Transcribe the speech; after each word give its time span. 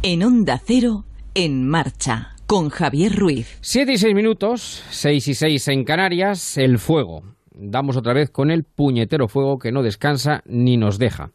En 0.00 0.22
Onda 0.22 0.60
Cero, 0.64 1.02
en 1.34 1.66
marcha, 1.66 2.36
con 2.46 2.68
Javier 2.68 3.16
Ruiz. 3.16 3.58
Siete 3.60 3.94
y 3.94 3.98
seis 3.98 4.14
minutos, 4.14 4.84
seis 4.90 5.26
y 5.26 5.34
seis 5.34 5.66
en 5.66 5.82
Canarias, 5.82 6.56
el 6.56 6.78
fuego. 6.78 7.22
Damos 7.50 7.96
otra 7.96 8.14
vez 8.14 8.30
con 8.30 8.52
el 8.52 8.62
puñetero 8.62 9.26
fuego 9.26 9.58
que 9.58 9.72
no 9.72 9.82
descansa 9.82 10.42
ni 10.46 10.76
nos 10.76 11.00
deja. 11.00 11.32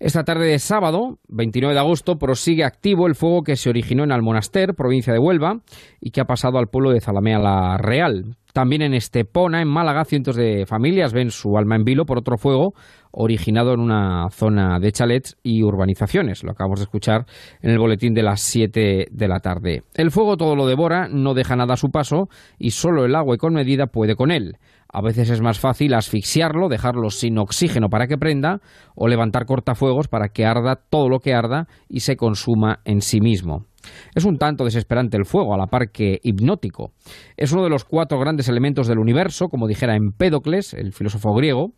Esta 0.00 0.24
tarde 0.24 0.46
de 0.46 0.58
sábado, 0.58 1.20
29 1.28 1.72
de 1.72 1.80
agosto, 1.80 2.18
prosigue 2.18 2.64
activo 2.64 3.06
el 3.06 3.14
fuego 3.14 3.42
que 3.44 3.54
se 3.54 3.70
originó 3.70 4.02
en 4.02 4.10
Almonaster, 4.10 4.74
provincia 4.74 5.12
de 5.12 5.20
Huelva, 5.20 5.60
y 6.00 6.10
que 6.10 6.20
ha 6.20 6.26
pasado 6.26 6.58
al 6.58 6.66
pueblo 6.66 6.90
de 6.90 7.00
Zalamea 7.00 7.38
la 7.38 7.78
Real. 7.78 8.34
También 8.52 8.82
en 8.82 8.94
Estepona, 8.94 9.62
en 9.62 9.68
Málaga, 9.68 10.04
cientos 10.04 10.34
de 10.34 10.66
familias 10.66 11.12
ven 11.12 11.30
su 11.30 11.56
alma 11.56 11.76
en 11.76 11.84
vilo 11.84 12.06
por 12.06 12.18
otro 12.18 12.38
fuego 12.38 12.74
originado 13.16 13.72
en 13.72 13.80
una 13.80 14.28
zona 14.30 14.78
de 14.80 14.92
chalets 14.92 15.36
y 15.42 15.62
urbanizaciones. 15.62 16.42
Lo 16.42 16.50
acabamos 16.50 16.80
de 16.80 16.84
escuchar 16.84 17.26
en 17.62 17.70
el 17.70 17.78
boletín 17.78 18.12
de 18.14 18.22
las 18.22 18.40
7 18.42 19.06
de 19.10 19.28
la 19.28 19.40
tarde. 19.40 19.82
El 19.94 20.10
fuego 20.10 20.36
todo 20.36 20.56
lo 20.56 20.66
devora, 20.66 21.08
no 21.08 21.34
deja 21.34 21.56
nada 21.56 21.74
a 21.74 21.78
su 21.78 21.90
paso 21.90 22.28
y 22.58 22.70
solo 22.70 23.04
el 23.04 23.14
agua 23.14 23.36
y 23.36 23.38
con 23.38 23.54
medida 23.54 23.86
puede 23.86 24.16
con 24.16 24.30
él. 24.30 24.56
A 24.92 25.02
veces 25.02 25.28
es 25.30 25.40
más 25.40 25.58
fácil 25.58 25.92
asfixiarlo, 25.94 26.68
dejarlo 26.68 27.10
sin 27.10 27.38
oxígeno 27.38 27.88
para 27.88 28.06
que 28.06 28.16
prenda 28.16 28.60
o 28.94 29.08
levantar 29.08 29.44
cortafuegos 29.44 30.06
para 30.06 30.28
que 30.28 30.44
arda 30.44 30.76
todo 30.76 31.08
lo 31.08 31.18
que 31.18 31.34
arda 31.34 31.66
y 31.88 32.00
se 32.00 32.16
consuma 32.16 32.78
en 32.84 33.00
sí 33.00 33.20
mismo. 33.20 33.66
Es 34.14 34.24
un 34.24 34.38
tanto 34.38 34.64
desesperante 34.64 35.16
el 35.16 35.24
fuego, 35.24 35.52
a 35.52 35.58
la 35.58 35.66
par 35.66 35.90
que 35.90 36.20
hipnótico. 36.22 36.92
Es 37.36 37.52
uno 37.52 37.64
de 37.64 37.70
los 37.70 37.84
cuatro 37.84 38.18
grandes 38.18 38.48
elementos 38.48 38.86
del 38.86 38.98
universo, 38.98 39.48
como 39.48 39.66
dijera 39.66 39.96
Empédocles, 39.96 40.74
el 40.74 40.92
filósofo 40.92 41.34
griego, 41.34 41.72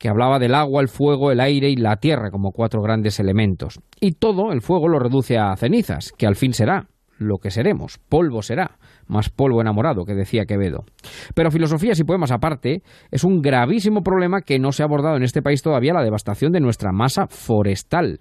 que 0.00 0.08
hablaba 0.08 0.38
del 0.38 0.54
agua, 0.54 0.80
el 0.80 0.88
fuego, 0.88 1.30
el 1.30 1.40
aire 1.40 1.68
y 1.68 1.76
la 1.76 1.96
tierra 1.96 2.30
como 2.30 2.52
cuatro 2.52 2.80
grandes 2.80 3.20
elementos. 3.20 3.80
Y 4.00 4.12
todo 4.12 4.50
el 4.50 4.62
fuego 4.62 4.88
lo 4.88 4.98
reduce 4.98 5.36
a 5.36 5.54
cenizas, 5.56 6.12
que 6.16 6.26
al 6.26 6.36
fin 6.36 6.54
será 6.54 6.88
lo 7.18 7.36
que 7.36 7.50
seremos, 7.50 7.98
polvo 8.08 8.40
será, 8.40 8.78
más 9.06 9.28
polvo 9.28 9.60
enamorado, 9.60 10.06
que 10.06 10.14
decía 10.14 10.46
Quevedo. 10.46 10.86
Pero 11.34 11.50
filosofías 11.50 12.00
y 12.00 12.04
poemas 12.04 12.30
aparte, 12.30 12.82
es 13.10 13.24
un 13.24 13.42
gravísimo 13.42 14.02
problema 14.02 14.40
que 14.40 14.58
no 14.58 14.72
se 14.72 14.82
ha 14.82 14.86
abordado 14.86 15.18
en 15.18 15.22
este 15.22 15.42
país 15.42 15.60
todavía 15.60 15.92
la 15.92 16.02
devastación 16.02 16.50
de 16.50 16.60
nuestra 16.60 16.92
masa 16.92 17.26
forestal. 17.26 18.20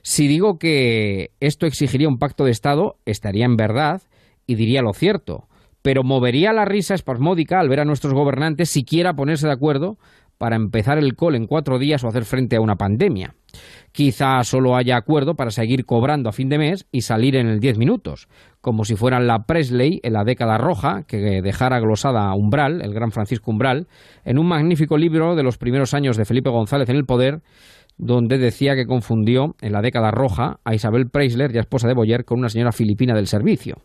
Si 0.00 0.26
digo 0.26 0.58
que 0.58 1.32
esto 1.38 1.66
exigiría 1.66 2.08
un 2.08 2.16
pacto 2.16 2.46
de 2.46 2.50
Estado, 2.50 2.94
estaría 3.04 3.44
en 3.44 3.56
verdad 3.56 4.00
y 4.46 4.54
diría 4.54 4.80
lo 4.80 4.94
cierto, 4.94 5.48
pero 5.82 6.02
movería 6.02 6.54
la 6.54 6.64
risa 6.64 6.94
espasmódica 6.94 7.60
al 7.60 7.68
ver 7.68 7.80
a 7.80 7.84
nuestros 7.84 8.14
gobernantes 8.14 8.70
siquiera 8.70 9.12
ponerse 9.12 9.46
de 9.46 9.52
acuerdo 9.52 9.98
para 10.44 10.56
empezar 10.56 10.98
el 10.98 11.16
col 11.16 11.36
en 11.36 11.46
cuatro 11.46 11.78
días 11.78 12.04
o 12.04 12.08
hacer 12.08 12.26
frente 12.26 12.56
a 12.56 12.60
una 12.60 12.76
pandemia. 12.76 13.34
Quizá 13.92 14.44
solo 14.44 14.76
haya 14.76 14.98
acuerdo 14.98 15.36
para 15.36 15.50
seguir 15.50 15.86
cobrando 15.86 16.28
a 16.28 16.32
fin 16.32 16.50
de 16.50 16.58
mes 16.58 16.86
y 16.92 17.00
salir 17.00 17.34
en 17.34 17.46
el 17.46 17.60
diez 17.60 17.78
minutos, 17.78 18.28
como 18.60 18.84
si 18.84 18.94
fueran 18.94 19.26
la 19.26 19.44
Presley 19.46 20.00
en 20.02 20.12
la 20.12 20.22
década 20.22 20.58
roja, 20.58 21.04
que 21.08 21.40
dejara 21.40 21.80
glosada 21.80 22.28
a 22.28 22.34
Umbral, 22.34 22.82
el 22.82 22.92
gran 22.92 23.10
Francisco 23.10 23.52
Umbral, 23.52 23.86
en 24.26 24.38
un 24.38 24.46
magnífico 24.46 24.98
libro 24.98 25.34
de 25.34 25.44
los 25.44 25.56
primeros 25.56 25.94
años 25.94 26.18
de 26.18 26.26
Felipe 26.26 26.50
González 26.50 26.90
en 26.90 26.96
el 26.96 27.06
poder, 27.06 27.40
donde 27.96 28.38
decía 28.38 28.74
que 28.74 28.86
confundió 28.86 29.54
en 29.60 29.72
la 29.72 29.80
década 29.80 30.10
roja 30.10 30.58
a 30.64 30.74
Isabel 30.74 31.08
Preisler, 31.08 31.52
ya 31.52 31.60
esposa 31.60 31.86
de 31.86 31.94
Boyer, 31.94 32.24
con 32.24 32.38
una 32.38 32.48
señora 32.48 32.72
filipina 32.72 33.14
del 33.14 33.26
servicio. 33.26 33.76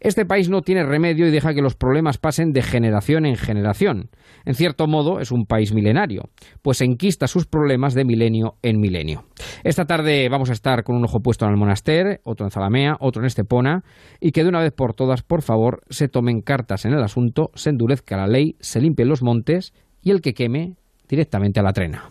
Este 0.00 0.24
país 0.24 0.48
no 0.48 0.62
tiene 0.62 0.84
remedio 0.84 1.26
y 1.26 1.30
deja 1.30 1.54
que 1.54 1.62
los 1.62 1.74
problemas 1.74 2.18
pasen 2.18 2.52
de 2.52 2.62
generación 2.62 3.26
en 3.26 3.36
generación. 3.36 4.10
En 4.44 4.54
cierto 4.54 4.86
modo 4.86 5.20
es 5.20 5.32
un 5.32 5.44
país 5.46 5.74
milenario, 5.74 6.30
pues 6.62 6.80
enquista 6.80 7.26
sus 7.26 7.46
problemas 7.46 7.94
de 7.94 8.04
milenio 8.04 8.54
en 8.62 8.80
milenio. 8.80 9.24
Esta 9.64 9.86
tarde 9.86 10.28
vamos 10.28 10.50
a 10.50 10.54
estar 10.54 10.84
con 10.84 10.96
un 10.96 11.04
ojo 11.04 11.20
puesto 11.20 11.44
en 11.44 11.52
el 11.52 11.56
monaster, 11.56 12.20
otro 12.24 12.46
en 12.46 12.50
Zalamea, 12.50 12.96
otro 13.00 13.22
en 13.22 13.26
Estepona, 13.26 13.82
y 14.20 14.30
que 14.30 14.44
de 14.44 14.48
una 14.48 14.60
vez 14.60 14.72
por 14.72 14.94
todas, 14.94 15.22
por 15.22 15.42
favor, 15.42 15.82
se 15.90 16.08
tomen 16.08 16.42
cartas 16.42 16.84
en 16.84 16.92
el 16.92 17.02
asunto, 17.02 17.50
se 17.54 17.70
endurezca 17.70 18.16
la 18.16 18.28
ley, 18.28 18.56
se 18.60 18.80
limpien 18.80 19.08
los 19.08 19.22
montes 19.22 19.74
y 20.00 20.10
el 20.10 20.20
que 20.20 20.34
queme 20.34 20.76
directamente 21.08 21.58
a 21.60 21.62
la 21.62 21.72
trena. 21.72 22.10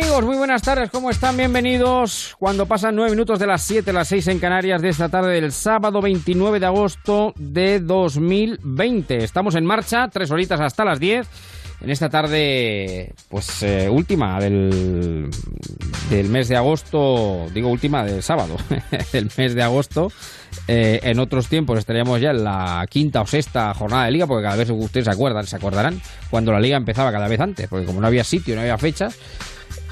Amigos? 0.00 0.24
Muy 0.24 0.36
buenas 0.36 0.62
tardes, 0.62 0.90
¿cómo 0.90 1.10
están? 1.10 1.36
Bienvenidos 1.36 2.34
cuando 2.38 2.64
pasan 2.64 2.96
nueve 2.96 3.10
minutos 3.10 3.38
de 3.38 3.46
las 3.46 3.62
7 3.62 3.90
a 3.90 3.92
las 3.92 4.08
6 4.08 4.28
en 4.28 4.38
Canarias 4.38 4.80
de 4.80 4.88
esta 4.88 5.10
tarde 5.10 5.38
del 5.38 5.52
sábado 5.52 6.00
29 6.00 6.58
de 6.58 6.66
agosto 6.66 7.34
de 7.36 7.80
2020. 7.80 9.22
Estamos 9.22 9.56
en 9.56 9.66
marcha, 9.66 10.08
tres 10.08 10.30
horitas 10.30 10.58
hasta 10.60 10.86
las 10.86 11.00
10. 11.00 11.26
En 11.82 11.90
esta 11.90 12.08
tarde, 12.08 13.12
pues 13.28 13.62
eh, 13.62 13.88
última 13.90 14.40
del, 14.40 15.28
del 16.08 16.28
mes 16.28 16.48
de 16.48 16.56
agosto, 16.56 17.46
digo 17.52 17.68
última 17.68 18.02
del 18.02 18.22
sábado, 18.22 18.56
del 19.12 19.30
mes 19.36 19.54
de 19.54 19.62
agosto. 19.62 20.10
Eh, 20.66 21.00
en 21.02 21.18
otros 21.18 21.48
tiempos 21.48 21.78
estaríamos 21.78 22.20
ya 22.20 22.30
en 22.30 22.44
la 22.44 22.86
quinta 22.88 23.20
o 23.20 23.26
sexta 23.26 23.74
jornada 23.74 24.06
de 24.06 24.12
liga, 24.12 24.26
porque 24.26 24.44
cada 24.44 24.56
vez 24.56 24.70
ustedes 24.70 25.06
se 25.06 25.10
acuerdan, 25.10 25.46
se 25.46 25.56
acordarán, 25.56 26.00
cuando 26.30 26.52
la 26.52 26.60
liga 26.60 26.76
empezaba 26.76 27.12
cada 27.12 27.28
vez 27.28 27.40
antes, 27.40 27.68
porque 27.68 27.86
como 27.86 28.00
no 28.00 28.06
había 28.06 28.24
sitio, 28.24 28.54
no 28.54 28.60
había 28.62 28.78
fechas, 28.78 29.18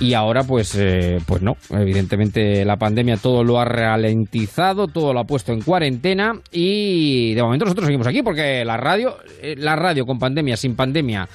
y 0.00 0.14
ahora 0.14 0.44
pues, 0.44 0.75
eh, 0.76 1.19
pues 1.26 1.42
no, 1.42 1.56
evidentemente 1.70 2.64
la 2.64 2.76
pandemia 2.76 3.16
todo 3.16 3.42
lo 3.42 3.59
ha 3.59 3.64
ralentizado, 3.64 4.86
todo 4.86 5.12
lo 5.12 5.20
ha 5.20 5.25
puesto 5.25 5.53
en 5.53 5.60
cuarentena 5.60 6.34
y 6.53 7.34
de 7.34 7.42
momento 7.42 7.64
nosotros 7.64 7.86
seguimos 7.86 8.06
aquí 8.06 8.22
porque 8.22 8.64
la 8.64 8.76
radio, 8.76 9.16
eh, 9.42 9.54
la 9.56 9.75
radio 9.75 10.06
con 10.06 10.19
pandemia, 10.19 10.56
sin 10.56 10.76
pandemia, 10.76 11.28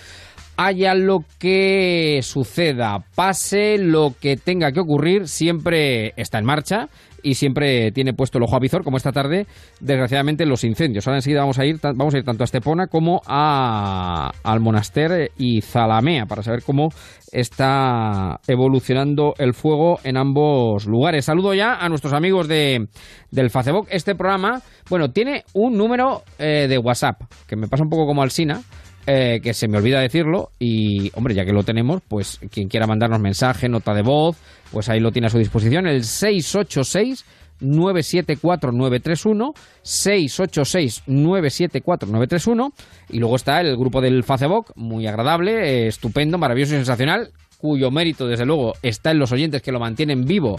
haya 0.65 0.95
lo 0.95 1.23
que 1.39 2.19
suceda, 2.23 3.03
pase 3.15 3.77
lo 3.77 4.13
que 4.19 4.37
tenga 4.37 4.71
que 4.71 4.79
ocurrir, 4.79 5.27
siempre 5.27 6.13
está 6.15 6.39
en 6.39 6.45
marcha 6.45 6.87
y 7.23 7.35
siempre 7.35 7.91
tiene 7.91 8.13
puesto 8.13 8.37
el 8.37 8.43
ojo 8.43 8.55
avizor, 8.55 8.83
como 8.83 8.97
esta 8.97 9.11
tarde, 9.11 9.47
desgraciadamente, 9.79 10.45
los 10.45 10.63
incendios. 10.63 11.07
Ahora 11.07 11.17
enseguida 11.17 11.39
vamos 11.39 11.57
a 11.57 11.65
ir, 11.65 11.79
vamos 11.81 12.13
a 12.13 12.17
ir 12.17 12.23
tanto 12.23 12.43
a 12.43 12.45
Estepona 12.45 12.87
como 12.87 13.21
a, 13.25 14.31
al 14.43 14.59
Monaster 14.59 15.31
y 15.37 15.61
Zalamea 15.61 16.25
para 16.25 16.43
saber 16.43 16.63
cómo 16.63 16.89
está 17.31 18.39
evolucionando 18.47 19.33
el 19.37 19.53
fuego 19.53 19.99
en 20.03 20.17
ambos 20.17 20.85
lugares. 20.85 21.25
Saludo 21.25 21.53
ya 21.53 21.75
a 21.75 21.89
nuestros 21.89 22.13
amigos 22.13 22.47
de, 22.47 22.87
del 23.31 23.49
Facebook. 23.49 23.87
Este 23.89 24.15
programa, 24.15 24.61
bueno, 24.89 25.09
tiene 25.09 25.43
un 25.53 25.77
número 25.77 26.23
eh, 26.37 26.67
de 26.67 26.77
WhatsApp, 26.77 27.21
que 27.47 27.55
me 27.55 27.67
pasa 27.67 27.83
un 27.83 27.89
poco 27.89 28.05
como 28.05 28.21
al 28.21 28.31
Sina, 28.31 28.61
eh, 29.05 29.39
que 29.41 29.53
se 29.53 29.67
me 29.67 29.77
olvida 29.77 29.99
decirlo 29.99 30.49
y, 30.59 31.11
hombre, 31.15 31.35
ya 31.35 31.45
que 31.45 31.53
lo 31.53 31.63
tenemos, 31.63 32.01
pues 32.07 32.39
quien 32.51 32.67
quiera 32.67 32.87
mandarnos 32.87 33.19
mensaje, 33.19 33.69
nota 33.69 33.93
de 33.93 34.01
voz, 34.01 34.37
pues 34.71 34.89
ahí 34.89 34.99
lo 34.99 35.11
tiene 35.11 35.27
a 35.27 35.29
su 35.29 35.37
disposición, 35.37 35.87
el 35.87 36.03
686 36.03 37.25
974-931, 37.61 39.53
686-974-931, 39.83 42.71
y 43.09 43.19
luego 43.19 43.35
está 43.35 43.61
el 43.61 43.77
grupo 43.77 44.01
del 44.01 44.23
Facebook, 44.23 44.73
muy 44.75 45.05
agradable, 45.07 45.85
eh, 45.85 45.87
estupendo, 45.87 46.37
maravilloso 46.37 46.73
y 46.73 46.77
sensacional, 46.77 47.31
cuyo 47.57 47.91
mérito, 47.91 48.27
desde 48.27 48.45
luego, 48.45 48.73
está 48.81 49.11
en 49.11 49.19
los 49.19 49.31
oyentes 49.31 49.61
que 49.61 49.71
lo 49.71 49.79
mantienen 49.79 50.25
vivo 50.25 50.57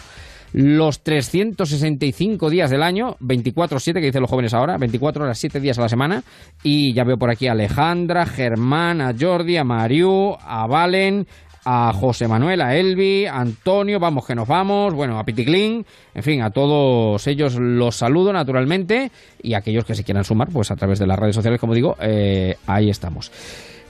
los 0.55 1.03
365 1.03 2.49
días 2.49 2.71
del 2.71 2.85
año, 2.85 3.17
24-7, 3.21 3.95
que 3.95 4.06
dicen 4.06 4.21
los 4.23 4.31
jóvenes 4.31 4.55
ahora, 4.55 4.79
24 4.79 5.25
horas, 5.25 5.37
7 5.37 5.59
días 5.59 5.79
a 5.81 5.83
la 5.83 5.89
semana. 5.89 6.23
Y 6.62 6.93
ya 6.93 7.03
veo 7.03 7.19
por 7.19 7.29
aquí 7.29 7.49
a 7.49 7.53
Alejandra, 7.53 8.25
Germán, 8.25 9.01
a 9.01 9.12
Jordi, 9.19 9.56
a 9.56 9.65
Mariu, 9.65 10.37
a 10.41 10.69
Valen, 10.69 11.27
a 11.65 11.93
José 11.93 12.29
Manuel, 12.29 12.61
a 12.61 12.77
Elvi, 12.77 13.27
a 13.27 13.41
Antonio, 13.41 13.99
vamos 13.99 14.27
que 14.27 14.37
nos 14.37 14.47
vamos, 14.47 14.95
bueno, 14.95 15.19
a 15.19 15.25
Piticlin, 15.25 15.85
en 16.15 16.23
fin, 16.23 16.41
a 16.43 16.51
todos 16.51 17.27
ellos 17.27 17.56
los 17.56 17.97
saludo 17.97 18.33
naturalmente 18.33 19.11
y 19.43 19.55
a 19.55 19.59
aquellos 19.59 19.85
que 19.85 19.97
se 19.97 20.05
quieran 20.05 20.23
sumar, 20.23 20.51
pues 20.53 20.71
a 20.71 20.77
través 20.77 21.01
de 21.01 21.09
las 21.09 21.19
redes 21.19 21.35
sociales, 21.35 21.59
como 21.59 21.75
digo, 21.75 21.97
eh, 22.01 22.56
ahí 22.69 22.91
estamos. 22.91 23.33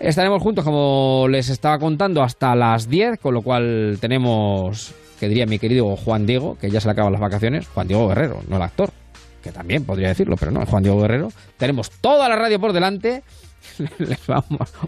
Estaremos 0.00 0.42
juntos, 0.42 0.64
como 0.64 1.26
les 1.28 1.50
estaba 1.50 1.78
contando, 1.78 2.22
hasta 2.22 2.54
las 2.54 2.88
10, 2.88 3.18
con 3.20 3.34
lo 3.34 3.42
cual 3.42 3.98
tenemos, 4.00 4.94
que 5.24 5.28
diría 5.30 5.46
mi 5.46 5.58
querido 5.58 5.96
Juan 5.96 6.26
Diego, 6.26 6.58
que 6.60 6.70
ya 6.70 6.82
se 6.82 6.88
le 6.88 6.92
acaban 6.92 7.10
las 7.10 7.20
vacaciones, 7.20 7.66
Juan 7.68 7.88
Diego 7.88 8.08
Guerrero, 8.08 8.42
no 8.46 8.56
el 8.56 8.62
actor, 8.62 8.90
que 9.42 9.52
también 9.52 9.82
podría 9.84 10.08
decirlo, 10.08 10.36
pero 10.36 10.52
no, 10.52 10.66
Juan 10.66 10.82
Diego 10.82 11.00
Guerrero. 11.00 11.28
Tenemos 11.56 11.90
toda 11.90 12.28
la 12.28 12.36
radio 12.36 12.60
por 12.60 12.74
delante. 12.74 13.22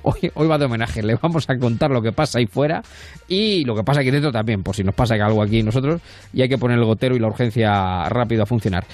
hoy, 0.02 0.30
hoy, 0.34 0.46
va 0.46 0.58
de 0.58 0.66
homenaje, 0.66 1.02
le 1.02 1.14
vamos 1.14 1.48
a 1.48 1.56
contar 1.56 1.90
lo 1.90 2.02
que 2.02 2.12
pasa 2.12 2.38
ahí 2.38 2.46
fuera 2.46 2.82
y 3.26 3.64
lo 3.64 3.74
que 3.74 3.82
pasa 3.82 4.00
aquí 4.00 4.10
dentro 4.10 4.30
también, 4.30 4.62
por 4.62 4.76
si 4.76 4.84
nos 4.84 4.94
pasa 4.94 5.14
algo 5.14 5.42
aquí 5.42 5.62
nosotros 5.62 6.02
y 6.34 6.42
hay 6.42 6.48
que 6.50 6.58
poner 6.58 6.78
el 6.78 6.84
gotero 6.84 7.16
y 7.16 7.18
la 7.18 7.28
urgencia 7.28 8.06
rápido 8.10 8.42
a 8.42 8.46
funcionar. 8.46 8.84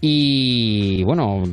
Y 0.00 1.04
bueno, 1.04 1.44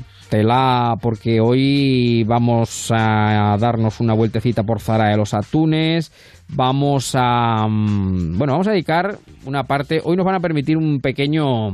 porque 1.01 1.39
hoy 1.39 2.23
vamos 2.23 2.91
a 2.91 3.55
darnos 3.59 3.99
una 3.99 4.13
vueltecita 4.13 4.63
por 4.63 4.79
Zara 4.79 5.09
de 5.09 5.17
los 5.17 5.33
Atunes, 5.33 6.11
vamos 6.49 7.13
a 7.15 7.67
mm, 7.67 8.37
bueno, 8.37 8.53
vamos 8.53 8.67
a 8.67 8.71
dedicar 8.71 9.17
una 9.45 9.63
parte, 9.63 10.01
hoy 10.03 10.17
nos 10.17 10.25
van 10.25 10.35
a 10.35 10.39
permitir 10.39 10.77
un 10.77 10.99
pequeño 10.99 11.71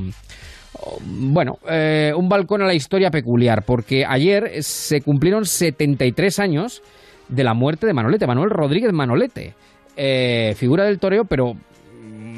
bueno, 1.04 1.60
eh, 1.70 2.12
un 2.16 2.30
balcón 2.30 2.62
a 2.62 2.66
la 2.66 2.74
historia 2.74 3.12
peculiar, 3.12 3.64
porque 3.66 4.06
ayer 4.08 4.64
se 4.64 5.02
cumplieron 5.02 5.46
73 5.46 6.40
años 6.40 6.82
de 7.30 7.44
la 7.44 7.54
muerte 7.54 7.88
de 7.88 7.94
Manolete, 7.94 8.28
Manuel 8.28 8.50
Rodríguez 8.50 8.92
Manolete, 8.94 9.54
eh, 9.96 10.54
figura 10.56 10.86
del 10.86 11.00
toreo, 11.00 11.26
pero 11.26 11.54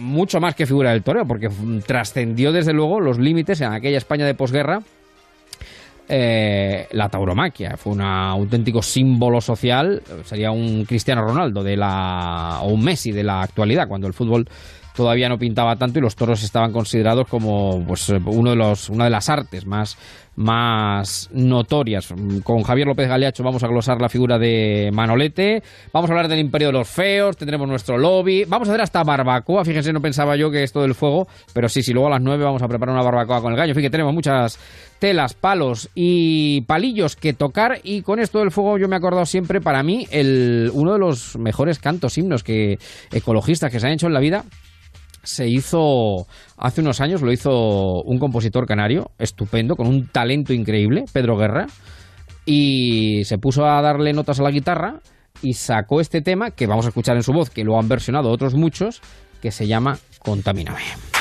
mucho 0.04 0.40
más 0.40 0.56
que 0.56 0.66
figura 0.66 0.92
del 0.92 1.04
toreo, 1.04 1.25
porque 1.25 1.50
trascendió 1.86 2.52
desde 2.52 2.74
luego 2.74 3.00
los 3.00 3.20
límites 3.20 3.62
en 3.62 3.72
aquella 3.72 3.98
España 3.98 4.25
de 4.25 4.36
posguerra. 4.36 4.80
Eh, 6.07 6.88
la 6.91 7.07
tauromaquia. 7.07 7.77
Fue 7.77 7.94
un 7.94 8.01
auténtico 8.01 8.81
símbolo 8.81 9.39
social, 9.39 10.01
sería 10.25 10.51
un 10.51 10.83
Cristiano 10.83 11.23
Ronaldo 11.23 11.63
de 11.63 11.77
la 11.77 12.59
o 12.61 12.67
un 12.73 12.83
Messi 12.83 13.11
de 13.11 13.23
la 13.23 13.41
actualidad, 13.41 13.88
cuando 13.88 14.07
el 14.07 14.13
fútbol 14.13 14.45
todavía 14.95 15.30
no 15.30 15.38
pintaba 15.38 15.75
tanto 15.75 16.00
y 16.00 16.01
los 16.01 16.16
toros 16.16 16.44
estaban 16.44 16.72
considerados 16.72 17.28
como 17.28 17.84
pues, 17.86 18.10
uno 18.10 18.51
de 18.51 18.56
los, 18.56 18.90
una 18.90 19.06
de 19.06 19.10
las 19.10 19.30
artes 19.30 19.66
más, 19.66 19.98
más 20.36 21.30
notorias. 21.34 22.13
Con 22.44 22.63
Javier 22.63 22.88
López 22.88 23.07
Galeacho 23.07 23.44
vamos 23.44 23.63
a 23.63 23.68
glosar 23.68 24.01
la 24.01 24.10
figura 24.10 24.38
de 24.38 24.90
Manolete, 24.94 25.63
vamos 25.92 26.10
a 26.10 26.13
hablar 26.13 26.28
del 26.28 26.40
Imperio 26.40 26.68
de 26.68 26.74
los 26.74 26.88
Feos, 26.88 27.38
tendremos 27.38 27.68
nuestro 27.68 27.98
lobby, 27.98 28.45
vamos 28.45 28.68
a 28.68 28.72
hacer 28.72 28.81
hasta 28.81 29.04
barbacoa, 29.04 29.66
fíjense, 29.66 29.94
no 29.94 30.01
pensaba 30.01 30.36
yo 30.36 30.50
que 30.51 30.63
esto 30.63 30.81
del 30.81 30.96
fuego, 30.96 31.28
pero 31.54 31.69
sí, 31.69 31.84
sí, 31.84 31.94
luego 31.94 32.07
a 32.07 32.12
las 32.12 32.22
9 32.22 32.44
vamos 32.44 32.62
a 32.62 32.68
preparar 32.68 32.96
una 32.96 33.04
barbacoa 33.04 33.42
con 33.42 33.54
el 33.54 33.57
gallo, 33.57 33.74
fíjate, 33.74 33.92
tenemos 33.92 34.13
muchas 34.13 34.60
telas, 35.00 35.34
palos 35.34 35.89
y 35.96 36.62
palillos 36.62 37.16
que 37.16 37.34
tocar 37.34 37.80
y 37.84 38.04
con 38.04 38.19
esto 38.19 38.39
del 38.39 38.51
fuego 38.51 38.78
yo 38.78 38.88
me 38.88 38.96
he 38.96 38.98
acordado 38.98 39.25
siempre 39.25 39.60
para 39.60 39.84
mí 39.84 40.07
el, 40.12 40.72
uno 40.74 40.94
de 40.94 41.00
los 41.00 41.38
mejores 41.38 41.80
cantos, 41.80 42.18
himnos 42.18 42.44
que 42.44 42.80
ecologistas 43.12 43.72
que 43.72 43.80
se 43.80 43.88
han 43.88 43.94
hecho 43.94 44.07
en 44.07 44.13
la 44.13 44.19
vida 44.19 44.46
se 45.24 45.48
hizo 45.48 46.28
hace 46.58 46.81
unos 46.81 47.02
años, 47.02 47.22
lo 47.22 47.31
hizo 47.31 48.04
un 48.04 48.20
compositor 48.20 48.66
canario, 48.68 49.12
estupendo, 49.18 49.75
con 49.75 49.88
un 49.88 50.08
talento 50.08 50.54
increíble, 50.54 51.06
Pedro 51.12 51.38
Guerra, 51.38 51.68
y 52.46 53.24
se 53.24 53.38
puso 53.38 53.66
a 53.66 53.81
darle 53.81 54.14
notas 54.14 54.40
a 54.40 54.44
la 54.44 54.52
guitarra 54.52 55.00
y 55.42 55.54
sacó 55.54 56.02
este 56.02 56.22
tema 56.22 56.52
que 56.52 56.68
vamos 56.68 56.86
a 56.86 56.90
escuchar 56.90 57.16
en 57.16 57.24
su 57.24 57.31
voz, 57.31 57.50
que 57.50 57.64
lo 57.64 57.80
han 57.80 57.88
versionado 57.88 58.30
otros 58.30 58.54
muchos, 58.54 59.02
que 59.42 59.52
se 59.52 59.66
llama 59.68 59.98
Contamíname. 60.20 61.12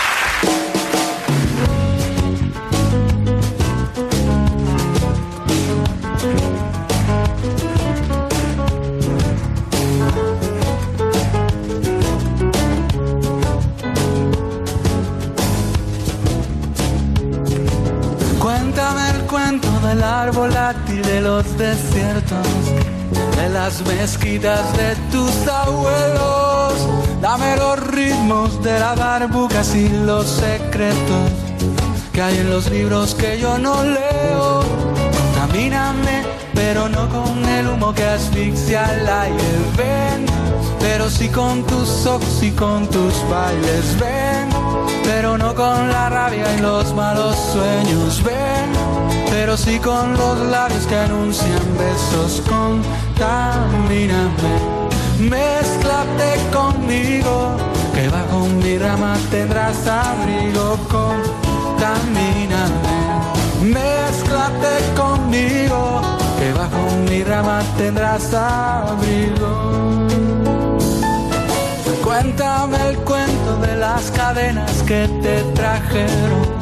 El 19.92 20.02
árbol 20.02 20.50
látil 20.54 21.02
de 21.02 21.20
los 21.20 21.44
desiertos, 21.58 22.46
de 23.36 23.48
las 23.50 23.82
mezquitas 23.86 24.72
de 24.74 24.96
tus 25.10 25.46
abuelos. 25.46 26.88
Dame 27.20 27.56
los 27.56 27.78
ritmos 27.88 28.62
de 28.62 28.78
la 28.80 28.94
barbucas 28.94 29.74
y 29.74 29.88
los 29.90 30.26
secretos 30.26 31.30
que 32.12 32.22
hay 32.22 32.38
en 32.38 32.50
los 32.50 32.70
libros 32.70 33.14
que 33.14 33.38
yo 33.38 33.58
no 33.58 33.84
leo. 33.84 34.62
Contamíname, 35.34 36.22
pero 36.54 36.88
no 36.88 37.08
con 37.10 37.44
el 37.44 37.68
humo 37.68 37.92
que 37.92 38.04
asfixia 38.04 38.84
el 38.94 39.06
aire. 39.06 39.52
Ven, 39.76 40.24
pero 40.80 41.10
sí 41.10 41.28
con 41.28 41.66
tus 41.66 42.06
ojos 42.06 42.42
y 42.42 42.50
con 42.52 42.88
tus 42.88 43.14
bailes. 43.28 43.98
Ven, 44.00 44.48
pero 45.04 45.36
no 45.36 45.54
con 45.54 45.90
la 45.90 46.08
rabia 46.08 46.46
y 46.56 46.60
los 46.60 46.94
malos 46.94 47.36
sueños. 47.52 48.22
Ven 48.24 49.11
pero 49.32 49.56
sí 49.56 49.78
con 49.78 50.12
los 50.12 50.38
labios 50.50 50.86
que 50.86 50.94
anuncian 50.94 51.64
besos. 51.78 52.42
Contamíname, 52.46 54.28
mezclate 55.18 56.30
conmigo, 56.52 57.56
que 57.94 58.08
bajo 58.10 58.46
mi 58.62 58.76
rama 58.76 59.16
tendrás 59.30 59.86
abrigo. 59.86 60.76
Contamíname, 60.96 62.68
mezclate 63.62 64.74
conmigo, 64.94 66.02
que 66.38 66.52
bajo 66.52 66.82
mi 67.08 67.24
rama 67.24 67.62
tendrás 67.78 68.34
abrigo. 68.34 70.06
Cuéntame 72.04 72.76
el 72.90 72.98
cuento 72.98 73.56
de 73.62 73.76
las 73.76 74.10
cadenas 74.10 74.82
que 74.82 75.08
te 75.22 75.42
trajeron 75.54 76.61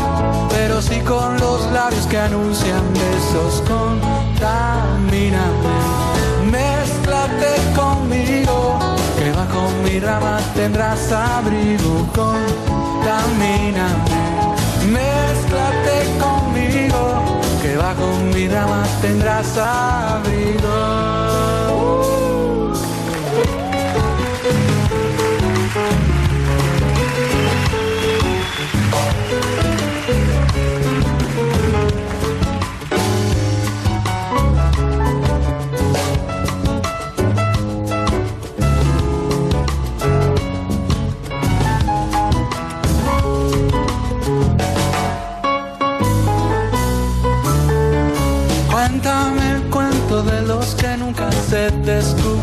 pero 0.61 0.79
sí 0.79 0.99
con 0.99 1.39
los 1.39 1.59
labios 1.71 2.05
que 2.05 2.19
anuncian 2.19 2.83
besos. 2.93 3.63
Con 3.67 3.99
contamíname, 3.99 5.75
mezclate 6.51 7.51
conmigo, 7.75 8.77
que 9.17 9.31
bajo 9.31 9.61
mi 9.83 9.99
rama 9.99 10.39
tendrás 10.53 11.11
abrigo, 11.11 12.07
contamíname, 12.19 14.05
mezclate 14.97 15.97
conmigo, 16.23 17.41
que 17.63 17.75
bajo 17.77 18.07
mi 18.31 18.47
rama 18.47 18.83
tendrás 19.01 19.57
abrigo. 19.57 21.50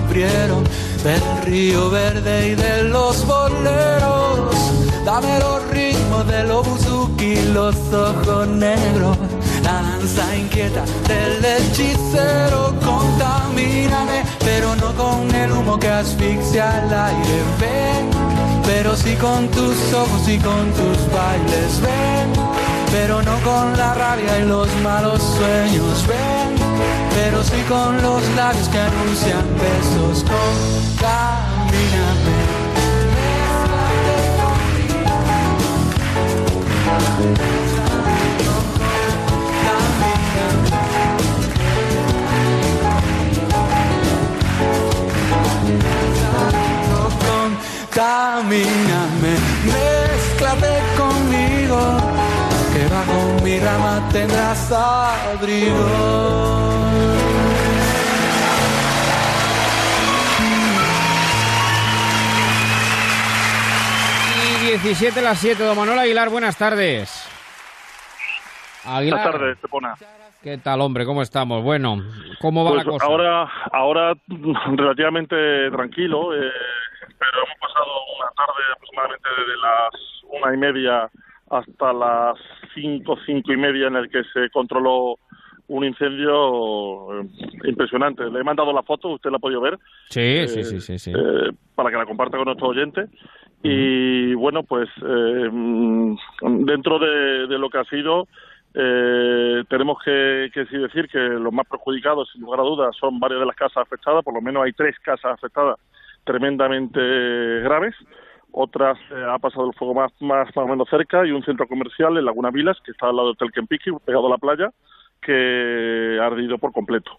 Del 0.09 1.21
río 1.45 1.91
verde 1.91 2.49
y 2.49 2.55
de 2.55 2.85
los 2.85 3.27
boleros. 3.27 4.57
Dame 5.05 5.39
los 5.39 5.69
ritmos 5.69 6.27
de 6.27 6.45
los 6.45 6.67
buzuki, 6.67 7.37
los 7.53 7.77
ojos 7.93 8.49
negros, 8.49 9.17
la 9.63 9.83
danza 9.83 10.37
inquieta 10.37 10.83
del 11.07 11.45
hechicero. 11.45 12.75
Contamíname, 12.85 14.25
pero 14.41 14.75
no 14.77 14.93
con 14.95 15.33
el 15.35 15.53
humo 15.53 15.79
que 15.79 15.89
asfixia 15.89 16.85
el 16.85 16.93
aire. 16.93 17.43
Ven, 17.61 18.11
pero 18.65 18.97
sí 18.97 19.15
con 19.17 19.47
tus 19.49 19.93
ojos 19.93 20.27
y 20.27 20.39
con 20.39 20.73
tus 20.73 20.99
bailes. 21.13 21.81
Ven, 21.83 22.33
pero 22.91 23.23
no 23.23 23.39
con 23.41 23.77
la 23.77 23.95
rabia 23.95 24.39
y 24.39 24.45
los 24.47 24.69
malos 24.83 25.23
sueños. 25.23 26.07
Ven 26.09 26.58
pero 27.15 27.43
sí 27.43 27.63
con 27.69 28.01
los 28.03 28.23
labios 28.37 28.69
que 28.69 28.79
anuncian 28.79 29.45
besos. 29.59 30.25
Contamíname. 30.25 31.29
Contamíname, 47.99 49.35
mezclate 49.67 50.75
conmigo 50.97 52.18
mi 53.43 53.59
rama 53.61 54.09
tendrás 54.13 54.73
abrigo. 54.73 55.87
Y 64.37 64.67
17 64.71 65.21
a 65.21 65.23
las 65.23 65.39
7, 65.39 65.63
don 65.63 65.77
Manuel 65.77 65.99
Aguilar, 65.99 66.29
buenas 66.31 66.57
tardes. 66.57 67.29
Buenas 68.85 69.23
tardes, 69.23 69.57
Estepona. 69.57 69.95
¿Qué 70.43 70.57
tal, 70.59 70.81
hombre? 70.81 71.05
¿Cómo 71.05 71.21
estamos? 71.23 71.63
Bueno, 71.63 71.99
¿cómo 72.41 72.65
va 72.65 72.71
Pues 72.71 72.85
la 72.87 72.93
cosa? 72.93 73.05
ahora, 73.07 73.49
ahora 73.73 74.15
relativamente 74.77 75.71
tranquilo, 75.71 76.35
eh, 76.35 76.51
pero 77.19 77.45
hemos 77.45 77.59
pasado 77.61 77.91
una 78.17 78.31
tarde 78.37 78.63
aproximadamente 78.73 79.29
desde 79.37 79.57
las 79.61 79.93
una 80.31 80.55
y 80.55 80.57
media 80.57 81.11
hasta 81.51 81.93
las 81.93 82.39
cinco, 82.75 83.17
cinco 83.27 83.53
y 83.53 83.57
media 83.57 83.89
en 83.89 83.97
el 83.97 84.09
que 84.11 84.23
se 84.33 84.49
controló 84.51 85.17
un 85.69 85.85
incendio 85.85 87.21
eh, 87.21 87.29
impresionante. 87.65 88.25
Le 88.31 88.41
he 88.41 88.45
mandado 88.45 88.73
la 88.73 88.83
foto, 88.83 89.09
usted 89.11 89.31
la 89.31 89.37
ha 89.37 89.41
podido 89.41 89.61
ver, 89.61 89.79
Sí, 90.09 90.49
sí, 90.49 90.65
sí, 90.65 90.81
sí, 90.81 90.99
sí. 90.99 91.13
eh, 91.15 91.51
para 91.75 91.91
que 91.91 91.97
la 91.97 92.07
comparta 92.07 92.37
con 92.39 92.47
nuestros 92.47 92.71
oyentes. 92.71 93.11
Y 93.63 94.35
bueno, 94.35 94.63
pues 94.63 94.89
eh, 95.05 95.49
mm, 95.51 96.17
dentro 96.65 96.99
de, 96.99 97.47
de 97.49 97.59
lo 97.59 97.69
que 97.69 97.79
ha 97.79 97.85
sido, 97.85 98.29
eh, 98.75 99.65
tenemos 99.69 99.99
que, 100.05 100.51
que 100.55 100.65
sí 100.67 100.77
decir 100.79 101.09
que 101.09 101.19
los 101.19 101.53
más 101.53 101.67
perjudicados, 101.69 102.31
sin 102.33 102.43
lugar 102.43 102.61
a 102.61 102.63
dudas, 102.65 102.97
son 102.99 103.19
varias 103.19 103.41
de 103.41 103.47
las 103.47 103.57
casas 103.57 103.79
afectadas, 103.79 104.25
por 104.25 104.33
lo 104.35 104.41
menos 104.41 104.65
hay 104.65 104.73
tres 104.73 104.97
casas 105.01 105.33
afectadas 105.33 105.77
tremendamente 106.25 107.01
graves. 107.61 107.95
Otras 108.53 108.99
eh, 109.11 109.25
ha 109.29 109.39
pasado 109.39 109.67
el 109.67 109.75
fuego 109.75 109.95
más, 109.95 110.11
más, 110.21 110.47
más 110.55 110.65
o 110.65 110.69
menos 110.69 110.89
cerca 110.89 111.27
y 111.27 111.31
un 111.31 111.45
centro 111.45 111.67
comercial 111.69 112.17
en 112.17 112.25
Laguna 112.25 112.51
Vilas, 112.51 112.79
que 112.85 112.93
está 112.93 113.09
al 113.09 113.17
lado 113.17 113.29
del 113.29 113.35
Hotel 113.35 113.53
Kentucky, 113.53 113.91
pegado 114.05 114.27
a 114.27 114.31
la 114.31 114.39
playa, 114.39 114.71
que 115.21 116.19
ha 116.21 116.27
ardido 116.27 116.59
por 116.59 116.73
completo. 116.73 117.13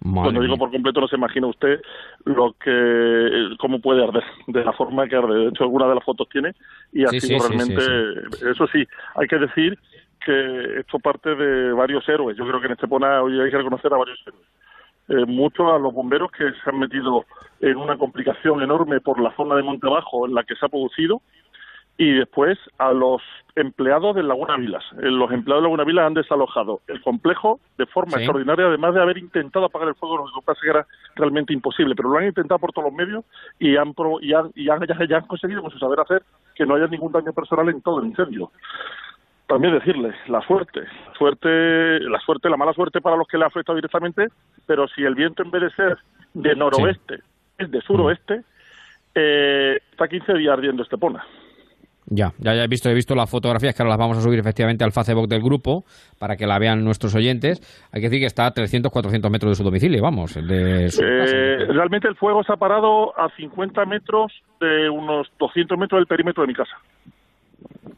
Madre 0.00 0.24
Cuando 0.24 0.40
digo 0.42 0.58
por 0.58 0.70
completo 0.70 1.00
no 1.00 1.08
se 1.08 1.16
imagina 1.16 1.46
usted 1.46 1.80
lo 2.24 2.52
que 2.52 3.56
cómo 3.58 3.80
puede 3.80 4.04
arder, 4.04 4.24
de 4.46 4.64
la 4.64 4.72
forma 4.72 5.08
que 5.08 5.16
arde. 5.16 5.34
De 5.38 5.48
hecho, 5.48 5.64
alguna 5.64 5.88
de 5.88 5.94
las 5.94 6.04
fotos 6.04 6.28
tiene 6.28 6.54
y 6.92 7.04
ha 7.04 7.08
Sí, 7.08 7.20
sido 7.20 7.40
sí, 7.40 7.46
sí, 7.46 7.54
realmente... 7.56 8.50
Eso 8.50 8.66
sí, 8.66 8.86
hay 9.14 9.26
que 9.26 9.38
decir 9.38 9.78
que 10.24 10.80
esto 10.80 10.98
parte 10.98 11.34
de 11.34 11.72
varios 11.72 12.06
héroes. 12.08 12.36
Yo 12.36 12.46
creo 12.46 12.60
que 12.60 12.66
en 12.66 12.72
Estepona 12.72 13.22
hoy 13.22 13.40
hay 13.40 13.50
que 13.50 13.58
reconocer 13.58 13.92
a 13.92 13.96
varios 13.96 14.20
héroes. 14.26 14.46
Eh, 15.08 15.24
muchos 15.26 15.70
a 15.72 15.78
los 15.78 15.94
bomberos 15.94 16.30
que 16.32 16.50
se 16.50 16.70
han 16.70 16.78
metido 16.80 17.24
en 17.60 17.76
una 17.76 17.96
complicación 17.96 18.60
enorme 18.62 19.00
por 19.00 19.20
la 19.20 19.34
zona 19.36 19.54
de 19.54 19.62
Monte 19.62 19.86
Abajo 19.86 20.26
en 20.26 20.34
la 20.34 20.42
que 20.42 20.56
se 20.56 20.66
ha 20.66 20.68
producido 20.68 21.22
y 21.98 22.12
después 22.12 22.58
a 22.76 22.92
los 22.92 23.22
empleados 23.54 24.16
de 24.16 24.22
Laguna 24.22 24.56
Vilas. 24.56 24.84
Eh, 25.00 25.10
Los 25.10 25.30
empleados 25.32 25.62
de 25.62 25.68
Laguna 25.68 25.84
Vilas 25.84 26.06
han 26.06 26.14
desalojado 26.14 26.80
el 26.88 27.00
complejo 27.00 27.58
de 27.78 27.86
forma 27.86 28.12
Sí. 28.12 28.16
extraordinaria, 28.18 28.66
además 28.66 28.94
de 28.94 29.00
haber 29.00 29.16
intentado 29.16 29.64
apagar 29.64 29.88
el 29.88 29.94
fuego, 29.94 30.18
lo 30.18 30.24
que 30.26 30.44
pasa 30.44 30.60
que 30.62 30.68
era 30.70 30.86
realmente 31.14 31.54
imposible, 31.54 31.94
pero 31.94 32.10
lo 32.10 32.18
han 32.18 32.26
intentado 32.26 32.58
por 32.58 32.72
todos 32.72 32.88
los 32.90 32.94
medios 32.94 33.24
y 33.58 33.76
han, 33.76 33.94
y 34.20 34.32
han, 34.34 34.50
y 34.54 34.68
han- 34.68 34.86
ya, 34.86 35.06
ya 35.08 35.16
han 35.18 35.26
conseguido 35.26 35.62
con 35.62 35.70
su 35.70 35.78
saber 35.78 36.00
hacer 36.00 36.22
que 36.54 36.66
no 36.66 36.74
haya 36.74 36.86
ningún 36.88 37.12
daño 37.12 37.32
personal 37.32 37.68
en 37.70 37.80
todo 37.80 38.00
el 38.00 38.06
incendio. 38.08 38.50
También 39.46 39.74
decirles, 39.74 40.14
la 40.26 40.40
suerte, 40.40 40.80
suerte, 41.16 42.00
la 42.00 42.18
suerte, 42.20 42.50
la 42.50 42.56
mala 42.56 42.72
suerte 42.72 43.00
para 43.00 43.16
los 43.16 43.28
que 43.28 43.38
le 43.38 43.44
ha 43.44 43.46
afectado 43.46 43.76
directamente, 43.76 44.26
pero 44.66 44.88
si 44.88 45.02
el 45.04 45.14
viento 45.14 45.44
en 45.44 45.52
vez 45.52 45.62
de 45.62 45.70
ser 45.70 45.98
de 46.34 46.56
noroeste 46.56 47.20
es 47.56 47.70
de 47.70 47.80
suroeste, 47.82 48.42
eh, 49.14 49.78
está 49.92 50.08
15 50.08 50.34
días 50.34 50.52
ardiendo 50.52 50.82
Estepona. 50.82 51.24
Ya, 52.08 52.32
ya, 52.38 52.54
ya 52.54 52.64
he 52.64 52.68
visto, 52.68 52.88
he 52.88 52.94
visto 52.94 53.16
las 53.16 53.28
fotografías 53.28 53.74
que 53.74 53.82
ahora 53.82 53.90
las 53.90 53.98
vamos 53.98 54.18
a 54.18 54.20
subir 54.20 54.38
efectivamente 54.38 54.84
al 54.84 54.92
Facebook 54.92 55.26
del 55.26 55.42
grupo 55.42 55.84
para 56.20 56.36
que 56.36 56.46
la 56.46 56.58
vean 56.58 56.84
nuestros 56.84 57.14
oyentes. 57.16 57.60
Hay 57.92 58.00
que 58.00 58.08
decir 58.08 58.20
que 58.20 58.26
está 58.26 58.46
a 58.46 58.52
300, 58.52 58.92
400 58.92 59.30
metros 59.30 59.50
de 59.50 59.54
su 59.56 59.64
domicilio, 59.64 60.00
vamos, 60.02 60.34
de 60.34 60.88
su 60.90 61.00
casa. 61.00 61.36
Eh, 61.36 61.66
realmente 61.68 62.06
el 62.06 62.14
fuego 62.14 62.44
se 62.44 62.52
ha 62.52 62.56
parado 62.56 63.18
a 63.18 63.28
50 63.36 63.84
metros 63.86 64.32
de 64.60 64.88
unos 64.88 65.28
200 65.38 65.76
metros 65.76 65.98
del 65.98 66.06
perímetro 66.06 66.42
de 66.42 66.46
mi 66.46 66.54
casa. 66.54 66.76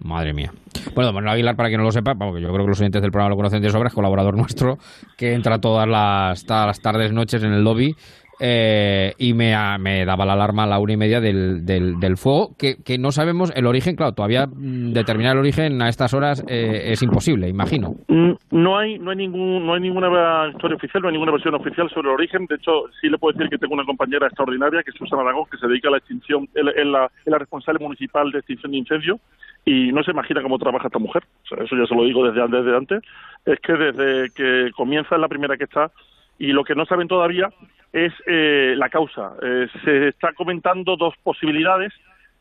Madre 0.00 0.32
mía. 0.32 0.52
Bueno, 0.94 1.12
Manuel 1.12 1.34
Aguilar, 1.34 1.56
para 1.56 1.68
quien 1.68 1.80
no 1.80 1.84
lo 1.84 1.92
sepa, 1.92 2.14
porque 2.14 2.40
yo 2.40 2.48
creo 2.52 2.64
que 2.64 2.70
los 2.70 2.80
oyentes 2.80 3.02
del 3.02 3.10
programa 3.10 3.30
lo 3.30 3.36
conocen 3.36 3.62
de 3.62 3.70
sobra, 3.70 3.88
es 3.88 3.94
colaborador 3.94 4.36
nuestro, 4.36 4.78
que 5.16 5.34
entra 5.34 5.58
todas 5.58 5.88
las, 5.88 6.44
todas 6.44 6.66
las 6.66 6.80
tardes, 6.80 7.12
noches 7.12 7.42
en 7.42 7.52
el 7.52 7.64
lobby 7.64 7.94
eh, 8.40 9.14
y 9.18 9.34
me, 9.34 9.54
me 9.78 10.04
daba 10.04 10.24
la 10.24 10.34
alarma 10.34 10.64
a 10.64 10.66
la 10.66 10.78
una 10.78 10.92
y 10.92 10.96
media 10.96 11.20
del, 11.20 11.64
del, 11.64 11.98
del 11.98 12.16
fuego, 12.16 12.54
que, 12.58 12.76
no 12.98 13.12
sabemos 13.12 13.52
el 13.54 13.66
origen, 13.66 13.96
claro, 13.96 14.12
todavía 14.12 14.46
mm, 14.46 14.92
determinar 14.92 15.32
el 15.34 15.40
origen 15.40 15.80
a 15.82 15.88
estas 15.88 16.14
horas 16.14 16.44
eh, 16.48 16.92
es 16.92 17.02
imposible, 17.02 17.48
imagino. 17.48 17.94
Mm, 18.08 18.32
No 18.50 18.78
hay, 18.78 18.98
no 18.98 19.10
hay 19.10 19.16
ningún, 19.16 19.66
no 19.66 19.74
hay 19.74 19.80
ninguna 19.80 20.48
historia 20.50 20.76
oficial, 20.76 21.02
no 21.02 21.08
hay 21.08 21.12
ninguna 21.12 21.32
versión 21.32 21.54
oficial 21.54 21.88
sobre 21.90 22.08
el 22.08 22.14
origen. 22.14 22.46
De 22.46 22.56
hecho, 22.56 22.84
sí 23.00 23.08
le 23.08 23.18
puedo 23.18 23.36
decir 23.36 23.50
que 23.50 23.58
tengo 23.58 23.74
una 23.74 23.84
compañera 23.84 24.26
extraordinaria, 24.26 24.82
que 24.82 24.90
es 24.90 24.96
Susana 24.96 25.22
Aragón, 25.22 25.46
que 25.50 25.58
se 25.58 25.66
dedica 25.66 25.88
a 25.88 25.92
la 25.92 25.98
extinción, 25.98 26.48
es 26.54 26.64
la, 26.64 26.70
es 26.72 26.86
la, 26.86 27.04
es 27.06 27.30
la 27.30 27.38
responsable 27.38 27.78
municipal 27.80 28.30
de 28.30 28.38
extinción 28.38 28.72
de 28.72 28.78
incendios, 28.78 29.20
y 29.64 29.92
no 29.92 30.02
se 30.02 30.12
imagina 30.12 30.42
cómo 30.42 30.58
trabaja 30.58 30.86
esta 30.86 30.98
mujer. 30.98 31.24
Eso 31.44 31.76
ya 31.76 31.86
se 31.86 31.94
lo 31.94 32.04
digo 32.04 32.24
desde, 32.30 32.46
desde 32.48 32.76
antes. 32.76 33.02
Es 33.44 33.60
que 33.60 33.72
desde 33.74 34.30
que 34.30 34.70
comienza 34.76 35.14
es 35.14 35.20
la 35.20 35.28
primera 35.28 35.56
que 35.56 35.64
está, 35.64 35.90
y 36.38 36.52
lo 36.52 36.64
que 36.64 36.74
no 36.74 36.84
saben 36.86 37.08
todavía 37.08 37.50
es 37.92 38.12
eh, 38.26 38.74
la 38.76 38.88
causa. 38.88 39.32
Eh, 39.42 39.66
se 39.84 40.08
está 40.08 40.32
comentando 40.34 40.96
dos 40.96 41.14
posibilidades, 41.22 41.92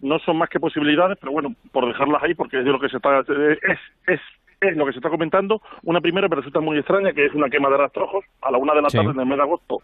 no 0.02 0.20
son 0.20 0.38
más 0.38 0.50
que 0.50 0.60
posibilidades, 0.60 1.18
pero 1.20 1.32
bueno, 1.32 1.56
por 1.72 1.88
dejarlas 1.88 2.22
ahí, 2.24 2.36
porque 2.36 2.60
es 2.60 2.66
de 2.66 2.72
lo 2.72 2.80
que 2.80 2.90
se 2.90 2.98
está, 2.98 3.20
es, 3.20 3.80
es, 4.08 4.20
es 4.62 4.78
lo 4.78 4.86
que 4.86 4.92
se 4.92 5.00
está 5.00 5.10
comentando. 5.10 5.62
Una 5.84 6.02
primera 6.02 6.28
me 6.28 6.36
resulta 6.36 6.60
muy 6.60 6.78
extraña, 6.78 7.14
que 7.14 7.26
es 7.26 7.34
una 7.34 7.50
quema 7.50 7.70
de 7.70 7.78
rastrojos 7.78 8.26
a 8.42 8.52
la 8.52 8.58
una 8.58 8.74
de 8.74 8.82
la 8.82 8.90
Sí. 8.90 8.98
tarde 8.98 9.12
en 9.12 9.20
el 9.20 9.26
mes 9.26 9.38
de 9.38 9.44
agosto. 9.44 9.78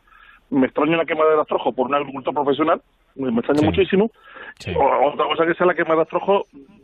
Me 0.49 0.65
extraña 0.67 0.95
una 0.95 1.05
quema 1.05 1.25
de 1.25 1.35
rastrojos 1.37 1.73
por 1.73 1.87
un 1.87 1.95
agricultor 1.95 2.33
profesional, 2.33 2.81
me, 3.15 3.29
extraña 3.29 3.59
Sí. 3.61 3.65
muchísimo. 3.65 4.11
Sí. 4.59 4.71
O- 4.77 5.07
otra 5.13 5.25
cosa 5.25 5.45
que 5.47 5.55
sea 5.55 5.65
la 5.65 5.73
quema 5.73 5.91
de 5.95 6.01
rastrojos 6.01 6.43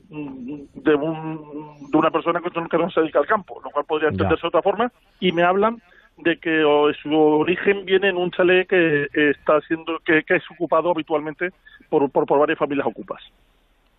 mm, 0.09 0.55
de, 0.73 0.95
un, 0.95 1.89
de 1.91 1.97
una 1.97 2.09
persona 2.09 2.39
que 2.41 2.49
no- 2.59 2.67
que 2.67 2.77
no 2.77 2.89
se 2.89 3.01
dedica 3.01 3.19
al 3.19 3.27
campo, 3.27 3.61
lo 3.63 3.69
cual 3.69 3.85
podría 3.85 4.09
Ya. 4.09 4.13
entenderse 4.13 4.41
de 4.41 4.47
otra 4.47 4.61
forma. 4.63 4.91
Y 5.19 5.31
me 5.33 5.43
hablan 5.43 5.79
de 6.23 6.37
que 6.37 6.61
su 7.01 7.13
origen 7.13 7.85
viene 7.85 8.09
en 8.09 8.17
un 8.17 8.31
chalet 8.31 8.67
que 8.67 9.07
está 9.13 9.59
siendo 9.67 9.99
que, 10.05 10.23
que 10.23 10.35
es 10.35 10.43
ocupado 10.51 10.91
habitualmente 10.91 11.49
por, 11.89 12.09
por, 12.11 12.25
por 12.25 12.39
varias 12.39 12.57
familias 12.59 12.87
ocupas. 12.87 13.21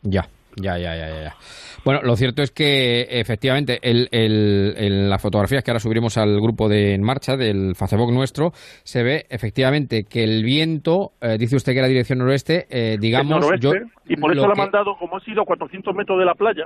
Ya, 0.03 0.27
ya, 0.57 0.79
ya, 0.79 0.97
ya, 0.97 1.09
ya. 1.25 1.35
Bueno, 1.85 2.01
lo 2.03 2.17
cierto 2.17 2.43
es 2.43 2.51
que 2.51 3.03
efectivamente 3.11 3.79
el, 3.83 4.09
el- 4.13 4.75
en 4.79 5.11
las 5.11 5.21
fotografías 5.21 5.63
que 5.63 5.71
ahora 5.71 5.81
subiremos 5.81 6.17
al 6.17 6.41
grupo 6.41 6.69
de 6.69 6.95
En 6.95 7.03
Marcha 7.03 7.37
del 7.37 7.75
Facebook 7.75 8.13
nuestro 8.13 8.53
se 8.83 9.03
ve 9.03 9.27
efectivamente 9.29 10.05
que 10.05 10.25
el 10.25 10.43
viento, 10.43 11.13
eh, 11.21 11.37
dice 11.39 11.57
usted 11.57 11.73
que 11.73 11.79
era 11.81 11.89
dirección 11.89 12.19
noroeste, 12.19 12.67
eh, 12.71 12.97
digamos... 12.99 13.35
el 13.35 13.41
noroeste, 13.41 13.67
yo, 13.67 13.73
y 14.07 14.17
por 14.17 14.33
eso 14.33 14.41
lo 14.43 14.47
lo 14.49 14.53
ha 14.55 14.57
mandado, 14.57 14.97
como 14.97 15.17
ha 15.19 15.21
sido 15.21 15.43
a 15.43 15.45
400 15.45 15.95
metros 15.95 16.19
de 16.19 16.25
la 16.25 16.35
playa, 16.35 16.65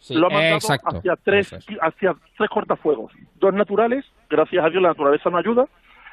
Sí, 0.00 0.14
lo 0.14 0.26
ha 0.26 0.30
mandado 0.30 0.56
exacto, 0.56 0.96
hacia 0.98 1.16
tres 1.16 1.52
es. 1.52 1.66
hacia 1.80 2.14
tres 2.36 2.50
cortafuegos. 2.50 3.12
Dos 3.36 3.54
naturales, 3.54 4.04
gracias 4.28 4.64
a 4.64 4.68
Dios 4.70 4.82
la 4.82 4.88
naturaleza 4.90 5.30
nos 5.30 5.40
ayuda. 5.40 5.66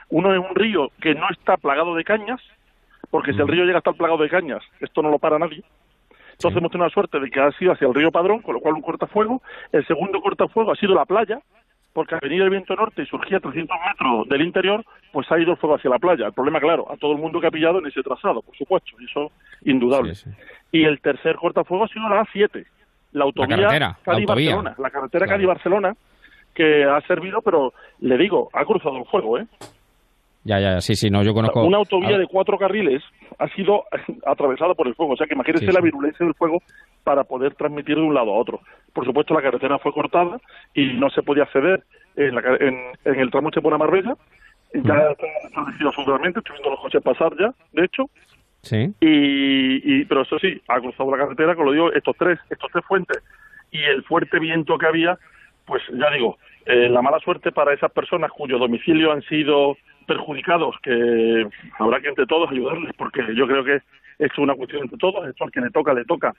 Uno 0.10 0.34
es 0.34 0.40
un 0.40 0.56
río 0.56 0.92
que 1.02 1.16
no 1.16 1.28
está 1.32 1.58
plagado 1.58 1.96
de 1.96 2.04
cañas, 2.04 2.40
porque 3.10 3.34
si 3.34 3.40
el 3.40 3.46
Mm. 3.46 3.50
río 3.50 3.64
llega 3.66 3.78
a 3.78 3.80
estar 3.80 3.96
plagado 3.96 4.22
de 4.22 4.30
cañas, 4.30 4.62
esto 4.80 5.02
no 5.02 5.10
lo 5.10 5.20
para 5.20 5.40
nadie. 5.40 5.64
Entonces 6.34 6.54
Sí. 6.54 6.58
hemos 6.60 6.72
tenido 6.72 6.88
la 6.88 6.94
suerte 6.94 7.20
de 7.20 7.30
que 7.30 7.40
ha 7.40 7.52
sido 7.54 7.72
hacia 7.74 7.88
el 7.88 7.94
río 7.94 8.12
Padrón, 8.12 8.42
con 8.42 8.54
lo 8.56 8.60
cual 8.60 8.76
un 8.76 8.82
cortafuego. 8.82 9.42
El 9.72 9.86
segundo 9.86 10.20
cortafuego 10.22 10.72
ha 10.72 10.76
sido 10.76 10.94
la 10.96 11.06
playa, 11.06 11.40
porque 11.94 12.16
al 12.16 12.22
venir 12.22 12.42
el 12.42 12.50
viento 12.50 12.76
norte 12.76 13.04
y 13.04 13.06
surgía 13.06 13.38
a 13.38 13.40
300 13.40 13.78
metros 13.88 14.28
del 14.28 14.42
interior, 14.42 14.84
pues 15.12 15.32
ha 15.32 15.38
ido 15.40 15.52
el 15.52 15.58
fuego 15.58 15.76
hacia 15.76 15.92
la 15.92 16.00
playa. 16.00 16.26
El 16.26 16.34
problema, 16.34 16.60
claro, 16.60 16.92
a 16.92 16.98
todo 16.98 17.12
el 17.12 17.20
mundo 17.20 17.40
que 17.40 17.48
ha 17.48 17.52
pillado 17.52 17.78
en 17.80 17.86
ese 17.86 18.02
trazado, 18.02 18.42
por 18.42 18.56
supuesto, 18.58 18.92
y 19.00 19.06
eso 19.06 19.32
indudable. 19.64 20.16
Sí, 20.16 20.30
sí. 20.30 20.36
Y 20.72 20.86
el 20.86 21.00
tercer 21.02 21.36
cortafuego 21.36 21.84
ha 21.84 21.88
sido 21.88 22.10
la 22.10 22.22
A7, 22.26 22.66
la 23.14 23.24
autovía 23.26 23.94
Cali-Barcelona, 24.04 24.76
la 24.78 24.90
carretera 24.90 25.26
Claro. 25.26 25.38
Cali-Barcelona, 25.38 25.96
que 26.54 26.84
ha 26.84 27.02
servido, 27.02 27.42
pero 27.42 27.74
le 28.00 28.18
digo, 28.18 28.50
ha 28.54 28.66
cruzado 28.66 28.98
el 28.98 29.06
fuego, 29.06 29.40
¿eh? 29.40 29.48
Ya, 30.46 30.60
ya, 30.60 30.82
sí, 30.82 30.96
sí, 30.96 31.10
no, 31.10 31.24
yo 31.24 31.34
conozco... 31.34 31.64
Una 31.64 31.78
autovía 31.78 32.18
de 32.18 32.28
cuatro 32.28 32.58
carriles 32.58 33.02
ha 33.40 33.48
sido 33.50 33.86
atravesada 34.26 34.74
por 34.74 34.88
el 34.88 34.96
fuego. 34.96 35.14
O 35.14 35.16
sea 35.18 35.26
que 35.26 35.36
imagínense 35.36 35.66
Sí, 35.66 35.72
la 35.72 35.80
virulencia 35.80 36.26
del 36.26 36.36
fuego 36.36 36.62
para 37.06 37.24
poder 37.24 37.56
transmitir 37.56 37.96
de 37.96 38.02
un 38.02 38.14
lado 38.14 38.34
a 38.34 38.38
otro. 38.38 38.60
Por 38.92 39.06
supuesto, 39.06 39.34
la 39.34 39.42
carretera 39.42 39.80
fue 39.80 39.94
cortada 39.94 40.42
y 40.74 40.94
no 40.96 41.10
se 41.12 41.24
podía 41.24 41.44
acceder 41.44 41.84
en, 42.18 42.36
la 42.36 42.42
en, 42.60 42.78
en 43.06 43.20
el 43.20 43.32
tramo 43.32 43.52
Chepona-Marbella. 43.52 44.16
Ya 44.74 45.12
está 45.12 45.28
establecido 45.48 45.90
absolutamente, 45.90 46.40
estoy 46.40 46.56
viendo 46.56 46.72
los 46.72 46.80
coches 46.82 47.02
pasar 47.04 47.32
ya, 47.40 47.54
de 47.72 47.86
hecho. 47.86 48.10
Sí, 48.64 48.94
Y, 49.02 50.06
pero 50.06 50.22
eso 50.22 50.40
sí, 50.40 50.62
ha 50.70 50.80
cruzado 50.80 51.12
la 51.12 51.18
carretera, 51.18 51.54
como 51.54 51.68
lo 51.68 51.74
digo, 51.74 51.94
estos 51.94 52.16
tres, 52.18 52.40
estos 52.50 52.72
tres 52.72 52.86
fuentes. 52.86 53.22
Y 53.72 53.84
el 53.84 54.04
fuerte 54.04 54.40
viento 54.40 54.78
que 54.78 54.88
había, 54.88 55.18
pues 55.66 55.84
ya 55.92 56.10
digo, 56.12 56.38
eh, 56.66 56.88
la 56.90 57.02
mala 57.02 57.20
suerte 57.20 57.52
para 57.52 57.74
esas 57.74 57.92
personas 57.92 58.32
cuyo 58.32 58.58
domicilio 58.58 59.12
han 59.12 59.22
sido 59.24 59.78
perjudicados, 60.08 60.76
que 60.82 61.46
habrá 61.78 62.00
que 62.00 62.08
entre 62.08 62.26
todos 62.26 62.50
ayudarles, 62.52 62.94
porque 62.98 63.22
yo 63.36 63.48
creo 63.48 63.66
que 63.66 63.82
es 64.20 64.38
una 64.38 64.56
cuestión 64.56 64.84
entre 64.84 64.98
todos, 64.98 65.28
esto 65.28 65.44
al 65.44 65.52
que 65.52 65.62
le 65.62 65.70
toca, 65.70 65.94
le 65.94 66.06
toca, 66.06 66.34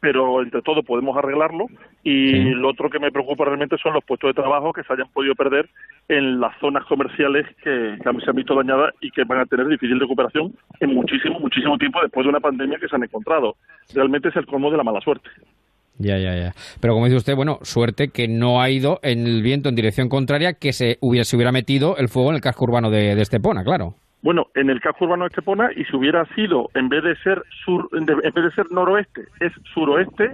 pero 0.00 0.42
entre 0.42 0.62
todos 0.62 0.84
podemos 0.84 1.16
arreglarlo 1.16 1.66
y 2.02 2.50
lo 2.50 2.70
otro 2.70 2.90
que 2.90 2.98
me 2.98 3.10
preocupa 3.10 3.44
realmente 3.44 3.76
son 3.78 3.94
los 3.94 4.04
puestos 4.04 4.28
de 4.28 4.40
trabajo 4.42 4.72
que 4.72 4.82
se 4.82 4.92
hayan 4.92 5.08
podido 5.12 5.34
perder 5.34 5.68
en 6.08 6.40
las 6.40 6.56
zonas 6.60 6.84
comerciales 6.84 7.46
que, 7.62 7.96
que 8.02 8.20
se 8.20 8.30
han 8.30 8.36
visto 8.36 8.54
dañadas 8.54 8.94
y 9.00 9.10
que 9.10 9.24
van 9.24 9.40
a 9.40 9.46
tener 9.46 9.66
difícil 9.66 9.98
recuperación 9.98 10.52
en 10.80 10.94
muchísimo, 10.94 11.40
muchísimo 11.40 11.76
tiempo 11.78 12.00
después 12.02 12.24
de 12.24 12.30
una 12.30 12.40
pandemia 12.40 12.78
que 12.78 12.88
se 12.88 12.96
han 12.96 13.04
encontrado. 13.04 13.56
Realmente 13.94 14.28
es 14.28 14.36
el 14.36 14.46
colmo 14.46 14.70
de 14.70 14.76
la 14.76 14.84
mala 14.84 15.00
suerte. 15.00 15.28
Ya, 15.98 16.18
ya, 16.18 16.36
ya. 16.36 16.52
Pero 16.80 16.94
como 16.94 17.06
dice 17.06 17.16
usted, 17.16 17.34
bueno, 17.34 17.58
suerte 17.62 18.08
que 18.08 18.28
no 18.28 18.60
ha 18.60 18.68
ido 18.68 19.00
en 19.02 19.26
el 19.26 19.42
viento 19.42 19.70
en 19.70 19.74
dirección 19.74 20.08
contraria, 20.08 20.54
que 20.54 20.72
se 20.72 20.98
hubiera, 21.00 21.24
se 21.24 21.36
hubiera 21.36 21.52
metido 21.52 21.96
el 21.96 22.08
fuego 22.08 22.30
en 22.30 22.36
el 22.36 22.42
casco 22.42 22.64
urbano 22.64 22.90
de, 22.90 23.14
de 23.14 23.22
Estepona, 23.22 23.64
claro. 23.64 23.94
Bueno, 24.26 24.48
en 24.56 24.70
el 24.70 24.80
casco 24.80 25.04
urbano 25.04 25.22
de 25.22 25.28
Estepona, 25.28 25.70
y 25.76 25.84
si 25.84 25.94
hubiera 25.94 26.24
sido, 26.34 26.68
en 26.74 26.88
vez 26.88 27.04
de 27.04 27.14
ser 27.18 27.44
sur, 27.64 27.88
en 27.92 28.06
vez 28.06 28.34
de 28.34 28.50
ser 28.50 28.66
noroeste, 28.72 29.20
es 29.38 29.52
suroeste, 29.72 30.32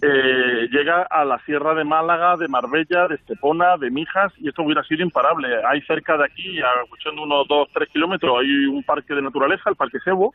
eh, 0.00 0.68
llega 0.70 1.02
a 1.02 1.24
la 1.24 1.40
sierra 1.40 1.74
de 1.74 1.82
Málaga, 1.82 2.36
de 2.36 2.46
Marbella, 2.46 3.08
de 3.08 3.16
Estepona, 3.16 3.76
de 3.78 3.90
Mijas, 3.90 4.32
y 4.38 4.46
esto 4.46 4.62
hubiera 4.62 4.84
sido 4.84 5.02
imparable. 5.02 5.48
Hay 5.68 5.80
cerca 5.80 6.16
de 6.16 6.24
aquí, 6.24 6.60
a 6.60 6.88
cuestión 6.88 7.16
de 7.16 7.22
unos 7.22 7.48
dos, 7.48 7.68
tres 7.74 7.88
kilómetros, 7.88 8.32
hay 8.38 8.66
un 8.66 8.84
parque 8.84 9.12
de 9.12 9.22
naturaleza, 9.22 9.70
el 9.70 9.74
Parque 9.74 9.98
Sebo, 10.04 10.32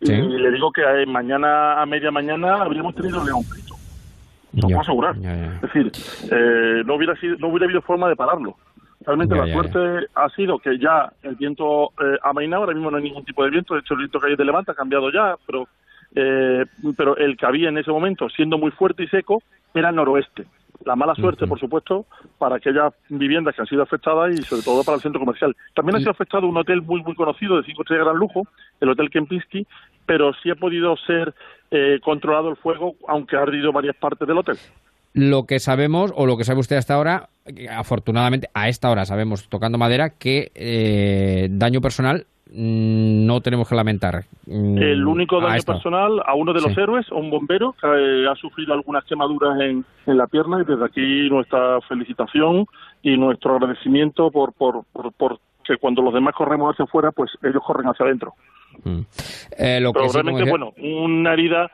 y 0.00 0.10
le 0.10 0.50
digo 0.50 0.72
que 0.72 0.82
eh, 0.82 1.06
mañana 1.06 1.80
a 1.80 1.86
media 1.86 2.10
mañana 2.10 2.62
habríamos 2.62 2.96
tenido 2.96 3.24
león 3.24 3.44
frito. 3.44 3.76
Lo 4.54 4.62
puedo 4.62 4.80
asegurar. 4.80 5.14
Es 5.14 5.60
decir, 5.60 5.92
eh, 6.32 6.82
no 6.84 6.94
hubiera 6.96 7.14
sido, 7.14 7.36
no 7.38 7.46
hubiera 7.46 7.66
habido 7.66 7.80
forma 7.82 8.08
de 8.08 8.16
pararlo. 8.16 8.56
Realmente 9.04 9.34
la 9.34 9.50
suerte 9.50 10.06
ha 10.14 10.28
sido 10.30 10.58
que 10.58 10.78
ya 10.78 11.10
el 11.22 11.34
viento 11.36 11.92
eh, 12.00 12.18
ha 12.22 12.32
mainado, 12.32 12.64
ahora 12.64 12.74
mismo 12.74 12.90
no 12.90 12.98
hay 12.98 13.02
ningún 13.02 13.24
tipo 13.24 13.42
de 13.42 13.50
viento, 13.50 13.74
de 13.74 13.80
hecho 13.80 13.94
el 13.94 14.00
viento 14.00 14.20
que 14.20 14.28
hay 14.28 14.36
de 14.36 14.44
levanta 14.44 14.72
ha 14.72 14.74
cambiado 14.74 15.10
ya, 15.10 15.36
pero 15.46 15.66
eh, 16.14 16.66
pero 16.96 17.16
el 17.16 17.36
que 17.36 17.46
había 17.46 17.68
en 17.68 17.78
ese 17.78 17.90
momento, 17.90 18.28
siendo 18.28 18.58
muy 18.58 18.70
fuerte 18.72 19.04
y 19.04 19.08
seco, 19.08 19.42
era 19.74 19.92
noroeste. 19.92 20.44
La 20.84 20.96
mala 20.96 21.14
suerte, 21.14 21.46
por 21.46 21.60
supuesto, 21.60 22.06
para 22.38 22.56
aquellas 22.56 22.94
viviendas 23.10 23.54
que 23.54 23.60
han 23.60 23.66
sido 23.66 23.82
afectadas 23.82 24.32
y 24.32 24.42
sobre 24.42 24.62
todo 24.62 24.82
para 24.82 24.96
el 24.96 25.02
centro 25.02 25.20
comercial. 25.20 25.54
También 25.74 25.96
ha 25.96 25.98
sido 25.98 26.10
afectado 26.10 26.46
un 26.46 26.56
hotel 26.56 26.80
muy 26.80 27.02
muy 27.02 27.14
conocido 27.14 27.58
de 27.58 27.64
cinco 27.64 27.82
estrellas 27.82 28.06
de 28.06 28.10
gran 28.10 28.18
lujo, 28.18 28.46
el 28.80 28.88
Hotel 28.88 29.10
Kempinski, 29.10 29.66
pero 30.06 30.32
sí 30.42 30.50
ha 30.50 30.54
podido 30.54 30.96
ser 30.96 31.34
eh, 31.70 32.00
controlado 32.02 32.48
el 32.48 32.56
fuego, 32.56 32.94
aunque 33.06 33.36
ha 33.36 33.42
ardido 33.42 33.72
varias 33.72 33.94
partes 33.96 34.26
del 34.26 34.38
hotel. 34.38 34.56
Lo 35.12 35.44
que 35.44 35.58
sabemos, 35.58 36.12
o 36.14 36.26
lo 36.26 36.36
que 36.36 36.44
sabe 36.44 36.60
usted 36.60 36.76
hasta 36.76 36.94
ahora, 36.94 37.30
afortunadamente 37.70 38.48
a 38.54 38.68
esta 38.68 38.90
hora 38.90 39.04
sabemos, 39.04 39.48
tocando 39.48 39.76
madera, 39.76 40.10
que 40.10 40.52
eh, 40.54 41.48
daño 41.50 41.80
personal 41.80 42.26
mm, 42.52 43.26
no 43.26 43.40
tenemos 43.40 43.68
que 43.68 43.74
lamentar. 43.74 44.24
Mm, 44.46 44.78
el 44.78 45.04
único 45.04 45.40
daño 45.40 45.62
personal 45.62 46.22
a 46.24 46.34
uno 46.34 46.52
de 46.52 46.60
los 46.60 46.76
héroes, 46.78 47.10
a 47.10 47.16
un 47.16 47.28
bombero, 47.28 47.74
que 47.80 47.88
eh, 47.88 48.28
ha 48.30 48.36
sufrido 48.36 48.72
algunas 48.72 49.04
quemaduras 49.04 49.60
en, 49.60 49.84
en, 50.06 50.16
la 50.16 50.28
pierna 50.28 50.60
y 50.60 50.64
desde 50.64 50.84
aquí 50.84 51.28
nuestra 51.28 51.80
felicitación 51.88 52.66
y 53.02 53.16
nuestro 53.16 53.56
agradecimiento 53.56 54.30
por, 54.30 54.52
por, 54.52 54.84
por, 54.92 55.40
que 55.64 55.76
cuando 55.76 56.02
los 56.02 56.14
demás 56.14 56.34
corremos 56.34 56.72
hacia 56.72 56.84
afuera, 56.84 57.10
pues 57.10 57.32
ellos 57.42 57.62
corren 57.66 57.88
hacia 57.88 58.06
adentro. 58.06 58.34
Mm. 58.84 59.00
Eh, 59.58 59.80
lo 59.80 59.92
Pero 59.92 60.06
realmente, 60.12 60.48
bueno, 60.48 60.72
una 60.78 61.32
herida 61.32 61.70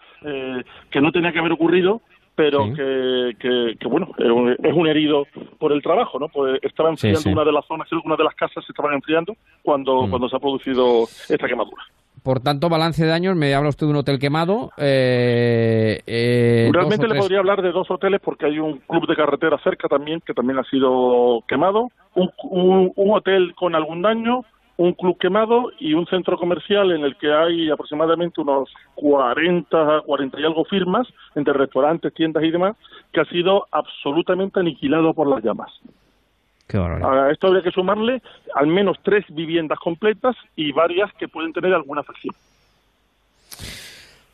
que 0.90 1.00
no 1.00 1.12
tenía 1.12 1.30
que 1.30 1.38
haber 1.38 1.52
ocurrido, 1.52 2.00
pero 2.36 2.66
que, 2.74 3.32
que, 3.80 3.88
bueno, 3.88 4.10
es 4.18 4.72
un 4.74 4.86
herido 4.86 5.26
por 5.58 5.72
el 5.72 5.82
trabajo, 5.82 6.18
¿no? 6.18 6.28
Pues 6.28 6.60
estaba 6.62 6.90
enfriando 6.90 7.30
una 7.30 7.44
de 7.44 7.52
las 7.52 7.66
zonas, 7.66 7.88
una 8.04 8.14
de 8.14 8.24
las 8.24 8.34
casas 8.34 8.62
se 8.64 8.72
estaban 8.72 8.94
enfriando 8.94 9.34
cuando, 9.62 10.02
mm. 10.02 10.10
cuando 10.10 10.28
se 10.28 10.36
ha 10.36 10.38
producido 10.38 11.04
esta 11.28 11.48
quemadura. 11.48 11.82
Por 12.22 12.40
tanto, 12.40 12.68
balance 12.68 13.04
de 13.04 13.08
daños, 13.08 13.36
me 13.36 13.54
habla 13.54 13.70
usted 13.70 13.86
de 13.86 13.92
un 13.92 13.98
hotel 13.98 14.18
quemado. 14.18 14.70
Eh, 14.76 16.00
eh, 16.06 16.68
Realmente 16.72 17.08
le 17.08 17.14
podría 17.14 17.38
hablar 17.38 17.62
de 17.62 17.72
dos 17.72 17.90
hoteles 17.90 18.20
porque 18.20 18.46
hay 18.46 18.58
un 18.58 18.78
club 18.78 19.06
de 19.06 19.16
carretera 19.16 19.58
cerca 19.62 19.88
también 19.88 20.20
que 20.20 20.34
también 20.34 20.58
ha 20.58 20.64
sido 20.64 21.42
quemado, 21.48 21.88
un, 22.14 22.92
un 22.94 23.10
hotel 23.14 23.54
con 23.54 23.74
algún 23.74 24.02
daño, 24.02 24.42
un 24.78 24.92
club 24.92 25.16
quemado 25.18 25.70
y 25.78 25.94
un 25.94 26.06
centro 26.06 26.36
comercial 26.36 26.92
en 26.92 27.02
el 27.04 27.16
que 27.16 27.32
hay 27.32 27.70
aproximadamente 27.70 28.40
unos 28.40 28.72
40, 28.94 30.02
40 30.02 30.40
y 30.40 30.44
algo 30.44 30.64
firmas, 30.64 31.08
entre 31.34 31.54
restaurantes, 31.54 32.12
tiendas 32.12 32.44
y 32.44 32.50
demás, 32.50 32.76
que 33.12 33.20
ha 33.20 33.24
sido 33.26 33.66
absolutamente 33.70 34.60
aniquilado 34.60 35.14
por 35.14 35.28
las 35.28 35.42
llamas. 35.42 35.70
a 36.72 37.30
esto 37.30 37.46
habría 37.46 37.62
que 37.62 37.70
sumarle 37.70 38.20
al 38.54 38.66
menos 38.66 38.98
tres 39.02 39.24
viviendas 39.28 39.78
completas 39.78 40.36
y 40.56 40.72
varias 40.72 41.12
que 41.14 41.28
pueden 41.28 41.52
tener 41.52 41.72
alguna 41.72 42.02
afección. 42.02 42.34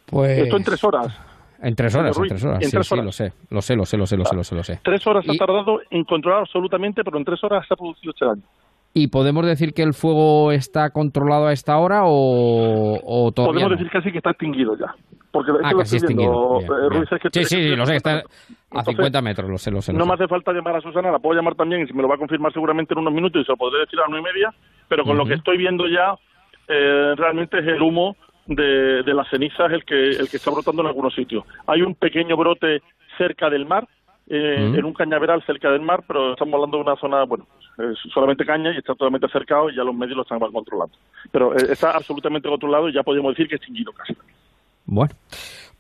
Pues... 0.06 0.38
Esto 0.38 0.56
en 0.56 0.64
tres 0.64 0.84
horas. 0.84 1.18
En 1.62 1.76
tres 1.76 1.94
horas, 1.94 2.18
en 2.18 2.28
tres 2.28 2.44
horas. 2.44 2.62
En 2.62 2.70
tres 2.70 2.92
horas. 2.92 3.04
lo 3.04 3.12
sé, 3.12 3.32
lo 3.50 3.62
sé, 3.62 3.76
lo 3.76 3.86
sé, 3.86 3.96
lo 3.96 4.06
sé, 4.06 4.16
lo 4.16 4.44
sé, 4.44 4.54
lo 4.56 4.64
sé. 4.64 4.80
Tres 4.82 5.06
horas 5.06 5.24
ha 5.28 5.34
tardado 5.34 5.80
en 5.90 6.02
controlar 6.02 6.40
absolutamente, 6.40 7.04
pero 7.04 7.18
en 7.18 7.24
tres 7.24 7.42
horas 7.44 7.64
se 7.68 7.74
ha 7.74 7.76
producido 7.76 8.10
este 8.10 8.26
daño. 8.26 8.42
¿Y 8.94 9.08
podemos 9.08 9.46
decir 9.46 9.72
que 9.72 9.82
el 9.82 9.94
fuego 9.94 10.52
está 10.52 10.90
controlado 10.90 11.46
a 11.46 11.52
esta 11.52 11.78
hora 11.78 12.02
o, 12.04 12.98
o 13.02 13.32
todavía 13.32 13.64
Podemos 13.64 13.78
decir 13.78 13.90
casi 13.90 14.12
que 14.12 14.18
está 14.18 14.30
extinguido 14.30 14.76
ya. 14.76 14.94
Porque 15.30 15.50
ah, 15.64 15.72
casi 15.78 15.96
extinguido. 15.96 16.60
Eh, 16.60 17.04
sí, 17.32 17.44
sí, 17.44 17.76
lo 17.76 17.86
sé, 17.86 17.96
está 17.96 18.22
a 18.70 18.84
50 18.84 19.22
metros, 19.22 19.48
lo 19.48 19.56
sé, 19.56 19.70
lo 19.70 19.80
sé. 19.80 19.94
no 19.94 20.04
me 20.04 20.14
hace 20.14 20.28
falta 20.28 20.52
llamar 20.52 20.76
a 20.76 20.80
Susana, 20.82 21.10
la 21.10 21.18
puedo 21.18 21.34
llamar 21.34 21.54
también 21.54 21.82
y 21.82 21.86
se 21.86 21.94
me 21.94 22.02
lo 22.02 22.08
va 22.08 22.16
a 22.16 22.18
confirmar 22.18 22.52
seguramente 22.52 22.92
en 22.92 23.00
unos 23.00 23.14
minutos 23.14 23.40
y 23.40 23.44
se 23.44 23.52
lo 23.52 23.56
podré 23.56 23.80
decir 23.80 23.98
a 23.98 24.08
las 24.08 24.20
y 24.20 24.22
media, 24.22 24.52
pero 24.88 25.04
con 25.04 25.16
lo 25.16 25.24
que 25.24 25.34
estoy 25.34 25.56
viendo 25.56 25.86
ya, 25.88 26.14
eh, 26.68 27.14
realmente 27.16 27.58
es 27.60 27.66
el 27.66 27.80
humo 27.80 28.16
de, 28.46 29.02
de 29.02 29.14
las 29.14 29.28
cenizas 29.30 29.72
el 29.72 29.84
que, 29.84 30.10
el 30.10 30.28
que 30.28 30.36
está 30.36 30.50
brotando 30.50 30.82
en 30.82 30.88
algunos 30.88 31.14
sitios. 31.14 31.44
Hay 31.66 31.80
un 31.80 31.94
pequeño 31.94 32.36
brote 32.36 32.82
cerca 33.16 33.48
del 33.48 33.66
mar, 33.66 33.88
eh, 34.34 34.72
en 34.78 34.84
un 34.86 34.94
cañaveral 34.94 35.44
cerca 35.44 35.70
del 35.70 35.82
mar, 35.82 36.04
pero 36.08 36.32
estamos 36.32 36.54
hablando 36.54 36.78
de 36.78 36.84
una 36.84 36.96
zona, 36.96 37.24
bueno, 37.24 37.46
solamente 38.14 38.46
caña 38.46 38.72
y 38.72 38.78
está 38.78 38.94
totalmente 38.94 39.28
cercado 39.28 39.68
y 39.68 39.76
ya 39.76 39.84
los 39.84 39.94
medios 39.94 40.16
lo 40.16 40.22
están 40.22 40.40
controlando. 40.40 40.96
Pero 41.30 41.54
eh, 41.54 41.66
está 41.70 41.90
absolutamente 41.90 42.48
controlado 42.48 42.88
y 42.88 42.94
ya 42.94 43.02
podemos 43.02 43.32
decir 43.32 43.46
que 43.46 43.56
extinguido 43.56 43.92
casi. 43.92 44.16
Bueno, 44.86 45.12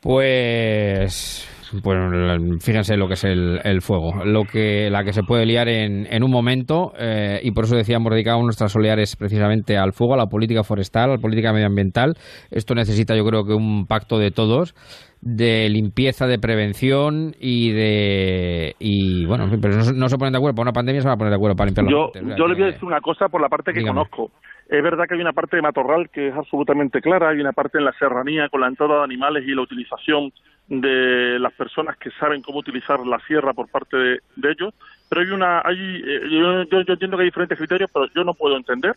pues 0.02 1.48
bueno, 1.82 2.58
fíjense 2.60 2.96
lo 2.96 3.06
que 3.06 3.14
es 3.14 3.24
el, 3.24 3.80
fuego, 3.80 4.24
lo 4.24 4.44
que 4.44 4.90
la 4.90 5.04
que 5.04 5.12
se 5.12 5.22
puede 5.22 5.46
liar 5.46 5.68
en, 5.68 6.06
en 6.10 6.22
un 6.22 6.30
momento 6.30 6.92
eh, 6.98 7.40
y 7.42 7.52
por 7.52 7.64
eso 7.64 7.76
decíamos 7.76 8.12
dedicamos 8.12 8.44
nuestras 8.44 8.74
oleares 8.76 9.16
precisamente 9.16 9.76
al 9.76 9.92
fuego, 9.92 10.14
a 10.14 10.16
la 10.16 10.26
política 10.26 10.62
forestal, 10.62 11.10
a 11.10 11.14
la 11.14 11.18
política 11.18 11.52
medioambiental. 11.52 12.14
Esto 12.50 12.74
necesita, 12.74 13.16
yo 13.16 13.24
creo 13.24 13.44
que 13.44 13.54
un 13.54 13.86
pacto 13.86 14.18
de 14.18 14.30
todos 14.30 14.74
de 15.22 15.68
limpieza, 15.68 16.26
de 16.26 16.38
prevención 16.38 17.32
y 17.38 17.70
de 17.70 18.74
y 18.80 19.24
bueno, 19.24 19.46
pero 19.62 19.76
no, 19.76 20.08
se 20.08 20.18
ponen 20.18 20.32
de 20.32 20.38
acuerdo 20.38 20.56
para 20.56 20.64
una 20.64 20.72
pandemia, 20.72 21.00
se 21.00 21.06
van 21.06 21.14
a 21.14 21.16
poner 21.16 21.30
de 21.30 21.36
acuerdo 21.36 21.54
para 21.54 21.66
limpiar 21.68 21.86
yo, 21.88 22.10
Yo 22.36 22.48
le 22.48 22.54
voy 22.54 22.62
a 22.64 22.66
decir 22.66 22.84
una 22.84 23.00
cosa 23.00 23.28
por 23.28 23.40
la 23.40 23.48
parte 23.48 23.72
que 23.72 23.82
conozco. 23.82 24.32
Es 24.68 24.82
verdad 24.82 25.06
que 25.06 25.14
hay 25.14 25.20
una 25.20 25.32
parte 25.32 25.56
de 25.56 25.62
matorral 25.62 26.08
que 26.10 26.28
es 26.28 26.34
absolutamente 26.34 27.00
clara, 27.00 27.30
hay 27.30 27.40
una 27.40 27.52
parte 27.52 27.78
en 27.78 27.84
la 27.84 27.92
serranía 27.92 28.48
con 28.48 28.60
la 28.60 28.68
entrada 28.68 28.98
de 28.98 29.04
animales 29.04 29.44
y 29.46 29.54
la 29.54 29.62
utilización 29.62 30.32
de 30.68 31.38
las 31.38 31.52
personas 31.52 31.96
que 31.98 32.10
saben 32.12 32.42
cómo 32.42 32.60
utilizar 32.60 33.00
la 33.06 33.18
sierra 33.26 33.52
por 33.52 33.68
parte 33.68 33.96
de, 33.96 34.20
ellos, 34.44 34.72
pero 35.08 35.20
hay 35.20 35.30
una, 35.30 35.60
hay, 35.64 36.02
eh, 36.06 36.20
yo, 36.30 36.62
yo, 36.62 36.92
entiendo 36.92 37.16
que 37.16 37.24
hay 37.24 37.28
diferentes 37.28 37.58
criterios, 37.58 37.90
pero 37.92 38.06
yo 38.14 38.24
no 38.24 38.34
puedo 38.34 38.56
entender 38.56 38.96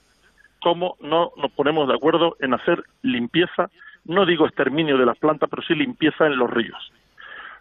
cómo 0.62 0.96
no 1.02 1.32
nos 1.36 1.52
ponemos 1.52 1.88
de 1.88 1.96
acuerdo 1.96 2.38
en 2.40 2.54
hacer 2.54 2.84
limpieza 3.02 3.70
no 4.06 4.26
digo 4.26 4.46
exterminio 4.46 4.98
de 4.98 5.06
las 5.06 5.18
plantas, 5.18 5.50
pero 5.50 5.64
sí 5.64 5.74
limpieza 5.76 6.28
en 6.28 6.38
los 6.38 6.50
ríos. 6.50 6.92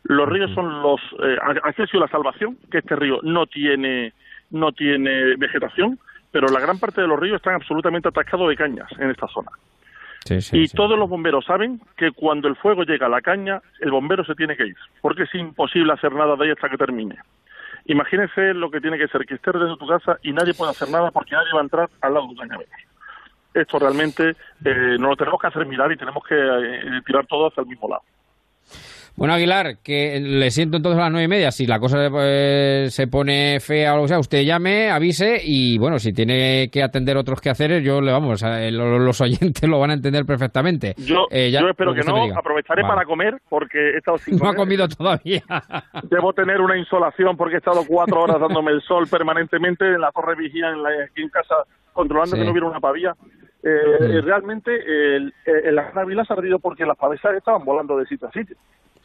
Los 0.05 0.29
ríos 0.29 0.51
son 0.55 0.83
los, 0.83 1.01
eh, 1.23 1.39
ha 1.41 1.73
sido 1.73 2.01
la 2.01 2.09
salvación, 2.09 2.59
que 2.71 2.79
este 2.79 2.95
río 2.95 3.21
no 3.23 3.47
tiene, 3.47 4.13
no 4.51 4.73
tiene 4.73 5.37
vegetación, 5.37 5.99
pero 6.35 6.49
la 6.49 6.59
gran 6.59 6.81
parte 6.81 7.01
de 7.01 7.07
los 7.07 7.17
ríos 7.17 7.37
están 7.37 7.55
absolutamente 7.55 8.09
atascados 8.09 8.49
de 8.49 8.57
cañas 8.57 8.91
en 8.99 9.09
esta 9.09 9.29
zona. 9.29 9.53
y 10.51 10.67
todos 10.67 10.99
los 10.99 11.09
bomberos 11.09 11.45
saben 11.45 11.81
que 11.97 12.11
cuando 12.11 12.49
el 12.49 12.57
fuego 12.57 12.83
llega 12.83 13.07
a 13.07 13.09
la 13.09 13.23
caña, 13.23 13.63
el 13.79 13.93
bombero 13.93 14.25
se 14.25 14.35
tiene 14.35 14.57
que 14.57 14.67
ir, 14.67 14.77
porque 15.01 15.23
es 15.23 15.35
imposible 15.37 15.93
hacer 15.93 16.13
nada 16.13 16.35
de 16.35 16.47
ahí 16.47 16.51
hasta 16.51 16.69
que 16.69 16.77
termine. 16.77 17.17
Imagínese 17.85 18.53
lo 18.53 18.69
que 18.69 18.81
tiene 18.81 18.99
que 18.99 19.07
ser 19.07 19.25
que 19.27 19.35
estés 19.35 19.55
desde 19.55 19.77
tu 19.77 19.87
casa 19.87 20.19
y 20.25 20.33
nadie 20.33 20.55
puede 20.55 20.73
hacer 20.73 20.91
nada 20.91 21.13
porque 21.13 21.37
nadie 21.37 21.53
va 21.55 21.61
a 21.61 21.63
entrar 21.63 21.89
al 22.01 22.15
lado 22.15 22.27
de 22.27 22.35
tu 22.35 22.41
cañaveral 22.41 22.81
esto 23.55 23.79
realmente 23.79 24.31
eh, 24.65 24.97
no 24.99 25.11
lo 25.11 25.17
tenemos 25.17 25.41
que 25.41 25.47
hacer 25.47 25.65
mirar 25.65 25.93
y 25.93 25.97
tenemos 25.97 26.25
que 26.25 26.35
eh, 26.35 27.01
tirar 27.07 27.25
todo 27.29 27.47
hacia 27.47 27.61
el 27.61 27.69
mismo 27.69 27.89
lado. 27.89 28.03
Bueno, 29.17 29.35
Aguilar, 29.35 29.77
que 29.79 30.19
le 30.19 30.51
siento 30.51 30.77
entonces 30.77 30.99
a 30.99 31.05
las 31.05 31.13
nueve 31.13 31.27
y 31.27 31.29
media. 31.29 31.53
Si 31.53 31.67
la 31.67 31.79
cosa 31.79 31.99
eh, 32.21 32.87
se 32.91 33.07
pone 33.07 33.61
fea 33.61 33.95
o 33.95 33.97
lo 33.99 34.03
que 34.03 34.09
sea, 34.09 34.19
usted 34.19 34.43
llame, 34.43 34.91
avise 34.91 35.41
y 35.41 35.79
bueno, 35.79 36.01
si 36.01 36.13
tiene 36.13 36.69
que 36.69 36.83
atender 36.83 37.17
otros 37.17 37.41
quehaceres, 37.41 37.85
yo 37.85 38.01
le 38.01 38.11
vamos, 38.11 38.43
los 38.43 39.21
oyentes 39.21 39.63
lo 39.69 39.79
van 39.79 39.91
a 39.91 39.95
entender 39.95 40.25
perfectamente. 40.27 40.95
Yo, 40.97 41.27
eh, 41.31 41.53
yo 41.53 41.61
espero 41.69 41.95
que, 41.95 42.03
no. 42.03 42.25
Aprovecharé 42.37 42.83
para 42.83 43.05
comer 43.05 43.41
porque 43.49 43.79
he 43.79 43.99
estado 43.99 44.19
sin 44.19 44.37
No 44.43 44.49
ha 44.49 44.55
comido 44.55 44.89
todavía. 44.89 45.45
Debo 46.11 46.33
tener 46.33 46.61
una 46.61 46.77
insolación 46.77 47.37
porque 47.37 47.55
he 47.55 47.59
estado 47.59 47.85
cuatro 47.87 48.23
horas 48.23 48.41
dándome 48.41 48.73
el 48.73 48.83
sol 48.83 49.07
permanentemente 49.09 49.87
en 49.87 50.01
la 50.01 50.11
torre 50.11 50.35
vigía 50.35 50.71
en 50.71 50.83
la, 50.83 50.89
aquí 51.05 51.23
en 51.23 51.29
casa 51.29 51.55
controlando 51.93 52.35
que 52.35 52.45
no 52.45 52.51
hubiera 52.51 52.67
una 52.67 52.81
pavía. 52.81 53.15
Eh, 53.63 54.21
realmente 54.23 54.75
el, 54.75 55.33
el, 55.47 55.75
la 55.75 55.93
Ávila 55.95 56.25
se 56.25 56.33
ha 56.33 56.37
perdido 56.37 56.59
porque 56.59 56.85
las 56.85 56.99
pavesas 56.99 57.35
estaban 57.35 57.65
volando 57.65 57.97
de 57.97 58.07
sitio 58.07 58.27
a 58.27 58.33
sitio. 58.33 58.57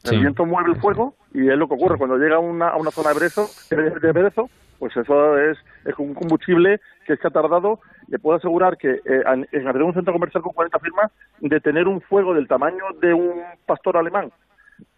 El 0.03 0.19
viento 0.19 0.45
mueve 0.45 0.71
el 0.71 0.79
fuego 0.79 1.15
y 1.33 1.49
es 1.49 1.57
lo 1.57 1.67
que 1.67 1.73
ocurre 1.73 1.97
cuando 1.97 2.17
llega 2.17 2.37
a 2.37 2.39
una, 2.39 2.69
a 2.69 2.77
una 2.77 2.91
zona 2.91 3.09
de 3.09 3.15
brezo, 3.15 3.47
de 3.69 4.11
brezo, 4.11 4.49
pues 4.79 4.95
eso 4.95 5.37
es, 5.37 5.57
es 5.85 5.93
un 5.97 6.13
combustible 6.13 6.79
que 7.05 7.13
es 7.13 7.19
que 7.19 7.27
ha 7.27 7.31
tardado. 7.31 7.79
Le 8.07 8.17
puedo 8.17 8.37
asegurar 8.37 8.77
que 8.77 8.91
eh, 9.05 9.45
en 9.51 9.67
abrir 9.67 9.83
un 9.83 9.93
centro 9.93 10.13
comercial 10.13 10.41
con 10.41 10.53
40 10.53 10.79
firmas, 10.79 11.11
de 11.39 11.59
tener 11.59 11.87
un 11.87 12.01
fuego 12.01 12.33
del 12.33 12.47
tamaño 12.47 12.83
de 13.01 13.13
un 13.13 13.41
pastor 13.65 13.97
alemán 13.97 14.31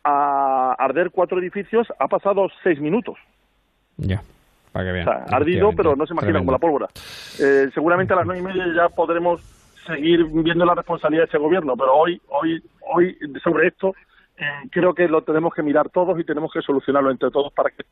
a 0.04 0.76
arder 0.78 1.10
cuatro 1.12 1.40
edificios, 1.40 1.88
ha 2.00 2.08
pasado 2.08 2.48
seis 2.64 2.80
minutos. 2.80 3.18
Ya. 3.98 4.22
Para 4.72 4.86
que 4.86 4.92
vean. 4.92 5.08
O 5.08 5.12
sea, 5.12 5.36
ardido, 5.36 5.72
pero 5.76 5.96
no 5.96 6.06
se 6.06 6.14
imagina 6.14 6.40
como 6.40 6.52
la 6.52 6.60
pólvora. 6.60 6.88
Eh, 7.40 7.70
seguramente 7.74 8.14
a 8.14 8.18
las 8.18 8.26
nueve 8.26 8.42
y 8.42 8.46
media 8.46 8.66
ya 8.74 8.90
podremos 8.90 9.42
seguir 9.86 10.26
viendo 10.26 10.64
la 10.64 10.76
responsabilidad 10.76 11.24
de 11.24 11.30
ese 11.30 11.38
gobierno, 11.40 11.76
pero 11.76 11.94
hoy, 11.94 12.22
hoy, 12.30 12.64
hoy 12.94 13.18
sobre 13.44 13.68
esto 13.68 13.96
eh, 14.42 14.70
creo 14.72 14.94
que 14.96 15.08
lo 15.08 15.22
tenemos 15.22 15.54
que 15.54 15.62
mirar 15.62 15.90
todos 15.90 16.20
y 16.20 16.24
tenemos 16.24 16.52
que 16.52 16.62
solucionarlo 16.62 17.12
entre 17.12 17.30
todos 17.30 17.54
para 17.54 17.70
que 17.70 17.86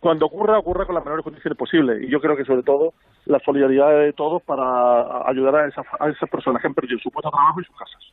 cuando 0.00 0.26
ocurra, 0.26 0.58
ocurra 0.58 0.86
con 0.86 0.96
las 0.96 1.04
menores 1.04 1.22
condiciones 1.22 1.56
posibles. 1.56 2.02
Y 2.02 2.08
yo 2.08 2.20
creo 2.20 2.36
que 2.36 2.44
sobre 2.44 2.64
todo 2.64 2.94
la 3.26 3.38
solidaridad 3.38 3.90
de 3.90 4.12
todos 4.12 4.42
para 4.42 5.28
ayudar 5.28 5.54
a 5.54 5.68
esas, 5.68 5.86
a 6.00 6.08
esas 6.08 6.28
personas 6.28 6.60
que 6.60 6.66
han 6.66 6.74
perdido 6.74 6.98
su 6.98 7.10
puesto 7.10 7.28
de 7.28 7.36
trabajo 7.36 7.60
y 7.60 7.64
sus 7.64 7.76
casas. 7.76 8.12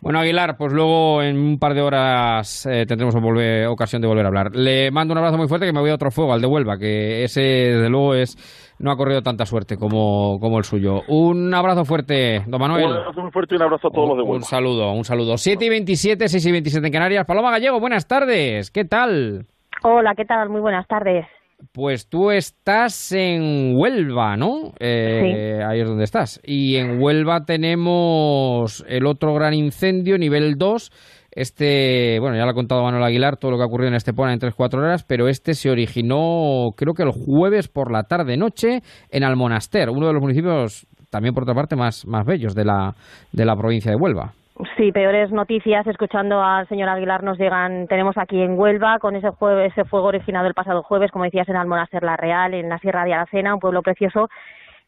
Bueno, 0.00 0.18
Aguilar, 0.18 0.56
pues 0.58 0.72
luego 0.72 1.22
en 1.22 1.38
un 1.38 1.58
par 1.58 1.72
de 1.72 1.80
horas 1.80 2.66
eh, 2.66 2.84
tendremos 2.86 3.14
volver, 3.14 3.66
ocasión 3.68 4.02
de 4.02 4.08
volver 4.08 4.26
a 4.26 4.28
hablar. 4.28 4.54
Le 4.54 4.90
mando 4.90 5.12
un 5.12 5.18
abrazo 5.18 5.38
muy 5.38 5.48
fuerte 5.48 5.64
que 5.64 5.72
me 5.72 5.80
voy 5.80 5.90
a 5.90 5.94
otro 5.94 6.10
fuego, 6.10 6.34
al 6.34 6.42
de 6.42 6.46
Huelva, 6.46 6.76
que 6.76 7.24
ese 7.24 7.40
desde 7.40 7.88
luego 7.88 8.14
es 8.14 8.36
no 8.78 8.90
ha 8.90 8.96
corrido 8.96 9.22
tanta 9.22 9.46
suerte 9.46 9.76
como, 9.76 10.38
como 10.40 10.58
el 10.58 10.64
suyo. 10.64 11.00
Un 11.08 11.54
abrazo 11.54 11.86
fuerte, 11.86 12.42
don 12.46 12.60
Manuel. 12.60 12.84
Un 12.84 12.96
abrazo 12.96 13.22
muy 13.22 13.30
fuerte 13.30 13.54
y 13.54 13.56
un 13.56 13.62
abrazo 13.62 13.88
a 13.88 13.90
todos 13.90 14.08
los 14.08 14.16
de 14.18 14.22
Huelva. 14.24 14.36
Un 14.36 14.42
saludo, 14.42 14.92
un 14.92 15.04
saludo. 15.04 15.38
7 15.38 15.64
y 15.64 15.68
27, 15.70 16.28
6 16.28 16.46
y 16.46 16.52
27 16.52 16.86
en 16.86 16.92
Canarias. 16.92 17.24
Paloma 17.24 17.50
Gallego, 17.50 17.80
buenas 17.80 18.06
tardes. 18.06 18.70
¿Qué 18.70 18.84
tal? 18.84 19.46
Hola, 19.82 20.14
¿qué 20.14 20.24
tal? 20.24 20.50
Muy 20.50 20.60
buenas 20.60 20.86
tardes. 20.86 21.26
Pues 21.72 22.08
tú 22.08 22.30
estás 22.30 23.12
en 23.12 23.74
Huelva, 23.76 24.36
¿no? 24.36 24.72
Eh, 24.78 25.62
ahí 25.66 25.80
es 25.80 25.88
donde 25.88 26.04
estás. 26.04 26.40
Y 26.44 26.76
en 26.76 27.00
Huelva 27.00 27.44
tenemos 27.44 28.84
el 28.88 29.06
otro 29.06 29.34
gran 29.34 29.54
incendio, 29.54 30.18
nivel 30.18 30.56
2. 30.56 30.92
Este, 31.30 32.18
bueno, 32.20 32.36
ya 32.36 32.44
lo 32.44 32.50
ha 32.50 32.54
contado 32.54 32.82
Manuel 32.82 33.02
Aguilar, 33.02 33.36
todo 33.36 33.50
lo 33.50 33.56
que 33.56 33.64
ha 33.64 33.66
ocurrido 33.66 33.88
en 33.88 33.96
Estepona 33.96 34.32
en 34.32 34.38
3-4 34.38 34.78
horas, 34.78 35.04
pero 35.04 35.26
este 35.28 35.54
se 35.54 35.68
originó, 35.68 36.70
creo 36.76 36.94
que 36.94 37.02
el 37.02 37.10
jueves 37.10 37.66
por 37.66 37.90
la 37.90 38.04
tarde-noche, 38.04 38.82
en 39.10 39.24
Almonaster, 39.24 39.90
uno 39.90 40.06
de 40.06 40.12
los 40.12 40.22
municipios, 40.22 40.86
también 41.10 41.34
por 41.34 41.42
otra 41.42 41.54
parte, 41.54 41.74
más, 41.74 42.06
más 42.06 42.24
bellos 42.24 42.54
de 42.54 42.64
la, 42.64 42.94
de 43.32 43.44
la 43.44 43.56
provincia 43.56 43.90
de 43.90 43.96
Huelva. 43.96 44.32
Sí, 44.76 44.92
peores 44.92 45.32
noticias, 45.32 45.84
escuchando 45.88 46.40
al 46.40 46.68
señor 46.68 46.88
Aguilar, 46.88 47.24
nos 47.24 47.36
llegan, 47.38 47.88
tenemos 47.88 48.16
aquí 48.16 48.40
en 48.40 48.56
Huelva, 48.56 49.00
con 49.00 49.16
ese, 49.16 49.28
ese 49.64 49.84
fuego 49.84 50.06
originado 50.06 50.46
el 50.46 50.54
pasado 50.54 50.84
jueves, 50.84 51.10
como 51.10 51.24
decías, 51.24 51.48
en 51.48 51.56
Almonaster 51.56 52.04
La 52.04 52.16
Real, 52.16 52.54
en 52.54 52.68
la 52.68 52.78
Sierra 52.78 53.04
de 53.04 53.14
Aracena, 53.14 53.54
un 53.54 53.58
pueblo 53.58 53.82
precioso, 53.82 54.28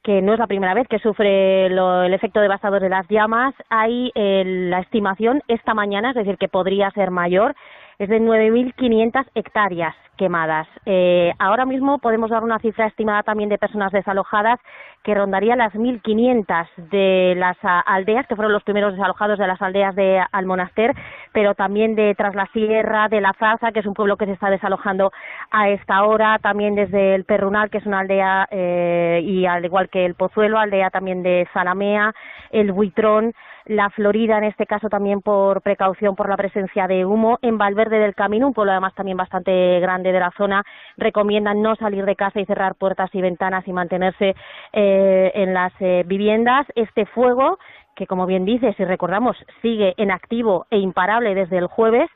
que 0.04 0.22
no 0.22 0.34
es 0.34 0.38
la 0.38 0.46
primera 0.46 0.72
vez 0.72 0.86
que 0.86 1.00
sufre 1.00 1.66
el 1.66 2.14
efecto 2.14 2.38
devastador 2.38 2.80
de 2.80 2.90
las 2.90 3.08
llamas. 3.08 3.54
Hay 3.68 4.12
eh, 4.14 4.44
la 4.46 4.78
estimación 4.78 5.42
esta 5.48 5.74
mañana, 5.74 6.10
es 6.10 6.14
decir, 6.14 6.38
que 6.38 6.48
podría 6.48 6.92
ser 6.92 7.10
mayor, 7.10 7.56
es 7.98 8.08
de 8.08 8.20
9.500 8.20 9.26
hectáreas 9.34 9.96
quemadas. 10.16 10.66
Eh, 10.84 11.32
ahora 11.38 11.64
mismo 11.64 11.98
podemos 11.98 12.30
dar 12.30 12.42
una 12.42 12.58
cifra 12.58 12.86
estimada 12.86 13.22
también 13.22 13.48
de 13.48 13.58
personas 13.58 13.92
desalojadas 13.92 14.58
que 15.06 15.14
rondaría 15.14 15.54
las 15.54 15.72
1.500 15.72 16.66
de 16.90 17.34
las 17.36 17.56
aldeas, 17.62 18.26
que 18.26 18.34
fueron 18.34 18.52
los 18.52 18.64
primeros 18.64 18.92
desalojados 18.92 19.38
de 19.38 19.46
las 19.46 19.62
aldeas 19.62 19.94
de 19.94 20.20
Almonaster, 20.32 20.96
pero 21.32 21.54
también 21.54 21.94
de 21.94 22.12
Tras 22.16 22.34
la 22.34 22.46
Sierra, 22.46 23.08
de 23.08 23.20
La 23.20 23.32
Zaza, 23.38 23.70
que 23.70 23.80
es 23.80 23.86
un 23.86 23.94
pueblo 23.94 24.16
que 24.16 24.26
se 24.26 24.32
está 24.32 24.50
desalojando 24.50 25.12
a 25.52 25.68
esta 25.68 26.02
hora, 26.04 26.40
también 26.40 26.74
desde 26.74 27.14
el 27.14 27.24
Perrunal, 27.24 27.70
que 27.70 27.78
es 27.78 27.86
una 27.86 28.00
aldea, 28.00 28.48
eh, 28.50 29.20
y 29.22 29.46
al 29.46 29.64
igual 29.64 29.88
que 29.90 30.04
el 30.04 30.16
Pozuelo, 30.16 30.58
aldea 30.58 30.90
también 30.90 31.22
de 31.22 31.46
Zalamea, 31.52 32.12
el 32.50 32.72
Buitrón, 32.72 33.32
la 33.66 33.90
Florida, 33.90 34.38
en 34.38 34.44
este 34.44 34.66
caso 34.66 34.88
también 34.88 35.20
por 35.20 35.62
precaución 35.62 36.16
por 36.16 36.28
la 36.28 36.36
presencia 36.36 36.86
de 36.86 37.04
humo. 37.04 37.38
En 37.42 37.58
Valverde 37.58 37.98
del 37.98 38.14
Camino, 38.14 38.46
un 38.46 38.54
pueblo 38.54 38.72
además 38.72 38.94
también 38.94 39.16
bastante 39.16 39.80
grande 39.80 40.12
de 40.12 40.20
la 40.20 40.32
zona, 40.36 40.64
recomiendan 40.96 41.62
no 41.62 41.76
salir 41.76 42.04
de 42.04 42.16
casa 42.16 42.40
y 42.40 42.46
cerrar 42.46 42.74
puertas 42.76 43.10
y 43.14 43.20
ventanas 43.20 43.66
y 43.66 43.72
mantenerse 43.72 44.34
eh, 44.72 45.32
en 45.34 45.54
las 45.54 45.72
eh, 45.80 46.04
viviendas. 46.06 46.66
Este 46.74 47.06
fuego 47.06 47.58
que 47.96 48.06
como 48.06 48.26
bien 48.26 48.44
dice, 48.44 48.74
si 48.74 48.84
recordamos, 48.84 49.36
sigue 49.62 49.94
en 49.96 50.10
activo 50.10 50.66
e 50.70 50.78
imparable 50.78 51.34
desde 51.34 51.56
el 51.56 51.66
jueves, 51.66 52.08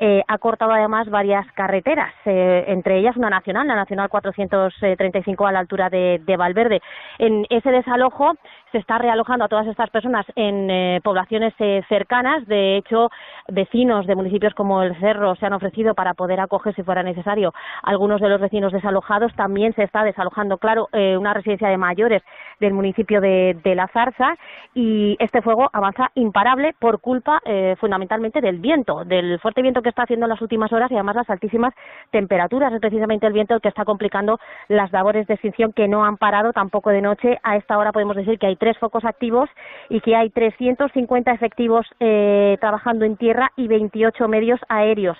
eh, 0.00 0.22
ha 0.26 0.38
cortado 0.38 0.72
además 0.72 1.08
varias 1.08 1.46
carreteras, 1.52 2.12
eh, 2.24 2.64
entre 2.66 2.98
ellas 2.98 3.16
una 3.16 3.30
nacional, 3.30 3.66
la 3.68 3.76
nacional 3.76 4.08
435 4.08 5.46
a 5.46 5.52
la 5.52 5.60
altura 5.60 5.88
de, 5.88 6.20
Valverde. 6.36 6.80
En 7.18 7.46
ese 7.50 7.70
desalojo 7.70 8.34
se 8.72 8.78
está 8.78 8.98
realojando 8.98 9.44
a 9.44 9.48
todas 9.48 9.66
estas 9.66 9.90
personas 9.90 10.26
en 10.36 10.70
eh, 10.70 11.00
poblaciones 11.02 11.54
cercanas. 11.88 12.46
De 12.46 12.76
hecho, 12.76 13.10
vecinos 13.48 14.06
de 14.06 14.14
municipios 14.14 14.54
como 14.54 14.82
el 14.82 14.98
Cerro 15.00 15.34
se 15.36 15.46
han 15.46 15.52
ofrecido 15.52 15.94
para 15.94 16.14
poder 16.14 16.40
acoger, 16.40 16.74
si 16.74 16.82
fuera 16.82 17.02
necesario, 17.02 17.52
algunos 17.82 18.20
de 18.20 18.28
los 18.28 18.40
vecinos 18.40 18.72
desalojados. 18.72 19.34
También 19.34 19.72
se 19.74 19.84
está 19.84 20.04
desalojando, 20.04 20.58
claro, 20.58 20.88
una 20.92 21.34
residencia 21.34 21.68
de 21.68 21.76
mayores 21.76 22.22
del 22.60 22.74
municipio 22.74 23.20
de, 23.20 23.56
de 23.62 23.74
La 23.74 23.88
Zarza 23.88 24.34
y 24.74 25.16
este 25.18 25.42
fuego 25.42 25.68
avanza 25.72 26.10
imparable 26.14 26.74
por 26.78 27.00
culpa 27.00 27.40
fundamentalmente 27.80 28.40
del 28.40 28.58
viento, 28.58 29.04
del 29.04 29.38
fuerte 29.40 29.62
viento 29.62 29.82
que 29.82 29.88
está 29.88 30.02
haciendo 30.02 30.26
en 30.26 30.30
las 30.30 30.42
últimas 30.42 30.72
horas 30.72 30.90
y 30.90 30.94
además 30.94 31.16
las 31.16 31.30
altísimas 31.30 31.74
temperaturas. 32.10 32.72
Es 32.72 32.80
precisamente 32.80 33.26
el 33.26 33.32
viento 33.32 33.54
el 33.54 33.60
que 33.60 33.68
está 33.68 33.84
complicando 33.84 34.38
las 34.68 34.92
labores 34.92 35.26
de 35.26 35.34
extinción 35.34 35.72
que 35.72 35.88
no 35.88 36.04
han 36.04 36.16
parado 36.16 36.52
tampoco 36.52 36.90
de 36.90 37.02
noche. 37.02 37.38
A 37.42 37.56
esta 37.56 37.78
hora 37.78 37.92
podemos 37.92 38.16
decir 38.16 38.38
que 38.38 38.46
hay 38.46 38.56
tres 38.58 38.78
focos 38.78 39.04
activos 39.04 39.48
y 39.88 40.00
que 40.00 40.16
hay 40.16 40.30
350 40.30 41.32
efectivos 41.32 41.86
eh, 42.00 42.56
trabajando 42.60 43.04
en 43.04 43.16
tierra 43.16 43.52
y 43.56 43.68
28 43.68 44.28
medios 44.28 44.60
aéreos 44.68 45.16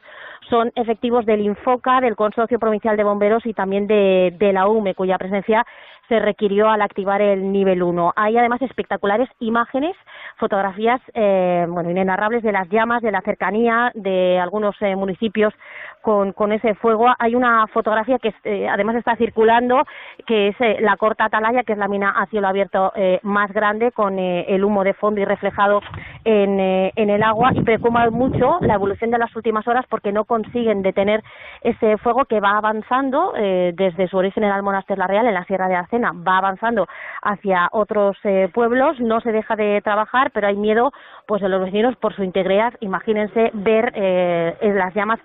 son 0.49 0.73
efectivos 0.75 1.27
del 1.27 1.41
Infoca, 1.41 2.01
del 2.01 2.17
Consorcio 2.17 2.59
Provincial 2.59 2.97
de 2.97 3.05
Bomberos 3.05 3.45
y 3.47 3.55
también 3.55 3.87
de, 3.87 4.51
la 4.53 4.67
UME, 4.67 4.95
cuya 4.95 5.19
presencia 5.19 5.65
se 6.09 6.19
requirió 6.19 6.71
al 6.71 6.81
activar 6.81 7.21
el 7.21 7.53
nivel 7.53 7.83
1. 7.83 8.15
Hay 8.17 8.37
además 8.37 8.63
espectaculares 8.63 9.29
imágenes, 9.41 9.95
fotografías 10.39 11.01
eh, 11.13 11.67
bueno, 11.69 11.91
inenarrables 11.91 12.43
de 12.43 12.53
las 12.53 12.69
llamas, 12.71 13.03
de 13.03 13.13
la 13.13 13.21
cercanía 13.21 13.93
de 13.95 14.39
algunos 14.39 14.75
eh, 14.81 14.97
municipios 14.97 15.53
con, 16.01 16.33
con, 16.33 16.53
ese 16.53 16.75
fuego. 16.77 17.09
Hay 17.19 17.35
una 17.35 17.67
fotografía 17.67 18.19
que 18.19 18.33
eh, 18.45 18.69
además 18.69 18.97
está 18.97 19.17
circulando, 19.17 19.83
que 20.27 20.49
es 20.49 20.57
la 20.81 20.97
corta 20.97 21.27
atalaya, 21.27 21.63
que 21.63 21.73
es 21.73 21.79
la 21.79 21.89
mina 21.89 22.11
a 22.11 22.25
cielo 22.27 22.49
abierto 22.49 22.93
más 23.23 23.53
grande, 23.53 23.93
con 23.93 24.19
el 24.19 24.65
humo 24.65 24.85
de 24.85 24.95
fondo 24.95 25.21
y 25.21 25.25
reflejado 25.25 25.83
en, 26.25 26.59
en, 26.59 27.11
el 27.11 27.23
agua. 27.23 27.51
Y 27.53 27.63
preocupa 27.63 28.09
mucho 28.11 28.59
la 28.61 28.75
evolución 28.75 29.11
de 29.11 29.19
las 29.19 29.35
últimas 29.37 29.67
horas 29.69 29.85
porque 29.89 30.13
no 30.13 30.25
consiguen 30.29 30.83
detener 30.83 31.25
ese 31.63 31.99
fuego 31.99 32.25
que 32.27 32.39
va 32.39 32.57
avanzando 32.57 33.33
desde 33.35 34.07
su 34.07 34.17
origen 34.17 34.45
en 34.45 34.53
Almonaster 34.53 34.97
La 34.97 35.09
Real, 35.09 35.27
en 35.27 35.35
la 35.35 35.45
Sierra 35.45 35.67
de 35.67 35.75
Arce 35.75 35.99
va 35.99 36.39
avanzando 36.39 36.87
hacia 37.23 37.69
otros 37.73 38.17
eh, 38.25 38.49
pueblos, 38.53 39.01
no 39.01 39.21
se 39.21 39.33
deja 39.33 39.57
de 39.57 39.81
trabajar, 39.83 40.31
pero 40.33 40.47
hay 40.47 40.57
miedo 40.57 40.93
pues 41.27 41.43
de 41.43 41.49
los 41.49 41.63
vecinos 41.63 41.97
por 41.97 42.15
su 42.15 42.23
integridad. 42.23 42.75
Imagínense 42.81 43.51
ver 43.55 43.93
eh, 43.95 44.57
las 44.75 44.95
llamas 44.95 45.21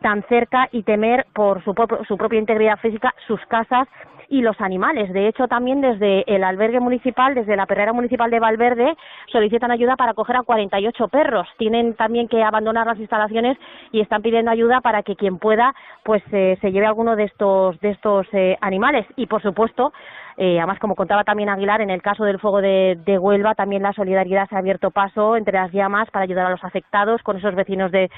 tan 0.00 0.22
cerca 0.24 0.68
y 0.70 0.82
temer 0.82 1.26
por 1.32 1.62
su, 1.64 1.74
su 2.06 2.16
propia 2.16 2.38
integridad 2.38 2.78
física 2.78 3.12
sus 3.26 3.44
casas 3.46 3.88
y 4.28 4.42
los 4.42 4.60
animales. 4.60 5.12
De 5.12 5.28
hecho, 5.28 5.48
también 5.48 5.80
desde 5.80 6.24
el 6.32 6.44
albergue 6.44 6.80
municipal, 6.80 7.34
desde 7.34 7.56
la 7.56 7.66
perrera 7.66 7.92
municipal 7.92 8.30
de 8.30 8.40
Valverde, 8.40 8.96
solicitan 9.32 9.70
ayuda 9.70 9.96
para 9.96 10.12
acoger 10.12 10.36
a 10.36 10.42
48 10.42 11.08
perros. 11.08 11.48
Tienen 11.56 11.94
también 11.94 12.28
que 12.28 12.42
abandonar 12.42 12.86
las 12.86 12.98
instalaciones 12.98 13.56
y 13.92 14.00
están 14.00 14.22
pidiendo 14.22 14.50
ayuda 14.50 14.80
para 14.80 15.02
que 15.02 15.16
quien 15.16 15.38
pueda, 15.38 15.74
pues 16.04 16.22
eh, 16.32 16.58
se 16.60 16.72
lleve 16.72 16.86
alguno 16.86 17.16
de 17.16 17.24
estos 17.24 17.80
de 17.80 17.90
estos 17.90 18.26
eh, 18.32 18.56
animales. 18.60 19.06
Y 19.16 19.26
por 19.26 19.42
supuesto, 19.42 19.92
Eh, 20.40 20.58
además, 20.58 20.78
como 20.78 20.94
contaba 20.94 21.24
también 21.24 21.48
Aguilar, 21.48 21.80
en 21.80 21.90
el 21.90 22.00
caso 22.00 22.24
del 22.24 22.38
fuego 22.38 22.60
de, 22.60 23.18
Huelva, 23.18 23.56
también 23.56 23.82
la 23.82 23.92
solidaridad 23.92 24.48
se 24.48 24.54
ha 24.54 24.58
abierto 24.58 24.92
paso 24.92 25.36
entre 25.36 25.58
las 25.58 25.72
llamas 25.72 26.08
para 26.12 26.22
ayudar 26.22 26.46
a 26.46 26.50
los 26.50 26.62
afectados, 26.62 27.20
con 27.24 27.36
esos 27.36 27.56
vecinos 27.56 27.90
de, 27.90 28.08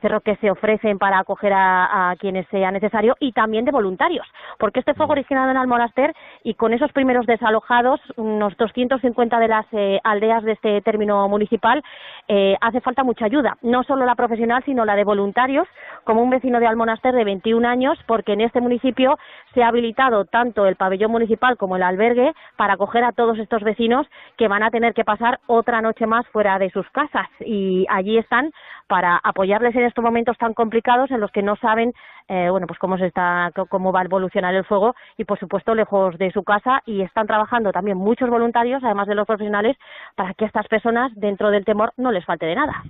cerro 0.00 0.22
que 0.22 0.36
se 0.36 0.50
ofrecen 0.50 0.98
para 0.98 1.18
acoger 1.18 1.52
a, 1.54 2.14
quienes 2.18 2.46
sea 2.48 2.70
necesario, 2.70 3.14
y 3.20 3.32
también 3.32 3.66
de 3.66 3.72
voluntarios, 3.72 4.26
porque 4.58 4.80
este 4.80 4.94
fuego 4.94 5.12
originado 5.12 5.50
en 5.50 5.58
Almonaster 5.58 6.14
y 6.44 6.54
con 6.54 6.72
esos 6.72 6.92
primeros 6.92 7.26
desalojados, 7.26 8.00
unos 8.16 8.56
250 8.56 9.38
de 9.38 9.48
las 9.48 9.66
eh, 9.72 10.00
aldeas 10.02 10.42
de 10.44 10.52
este 10.52 10.80
término 10.80 11.28
municipal, 11.28 11.82
eh, 12.28 12.56
hace 12.62 12.80
falta 12.80 13.04
mucha 13.04 13.26
ayuda, 13.26 13.58
no 13.60 13.82
solo 13.82 14.06
la 14.06 14.14
profesional, 14.14 14.62
sino 14.64 14.86
la 14.86 14.96
de 14.96 15.04
voluntarios, 15.04 15.68
como 16.04 16.22
un 16.22 16.30
vecino 16.30 16.58
de 16.58 16.66
Almonaster 16.66 17.14
de 17.14 17.24
21 17.24 17.68
años, 17.68 17.98
porque 18.06 18.32
en 18.32 18.40
este 18.40 18.62
municipio 18.62 19.18
se 19.52 19.62
ha 19.62 19.68
habilitado 19.68 20.24
tanto 20.24 20.66
el 20.66 20.76
pabellón 20.76 21.10
municipal 21.10 21.49
como 21.56 21.76
el 21.76 21.82
albergue 21.82 22.32
para 22.56 22.74
acoger 22.74 23.04
a 23.04 23.12
todos 23.12 23.38
estos 23.38 23.62
vecinos 23.62 24.06
que 24.36 24.48
van 24.48 24.62
a 24.62 24.70
tener 24.70 24.94
que 24.94 25.04
pasar 25.04 25.40
otra 25.46 25.80
noche 25.80 26.06
más 26.06 26.26
fuera 26.28 26.58
de 26.58 26.70
sus 26.70 26.88
casas 26.90 27.28
y 27.40 27.86
allí 27.88 28.18
están 28.18 28.50
para 28.86 29.20
apoyarles 29.22 29.74
en 29.76 29.84
estos 29.84 30.02
momentos 30.02 30.36
tan 30.38 30.54
complicados 30.54 31.10
en 31.10 31.20
los 31.20 31.30
que 31.30 31.42
no 31.42 31.56
saben 31.56 31.92
eh, 32.28 32.48
bueno 32.50 32.66
pues 32.66 32.78
cómo 32.78 32.98
se 32.98 33.06
está 33.06 33.50
cómo 33.68 33.92
va 33.92 34.00
a 34.00 34.04
evolucionar 34.04 34.54
el 34.54 34.64
fuego 34.64 34.94
y 35.16 35.24
por 35.24 35.38
supuesto 35.38 35.74
lejos 35.74 36.18
de 36.18 36.30
su 36.32 36.42
casa 36.42 36.82
y 36.86 37.02
están 37.02 37.26
trabajando 37.26 37.72
también 37.72 37.96
muchos 37.96 38.28
voluntarios 38.28 38.82
además 38.82 39.06
de 39.06 39.14
los 39.14 39.26
profesionales 39.26 39.76
para 40.16 40.34
que 40.34 40.44
estas 40.44 40.66
personas 40.68 41.12
dentro 41.14 41.50
del 41.50 41.64
temor 41.64 41.92
no 41.96 42.12
les 42.12 42.24
falte 42.24 42.46
de 42.46 42.54
nada. 42.54 42.82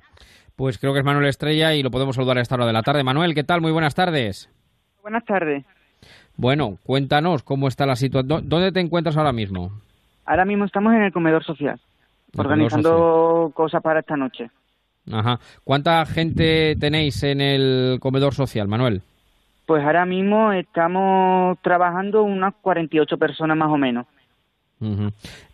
Pues 0.56 0.78
creo 0.78 0.92
que 0.92 0.98
es 0.98 1.04
Manuel 1.04 1.26
Estrella 1.26 1.74
y 1.74 1.82
lo 1.82 1.90
podemos 1.90 2.16
saludar 2.16 2.38
a 2.38 2.42
esta 2.42 2.54
hora 2.54 2.66
de 2.66 2.72
la 2.72 2.82
tarde. 2.82 3.02
Manuel, 3.02 3.34
¿qué 3.34 3.44
tal? 3.44 3.60
Muy 3.60 3.72
buenas 3.72 3.94
tardes. 3.94 4.50
Buenas 5.02 5.24
tardes. 5.24 5.64
Bueno, 6.36 6.78
cuéntanos 6.84 7.42
cómo 7.42 7.68
está 7.68 7.86
la 7.86 7.96
situación. 7.96 8.48
¿Dónde 8.48 8.72
te 8.72 8.80
encuentras 8.80 9.16
ahora 9.16 9.32
mismo? 9.32 9.72
Ahora 10.24 10.44
mismo 10.44 10.64
estamos 10.64 10.94
en 10.94 11.02
el 11.02 11.12
comedor 11.12 11.44
social, 11.44 11.80
organizando 12.36 13.50
cosas 13.54 13.82
para 13.82 14.00
esta 14.00 14.16
noche. 14.16 14.50
Ajá. 15.10 15.40
¿Cuánta 15.64 16.04
gente 16.06 16.76
tenéis 16.76 17.22
en 17.22 17.40
el 17.40 17.98
comedor 18.00 18.34
social, 18.34 18.68
Manuel? 18.68 19.02
Pues 19.66 19.84
ahora 19.84 20.04
mismo 20.04 20.52
estamos 20.52 21.58
trabajando 21.62 22.22
unas 22.22 22.54
48 22.60 23.18
personas 23.18 23.56
más 23.56 23.70
o 23.70 23.76
menos. 23.76 24.06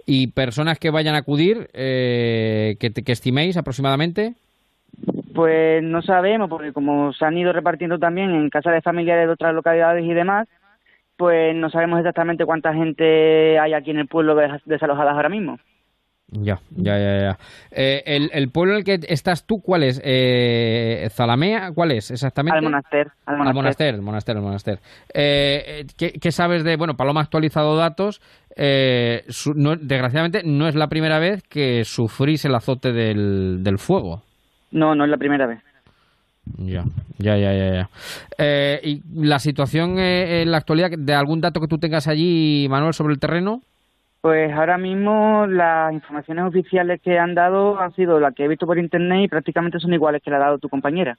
¿Y 0.07 0.29
personas 0.29 0.79
que 0.79 0.91
vayan 0.91 1.17
a 1.17 1.19
acudir, 1.19 1.69
eh, 1.75 2.77
que, 2.79 2.93
que 2.93 3.13
estiméis 3.13 3.57
aproximadamente? 3.57 4.35
Pues 5.35 5.83
no 5.83 6.01
sabemos, 6.01 6.49
porque 6.49 6.73
como 6.73 7.13
se 7.13 7.25
han 7.25 7.37
ido 7.37 7.53
repartiendo 7.53 7.99
también 7.99 8.31
en 8.31 8.49
casas 8.49 8.73
de 8.73 8.83
familiares 8.83 9.27
de 9.27 9.33
otras 9.33 9.55
localidades 9.55 10.05
y 10.05 10.15
demás, 10.15 10.49
pues 11.17 11.55
no 11.55 11.71
sabemos 11.71 11.99
exactamente 11.99 12.45
cuánta 12.45 12.75
gente 12.75 13.59
hay 13.59 13.75
aquí 13.75 13.91
en 13.91 13.99
el 13.99 14.07
pueblo 14.07 14.37
desalojadas 14.65 15.15
ahora 15.15 15.29
mismo. 15.29 15.59
Ya, 16.29 16.59
ya, 16.71 16.99
ya, 16.99 17.19
ya. 17.21 17.39
Eh, 17.71 18.03
el, 18.33 18.51
pueblo 18.51 18.73
en 18.73 18.79
el 18.79 18.85
que 18.85 18.99
estás 19.09 19.47
tú, 19.47 19.61
¿cuál 19.63 19.85
es? 19.85 20.01
Eh, 20.05 21.07
¿Zalamea? 21.11 21.71
¿Cuál 21.73 21.93
es 21.93 22.11
exactamente? 22.11 22.59
Al 22.59 22.65
monaster. 22.65 23.07
Al 23.27 23.55
monaster, 23.55 23.95
al 23.95 24.03
monaster, 24.03 24.37
al 24.37 24.43
monaster. 24.43 24.79
Eh, 25.15 25.87
¿qué, 25.97 26.33
sabes 26.33 26.65
de...? 26.65 26.77
Bueno, 26.77 26.95
Paloma 26.95 27.21
ha 27.21 27.25
actualizado 27.25 27.77
datos. 27.77 28.21
desgraciadamente, 28.57 30.43
no 30.45 30.67
es 30.67 30.75
la 30.75 30.89
primera 30.89 31.21
vez 31.21 31.45
que 31.45 31.85
sufrís 31.85 32.45
el 32.45 32.57
azote 32.57 32.93
del, 32.93 33.63
del 33.63 33.79
fuego. 33.79 34.23
No, 34.73 34.97
no 34.97 35.05
es 35.05 35.11
la 35.11 35.19
primera 35.19 35.47
vez. 35.47 35.61
Ya, 36.59 36.85
ya, 37.19 37.37
ya, 37.37 37.53
ya. 37.53 37.89
Eh, 38.39 38.81
¿Y 38.83 39.03
la 39.15 39.39
situación 39.39 39.99
eh, 39.99 40.43
en 40.43 40.51
la 40.51 40.59
actualidad, 40.59 40.91
de 40.97 41.15
algún 41.15 41.41
dato 41.41 41.61
que 41.61 41.69
tú 41.69 41.79
tengas 41.79 42.09
allí, 42.09 42.67
Manuel, 42.71 42.95
sobre 42.95 43.15
el 43.15 43.21
terreno? 43.21 43.63
Pues 44.21 44.53
ahora 44.53 44.79
mismo 44.79 45.47
las 45.47 45.93
informaciones 45.93 46.45
oficiales 46.47 47.01
que 47.01 47.19
han 47.19 47.35
dado 47.35 47.79
han 47.79 47.95
sido 47.95 48.19
las 48.19 48.35
que 48.35 48.45
he 48.45 48.49
visto 48.49 48.67
por 48.67 48.79
internet 48.79 49.21
y 49.25 49.29
prácticamente 49.29 49.79
son 49.79 49.93
iguales 49.93 50.23
que 50.23 50.31
la 50.31 50.39
ha 50.39 50.41
dado 50.41 50.59
tu 50.59 50.69
compañera. 50.69 51.17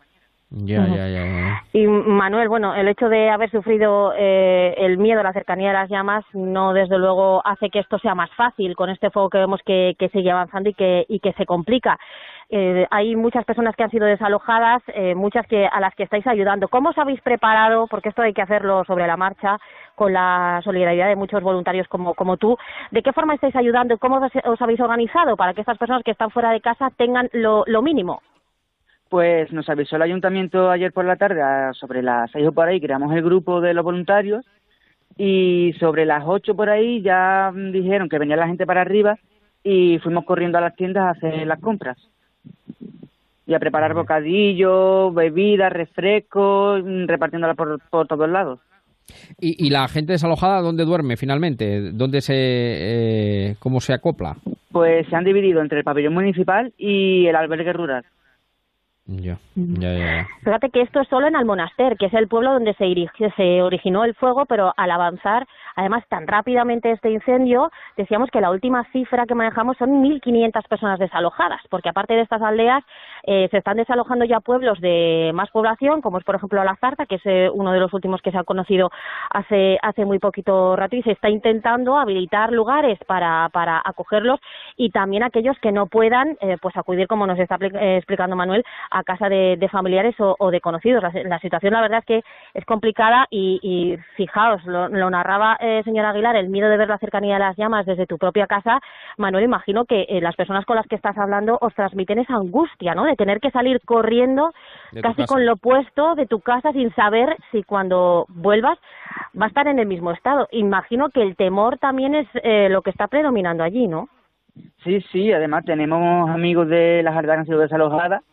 Ya, 0.50 0.88
ya, 0.88 1.10
ya, 1.10 1.64
Y 1.74 1.86
Manuel, 1.88 2.48
bueno, 2.48 2.74
el 2.74 2.88
hecho 2.88 3.10
de 3.10 3.30
haber 3.30 3.52
sufrido 3.52 4.14
eh, 4.18 4.76
el 4.78 4.98
miedo 4.98 5.20
a 5.20 5.24
la 5.24 5.34
cercanía 5.34 5.70
de 5.70 5.74
las 5.74 5.90
llamas 5.90 6.24
no, 6.34 6.72
desde 6.72 6.98
luego, 6.98 7.46
hace 7.46 7.70
que 7.70 7.80
esto 7.80 8.00
sea 8.00 8.16
más 8.16 8.30
fácil 8.32 8.74
con 8.78 8.90
este 8.90 9.10
fuego 9.10 9.30
que 9.30 9.40
vemos 9.40 9.60
que, 9.66 9.96
que 10.00 10.08
sigue 10.08 10.32
avanzando 10.32 10.70
y 10.70 10.74
que, 10.74 11.06
y 11.10 11.20
que 11.20 11.34
se 11.34 11.46
complica. 11.46 12.00
Eh, 12.50 12.88
hay 12.92 13.16
muchas 13.18 13.44
personas 13.44 13.76
que 13.76 13.84
han 13.84 13.92
sido 13.92 14.06
desalojadas, 14.06 14.82
eh, 14.88 15.16
muchas 15.16 15.46
que 15.48 15.66
a 15.66 15.82
las 15.82 15.94
que 15.96 16.04
estáis 16.04 16.26
ayudando. 16.28 16.70
¿Cómo 16.70 16.90
os 16.90 16.98
habéis 16.98 17.20
preparado? 17.22 17.88
Porque 17.88 18.10
esto 18.10 18.22
hay 18.22 18.34
que 18.34 18.42
hacerlo 18.42 18.86
sobre 18.86 19.06
la 19.06 19.18
marcha 19.18 19.58
con 19.96 20.14
la 20.14 20.62
solidaridad 20.64 21.10
de 21.10 21.18
muchos 21.18 21.44
voluntarios 21.44 21.88
como, 21.90 22.38
tú. 22.38 22.58
¿De 22.92 23.02
qué 23.02 23.12
forma 23.12 23.34
estáis 23.34 23.56
ayudando? 23.56 23.98
¿Cómo 23.98 24.22
os, 24.46 24.62
habéis 24.62 24.80
organizado 24.80 25.36
para 25.36 25.54
que 25.54 25.62
estas 25.62 25.78
personas 25.78 26.04
que 26.04 26.12
están 26.12 26.32
fuera 26.32 26.52
de 26.52 26.62
casa 26.62 26.90
tengan 26.96 27.30
lo, 27.34 27.66
lo 27.68 27.82
mínimo? 27.82 28.22
Pues 29.10 29.52
nos 29.52 29.68
avisó 29.70 29.98
el 29.98 30.04
ayuntamiento 30.04 30.70
ayer 30.70 30.94
por 30.94 31.06
la 31.06 31.16
tarde, 31.18 31.42
sobre 31.74 32.02
las 32.02 32.32
seis 32.32 32.48
o 32.48 32.54
por 32.54 32.68
ahí, 32.68 32.80
creamos 32.80 33.14
el 33.14 33.24
grupo 33.24 33.60
de 33.60 33.74
los 33.74 33.84
voluntarios 33.84 34.46
y 35.18 35.74
sobre 35.80 36.06
las 36.06 36.24
ocho 36.26 36.56
por 36.56 36.70
ahí 36.70 37.02
ya 37.02 37.52
dijeron 37.54 38.08
que 38.08 38.20
venía 38.20 38.36
la 38.36 38.48
gente 38.48 38.66
para 38.66 38.82
arriba 38.82 39.18
y 39.64 39.98
fuimos 40.00 40.26
corriendo 40.26 40.58
a 40.58 40.62
las 40.62 40.76
tiendas 40.76 41.06
a 41.06 41.10
hacer 41.12 41.48
las 41.48 41.60
compras 41.60 41.98
y 43.48 43.54
a 43.54 43.60
preparar 43.60 43.94
bocadillos, 43.94 45.14
bebidas, 45.16 45.72
refrescos, 45.72 46.84
repartiéndolas 47.08 47.56
por, 47.56 47.80
por 47.90 48.06
todos 48.06 48.30
lados. 48.30 48.60
¿Y, 49.40 49.66
¿Y, 49.66 49.70
la 49.70 49.88
gente 49.88 50.12
desalojada 50.12 50.62
dónde 50.62 50.84
duerme 50.84 51.16
finalmente? 51.16 51.94
¿Dónde 51.94 52.20
se, 52.20 52.34
eh, 52.36 53.56
cómo 53.60 53.80
se 53.80 53.94
acopla? 53.94 54.36
Pues 54.70 55.08
se 55.08 55.16
han 55.16 55.24
dividido 55.24 55.62
entre 55.62 55.80
el 55.80 55.86
pabellón 55.86 56.14
municipal 56.14 56.74
y 56.78 57.26
el 57.26 57.36
albergue 57.38 57.72
rural. 57.72 58.04
Ya, 59.10 59.38
ya, 59.56 59.94
ya, 59.94 60.28
Fíjate 60.44 60.70
que 60.70 60.82
esto 60.82 61.00
es 61.00 61.08
solo 61.08 61.28
en 61.28 61.38
Almonaster, 61.38 61.96
que 61.96 62.08
es 62.08 62.14
el 62.14 62.28
pueblo 62.28 62.52
donde 62.52 62.74
se, 62.74 62.94
se 63.38 63.62
originó 63.62 64.04
el 64.04 64.14
fuego, 64.16 64.46
pero 64.46 64.74
al 64.76 64.92
avanzar, 64.92 65.48
además, 65.78 66.04
tan 66.10 66.28
rápidamente 66.28 66.92
este 66.92 67.12
incendio, 67.12 67.72
decíamos 67.96 68.30
que 68.32 68.42
la 68.42 68.52
última 68.52 68.84
cifra 68.92 69.26
que 69.26 69.34
manejamos 69.34 69.78
son 69.78 70.04
1.500 70.04 70.68
personas 70.68 71.00
desalojadas, 71.00 71.62
porque 71.70 71.88
aparte 71.88 72.16
de 72.16 72.22
estas 72.22 72.42
aldeas, 72.42 72.84
eh, 73.24 73.48
se 73.50 73.60
están 73.60 73.78
desalojando 73.78 74.26
ya 74.26 74.42
pueblos 74.42 74.78
de 74.82 75.32
más 75.34 75.52
población, 75.52 76.02
como 76.02 76.18
es, 76.18 76.26
por 76.26 76.36
ejemplo, 76.36 76.62
La 76.66 76.76
Zarza, 76.76 77.06
que 77.06 77.16
es 77.16 77.26
eh, 77.26 77.50
uno 77.54 77.72
de 77.72 77.80
los 77.80 77.94
últimos 77.94 78.22
que 78.22 78.32
se 78.32 78.38
ha 78.38 78.44
conocido 78.44 78.92
hace, 79.30 79.78
hace 79.84 80.04
muy 80.04 80.20
poquito 80.20 80.76
rato, 80.76 80.98
y 80.98 81.04
se 81.04 81.12
está 81.12 81.30
intentando 81.30 81.98
habilitar 81.98 82.52
lugares 82.52 83.00
para, 83.08 83.48
para 83.54 83.82
acogerlos, 83.86 84.42
y 84.76 84.90
también 84.90 85.24
aquellos 85.24 85.58
que 85.60 85.72
no 85.72 85.88
puedan, 85.88 86.36
eh, 86.42 86.58
pues 86.62 86.76
acudir, 86.76 87.08
como 87.08 87.26
nos 87.26 87.40
está 87.40 87.58
explicando 87.62 88.36
Manuel, 88.36 88.66
a 88.97 88.97
casa 89.04 89.30
de, 89.30 89.68
familiares 89.72 90.16
o, 90.20 90.52
de 90.52 90.62
conocidos. 90.62 91.04
La, 91.04 91.40
situación, 91.40 91.74
la 91.74 91.82
verdad, 91.82 92.00
es 92.00 92.06
que 92.06 92.24
es 92.54 92.66
complicada 92.66 93.28
y, 93.30 93.98
fijaos, 94.16 94.64
lo, 94.66 95.10
narraba 95.10 95.58
eh, 95.60 95.82
señor 95.84 96.06
Aguilar, 96.06 96.36
el 96.36 96.50
miedo 96.50 96.70
de 96.70 96.78
ver 96.78 96.90
la 96.90 96.98
cercanía 96.98 97.36
de 97.36 97.40
las 97.40 97.58
llamas 97.58 97.86
desde 97.86 98.06
tu 98.06 98.18
propia 98.18 98.48
casa. 98.48 98.80
Manuel, 99.18 99.44
imagino 99.44 99.86
que 99.86 100.06
eh, 100.10 100.22
las 100.22 100.36
personas 100.36 100.66
con 100.66 100.76
las 100.76 100.88
que 100.88 100.96
estás 100.96 101.18
hablando 101.18 101.58
os 101.62 101.74
transmiten 101.74 102.20
esa 102.20 102.36
angustia, 102.36 102.96
¿no? 102.96 103.06
De 103.06 103.16
tener 103.16 103.40
que 103.40 103.52
salir 103.52 103.82
corriendo 103.86 104.52
casi 105.02 105.26
con 105.26 105.46
lo 105.46 105.54
opuesto 105.54 106.16
de 106.16 106.26
tu 106.26 106.40
casa 106.40 106.72
sin 106.72 106.94
saber 106.96 107.36
si 107.52 107.64
cuando 107.64 108.26
vuelvas 108.30 108.78
va 109.40 109.46
a 109.46 109.50
estar 109.50 109.68
en 109.68 109.80
el 109.80 109.88
mismo 109.88 110.12
estado. 110.12 110.48
Imagino 110.52 111.10
que 111.10 111.22
el 111.22 111.36
temor 111.36 111.78
también 111.78 112.16
es 112.16 112.28
eh, 112.44 112.70
lo 112.70 112.82
que 112.82 112.90
está 112.90 113.08
predominando 113.08 113.64
allí, 113.64 113.88
¿no? 113.88 114.10
Sí, 114.84 115.02
sí, 115.12 115.32
además 115.32 115.66
tenemos 115.66 116.30
amigos 116.30 116.68
de 116.68 117.04
las 117.04 117.16
aldeas 117.16 117.36
que 117.36 117.40
han 117.40 117.46
sido 117.46 117.60
desalojadas 117.60 118.24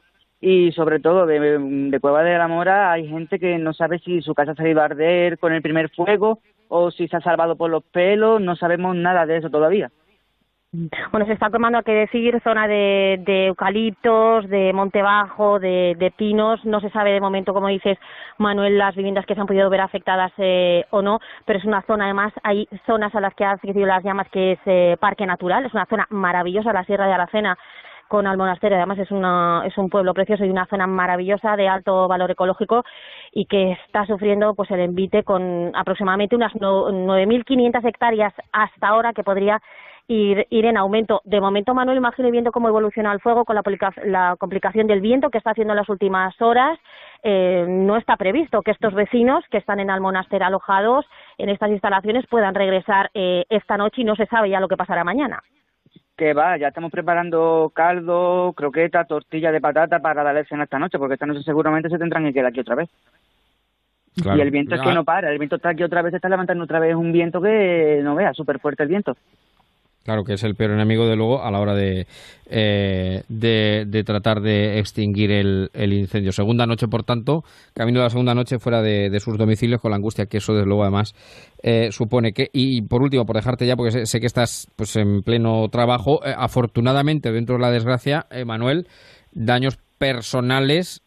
y 0.45 0.73
sobre 0.73 1.01
todo 1.01 1.25
de, 1.25 1.59
de, 1.59 2.01
Cueva 2.01 2.23
de 2.23 2.37
la 2.37 2.49
Mora 2.49 2.93
hay 2.93 3.09
gente 3.09 3.39
que 3.39 3.57
no 3.57 3.73
sabe 3.73 3.99
si 3.99 4.21
su 4.21 4.35
casa 4.35 4.55
se 4.55 4.75
va 4.75 4.83
a 4.83 4.85
arder 4.87 5.39
con 5.39 5.55
el 5.55 5.63
primer 5.63 5.89
fuego 5.89 6.41
o 6.69 6.91
si 6.91 7.09
se 7.09 7.17
ha 7.17 7.21
salvado 7.23 7.57
por 7.57 7.71
los 7.71 7.83
pelos, 7.83 8.43
no 8.43 8.55
sabemos 8.55 8.95
nada 8.95 9.25
de 9.25 9.39
eso 9.39 9.49
todavía. 9.49 9.91
Bueno, 11.13 11.25
se 11.25 11.33
está 11.33 11.49
tomando 11.49 11.83
que 11.83 11.93
decir 11.93 12.41
zona 12.43 12.67
de, 12.67 13.23
de 13.25 13.47
eucaliptos, 13.47 14.49
de 14.51 14.73
monte 14.73 15.01
bajo, 15.03 15.61
de, 15.61 16.13
pinos. 16.17 16.63
No 16.65 16.81
se 16.81 16.91
sabe 16.91 17.13
de 17.13 17.21
momento, 17.21 17.55
como 17.55 17.69
dices, 17.69 17.97
Manuel, 18.39 18.77
las 18.77 18.97
viviendas 18.97 19.25
que 19.25 19.35
se 19.35 19.41
han 19.41 19.47
podido 19.47 19.71
ver 19.71 19.81
afectadas 19.81 20.33
eh, 20.37 20.85
o 20.91 21.01
no, 21.01 21.21
pero 21.47 21.61
es 21.61 21.65
una 21.65 21.83
zona, 21.83 22.07
además, 22.07 22.33
hay 22.43 22.69
zonas 22.87 23.15
a 23.15 23.21
las 23.21 23.35
que 23.35 23.45
han 23.45 23.55
afectado 23.55 23.87
las 23.87 24.03
llamas 24.03 24.29
que 24.31 24.53
es 24.53 24.59
eh, 24.67 24.97
parque 24.99 25.27
natural. 25.27 25.65
Es 25.65 25.73
una 25.73 25.87
zona 25.87 26.07
maravillosa, 26.11 26.73
la 26.73 26.85
Sierra 26.85 27.07
de 27.07 27.13
Aracena, 27.13 27.57
con 28.09 28.27
al 28.27 28.37
monasterio. 28.37 28.77
Además 28.77 28.99
es, 28.99 29.11
una, 29.11 29.62
es 29.67 29.77
un 29.79 29.90
pueblo 29.90 30.14
precioso 30.14 30.45
y 30.45 30.51
una 30.51 30.67
zona 30.67 30.87
maravillosa 30.87 31.57
de 31.57 31.69
alto 31.69 32.09
valor 32.09 32.31
ecológico 32.31 32.85
y 33.33 33.47
que 33.47 33.73
está 33.73 34.07
sufriendo 34.07 34.55
pues 34.55 34.71
el 34.71 34.81
envite 34.81 35.23
con 35.23 35.73
aproximadamente 35.75 36.37
unas 36.37 36.53
9.500 36.55 37.85
hectáreas 37.85 38.33
hasta 38.53 38.88
ahora 38.88 39.12
que 39.12 39.25
podría 39.25 39.61
ir, 40.09 40.47
ir 40.51 40.64
en 40.67 40.77
aumento. 40.77 41.21
De 41.25 41.40
momento, 41.40 41.75
Manuel, 41.75 41.99
imagino 41.99 42.31
viendo 42.31 42.53
cómo 42.53 42.69
evoluciona 42.69 43.12
el 43.12 43.21
fuego 43.21 43.45
con 43.45 43.57
la, 43.57 43.62
la 44.05 44.37
complicación 44.38 44.87
del 44.87 45.01
viento 45.01 45.31
que 45.31 45.38
está 45.38 45.51
haciendo 45.51 45.73
en 45.73 45.79
las 45.79 45.88
últimas 45.88 46.40
horas, 46.40 46.79
eh, 47.23 47.64
no 47.69 47.97
está 47.97 48.17
previsto 48.17 48.62
que 48.62 48.71
estos 48.71 48.95
vecinos 48.95 49.45
que 49.51 49.59
están 49.59 49.81
en 49.81 49.90
Almonaster 49.90 50.43
alojados 50.43 51.07
en 51.38 51.49
estas 51.49 51.71
instalaciones 51.71 52.27
puedan 52.27 52.55
regresar 52.55 53.11
eh, 53.14 53.45
esta 53.49 53.77
noche 53.77 54.03
y 54.03 54.05
no 54.05 54.14
se 54.14 54.27
sabe 54.27 54.51
ya 54.51 54.61
lo 54.61 54.69
que 54.69 54.77
pasará 54.77 55.05
mañana. 55.05 55.43
Que 56.16 56.33
va, 56.33 56.57
ya 56.57 56.68
estamos 56.68 56.92
preparando 56.92 57.72
caldo, 57.74 58.53
croqueta, 58.57 59.05
tortilla 59.05 59.50
de 59.50 59.61
patata 59.61 59.98
para 59.98 60.22
darle 60.22 60.44
cena 60.44 60.64
esta 60.64 60.79
noche, 60.79 60.98
porque 60.98 61.14
esta 61.14 61.27
noche 61.27 61.42
seguramente 61.42 61.88
se 61.88 61.98
tendrán 61.98 62.24
que 62.24 62.33
quedar 62.33 62.46
aquí 62.46 62.61
otra 62.61 62.77
vez. 62.77 62.88
Y 64.16 64.40
el 64.40 64.50
viento 64.53 64.77
es 64.77 64.81
que 64.81 64.92
no 64.92 65.05
para, 65.05 65.31
el 65.33 65.38
viento 65.38 65.57
está 65.57 65.70
aquí 65.70 65.83
otra 65.83 66.03
vez, 66.03 66.14
está 66.14 66.29
levantando 66.29 66.62
otra 66.62 66.79
vez 66.79 66.94
un 66.94 67.11
viento 67.11 67.42
que 67.42 68.00
no 68.05 68.14
vea, 68.14 68.33
súper 68.33 68.61
fuerte 68.61 68.85
el 68.85 68.88
viento. 68.88 69.16
Claro 70.05 70.23
que 70.23 70.35
es 70.35 70.45
el 70.45 70.55
peor 70.55 70.73
enemigo, 70.73 71.07
de 71.07 71.17
luego, 71.17 71.43
a 71.43 71.51
la 71.51 71.61
hora 71.61 71.75
de, 71.75 72.07
eh, 72.45 73.23
de, 73.27 74.05
tratar 74.05 74.43
de 74.43 74.79
extinguir 74.79 75.31
el, 75.33 75.71
incendio. 75.75 76.31
Segunda 76.31 76.67
noche, 76.67 76.88
por 76.88 77.05
tanto, 77.05 77.43
camino 77.73 78.01
de 78.01 78.05
la 78.05 78.11
segunda 78.11 78.35
noche 78.35 78.59
fuera 78.59 78.83
de, 78.83 79.19
sus 79.19 79.38
domicilios, 79.38 79.81
con 79.81 79.93
la 79.93 79.97
angustia 79.97 80.27
que 80.27 80.37
eso, 80.37 80.53
desde 80.53 80.67
luego, 80.67 80.83
además, 80.83 81.14
eh, 81.62 81.90
supone 81.90 82.33
que. 82.33 82.51
Y 82.53 82.83
por 82.83 83.01
último, 83.01 83.25
por 83.25 83.37
dejarte 83.37 83.67
ya, 83.67 83.77
porque 83.77 84.05
sé, 84.05 84.21
que 84.21 84.27
estás 84.27 84.69
pues 84.77 84.95
en 84.97 85.23
pleno 85.23 85.71
trabajo, 85.71 86.21
eh, 86.23 86.35
afortunadamente, 86.37 87.33
dentro 87.33 87.57
de 87.57 87.62
la 87.62 87.71
desgracia, 87.71 88.27
Manuel, 88.45 88.87
daños 89.33 89.79
personales 89.97 91.03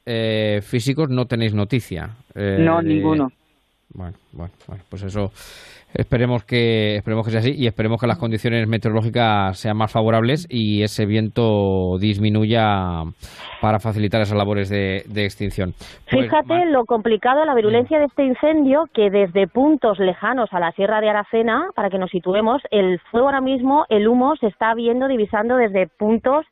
físicos 0.63 1.09
no 1.09 1.25
tenéis 1.25 1.53
noticia. 1.53 2.15
no, 2.33 2.81
ninguno. 2.81 3.29
Bueno, 3.89 4.17
bueno, 4.33 4.53
bueno, 4.67 4.83
pues 4.89 5.03
eso 5.03 5.31
Esperemos 5.93 6.43
que, 6.43 6.97
esperemos 6.97 7.25
que 7.25 7.31
sea 7.31 7.39
así 7.39 7.53
y 7.57 7.65
esperemos 7.65 7.99
que 7.99 8.07
las 8.07 8.17
condiciones 8.17 8.67
meteorológicas 8.67 9.57
sean 9.57 9.77
más 9.77 9.91
favorables 9.91 10.45
y 10.49 10.83
ese 10.83 11.05
viento 11.05 11.97
disminuya 11.97 13.03
para 13.61 13.79
facilitar 13.79 14.21
esas 14.21 14.37
labores 14.37 14.69
de, 14.69 14.97
extinción. 15.15 15.73
Pues, 16.11 16.25
Fíjate 16.25 16.65
lo 16.65 16.85
complicado, 16.85 17.45
la 17.45 17.55
virulencia 17.55 17.99
de 17.99 18.05
este 18.05 18.25
incendio, 18.25 18.89
que 18.93 19.09
desde 19.09 19.47
puntos 19.47 19.97
lejanos 19.99 20.49
a 20.51 20.59
la 20.59 20.71
Sierra 20.73 20.99
de 21.01 21.09
Aracena, 21.09 21.69
para 21.73 21.89
que 21.89 21.97
nos 21.97 22.11
situemos, 22.11 22.61
el 22.69 22.99
fuego 23.11 23.27
ahora 23.27 23.41
mismo, 23.41 23.85
el 23.89 24.07
humo 24.07 24.35
se 24.35 24.47
está 24.47 24.73
viendo 24.75 25.07
divisando 25.07 25.55
desde 25.55 25.87
puntos 25.87 26.45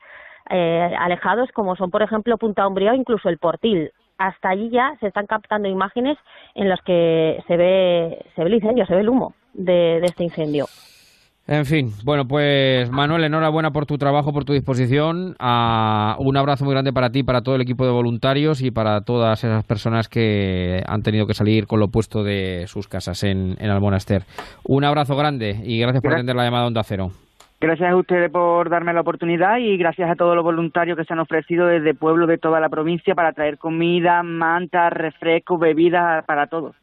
eh, 0.50 0.96
alejados 1.00 1.50
como 1.54 1.76
son, 1.76 1.92
por 1.92 2.04
ejemplo, 2.04 2.38
Punta 2.38 2.68
Umbría 2.68 2.92
o 2.92 2.96
incluso 2.96 3.30
el 3.30 3.38
Portil 3.38 3.92
hasta 4.18 4.50
allí 4.50 4.70
ya 4.70 4.96
se 5.00 5.08
están 5.08 5.26
captando 5.26 5.68
imágenes 5.68 6.18
en 6.54 6.70
las 6.70 6.82
que 6.82 7.44
se 7.48 7.58
ve, 7.58 8.26
se 8.36 8.44
ve 8.44 8.48
el 8.48 8.56
incendio, 8.56 8.86
se 8.86 8.96
ve 8.96 9.02
el 9.02 9.10
humo 9.10 9.34
de, 9.54 9.98
este 9.98 10.24
incendio. 10.24 10.66
En 11.48 11.66
fin, 11.68 11.92
bueno, 12.04 12.28
pues 12.28 12.90
Manuel, 12.90 13.24
enhorabuena 13.24 13.70
por 13.70 13.86
tu 13.86 14.00
trabajo, 14.00 14.34
por 14.34 14.46
tu 14.46 14.54
disposición. 14.54 15.36
Ah, 15.38 16.16
un 16.18 16.36
abrazo 16.38 16.66
muy 16.66 16.74
grande 16.74 16.92
para 16.92 17.12
ti, 17.12 17.22
para 17.22 17.42
todo 17.42 17.54
el 17.54 17.62
equipo 17.62 17.86
de 17.86 17.92
voluntarios 17.92 18.62
y 18.62 18.72
para 18.72 19.02
todas 19.02 19.44
esas 19.44 19.64
personas 19.64 20.10
que 20.10 20.82
han 20.88 21.04
tenido 21.04 21.28
que 21.28 21.36
salir 21.36 21.68
con 21.68 21.80
lo 21.80 21.90
puesto 21.90 22.24
de 22.24 22.66
sus 22.68 22.88
casas 22.88 23.24
en, 23.24 23.58
en 23.60 23.70
Almonaster. 23.70 24.24
Un 24.64 24.86
abrazo 24.86 25.16
grande 25.16 25.62
y 25.64 25.80
gracias 25.80 26.02
por 26.02 26.14
atender 26.14 26.36
la 26.36 26.46
llamada 26.46 26.66
Onda 26.66 26.84
Cero. 26.84 27.12
Gracias 27.60 27.90
a 27.90 27.96
ustedes 27.96 28.30
por 28.30 28.70
darme 28.70 28.94
la 28.94 29.02
oportunidad 29.02 29.58
y 29.58 29.78
gracias 29.78 30.10
a 30.10 30.16
todos 30.16 30.36
los 30.36 30.44
voluntarios 30.44 30.98
que 30.98 31.06
se 31.06 31.14
han 31.14 31.20
ofrecido 31.20 31.68
desde 31.68 31.94
pueblos 31.94 32.28
de 32.28 32.38
toda 32.38 32.60
la 32.60 32.70
provincia 32.70 33.16
para 33.16 33.32
traer 33.32 33.58
comida, 33.58 34.22
mantas, 34.24 34.92
refrescos, 34.92 35.60
bebidas 35.60 36.26
para 36.26 36.48
todos. 36.48 36.76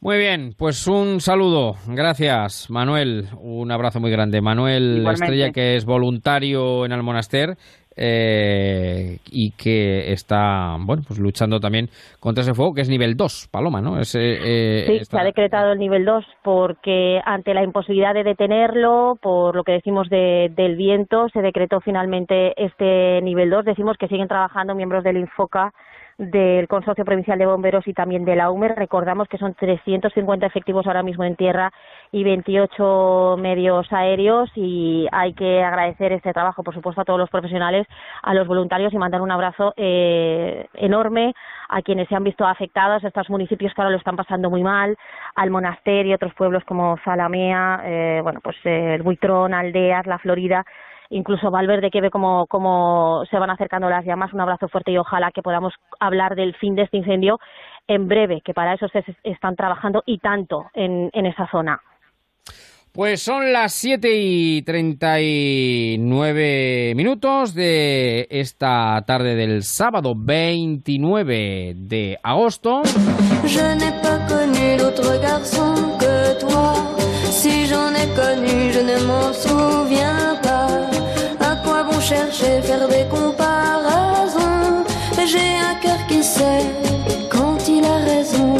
Muy 0.00 0.18
bien, 0.18 0.54
pues 0.56 0.86
un 0.86 1.20
saludo. 1.20 1.76
Gracias, 1.88 2.70
Manuel. 2.70 3.26
Un 3.40 3.72
abrazo 3.72 3.98
muy 3.98 4.10
grande. 4.10 4.40
Manuel 4.40 5.04
Estrella, 5.06 5.50
que 5.50 5.74
es 5.76 5.84
voluntario 5.84 6.84
en 6.84 6.92
el 6.92 7.02
monaster 7.02 7.56
eh, 7.96 9.18
y 9.30 9.52
que 9.52 10.12
está 10.12 10.76
bueno 10.78 11.02
pues 11.06 11.18
luchando 11.18 11.58
también 11.60 11.88
contra 12.20 12.42
ese 12.42 12.54
fuego 12.54 12.74
que 12.74 12.82
es 12.82 12.88
nivel 12.88 13.16
2, 13.16 13.48
Paloma, 13.50 13.80
¿no? 13.80 13.98
Eh, 13.98 14.04
sí, 14.04 15.04
se 15.04 15.18
ha 15.18 15.24
decretado 15.24 15.72
el 15.72 15.78
nivel 15.78 16.04
2 16.04 16.24
porque 16.42 17.20
ante 17.24 17.54
la 17.54 17.62
imposibilidad 17.62 18.14
de 18.14 18.24
detenerlo, 18.24 19.18
por 19.20 19.56
lo 19.56 19.64
que 19.64 19.72
decimos 19.72 20.08
del 20.10 20.76
viento, 20.76 21.28
se 21.30 21.40
decretó 21.40 21.80
finalmente 21.80 22.52
este 22.62 23.20
nivel 23.22 23.50
2. 23.50 23.64
Decimos 23.64 23.96
que 23.98 24.08
siguen 24.08 24.28
trabajando 24.28 24.74
miembros 24.74 25.02
del 25.02 25.16
Infoca 25.16 25.72
del 26.18 26.66
Consorcio 26.66 27.04
Provincial 27.04 27.38
de 27.38 27.46
Bomberos 27.46 27.86
y 27.86 27.92
también 27.92 28.24
de 28.24 28.36
la 28.36 28.50
UMER. 28.50 28.74
Recordamos 28.74 29.28
que 29.28 29.38
son 29.38 29.54
350 29.54 30.46
efectivos 30.46 30.86
ahora 30.86 31.02
mismo 31.02 31.24
en 31.24 31.36
tierra 31.36 31.72
y 32.10 32.24
28 32.24 33.36
medios 33.38 33.92
aéreos 33.92 34.50
y 34.54 35.06
hay 35.12 35.34
que 35.34 35.62
agradecer 35.62 36.12
este 36.12 36.32
trabajo, 36.32 36.62
por 36.62 36.74
supuesto, 36.74 37.02
a 37.02 37.04
todos 37.04 37.18
los 37.18 37.30
profesionales, 37.30 37.86
a 38.22 38.34
los 38.34 38.46
voluntarios 38.46 38.92
y 38.94 38.98
mandar 38.98 39.20
un 39.20 39.30
abrazo 39.30 39.74
eh, 39.76 40.66
enorme 40.74 41.34
a 41.68 41.82
quienes 41.82 42.08
se 42.08 42.14
han 42.14 42.24
visto 42.24 42.46
afectados, 42.46 43.04
a 43.04 43.08
estos 43.08 43.28
municipios 43.28 43.74
que 43.74 43.80
ahora 43.80 43.90
lo 43.90 43.98
están 43.98 44.16
pasando 44.16 44.48
muy 44.48 44.62
mal, 44.62 44.96
al 45.34 45.50
monasterio, 45.50 46.14
otros 46.14 46.32
pueblos 46.34 46.64
como 46.64 46.96
Zalamea, 47.04 47.82
eh, 47.84 48.20
bueno, 48.22 48.40
pues 48.42 48.56
el 48.64 49.02
Buitrón, 49.02 49.52
Aldeas, 49.52 50.06
La 50.06 50.18
Florida, 50.18 50.64
incluso 51.10 51.50
Valverde 51.50 51.90
que 51.90 52.00
ve 52.00 52.10
cómo, 52.10 52.46
cómo 52.46 53.24
se 53.30 53.38
van 53.38 53.50
acercando 53.50 53.88
las 53.88 54.04
llamas. 54.04 54.32
Un 54.32 54.40
abrazo 54.40 54.68
fuerte 54.68 54.92
y 54.92 54.98
ojalá 54.98 55.30
que 55.32 55.42
podamos 55.42 55.74
hablar 56.00 56.36
del 56.36 56.54
fin 56.56 56.74
de 56.74 56.82
este 56.82 56.98
incendio 56.98 57.38
en 57.88 58.08
breve, 58.08 58.42
que 58.44 58.54
para 58.54 58.74
eso 58.74 58.88
se 58.88 59.04
están 59.22 59.56
trabajando 59.56 60.02
y 60.06 60.18
tanto 60.18 60.66
en, 60.74 61.10
en 61.12 61.26
esa 61.26 61.48
zona. 61.50 61.80
Pues 62.96 63.22
son 63.22 63.52
las 63.52 63.74
7 63.74 64.08
y 64.10 64.62
39 64.62 66.94
minutos 66.96 67.54
de 67.54 68.26
esta 68.30 69.04
tarde 69.06 69.34
del 69.34 69.64
sábado 69.64 70.14
29 70.16 71.74
de 71.76 72.18
agosto. 72.22 72.80
Je 73.44 73.74
n'ai 73.76 73.92
pas 74.00 74.18
connu 74.26 74.78
d'autre 74.78 75.20
garçon 75.20 75.74
que 76.00 76.38
toi. 76.40 76.72
Si 77.30 77.66
j'en 77.66 77.94
ai 77.94 78.08
connu, 78.16 78.72
je 78.72 78.80
ne 78.80 78.98
m'en 79.06 79.30
souviens 79.34 80.25
chercher, 82.08 82.62
faire 82.62 82.86
des 82.88 83.06
comparaisons 83.10 84.84
J'ai 85.32 85.50
un 85.70 85.74
cœur 85.82 86.00
qui 86.08 86.22
sait 86.22 86.66
quand 87.34 87.58
il 87.68 87.84
a 87.84 87.98
raison. 88.12 88.54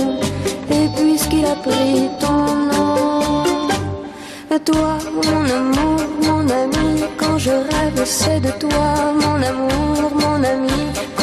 Et 0.76 0.86
puisqu'il 0.96 1.46
a 1.46 1.56
pris 1.66 2.08
ton 2.22 2.40
nom. 2.70 3.44
Toi, 4.70 4.98
mon 5.26 5.44
amour, 5.60 6.00
mon 6.26 6.44
ami, 6.62 7.04
quand 7.20 7.38
je 7.38 7.54
rêve, 7.70 8.00
c'est 8.04 8.40
de 8.40 8.52
toi, 8.62 8.88
mon 9.22 9.38
amour, 9.50 10.10
mon 10.22 10.38
ami. 10.52 10.80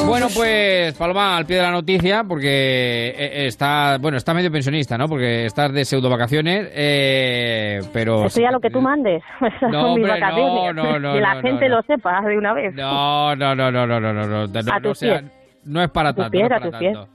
Bueno, 0.08 0.28
pues 0.36 0.94
Paloma, 0.96 1.38
al 1.38 1.46
pie 1.46 1.58
de 1.58 1.62
la 1.64 1.72
noticia, 1.72 2.24
porque 2.24 3.10
eh, 3.18 3.48
está, 3.48 3.98
bueno, 4.00 4.18
está 4.18 4.34
medio 4.34 4.52
pensionista, 4.52 4.98
¿no? 4.98 5.08
Porque 5.08 5.46
estás 5.46 5.72
de 5.74 5.86
pseudo 5.86 6.10
vacaciones, 6.10 6.70
eh, 6.74 7.82
pero... 7.92 8.26
Estoy 8.26 8.46
a 8.46 8.52
lo 8.52 8.60
que 8.60 8.70
tú 8.70 8.82
mandes, 8.82 9.24
no, 9.62 9.96
mis 9.96 10.08
vacaciones. 10.08 10.76
No, 10.76 11.00
no, 11.00 11.14
que 11.14 11.22
la 11.22 11.42
gente 11.42 11.70
lo 11.70 11.82
sepa 11.84 12.22
de 12.22 12.38
una 12.38 12.54
vez. 12.54 12.76
No, 12.76 13.36
no, 13.36 13.56
no, 13.56 13.72
no, 13.72 13.88
no, 13.88 14.00
no, 14.00 14.14
no, 14.14 14.28
no, 14.28 14.44
a 14.44 14.80
no, 14.80 14.96
sea, 14.96 15.24
no 15.66 15.82
es 15.82 15.90
para 15.90 16.14
tanto. 16.14 16.38
no 16.38 16.44
es 16.44 16.50
para 16.50 16.72
tanto. 16.72 17.08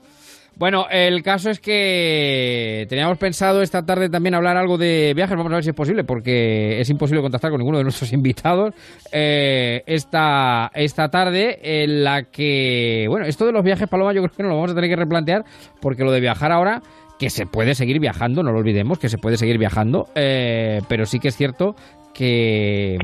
Bueno, 0.59 0.87
el 0.91 1.23
caso 1.23 1.49
es 1.49 1.61
que 1.61 2.85
teníamos 2.89 3.17
pensado 3.17 3.61
esta 3.61 3.85
tarde 3.85 4.09
también 4.09 4.35
hablar 4.35 4.57
algo 4.57 4.77
de 4.77 5.13
viajes. 5.15 5.37
Vamos 5.37 5.53
a 5.53 5.55
ver 5.55 5.63
si 5.63 5.69
es 5.69 5.75
posible, 5.75 6.03
porque 6.03 6.81
es 6.81 6.89
imposible 6.89 7.21
contactar 7.21 7.49
con 7.49 7.59
ninguno 7.59 7.77
de 7.77 7.85
nuestros 7.85 8.11
invitados 8.13 8.75
eh, 9.13 9.83
esta, 9.85 10.69
esta 10.73 11.07
tarde, 11.07 11.59
en 11.63 12.03
la 12.03 12.23
que, 12.23 13.05
bueno, 13.07 13.25
esto 13.25 13.45
de 13.45 13.53
los 13.53 13.63
viajes, 13.63 13.87
Paloma, 13.87 14.11
yo 14.11 14.21
creo 14.21 14.35
que 14.35 14.43
nos 14.43 14.49
lo 14.49 14.55
vamos 14.57 14.71
a 14.71 14.75
tener 14.75 14.89
que 14.89 14.97
replantear, 14.97 15.45
porque 15.79 16.03
lo 16.03 16.11
de 16.11 16.19
viajar 16.19 16.51
ahora, 16.51 16.81
que 17.17 17.29
se 17.29 17.45
puede 17.45 17.73
seguir 17.73 18.01
viajando, 18.01 18.43
no 18.43 18.51
lo 18.51 18.59
olvidemos, 18.59 18.99
que 18.99 19.07
se 19.07 19.17
puede 19.17 19.37
seguir 19.37 19.59
viajando, 19.59 20.07
eh, 20.15 20.81
pero 20.89 21.05
sí 21.05 21.19
que 21.19 21.29
es 21.29 21.37
cierto 21.37 21.75
que, 22.13 22.97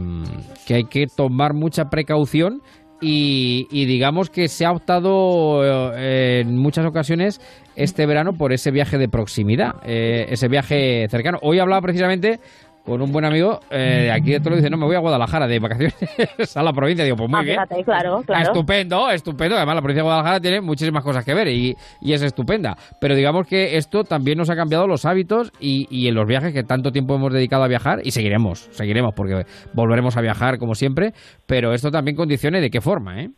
que 0.68 0.74
hay 0.74 0.84
que 0.84 1.08
tomar 1.08 1.54
mucha 1.54 1.86
precaución 1.90 2.62
y, 3.08 3.86
digamos 3.86 4.30
que 4.30 4.48
se 4.48 4.66
ha 4.66 4.72
optado 4.72 5.64
eh, 5.96 6.42
en 6.42 6.58
muchas 6.58 6.86
ocasiones 6.86 7.40
este 7.76 8.06
verano 8.06 8.34
por 8.34 8.54
ese 8.54 8.72
viaje 8.72 8.98
de 8.98 9.08
proximidad, 9.08 9.76
eh, 9.84 10.26
ese 10.30 10.48
viaje 10.48 11.08
cercano. 11.10 11.38
Hoy 11.42 11.60
hablaba 11.60 11.82
precisamente 11.82 12.40
con 12.86 13.02
un 13.02 13.12
buen 13.12 13.26
amigo 13.26 13.60
eh, 13.72 14.12
aquí 14.12 14.32
de 14.32 14.40
todo 14.40 14.56
dice, 14.56 14.70
no, 14.70 14.78
me 14.78 14.86
voy 14.86 14.96
a 14.96 15.00
Guadalajara 15.00 15.48
de 15.48 15.60
vacaciones 15.60 16.56
a 16.58 16.64
la 16.64 16.72
provincia. 16.72 17.04
Digo, 17.04 17.18
pues 17.18 17.30
muy 17.30 17.40
ah, 17.40 17.44
bien. 17.44 17.84
claro, 17.84 18.22
claro. 18.26 18.44
Estupendo, 18.44 19.10
estupendo. 19.10 19.56
Además, 19.56 19.76
la 19.76 19.82
provincia 19.82 20.04
de 20.04 20.08
Guadalajara 20.08 20.40
tiene 20.40 20.62
muchísimas 20.62 21.04
cosas 21.04 21.26
que 21.26 21.34
ver 21.34 21.48
y, 21.48 21.76
es 22.02 22.22
estupenda. 22.22 22.76
Pero 23.02 23.16
digamos 23.16 23.48
que 23.48 23.78
esto 23.78 24.04
también 24.04 24.38
nos 24.38 24.50
ha 24.50 24.56
cambiado 24.56 24.88
los 24.88 25.06
hábitos 25.06 25.52
y, 25.60 25.88
y, 25.90 26.08
en 26.08 26.16
los 26.16 26.28
viajes 26.28 26.54
que 26.54 26.64
tanto 26.64 26.92
tiempo 26.92 27.16
hemos 27.16 27.34
dedicado 27.34 27.64
a 27.64 27.68
viajar 27.68 28.00
y 28.04 28.12
seguiremos, 28.12 28.70
seguiremos 28.72 29.14
porque 29.16 29.46
volveremos 29.74 30.16
a 30.18 30.22
viajar 30.22 30.60
como 30.60 30.76
siempre. 30.76 31.12
Pero 31.48 31.74
esto 31.74 31.92
también 31.92 32.16
condicione 32.16 32.62
de 32.62 32.70
qué 32.70 32.82
forma, 32.82 33.22
¿eh? 33.22 33.30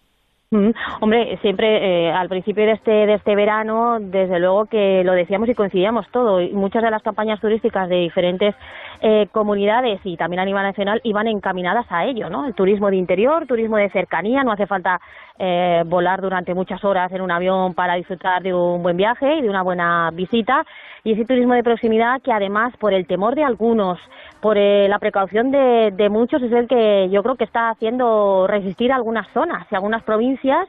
Mm, 0.49 0.69
hombre, 1.01 1.38
siempre 1.41 1.67
eh, 2.07 2.11
al 2.11 2.30
principio 2.30 2.65
de 2.65 2.72
este, 2.72 2.91
de 2.91 3.15
este 3.15 3.36
verano, 3.36 3.97
desde 3.99 4.39
luego 4.39 4.65
que 4.65 5.03
lo 5.03 5.11
decíamos 5.11 5.49
y 5.49 5.55
coincidíamos 5.55 6.07
todo. 6.11 6.39
Y 6.39 6.53
muchas 6.53 6.84
de 6.84 6.91
las 6.91 7.03
campañas 7.03 7.41
turísticas 7.41 7.89
de 7.89 7.97
diferentes 7.97 8.55
eh, 9.02 9.28
comunidades 9.32 10.00
y 10.04 10.18
también 10.18 10.39
a 10.39 10.45
nivel 10.45 10.64
nacional 10.64 11.02
iban 11.04 11.28
encaminadas 11.28 11.86
a 11.89 12.06
ello, 12.06 12.30
¿no? 12.30 12.48
El 12.48 12.54
turismo 12.54 12.89
de 12.89 12.95
interior, 12.95 13.45
turismo 13.45 13.78
de 13.78 13.89
cercanía, 13.89 14.43
no 14.43 14.52
hace 14.52 14.66
falta 14.66 15.00
eh, 15.38 15.84
volar 15.86 16.22
durante 16.22 16.54
muchas 16.54 16.84
horas 16.84 17.12
en 17.12 17.22
un 17.22 17.32
avión 17.32 17.74
para 17.74 17.95
disfrutar 17.95 18.41
de 18.41 18.54
un 18.54 18.82
buen 18.82 18.98
viaje 18.98 19.38
y 19.38 19.41
de 19.41 19.50
una 19.50 19.62
buena 19.62 20.10
visita. 20.12 20.66
Y 21.04 21.14
ese 21.14 21.26
turismo 21.26 21.54
de 21.54 21.64
proximidad 21.64 22.22
que 22.22 22.34
además, 22.34 22.76
por 22.78 22.93
el 22.93 23.06
temor 23.06 23.36
de 23.36 23.43
algunos, 23.43 24.00
por 24.41 24.58
la 24.58 25.00
precaución 25.00 25.52
de, 25.52 25.91
de 25.95 26.10
muchos, 26.10 26.41
es 26.41 26.52
el 26.52 26.68
que 26.68 27.08
yo 27.10 27.24
creo 27.24 27.36
que 27.36 27.43
está 27.43 27.70
haciendo 27.70 28.48
resistir 28.48 28.91
algunas 28.91 29.28
zonas 29.32 29.68
y 29.72 29.76
algunas 29.76 30.04
provincias 30.04 30.68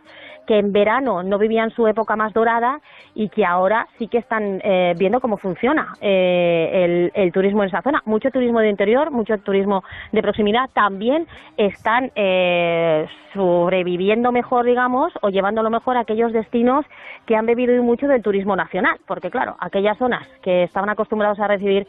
que 0.48 0.58
en 0.58 0.72
verano 0.72 1.22
no 1.22 1.36
vivían 1.36 1.70
su 1.70 1.86
época 1.86 2.16
más 2.16 2.32
dorada 2.32 2.80
y 3.14 3.28
que 3.28 3.44
ahora 3.44 3.86
sí 3.98 4.08
que 4.08 4.16
están 4.16 4.62
eh, 4.64 4.94
viendo 4.96 5.20
cómo 5.20 5.36
funciona 5.36 5.92
eh, 6.00 7.10
el, 7.14 7.32
turismo 7.32 7.62
en 7.62 7.68
esa 7.68 7.82
zona. 7.82 8.00
Mucho 8.06 8.30
turismo 8.30 8.60
de 8.60 8.70
interior, 8.70 9.10
mucho 9.10 9.36
turismo 9.36 9.84
de 10.10 10.22
proximidad 10.22 10.70
también 10.72 11.26
están 11.58 12.10
eh, 12.14 13.06
sobreviviendo 13.34 14.32
mejor, 14.32 14.64
digamos, 14.64 15.12
o 15.20 15.28
llevándolo 15.28 15.68
mejor 15.68 15.98
a 15.98 16.00
aquellos 16.00 16.32
destinos 16.32 16.86
que 17.26 17.36
han 17.36 17.44
bebido 17.44 17.82
mucho 17.82 18.08
del 18.08 18.22
turismo 18.22 18.56
nacional, 18.56 18.98
porque 19.06 19.30
claro, 19.30 19.54
aquellas 19.60 19.98
zonas 19.98 20.26
que 20.40 20.62
estaban 20.62 20.88
acostumbrados 20.88 21.38
a 21.40 21.46
recibir 21.46 21.86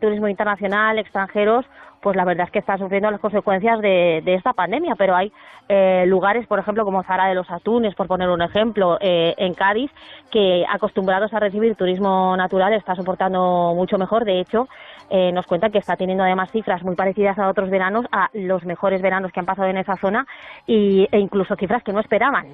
turismo 0.00 0.28
internacional, 0.28 0.98
extranjeros, 0.98 1.66
pues 2.00 2.16
la 2.16 2.24
verdad 2.24 2.46
es 2.46 2.52
que 2.52 2.58
está 2.58 2.78
sufriendo 2.78 3.10
las 3.10 3.20
consecuencias 3.20 3.80
de, 3.80 4.22
esta 4.26 4.52
pandemia, 4.52 4.94
pero 4.96 5.14
hay 5.14 5.32
eh, 5.68 6.04
lugares, 6.06 6.46
por 6.46 6.58
ejemplo, 6.58 6.84
como 6.84 7.02
Zara 7.02 7.26
de 7.26 7.34
los 7.34 7.50
Atunes, 7.50 7.94
por 7.94 8.06
poner 8.06 8.28
un 8.30 8.42
ejemplo, 8.42 8.96
eh, 9.00 9.34
en 9.36 9.54
Cádiz, 9.54 9.90
que 10.30 10.64
acostumbrados 10.68 11.32
a 11.34 11.40
recibir 11.40 11.76
turismo 11.76 12.36
natural 12.36 12.72
está 12.72 12.94
soportando 12.94 13.72
mucho 13.74 13.98
mejor. 13.98 14.24
De 14.24 14.40
hecho, 14.40 14.68
eh, 15.10 15.30
nos 15.32 15.46
cuenta 15.46 15.70
que 15.70 15.78
está 15.78 15.96
teniendo 15.96 16.24
además 16.24 16.50
cifras 16.50 16.82
muy 16.82 16.96
parecidas 16.96 17.38
a 17.38 17.48
otros 17.48 17.68
veranos, 17.68 18.06
a 18.12 18.30
los 18.32 18.64
mejores 18.64 19.02
veranos 19.02 19.32
que 19.32 19.40
han 19.40 19.46
pasado 19.46 19.68
en 19.68 19.76
esa 19.76 19.96
zona 19.96 20.26
y, 20.66 21.06
e 21.10 21.18
incluso 21.18 21.56
cifras 21.56 21.82
que 21.82 21.92
no 21.92 22.00
esperaban. 22.00 22.46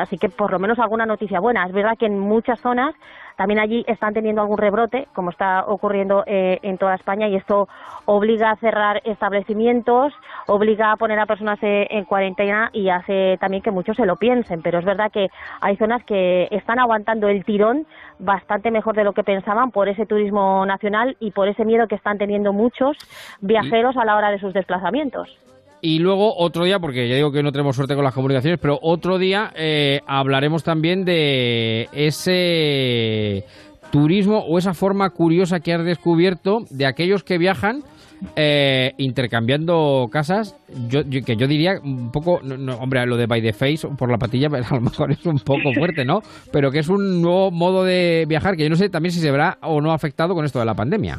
así 0.00 0.18
que 0.18 0.28
por 0.28 0.50
lo 0.50 0.58
menos 0.58 0.78
alguna 0.78 1.06
noticia 1.06 1.40
buena. 1.40 1.66
Es 1.66 1.72
verdad 1.72 1.96
que 1.98 2.06
en 2.06 2.18
muchas 2.18 2.60
zonas 2.60 2.94
también 3.36 3.60
allí 3.60 3.84
están 3.86 4.14
teniendo 4.14 4.40
algún 4.40 4.58
rebrote, 4.58 5.08
como 5.14 5.30
está 5.30 5.64
ocurriendo 5.66 6.24
eh, 6.26 6.58
en 6.62 6.78
toda 6.78 6.94
España, 6.94 7.28
y 7.28 7.36
esto 7.36 7.68
obliga 8.06 8.50
a 8.50 8.56
cerrar 8.56 9.02
establecimientos, 9.04 10.12
obliga 10.46 10.92
a 10.92 10.96
poner 10.96 11.18
a 11.18 11.26
personas 11.26 11.58
eh, 11.62 11.86
en 11.90 12.04
cuarentena 12.04 12.70
y 12.72 12.88
hace 12.88 13.36
también 13.40 13.62
que 13.62 13.70
muchos 13.70 13.96
se 13.96 14.06
lo 14.06 14.16
piensen. 14.16 14.62
Pero 14.62 14.78
es 14.78 14.84
verdad 14.84 15.12
que 15.12 15.28
hay 15.60 15.76
zonas 15.76 16.02
que 16.04 16.48
están 16.50 16.78
aguantando 16.78 17.28
el 17.28 17.44
tirón 17.44 17.86
bastante 18.18 18.70
mejor 18.70 18.96
de 18.96 19.04
lo 19.04 19.12
que 19.12 19.22
pensaban 19.22 19.70
por 19.70 19.88
ese 19.88 20.06
turismo 20.06 20.64
nacional 20.64 21.16
y 21.20 21.32
por 21.32 21.48
ese 21.48 21.64
miedo 21.64 21.88
que 21.88 21.96
están 21.96 22.18
teniendo 22.18 22.52
muchos 22.52 22.96
viajeros 23.40 23.96
a 23.96 24.04
la 24.04 24.16
hora 24.16 24.30
de 24.30 24.38
sus 24.38 24.54
desplazamientos. 24.54 25.38
Y 25.80 25.98
luego 25.98 26.36
otro 26.36 26.64
día, 26.64 26.78
porque 26.78 27.08
ya 27.08 27.16
digo 27.16 27.30
que 27.30 27.42
no 27.42 27.52
tenemos 27.52 27.76
suerte 27.76 27.94
con 27.94 28.04
las 28.04 28.14
comunicaciones, 28.14 28.58
pero 28.60 28.78
otro 28.82 29.18
día 29.18 29.52
eh, 29.54 30.00
hablaremos 30.06 30.64
también 30.64 31.04
de 31.04 31.88
ese 31.92 33.44
turismo 33.90 34.38
o 34.38 34.58
esa 34.58 34.74
forma 34.74 35.10
curiosa 35.10 35.60
que 35.60 35.72
has 35.72 35.84
descubierto 35.84 36.64
de 36.70 36.86
aquellos 36.86 37.22
que 37.22 37.38
viajan 37.38 37.82
eh, 38.34 38.92
intercambiando 38.96 40.08
casas, 40.10 40.56
yo, 40.88 41.02
que 41.04 41.36
yo 41.36 41.46
diría 41.46 41.78
un 41.82 42.10
poco, 42.10 42.40
hombre, 42.80 43.04
lo 43.06 43.16
de 43.16 43.26
by 43.26 43.42
the 43.42 43.52
face 43.52 43.86
por 43.96 44.10
la 44.10 44.18
patilla 44.18 44.48
a 44.70 44.74
lo 44.74 44.80
mejor 44.80 45.12
es 45.12 45.24
un 45.26 45.38
poco 45.38 45.72
fuerte, 45.74 46.04
¿no? 46.04 46.22
Pero 46.50 46.70
que 46.70 46.78
es 46.78 46.88
un 46.88 47.20
nuevo 47.20 47.50
modo 47.50 47.84
de 47.84 48.24
viajar 48.26 48.56
que 48.56 48.64
yo 48.64 48.70
no 48.70 48.76
sé 48.76 48.88
también 48.88 49.12
si 49.12 49.20
se 49.20 49.30
verá 49.30 49.58
o 49.62 49.80
no 49.80 49.92
afectado 49.92 50.34
con 50.34 50.44
esto 50.44 50.58
de 50.58 50.64
la 50.64 50.74
pandemia. 50.74 51.18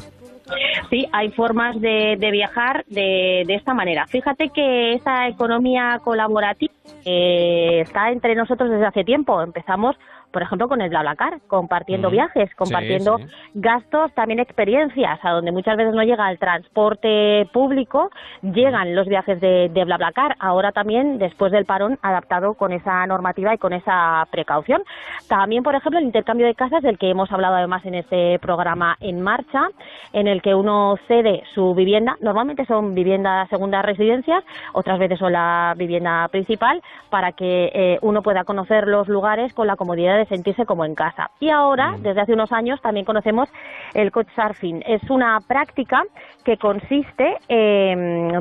Sí, 0.90 1.06
hay 1.12 1.30
formas 1.32 1.80
de, 1.80 2.16
viajar 2.30 2.84
de, 2.88 3.44
de, 3.46 3.54
esta 3.54 3.74
manera. 3.74 4.06
Fíjate 4.06 4.50
que 4.50 4.94
esa 4.94 5.28
economía 5.28 6.00
colaborativa 6.02 6.72
eh, 7.04 7.80
está 7.82 8.10
entre 8.10 8.34
nosotros 8.34 8.70
desde 8.70 8.86
hace 8.86 9.04
tiempo. 9.04 9.40
Empezamos 9.42 9.96
por 10.32 10.42
ejemplo, 10.42 10.68
con 10.68 10.80
el 10.80 10.90
BlaBlaCar, 10.90 11.40
compartiendo 11.46 12.10
viajes, 12.10 12.54
compartiendo 12.54 13.18
gastos, 13.54 14.12
también 14.14 14.40
experiencias, 14.40 15.18
a 15.22 15.30
donde 15.30 15.52
muchas 15.52 15.76
veces 15.76 15.94
no 15.94 16.02
llega 16.02 16.30
el 16.30 16.38
transporte 16.38 17.48
público, 17.52 18.10
llegan 18.42 18.94
los 18.94 19.06
viajes 19.06 19.40
de, 19.40 19.68
de 19.68 19.84
BlaBlaCar, 19.84 20.36
ahora 20.38 20.72
también 20.72 21.18
después 21.18 21.52
del 21.52 21.64
parón 21.64 21.98
adaptado 22.02 22.54
con 22.54 22.72
esa 22.72 23.06
normativa 23.06 23.54
y 23.54 23.58
con 23.58 23.72
esa 23.72 24.26
precaución. 24.30 24.82
También, 25.28 25.62
por 25.62 25.74
ejemplo, 25.74 25.98
el 25.98 26.04
intercambio 26.04 26.46
de 26.46 26.54
casas, 26.54 26.82
del 26.82 26.98
que 26.98 27.10
hemos 27.10 27.30
hablado 27.32 27.56
además 27.56 27.84
en 27.86 27.94
este 27.94 28.38
programa 28.40 28.96
en 29.00 29.20
marcha, 29.20 29.68
en 30.12 30.28
el 30.28 30.42
que 30.42 30.54
uno 30.54 30.96
cede 31.06 31.42
su 31.54 31.74
vivienda, 31.74 32.16
normalmente 32.20 32.66
son 32.66 32.94
viviendas 32.94 33.48
segundas 33.48 33.84
residencias, 33.84 34.44
otras 34.72 34.98
veces 34.98 35.18
son 35.18 35.32
la 35.32 35.74
vivienda 35.76 36.28
principal, 36.28 36.82
para 37.10 37.32
que 37.32 37.70
eh, 37.72 37.98
uno 38.02 38.22
pueda 38.22 38.44
conocer 38.44 38.86
los 38.86 39.08
lugares 39.08 39.52
con 39.54 39.66
la 39.66 39.76
comodidad 39.76 40.17
de 40.18 40.26
sentirse 40.26 40.66
como 40.66 40.84
en 40.84 40.94
casa. 40.94 41.30
Y 41.40 41.50
ahora, 41.50 41.92
mm. 41.92 42.02
desde 42.02 42.20
hace 42.20 42.32
unos 42.32 42.52
años, 42.52 42.80
también 42.82 43.06
conocemos 43.06 43.48
el 43.94 44.12
couchsurfing. 44.12 44.82
Es 44.86 45.08
una 45.10 45.38
práctica 45.46 46.02
que 46.44 46.56
consiste 46.56 47.36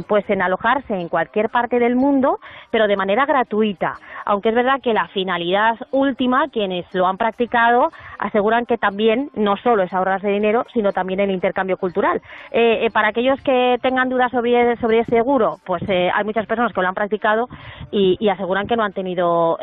pues 0.08 0.30
en 0.30 0.42
alojarse 0.42 0.94
en 0.94 1.10
cualquier 1.10 1.50
parte 1.50 1.80
del 1.80 1.96
mundo, 1.96 2.40
pero 2.72 2.88
de 2.88 2.96
manera 2.96 3.26
gratuita. 3.26 3.96
Aunque 4.26 4.50
es 4.50 4.56
verdad 4.56 4.82
que 4.82 4.94
la 4.94 5.08
finalidad 5.10 5.76
última, 5.92 6.48
quienes 6.50 6.86
lo 6.94 7.08
han 7.08 7.18
practicado, 7.18 7.90
aseguran 8.20 8.66
que 8.66 8.78
también 8.78 9.30
no 9.36 9.58
solo 9.58 9.84
es 9.84 9.94
ahorrarse 9.94 10.28
dinero, 10.28 10.66
sino 10.74 10.92
también 10.92 11.20
el 11.20 11.32
intercambio 11.32 11.78
cultural. 11.78 12.22
Eh, 12.52 12.86
eh, 12.86 12.92
para 12.92 13.10
aquellos 13.10 13.42
que 13.42 13.78
tengan 13.82 14.10
dudas 14.10 14.32
sobre, 14.32 14.76
sobre 14.78 15.00
ese 15.00 15.18
seguro, 15.18 15.58
pues 15.66 15.84
eh, 15.88 16.10
hay 16.14 16.24
muchas 16.24 16.46
personas 16.46 16.74
que 16.74 16.82
lo 16.82 16.88
han 16.88 16.94
practicado 16.94 17.48
y, 17.92 18.18
y 18.20 18.30
aseguran 18.30 18.68
que 18.68 18.76
no 18.76 18.84
han 18.84 18.94
tenido 18.94 19.58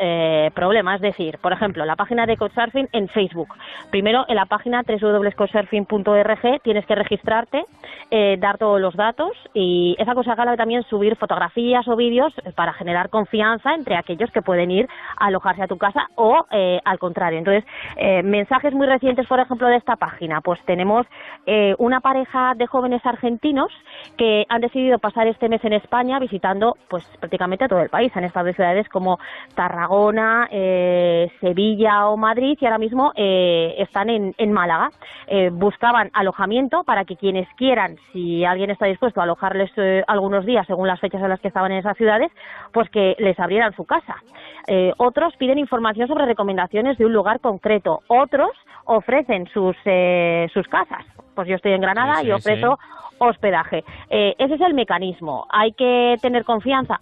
problemas. 0.53 0.95
Es 0.95 1.01
decir, 1.01 1.37
por 1.41 1.53
ejemplo, 1.53 1.85
la 1.85 1.95
página 2.05 2.27
de 2.27 2.37
Couchsurfing 2.37 2.87
en 2.91 3.07
Facebook. 3.07 3.47
Primero, 3.89 4.25
en 4.27 4.35
la 4.35 4.45
página 4.45 4.83
www.couchsurfing.org 4.87 6.61
tienes 6.61 6.85
que 6.85 6.93
registrarte, 6.93 7.65
eh, 8.11 8.37
dar 8.39 8.59
todos 8.59 8.79
los 8.79 8.95
datos 8.95 9.31
y 9.55 9.95
esa 9.97 10.13
cosa 10.13 10.35
gala 10.35 10.55
también 10.55 10.83
subir 10.83 11.15
fotografías 11.15 11.87
o 11.87 11.95
vídeos 11.95 12.31
para 12.53 12.73
generar 12.73 13.09
confianza 13.09 13.73
entre 13.73 13.97
aquellos 13.97 14.29
que 14.29 14.43
pueden 14.43 14.69
ir 14.69 14.87
a 15.17 15.25
alojarse 15.25 15.63
a 15.63 15.67
tu 15.67 15.79
casa 15.79 16.05
o 16.13 16.45
eh, 16.51 16.79
al 16.85 16.99
contrario. 16.99 17.39
Entonces, 17.39 17.65
eh, 17.97 18.21
mensajes 18.21 18.71
muy 18.71 18.85
recientes, 18.85 19.25
por 19.25 19.39
ejemplo, 19.39 19.67
de 19.67 19.77
esta 19.77 19.95
página, 19.95 20.41
pues 20.41 20.59
tenemos 20.65 21.07
una 21.77 22.01
pareja 22.01 22.53
de 22.55 22.65
jóvenes 22.65 23.05
argentinos 23.05 23.71
que 24.17 24.45
han 24.49 24.61
decidido 24.61 24.97
pasar 24.97 25.27
este 25.27 25.47
mes 25.47 25.63
en 25.63 25.73
España 25.73 26.17
visitando 26.19 26.75
pues 26.89 27.03
prácticamente 27.19 27.67
todo 27.67 27.81
el 27.81 27.89
país. 27.89 28.11
Han 28.15 28.23
estado 28.23 28.47
en 28.47 28.55
ciudades 28.55 28.89
como 28.89 29.19
Tarragona, 29.53 30.47
Sevilla, 31.39 31.94
o 32.03 32.17
Madrid 32.17 32.57
y 32.59 32.65
ahora 32.65 32.77
mismo 32.77 33.11
eh, 33.15 33.75
están 33.77 34.09
en, 34.09 34.33
en 34.37 34.51
Málaga. 34.51 34.89
Eh, 35.27 35.49
buscaban 35.51 36.09
alojamiento 36.13 36.83
para 36.83 37.05
que 37.05 37.15
quienes 37.15 37.47
quieran, 37.55 37.97
si 38.11 38.45
alguien 38.45 38.69
está 38.69 38.85
dispuesto 38.85 39.19
a 39.19 39.23
alojarles 39.23 39.71
eh, 39.77 40.03
algunos 40.07 40.45
días 40.45 40.67
según 40.67 40.87
las 40.87 40.99
fechas 40.99 41.21
en 41.21 41.29
las 41.29 41.39
que 41.39 41.47
estaban 41.47 41.71
en 41.71 41.79
esas 41.79 41.97
ciudades, 41.97 42.31
pues 42.73 42.89
que 42.89 43.15
les 43.19 43.39
abrieran 43.39 43.73
su 43.75 43.85
casa. 43.85 44.15
otros 44.97 45.35
piden 45.37 45.59
información 45.59 46.07
sobre 46.07 46.25
recomendaciones 46.25 46.97
de 46.97 47.05
un 47.05 47.13
lugar 47.13 47.39
concreto. 47.39 48.01
Otros 48.07 48.51
ofrecen 48.85 49.47
sus, 49.53 49.75
sus 50.53 50.67
casas. 50.67 51.05
Pues 51.35 51.47
yo 51.47 51.55
estoy 51.55 51.73
en 51.73 51.81
Granada 51.81 52.23
y 52.23 52.31
ofrezco 52.31 52.79
hospedaje. 53.19 53.83
ese 54.09 54.53
es 54.55 54.61
el 54.61 54.73
mecanismo. 54.73 55.45
¿Hay 55.49 55.71
que 55.73 56.15
tener 56.21 56.43
confianza? 56.43 56.99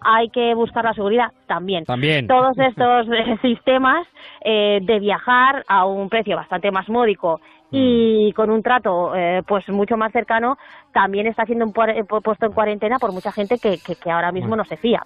Hay 0.00 0.28
que 0.30 0.54
buscar 0.54 0.84
la 0.84 0.94
seguridad 0.94 1.32
también. 1.46 1.84
También. 1.84 2.26
Todos 2.26 2.58
estos 2.58 3.08
eh, 3.08 3.38
sistemas 3.42 4.06
eh, 4.44 4.80
de 4.82 4.98
viajar 5.00 5.64
a 5.68 5.86
un 5.86 6.08
precio 6.08 6.36
bastante 6.36 6.70
más 6.70 6.88
módico 6.88 7.40
y 7.70 8.30
mm. 8.30 8.34
con 8.34 8.50
un 8.50 8.62
trato 8.62 9.14
eh, 9.14 9.42
pues 9.46 9.68
mucho 9.68 9.96
más 9.96 10.12
cercano 10.12 10.56
también 10.92 11.26
está 11.26 11.44
siendo 11.44 11.66
puesto 11.72 12.46
en 12.46 12.52
cuarentena 12.52 12.98
por 12.98 13.12
mucha 13.12 13.32
gente 13.32 13.58
que, 13.58 13.78
que, 13.78 14.10
ahora 14.10 14.32
mismo 14.32 14.56
no 14.56 14.64
se 14.64 14.76
fía. 14.76 15.02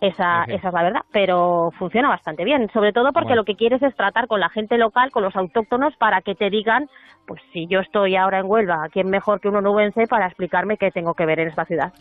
Esa, 0.00 0.44
esa 0.44 0.68
es 0.68 0.74
la 0.74 0.82
verdad, 0.82 1.00
pero 1.12 1.70
funciona 1.78 2.08
bastante 2.08 2.44
bien, 2.44 2.70
sobre 2.72 2.92
todo 2.92 3.12
porque 3.12 3.34
lo 3.34 3.44
que 3.44 3.54
quieres 3.54 3.82
es 3.82 3.94
tratar 3.94 4.26
con 4.26 4.40
la 4.40 4.48
gente 4.48 4.78
local, 4.78 5.10
con 5.10 5.22
los 5.22 5.36
autóctonos, 5.36 5.94
para 5.96 6.22
que 6.22 6.34
te 6.34 6.48
digan, 6.48 6.88
pues 7.26 7.42
si 7.52 7.66
yo 7.66 7.80
estoy 7.80 8.16
ahora 8.16 8.38
en 8.38 8.46
Huelva, 8.46 8.88
¿quién 8.90 9.10
mejor 9.10 9.40
que 9.40 9.48
uno 9.48 9.60
nubense 9.60 10.06
para 10.06 10.26
explicarme 10.26 10.78
qué 10.78 10.90
tengo 10.90 11.14
que 11.14 11.26
ver 11.26 11.40
en 11.40 11.48
esta 11.48 11.66
ciudad? 11.66 11.92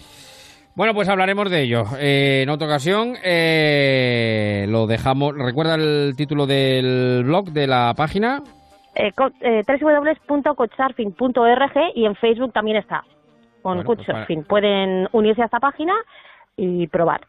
Bueno, 0.76 0.94
pues 0.94 1.08
hablaremos 1.08 1.50
de 1.52 1.62
ello 1.62 1.84
eh, 2.00 2.42
en 2.44 2.50
otra 2.50 2.68
ocasión. 2.68 3.16
Eh, 3.24 4.66
lo 4.70 4.88
dejamos. 4.88 5.36
¿Recuerda 5.36 5.76
el 5.76 6.16
título 6.18 6.48
del 6.48 7.24
blog 7.26 7.52
de 7.52 7.68
la 7.68 7.94
página? 7.96 8.42
Eh, 8.96 9.12
eh 9.42 9.62
www.coachsurfing.org 9.68 11.74
y 11.96 12.06
en 12.06 12.16
Facebook 12.16 12.54
también 12.54 12.78
está 12.78 13.04
con 13.64 13.84
bueno, 13.84 14.06
pues 14.06 14.46
Pueden 14.48 15.08
unirse 15.14 15.42
a 15.42 15.46
esta 15.46 15.60
página 15.60 15.94
y 16.56 16.86
probar. 16.88 17.22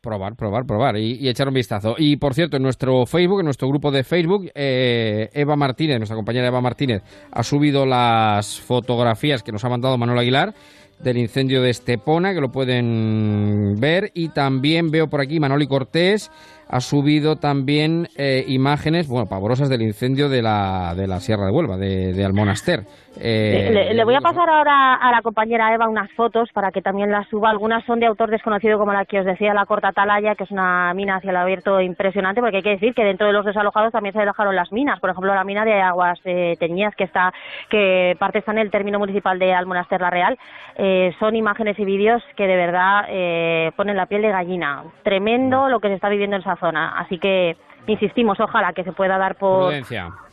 Probar, 0.00 0.36
probar, 0.36 0.64
probar 0.64 0.96
y, 0.96 1.28
echar 1.28 1.48
un 1.48 1.54
vistazo. 1.54 1.96
Y 1.98 2.18
por 2.18 2.34
cierto, 2.34 2.56
en 2.56 2.62
nuestro 2.62 3.04
Facebook, 3.04 3.40
en 3.40 3.46
nuestro 3.46 3.66
grupo 3.68 3.90
de 3.90 4.04
Facebook, 4.04 4.48
eh, 4.54 5.28
Eva 5.32 5.56
Martínez, 5.56 5.98
nuestra 5.98 6.14
compañera 6.14 6.46
Eva 6.46 6.60
Martínez, 6.60 7.02
ha 7.32 7.42
subido 7.42 7.84
las 7.84 8.60
fotografías 8.60 9.42
que 9.42 9.50
nos 9.50 9.64
ha 9.64 9.68
mandado 9.68 9.98
Manuel 9.98 10.20
Aguilar 10.20 10.54
del 11.00 11.18
incendio 11.18 11.62
de 11.62 11.70
Estepona, 11.70 12.34
que 12.34 12.40
lo 12.40 12.50
pueden 12.50 13.76
ver. 13.78 14.10
Y 14.14 14.30
también 14.30 14.90
veo 14.90 15.08
por 15.08 15.20
aquí 15.20 15.40
Manoli 15.40 15.66
Cortés 15.66 16.30
ha 16.68 16.80
subido 16.80 17.36
también 17.36 18.08
eh, 18.16 18.44
imágenes, 18.46 19.08
bueno, 19.08 19.26
pavorosas 19.26 19.68
del 19.68 19.82
incendio 19.82 20.28
de 20.28 20.42
la, 20.42 20.94
de 20.96 21.06
la 21.06 21.20
Sierra 21.20 21.46
de 21.46 21.52
Huelva, 21.52 21.76
de, 21.76 22.12
de 22.12 22.24
Almonaster. 22.24 22.84
Eh, 23.20 23.90
le, 23.94 24.04
voy 24.04 24.14
a 24.14 24.20
pasar 24.20 24.48
ahora 24.48 24.94
a 24.94 25.10
la 25.10 25.22
compañera 25.22 25.74
Eva 25.74 25.88
unas 25.88 26.10
fotos 26.12 26.50
para 26.52 26.70
que 26.70 26.82
también 26.82 27.10
las 27.10 27.26
suba. 27.28 27.50
Algunas 27.50 27.84
son 27.84 28.00
de 28.00 28.06
autor 28.06 28.30
desconocido, 28.30 28.78
como 28.78 28.92
la 28.92 29.04
que 29.04 29.20
os 29.20 29.26
decía, 29.26 29.54
la 29.54 29.66
Corta 29.66 29.88
Atalaya, 29.88 30.34
que 30.34 30.44
es 30.44 30.50
una 30.50 30.92
mina 30.94 31.16
hacia 31.16 31.30
el 31.30 31.36
abierto 31.36 31.80
impresionante, 31.80 32.40
porque 32.40 32.58
hay 32.58 32.62
que 32.62 32.70
decir 32.70 32.94
que 32.94 33.04
dentro 33.04 33.26
de 33.26 33.32
los 33.32 33.44
desalojados 33.44 33.92
también 33.92 34.12
se 34.12 34.20
dejaron 34.20 34.54
las 34.54 34.70
minas. 34.72 35.00
Por 35.00 35.10
ejemplo, 35.10 35.34
la 35.34 35.44
mina 35.44 35.64
de 35.64 35.80
Aguas 35.80 36.20
eh, 36.24 36.54
Teñías, 36.58 36.94
que 36.94 37.04
está 37.04 37.32
que 37.70 38.14
parte 38.18 38.38
está 38.38 38.52
en 38.52 38.58
el 38.58 38.70
término 38.70 38.98
municipal 38.98 39.38
de 39.38 39.52
Almonaster 39.52 40.00
La 40.00 40.10
Real. 40.10 40.38
Eh, 40.76 41.12
son 41.18 41.34
imágenes 41.34 41.78
y 41.78 41.84
vídeos 41.84 42.22
que 42.36 42.46
de 42.46 42.56
verdad 42.56 43.06
eh, 43.08 43.72
ponen 43.76 43.96
la 43.96 44.06
piel 44.06 44.22
de 44.22 44.30
gallina. 44.30 44.84
Tremendo 45.02 45.68
lo 45.68 45.80
que 45.80 45.88
se 45.88 45.94
está 45.94 46.08
viviendo 46.08 46.36
en 46.36 46.42
esa 46.42 46.56
zona. 46.58 46.98
Así 46.98 47.18
que 47.18 47.56
insistimos, 47.86 48.38
ojalá 48.40 48.72
que 48.72 48.84
se 48.84 48.92
pueda 48.92 49.18
dar 49.18 49.36
por, 49.36 49.72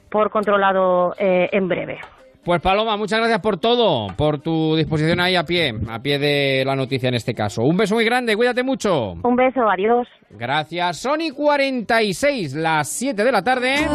por 0.10 0.30
controlado 0.30 1.14
eh, 1.18 1.50
en 1.52 1.68
breve. 1.68 2.00
Pues 2.46 2.62
Paloma, 2.62 2.96
muchas 2.96 3.18
gracias 3.18 3.42
por 3.42 3.58
todo, 3.58 4.06
por 4.16 4.38
tu 4.38 4.76
disposición 4.76 5.20
ahí 5.20 5.36
a 5.36 5.46
pie, 5.46 5.74
a 5.90 5.98
pie 5.98 6.20
de 6.20 6.64
la 6.64 6.76
noticia 6.76 7.10
en 7.10 7.16
este 7.16 7.34
caso. 7.34 7.64
Un 7.64 7.76
beso 7.76 7.96
muy 7.96 8.06
grande, 8.06 8.36
cuídate 8.36 8.62
mucho. 8.62 9.14
Un 9.24 9.36
beso, 9.36 9.68
adiós. 9.68 10.08
Gracias. 10.30 10.98
Sony 10.98 11.34
46, 11.36 12.54
las 12.54 12.88
7 12.88 13.24
de 13.24 13.32
la 13.32 13.44
tarde. 13.44 13.88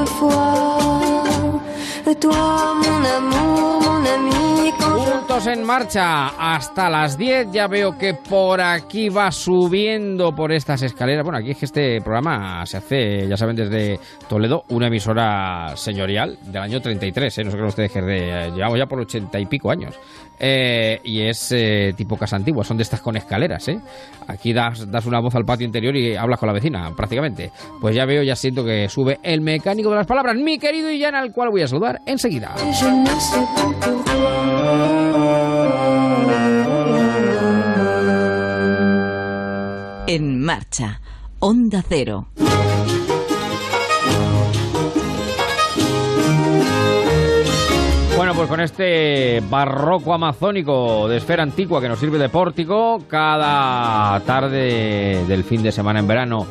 Juntos 4.81 5.47
en 5.47 5.65
marcha 5.65 6.29
hasta 6.29 6.89
las 6.89 7.17
10. 7.17 7.49
Ya 7.53 7.67
veo 7.67 7.97
que 7.97 8.15
por 8.15 8.61
aquí 8.61 9.09
va 9.09 9.31
subiendo 9.31 10.35
por 10.35 10.53
estas 10.53 10.83
escaleras. 10.83 11.25
Bueno, 11.25 11.39
aquí 11.39 11.51
es 11.51 11.59
que 11.59 11.67
este 11.67 12.01
programa 12.01 12.65
se 12.67 12.77
hace, 12.77 13.29
ya 13.29 13.37
saben, 13.37 13.57
desde 13.57 13.99
Toledo, 14.29 14.65
una 14.71 14.89
emisora 14.89 15.77
señorial 15.77 16.39
del 16.43 16.63
año 16.63 16.81
33. 16.81 17.39
¿eh? 17.39 17.45
No 17.45 17.51
sé 17.51 17.57
qué 17.57 17.63
ustedes 17.63 17.93
que 17.93 18.03
de, 18.03 18.51
llevamos 18.55 18.79
ya 18.79 18.87
por 18.87 19.01
ochenta 19.01 19.39
y 19.39 19.47
pico 19.47 19.71
años. 19.71 19.99
Eh, 20.43 21.01
y 21.05 21.29
es 21.29 21.53
eh, 21.53 21.93
tipo 21.95 22.17
casa 22.17 22.37
antigua, 22.37 22.65
son 22.65 22.79
de 22.79 22.83
estas 22.83 23.03
con 23.03 23.17
escaleras. 23.17 23.69
¿eh? 23.69 23.79
Aquí 24.27 24.55
das, 24.55 24.91
das 24.91 25.05
una 25.05 25.21
voz 25.21 25.35
al 25.35 25.45
patio 25.45 25.67
interior 25.67 25.95
y 25.95 26.17
hablas 26.17 26.41
con 26.41 26.47
la 26.47 26.55
vecina, 26.55 26.91
prácticamente. 26.97 27.51
Pues 27.81 27.95
ya 27.95 28.07
veo, 28.07 28.23
ya 28.23 28.35
siento 28.35 28.65
que 28.65 28.89
sube 28.89 29.19
el 29.23 29.43
mecánico 29.43 29.91
de 29.91 29.97
las 29.97 30.07
palabras, 30.07 30.37
mi 30.37 30.59
querido 30.59 30.91
Illana, 30.91 31.21
al 31.21 31.33
cual 31.33 31.51
voy 31.51 31.63
a 31.63 31.67
saludar 31.67 31.99
enseguida. 32.07 32.55
En 40.07 40.41
marcha, 40.41 41.01
Onda 41.39 41.85
Cero. 41.87 42.29
Pues 48.41 48.49
con 48.49 48.61
este 48.61 49.43
barroco 49.51 50.15
amazónico 50.15 51.07
de 51.09 51.19
esfera 51.19 51.43
antigua 51.43 51.79
que 51.79 51.91
nos 51.91 51.99
sirve 51.99 52.17
de 52.17 52.31
pórtico 52.31 53.03
cada 53.07 54.19
tarde 54.21 55.27
del 55.27 55.45
fin 55.45 55.63
de 55.63 55.71
semana 55.71 56.01
en 56.01 56.09
verano 56.09 56.47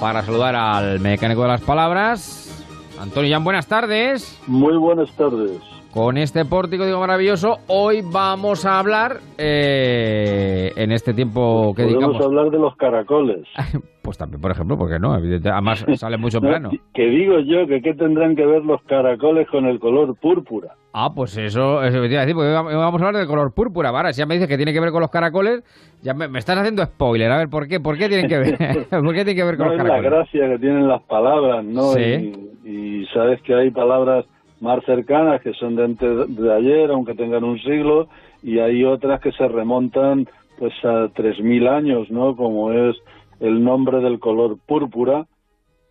para 0.00 0.22
saludar 0.22 0.56
al 0.56 1.00
mecánico 1.00 1.42
de 1.42 1.48
las 1.48 1.60
palabras. 1.60 2.64
Antonio 2.98 3.30
Jan, 3.30 3.44
buenas 3.44 3.66
tardes. 3.66 4.40
Muy 4.46 4.78
buenas 4.78 5.14
tardes. 5.16 5.60
Con 5.94 6.18
este 6.18 6.44
pórtico, 6.44 6.84
digo, 6.84 6.98
maravilloso, 6.98 7.58
hoy 7.68 8.00
vamos 8.02 8.66
a 8.66 8.80
hablar 8.80 9.18
eh, 9.38 10.72
en 10.74 10.90
este 10.90 11.14
tiempo 11.14 11.72
que 11.72 11.84
Podemos 11.84 12.20
hablar 12.20 12.50
de 12.50 12.58
los 12.58 12.74
caracoles. 12.74 13.46
pues 14.02 14.18
también, 14.18 14.40
por 14.40 14.50
ejemplo, 14.50 14.76
porque 14.76 14.98
no, 14.98 15.12
además 15.12 15.86
sale 15.94 16.16
mucho 16.16 16.38
en 16.38 16.48
plano. 16.48 16.70
que 16.92 17.04
digo 17.04 17.38
yo, 17.38 17.68
que 17.68 17.80
qué 17.80 17.94
tendrán 17.94 18.34
que 18.34 18.44
ver 18.44 18.64
los 18.64 18.82
caracoles 18.82 19.46
con 19.48 19.66
el 19.66 19.78
color 19.78 20.16
púrpura. 20.16 20.74
Ah, 20.92 21.10
pues 21.14 21.36
eso, 21.36 21.80
eso 21.84 22.00
me 22.00 22.08
iba 22.08 22.18
a 22.18 22.22
decir, 22.22 22.34
porque 22.34 22.50
vamos 22.50 23.00
a 23.00 23.06
hablar 23.06 23.20
del 23.20 23.28
color 23.28 23.54
púrpura. 23.54 23.90
Ahora, 23.90 24.12
si 24.12 24.18
ya 24.18 24.26
me 24.26 24.34
dices 24.34 24.48
que 24.48 24.56
tiene 24.56 24.72
que 24.72 24.80
ver 24.80 24.90
con 24.90 25.00
los 25.00 25.10
caracoles, 25.12 25.62
ya 26.02 26.12
me, 26.12 26.26
estás 26.40 26.58
haciendo 26.58 26.84
spoiler. 26.84 27.30
A 27.30 27.38
ver, 27.38 27.48
¿por 27.48 27.68
qué? 27.68 27.78
¿Por 27.78 27.96
qué 27.96 28.08
tienen 28.08 28.26
que 28.26 28.38
ver? 28.38 28.58
¿Por 28.90 29.14
qué 29.14 29.24
tiene 29.24 29.36
que 29.36 29.44
ver 29.44 29.56
con 29.56 29.68
los 29.68 29.76
caracoles? 29.76 30.06
Es 30.06 30.10
la 30.10 30.16
gracia 30.16 30.48
que 30.48 30.58
tienen 30.58 30.88
las 30.88 31.02
palabras, 31.02 31.64
¿no? 31.64 31.92
Sí. 31.92 32.32
y 32.64 33.06
sabes 33.14 33.40
que 33.42 33.54
hay 33.54 33.70
palabras 33.70 34.24
más 34.64 34.82
cercanas 34.86 35.42
que 35.42 35.52
son 35.52 35.76
de 35.76 35.84
antes 35.84 36.36
de 36.36 36.52
ayer, 36.52 36.90
aunque 36.90 37.14
tengan 37.14 37.44
un 37.44 37.60
siglo, 37.60 38.08
y 38.42 38.58
hay 38.58 38.82
otras 38.84 39.20
que 39.20 39.30
se 39.32 39.46
remontan 39.46 40.26
pues 40.58 40.72
a 40.84 41.08
3.000 41.08 41.68
años, 41.68 42.10
¿no? 42.10 42.34
Como 42.34 42.72
es 42.72 42.96
el 43.40 43.62
nombre 43.62 44.00
del 44.00 44.18
color 44.18 44.56
púrpura, 44.66 45.26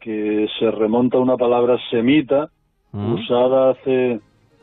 que 0.01 0.47
se 0.57 0.71
remonta 0.71 1.17
a 1.17 1.21
una 1.21 1.37
palabra 1.37 1.77
semita 1.91 2.49
mm. 2.91 3.13
usada 3.13 3.71
hace 3.71 4.19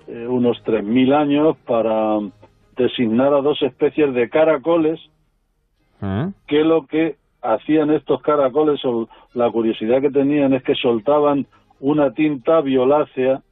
eh, 0.08 0.26
unos 0.26 0.62
3.000 0.64 1.14
años 1.14 1.56
para 1.64 2.18
designar 2.76 3.32
a 3.32 3.42
dos 3.42 3.62
especies 3.62 4.12
de 4.12 4.28
caracoles, 4.28 4.98
mm. 6.00 6.28
que 6.48 6.64
lo 6.64 6.86
que 6.86 7.16
hacían 7.42 7.90
estos 7.90 8.20
caracoles, 8.22 8.84
o 8.84 9.08
la 9.34 9.48
curiosidad 9.50 10.00
que 10.00 10.10
tenían 10.10 10.52
es 10.52 10.64
que 10.64 10.74
soltaban 10.74 11.46
una 11.78 12.12
tinta 12.12 12.60
violácea 12.60 13.42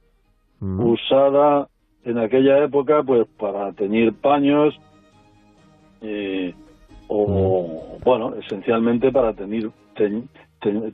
usada 0.61 1.67
en 2.03 2.17
aquella 2.17 2.63
época 2.63 3.03
pues 3.03 3.27
para 3.37 3.71
teñir 3.73 4.13
paños 4.13 4.77
eh, 6.01 6.53
o 7.07 7.97
bueno 8.03 8.35
esencialmente 8.35 9.11
para 9.11 9.33
teñir 9.33 9.71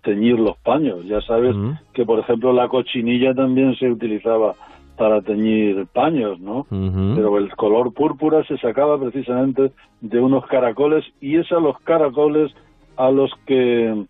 teñir 0.03 0.39
los 0.39 0.57
paños. 0.57 1.05
Ya 1.05 1.22
sabes 1.22 1.55
que 1.93 2.05
por 2.05 2.20
ejemplo 2.20 2.53
la 2.53 2.68
cochinilla 2.68 3.34
también 3.34 3.76
se 3.76 3.89
utilizaba 3.89 4.55
para 4.97 5.22
teñir 5.22 5.88
paños 5.88 6.39
no 6.39 6.66
pero 6.70 7.38
el 7.38 7.53
color 7.55 7.93
púrpura 7.93 8.43
se 8.45 8.57
sacaba 8.57 8.97
precisamente 8.97 9.74
de 10.01 10.20
unos 10.22 10.45
caracoles 10.45 11.03
y 11.20 11.38
es 11.38 11.51
a 11.51 11.59
los 11.59 11.78
caracoles 11.80 12.53
a 12.95 13.11
los 13.11 13.32
que 13.45 14.05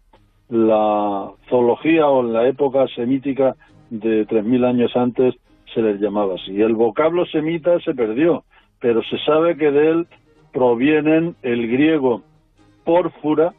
la 0.49 1.31
zoología 1.49 2.07
o 2.07 2.21
en 2.21 2.33
la 2.33 2.47
época 2.47 2.85
semítica 2.95 3.55
de 3.89 4.27
3.000 4.27 4.65
años 4.65 4.95
antes 4.95 5.35
se 5.75 5.81
les 5.81 5.99
llamaba 5.99 6.35
así. 6.35 6.59
El 6.59 6.73
vocablo 6.73 7.25
semita 7.27 7.79
se 7.81 7.93
perdió, 7.93 8.45
pero 8.79 9.03
se 9.03 9.19
sabe 9.19 9.57
que 9.57 9.69
de 9.69 9.89
él 9.91 10.07
provienen 10.51 11.35
el 11.43 11.69
griego 11.69 12.23
pórfura, 12.85 13.53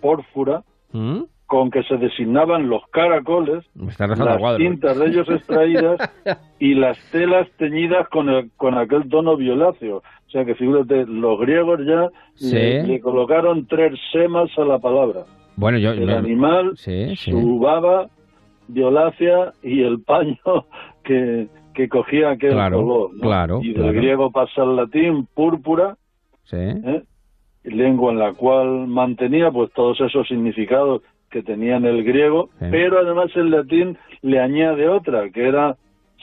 pórfura, 0.00 0.64
¿Mm? 0.92 1.24
con 1.46 1.70
que 1.70 1.82
se 1.84 1.96
designaban 1.96 2.68
los 2.68 2.82
caracoles, 2.90 3.64
las 3.76 4.56
cintas 4.56 4.98
de 4.98 5.06
ellos 5.06 5.28
extraídas 5.28 5.98
y 6.58 6.74
las 6.74 6.98
telas 7.12 7.48
teñidas 7.56 8.08
con, 8.08 8.28
el, 8.30 8.50
con 8.56 8.76
aquel 8.76 9.08
tono 9.08 9.36
violáceo. 9.36 9.98
O 9.98 10.30
sea 10.30 10.44
que 10.44 10.54
fíjate, 10.54 11.06
los 11.06 11.38
griegos 11.38 11.80
ya 11.86 12.10
le, 12.40 13.00
colocaron 13.00 13.66
tres 13.66 13.92
semas 14.10 14.50
a 14.58 14.64
la 14.64 14.78
palabra. 14.78 15.24
Bueno, 15.54 15.78
yo, 15.78 15.92
el 15.92 16.10
animal, 16.10 16.76
su 16.76 17.58
baba 17.60 18.08
violácea 18.68 19.52
y 19.62 19.82
el 19.82 20.00
paño 20.02 20.36
que, 21.06 21.48
que 21.74 21.88
cogía 21.88 22.30
aquel 22.30 22.54
color. 22.54 23.10
Claro, 23.20 23.60
y 23.62 23.72
del 23.72 23.92
griego 23.94 24.30
pasa 24.30 24.62
al 24.62 24.76
latín 24.76 25.26
púrpura, 25.34 25.96
¿eh? 26.52 27.02
lengua 27.64 28.12
en 28.12 28.18
la 28.18 28.32
cual 28.34 28.86
mantenía 28.86 29.50
pues 29.50 29.72
todos 29.72 30.00
esos 30.00 30.28
significados 30.28 31.02
que 31.30 31.42
tenía 31.42 31.76
en 31.76 31.84
el 31.84 32.04
griego, 32.04 32.50
pero 32.58 32.98
además 32.98 33.30
el 33.34 33.50
latín 33.50 33.98
le 34.22 34.40
añade 34.40 34.88
otra, 34.88 35.30
que 35.30 35.46
era, 35.46 35.76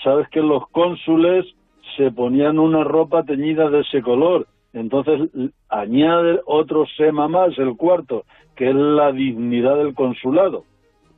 sabes 0.03 0.27
que 0.29 0.41
los 0.41 0.67
cónsules 0.69 1.45
se 1.97 2.11
ponían 2.11 2.59
una 2.59 2.83
ropa 2.83 3.23
teñida 3.23 3.69
de 3.69 3.81
ese 3.81 4.01
color, 4.01 4.47
entonces 4.71 5.29
añade 5.69 6.39
otro 6.45 6.85
sema 6.97 7.27
más, 7.27 7.57
el 7.57 7.75
cuarto, 7.75 8.23
que 8.55 8.69
es 8.69 8.75
la 8.75 9.11
dignidad 9.11 9.77
del 9.77 9.93
consulado 9.93 10.63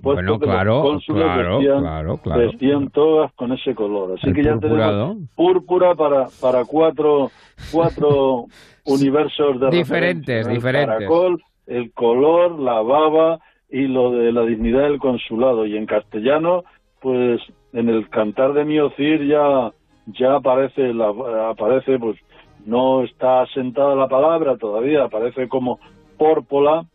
bueno, 0.05 0.39
claro, 0.39 0.99
claro, 1.05 1.59
claro, 1.59 2.17
claro, 2.17 2.39
vestían 2.39 2.89
todas 2.89 3.33
con 3.33 3.51
ese 3.51 3.73
color. 3.73 4.17
Así 4.17 4.31
que 4.31 4.43
ya 4.43 4.57
tenemos 4.59 5.17
púrpura 5.35 5.95
para, 5.95 6.27
para 6.39 6.63
cuatro, 6.65 7.31
cuatro 7.71 8.45
universos 8.85 9.59
de 9.59 9.69
diferentes, 9.71 10.47
diferentes. 10.47 10.93
El 10.93 10.99
caracol, 10.99 11.43
el 11.65 11.91
color, 11.93 12.59
la 12.59 12.81
baba 12.81 13.39
y 13.69 13.87
lo 13.87 14.11
de 14.11 14.31
la 14.31 14.43
dignidad 14.43 14.83
del 14.83 14.99
consulado. 14.99 15.65
Y 15.65 15.75
en 15.75 15.87
castellano, 15.87 16.63
pues 17.01 17.41
en 17.73 17.89
el 17.89 18.07
cantar 18.09 18.53
de 18.53 18.63
Miocir 18.63 19.27
ya, 19.27 19.71
ya 20.05 20.35
aparece, 20.35 20.93
la, 20.93 21.09
aparece, 21.49 21.97
pues 21.97 22.17
no 22.65 23.03
está 23.03 23.41
asentada 23.41 23.95
la 23.95 24.07
palabra 24.07 24.57
todavía, 24.57 25.03
aparece 25.03 25.47
como 25.47 25.79
pórpola, 26.17 26.85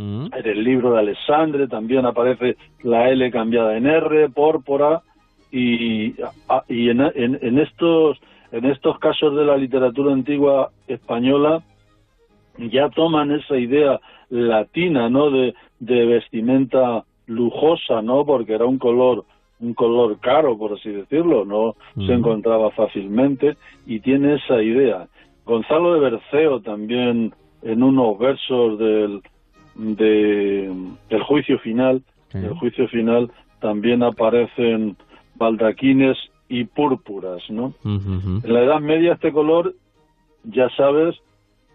Mm. 0.00 0.26
En 0.34 0.46
el 0.46 0.64
libro 0.64 0.92
de 0.92 1.00
Alexandre 1.00 1.68
también 1.68 2.06
aparece 2.06 2.56
la 2.82 3.10
L 3.10 3.30
cambiada 3.30 3.76
en 3.76 3.86
R, 3.86 4.30
pórpora, 4.30 5.02
y, 5.52 6.14
y 6.68 6.88
en, 6.88 7.00
en- 7.14 7.38
en 7.42 7.58
estos 7.58 8.18
en 8.52 8.64
estos 8.64 8.98
casos 8.98 9.36
de 9.36 9.44
la 9.44 9.56
literatura 9.56 10.12
antigua 10.12 10.70
española 10.88 11.62
ya 12.58 12.88
toman 12.90 13.30
esa 13.32 13.56
idea 13.56 14.00
latina, 14.30 15.08
¿no? 15.08 15.30
De, 15.30 15.54
de 15.80 16.06
vestimenta 16.06 17.04
lujosa, 17.26 18.00
¿no? 18.02 18.24
Porque 18.24 18.54
era 18.54 18.64
un 18.66 18.78
color 18.78 19.24
un 19.60 19.74
color 19.74 20.18
caro, 20.20 20.56
por 20.56 20.72
así 20.72 20.88
decirlo, 20.90 21.44
no 21.44 21.74
se 21.94 22.12
Mm. 22.14 22.18
encontraba 22.20 22.70
fácilmente 22.70 23.56
y 23.86 24.00
tiene 24.00 24.36
esa 24.36 24.62
idea. 24.62 25.06
Gonzalo 25.44 25.92
de 25.94 26.00
Berceo 26.00 26.60
también 26.60 27.34
en 27.62 27.82
unos 27.82 28.18
versos 28.18 28.78
del 28.78 29.20
de 29.74 30.66
el 31.10 31.22
juicio 31.24 31.58
final, 31.60 32.02
Sí. 32.30 32.38
el 32.38 32.54
juicio 32.54 32.86
final 32.88 33.30
también 33.60 34.02
aparecen 34.02 34.96
baldaquines 35.34 36.16
y 36.48 36.64
púrpuras, 36.64 37.42
¿no? 37.50 37.74
En 37.84 38.40
la 38.52 38.62
Edad 38.62 38.80
Media 38.80 39.14
este 39.14 39.32
color, 39.32 39.74
ya 40.44 40.68
sabes 40.76 41.16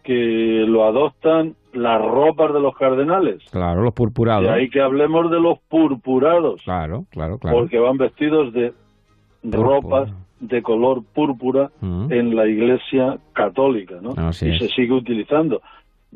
que 0.04 0.64
lo 0.68 0.86
adoptan 0.86 1.56
las 1.74 2.02
ropas 2.02 2.54
de 2.54 2.60
los 2.62 2.76
cardenales. 2.78 3.44
Claro, 3.52 3.82
los 3.84 3.94
purpurados. 3.94 4.44
De 4.44 4.50
ahí 4.52 4.70
que 4.70 4.80
hablemos 4.82 5.30
de 5.32 5.40
los 5.42 5.60
purpurados, 5.68 6.62
Claro, 6.64 7.06
claro, 7.10 7.38
claro. 7.38 7.58
porque 7.58 7.80
van 7.80 7.98
vestidos 7.98 8.54
de 8.54 8.74
Púrpura. 9.42 9.64
ropas 9.64 10.14
de 10.40 10.62
color 10.62 11.04
púrpura 11.14 11.72
en 11.82 12.36
la 12.36 12.48
Iglesia 12.48 13.18
católica, 13.34 13.96
¿no? 14.02 14.12
Así 14.16 14.48
y 14.48 14.52
es. 14.52 14.60
se 14.60 14.68
sigue 14.70 14.94
utilizando 14.94 15.62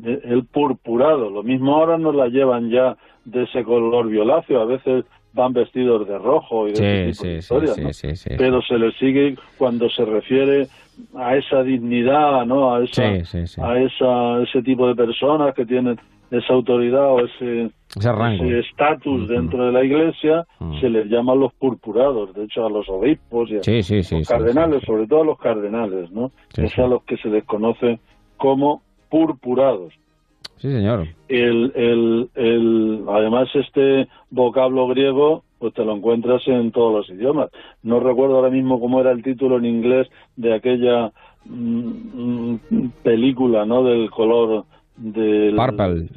Eh, 0.04 0.20
el 0.24 0.46
purpurado. 0.46 1.30
Lo 1.30 1.42
mismo 1.42 1.76
ahora 1.76 1.98
nos 1.98 2.14
la 2.14 2.28
llevan 2.28 2.70
ya 2.70 2.96
de 3.24 3.42
ese 3.44 3.64
color 3.64 4.08
violáceo. 4.08 4.60
A 4.60 4.64
veces 4.64 5.04
van 5.32 5.52
vestidos 5.52 6.08
de 6.08 6.18
rojo 6.18 6.66
y 6.68 6.72
de 6.72 6.76
Sí, 6.76 6.84
ese 6.84 7.10
tipo 7.10 7.22
sí, 7.24 7.28
historias, 7.36 7.74
sí, 7.76 7.82
¿no? 7.82 7.92
sí, 7.92 8.16
sí, 8.16 8.30
Pero 8.36 8.62
se 8.62 8.78
le 8.78 8.92
sigue 8.92 9.36
cuando 9.58 9.88
se 9.90 10.04
refiere 10.04 10.68
a 11.16 11.36
esa 11.36 11.62
dignidad, 11.62 12.44
¿no? 12.46 12.74
A 12.74 12.82
esa, 12.84 13.02
a 13.62 13.78
esa, 13.78 14.42
ese 14.42 14.62
tipo 14.62 14.88
de 14.88 14.94
personas 14.94 15.54
que 15.54 15.64
tienen 15.66 15.98
esa 16.30 16.52
autoridad 16.52 17.12
o 17.12 17.20
ese 17.26 17.70
estatus 18.58 19.22
Ujú. 19.24 19.32
dentro 19.32 19.66
de 19.66 19.72
la 19.72 19.84
iglesia 19.84 20.46
Mm. 20.60 20.80
se 20.80 20.88
les 20.90 21.06
llama 21.06 21.34
los 21.34 21.52
purpurados, 21.54 22.32
de 22.34 22.44
hecho 22.44 22.64
a 22.66 22.70
los 22.70 22.88
obispos 22.88 23.50
y 23.50 23.56
a 23.56 23.62
Sí, 23.62 23.82
sí, 23.82 24.02
sí. 24.02 24.18
los 24.18 24.28
cardenales, 24.28 24.82
sobre 24.84 25.06
todo 25.06 25.22
a 25.22 25.24
los 25.24 25.38
cardenales, 25.38 26.10
¿no? 26.10 26.30
Es 26.56 26.78
a 26.78 26.86
los 26.86 27.02
que 27.04 27.16
se 27.16 27.28
les 27.28 27.44
conoce 27.44 27.98
como 28.36 28.82
purpurados. 29.10 29.92
Sí, 30.58 30.70
señor. 30.70 31.06
El, 31.28 31.72
el, 31.74 32.28
el, 32.34 33.04
además 33.08 33.48
este 33.54 34.08
vocablo 34.30 34.86
griego 34.88 35.42
pues 35.58 35.74
te 35.74 35.84
lo 35.84 35.94
encuentras 35.94 36.46
en 36.48 36.70
todos 36.72 36.92
los 37.08 37.10
idiomas. 37.18 37.50
No 37.82 38.00
recuerdo 38.00 38.36
ahora 38.36 38.48
mismo 38.50 38.80
cómo 38.80 39.00
era 39.00 39.10
el 39.10 39.22
título 39.22 39.58
en 39.58 39.66
inglés 39.66 40.08
de 40.36 40.54
aquella 40.54 41.12
mm, 41.44 42.54
mm, 42.70 42.90
película, 43.02 43.66
¿no? 43.66 43.84
Del 43.84 44.10
color 44.10 44.64
del 44.96 45.54
Purple. 45.56 46.08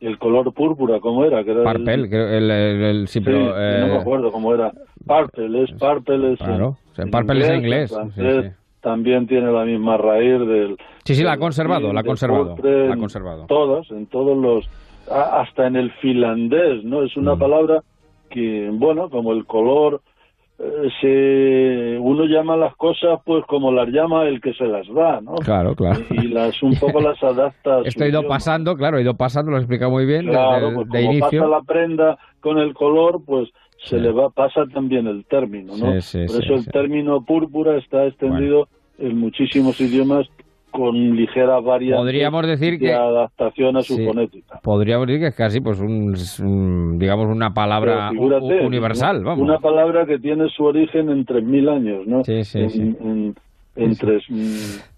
el 0.00 0.18
color 0.18 0.52
púrpura, 0.52 1.00
¿cómo 1.00 1.24
era? 1.24 1.42
Que 1.44 1.50
era 1.52 1.72
el- 1.72 2.08
creo, 2.08 2.28
el, 2.28 3.08
sí, 3.08 3.20
no 3.20 3.30
me 3.32 3.52
eh, 3.56 3.98
acuerdo 4.00 4.30
cómo 4.30 4.54
era. 4.54 4.72
Purple, 5.06 5.64
es 5.64 5.72
purple, 5.72 6.32
es 6.34 6.38
Claro, 6.38 6.54
en- 6.54 6.62
o 6.62 6.94
sea, 6.94 7.06
purple 7.06 7.40
es 7.40 7.48
en 7.48 7.56
inglés, 7.56 7.90
en 7.92 7.96
francés 8.12 8.44
sí. 8.44 8.63
También 8.84 9.26
tiene 9.26 9.50
la 9.50 9.64
misma 9.64 9.96
raíz 9.96 10.38
del... 10.46 10.76
Sí, 11.04 11.14
sí, 11.14 11.22
la 11.24 11.32
ha 11.32 11.38
conservado, 11.38 11.90
la 11.92 12.00
ha 12.00 12.04
conservado, 12.04 12.54
la 12.62 12.90
ha 12.90 12.92
en 12.92 13.00
conservado. 13.00 13.46
Todos, 13.46 13.90
en 13.90 14.06
todos 14.06 14.36
los... 14.36 14.68
Hasta 15.10 15.66
en 15.66 15.76
el 15.76 15.90
finlandés, 16.02 16.84
¿no? 16.84 17.02
Es 17.02 17.16
una 17.16 17.34
Mm. 17.34 17.38
palabra 17.38 17.82
que, 18.30 18.68
bueno, 18.72 19.08
como 19.10 19.32
el 19.32 19.46
color... 19.46 20.00
eh, 20.58 20.88
se 21.00 21.98
uno 21.98 22.26
llama 22.26 22.56
las 22.56 22.76
cosas 22.76 23.18
pues 23.24 23.44
como 23.46 23.72
las 23.72 23.88
llama 23.88 24.24
el 24.28 24.40
que 24.40 24.52
se 24.54 24.66
las 24.66 24.86
da, 24.94 25.20
¿no? 25.20 25.34
Claro, 25.36 25.74
claro. 25.74 25.98
Y 26.10 26.28
las 26.28 26.62
un 26.62 26.76
poco 26.76 27.00
las 27.00 27.20
adapta. 27.22 27.78
a 27.78 27.80
Esto 27.84 28.04
ha 28.04 28.06
ido 28.08 28.20
idioma. 28.20 28.34
pasando, 28.36 28.76
claro, 28.76 28.98
ha 28.98 29.00
ido 29.00 29.14
pasando, 29.14 29.50
lo 29.50 29.56
explica 29.58 29.88
muy 29.88 30.06
bien 30.06 30.26
Claro, 30.26 30.66
desde 30.70 30.74
pues 30.76 30.88
de 30.90 31.00
como 31.00 31.12
inicio. 31.12 31.40
pasa 31.42 31.50
la 31.50 31.62
prenda 31.62 32.18
con 32.40 32.58
el 32.58 32.72
color, 32.74 33.20
pues 33.26 33.48
se 33.84 33.96
Sí. 33.96 34.00
le 34.00 34.12
va 34.12 34.30
pasa 34.30 34.64
también 34.72 35.06
el 35.08 35.24
término, 35.26 35.76
¿no? 35.76 36.00
Sí, 36.00 36.26
sí, 36.26 36.32
Por 36.32 36.44
eso 36.44 36.54
el 36.54 36.66
término 36.68 37.22
púrpura 37.24 37.76
está 37.76 38.06
extendido 38.06 38.68
en 38.98 39.18
muchísimos 39.18 39.80
idiomas 39.80 40.26
con 40.70 41.14
ligera 41.14 41.60
Podríamos 41.98 42.46
decir 42.48 42.72
de 42.72 42.78
que- 42.86 42.92
adaptación 42.92 43.76
a 43.76 43.82
su 43.82 43.94
Sí. 43.96 44.04
fonética. 44.04 44.58
Podríamos 44.60 45.06
decir 45.06 45.20
que 45.20 45.28
es 45.28 45.34
casi 45.36 45.60
pues 45.60 45.78
un, 45.78 46.14
un, 46.42 46.98
digamos 46.98 47.26
una 47.28 47.54
palabra 47.54 48.10
figúrate, 48.10 48.66
universal, 48.66 49.18
una- 49.18 49.26
vamos. 49.28 49.44
Una 49.44 49.58
palabra 49.60 50.04
que 50.04 50.18
tiene 50.18 50.48
su 50.48 50.64
origen 50.64 51.10
en 51.10 51.24
3.000 51.24 51.68
años, 51.68 52.06
¿no? 52.08 52.24
Sí, 52.24 52.42
sí, 52.44 52.58
en, 52.58 52.70
sí. 52.70 52.80
en- 52.80 53.34
en 53.76 53.94
Sí, 53.94 53.94
sí. 53.94 54.00
tres, 54.06 54.22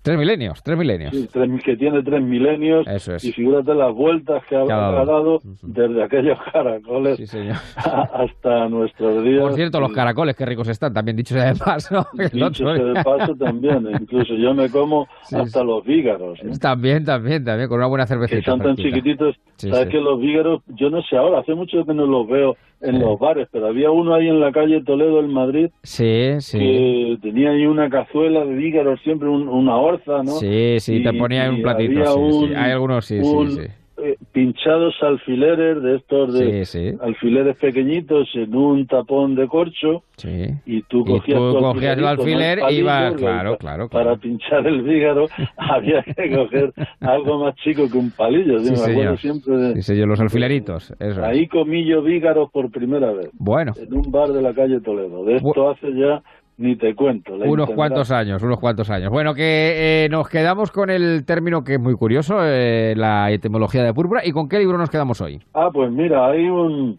Tres 0.06 0.18
milenios, 0.18 0.62
tres 0.62 0.78
milenios. 0.78 1.10
sí, 1.14 1.28
tres- 1.32 1.50
que 1.64 1.76
tiene 1.76 2.02
tres 2.02 2.22
milenios 2.22 2.86
Eso 2.86 3.14
es. 3.16 3.24
y 3.24 3.32
figúrate 3.32 3.74
las 3.74 3.92
vueltas 3.92 4.42
que 4.48 4.56
ha, 4.56 4.64
Que 4.64 4.72
ha 4.72 5.04
dado. 5.04 5.40
desde 5.62 6.02
aquellos 6.02 6.38
caracoles 6.52 7.16
Sí, 7.16 7.26
señor. 7.26 7.56
hasta 7.76 8.68
nuestros 8.68 9.22
días. 9.24 9.40
Por 9.42 9.54
cierto, 9.54 9.80
los 9.80 9.92
caracoles, 9.92 10.36
qué 10.36 10.46
ricos 10.46 10.68
están, 10.68 10.92
también 10.94 11.16
dicho 11.16 11.34
sea 11.34 11.52
de 11.52 11.58
paso. 11.58 12.06
El 12.18 12.30
Dicho 12.30 12.64
sea 12.64 12.72
de 12.74 12.92
día. 12.92 13.02
paso 13.04 13.34
también, 13.34 13.86
incluso 14.00 14.34
yo 14.34 14.54
me 14.54 14.68
como 14.70 15.06
Sí, 15.24 15.36
hasta 15.36 15.62
los 15.64 15.84
vígaros, 15.84 16.38
¿no? 16.42 16.52
También, 16.58 17.04
también, 17.04 17.44
también, 17.44 17.68
con 17.68 17.78
una 17.78 17.86
buena 17.88 18.04
que 18.04 18.08
cervecita. 18.08 18.50
son 18.52 18.60
tan 18.60 18.76
chiquititos. 18.76 19.36
Sí, 19.56 19.70
Sabes 19.70 19.86
sí. 19.86 19.92
que 19.92 20.00
los 20.00 20.20
vígaros, 20.20 20.62
yo 20.68 20.90
no 20.90 21.02
sé 21.02 21.16
ahora, 21.16 21.40
hace 21.40 21.54
mucho 21.54 21.84
que 21.84 21.94
no 21.94 22.06
los 22.06 22.28
veo 22.28 22.56
en 22.82 23.00
los 23.00 23.18
bares, 23.18 23.48
pero 23.50 23.68
había 23.68 23.90
uno 23.90 24.14
ahí 24.14 24.28
en 24.28 24.38
la 24.38 24.52
calle 24.52 24.82
Toledo, 24.84 25.20
en 25.20 25.32
Madrid, 25.32 25.70
Sí, 25.82 26.34
sí. 26.40 26.58
que 26.58 27.18
tenía 27.22 27.50
ahí 27.50 27.64
una 27.66 27.88
cazuela 27.88 28.44
de 28.44 28.54
vígaros, 28.54 29.00
siempre 29.02 29.28
un- 29.30 29.48
una 29.48 29.76
¿no? 30.06 30.32
Sí, 30.32 30.76
sí, 30.80 31.02
te 31.02 31.14
Y- 31.14 31.18
ponía 31.18 31.46
en 31.46 31.54
un 31.54 31.58
y 31.60 31.62
platito. 31.62 31.92
había 31.92 32.06
Sí, 32.06 32.32
sí. 32.32 32.44
un- 32.44 32.56
Hay 32.56 32.70
algunos, 32.72 33.04
sí, 33.06 33.18
un, 33.18 33.50
sí, 33.50 33.60
sí. 33.62 33.68
eh, 33.98 34.16
pinchados 34.32 34.94
alfileres 35.02 35.82
de 35.82 35.96
estos 35.96 36.34
de 36.34 36.64
Sí, 36.64 36.90
sí, 36.90 36.96
alfileres 37.00 37.56
pequeñitos 37.56 38.28
en 38.34 38.54
un 38.54 38.86
tapón 38.86 39.34
de 39.34 39.48
corcho 39.48 40.02
sí. 40.18 40.48
y 40.66 40.82
tú 40.82 41.00
Y 41.00 41.04
cogías, 41.04 41.38
tú 41.38 41.52
tu 41.54 41.58
cogías 41.60 41.96
el 41.98 42.06
alfiler 42.06 42.58
y 42.70 42.74
iba- 42.74 43.14
claro, 43.14 43.52
pa- 43.52 43.56
claro, 43.58 43.88
Para 43.88 44.04
claro. 44.04 44.20
pinchar 44.20 44.66
el 44.66 44.82
vígaro 44.82 45.26
había 45.56 46.02
que 46.02 46.30
coger 46.36 46.72
algo 47.00 47.38
más 47.44 47.54
chico 47.56 47.90
que 47.90 47.96
un 47.96 48.10
palillo. 48.10 48.58
Sí, 48.60 48.70
me 48.70 48.76
señor. 48.76 48.90
acuerdo 48.92 49.16
siempre 49.16 49.56
de... 49.56 49.74
Sí, 49.76 49.82
señor, 49.82 50.08
los 50.08 50.20
alfileritos. 50.20 50.90
Eso. 50.90 51.04
es. 51.10 51.18
Ahí 51.18 51.46
comí 51.48 51.86
yo 51.86 52.02
vígaros 52.02 52.50
por 52.52 52.70
primera 52.70 53.12
vez, 53.12 53.30
Bueno, 53.32 53.72
en 53.78 53.94
un 53.94 54.10
bar 54.12 54.28
de 54.28 54.42
la 54.42 54.52
calle 54.52 54.78
Toledo. 54.82 55.24
De 55.24 55.36
esto 55.36 55.70
hace 55.70 55.88
ya 55.94 56.22
ni 56.58 56.76
te 56.76 56.94
cuento. 56.94 57.34
unos 57.34 57.70
cuantos 57.70 58.10
años, 58.10 58.42
unos 58.42 58.58
cuantos 58.58 58.88
años. 58.90 59.10
Bueno, 59.10 59.34
que 59.34 60.04
eh, 60.04 60.08
nos 60.08 60.28
quedamos 60.28 60.70
con 60.70 60.88
el 60.90 61.24
término 61.26 61.62
que 61.64 61.74
es 61.74 61.80
muy 61.80 61.94
curioso, 61.94 62.38
eh, 62.42 62.94
la 62.96 63.30
etimología 63.30 63.82
de 63.84 63.92
púrpura. 63.92 64.22
¿Y 64.24 64.32
con 64.32 64.48
qué 64.48 64.58
libro 64.58 64.78
nos 64.78 64.88
quedamos 64.90 65.20
hoy? 65.20 65.38
Ah, 65.54 65.68
pues 65.72 65.90
mira, 65.92 66.26
hay 66.28 66.48
un 66.48 66.98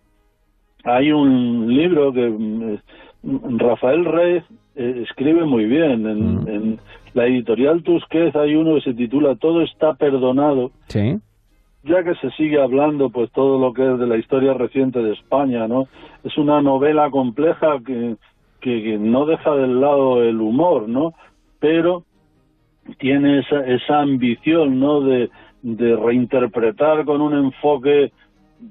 hay 0.83 1.11
un 1.11 1.73
libro 1.73 2.13
que 2.13 2.29
mm, 2.29 3.57
Rafael 3.59 4.05
Reyes 4.05 4.43
eh, 4.75 5.03
escribe 5.03 5.43
muy 5.45 5.65
bien. 5.65 6.05
En, 6.07 6.35
Mm. 6.43 6.47
en 6.47 6.79
la 7.13 7.25
editorial 7.25 7.81
Tusquets 7.81 8.35
hay 8.35 8.55
uno 8.55 8.75
que 8.75 8.81
se 8.81 8.93
titula 8.93 9.35
Todo 9.35 9.63
está 9.63 9.95
perdonado. 9.95 10.71
Sí. 10.87 11.17
ya 11.83 12.03
que 12.03 12.13
se 12.15 12.29
sigue 12.31 12.61
hablando 12.61 13.09
pues 13.09 13.31
todo 13.31 13.57
lo 13.59 13.73
que 13.73 13.81
es 13.93 13.97
de 13.97 14.05
la 14.07 14.17
historia 14.17 14.53
reciente 14.53 14.99
de 15.01 15.13
España, 15.13 15.67
¿no? 15.67 15.87
Es 16.23 16.37
una 16.37 16.61
novela 16.61 17.09
compleja 17.09 17.77
que, 17.85 18.17
que, 18.61 18.97
no 18.97 19.25
deja 19.25 19.55
del 19.55 19.79
lado 19.81 20.23
el 20.23 20.39
humor, 20.41 20.87
¿no? 20.87 21.13
Pero 21.59 22.03
tiene 22.99 23.39
esa, 23.39 23.65
esa 23.65 24.01
ambición, 24.01 24.79
¿no? 24.79 25.01
De, 25.01 25.29
de 25.61 25.95
reinterpretar 25.95 27.05
con 27.05 27.21
un 27.21 27.33
enfoque, 27.33 28.11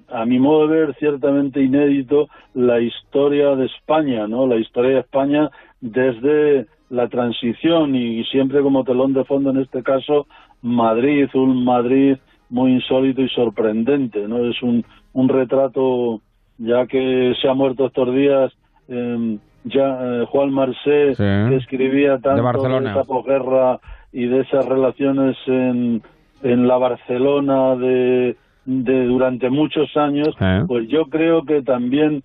a 0.08 0.24
mi 0.24 0.38
modo 0.38 0.68
de 0.68 0.78
ver, 0.78 0.96
ciertamente 0.98 1.62
inédito, 1.62 2.28
la 2.54 2.80
historia 2.80 3.54
de 3.56 3.66
España, 3.66 4.26
¿no? 4.26 4.46
La 4.46 4.56
historia 4.56 4.94
de 4.94 5.00
España 5.00 5.50
desde 5.80 6.66
la 6.88 7.08
transición 7.08 7.94
y 7.94 8.24
siempre 8.24 8.62
como 8.62 8.84
telón 8.84 9.12
de 9.12 9.24
fondo, 9.24 9.50
en 9.50 9.58
este 9.58 9.82
caso, 9.82 10.26
Madrid, 10.62 11.28
un 11.34 11.64
Madrid 11.64 12.16
muy 12.48 12.72
insólito 12.72 13.22
y 13.22 13.28
sorprendente, 13.28 14.26
¿no? 14.28 14.48
Es 14.48 14.62
un, 14.62 14.84
un 15.12 15.28
retrato, 15.28 16.20
ya 16.58 16.86
que 16.86 17.34
se 17.40 17.48
ha 17.48 17.54
muerto 17.54 17.86
estos 17.86 18.14
días, 18.14 18.52
eh, 18.88 19.38
ya 19.66 19.98
eh, 20.00 20.24
Juan 20.30 20.50
Marsé, 20.52 21.14
Sí. 21.14 21.22
que 21.22 21.56
escribía 21.56 22.18
tanto 22.18 22.42
Barcelona. 22.42 22.90
esa 22.92 23.04
posguerra 23.04 23.78
y 24.12 24.26
de 24.26 24.40
esas 24.40 24.64
relaciones 24.66 25.36
en, 25.46 26.02
en 26.42 26.66
la 26.68 26.78
Barcelona 26.78 27.76
de, 27.76 28.36
de 28.64 29.04
durante 29.06 29.50
muchos 29.50 29.96
años, 29.96 30.28
Eh. 30.40 30.62
pues 30.66 30.88
yo 30.88 31.06
creo 31.06 31.44
que 31.44 31.62
también 31.62 32.22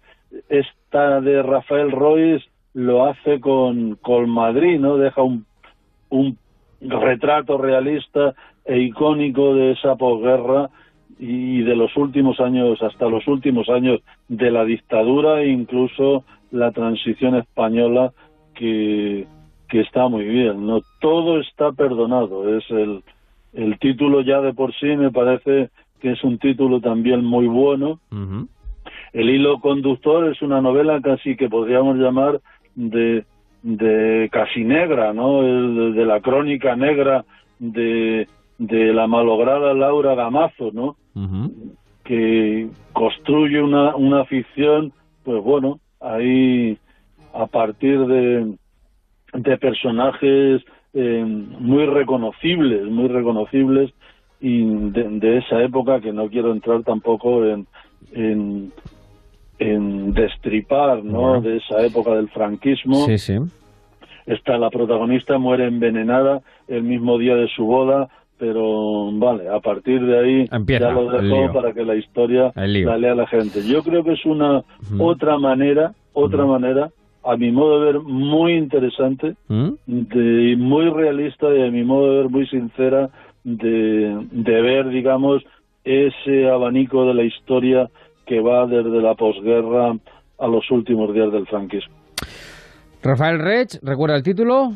esta 0.49 1.19
de 1.21 1.41
Rafael 1.43 1.91
Royce 1.91 2.45
lo 2.73 3.05
hace 3.05 3.39
con, 3.41 3.95
con 4.01 4.29
Madrid, 4.29 4.79
¿no? 4.79 4.95
Deja 4.97 5.21
un, 5.21 5.45
un 6.09 6.37
retrato 6.79 7.57
realista 7.57 8.33
e 8.65 8.77
icónico 8.79 9.53
de 9.55 9.71
esa 9.71 9.95
posguerra 9.95 10.69
y 11.19 11.61
de 11.63 11.75
los 11.75 11.95
últimos 11.97 12.39
años 12.39 12.81
hasta 12.81 13.07
los 13.09 13.27
últimos 13.27 13.69
años 13.69 13.99
de 14.29 14.49
la 14.51 14.63
dictadura 14.63 15.41
e 15.41 15.49
incluso 15.49 16.23
la 16.51 16.71
transición 16.71 17.35
española 17.35 18.11
que, 18.53 19.25
que 19.69 19.81
está 19.81 20.07
muy 20.07 20.25
bien. 20.25 20.65
No 20.65 20.81
todo 20.99 21.39
está 21.39 21.71
perdonado. 21.71 22.57
Es 22.57 22.69
el, 22.69 23.03
el 23.53 23.79
título 23.79 24.21
ya 24.21 24.41
de 24.41 24.53
por 24.53 24.73
sí 24.75 24.87
me 24.97 25.11
parece 25.11 25.69
que 25.99 26.11
es 26.11 26.23
un 26.23 26.37
título 26.39 26.81
también 26.81 27.23
muy 27.23 27.47
bueno. 27.47 27.99
El 29.13 29.29
hilo 29.29 29.59
conductor 29.59 30.31
es 30.31 30.41
una 30.41 30.61
novela 30.61 30.99
casi 31.01 31.35
que 31.35 31.49
podríamos 31.49 31.97
llamar 31.97 32.39
de, 32.75 33.25
de 33.61 34.29
casi 34.31 34.63
negra, 34.63 35.13
¿no? 35.13 35.41
de 35.43 36.05
la 36.05 36.19
crónica 36.21 36.75
negra 36.75 37.23
de, 37.59 38.27
de 38.57 38.93
la 38.93 39.07
malograda 39.07 39.73
Laura 39.73 40.15
Gamazo, 40.15 40.71
¿no? 40.73 40.95
Que 42.03 42.67
construye 42.93 43.61
una, 43.61 43.95
una 43.95 44.25
ficción, 44.25 44.91
pues 45.23 45.43
bueno, 45.43 45.79
ahí 46.01 46.77
a 47.33 47.45
partir 47.47 47.99
de, 48.05 48.57
de 49.33 49.57
personajes 49.57 50.61
eh, 50.93 51.23
muy 51.25 51.85
reconocibles, 51.85 52.83
muy 52.85 53.07
reconocibles 53.07 53.93
y 54.41 54.63
de, 54.65 55.37
esa 55.37 55.61
época 55.61 56.01
que 56.01 56.11
no 56.11 56.27
quiero 56.29 56.51
entrar 56.51 56.83
tampoco 56.83 57.45
en, 57.45 57.67
en, 58.11 58.73
en 59.59 60.13
destripar, 60.13 61.03
¿no? 61.03 61.39
De 61.39 61.57
esa 61.57 61.85
época 61.85 62.15
del 62.15 62.27
franquismo. 62.29 63.05
Sí, 63.05 63.17
sí. 63.17 63.37
Está 64.25 64.57
la 64.57 64.69
protagonista, 64.69 65.37
muere 65.37 65.67
envenenada 65.67 66.41
el 66.67 66.83
mismo 66.83 67.17
día 67.17 67.35
de 67.35 67.47
su 67.47 67.65
boda, 67.65 68.09
pero 68.41 69.11
vale, 69.19 69.47
a 69.49 69.59
partir 69.59 70.03
de 70.03 70.17
ahí 70.17 70.45
ya 70.65 70.89
lo 70.89 71.11
dejo 71.11 71.53
para 71.53 71.73
que 71.73 71.85
la 71.85 71.93
historia 71.93 72.51
la 72.55 72.97
lea 72.97 73.13
la 73.13 73.27
gente. 73.27 73.61
Yo 73.61 73.83
creo 73.83 74.03
que 74.03 74.13
es 74.13 74.25
una 74.25 74.63
otra 74.97 75.37
manera, 75.37 75.93
otra 76.13 76.43
manera, 76.43 76.89
a 77.23 77.37
mi 77.37 77.51
modo 77.51 77.79
de 77.79 77.85
ver, 77.85 78.01
muy 78.01 78.53
interesante, 78.53 79.35
de, 79.47 80.55
muy 80.57 80.89
realista 80.89 81.53
y 81.55 81.67
a 81.67 81.69
mi 81.69 81.83
modo 81.83 82.13
de 82.13 82.17
ver 82.17 82.29
muy 82.29 82.47
sincera 82.47 83.11
de, 83.43 84.25
de 84.31 84.61
ver, 84.63 84.89
digamos, 84.89 85.43
ese 85.83 86.49
abanico 86.49 87.05
de 87.05 87.13
la 87.13 87.23
historia 87.23 87.91
que 88.25 88.39
va 88.39 88.65
desde 88.65 89.03
la 89.03 89.13
posguerra 89.13 89.95
a 90.39 90.47
los 90.47 90.71
últimos 90.71 91.13
días 91.13 91.31
del 91.31 91.45
franquismo. 91.45 91.93
Rafael 93.03 93.37
Rech, 93.37 93.77
¿recuerda 93.83 94.15
el 94.15 94.23
título? 94.23 94.71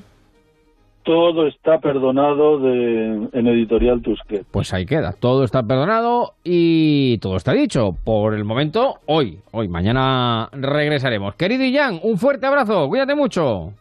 Todo 1.06 1.46
está 1.46 1.78
perdonado 1.78 2.58
de, 2.58 3.30
en 3.32 3.48
Editorial 3.48 4.02
Tusquet. 4.02 4.44
Pues 4.52 4.74
ahí 4.74 4.88
queda, 4.88 5.14
todo 5.14 5.44
está 5.44 5.62
perdonado 5.62 6.34
y 6.44 7.20
todo 7.20 7.36
está 7.38 7.54
dicho. 7.54 7.92
Por 8.04 8.34
el 8.34 8.44
momento, 8.44 8.96
hoy, 9.06 9.38
hoy, 9.52 9.68
mañana 9.68 10.50
regresaremos. 10.52 11.36
Querido 11.36 11.64
Ian, 11.64 12.00
un 12.02 12.18
fuerte 12.18 12.48
abrazo, 12.48 12.88
cuídate 12.90 13.14
mucho. 13.14 13.72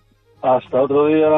Hasta 0.43 0.83
otro 0.83 1.07
día. 1.07 1.29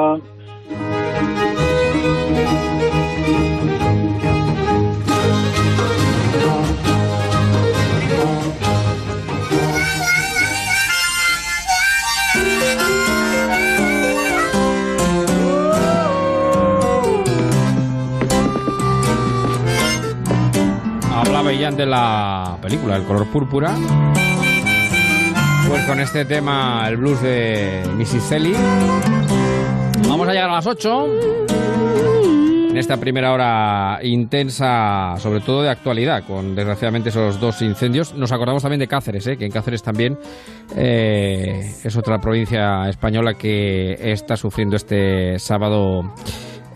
De 21.46 21.86
la 21.86 22.58
película 22.60 22.96
El 22.96 23.04
color 23.04 23.24
púrpura. 23.28 23.72
Pues 25.68 25.84
con 25.86 26.00
este 26.00 26.24
tema, 26.24 26.84
el 26.88 26.96
blues 26.96 27.22
de 27.22 27.82
Missy. 27.96 28.18
Vamos 30.08 30.28
a 30.28 30.32
llegar 30.32 30.50
a 30.50 30.54
las 30.54 30.66
8. 30.66 31.06
En 32.70 32.76
esta 32.76 32.96
primera 32.96 33.32
hora 33.32 34.00
intensa, 34.02 35.14
sobre 35.18 35.38
todo 35.38 35.62
de 35.62 35.70
actualidad, 35.70 36.24
con 36.26 36.56
desgraciadamente 36.56 37.10
esos 37.10 37.38
dos 37.38 37.62
incendios. 37.62 38.12
Nos 38.12 38.32
acordamos 38.32 38.62
también 38.62 38.80
de 38.80 38.88
Cáceres, 38.88 39.28
¿eh? 39.28 39.36
que 39.36 39.46
en 39.46 39.52
Cáceres 39.52 39.84
también 39.84 40.18
eh, 40.76 41.60
es 41.84 41.96
otra 41.96 42.18
provincia 42.18 42.88
española 42.88 43.34
que 43.34 43.92
está 44.00 44.36
sufriendo 44.36 44.74
este 44.74 45.38
sábado 45.38 46.12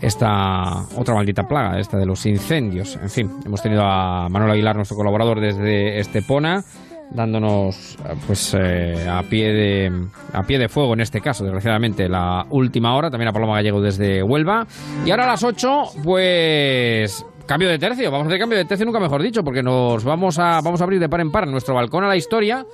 esta 0.01 0.83
otra 0.97 1.13
maldita 1.13 1.47
plaga, 1.47 1.79
esta 1.79 1.97
de 1.97 2.05
los 2.05 2.25
incendios. 2.25 2.97
En 3.01 3.09
fin, 3.09 3.31
hemos 3.45 3.61
tenido 3.61 3.83
a 3.83 4.27
Manuel 4.29 4.51
Aguilar, 4.51 4.75
nuestro 4.75 4.97
colaborador 4.97 5.39
desde 5.39 5.99
Estepona, 5.99 6.63
dándonos 7.11 7.97
pues 8.25 8.55
eh, 8.57 9.07
a 9.09 9.21
pie 9.23 9.53
de 9.53 9.91
a 10.33 10.43
pie 10.43 10.57
de 10.57 10.69
fuego 10.69 10.93
en 10.93 11.01
este 11.01 11.21
caso, 11.21 11.43
desgraciadamente, 11.43 12.09
la 12.09 12.45
última 12.49 12.95
hora, 12.95 13.11
también 13.11 13.29
a 13.29 13.33
Paloma 13.33 13.55
Gallego 13.55 13.81
desde 13.81 14.23
Huelva. 14.23 14.65
Y 15.05 15.11
ahora 15.11 15.25
a 15.25 15.27
las 15.27 15.43
8, 15.43 15.83
pues 16.03 17.25
cambio 17.45 17.69
de 17.69 17.79
tercio, 17.79 18.09
vamos 18.09 18.25
a 18.25 18.27
hacer 18.29 18.39
cambio 18.39 18.57
de 18.57 18.65
tercio 18.65 18.85
nunca 18.85 18.99
mejor 18.99 19.21
dicho, 19.21 19.43
porque 19.43 19.61
nos 19.61 20.03
vamos 20.03 20.39
a 20.39 20.61
vamos 20.61 20.81
a 20.81 20.85
abrir 20.85 20.99
de 20.99 21.09
par 21.09 21.21
en 21.21 21.31
par 21.31 21.47
nuestro 21.47 21.75
balcón 21.75 22.03
a 22.03 22.07
la 22.07 22.15
historia 22.15 22.65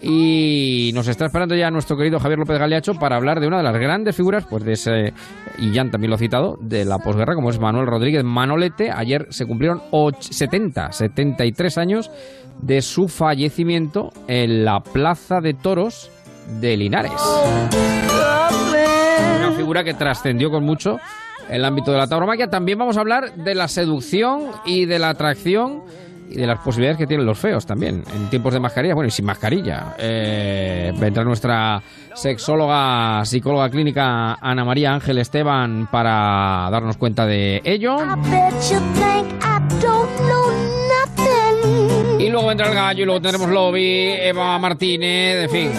y 0.00 0.90
nos 0.94 1.08
está 1.08 1.26
esperando 1.26 1.54
ya 1.54 1.70
nuestro 1.70 1.96
querido 1.96 2.18
Javier 2.18 2.38
López 2.38 2.58
Galeacho 2.58 2.94
para 2.94 3.16
hablar 3.16 3.40
de 3.40 3.46
una 3.46 3.58
de 3.58 3.62
las 3.62 3.74
grandes 3.74 4.14
figuras, 4.14 4.44
pues 4.48 4.64
de 4.64 4.72
ese, 4.72 5.14
y 5.58 5.74
Jan 5.74 5.90
también 5.90 6.10
lo 6.10 6.16
ha 6.16 6.18
citado, 6.18 6.58
de 6.60 6.84
la 6.84 6.98
posguerra, 6.98 7.34
como 7.34 7.50
es 7.50 7.58
Manuel 7.58 7.86
Rodríguez 7.86 8.22
Manolete. 8.22 8.90
Ayer 8.90 9.26
se 9.30 9.46
cumplieron 9.46 9.82
70, 10.18 10.92
73 10.92 11.78
años 11.78 12.10
de 12.60 12.82
su 12.82 13.08
fallecimiento 13.08 14.12
en 14.28 14.64
la 14.64 14.80
Plaza 14.80 15.40
de 15.40 15.54
Toros 15.54 16.10
de 16.60 16.76
Linares. 16.76 17.12
Una 19.38 19.52
figura 19.56 19.82
que 19.82 19.94
trascendió 19.94 20.50
con 20.50 20.64
mucho 20.64 20.98
el 21.48 21.64
ámbito 21.64 21.92
de 21.92 21.98
la 21.98 22.06
tauromaquia. 22.06 22.48
También 22.48 22.78
vamos 22.78 22.96
a 22.96 23.00
hablar 23.00 23.34
de 23.34 23.54
la 23.54 23.68
seducción 23.68 24.50
y 24.64 24.84
de 24.84 24.98
la 24.98 25.10
atracción 25.10 25.82
y 26.28 26.36
de 26.36 26.46
las 26.46 26.58
posibilidades 26.60 26.98
que 26.98 27.06
tienen 27.06 27.26
los 27.26 27.38
feos 27.38 27.66
también, 27.66 28.02
en 28.14 28.30
tiempos 28.30 28.52
de 28.52 28.60
mascarilla, 28.60 28.94
bueno, 28.94 29.08
y 29.08 29.10
sin 29.10 29.24
mascarilla. 29.24 29.94
Eh, 29.98 30.92
vendrá 30.98 31.24
nuestra 31.24 31.82
sexóloga, 32.14 33.24
psicóloga 33.24 33.68
clínica 33.70 34.34
Ana 34.34 34.64
María 34.64 34.94
Ángel 34.94 35.18
Esteban 35.18 35.88
para 35.90 36.68
darnos 36.70 36.96
cuenta 36.96 37.26
de 37.26 37.60
ello. 37.64 37.98
Luego 42.36 42.48
vendrá 42.48 42.68
el 42.68 42.74
gallo 42.74 43.02
y 43.02 43.06
luego 43.06 43.22
tendremos 43.22 43.48
Lobby, 43.48 44.12
Eva 44.20 44.58
Martínez, 44.58 45.44
en 45.44 45.50
fin, 45.50 45.70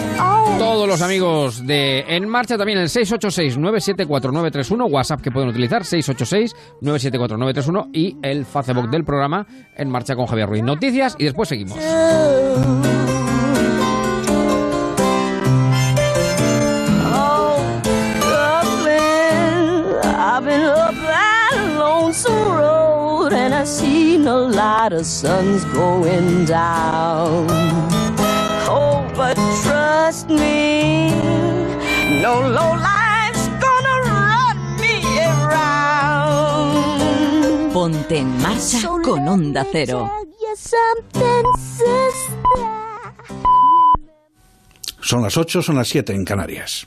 todos 0.58 0.88
los 0.88 1.00
amigos 1.02 1.64
de 1.64 2.04
En 2.08 2.28
Marcha, 2.28 2.58
también 2.58 2.80
el 2.80 2.88
686-974-931, 2.88 4.90
WhatsApp 4.90 5.20
que 5.20 5.30
pueden 5.30 5.50
utilizar, 5.50 5.82
686-974-931 5.82 7.90
y 7.92 8.16
el 8.22 8.44
Facebook 8.44 8.90
del 8.90 9.04
programa 9.04 9.46
En 9.76 9.88
Marcha 9.88 10.16
con 10.16 10.26
Javier 10.26 10.48
Ruiz. 10.48 10.64
Noticias 10.64 11.14
y 11.16 11.26
después 11.26 11.48
seguimos. 11.48 11.78
Seen 23.68 24.26
a 24.26 24.34
lot 24.34 24.92
of 24.94 25.04
suns 25.04 25.64
going 25.66 26.46
down. 26.46 27.46
Oh, 28.66 29.06
but 29.14 29.36
trust 29.62 30.30
me, 30.30 31.10
no 32.22 32.40
low 32.40 32.72
life's 32.90 33.48
gonna 33.60 33.96
run 34.08 34.56
me 34.80 34.94
around. 35.20 36.72
Ponte 37.72 38.18
en 38.18 38.40
marcha 38.40 38.80
con 39.04 39.28
Onda 39.28 39.66
Cero. 39.70 40.10
Son 45.00 45.22
las 45.22 45.36
8, 45.36 45.62
son 45.62 45.76
las 45.76 45.88
7 45.88 46.14
en 46.14 46.24
Canarias. 46.24 46.86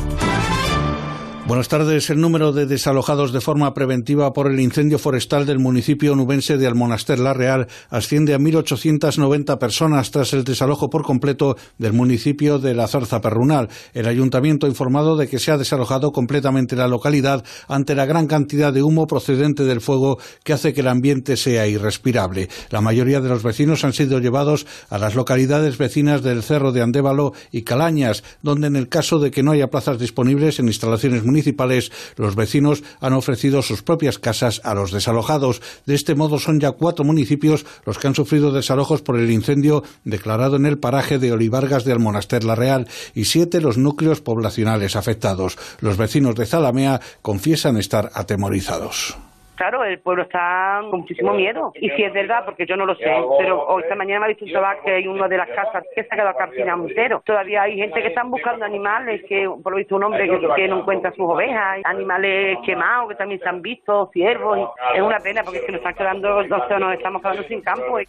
Buenas 1.51 1.67
tardes. 1.67 2.09
El 2.09 2.21
número 2.21 2.53
de 2.53 2.65
desalojados 2.65 3.33
de 3.33 3.41
forma 3.41 3.73
preventiva 3.73 4.31
por 4.31 4.49
el 4.49 4.61
incendio 4.61 4.97
forestal 4.97 5.45
del 5.45 5.59
municipio 5.59 6.15
nubense 6.15 6.57
de 6.57 6.65
Almonaster 6.65 7.19
La 7.19 7.33
Real 7.33 7.67
asciende 7.89 8.33
a 8.33 8.39
1.890 8.39 9.57
personas 9.57 10.11
tras 10.11 10.31
el 10.31 10.45
desalojo 10.45 10.89
por 10.89 11.03
completo 11.03 11.57
del 11.77 11.91
municipio 11.91 12.57
de 12.57 12.73
La 12.73 12.87
Zarza 12.87 13.19
Perrunal. 13.19 13.67
El 13.93 14.07
ayuntamiento 14.07 14.65
ha 14.65 14.69
informado 14.69 15.17
de 15.17 15.27
que 15.27 15.39
se 15.39 15.51
ha 15.51 15.57
desalojado 15.57 16.13
completamente 16.13 16.77
la 16.77 16.87
localidad 16.87 17.43
ante 17.67 17.95
la 17.95 18.05
gran 18.05 18.27
cantidad 18.27 18.71
de 18.71 18.83
humo 18.83 19.05
procedente 19.05 19.65
del 19.65 19.81
fuego 19.81 20.19
que 20.45 20.53
hace 20.53 20.73
que 20.73 20.79
el 20.79 20.87
ambiente 20.87 21.35
sea 21.35 21.67
irrespirable. 21.67 22.47
La 22.69 22.79
mayoría 22.79 23.19
de 23.19 23.27
los 23.27 23.43
vecinos 23.43 23.83
han 23.83 23.91
sido 23.91 24.19
llevados 24.19 24.65
a 24.89 24.97
las 24.97 25.15
localidades 25.15 25.77
vecinas 25.77 26.23
del 26.23 26.43
Cerro 26.43 26.71
de 26.71 26.81
Andévalo 26.81 27.33
y 27.51 27.63
Calañas, 27.63 28.23
donde 28.41 28.67
en 28.67 28.77
el 28.77 28.87
caso 28.87 29.19
de 29.19 29.31
que 29.31 29.43
no 29.43 29.51
haya 29.51 29.69
plazas 29.69 29.99
disponibles 29.99 30.57
en 30.57 30.67
instalaciones 30.67 31.25
municipales 31.25 31.40
municipales, 31.41 31.91
los 32.17 32.35
vecinos 32.35 32.83
han 32.99 33.13
ofrecido 33.13 33.63
sus 33.63 33.81
propias 33.81 34.19
casas 34.19 34.61
a 34.63 34.75
los 34.75 34.91
desalojados. 34.91 35.61
De 35.87 35.95
este 35.95 36.13
modo 36.13 36.37
son 36.37 36.59
ya 36.59 36.71
cuatro 36.71 37.03
municipios 37.03 37.65
los 37.83 37.97
que 37.97 38.07
han 38.07 38.15
sufrido 38.15 38.51
desalojos 38.51 39.01
por 39.01 39.17
el 39.17 39.31
incendio 39.31 39.83
declarado 40.03 40.55
en 40.55 40.67
el 40.67 40.77
paraje 40.77 41.17
de 41.17 41.31
Olivargas 41.31 41.83
del 41.83 41.99
Monaster 41.99 42.43
La 42.43 42.53
Real 42.53 42.87
y 43.15 43.25
siete 43.25 43.59
los 43.59 43.77
núcleos 43.77 44.21
poblacionales 44.21 44.95
afectados. 44.95 45.57
Los 45.79 45.97
vecinos 45.97 46.35
de 46.35 46.45
Zalamea 46.45 47.01
confiesan 47.23 47.77
estar 47.77 48.11
atemorizados 48.13 49.17
claro, 49.61 49.83
el 49.83 49.99
pueblo 49.99 50.23
está 50.23 50.79
con 50.89 51.01
muchísimo 51.01 51.33
miedo. 51.33 51.71
Y 51.75 51.87
si 51.91 52.03
es 52.03 52.11
verdad, 52.11 52.43
porque 52.45 52.65
yo 52.65 52.75
no 52.75 52.87
lo 52.87 52.95
sé, 52.95 53.13
pero 53.37 53.63
hoy 53.67 53.83
esta 53.83 53.95
mañana 53.95 54.21
me 54.21 54.25
ha 54.25 54.29
visto 54.29 54.45
un 54.45 54.51
que 54.83 54.91
hay 54.91 55.07
una 55.07 55.27
de 55.27 55.37
las 55.37 55.49
casas 55.49 55.83
que 55.93 56.01
se 56.01 56.07
ha 56.11 56.17
quedado 56.17 56.35
calcinado 56.35 56.87
entero. 56.87 57.21
Todavía 57.23 57.61
hay 57.61 57.77
gente 57.77 58.01
que 58.01 58.07
están 58.07 58.31
buscando 58.31 58.65
animales, 58.65 59.21
que 59.29 59.47
por 59.61 59.73
lo 59.73 59.77
visto 59.77 59.97
un 59.97 60.05
hombre 60.05 60.27
que, 60.55 60.67
no 60.67 60.79
encuentra 60.79 61.11
sus 61.11 61.25
ovejas, 61.29 61.81
animales 61.83 62.57
quemados 62.65 63.09
que 63.09 63.15
también 63.15 63.39
se 63.39 63.49
han 63.49 63.61
visto, 63.61 64.09
ciervos. 64.11 64.57
Es 64.95 65.01
una 65.01 65.19
pena 65.19 65.43
porque 65.43 65.59
es 65.59 65.65
que 65.65 65.73
nos 65.73 65.81
están 65.81 65.93
quedando, 65.93 66.41
nos 66.41 66.93
estamos 66.93 67.21
quedando 67.21 67.43
sin 67.43 67.61
campo. 67.61 67.99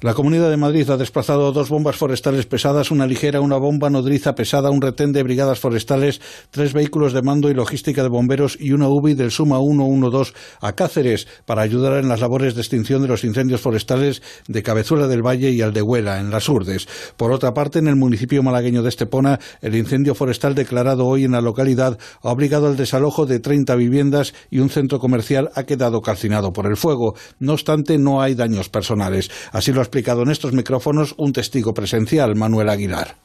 La 0.00 0.14
Comunidad 0.14 0.50
de 0.50 0.56
Madrid 0.56 0.90
ha 0.90 0.96
desplazado 0.96 1.52
dos 1.52 1.70
bombas 1.70 1.96
forestales 1.96 2.46
pesadas, 2.46 2.90
una 2.90 3.06
ligera, 3.06 3.40
una 3.40 3.58
bomba 3.58 3.90
nodriza 3.90 4.34
pesada, 4.34 4.70
un 4.70 4.82
retén 4.82 5.12
de 5.12 5.22
brigadas 5.22 5.60
forestales, 5.60 6.48
tres 6.50 6.74
vehículos 6.74 7.12
de 7.12 7.22
mando 7.22 7.48
y 7.48 7.54
logística 7.54 8.02
de 8.02 8.08
bomberos 8.08 8.58
y 8.60 8.72
una 8.72 8.88
UBI 8.88 9.14
del 9.14 9.30
Suma 9.30 9.58
112 9.58 10.32
a 10.62 10.72
Cáceres 10.72 10.95
para 11.44 11.62
ayudar 11.62 11.98
en 11.98 12.08
las 12.08 12.20
labores 12.20 12.54
de 12.54 12.62
extinción 12.62 13.02
de 13.02 13.08
los 13.08 13.22
incendios 13.22 13.60
forestales 13.60 14.22
de 14.48 14.62
Cabezuela 14.62 15.06
del 15.08 15.26
Valle 15.26 15.50
y 15.50 15.60
Aldehuela, 15.60 16.20
en 16.20 16.30
las 16.30 16.48
Urdes. 16.48 16.86
Por 17.16 17.32
otra 17.32 17.52
parte, 17.52 17.78
en 17.78 17.88
el 17.88 17.96
municipio 17.96 18.42
malagueño 18.42 18.82
de 18.82 18.88
Estepona, 18.88 19.38
el 19.60 19.74
incendio 19.74 20.14
forestal 20.14 20.54
declarado 20.54 21.06
hoy 21.06 21.24
en 21.24 21.32
la 21.32 21.42
localidad 21.42 21.98
ha 22.22 22.30
obligado 22.30 22.66
al 22.66 22.76
desalojo 22.76 23.26
de 23.26 23.40
30 23.40 23.76
viviendas 23.76 24.32
y 24.50 24.60
un 24.60 24.70
centro 24.70 24.98
comercial 24.98 25.50
ha 25.54 25.64
quedado 25.64 26.00
calcinado 26.00 26.52
por 26.52 26.66
el 26.66 26.76
fuego. 26.76 27.14
No 27.38 27.52
obstante, 27.52 27.98
no 27.98 28.22
hay 28.22 28.34
daños 28.34 28.70
personales. 28.70 29.30
Así 29.52 29.72
lo 29.72 29.80
ha 29.80 29.84
explicado 29.84 30.22
en 30.22 30.30
estos 30.30 30.52
micrófonos 30.52 31.14
un 31.18 31.32
testigo 31.32 31.74
presencial, 31.74 32.36
Manuel 32.36 32.70
Aguilar 32.70 33.16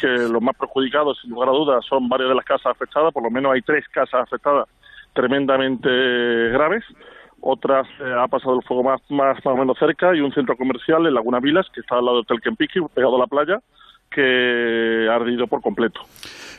que 0.00 0.08
los 0.08 0.42
más 0.42 0.56
perjudicados, 0.56 1.16
sin 1.22 1.30
lugar 1.30 1.50
a 1.50 1.52
dudas, 1.52 1.84
son 1.88 2.08
varias 2.08 2.28
de 2.28 2.34
las 2.34 2.44
casas 2.44 2.66
afectadas, 2.66 3.12
por 3.12 3.22
lo 3.22 3.30
menos 3.30 3.52
hay 3.52 3.62
tres 3.62 3.86
casas 3.92 4.22
afectadas 4.22 4.68
tremendamente 5.14 5.88
graves 6.50 6.84
otras 7.44 7.86
eh, 8.00 8.14
ha 8.18 8.26
pasado 8.26 8.56
el 8.56 8.62
fuego 8.62 8.82
más, 8.82 9.00
más, 9.10 9.36
más 9.44 9.54
o 9.54 9.56
menos 9.56 9.78
cerca 9.78 10.14
y 10.14 10.20
un 10.20 10.32
centro 10.32 10.56
comercial 10.56 11.06
en 11.06 11.14
Laguna 11.14 11.40
Vilas, 11.40 11.66
que 11.72 11.80
está 11.80 11.96
al 11.96 12.04
lado 12.06 12.16
del 12.16 12.22
Hotel 12.22 12.40
Kempiki, 12.40 12.80
pegado 12.94 13.16
a 13.16 13.18
la 13.18 13.26
playa, 13.26 13.60
que 14.10 15.06
ha 15.10 15.14
ardido 15.14 15.46
por 15.46 15.60
completo. 15.60 16.00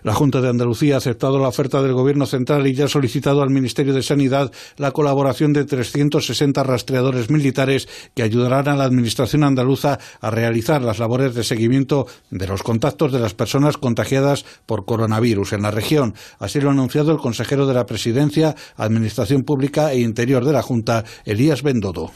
La 0.06 0.14
Junta 0.14 0.40
de 0.40 0.50
Andalucía 0.50 0.94
ha 0.94 0.98
aceptado 1.00 1.40
la 1.40 1.48
oferta 1.48 1.82
del 1.82 1.94
Gobierno 1.94 2.28
central 2.28 2.68
y 2.68 2.76
ya 2.76 2.86
ha 2.86 2.88
solicitado 2.88 3.42
al 3.42 3.50
Ministerio 3.50 3.92
de 3.92 4.04
Sanidad 4.04 4.52
la 4.78 4.92
colaboración 4.92 5.52
de 5.52 5.66
360 5.66 6.62
rastreadores 6.62 7.32
militares 7.32 7.90
que 8.14 8.22
ayudarán 8.22 8.68
a 8.68 8.76
la 8.76 8.84
Administración 8.84 9.44
andaluza 9.44 9.98
a 10.22 10.30
realizar 10.30 10.84
las 10.84 11.00
labores 11.00 11.34
de 11.34 11.44
seguimiento 11.44 12.06
de 12.30 12.46
los 12.46 12.62
contactos 12.62 13.14
de 13.14 13.20
las 13.20 13.34
personas 13.34 13.78
contagiadas 13.78 14.46
por 14.68 14.86
coronavirus 14.86 15.54
en 15.54 15.64
la 15.64 15.72
región. 15.72 16.14
Así 16.38 16.62
lo 16.62 16.70
ha 16.70 16.74
anunciado 16.74 17.12
el 17.12 17.18
consejero 17.18 17.66
de 17.66 17.74
la 17.74 17.88
Presidencia, 17.88 18.54
Administración 18.78 19.42
Pública 19.42 19.92
e 19.92 20.02
Interior 20.02 20.46
de 20.46 20.54
la 20.54 20.62
Junta, 20.62 21.04
Elías 21.26 21.64
Bendodo. 21.64 22.12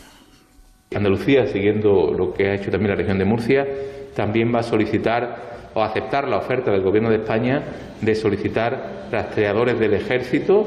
Andalucía, 0.94 1.48
siguiendo 1.48 2.14
lo 2.14 2.36
que 2.36 2.50
ha 2.50 2.54
hecho 2.54 2.70
también 2.70 2.92
la 2.92 2.98
región 2.98 3.18
de 3.18 3.26
Murcia, 3.26 3.68
también 4.16 4.54
va 4.54 4.60
a 4.60 4.64
solicitar 4.64 5.50
o 5.74 5.84
aceptar 5.84 6.28
la 6.28 6.38
oferta 6.38 6.72
del 6.72 6.82
Gobierno 6.82 7.10
de 7.10 7.18
España 7.18 7.64
de 8.02 8.16
solicitar 8.16 9.08
rastreadores 9.12 9.80
del 9.80 9.94
Ejército. 9.94 10.66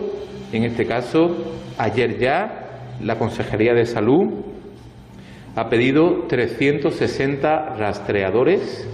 En 0.53 0.65
este 0.65 0.87
caso, 0.87 1.37
ayer 1.79 2.19
ya 2.19 2.63
la 3.03 3.19
Consejería 3.19 3.75
de 3.75 3.87
Salud 3.87 4.45
ha 5.55 5.69
pedido 5.69 6.25
360 6.29 7.77
rastreadores 7.77 8.89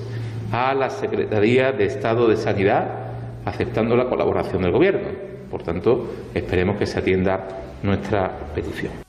a 0.50 0.74
la 0.74 0.90
Secretaría 0.90 1.72
de 1.72 1.84
Estado 1.84 2.26
de 2.26 2.36
Sanidad, 2.36 2.88
aceptando 3.44 3.96
la 3.96 4.08
colaboración 4.08 4.62
del 4.62 4.72
Gobierno. 4.72 5.08
Por 5.50 5.62
tanto, 5.62 6.08
esperemos 6.34 6.78
que 6.78 6.86
se 6.86 6.98
atienda 6.98 7.46
nuestra 7.82 8.30
petición. 8.54 9.07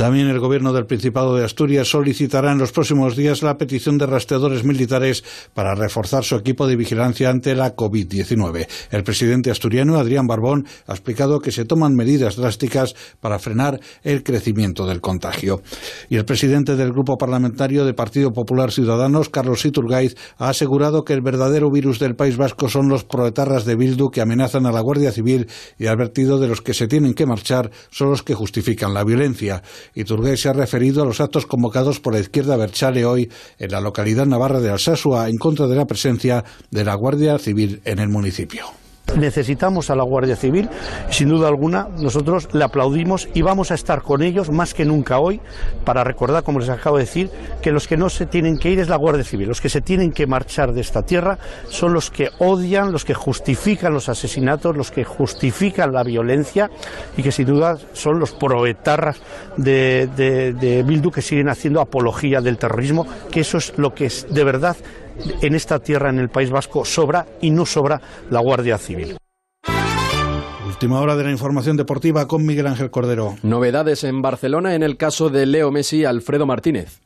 También 0.00 0.28
el 0.28 0.40
Gobierno 0.40 0.72
del 0.72 0.86
Principado 0.86 1.36
de 1.36 1.44
Asturias 1.44 1.90
solicitará 1.90 2.52
en 2.52 2.56
los 2.56 2.72
próximos 2.72 3.16
días 3.16 3.42
la 3.42 3.58
petición 3.58 3.98
de 3.98 4.06
rastreadores 4.06 4.64
militares 4.64 5.22
para 5.52 5.74
reforzar 5.74 6.24
su 6.24 6.36
equipo 6.36 6.66
de 6.66 6.74
vigilancia 6.74 7.28
ante 7.28 7.54
la 7.54 7.76
COVID-19. 7.76 8.66
El 8.92 9.02
presidente 9.02 9.50
asturiano, 9.50 9.98
Adrián 9.98 10.26
Barbón, 10.26 10.66
ha 10.86 10.92
explicado 10.92 11.40
que 11.40 11.52
se 11.52 11.66
toman 11.66 11.96
medidas 11.96 12.36
drásticas 12.36 12.94
para 13.20 13.38
frenar 13.38 13.78
el 14.02 14.22
crecimiento 14.22 14.86
del 14.86 15.02
contagio. 15.02 15.60
Y 16.08 16.16
el 16.16 16.24
presidente 16.24 16.76
del 16.76 16.92
Grupo 16.92 17.18
Parlamentario 17.18 17.84
de 17.84 17.92
Partido 17.92 18.32
Popular 18.32 18.72
Ciudadanos, 18.72 19.28
Carlos 19.28 19.66
Iturgaiz, 19.66 20.14
ha 20.38 20.48
asegurado 20.48 21.04
que 21.04 21.12
el 21.12 21.20
verdadero 21.20 21.70
virus 21.70 21.98
del 21.98 22.16
País 22.16 22.38
Vasco 22.38 22.70
son 22.70 22.88
los 22.88 23.04
proetarras 23.04 23.66
de 23.66 23.76
Bildu 23.76 24.08
que 24.08 24.22
amenazan 24.22 24.64
a 24.64 24.72
la 24.72 24.80
Guardia 24.80 25.12
Civil 25.12 25.46
y 25.78 25.88
ha 25.88 25.92
advertido 25.92 26.38
de 26.38 26.48
los 26.48 26.62
que 26.62 26.72
se 26.72 26.88
tienen 26.88 27.12
que 27.12 27.26
marchar 27.26 27.70
son 27.90 28.08
los 28.08 28.22
que 28.22 28.32
justifican 28.32 28.94
la 28.94 29.04
violencia. 29.04 29.62
Iturgaiz 29.94 30.40
se 30.40 30.48
ha 30.48 30.52
referido 30.52 31.02
a 31.02 31.06
los 31.06 31.20
actos 31.20 31.46
convocados 31.46 32.00
por 32.00 32.14
la 32.14 32.20
izquierda 32.20 32.56
Berchale 32.56 33.04
hoy 33.04 33.30
en 33.58 33.70
la 33.70 33.80
localidad 33.80 34.26
navarra 34.26 34.60
de 34.60 34.70
Alsasua 34.70 35.28
en 35.28 35.38
contra 35.38 35.66
de 35.66 35.76
la 35.76 35.86
presencia 35.86 36.44
de 36.70 36.84
la 36.84 36.94
Guardia 36.94 37.38
Civil 37.38 37.80
en 37.84 37.98
el 37.98 38.08
municipio. 38.08 38.66
Necesitamos 39.16 39.90
a 39.90 39.96
la 39.96 40.02
Guardia 40.02 40.36
Civil, 40.36 40.68
sin 41.10 41.28
duda 41.28 41.48
alguna, 41.48 41.88
nosotros 41.98 42.48
le 42.52 42.64
aplaudimos 42.64 43.28
y 43.34 43.42
vamos 43.42 43.70
a 43.70 43.74
estar 43.74 44.02
con 44.02 44.22
ellos 44.22 44.50
más 44.50 44.74
que 44.74 44.84
nunca 44.84 45.18
hoy 45.18 45.40
para 45.84 46.04
recordar, 46.04 46.42
como 46.42 46.60
les 46.60 46.68
acabo 46.68 46.96
de 46.96 47.04
decir, 47.04 47.30
que 47.62 47.72
los 47.72 47.88
que 47.88 47.96
no 47.96 48.08
se 48.08 48.26
tienen 48.26 48.58
que 48.58 48.70
ir 48.70 48.78
es 48.78 48.88
la 48.88 48.96
Guardia 48.96 49.24
Civil, 49.24 49.48
los 49.48 49.60
que 49.60 49.68
se 49.68 49.80
tienen 49.80 50.12
que 50.12 50.26
marchar 50.26 50.72
de 50.72 50.80
esta 50.80 51.02
tierra 51.02 51.38
son 51.68 51.92
los 51.92 52.10
que 52.10 52.30
odian, 52.38 52.92
los 52.92 53.04
que 53.04 53.14
justifican 53.14 53.92
los 53.92 54.08
asesinatos, 54.08 54.76
los 54.76 54.90
que 54.90 55.04
justifican 55.04 55.92
la 55.92 56.02
violencia 56.02 56.70
y 57.16 57.22
que 57.22 57.32
sin 57.32 57.46
duda 57.46 57.78
son 57.92 58.18
los 58.18 58.32
proetarras 58.32 59.20
de, 59.56 60.08
de 60.16 60.82
Bildu 60.82 61.10
que 61.10 61.22
siguen 61.22 61.48
haciendo 61.48 61.80
apología 61.80 62.40
del 62.40 62.58
terrorismo, 62.58 63.06
que 63.30 63.40
eso 63.40 63.58
es 63.58 63.72
lo 63.76 63.94
que 63.94 64.06
es 64.06 64.26
de 64.30 64.44
verdad 64.44 64.76
en 65.40 65.54
esta 65.54 65.78
tierra, 65.78 66.10
en 66.10 66.18
el 66.18 66.28
País 66.28 66.50
Vasco, 66.50 66.84
sobra 66.84 67.26
y 67.40 67.50
no 67.50 67.66
sobra 67.66 68.00
la 68.30 68.40
Guardia 68.40 68.78
Civil. 68.78 69.16
Última 70.66 71.00
hora 71.00 71.16
de 71.16 71.24
la 71.24 71.30
información 71.30 71.76
deportiva 71.76 72.26
con 72.26 72.46
Miguel 72.46 72.66
Ángel 72.66 72.90
Cordero. 72.90 73.36
Novedades 73.42 74.02
en 74.04 74.22
Barcelona 74.22 74.74
en 74.74 74.82
el 74.82 74.96
caso 74.96 75.28
de 75.28 75.44
Leo 75.44 75.70
Messi 75.70 75.98
y 75.98 76.04
Alfredo 76.04 76.46
Martínez. 76.46 77.00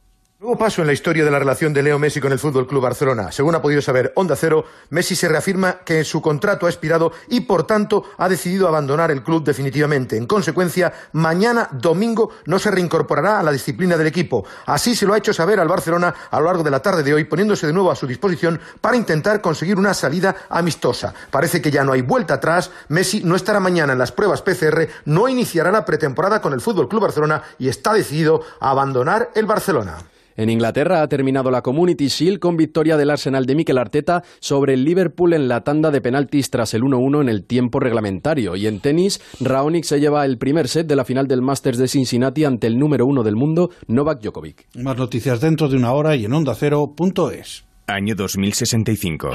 Nuevo 0.44 0.58
paso 0.58 0.82
en 0.82 0.86
la 0.86 0.92
historia 0.92 1.24
de 1.24 1.30
la 1.30 1.38
relación 1.38 1.72
de 1.72 1.82
Leo 1.82 1.98
Messi 1.98 2.20
con 2.20 2.30
el 2.30 2.38
Fútbol 2.38 2.66
Club 2.66 2.82
Barcelona. 2.82 3.32
Según 3.32 3.54
ha 3.54 3.62
podido 3.62 3.80
saber 3.80 4.12
Onda 4.14 4.36
Cero, 4.36 4.66
Messi 4.90 5.16
se 5.16 5.26
reafirma 5.26 5.78
que 5.86 6.04
su 6.04 6.20
contrato 6.20 6.66
ha 6.66 6.68
expirado 6.68 7.12
y, 7.30 7.40
por 7.40 7.66
tanto, 7.66 8.04
ha 8.18 8.28
decidido 8.28 8.68
abandonar 8.68 9.10
el 9.10 9.22
club 9.22 9.42
definitivamente. 9.42 10.18
En 10.18 10.26
consecuencia, 10.26 10.92
mañana 11.12 11.70
domingo 11.72 12.28
no 12.44 12.58
se 12.58 12.70
reincorporará 12.70 13.40
a 13.40 13.42
la 13.42 13.52
disciplina 13.52 13.96
del 13.96 14.06
equipo. 14.06 14.44
Así 14.66 14.94
se 14.94 15.06
lo 15.06 15.14
ha 15.14 15.16
hecho 15.16 15.32
saber 15.32 15.58
al 15.58 15.66
Barcelona 15.66 16.14
a 16.30 16.38
lo 16.38 16.44
largo 16.44 16.62
de 16.62 16.70
la 16.70 16.82
tarde 16.82 17.02
de 17.02 17.14
hoy, 17.14 17.24
poniéndose 17.24 17.66
de 17.66 17.72
nuevo 17.72 17.90
a 17.90 17.96
su 17.96 18.06
disposición 18.06 18.60
para 18.82 18.98
intentar 18.98 19.40
conseguir 19.40 19.78
una 19.78 19.94
salida 19.94 20.36
amistosa. 20.50 21.14
Parece 21.30 21.62
que 21.62 21.70
ya 21.70 21.84
no 21.84 21.92
hay 21.92 22.02
vuelta 22.02 22.34
atrás. 22.34 22.70
Messi 22.88 23.22
no 23.24 23.34
estará 23.34 23.60
mañana 23.60 23.94
en 23.94 23.98
las 23.98 24.12
pruebas 24.12 24.42
PCR, 24.42 24.88
no 25.06 25.26
iniciará 25.26 25.72
la 25.72 25.86
pretemporada 25.86 26.42
con 26.42 26.52
el 26.52 26.60
Fútbol 26.60 26.86
Club 26.86 27.00
Barcelona 27.00 27.42
y 27.58 27.68
está 27.68 27.94
decidido 27.94 28.42
a 28.60 28.72
abandonar 28.72 29.30
el 29.34 29.46
Barcelona. 29.46 29.96
En 30.36 30.50
Inglaterra 30.50 31.02
ha 31.02 31.08
terminado 31.08 31.50
la 31.50 31.62
Community 31.62 32.08
Shield 32.08 32.40
con 32.40 32.56
victoria 32.56 32.96
del 32.96 33.10
Arsenal 33.10 33.46
de 33.46 33.54
Mikel 33.54 33.78
Arteta 33.78 34.22
sobre 34.40 34.74
el 34.74 34.84
Liverpool 34.84 35.32
en 35.32 35.48
la 35.48 35.62
tanda 35.62 35.90
de 35.90 36.00
penaltis 36.00 36.50
tras 36.50 36.74
el 36.74 36.82
1-1 36.82 37.22
en 37.22 37.28
el 37.28 37.44
tiempo 37.44 37.78
reglamentario. 37.78 38.56
Y 38.56 38.66
en 38.66 38.80
tenis, 38.80 39.20
Raonic 39.40 39.84
se 39.84 40.00
lleva 40.00 40.24
el 40.24 40.38
primer 40.38 40.68
set 40.68 40.86
de 40.86 40.96
la 40.96 41.04
final 41.04 41.28
del 41.28 41.42
Masters 41.42 41.78
de 41.78 41.88
Cincinnati 41.88 42.44
ante 42.44 42.66
el 42.66 42.78
número 42.78 43.06
uno 43.06 43.22
del 43.22 43.36
mundo, 43.36 43.70
Novak 43.86 44.20
Djokovic. 44.20 44.66
Más 44.76 44.96
noticias 44.96 45.40
dentro 45.40 45.68
de 45.68 45.76
una 45.76 45.92
hora 45.92 46.16
y 46.16 46.24
en 46.24 46.32
ondacero.es. 46.32 47.64
Año 47.86 48.14
2065. 48.14 49.30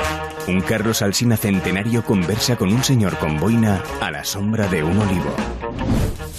Un 0.47 0.61
Carlos 0.61 1.03
Alsina 1.03 1.37
centenario 1.37 2.03
conversa 2.03 2.55
con 2.55 2.73
un 2.73 2.83
señor 2.83 3.17
con 3.19 3.39
boina 3.39 3.83
a 4.01 4.09
la 4.09 4.23
sombra 4.23 4.67
de 4.67 4.83
un 4.83 4.97
olivo. 4.97 5.35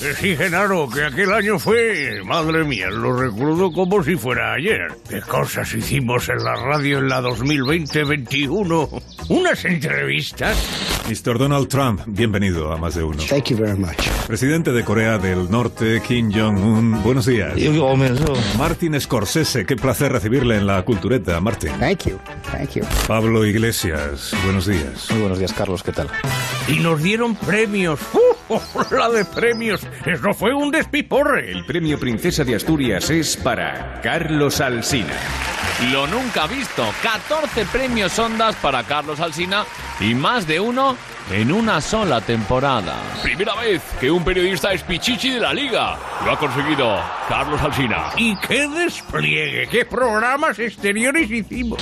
Sí, 0.01 0.35
Genaro, 0.35 0.89
que 0.89 1.05
aquel 1.05 1.33
año 1.33 1.59
fue... 1.59 2.23
Madre 2.25 2.65
mía, 2.65 2.89
lo 2.89 3.15
recuerdo 3.15 3.71
como 3.71 4.03
si 4.03 4.17
fuera 4.17 4.55
ayer. 4.55 4.89
¿Qué 5.09 5.21
cosas 5.21 5.75
hicimos 5.75 6.29
en 6.31 6.43
la 6.43 6.55
radio 6.55 6.99
en 6.99 7.09
la 7.09 7.21
2020-21? 7.21 9.03
Unas 9.29 9.65
entrevistas 9.67 10.57
Mr. 11.11 11.39
Donald 11.39 11.69
Trump, 11.69 12.03
bienvenido 12.07 12.73
a 12.73 12.77
más 12.77 12.95
de 12.95 13.03
uno. 13.03 13.23
Thank 13.29 13.51
you 13.51 13.57
very 13.57 13.77
much. 13.77 14.09
Presidente 14.27 14.73
de 14.73 14.85
Corea 14.85 15.19
del 15.19 15.51
Norte, 15.51 16.01
Kim 16.07 16.33
Jong-un, 16.33 17.03
buenos 17.03 17.27
días. 17.27 17.55
Martin 18.57 19.01
Scorsese, 19.01 19.67
qué 19.67 19.77
placer 19.77 20.13
recibirle 20.13 20.57
en 20.57 20.67
la 20.67 20.83
cultureta, 20.83 21.41
Martin. 21.41 21.73
Thank 21.79 22.07
you, 22.07 22.19
thank 22.51 22.71
you. 22.71 22.85
Pablo 23.07 23.45
Iglesias, 23.45 24.33
buenos 24.45 24.67
días. 24.67 25.11
Muy 25.11 25.21
buenos 25.21 25.39
días, 25.39 25.53
Carlos, 25.53 25.83
¿qué 25.83 25.93
tal? 25.93 26.09
Y 26.69 26.79
nos 26.79 27.03
dieron 27.03 27.35
premios. 27.35 27.99
¡Uh! 28.15 28.40
¡La 28.91 29.09
de 29.09 29.25
premios! 29.25 29.87
¡Eso 30.05 30.33
fue 30.35 30.55
un 30.55 30.71
despiporre! 30.71 31.51
El 31.51 31.65
premio 31.65 31.99
Princesa 31.99 32.45
de 32.45 32.57
Asturias 32.57 33.11
es 33.11 33.37
para 33.37 34.01
Carlos 34.03 34.61
Alsina. 34.61 35.15
Lo 35.93 36.07
nunca 36.07 36.47
visto. 36.47 36.85
14 37.03 37.65
premios 37.67 38.19
Ondas 38.19 38.55
para 38.57 38.83
Carlos 38.83 39.21
Alsina 39.21 39.65
y 40.01 40.15
más 40.15 40.47
de 40.47 40.61
uno 40.61 40.97
en 41.31 41.53
una 41.53 41.81
sola 41.81 42.21
temporada. 42.21 42.97
Primera 43.23 43.55
vez 43.55 43.81
que 44.01 44.11
un 44.11 44.25
periodista 44.25 44.73
es 44.73 44.83
pichichi 44.83 45.31
de 45.31 45.41
la 45.41 45.55
liga. 45.55 45.97
Lo 46.25 46.33
ha 46.33 46.39
conseguido 46.39 46.99
Carlos 47.29 47.61
Alsina. 47.63 48.11
¡Y 48.17 48.37
qué 48.37 48.69
despliegue! 48.69 49.69
¡Qué 49.69 49.85
programas 49.85 50.59
exteriores 50.59 51.31
hicimos! 51.31 51.79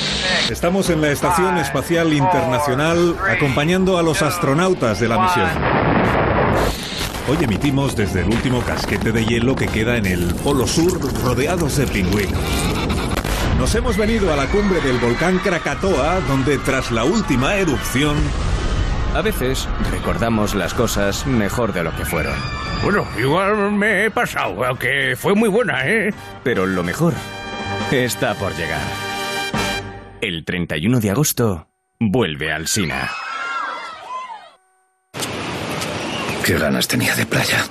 Estamos 0.50 0.90
en 0.90 1.00
la 1.00 1.10
Estación 1.10 1.58
Espacial 1.58 2.12
Internacional 2.12 3.16
acompañando 3.28 3.98
a 3.98 4.02
los 4.02 4.22
astronautas 4.22 5.00
de 5.00 5.08
la 5.08 5.18
misión. 5.18 6.37
Hoy 7.28 7.36
emitimos 7.42 7.94
desde 7.94 8.22
el 8.22 8.28
último 8.28 8.62
casquete 8.62 9.12
de 9.12 9.24
hielo 9.24 9.54
que 9.54 9.66
queda 9.66 9.96
en 9.96 10.06
el 10.06 10.34
Polo 10.36 10.66
Sur 10.66 10.98
rodeados 11.22 11.76
de 11.76 11.86
pingüinos. 11.86 12.40
Nos 13.58 13.74
hemos 13.74 13.96
venido 13.96 14.32
a 14.32 14.36
la 14.36 14.46
cumbre 14.46 14.80
del 14.80 14.98
volcán 14.98 15.38
Krakatoa, 15.38 16.20
donde 16.28 16.58
tras 16.58 16.90
la 16.90 17.04
última 17.04 17.56
erupción... 17.56 18.16
A 19.14 19.22
veces 19.22 19.68
recordamos 19.90 20.54
las 20.54 20.74
cosas 20.74 21.26
mejor 21.26 21.72
de 21.72 21.82
lo 21.82 21.94
que 21.96 22.04
fueron. 22.04 22.34
Bueno, 22.82 23.06
igual 23.18 23.72
me 23.72 24.04
he 24.04 24.10
pasado, 24.10 24.64
aunque 24.64 25.14
fue 25.16 25.34
muy 25.34 25.48
buena, 25.48 25.86
¿eh? 25.86 26.14
Pero 26.44 26.66
lo 26.66 26.82
mejor 26.82 27.14
está 27.90 28.34
por 28.34 28.54
llegar. 28.56 28.80
El 30.20 30.44
31 30.44 31.00
de 31.00 31.10
agosto 31.10 31.68
vuelve 31.98 32.52
al 32.52 32.68
Sina. 32.68 33.10
Qué 36.48 36.56
ganas 36.56 36.88
tenía 36.88 37.14
de 37.14 37.26
playa. 37.26 37.62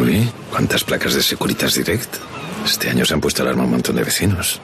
Uy, 0.00 0.26
cuántas 0.50 0.82
placas 0.82 1.12
de 1.12 1.22
Securitas 1.22 1.74
Direct. 1.74 2.16
Este 2.64 2.88
año 2.88 3.04
se 3.04 3.12
han 3.12 3.20
puesto 3.20 3.42
alarma 3.42 3.64
un 3.64 3.72
montón 3.72 3.96
de 3.96 4.02
vecinos. 4.02 4.62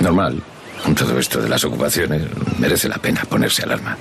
Normal. 0.00 0.42
Con 0.82 0.94
todo 0.94 1.18
esto 1.18 1.42
de 1.42 1.50
las 1.50 1.62
ocupaciones, 1.64 2.22
merece 2.58 2.88
la 2.88 2.96
pena 2.96 3.20
ponerse 3.28 3.64
alarma. 3.64 3.98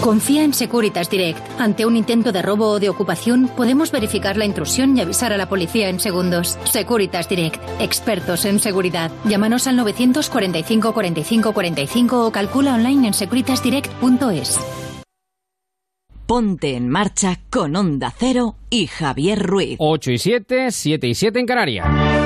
Confía 0.00 0.44
en 0.44 0.54
Securitas 0.54 1.10
Direct. 1.10 1.40
Ante 1.58 1.84
un 1.84 1.96
intento 1.96 2.30
de 2.30 2.42
robo 2.42 2.68
o 2.68 2.78
de 2.78 2.90
ocupación, 2.90 3.48
podemos 3.48 3.90
verificar 3.90 4.36
la 4.36 4.44
intrusión 4.44 4.96
y 4.96 5.00
avisar 5.00 5.32
a 5.32 5.36
la 5.36 5.48
policía 5.48 5.88
en 5.88 5.98
segundos. 5.98 6.60
Securitas 6.62 7.28
Direct. 7.28 7.60
Expertos 7.80 8.44
en 8.44 8.60
seguridad. 8.60 9.10
Llámanos 9.24 9.66
al 9.66 9.74
945 9.74 10.94
45 10.94 11.52
45 11.52 12.24
o 12.24 12.30
calcula 12.30 12.74
online 12.74 13.08
en 13.08 13.14
securitasdirect.es. 13.14 14.60
Ponte 16.26 16.74
en 16.74 16.88
marcha 16.88 17.38
con 17.50 17.76
Onda 17.76 18.12
Cero 18.18 18.56
y 18.68 18.88
Javier 18.88 19.38
Ruiz. 19.38 19.76
8 19.78 20.10
y 20.10 20.18
7, 20.18 20.72
7 20.72 21.06
y 21.06 21.14
7 21.14 21.38
en 21.38 21.46
Canarias. 21.46 22.25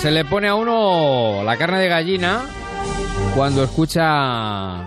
Se 0.00 0.10
le 0.10 0.24
pone 0.24 0.48
a 0.48 0.54
uno 0.54 1.42
la 1.44 1.58
carne 1.58 1.78
de 1.78 1.88
gallina 1.88 2.46
cuando 3.36 3.62
escucha 3.62 4.86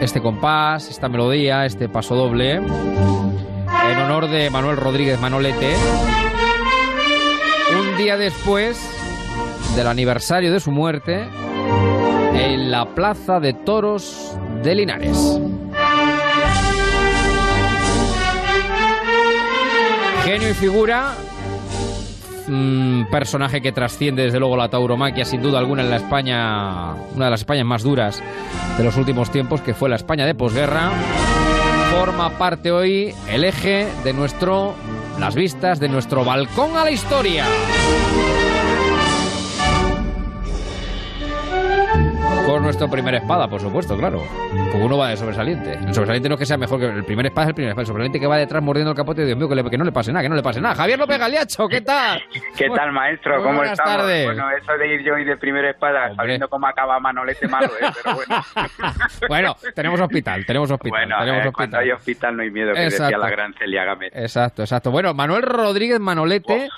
este 0.00 0.20
compás, 0.22 0.88
esta 0.88 1.08
melodía, 1.08 1.66
este 1.66 1.88
paso 1.88 2.14
doble, 2.14 2.52
en 2.54 3.98
honor 3.98 4.28
de 4.28 4.50
Manuel 4.50 4.76
Rodríguez 4.76 5.20
Manolete, 5.20 5.74
un 7.76 7.96
día 7.96 8.16
después 8.16 8.78
del 9.74 9.88
aniversario 9.88 10.52
de 10.52 10.60
su 10.60 10.70
muerte 10.70 11.26
en 12.34 12.70
la 12.70 12.94
Plaza 12.94 13.40
de 13.40 13.52
Toros 13.52 14.38
de 14.62 14.76
Linares. 14.76 15.40
Genio 20.24 20.50
y 20.50 20.54
figura, 20.54 21.14
un 22.48 23.06
personaje 23.10 23.60
que 23.60 23.72
trasciende 23.72 24.24
desde 24.24 24.38
luego 24.38 24.56
la 24.56 24.68
tauromaquia 24.68 25.24
sin 25.24 25.42
duda 25.42 25.58
alguna 25.58 25.82
en 25.82 25.90
la 25.90 25.96
España, 25.96 26.92
una 27.14 27.26
de 27.26 27.30
las 27.30 27.40
Españas 27.40 27.64
más 27.64 27.82
duras 27.82 28.22
de 28.76 28.84
los 28.84 28.96
últimos 28.96 29.30
tiempos, 29.30 29.60
que 29.60 29.74
fue 29.74 29.88
la 29.88 29.96
España 29.96 30.26
de 30.26 30.34
posguerra, 30.34 30.90
forma 31.98 32.30
parte 32.38 32.70
hoy 32.70 33.14
el 33.28 33.44
eje 33.44 33.86
de 34.02 34.12
nuestro, 34.12 34.74
las 35.18 35.34
vistas 35.34 35.80
de 35.80 35.88
nuestro 35.88 36.24
balcón 36.24 36.76
a 36.76 36.84
la 36.84 36.90
historia. 36.90 37.44
Nuestro 42.64 42.88
primer 42.88 43.14
espada, 43.14 43.46
por 43.46 43.60
supuesto, 43.60 43.96
claro. 43.96 44.22
Porque 44.72 44.84
uno 44.84 44.96
va 44.96 45.08
de 45.10 45.16
sobresaliente. 45.16 45.74
El 45.74 45.92
sobresaliente 45.94 46.28
no 46.28 46.34
es 46.36 46.38
que 46.40 46.46
sea 46.46 46.56
mejor 46.56 46.80
que 46.80 46.86
el 46.86 47.04
primer 47.04 47.26
espada, 47.26 47.44
es 47.44 47.48
el 47.50 47.54
primer 47.54 47.70
espada. 47.70 47.82
El 47.82 47.86
sobresaliente 47.86 48.18
que 48.20 48.26
va 48.26 48.38
detrás 48.38 48.62
mordiendo 48.62 48.90
el 48.92 48.96
capote, 48.96 49.24
Dios 49.26 49.36
mío, 49.36 49.48
que, 49.48 49.54
le- 49.54 49.68
que 49.70 49.76
no 49.78 49.84
le 49.84 49.92
pase 49.92 50.10
nada, 50.12 50.22
que 50.22 50.28
no 50.30 50.34
le 50.34 50.42
pase 50.42 50.60
nada. 50.60 50.74
Javier 50.74 50.98
López 50.98 51.18
Galiacho, 51.18 51.68
¿qué 51.68 51.82
tal? 51.82 52.22
¿Qué 52.56 52.68
tal, 52.74 52.92
maestro? 52.92 53.36
¿Cómo 53.42 53.56
buenas 53.56 53.78
estamos? 53.78 53.96
tardes. 53.98 54.24
Bueno, 54.26 54.50
eso 54.50 54.72
de 54.78 54.94
ir 54.94 55.02
yo 55.04 55.18
y 55.18 55.24
de 55.24 55.36
primera 55.36 55.70
espada, 55.70 56.14
sabiendo 56.16 56.48
cómo 56.48 56.66
acaba 56.66 56.98
Manolete 56.98 57.46
malo, 57.48 57.66
¿eh? 57.80 57.86
Pero 58.02 58.16
bueno. 58.16 58.44
Bueno, 59.28 59.56
tenemos 59.74 60.00
hospital, 60.00 60.44
tenemos 60.46 60.70
hospital. 60.70 60.90
Bueno, 61.00 61.16
tenemos 61.20 61.44
eh, 61.44 61.48
hospital. 61.48 61.52
cuando 61.54 61.78
hay 61.78 61.90
hospital 61.90 62.36
no 62.36 62.42
hay 62.42 62.50
miedo, 62.50 62.72
que 62.72 62.80
decía 62.80 62.96
Exacto. 63.06 63.18
la 63.18 63.30
gran 63.30 63.54
Celia 63.54 63.84
Gámez. 63.84 64.12
Exacto, 64.14 64.62
exacto. 64.62 64.90
Bueno, 64.90 65.12
Manuel 65.14 65.42
Rodríguez 65.42 66.00
Manolete, 66.00 66.68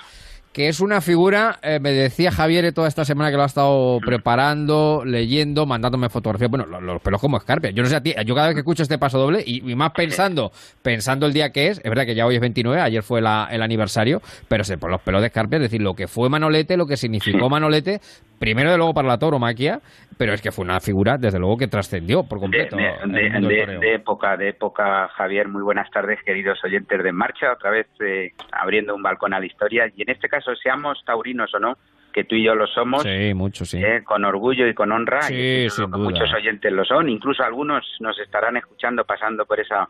que 0.57 0.69
es 0.69 0.79
una 0.79 1.01
figura, 1.01 1.59
eh, 1.61 1.79
me 1.79 1.91
decía 1.91 2.31
Javier 2.31 2.73
toda 2.73 2.87
esta 2.87 3.05
semana 3.05 3.29
que 3.29 3.37
lo 3.37 3.43
ha 3.43 3.45
estado 3.45 3.99
preparando, 4.03 5.03
leyendo, 5.05 5.67
mandándome 5.67 6.09
fotografías, 6.09 6.49
bueno, 6.49 6.65
lo- 6.65 6.81
los, 6.81 6.99
pelos 6.99 7.21
como 7.21 7.37
escarpia. 7.37 7.69
Yo 7.69 7.83
no 7.83 7.89
sé 7.89 7.95
a 7.95 8.01
ti, 8.01 8.15
yo 8.25 8.33
cada 8.33 8.47
vez 8.47 8.55
que 8.55 8.61
escucho 8.61 8.81
este 8.81 8.97
paso 8.97 9.19
doble, 9.19 9.43
y, 9.45 9.57
y 9.71 9.75
más 9.75 9.91
pensando, 9.91 10.51
pensando 10.81 11.27
el 11.27 11.33
día 11.33 11.51
que 11.51 11.67
es, 11.67 11.77
es 11.77 11.83
verdad 11.83 12.07
que 12.07 12.15
ya 12.15 12.25
hoy 12.25 12.33
es 12.33 12.41
29, 12.41 12.81
ayer 12.81 13.03
fue 13.03 13.21
la- 13.21 13.47
el 13.51 13.61
aniversario, 13.61 14.19
pero 14.47 14.63
se 14.63 14.79
por 14.79 14.89
los 14.89 14.99
pelos 15.01 15.21
de 15.21 15.27
escarpia, 15.27 15.57
es 15.57 15.61
decir, 15.61 15.79
lo 15.83 15.93
que 15.93 16.07
fue 16.07 16.27
Manolete, 16.27 16.75
lo 16.75 16.87
que 16.87 16.97
significó 16.97 17.49
Manolete, 17.51 18.01
primero 18.39 18.71
de 18.71 18.77
luego 18.77 18.95
para 18.95 19.07
la 19.09 19.19
tauromaquia, 19.19 19.81
pero 20.17 20.33
es 20.33 20.41
que 20.41 20.51
fue 20.51 20.65
una 20.65 20.79
figura, 20.79 21.17
desde 21.17 21.39
luego, 21.39 21.57
que 21.57 21.67
trascendió 21.67 22.23
por 22.23 22.39
completo. 22.39 22.75
de- 22.75 23.93
época, 23.95 24.35
de 24.37 24.49
época, 24.49 25.07
Javier. 25.09 25.47
Muy 25.47 25.61
buenas 25.63 25.89
tardes, 25.91 26.19
queridos 26.23 26.59
oyentes 26.63 27.03
de 27.03 27.09
En 27.09 27.15
Marcha. 27.15 27.53
Otra 27.53 27.71
vez 27.71 27.87
eh, 27.99 28.31
abriendo 28.51 28.95
un 28.95 29.03
balcón 29.03 29.33
a 29.33 29.39
la 29.39 29.45
historia. 29.45 29.85
Y 29.95 30.01
en 30.03 30.09
este 30.09 30.27
caso, 30.27 30.55
seamos 30.55 31.01
taurinos 31.05 31.53
o 31.53 31.59
no, 31.59 31.73
que 32.13 32.23
tú 32.23 32.35
y 32.35 32.43
yo 32.45 32.55
lo 32.55 32.65
somos, 32.67 33.03
Sí, 33.03 33.33
mucho, 33.33 33.63
sí. 33.65 33.77
eh, 33.83 34.03
con 34.03 34.25
orgullo 34.25 34.67
y 34.67 34.73
con 34.73 34.91
honra. 34.91 35.21
Sí, 35.21 35.35
y 35.65 35.69
sin 35.69 35.89
duda. 35.91 36.03
Muchos 36.03 36.33
oyentes 36.33 36.71
lo 36.71 36.83
son. 36.83 37.09
Incluso 37.09 37.43
algunos 37.43 37.85
nos 37.99 38.17
estarán 38.19 38.57
escuchando 38.57 39.03
pasando 39.05 39.45
por 39.45 39.59
esa 39.59 39.87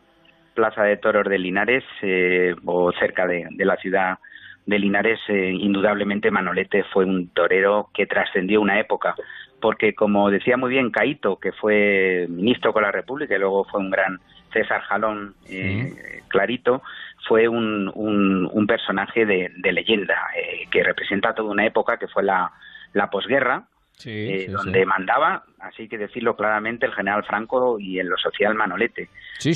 plaza 0.54 0.82
de 0.82 0.96
toros 0.96 1.24
de 1.28 1.38
Linares 1.38 1.84
eh, 2.02 2.54
o 2.64 2.90
cerca 2.92 3.26
de, 3.26 3.46
de 3.50 3.64
la 3.64 3.76
ciudad 3.76 4.18
de 4.66 4.78
Linares. 4.78 5.20
eh, 5.28 5.50
indudablemente 5.52 6.30
Manolete 6.30 6.82
fue 6.92 7.04
un 7.06 7.30
torero 7.32 7.88
que 7.94 8.06
trascendió 8.06 8.60
una 8.60 8.78
época. 8.80 9.14
Porque, 9.60 9.94
como 9.94 10.30
decía 10.30 10.56
muy 10.56 10.70
bien 10.70 10.90
Caito, 10.90 11.36
que 11.36 11.52
fue 11.52 12.26
ministro 12.28 12.72
con 12.72 12.82
la 12.82 12.92
República 12.92 13.34
y 13.34 13.38
luego 13.38 13.64
fue 13.64 13.80
un 13.80 13.90
gran 13.90 14.20
César 14.52 14.80
Jalón 14.82 15.34
eh, 15.48 16.22
clarito, 16.28 16.82
fue 17.26 17.48
un, 17.48 17.90
un, 17.94 18.48
un 18.50 18.66
personaje 18.66 19.26
de, 19.26 19.50
de 19.56 19.72
leyenda 19.72 20.28
eh, 20.36 20.66
que 20.70 20.82
representa 20.82 21.34
toda 21.34 21.50
una 21.50 21.66
época 21.66 21.98
que 21.98 22.08
fue 22.08 22.22
la, 22.22 22.52
la 22.92 23.10
posguerra 23.10 23.64
eh, 24.04 24.44
sí, 24.46 24.52
donde 24.52 24.80
sí. 24.80 24.86
mandaba, 24.86 25.42
así 25.58 25.88
que 25.88 25.98
decirlo 25.98 26.36
claramente, 26.36 26.86
el 26.86 26.94
general 26.94 27.24
Franco 27.24 27.80
y 27.80 27.98
en 27.98 28.08
lo 28.08 28.16
social 28.16 28.54
Manolete. 28.54 29.08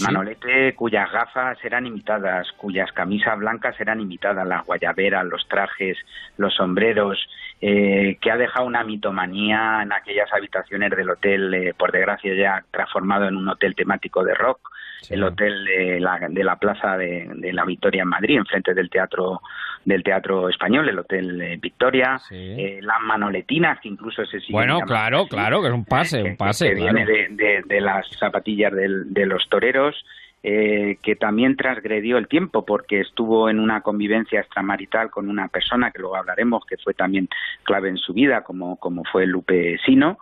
Manolete 0.03 0.75
cuyas 0.75 1.11
gafas 1.13 1.65
eran 1.65 1.87
imitadas, 1.87 2.51
cuyas 2.57 2.91
camisas 2.93 3.39
blancas 3.39 3.81
eran 3.81 4.01
imitadas, 4.01 4.47
las 4.47 4.67
guayaberas, 4.67 5.25
los 5.27 5.47
trajes, 5.49 5.97
los 6.39 6.55
sombreros, 6.55 7.19
eh, 7.65 8.19
que 8.21 8.31
ha 8.31 8.37
dejado 8.37 8.67
una 8.67 8.83
mitomanía 8.83 9.81
en 9.83 9.93
aquellas 9.93 10.31
habitaciones 10.33 10.91
del 10.91 11.09
hotel, 11.11 11.55
eh, 11.55 11.75
por 11.79 11.93
desgracia 11.93 12.35
ya 12.35 12.65
transformado 12.73 13.29
en 13.29 13.37
un 13.37 13.49
hotel 13.49 13.75
temático 13.77 14.25
de 14.25 14.35
rock, 14.35 14.59
el 15.11 15.23
hotel 15.25 15.65
de 15.65 16.01
la, 16.01 16.19
de 16.29 16.45
la 16.45 16.57
plaza 16.57 16.97
de, 16.97 17.29
de 17.35 17.53
la 17.53 17.65
Victoria 17.65 18.03
en 18.03 18.09
Madrid, 18.09 18.37
enfrente 18.39 18.75
del 18.75 18.91
teatro 18.91 19.41
del 19.85 20.05
teatro 20.05 20.49
español, 20.49 20.89
el 20.89 20.99
hotel 21.01 21.41
eh, 21.43 21.59
Victoria, 21.61 22.21
eh, 22.31 22.79
las 22.83 23.01
manoletinas 23.01 23.81
que 23.81 23.89
incluso 23.89 24.25
se 24.27 24.39
siguen 24.39 24.53
Bueno, 24.53 24.81
claro, 24.83 25.23
así, 25.23 25.29
claro, 25.31 25.61
que 25.61 25.67
es 25.69 25.75
un 25.75 25.85
pase, 25.85 26.23
un 26.23 26.37
pase, 26.37 26.69
que 26.69 26.77
claro. 26.77 26.95
viene 26.95 27.05
de, 27.13 27.29
de- 27.31 27.63
de 27.67 27.81
las 27.81 28.07
zapatillas 28.17 28.73
del- 28.73 29.13
de 29.13 29.27
los 29.27 29.49
toreros, 29.49 30.05
eh, 30.43 30.99
que 31.03 31.16
también 31.16 31.57
transgredió 31.57 32.18
el 32.18 32.26
tiempo 32.26 32.64
porque 32.64 33.01
estuvo 33.01 33.49
en 33.49 33.61
una 33.61 33.80
convivencia 33.82 34.40
extramarital 34.40 35.11
con 35.11 35.28
una 35.28 35.49
persona 35.49 35.90
que 35.90 36.01
luego 36.01 36.16
hablaremos 36.16 36.64
que 36.66 36.78
fue 36.78 36.95
también 36.95 37.28
clave 37.62 37.88
en 37.88 37.97
su 37.97 38.12
vida, 38.12 38.43
como, 38.43 38.76
como 38.76 39.05
fue 39.05 39.26
Lupe 39.26 39.78
Sino, 39.86 40.18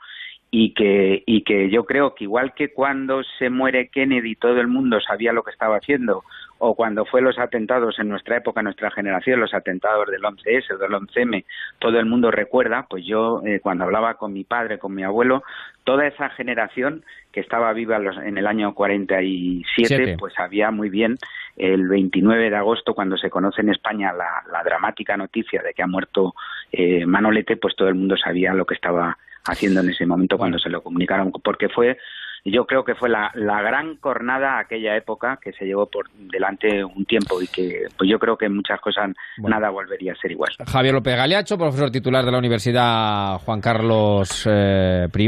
y 0.51 0.75
que, 0.75 1.23
y 1.27 1.43
que 1.43 1.71
yo 1.71 1.85
creo 1.85 2.15
que 2.15 2.25
igual 2.25 2.55
que 2.55 2.73
cuando 2.73 3.23
se 3.39 3.51
muere 3.51 3.89
Kennedy 3.89 4.35
todo 4.35 4.61
el 4.61 4.67
mundo 4.67 5.01
sabía 5.01 5.33
lo 5.33 5.45
que 5.45 5.53
estaba 5.53 5.77
haciendo, 5.77 6.25
o 6.59 6.75
cuando 6.75 7.07
fue 7.07 7.23
los 7.23 7.39
atentados 7.39 7.99
en 7.99 8.09
nuestra 8.09 8.37
época, 8.37 8.61
nuestra 8.61 8.91
generación, 8.91 9.41
los 9.41 9.55
atentados 9.55 10.09
del 10.09 10.21
11S, 10.21 10.77
del 10.77 10.91
11M, 10.91 11.45
todo 11.79 11.99
el 11.99 12.05
mundo 12.05 12.31
recuerda, 12.31 12.87
pues 12.91 13.07
yo 13.07 13.41
eh, 13.47 13.61
cuando 13.61 13.85
hablaba 13.85 14.15
con 14.15 14.35
mi 14.35 14.45
padre, 14.45 14.79
con 14.79 14.95
mi 14.95 15.03
abuelo, 15.03 15.43
toda 15.85 16.07
esa 16.07 16.29
generación 16.31 17.05
que 17.33 17.41
estaba 17.41 17.73
viva 17.73 17.97
en 17.97 18.39
el 18.39 18.47
año 18.47 18.75
47, 18.75 19.65
Siete. 19.87 20.17
pues 20.19 20.35
sabía 20.35 20.71
muy 20.71 20.91
bien 20.91 21.17
el 21.57 21.89
29 21.89 22.51
de 22.51 22.57
agosto, 22.57 22.95
cuando 22.95 23.17
se 23.17 23.31
conoce 23.31 23.61
en 23.61 23.71
España 23.71 24.13
la, 24.13 24.43
la 24.51 24.63
dramática 24.63 25.17
noticia 25.17 25.63
de 25.63 25.75
que 25.75 25.83
ha 25.83 25.87
muerto 25.87 26.35
eh, 26.73 27.05
Manolete, 27.07 27.57
pues 27.57 27.77
todo 27.77 27.89
el 27.89 27.95
mundo 27.95 28.17
sabía 28.17 28.55
lo 28.55 28.65
que 28.65 28.75
estaba 28.75 29.17
haciendo 29.45 29.81
en 29.81 29.91
ese 29.91 30.07
momento 30.07 30.39
cuando 30.39 30.59
se 30.59 30.71
lo 30.71 30.83
comunicaron, 30.83 31.33
porque 31.33 31.69
fue, 31.69 31.99
yo 32.45 32.65
creo 32.67 32.85
que 32.85 32.95
fue 32.95 33.09
la, 33.09 33.31
la 33.35 33.61
gran 33.63 33.97
cornada 33.97 34.59
aquella 34.59 34.97
época 34.97 35.39
que 35.43 35.53
se 35.53 35.65
llevó 35.65 35.87
por 35.87 36.09
delante 36.33 36.83
un 36.85 37.05
tiempo 37.05 37.41
y 37.43 37.47
que 37.49 37.87
pues 37.99 38.09
yo 38.11 38.19
creo 38.19 38.37
que 38.37 38.47
en 38.47 38.57
muchas 38.57 38.81
cosas 38.81 39.11
nada 39.39 39.71
volvería 39.71 40.13
a 40.13 40.17
ser 40.17 40.33
igual. 40.33 40.51
Javier 40.67 40.95
López 40.95 41.17
Galeacho, 41.17 41.59
profesor 41.59 41.91
titular 41.91 42.25
de 42.25 42.31
la 42.33 42.39
Universidad 42.39 43.39
Juan 43.41 43.61
Carlos 43.61 44.47
eh, 44.51 45.07
I, 45.15 45.25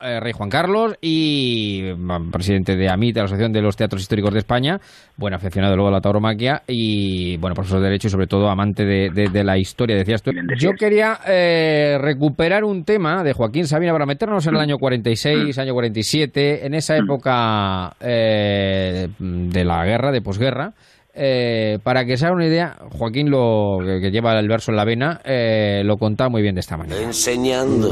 eh, 0.00 0.20
Rey 0.20 0.32
Juan 0.32 0.50
Carlos, 0.50 0.96
y 1.00 1.92
presidente 2.32 2.76
de 2.76 2.88
AMIT, 2.88 3.14
de 3.14 3.20
la 3.20 3.24
Asociación 3.24 3.52
de 3.52 3.62
los 3.62 3.76
Teatros 3.76 4.02
Históricos 4.02 4.32
de 4.32 4.38
España, 4.40 4.80
buen 5.16 5.34
aficionado 5.34 5.74
luego 5.76 5.88
a 5.88 5.92
la 5.92 6.00
tauromaquia, 6.00 6.62
y 6.66 7.36
bueno, 7.38 7.54
profesor 7.54 7.78
de 7.80 7.86
Derecho 7.86 8.08
y 8.08 8.10
sobre 8.10 8.26
todo 8.26 8.48
amante 8.48 8.84
de, 8.84 9.10
de- 9.10 9.28
de 9.28 9.44
la 9.44 9.58
historia, 9.58 9.96
decías 9.96 10.22
tú. 10.22 10.30
Yo 10.58 10.72
quería 10.72 11.18
eh, 11.26 11.98
recuperar 12.00 12.64
un 12.64 12.84
tema 12.84 13.22
de 13.22 13.32
Joaquín 13.32 13.66
Sabina 13.66 13.92
para 13.92 14.06
meternos 14.06 14.46
en 14.46 14.54
el 14.54 14.60
año 14.60 14.78
46, 14.78 15.58
año 15.58 15.72
47, 15.74 16.45
en 16.62 16.74
esa 16.74 16.96
época 16.96 17.94
eh, 18.00 19.08
de 19.18 19.64
la 19.64 19.84
guerra, 19.84 20.12
de 20.12 20.20
posguerra, 20.20 20.72
eh, 21.14 21.78
para 21.82 22.04
que 22.04 22.16
se 22.16 22.26
haga 22.26 22.34
una 22.34 22.46
idea, 22.46 22.76
Joaquín, 22.92 23.30
lo 23.30 23.78
que, 23.84 24.00
que 24.00 24.10
lleva 24.10 24.38
el 24.38 24.48
verso 24.48 24.70
en 24.70 24.76
la 24.76 24.84
vena, 24.84 25.20
eh, 25.24 25.82
lo 25.84 25.96
contaba 25.96 26.28
muy 26.28 26.42
bien 26.42 26.54
de 26.54 26.60
esta 26.60 26.76
manera. 26.76 27.00
enseñando 27.00 27.88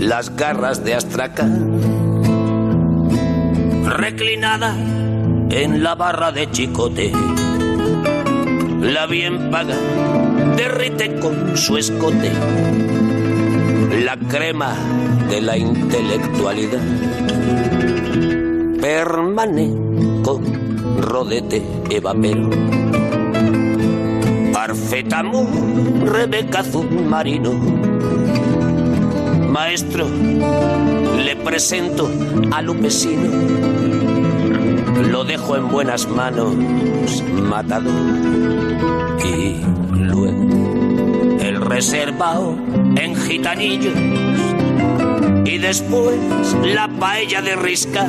las 0.00 0.34
garras 0.36 0.84
de 0.84 0.94
Astraca, 0.94 1.48
reclinada 3.84 4.76
en 5.50 5.82
la 5.82 5.94
barra 5.94 6.30
de 6.30 6.50
chicote. 6.50 7.12
La 8.80 9.06
bien 9.06 9.50
paga 9.50 9.76
derrite 10.56 11.18
con 11.20 11.56
su 11.56 11.76
escote 11.76 12.30
la 14.04 14.16
crema 14.16 14.74
de 15.28 15.40
la 15.40 15.56
intelectualidad. 15.56 16.80
Permane 18.80 19.70
con 20.22 20.42
rodete 21.00 21.62
evapero. 21.90 22.50
Arfetamu, 24.54 26.06
Rebeca 26.06 26.62
Marino. 27.08 27.52
Maestro, 29.50 30.06
le 30.06 31.34
presento 31.36 32.08
a 32.52 32.62
Lupesino. 32.62 33.30
Lo 35.10 35.24
dejo 35.24 35.56
en 35.56 35.68
buenas 35.68 36.08
manos, 36.08 36.54
matado. 37.42 37.90
Y 39.24 39.60
luego 39.92 40.26
el 41.40 41.60
reservado 41.60 42.54
en 42.96 43.16
gitanillos. 43.16 43.94
Y 45.44 45.58
después 45.58 46.18
la 46.64 46.88
paella 46.88 47.42
de 47.42 47.56
riscar. 47.56 48.08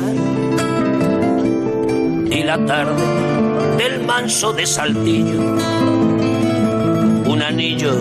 Y 2.30 2.42
la 2.42 2.64
tarde 2.64 3.02
del 3.78 4.04
manso 4.06 4.52
de 4.52 4.66
saltillo. 4.66 5.40
Un 7.26 7.42
anillo 7.42 7.94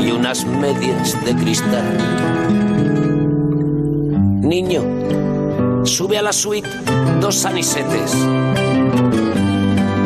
y 0.00 0.10
unas 0.10 0.44
medias 0.44 1.16
de 1.24 1.34
cristal. 1.34 1.96
Niño, 4.40 4.82
sube 5.84 6.18
a 6.18 6.22
la 6.22 6.32
suite 6.32 6.68
dos 7.20 7.44
anisetes. 7.44 8.16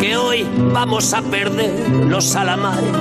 Que 0.00 0.16
hoy 0.16 0.46
vamos 0.72 1.14
a 1.14 1.22
perder 1.22 1.72
los 2.08 2.24
salamares 2.24 2.92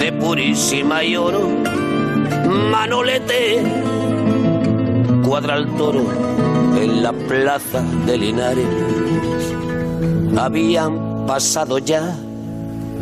de 0.00 0.12
purísima 0.12 1.04
y 1.04 1.16
oro. 1.16 1.48
Manolete 2.50 3.62
cuadra 5.24 5.56
el 5.56 5.66
toro 5.76 6.02
en 6.80 7.02
la 7.02 7.12
plaza 7.12 7.82
de 8.06 8.18
Linares. 8.18 8.66
Habían 10.36 11.26
pasado 11.26 11.78
ya 11.78 12.16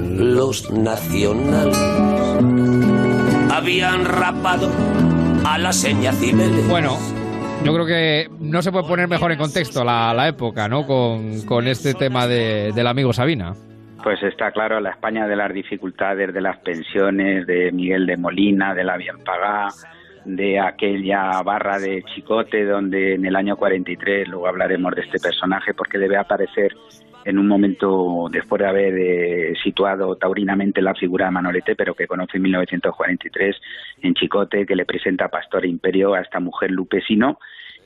los 0.00 0.70
nacionales. 0.70 1.78
Habían 3.50 4.04
rapado 4.04 4.68
a 5.44 5.58
la 5.58 5.72
seña 5.72 6.12
Cibeles. 6.12 6.68
Bueno, 6.68 6.96
yo 7.64 7.72
creo 7.72 7.86
que 7.86 8.28
no 8.40 8.60
se 8.62 8.70
puede 8.70 8.86
poner 8.86 9.08
mejor 9.08 9.32
en 9.32 9.38
contexto 9.38 9.82
la, 9.84 10.12
la 10.14 10.28
época, 10.28 10.68
¿no? 10.68 10.86
Con, 10.86 11.40
con 11.42 11.66
este 11.66 11.94
tema 11.94 12.26
de- 12.26 12.72
del 12.74 12.86
amigo 12.86 13.12
Sabina. 13.12 13.54
Pues 14.02 14.22
está 14.22 14.52
claro 14.52 14.80
la 14.80 14.90
España 14.90 15.26
de 15.26 15.36
las 15.36 15.52
dificultades 15.52 16.32
de 16.32 16.40
las 16.40 16.58
pensiones, 16.58 17.46
de 17.46 17.72
Miguel 17.72 18.06
de 18.06 18.16
Molina, 18.16 18.74
de 18.74 18.84
la 18.84 18.96
bien 18.96 19.18
pagada, 19.24 19.68
de 20.24 20.60
aquella 20.60 21.42
barra 21.42 21.78
de 21.78 22.02
Chicote 22.04 22.64
donde 22.64 23.14
en 23.14 23.26
el 23.26 23.34
año 23.34 23.56
43, 23.56 24.28
luego 24.28 24.46
hablaremos 24.46 24.94
de 24.94 25.02
este 25.02 25.18
personaje 25.18 25.74
porque 25.74 25.98
debe 25.98 26.16
aparecer 26.16 26.74
en 27.24 27.38
un 27.38 27.46
momento 27.46 28.28
después 28.30 28.60
de 28.60 28.68
haber 28.68 28.94
eh, 28.96 29.54
situado 29.62 30.16
taurinamente 30.16 30.80
la 30.80 30.94
figura 30.94 31.26
de 31.26 31.32
Manolete, 31.32 31.76
pero 31.76 31.94
que 31.94 32.06
conoce 32.06 32.36
en 32.36 32.44
1943 32.44 33.56
en 34.02 34.14
Chicote, 34.14 34.64
que 34.64 34.76
le 34.76 34.86
presenta 34.86 35.28
Pastor 35.28 35.66
Imperio 35.66 36.14
a 36.14 36.20
esta 36.20 36.40
mujer 36.40 36.70
lupesino, 36.70 37.38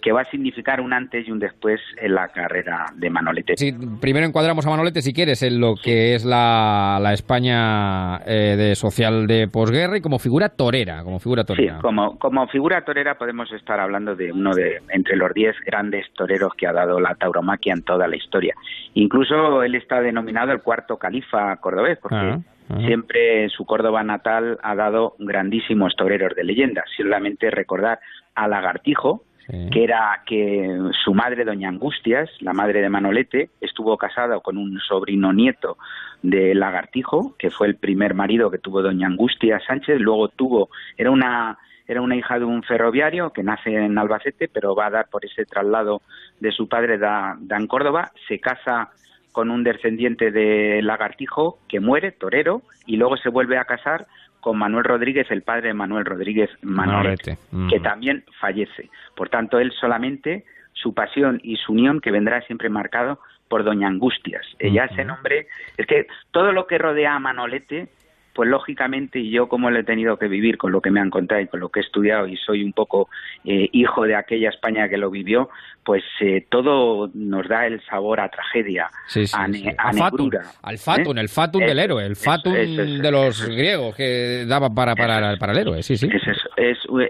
que 0.02 0.12
va 0.12 0.22
a 0.22 0.30
significar 0.30 0.80
un 0.80 0.92
antes 0.92 1.26
y 1.26 1.30
un 1.30 1.38
después 1.38 1.80
en 1.96 2.14
la 2.14 2.28
carrera 2.28 2.86
de 2.96 3.08
Manolete. 3.08 3.54
Sí, 3.56 3.72
primero 4.00 4.26
encuadramos 4.26 4.66
a 4.66 4.70
Manolete, 4.70 5.00
si 5.00 5.12
quieres, 5.14 5.42
en 5.42 5.60
lo 5.60 5.74
que 5.76 6.14
es 6.14 6.24
la, 6.24 6.98
la 7.00 7.12
España 7.12 8.18
eh, 8.26 8.56
de 8.56 8.74
social 8.74 9.26
de 9.26 9.48
posguerra 9.48 9.96
y 9.96 10.00
como 10.00 10.18
figura 10.18 10.48
torera, 10.50 11.02
como 11.04 11.18
figura 11.20 11.42
Sí, 11.42 11.46
torera. 11.46 11.78
como, 11.80 12.18
como 12.18 12.46
figura 12.48 12.84
torera 12.84 13.16
podemos 13.16 13.50
estar 13.52 13.78
hablando 13.80 14.14
de 14.16 14.32
uno 14.32 14.52
de 14.54 14.82
entre 14.90 15.16
los 15.16 15.32
diez 15.32 15.54
grandes 15.64 16.06
toreros 16.14 16.52
que 16.56 16.66
ha 16.66 16.72
dado 16.72 16.98
la 17.00 17.14
tauromaquia 17.14 17.72
en 17.72 17.82
toda 17.82 18.08
la 18.08 18.16
historia. 18.16 18.54
Incluso 18.94 19.62
él 19.62 19.74
está 19.74 20.00
denominado 20.00 20.52
el 20.52 20.60
cuarto 20.62 20.96
califa 20.98 21.56
cordobés, 21.56 21.98
porque 21.98 22.16
Ah, 22.16 22.38
ah. 22.70 22.78
siempre 22.86 23.48
su 23.50 23.64
Córdoba 23.64 24.02
natal 24.02 24.58
ha 24.62 24.74
dado 24.74 25.14
grandísimos 25.18 25.94
toreros 25.96 26.34
de 26.34 26.44
leyenda. 26.44 26.82
Solamente 26.96 27.50
recordar 27.50 28.00
a 28.34 28.48
Lagartijo, 28.48 29.22
que 29.48 29.84
era 29.84 30.22
que 30.24 30.78
su 31.04 31.14
madre, 31.14 31.44
doña 31.44 31.68
Angustias, 31.68 32.30
la 32.40 32.52
madre 32.52 32.80
de 32.80 32.88
Manolete, 32.88 33.50
estuvo 33.60 33.96
casada 33.96 34.40
con 34.40 34.56
un 34.56 34.78
sobrino 34.80 35.32
nieto 35.32 35.76
de 36.22 36.54
Lagartijo, 36.54 37.34
que 37.38 37.50
fue 37.50 37.66
el 37.66 37.76
primer 37.76 38.14
marido 38.14 38.50
que 38.50 38.58
tuvo 38.58 38.82
doña 38.82 39.08
Angustias 39.08 39.62
Sánchez, 39.66 40.00
luego 40.00 40.28
tuvo, 40.28 40.70
era 40.96 41.10
una 41.10 41.58
era 41.88 42.00
una 42.00 42.16
hija 42.16 42.38
de 42.38 42.44
un 42.44 42.62
ferroviario 42.62 43.30
que 43.30 43.42
nace 43.42 43.74
en 43.74 43.98
Albacete, 43.98 44.48
pero 44.48 44.74
va 44.74 44.86
a 44.86 44.90
dar 44.90 45.08
por 45.08 45.24
ese 45.26 45.44
traslado 45.44 46.00
de 46.40 46.52
su 46.52 46.68
padre 46.68 46.96
da, 46.96 47.36
da 47.40 47.56
en 47.56 47.66
Córdoba, 47.66 48.12
se 48.28 48.38
casa 48.38 48.90
con 49.32 49.50
un 49.50 49.64
descendiente 49.64 50.30
de 50.30 50.80
Lagartijo 50.82 51.58
que 51.68 51.80
muere, 51.80 52.12
torero, 52.12 52.62
y 52.86 52.96
luego 52.96 53.16
se 53.16 53.30
vuelve 53.30 53.58
a 53.58 53.64
casar 53.64 54.06
con 54.42 54.58
Manuel 54.58 54.84
Rodríguez, 54.84 55.30
el 55.30 55.42
padre 55.42 55.68
de 55.68 55.74
Manuel 55.74 56.04
Rodríguez 56.04 56.50
Manolete, 56.62 57.38
que 57.70 57.78
también 57.78 58.24
fallece. 58.40 58.90
Por 59.14 59.28
tanto, 59.28 59.60
él 59.60 59.70
solamente, 59.80 60.44
su 60.72 60.92
pasión 60.94 61.40
y 61.44 61.56
su 61.58 61.72
unión, 61.72 62.00
que 62.00 62.10
vendrá 62.10 62.42
siempre 62.42 62.68
marcado 62.68 63.20
por 63.48 63.62
Doña 63.62 63.86
Angustias. 63.86 64.44
Ella, 64.58 64.86
ese 64.86 65.04
nombre, 65.04 65.46
es 65.76 65.86
que 65.86 66.08
todo 66.32 66.50
lo 66.50 66.66
que 66.66 66.76
rodea 66.76 67.14
a 67.14 67.20
Manolete, 67.20 67.86
pues 68.34 68.48
lógicamente, 68.48 69.18
y 69.20 69.30
yo 69.30 69.48
como 69.48 69.70
lo 69.70 69.78
he 69.78 69.84
tenido 69.84 70.16
que 70.18 70.28
vivir 70.28 70.56
con 70.58 70.72
lo 70.72 70.80
que 70.80 70.90
me 70.90 71.00
han 71.00 71.10
contado 71.10 71.40
y 71.40 71.46
con 71.48 71.60
lo 71.60 71.68
que 71.68 71.80
he 71.80 71.82
estudiado, 71.82 72.26
y 72.26 72.36
soy 72.36 72.62
un 72.64 72.72
poco 72.72 73.08
eh, 73.44 73.68
hijo 73.72 74.04
de 74.04 74.14
aquella 74.16 74.48
España 74.48 74.88
que 74.88 74.96
lo 74.96 75.10
vivió, 75.10 75.50
pues 75.84 76.02
eh, 76.20 76.46
todo 76.48 77.10
nos 77.14 77.48
da 77.48 77.66
el 77.66 77.80
sabor 77.86 78.20
a 78.20 78.28
tragedia, 78.28 78.88
Sí, 79.08 79.26
sí, 79.26 79.34
a, 79.36 79.48
ne- 79.48 79.58
sí. 79.58 79.68
a 79.76 79.88
A 79.88 79.92
fatum, 79.92 80.26
negrura. 80.26 80.50
al 80.62 80.78
fatum, 80.78 81.18
¿eh? 81.18 81.20
el 81.20 81.28
fatum 81.28 81.60
del 81.60 81.78
héroe, 81.78 82.06
el 82.06 82.16
fatum 82.16 82.54
eso, 82.54 82.82
eso, 82.82 83.02
de 83.02 83.10
los 83.10 83.46
griegos 83.48 83.96
que 83.96 84.44
daba 84.46 84.70
para, 84.70 84.94
para, 84.94 85.36
para 85.36 85.52
el 85.52 85.58
héroe, 85.58 85.82
sí, 85.82 85.96
sí. 85.96 86.08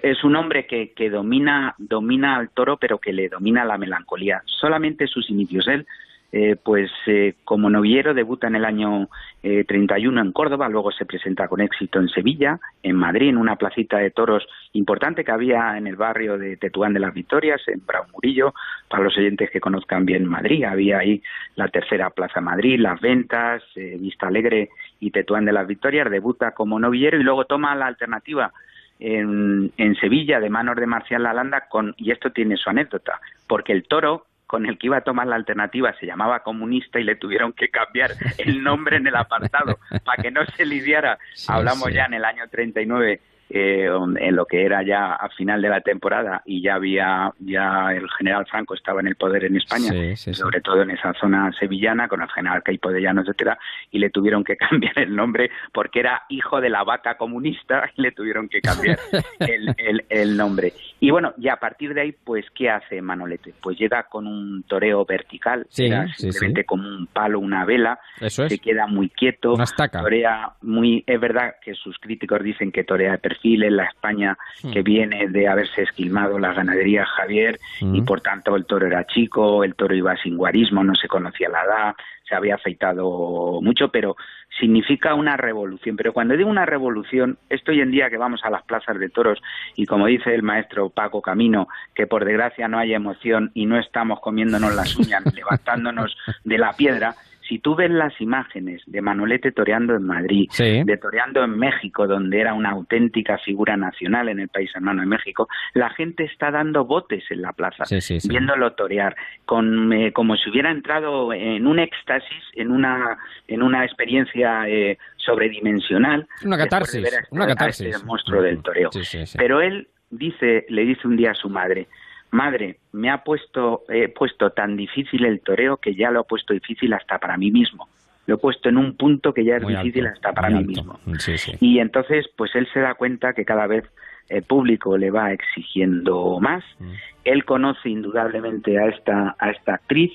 Es 0.03 0.25
un 0.25 0.37
hombre 0.37 0.67
que, 0.67 0.93
que 0.93 1.11
domina, 1.11 1.75
domina 1.79 2.37
al 2.37 2.51
toro, 2.51 2.77
pero 2.79 2.99
que 2.99 3.13
le 3.13 3.29
domina 3.29 3.65
la 3.65 3.79
melancolía. 3.79 4.43
Solamente 4.47 5.07
sus 5.07 5.29
inicios. 5.31 5.67
Él, 5.69 5.87
eh, 6.33 6.57
pues 6.57 6.91
eh, 7.07 7.35
como 7.45 7.69
novillero, 7.69 8.15
debuta 8.15 8.47
en 8.47 8.57
el 8.57 8.65
año 8.65 9.09
eh, 9.43 9.65
31 9.65 10.19
en 10.21 10.33
Córdoba, 10.33 10.71
luego 10.71 10.91
se 10.91 11.05
presenta 11.05 11.47
con 11.47 11.61
éxito 11.61 12.01
en 12.01 12.09
Sevilla, 12.09 12.59
en 12.83 12.97
Madrid, 12.97 13.29
en 13.29 13.37
una 13.37 13.57
placita 13.57 13.99
de 13.99 14.11
toros 14.11 14.47
importante 14.73 15.25
que 15.25 15.31
había 15.31 15.77
en 15.77 15.87
el 15.87 15.97
barrio 15.97 16.39
de 16.39 16.57
Tetuán 16.57 16.95
de 16.95 17.01
las 17.01 17.13
Victorias, 17.13 17.61
en 17.67 17.85
Bravo 17.87 18.07
Murillo, 18.15 18.55
para 18.89 19.03
los 19.03 19.17
oyentes 19.19 19.51
que 19.51 19.61
conozcan 19.61 20.07
bien 20.07 20.27
Madrid. 20.27 20.65
Había 20.65 20.99
ahí 20.99 21.23
la 21.55 21.69
tercera 21.69 22.09
Plaza 22.11 22.41
Madrid, 22.41 22.81
Las 22.81 23.01
Ventas, 23.01 23.63
eh, 23.77 23.99
Vista 24.01 24.29
Alegre 24.29 24.71
y 25.01 25.11
Tetuán 25.11 25.45
de 25.45 25.53
las 25.53 25.67
Victorias. 25.67 26.11
Debuta 26.11 26.53
como 26.53 26.81
novillero 26.81 27.19
y 27.19 27.23
luego 27.23 27.45
toma 27.45 27.75
la 27.75 27.87
alternativa 27.87 28.53
en, 28.99 29.71
en 29.77 29.95
Sevilla 29.97 30.41
de 30.41 30.49
manos 30.49 30.77
de 30.77 30.87
Marcial 30.87 31.25
Lalanda 31.25 31.67
con, 31.69 31.95
y 31.99 32.11
esto 32.11 32.31
tiene 32.31 32.57
su 32.57 32.71
anécdota, 32.71 33.21
porque 33.47 33.73
el 33.73 33.85
toro 33.85 34.27
con 34.53 34.67
el 34.67 34.77
que 34.77 34.89
iba 34.89 34.99
a 34.99 35.01
tomar 35.01 35.27
la 35.27 35.37
alternativa 35.37 35.95
se 35.99 36.05
llamaba 36.05 36.43
comunista 36.43 37.01
y 37.01 37.05
le 37.05 37.17
tuvieron 37.17 37.55
que 37.55 37.71
cambiar 37.71 38.11
el 38.37 38.63
nombre 38.63 38.99
en 38.99 39.07
el 39.07 39.17
apartado 39.17 39.79
para 40.05 40.23
que 40.23 40.31
no 40.31 40.45
se 40.45 40.67
lidiara. 40.67 41.19
Hablamos 41.49 41.89
sí. 41.89 41.95
ya 41.95 42.05
en 42.05 42.13
el 42.13 42.25
año 42.27 42.47
39 42.51 43.19
eh, 43.55 43.87
en 44.19 44.35
lo 44.37 44.47
que 44.47 44.65
era 44.65 44.83
ya 44.83 45.13
a 45.13 45.29
final 45.31 45.61
de 45.61 45.69
la 45.69 45.81
temporada 45.83 46.43
y 46.47 46.63
ya 46.63 46.77
había 46.77 47.31
ya 47.39 47.93
el 47.93 48.09
general 48.11 48.47
Franco 48.47 48.75
estaba 48.75 49.01
en 49.01 49.09
el 49.09 49.17
poder 49.17 49.45
en 49.45 49.57
España 49.57 49.91
Sí, 49.91 50.17
sí, 50.17 50.33
sí. 50.33 50.41
sobre 50.41 50.61
todo 50.63 50.81
en 50.83 50.91
esa 50.91 51.13
zona 51.21 51.51
sevillana 51.59 52.09
con 52.09 52.23
el 52.23 52.31
general 52.31 52.63
Caipo 52.63 52.91
de 52.91 53.03
Llano 53.03 53.21
etcétera 53.21 53.59
y 53.91 53.99
le 53.99 54.09
tuvieron 54.09 54.43
que 54.43 54.57
cambiar 54.71 54.99
el 54.99 55.15
nombre 55.15 55.51
porque 55.73 56.01
era 56.01 56.23
hijo 56.31 56.61
de 56.63 56.71
la 56.71 56.83
vaca 56.83 57.17
comunista 57.19 57.91
y 57.97 58.01
le 58.03 58.13
tuvieron 58.13 58.49
que 58.49 58.61
cambiar 58.63 58.99
el, 59.41 59.75
el- 59.77 60.05
el 60.09 60.37
nombre 60.37 60.73
y 61.01 61.11
bueno 61.11 61.35
y 61.37 61.49
a 61.49 61.57
partir 61.57 61.93
de 61.93 62.01
ahí 62.01 62.13
pues 62.13 62.47
qué 62.55 62.71
hace 62.71 63.03
Manolete 63.03 63.53
pues 63.63 63.79
llega 63.79 64.05
con 64.05 64.27
un 64.27 64.63
toreo 64.63 65.05
vertical 65.05 65.67
era 65.77 66.07
simplemente 66.15 66.65
como 66.65 66.89
un 66.89 67.07
palo 67.07 67.39
una 67.39 67.67
vela 67.67 67.99
Eso 68.21 68.45
es. 68.45 68.53
se 68.53 68.59
queda 68.59 68.87
muy 68.87 69.11
quieto 69.11 69.53
Una 69.53 69.65
estaca. 69.65 70.01
torea 70.01 70.53
muy 70.63 71.05
es 71.07 71.21
verdad 71.21 71.57
que 71.63 71.75
sus 71.75 71.99
críticos 71.99 72.43
dicen 72.43 72.73
que 72.73 72.85
torea 72.85 73.13
de 73.13 73.19
perfil 73.19 73.42
en 73.45 73.77
la 73.77 73.85
España 73.85 74.37
Hmm. 74.63 74.71
que 74.73 74.83
viene 74.83 75.29
de 75.29 75.49
haberse 75.49 75.83
esquilmado 75.83 76.39
la 76.39 76.53
ganadería 76.53 77.05
Javier 77.05 77.59
y 77.81 78.01
Mm. 78.01 78.05
por 78.05 78.21
tanto 78.21 78.55
el 78.57 78.65
toro 78.65 78.87
era 78.87 79.07
chico, 79.07 79.65
el 79.65 79.75
toro 79.75 79.95
iba 79.95 80.17
sin 80.17 80.37
guarismo, 80.37 80.85
no 80.85 80.95
se 80.95 81.09
conocía 81.09 81.49
la 81.49 81.63
edad, 81.65 81.95
se 82.29 82.35
había 82.37 82.55
afeitado 82.55 83.61
mucho, 83.61 83.89
pero 83.89 84.17
significa 84.61 85.15
una 85.15 85.37
revolución. 85.37 85.97
Pero 85.97 86.13
cuando 86.13 86.37
digo 86.37 86.49
una 86.49 86.65
revolución, 86.67 87.39
esto 87.49 87.73
hoy 87.73 87.81
en 87.81 87.91
día 87.91 88.09
que 88.11 88.17
vamos 88.19 88.41
a 88.45 88.51
las 88.51 88.63
plazas 88.63 88.99
de 88.99 89.09
toros 89.09 89.43
y 89.75 89.87
como 89.87 90.07
dice 90.07 90.35
el 90.35 90.43
maestro 90.43 90.91
Paco 90.91 91.21
Camino, 91.21 91.67
que 91.95 92.07
por 92.07 92.25
desgracia 92.25 92.69
no 92.69 92.79
hay 92.79 92.95
emoción 92.95 93.51
y 93.55 93.67
no 93.67 93.79
estamos 93.79 94.21
comiéndonos 94.21 94.75
las 94.75 94.95
uñas, 94.97 95.23
levantándonos 95.35 96.17
de 96.45 96.59
la 96.59 96.73
piedra, 96.75 97.15
si 97.49 97.59
tú 97.59 97.75
ves 97.75 97.91
las 97.91 98.19
imágenes 98.21 98.83
de 98.87 99.01
Manolete 99.03 99.53
toreando 99.53 99.95
en 99.97 100.05
Madrid, 100.05 100.47
Sí. 100.51 100.83
de 100.85 100.97
toreando 100.97 101.43
en 101.45 101.59
México, 101.59 102.07
donde 102.07 102.41
era 102.41 102.55
una 102.55 102.71
auténtica 102.71 103.39
figura 103.39 103.77
nacional 103.77 104.29
en 104.29 104.39
el 104.41 104.49
país 104.49 104.71
hermano 104.75 105.01
de 105.03 105.07
México, 105.09 105.49
la 105.75 105.91
gente 105.91 106.25
está 106.25 106.51
dando 106.51 106.85
botes 106.85 107.25
en 107.31 107.43
la 107.43 107.53
plaza, 107.53 107.85
Sí, 107.85 108.01
sí, 108.01 108.21
sí. 108.21 108.29
viéndolo 108.29 108.73
torear, 108.75 109.17
con, 109.45 109.93
eh, 109.93 110.13
como 110.13 110.37
si 110.37 110.51
hubiera 110.51 110.71
entrado 110.71 111.33
en 111.33 111.67
un 111.67 111.79
éxtasis, 111.79 112.43
en 112.55 112.71
una, 112.71 113.19
en 113.49 113.63
una 113.63 113.85
experiencia 113.85 114.69
eh, 114.69 114.99
sobredimensional. 115.17 116.27
Una 116.45 116.57
de 116.57 116.63
catarsis, 116.65 117.05
a 117.05 117.09
este- 117.09 117.29
una 117.31 117.45
a 117.45 117.49
catarsis. 117.49 117.87
este 117.95 118.07
monstruo 118.07 118.43
del 118.43 118.63
toreo. 118.63 118.91
Pero 119.37 119.61
él 119.61 119.89
dice, 120.11 120.65
le 120.69 120.85
dice 120.85 121.07
un 121.09 121.17
día 121.17 121.33
a 121.33 121.35
su 121.35 121.49
madre, 121.49 121.89
madre, 122.33 122.79
me 122.93 123.11
ha 123.11 123.23
puesto, 123.23 123.85
he 123.89 124.09
puesto 124.09 124.51
tan 124.51 124.77
difícil 124.77 125.25
el 125.25 125.41
toreo 125.41 125.77
que 125.77 125.95
ya 125.95 126.11
lo 126.11 126.23
he 126.23 126.25
puesto 126.25 126.53
difícil 126.53 126.93
hasta 126.95 127.19
para 127.19 127.37
mí 127.37 127.51
mismo. 127.51 127.89
Lo 128.27 128.37
he 128.37 128.39
puesto 128.39 128.69
en 128.69 128.79
un 128.79 128.97
punto 128.97 129.33
que 129.35 129.45
ya 129.45 129.57
es 129.57 129.63
Muy 129.63 129.75
difícil 129.77 130.07
alto, 130.07 130.17
hasta 130.17 130.33
para 130.33 130.49
mí 130.49 130.57
alto. 130.59 130.69
mismo. 130.69 130.99
Sí, 131.19 131.39
sí. 131.39 131.53
Y 131.61 131.79
entonces, 131.79 132.27
pues 132.37 132.55
él 132.55 132.67
se 132.73 132.81
da 132.81 132.95
cuenta 132.95 133.35
que 133.35 133.45
cada 133.45 133.67
vez 133.67 133.85
el 134.29 134.43
público 134.45 134.97
le 134.97 135.11
va 135.11 135.33
exigiendo 135.33 136.39
más. 136.41 136.65
Mm. 136.79 136.93
Él 137.25 137.45
conoce 137.45 137.89
indudablemente 137.91 138.79
a 138.79 138.87
esta, 138.87 139.37
a 139.39 139.51
esta 139.51 139.75
actriz, 139.75 140.11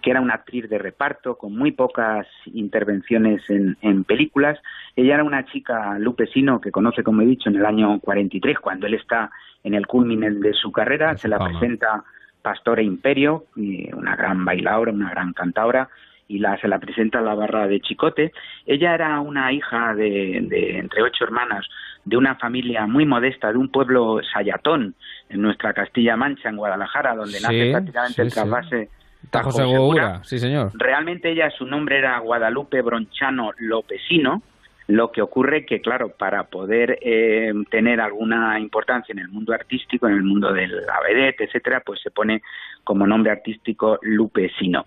que 0.00 0.10
era 0.10 0.20
una 0.20 0.34
actriz 0.34 0.70
de 0.70 0.78
reparto 0.78 1.36
con 1.36 1.56
muy 1.56 1.72
pocas 1.72 2.26
intervenciones 2.46 3.42
en, 3.50 3.76
en 3.82 4.04
películas. 4.04 4.58
Ella 4.96 5.14
era 5.14 5.24
una 5.24 5.44
chica 5.44 5.98
lupesino 5.98 6.60
que 6.60 6.70
conoce, 6.70 7.02
como 7.02 7.22
he 7.22 7.26
dicho, 7.26 7.50
en 7.50 7.56
el 7.56 7.66
año 7.66 7.98
43, 8.00 8.58
cuando 8.60 8.86
él 8.86 8.94
está 8.94 9.30
en 9.64 9.74
el 9.74 9.86
culmine 9.86 10.30
de 10.30 10.52
su 10.54 10.70
carrera. 10.72 11.16
Se 11.16 11.28
la 11.28 11.38
presenta 11.38 12.04
Pastora 12.42 12.82
Imperio, 12.82 13.46
una 13.92 14.16
gran 14.16 14.44
bailadora, 14.44 14.92
una 14.92 15.10
gran 15.10 15.32
cantadora, 15.32 15.88
y 16.28 16.38
la, 16.38 16.58
se 16.60 16.68
la 16.68 16.78
presenta 16.78 17.18
a 17.20 17.22
la 17.22 17.34
barra 17.34 17.66
de 17.66 17.80
Chicote. 17.80 18.32
Ella 18.66 18.94
era 18.94 19.20
una 19.20 19.50
hija 19.52 19.94
de, 19.94 20.40
de 20.48 20.78
entre 20.78 21.02
ocho 21.02 21.24
hermanas 21.24 21.66
de 22.04 22.16
una 22.16 22.36
familia 22.36 22.86
muy 22.86 23.04
modesta, 23.06 23.50
de 23.50 23.58
un 23.58 23.68
pueblo 23.70 24.20
sayatón, 24.32 24.94
en 25.30 25.42
nuestra 25.42 25.72
Castilla-Mancha, 25.74 26.48
en 26.48 26.56
Guadalajara, 26.56 27.14
donde 27.14 27.38
Sí, 27.38 27.42
nace 27.42 27.70
prácticamente 27.70 28.14
sí, 28.14 28.20
el 28.22 28.30
sí. 28.30 28.34
trasvase 28.34 28.88
Tajo 29.30 29.48
Tajo 29.50 29.52
Segura. 29.52 30.20
sí, 30.24 30.38
señor. 30.38 30.70
Realmente 30.74 31.30
ella, 31.30 31.50
su 31.50 31.66
nombre 31.66 31.98
era 31.98 32.18
Guadalupe 32.20 32.80
Bronchano 32.82 33.50
Lopesino, 33.58 34.42
lo 34.88 35.12
que 35.12 35.20
ocurre 35.20 35.66
que, 35.66 35.80
claro, 35.82 36.08
para 36.08 36.44
poder 36.44 36.98
eh, 37.02 37.52
tener 37.70 38.00
alguna 38.00 38.58
importancia 38.58 39.12
en 39.12 39.18
el 39.18 39.28
mundo 39.28 39.52
artístico, 39.52 40.08
en 40.08 40.14
el 40.14 40.22
mundo 40.22 40.52
del 40.52 40.82
vedette, 41.06 41.44
etcétera, 41.44 41.82
pues 41.84 42.00
se 42.00 42.10
pone 42.10 42.42
como 42.84 43.06
nombre 43.06 43.30
artístico 43.30 43.98
Lupesino. 44.00 44.86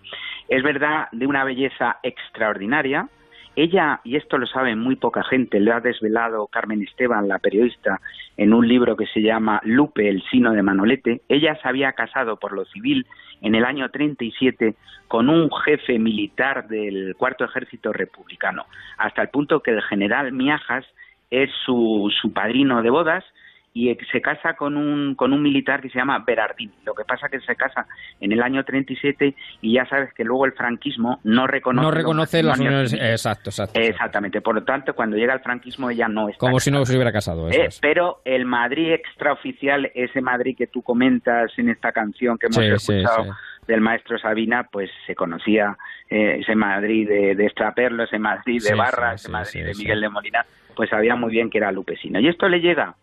Es 0.49 0.63
verdad, 0.63 1.07
de 1.11 1.27
una 1.27 1.43
belleza 1.43 1.99
extraordinaria. 2.01 3.07
Ella, 3.55 3.99
y 4.05 4.15
esto 4.15 4.37
lo 4.37 4.47
sabe 4.47 4.75
muy 4.75 4.95
poca 4.95 5.23
gente, 5.23 5.59
lo 5.59 5.75
ha 5.75 5.81
desvelado 5.81 6.47
Carmen 6.47 6.81
Esteban, 6.81 7.27
la 7.27 7.39
periodista, 7.39 7.99
en 8.37 8.53
un 8.53 8.67
libro 8.67 8.95
que 8.95 9.07
se 9.07 9.21
llama 9.21 9.59
Lupe, 9.63 10.07
el 10.07 10.23
sino 10.31 10.53
de 10.53 10.63
Manolete. 10.63 11.21
Ella 11.27 11.59
se 11.61 11.67
había 11.67 11.91
casado 11.91 12.37
por 12.37 12.53
lo 12.53 12.63
civil 12.65 13.05
en 13.41 13.55
el 13.55 13.65
año 13.65 13.89
37 13.89 14.75
con 15.07 15.29
un 15.29 15.49
jefe 15.65 15.99
militar 15.99 16.67
del 16.69 17.15
cuarto 17.17 17.43
ejército 17.43 17.91
republicano, 17.91 18.65
hasta 18.97 19.21
el 19.21 19.29
punto 19.29 19.59
que 19.61 19.71
el 19.71 19.81
general 19.81 20.31
Miajas 20.31 20.85
es 21.29 21.49
su, 21.65 22.09
su 22.21 22.31
padrino 22.31 22.81
de 22.81 22.89
bodas 22.89 23.25
y 23.73 23.95
se 24.11 24.21
casa 24.21 24.53
con 24.55 24.75
un, 24.75 25.15
con 25.15 25.31
un 25.31 25.41
militar 25.41 25.81
que 25.81 25.89
se 25.89 25.97
llama 25.97 26.23
Berardini. 26.27 26.73
Lo 26.85 26.93
que 26.93 27.03
pasa 27.05 27.29
que 27.29 27.39
se 27.39 27.55
casa 27.55 27.85
en 28.19 28.31
el 28.33 28.41
año 28.41 28.63
37 28.65 29.33
y 29.61 29.73
ya 29.73 29.85
sabes 29.85 30.13
que 30.13 30.23
luego 30.25 30.45
el 30.45 30.51
franquismo 30.53 31.19
no 31.23 31.47
reconoce, 31.47 31.85
No 31.85 31.91
reconoce 31.91 32.43
las 32.43 32.59
uniones. 32.59 32.93
Exacto, 32.93 33.49
exacto. 33.49 33.79
Exactamente. 33.79 34.41
Por 34.41 34.55
lo 34.55 34.63
tanto, 34.63 34.93
cuando 34.93 35.15
llega 35.15 35.33
el 35.33 35.39
franquismo 35.39 35.89
ella 35.89 36.07
no 36.09 36.27
está 36.27 36.39
Como 36.39 36.59
si 36.59 36.69
no 36.69 36.85
se 36.85 36.95
hubiera 36.95 37.11
casado. 37.13 37.47
eso 37.49 37.61
eh, 37.61 37.65
es. 37.67 37.79
pero 37.79 38.21
el 38.25 38.45
Madrid 38.45 38.91
extraoficial, 38.91 39.89
ese 39.95 40.19
Madrid 40.21 40.55
que 40.57 40.67
tú 40.67 40.81
comentas 40.81 41.51
en 41.57 41.69
esta 41.69 41.91
canción 41.91 42.37
que 42.37 42.47
hemos 42.47 42.83
Sí, 42.85 42.91
escuchado 42.93 43.23
sí. 43.25 43.29
del 43.67 43.79
maestro 43.81 44.17
Sabina, 44.19 44.67
pues 44.71 44.89
se 45.07 45.15
conocía 45.15 45.77
eh, 46.09 46.39
ese 46.41 46.55
Madrid 46.55 47.07
de, 47.07 47.35
de 47.35 47.45
Estraperlo, 47.45 48.03
ese 48.03 48.19
Madrid 48.19 48.55
de 48.61 48.69
Sí, 48.71 48.75
Barra, 48.75 49.17
sí, 49.17 49.23
ese 49.23 49.31
Madrid 49.31 49.49
sí, 49.51 49.61
de. 49.61 49.73
Miguel 49.75 50.01
de 50.01 50.09
Molina, 50.09 50.45
pues 50.75 50.89
sabía 50.89 51.15
muy 51.15 51.31
bien 51.31 51.49
que 51.49 51.57
era 51.59 51.71
lupesino. 51.71 52.19
Y 52.19 52.27
esto 52.27 52.49
le 52.49 52.59
llega 52.59 52.95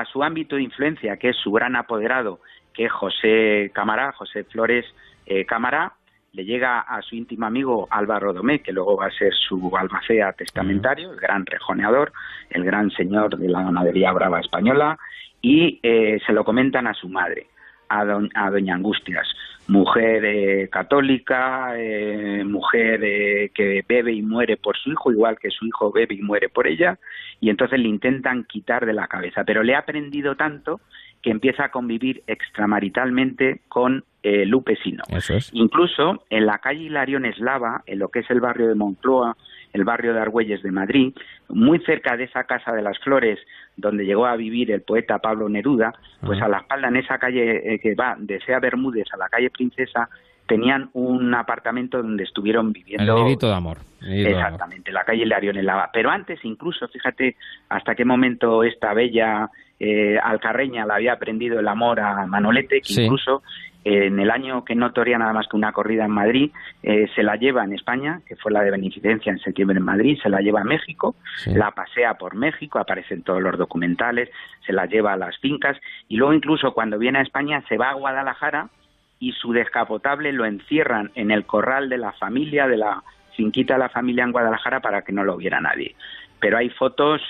a 0.00 0.04
su 0.06 0.22
ámbito 0.22 0.56
de 0.56 0.62
influencia, 0.62 1.16
que 1.16 1.30
es 1.30 1.36
su 1.36 1.52
gran 1.52 1.76
apoderado, 1.76 2.40
que 2.72 2.86
es 2.86 2.92
José 2.92 3.70
Camará, 3.74 4.12
José 4.12 4.44
Flores 4.44 4.84
eh, 5.26 5.44
Camará, 5.44 5.92
le 6.32 6.44
llega 6.44 6.80
a 6.80 7.00
su 7.00 7.14
íntimo 7.14 7.46
amigo 7.46 7.86
Álvaro 7.90 8.32
Domé, 8.32 8.60
que 8.60 8.72
luego 8.72 8.96
va 8.96 9.06
a 9.06 9.10
ser 9.12 9.32
su 9.32 9.70
albacea 9.76 10.32
testamentario, 10.32 11.12
el 11.12 11.20
gran 11.20 11.46
rejoneador, 11.46 12.12
el 12.50 12.64
gran 12.64 12.90
señor 12.90 13.38
de 13.38 13.48
la 13.48 13.62
ganadería 13.62 14.12
brava 14.12 14.40
española, 14.40 14.98
y 15.40 15.78
eh, 15.82 16.18
se 16.26 16.32
lo 16.32 16.44
comentan 16.44 16.88
a 16.88 16.94
su 16.94 17.08
madre. 17.08 17.46
A, 17.88 18.00
a 18.00 18.50
Doña 18.50 18.74
Angustias. 18.74 19.26
Mujer 19.66 20.24
eh, 20.26 20.68
católica, 20.70 21.72
eh, 21.78 22.44
mujer 22.44 23.00
eh, 23.02 23.50
que 23.54 23.82
bebe 23.88 24.12
y 24.12 24.20
muere 24.20 24.58
por 24.58 24.76
su 24.76 24.90
hijo, 24.90 25.10
igual 25.10 25.38
que 25.38 25.48
su 25.50 25.64
hijo 25.66 25.90
bebe 25.90 26.16
y 26.16 26.22
muere 26.22 26.50
por 26.50 26.66
ella, 26.66 26.98
y 27.40 27.48
entonces 27.48 27.78
le 27.78 27.88
intentan 27.88 28.44
quitar 28.44 28.84
de 28.84 28.92
la 28.92 29.06
cabeza. 29.06 29.44
Pero 29.44 29.62
le 29.62 29.74
ha 29.74 29.78
aprendido 29.78 30.36
tanto 30.36 30.80
que 31.22 31.30
empieza 31.30 31.64
a 31.64 31.70
convivir 31.70 32.22
extramaritalmente 32.26 33.62
con 33.68 34.04
Lupe 34.22 34.76
Sino. 34.82 35.04
Incluso 35.52 36.24
en 36.28 36.44
la 36.44 36.58
calle 36.58 36.84
Hilarión 36.84 37.24
Eslava, 37.24 37.82
en 37.86 37.98
lo 37.98 38.08
que 38.08 38.20
es 38.20 38.30
el 38.30 38.40
barrio 38.40 38.68
de 38.68 38.74
Moncloa, 38.74 39.34
el 39.72 39.84
barrio 39.84 40.14
de 40.14 40.20
Argüelles 40.20 40.62
de 40.62 40.70
Madrid, 40.70 41.14
muy 41.48 41.78
cerca 41.80 42.16
de 42.16 42.24
esa 42.24 42.44
Casa 42.44 42.72
de 42.72 42.82
las 42.82 42.98
Flores 42.98 43.38
donde 43.76 44.04
llegó 44.04 44.26
a 44.26 44.36
vivir 44.36 44.70
el 44.70 44.82
poeta 44.82 45.18
Pablo 45.18 45.48
Neruda, 45.48 45.92
pues 46.20 46.40
a 46.40 46.48
la 46.48 46.58
espalda 46.58 46.88
en 46.88 46.96
esa 46.96 47.18
calle 47.18 47.74
eh, 47.74 47.78
que 47.78 47.94
va 47.94 48.16
de 48.18 48.40
Sea 48.40 48.60
Bermúdez 48.60 49.06
a 49.12 49.16
la 49.16 49.28
calle 49.28 49.50
Princesa, 49.50 50.08
tenían 50.46 50.90
un 50.92 51.34
apartamento 51.34 51.98
donde 51.98 52.24
estuvieron 52.24 52.72
viviendo. 52.72 53.16
El 53.16 53.24
nidito 53.24 53.48
de 53.48 53.54
amor. 53.54 53.78
exactamente, 54.02 54.92
la 54.92 55.04
calle 55.04 55.26
Larión 55.26 55.56
en 55.56 55.66
Lava. 55.66 55.90
Pero 55.92 56.10
antes, 56.10 56.38
incluso, 56.44 56.86
fíjate 56.88 57.36
hasta 57.68 57.94
qué 57.94 58.04
momento 58.04 58.62
esta 58.62 58.92
bella 58.92 59.50
eh, 59.80 60.18
alcarreña 60.22 60.86
la 60.86 60.96
había 60.96 61.14
aprendido 61.14 61.58
el 61.60 61.68
amor 61.68 62.00
a 62.00 62.26
Manolete, 62.26 62.80
que 62.80 63.02
incluso 63.02 63.42
en 63.84 64.18
el 64.18 64.30
año 64.30 64.64
que 64.64 64.74
no 64.74 64.92
toría 64.92 65.18
nada 65.18 65.34
más 65.34 65.46
que 65.46 65.56
una 65.56 65.72
corrida 65.72 66.06
en 66.06 66.10
Madrid, 66.10 66.50
eh, 66.82 67.06
se 67.14 67.22
la 67.22 67.36
lleva 67.36 67.64
en 67.64 67.74
España, 67.74 68.22
que 68.26 68.34
fue 68.36 68.50
la 68.50 68.62
de 68.62 68.70
beneficencia 68.70 69.30
en 69.30 69.38
septiembre 69.38 69.76
en 69.76 69.84
Madrid, 69.84 70.18
se 70.22 70.30
la 70.30 70.40
lleva 70.40 70.62
a 70.62 70.64
México, 70.64 71.14
la 71.46 71.70
pasea 71.72 72.14
por 72.14 72.34
México, 72.34 72.78
aparece 72.78 73.14
en 73.14 73.22
todos 73.22 73.42
los 73.42 73.58
documentales, 73.58 74.30
se 74.66 74.72
la 74.72 74.86
lleva 74.86 75.12
a 75.12 75.16
las 75.16 75.36
fincas 75.38 75.76
y 76.08 76.16
luego 76.16 76.32
incluso 76.32 76.72
cuando 76.72 76.98
viene 76.98 77.18
a 77.18 77.22
España 77.22 77.62
se 77.68 77.76
va 77.76 77.90
a 77.90 77.94
Guadalajara 77.94 78.70
y 79.18 79.32
su 79.32 79.52
descapotable 79.52 80.32
lo 80.32 80.46
encierran 80.46 81.10
en 81.14 81.30
el 81.30 81.44
corral 81.44 81.90
de 81.90 81.98
la 81.98 82.12
familia, 82.12 82.66
de 82.66 82.78
la 82.78 83.02
finquita 83.36 83.74
de 83.74 83.80
la 83.80 83.88
familia 83.90 84.24
en 84.24 84.32
Guadalajara 84.32 84.80
para 84.80 85.02
que 85.02 85.12
no 85.12 85.24
lo 85.24 85.36
viera 85.36 85.60
nadie. 85.60 85.94
Pero 86.40 86.56
hay 86.56 86.70
fotos 86.70 87.20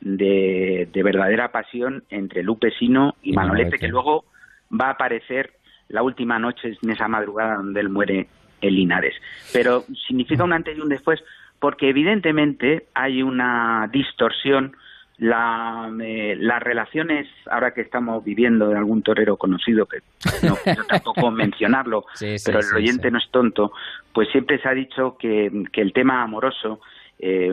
de, 0.00 0.88
verdadera 0.94 1.50
pasión 1.50 2.04
entre 2.10 2.42
Lupe 2.42 2.70
Sino 2.78 3.16
y, 3.22 3.32
Manolete, 3.32 3.78
que 3.78 3.88
luego 3.88 4.24
va 4.70 4.88
a 4.88 4.90
aparecer 4.92 5.54
la 5.88 6.02
última 6.02 6.38
noche 6.38 6.76
en 6.82 6.90
esa 6.90 7.08
madrugada 7.08 7.56
donde 7.56 7.80
él 7.80 7.88
muere 7.88 8.28
en 8.60 8.74
Linares. 8.74 9.14
Pero 9.52 9.84
significa 10.06 10.44
un 10.44 10.52
antes 10.52 10.76
y 10.76 10.80
un 10.80 10.88
después 10.88 11.22
porque 11.58 11.88
evidentemente 11.88 12.88
hay 12.94 13.22
una 13.22 13.88
distorsión 13.92 14.76
la, 15.18 15.90
eh, 16.02 16.36
las 16.38 16.62
relaciones, 16.62 17.28
ahora 17.50 17.72
que 17.72 17.82
estamos 17.82 18.24
viviendo 18.24 18.68
de 18.68 18.76
algún 18.76 19.02
torero 19.02 19.36
conocido, 19.36 19.86
que 19.86 19.98
no 20.46 20.56
quiero 20.64 20.84
tampoco 20.84 21.30
mencionarlo, 21.30 22.04
pero 22.44 22.58
el 22.58 22.74
oyente 22.74 23.10
no 23.10 23.18
es 23.18 23.30
tonto, 23.30 23.72
pues 24.12 24.28
siempre 24.30 24.60
se 24.60 24.68
ha 24.68 24.74
dicho 24.74 25.16
que, 25.18 25.64
que 25.72 25.80
el 25.80 25.92
tema 25.92 26.22
amoroso 26.22 26.80
eh, 27.18 27.52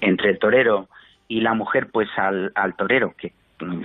entre 0.00 0.30
el 0.30 0.38
torero 0.38 0.88
y 1.28 1.40
la 1.40 1.54
mujer, 1.54 1.88
pues 1.92 2.08
al, 2.16 2.52
al 2.54 2.74
torero, 2.74 3.14
que 3.16 3.32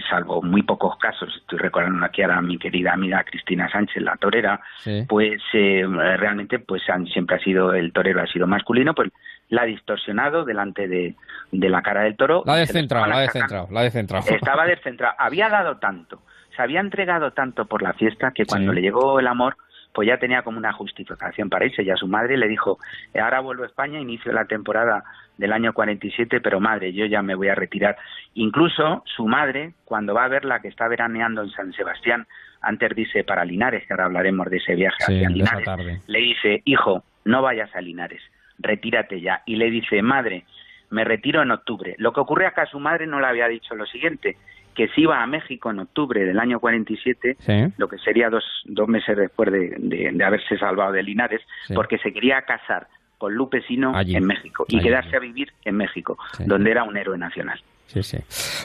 salvo 0.09 0.41
muy 0.41 0.63
pocos 0.63 0.97
casos, 0.97 1.29
estoy 1.35 1.59
recordando 1.59 2.05
aquí 2.05 2.21
a 2.21 2.41
mi 2.41 2.57
querida 2.57 2.93
amiga 2.93 3.23
Cristina 3.23 3.69
Sánchez, 3.69 4.01
la 4.03 4.17
torera, 4.17 4.59
pues 5.07 5.41
eh, 5.53 5.83
realmente 6.17 6.59
pues 6.59 6.81
siempre 7.11 7.35
ha 7.35 7.39
sido, 7.39 7.73
el 7.73 7.91
torero 7.91 8.21
ha 8.21 8.27
sido 8.27 8.47
masculino, 8.47 8.93
pues 8.93 9.11
la 9.49 9.63
ha 9.63 9.65
distorsionado 9.65 10.45
delante 10.45 10.87
de, 10.87 11.15
de 11.51 11.69
la 11.69 11.81
cara 11.81 12.03
del 12.03 12.15
toro. 12.15 12.43
La 12.45 12.53
ha 12.53 12.57
descentrado, 12.57 13.07
la 13.07 13.17
ha 13.17 13.21
descentrado, 13.21 13.67
la 13.71 13.79
ha 13.79 13.83
descentrado. 13.83 14.25
Estaba 14.29 14.65
descentrado, 14.65 15.15
había 15.17 15.49
dado 15.49 15.77
tanto, 15.77 16.21
se 16.55 16.61
había 16.61 16.79
entregado 16.79 17.31
tanto 17.31 17.65
por 17.65 17.81
la 17.81 17.93
fiesta 17.93 18.31
que 18.31 18.45
cuando 18.45 18.73
le 18.73 18.81
llegó 18.81 19.19
el 19.19 19.27
amor, 19.27 19.57
pues 19.99 20.07
ya 20.07 20.17
tenía 20.17 20.43
como 20.43 20.57
una 20.57 20.71
justificación 20.71 21.49
para 21.49 21.65
irse. 21.65 21.83
Ya 21.83 21.97
su 21.97 22.07
madre 22.07 22.37
le 22.37 22.47
dijo, 22.47 22.79
ahora 23.21 23.41
vuelvo 23.41 23.63
a 23.63 23.65
España, 23.65 23.99
inicio 23.99 24.31
la 24.31 24.45
temporada 24.45 25.03
del 25.37 25.51
año 25.51 25.73
47, 25.73 26.39
pero 26.39 26.61
madre, 26.61 26.93
yo 26.93 27.05
ya 27.05 27.21
me 27.21 27.35
voy 27.35 27.49
a 27.49 27.55
retirar. 27.55 27.97
Incluso 28.33 29.03
su 29.13 29.27
madre, 29.27 29.73
cuando 29.83 30.13
va 30.13 30.23
a 30.23 30.29
verla 30.29 30.61
que 30.61 30.69
está 30.69 30.87
veraneando 30.87 31.43
en 31.43 31.49
San 31.49 31.73
Sebastián, 31.73 32.27
antes 32.61 32.95
dice 32.95 33.25
para 33.25 33.43
Linares, 33.43 33.85
que 33.85 33.91
ahora 33.91 34.05
hablaremos 34.05 34.49
de 34.49 34.55
ese 34.55 34.73
viaje 34.75 35.03
hacia 35.03 35.29
Linares, 35.29 35.67
le 36.07 36.19
dice, 36.19 36.61
hijo, 36.63 37.03
no 37.25 37.41
vayas 37.41 37.75
a 37.75 37.81
Linares, 37.81 38.21
retírate 38.57 39.19
ya. 39.19 39.41
Y 39.45 39.57
le 39.57 39.69
dice, 39.69 40.01
madre, 40.01 40.45
me 40.91 41.03
retiro 41.03 41.41
en 41.41 41.51
octubre. 41.51 41.95
Lo 41.97 42.13
que 42.13 42.21
ocurre 42.21 42.45
acá, 42.45 42.65
su 42.67 42.79
madre 42.79 43.05
no 43.05 43.19
le 43.19 43.27
había 43.27 43.49
dicho 43.49 43.75
lo 43.75 43.85
siguiente, 43.85 44.37
que 44.79 44.87
se 44.87 45.01
iba 45.01 45.21
a 45.21 45.27
México 45.27 45.69
en 45.71 45.79
octubre 45.79 46.23
del 46.23 46.39
año 46.39 46.61
47, 46.61 47.73
lo 47.75 47.89
que 47.89 47.97
sería 47.97 48.29
dos, 48.29 48.45
dos 48.63 48.87
meses 48.87 49.17
después 49.17 49.51
de, 49.51 49.75
de, 49.77 50.23
haberse 50.23 50.57
salvado 50.57 50.93
de 50.93 51.03
Linares, 51.03 51.41
porque 51.75 51.97
se 51.97 52.13
quería 52.13 52.43
casar 52.43 52.87
con 53.17 53.33
Lupe 53.33 53.61
Sino 53.67 53.91
en 53.99 54.25
México 54.25 54.65
y 54.69 54.79
quedarse 54.79 55.17
a 55.17 55.19
vivir 55.19 55.51
en 55.65 55.75
México, 55.75 56.17
donde 56.45 56.71
era 56.71 56.83
un 56.85 56.95
héroe 56.95 57.17
nacional. 57.17 57.59
Sí, 57.91 58.03
sí. 58.03 58.17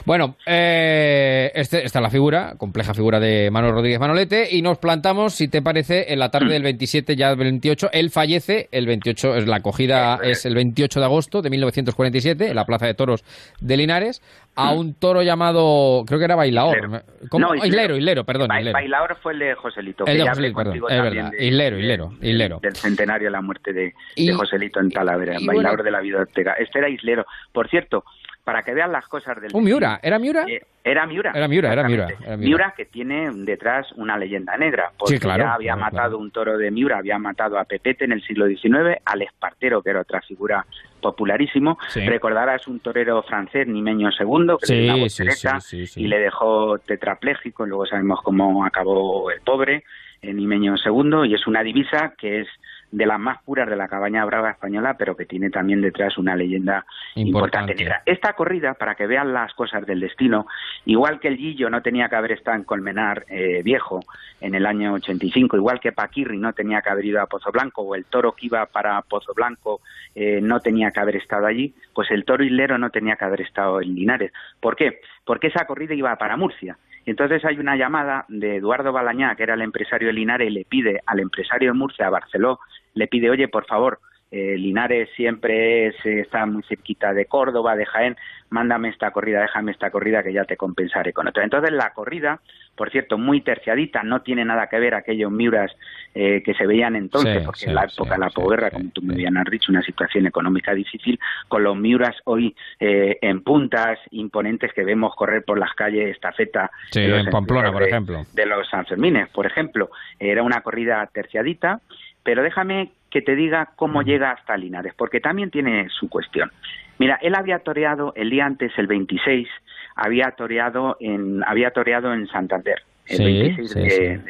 Bueno, 0.05 0.35
eh, 0.45 1.51
este, 1.55 1.83
esta 1.83 1.97
es 1.97 2.03
la 2.03 2.11
figura, 2.11 2.53
compleja 2.59 2.93
figura 2.93 3.19
de 3.19 3.49
Manuel 3.49 3.73
Rodríguez 3.73 3.99
Manolete, 3.99 4.49
y 4.51 4.61
nos 4.61 4.77
plantamos, 4.77 5.33
si 5.33 5.47
te 5.47 5.63
parece, 5.63 6.13
en 6.13 6.19
la 6.19 6.29
tarde 6.29 6.53
del 6.53 6.61
27, 6.61 7.15
ya 7.15 7.29
del 7.29 7.39
28. 7.39 7.89
Él 7.91 8.11
fallece, 8.11 8.69
el 8.71 8.85
28, 8.85 9.37
es 9.37 9.47
la 9.47 9.55
acogida 9.55 10.19
es 10.21 10.45
el 10.45 10.53
28 10.53 10.99
de 10.99 11.05
agosto 11.05 11.41
de 11.41 11.49
1947, 11.49 12.49
en 12.49 12.55
la 12.55 12.65
Plaza 12.65 12.85
de 12.85 12.93
Toros 12.93 13.23
de 13.59 13.77
Linares, 13.77 14.21
a 14.55 14.73
un 14.73 14.93
toro 14.93 15.23
llamado, 15.23 16.03
creo 16.05 16.19
que 16.19 16.25
era 16.25 16.35
Bailaor. 16.35 17.03
No, 17.33 17.55
Islero, 17.55 17.97
Islero, 17.97 18.25
perdón. 18.25 18.49
Bailaor 18.49 19.17
fue 19.17 19.33
el 19.33 19.39
de 19.39 19.55
Joselito. 19.55 20.05
El 20.05 20.19
de 20.19 20.29
Joselito, 20.29 20.55
perdón, 20.55 20.77
es 20.87 21.01
verdad. 21.01 21.31
Islero, 21.39 21.79
Islero, 21.79 22.11
Islero. 22.21 22.59
Del 22.61 22.75
centenario 22.75 23.27
de 23.27 23.31
la 23.31 23.41
muerte 23.41 23.73
de, 23.73 23.93
Joselito 24.33 24.79
en 24.79 24.91
Talavera, 24.91 25.37
Bailaor 25.43 25.83
de 25.83 25.89
la 25.89 26.01
vida 26.01 26.19
Ortega. 26.19 26.53
Este 26.59 26.77
era 26.77 26.89
Islero. 26.89 27.25
Por 27.51 27.69
cierto, 27.69 28.03
para 28.45 28.61
que 28.61 28.75
vean 28.75 28.91
las 28.91 29.07
cosas 29.07 29.41
del... 29.41 29.49
¿Un 29.53 29.63
Miura? 29.63 29.99
¿Era 30.03 30.19
Miura? 30.19 30.45
Eh, 30.47 30.61
era 30.83 31.07
Miura. 31.07 31.31
Era 31.33 31.47
Miura, 31.47 31.73
era 31.73 31.83
Miura, 31.83 32.07
Miura. 32.37 32.73
que 32.77 32.85
tiene 32.85 33.31
detrás 33.33 33.91
una 33.93 34.17
leyenda 34.19 34.55
negra, 34.55 34.91
porque 34.95 35.17
ya 35.17 35.55
había 35.55 35.75
matado 35.75 36.19
un 36.19 36.29
toro 36.29 36.55
de 36.55 36.69
Miura, 36.69 36.99
había 36.99 37.17
matado 37.17 37.57
a 37.57 37.65
Pepete 37.65 38.05
en 38.05 38.11
el 38.11 38.21
siglo 38.21 38.45
XIX, 38.45 39.01
al 39.03 39.23
Espartero, 39.23 39.81
que 39.81 39.89
era 39.89 40.01
otra 40.01 40.21
figura 40.21 40.63
popularísimo. 41.01 41.79
Recordarás 41.95 42.67
un 42.67 42.79
torero 42.81 43.23
francés, 43.23 43.67
Nimeño 43.67 44.09
II, 44.11 44.57
que 44.61 44.73
le 44.73 44.81
dio 44.83 44.95
una 44.95 45.59
y 45.95 46.07
le 46.07 46.19
dejó 46.19 46.77
tetrapléjico, 46.77 47.65
luego 47.65 47.87
sabemos 47.87 48.21
cómo 48.21 48.63
acabó 48.63 49.31
el 49.31 49.41
pobre, 49.41 49.83
eh, 50.21 50.33
Nimeño 50.33 50.75
II, 50.85 51.27
y 51.27 51.33
es 51.33 51.47
una 51.47 51.63
divisa 51.63 52.13
que 52.15 52.41
es 52.41 52.47
de 52.95 53.05
las 53.05 53.19
más 53.19 53.43
puras 53.43 53.69
de 53.69 53.75
la 53.75 53.89
cabaña 53.89 54.23
brava 54.23 54.51
española, 54.51 54.95
pero 54.97 55.17
que 55.17 55.25
tiene 55.25 55.49
también 55.49 55.81
detrás 55.81 56.17
una 56.17 56.33
leyenda 56.35 56.85
importante. 57.15 57.75
Esta 58.05 58.33
corrida, 58.33 58.73
para 58.75 58.95
que 58.95 59.05
vean 59.05 59.33
las 59.33 59.53
cosas 59.53 59.85
del 59.85 59.99
destino, 59.99 60.47
igual 60.85 61.19
que 61.19 61.27
el 61.27 61.35
Gillo 61.35 61.69
no 61.69 61.81
tenía 61.81 62.07
que 62.07 62.15
haber 62.15 62.31
estado 62.31 62.55
en 62.55 62.63
Colmenar 62.63 63.25
eh, 63.29 63.61
Viejo 63.63 63.99
en 64.39 64.55
el 64.55 64.65
año 64.65 64.93
85, 64.93 65.57
igual 65.57 65.81
que 65.81 65.91
Paquirri 65.91 66.37
no 66.37 66.53
tenía 66.53 66.81
que 66.81 66.89
haber 66.89 67.03
ido 67.03 67.21
a 67.21 67.25
Pozo 67.25 67.51
Blanco, 67.51 67.81
o 67.81 67.95
el 67.95 68.05
toro 68.05 68.31
que 68.31 68.45
iba 68.45 68.65
para 68.65 69.01
Pozo 69.01 69.33
Blanco 69.33 69.81
eh, 70.15 70.39
no 70.41 70.61
tenía 70.61 70.91
que 70.91 71.01
haber 71.01 71.17
estado 71.17 71.47
allí, 71.47 71.73
pues 71.93 72.09
el 72.11 72.23
toro 72.23 72.45
hilero 72.45 72.77
no 72.77 72.91
tenía 72.91 73.17
que 73.17 73.25
haber 73.25 73.41
estado 73.41 73.81
en 73.81 73.93
Linares. 73.93 74.31
¿Por 74.61 74.77
qué? 74.77 75.01
Porque 75.25 75.47
esa 75.47 75.65
corrida 75.65 75.93
iba 75.93 76.15
para 76.15 76.37
Murcia. 76.37 76.77
Y 77.05 77.11
entonces 77.11 77.45
hay 77.45 77.59
una 77.59 77.75
llamada 77.75 78.25
de 78.27 78.57
Eduardo 78.57 78.91
Balañá, 78.91 79.35
que 79.35 79.43
era 79.43 79.53
el 79.53 79.61
empresario 79.61 80.07
de 80.07 80.13
Linares, 80.13 80.49
y 80.49 80.53
le 80.53 80.65
pide 80.65 81.01
al 81.05 81.19
empresario 81.19 81.71
de 81.71 81.77
Murcia, 81.77 82.07
a 82.07 82.09
Barceló, 82.09 82.59
le 82.93 83.07
pide, 83.07 83.29
oye, 83.29 83.47
por 83.47 83.65
favor, 83.65 83.99
eh, 84.31 84.57
Linares 84.57 85.09
siempre 85.15 85.93
está 86.03 86.45
muy 86.45 86.63
cerquita 86.63 87.13
de 87.13 87.25
Córdoba, 87.25 87.75
de 87.75 87.85
Jaén, 87.85 88.17
mándame 88.49 88.89
esta 88.89 89.11
corrida, 89.11 89.41
déjame 89.41 89.71
esta 89.71 89.91
corrida 89.91 90.23
que 90.23 90.33
ya 90.33 90.45
te 90.45 90.57
compensaré 90.57 91.13
con 91.13 91.27
otra. 91.27 91.43
Entonces 91.43 91.71
la 91.71 91.93
corrida, 91.93 92.41
por 92.75 92.91
cierto, 92.91 93.17
muy 93.17 93.41
terciadita, 93.41 94.03
no 94.03 94.21
tiene 94.21 94.43
nada 94.43 94.67
que 94.67 94.79
ver 94.79 94.95
aquellos 94.95 95.31
Miuras 95.31 95.71
eh, 96.13 96.43
que 96.43 96.53
se 96.53 96.65
veían 96.65 96.95
entonces, 96.95 97.43
porque 97.45 97.65
en 97.65 97.75
la 97.75 97.85
época 97.85 98.15
de 98.15 98.19
la 98.19 98.29
posguerra, 98.29 98.71
como 98.71 98.89
tú 98.89 99.01
me 99.01 99.13
habías 99.13 99.33
dicho, 99.49 99.71
una 99.71 99.81
situación 99.81 100.27
económica 100.27 100.73
difícil, 100.73 101.19
con 101.47 101.63
los 101.63 101.77
Miuras 101.77 102.15
hoy 102.25 102.55
eh, 102.79 103.17
en 103.21 103.41
puntas 103.41 103.99
imponentes 104.11 104.73
que 104.73 104.83
vemos 104.83 105.15
correr 105.15 105.43
por 105.43 105.57
las 105.57 105.73
calles 105.73 106.11
estafeta 106.11 106.69
de 106.93 107.19
en 107.19 107.29
Pamplona, 107.29 107.71
por 107.71 107.83
ejemplo. 107.83 108.25
De 108.33 108.45
los 108.45 108.67
Sanfermines, 108.69 109.29
por 109.29 109.45
ejemplo. 109.45 109.89
Era 110.19 110.43
una 110.43 110.61
corrida 110.61 111.09
terciadita, 111.13 111.79
pero 112.23 112.43
déjame 112.43 112.91
que 113.09 113.21
te 113.21 113.35
diga 113.35 113.69
cómo 113.75 114.01
llega 114.01 114.31
hasta 114.31 114.57
Linares, 114.57 114.93
porque 114.93 115.21
también 115.21 115.49
tiene 115.49 115.87
su 115.89 116.09
cuestión. 116.09 116.51
Mira, 116.97 117.19
él 117.21 117.35
había 117.35 117.59
toreado 117.59 118.13
el 118.15 118.29
día 118.29 118.45
antes, 118.45 118.71
el 118.77 118.87
26, 118.87 119.47
había 119.95 120.31
toreado 120.31 120.97
en, 120.99 121.43
había 121.45 121.71
toreado 121.71 122.13
en 122.13 122.27
Santander, 122.27 122.81
el 123.07 123.23
26 123.23 124.25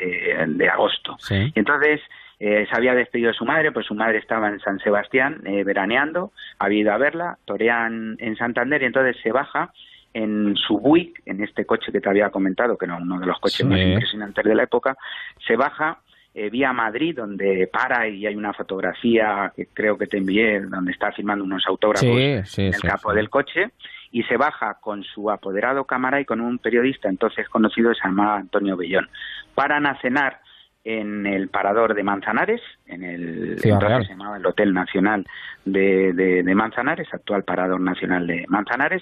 de, 0.57 0.69
agosto. 0.69 1.17
Y 1.29 1.51
entonces 1.59 2.01
eh, 2.39 2.65
se 2.69 2.75
había 2.75 2.93
despedido 2.93 3.29
de 3.29 3.37
su 3.37 3.45
madre, 3.45 3.71
pues 3.71 3.85
su 3.85 3.95
madre 3.95 4.17
estaba 4.17 4.49
en 4.49 4.59
San 4.59 4.79
Sebastián 4.79 5.41
eh, 5.45 5.63
veraneando, 5.63 6.31
había 6.59 6.79
ido 6.81 6.93
a 6.93 6.97
verla, 6.97 7.37
torean 7.45 8.17
en 8.19 8.35
Santander 8.35 8.81
y 8.81 8.85
entonces 8.85 9.15
se 9.21 9.31
baja 9.31 9.71
en 10.13 10.55
su 10.55 10.79
Buick, 10.79 11.21
en 11.25 11.43
este 11.43 11.65
coche 11.65 11.91
que 11.91 11.99
te 11.99 12.09
había 12.09 12.29
comentado, 12.29 12.77
que 12.77 12.85
era 12.85 12.95
uno 12.95 13.19
de 13.19 13.25
los 13.25 13.37
coches 13.39 13.57
Sí. 13.57 13.63
más 13.65 13.79
impresionantes 13.79 14.45
de 14.45 14.55
la 14.55 14.63
época, 14.63 14.97
se 15.45 15.57
baja 15.57 15.99
eh, 16.37 16.49
vía 16.49 16.73
Madrid, 16.73 17.15
donde 17.15 17.67
para 17.71 18.07
y 18.09 18.27
hay 18.27 18.35
una 18.35 18.51
fotografía 18.53 19.53
que 19.55 19.67
creo 19.73 19.97
que 19.97 20.05
te 20.05 20.17
envié, 20.17 20.59
donde 20.59 20.91
está 20.91 21.11
firmando 21.13 21.45
unos 21.45 21.63
autógrafos 21.65 22.01
Sí, 22.07 22.41
sí, 22.43 22.61
en 22.63 22.67
el 22.67 22.73
sí, 22.73 22.87
capó 22.87 23.13
del 23.13 23.29
coche, 23.29 23.71
y 24.11 24.21
se 24.23 24.35
baja 24.35 24.77
con 24.81 25.03
su 25.03 25.31
apoderado 25.31 25.85
cámara 25.85 26.19
y 26.19 26.25
con 26.25 26.41
un 26.41 26.59
periodista 26.59 27.07
entonces 27.09 27.47
conocido, 27.47 27.93
se 27.93 28.01
llamaba 28.05 28.37
Antonio 28.37 28.75
Bellón. 28.75 29.07
Paran 29.55 29.85
a 29.85 29.99
cenar 30.01 30.41
en 30.83 31.25
el 31.25 31.47
parador 31.47 31.95
de 31.95 32.03
Manzanares, 32.03 32.61
en 32.85 33.03
el 33.03 33.57
entonces 33.63 34.07
se 34.07 34.13
llamaba 34.13 34.37
el 34.37 34.45
Hotel 34.45 34.73
Nacional 34.73 35.25
de, 35.63 36.13
de- 36.13 36.43
de 36.43 36.55
Manzanares, 36.55 37.07
actual 37.13 37.43
Parador 37.43 37.79
Nacional 37.81 38.27
de 38.27 38.45
Manzanares. 38.49 39.01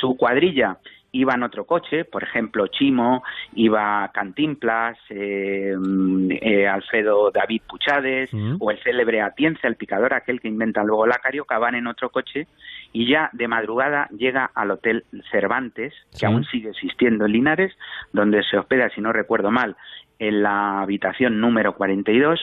Su 0.00 0.16
cuadrilla 0.16 0.76
iba 1.12 1.34
en 1.34 1.42
otro 1.42 1.66
coche, 1.66 2.04
por 2.06 2.22
ejemplo, 2.22 2.66
Chimo, 2.68 3.22
iba 3.54 4.10
Cantimplas, 4.14 4.96
eh, 5.10 5.74
mm, 5.78 6.30
eh, 6.40 6.66
Alfredo 6.66 7.30
David 7.30 7.62
Puchades, 7.68 8.32
Mm. 8.32 8.56
o 8.58 8.70
el 8.70 8.82
célebre 8.82 9.20
Atienza, 9.20 9.68
el 9.68 9.76
picador, 9.76 10.14
aquel 10.14 10.40
que 10.40 10.48
inventa 10.48 10.82
luego 10.82 11.06
la 11.06 11.18
carioca, 11.18 11.58
van 11.58 11.74
en 11.74 11.86
otro 11.86 12.08
coche 12.10 12.46
y 12.92 13.06
ya 13.10 13.28
de 13.34 13.46
madrugada 13.46 14.08
llega 14.16 14.50
al 14.54 14.70
Hotel 14.70 15.04
Cervantes, 15.30 15.92
que 16.12 16.18
Sí. 16.18 16.26
aún 16.26 16.44
sigue 16.44 16.70
existiendo 16.70 17.26
en 17.26 17.32
Linares, 17.32 17.76
donde 18.12 18.42
se 18.44 18.56
hospeda, 18.58 18.88
si 18.90 19.00
no 19.02 19.12
recuerdo 19.12 19.50
mal, 19.50 19.76
en 20.22 20.42
la 20.42 20.80
habitación 20.82 21.40
número 21.40 21.74
42. 21.74 22.38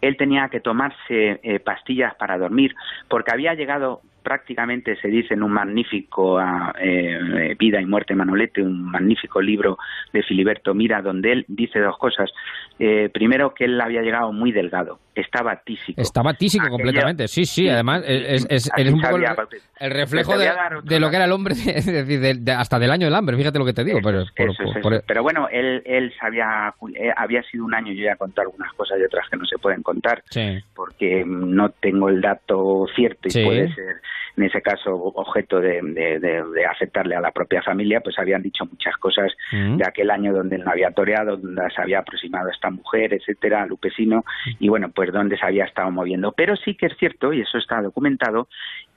Él 0.00 0.16
tenía 0.16 0.48
que 0.48 0.60
tomarse 0.60 1.40
eh, 1.42 1.58
pastillas 1.60 2.14
para 2.14 2.38
dormir, 2.38 2.74
porque 3.08 3.32
había 3.32 3.54
llegado 3.54 4.00
prácticamente, 4.22 4.96
se 4.96 5.08
dice, 5.08 5.34
en 5.34 5.42
un 5.42 5.52
magnífico 5.52 6.38
ah, 6.38 6.72
eh, 6.80 7.54
Vida 7.58 7.78
y 7.80 7.84
Muerte 7.84 8.14
Manolete, 8.14 8.62
un 8.62 8.82
magnífico 8.90 9.40
libro 9.42 9.76
de 10.14 10.22
Filiberto 10.22 10.72
Mira, 10.72 11.02
donde 11.02 11.30
él 11.32 11.44
dice 11.46 11.78
dos 11.78 11.98
cosas. 11.98 12.30
Eh, 12.78 13.10
primero, 13.12 13.52
que 13.52 13.64
él 13.66 13.78
había 13.78 14.00
llegado 14.00 14.32
muy 14.32 14.50
delgado, 14.50 14.98
estaba 15.14 15.56
tísico. 15.56 16.00
Estaba 16.00 16.32
tísico 16.32 16.64
Aquello- 16.64 16.76
completamente, 16.76 17.28
sí, 17.28 17.44
sí, 17.44 17.62
Sí, 17.64 17.68
además 17.68 18.02
es, 18.06 18.46
es- 18.48 18.70
un 18.94 19.00
poco 19.02 19.16
el, 19.16 19.24
sabía, 19.26 19.46
el 19.80 19.90
reflejo 19.90 20.38
de, 20.38 20.50
de 20.84 21.00
lo 21.00 21.10
que 21.10 21.16
era 21.16 21.26
el 21.26 21.32
hombre, 21.32 21.54
de- 21.54 21.82
de- 22.04 22.18
de- 22.18 22.34
de- 22.34 22.52
hasta 22.52 22.78
del 22.78 22.90
año 22.92 23.04
del 23.06 23.14
hambre, 23.14 23.36
fíjate 23.36 23.58
lo 23.58 23.66
que 23.66 23.74
te 23.74 23.84
digo, 23.84 23.98
pero 24.02 24.24
por- 24.24 24.46
Eso 24.46 24.52
es, 24.52 24.56
por- 24.58 24.66
eso 24.68 24.80
por- 24.80 24.94
es. 24.94 25.02
Pero 25.06 25.22
bueno, 25.22 25.48
él, 25.52 25.82
él 25.84 26.12
sabía, 26.18 26.72
eh, 26.94 27.12
había 27.24 27.42
sido 27.42 27.64
un 27.64 27.74
año, 27.74 27.92
yo 27.92 28.04
ya 28.04 28.12
he 28.12 28.16
contado 28.16 28.48
algunas 28.48 28.72
cosas 28.74 28.98
y 29.00 29.04
otras 29.04 29.28
que 29.28 29.36
no 29.36 29.44
se 29.44 29.58
pueden 29.58 29.82
contar, 29.82 30.22
sí. 30.30 30.62
porque 30.74 31.24
mm, 31.24 31.54
no 31.54 31.70
tengo 31.70 32.08
el 32.08 32.20
dato 32.20 32.86
cierto 32.94 33.28
y 33.28 33.30
Sí. 33.32 33.44
puede 33.44 33.74
ser, 33.74 33.96
en 34.36 34.44
ese 34.44 34.62
caso, 34.62 34.92
objeto 34.94 35.60
de, 35.60 35.80
de, 35.82 36.18
de- 36.20 36.44
de 36.44 36.66
afectarle 36.66 37.14
a 37.16 37.20
la 37.20 37.30
propia 37.30 37.62
familia, 37.62 38.00
pues 38.00 38.18
habían 38.18 38.42
dicho 38.42 38.64
muchas 38.66 38.96
cosas 38.98 39.32
Mm. 39.52 39.76
de 39.76 39.84
aquel 39.86 40.10
año 40.10 40.32
donde 40.32 40.56
él 40.56 40.64
no 40.64 40.70
había 40.70 40.90
toreado, 40.90 41.36
donde 41.36 41.62
se 41.74 41.80
había 41.82 41.98
aproximado 42.00 42.48
a 42.48 42.52
esta 42.52 42.70
mujer, 42.70 43.14
etcétera, 43.14 43.66
Lupesino, 43.66 44.24
y 44.58 44.68
bueno, 44.68 44.90
pues 44.90 45.12
donde 45.12 45.36
se 45.36 45.44
había 45.46 45.64
estado 45.64 45.90
moviendo. 45.90 46.32
Pero 46.32 46.56
sí 46.56 46.74
que 46.74 46.86
es 46.86 46.96
cierto, 46.98 47.32
y 47.32 47.40
eso 47.42 47.58
está 47.58 47.80
documentado, 47.82 48.48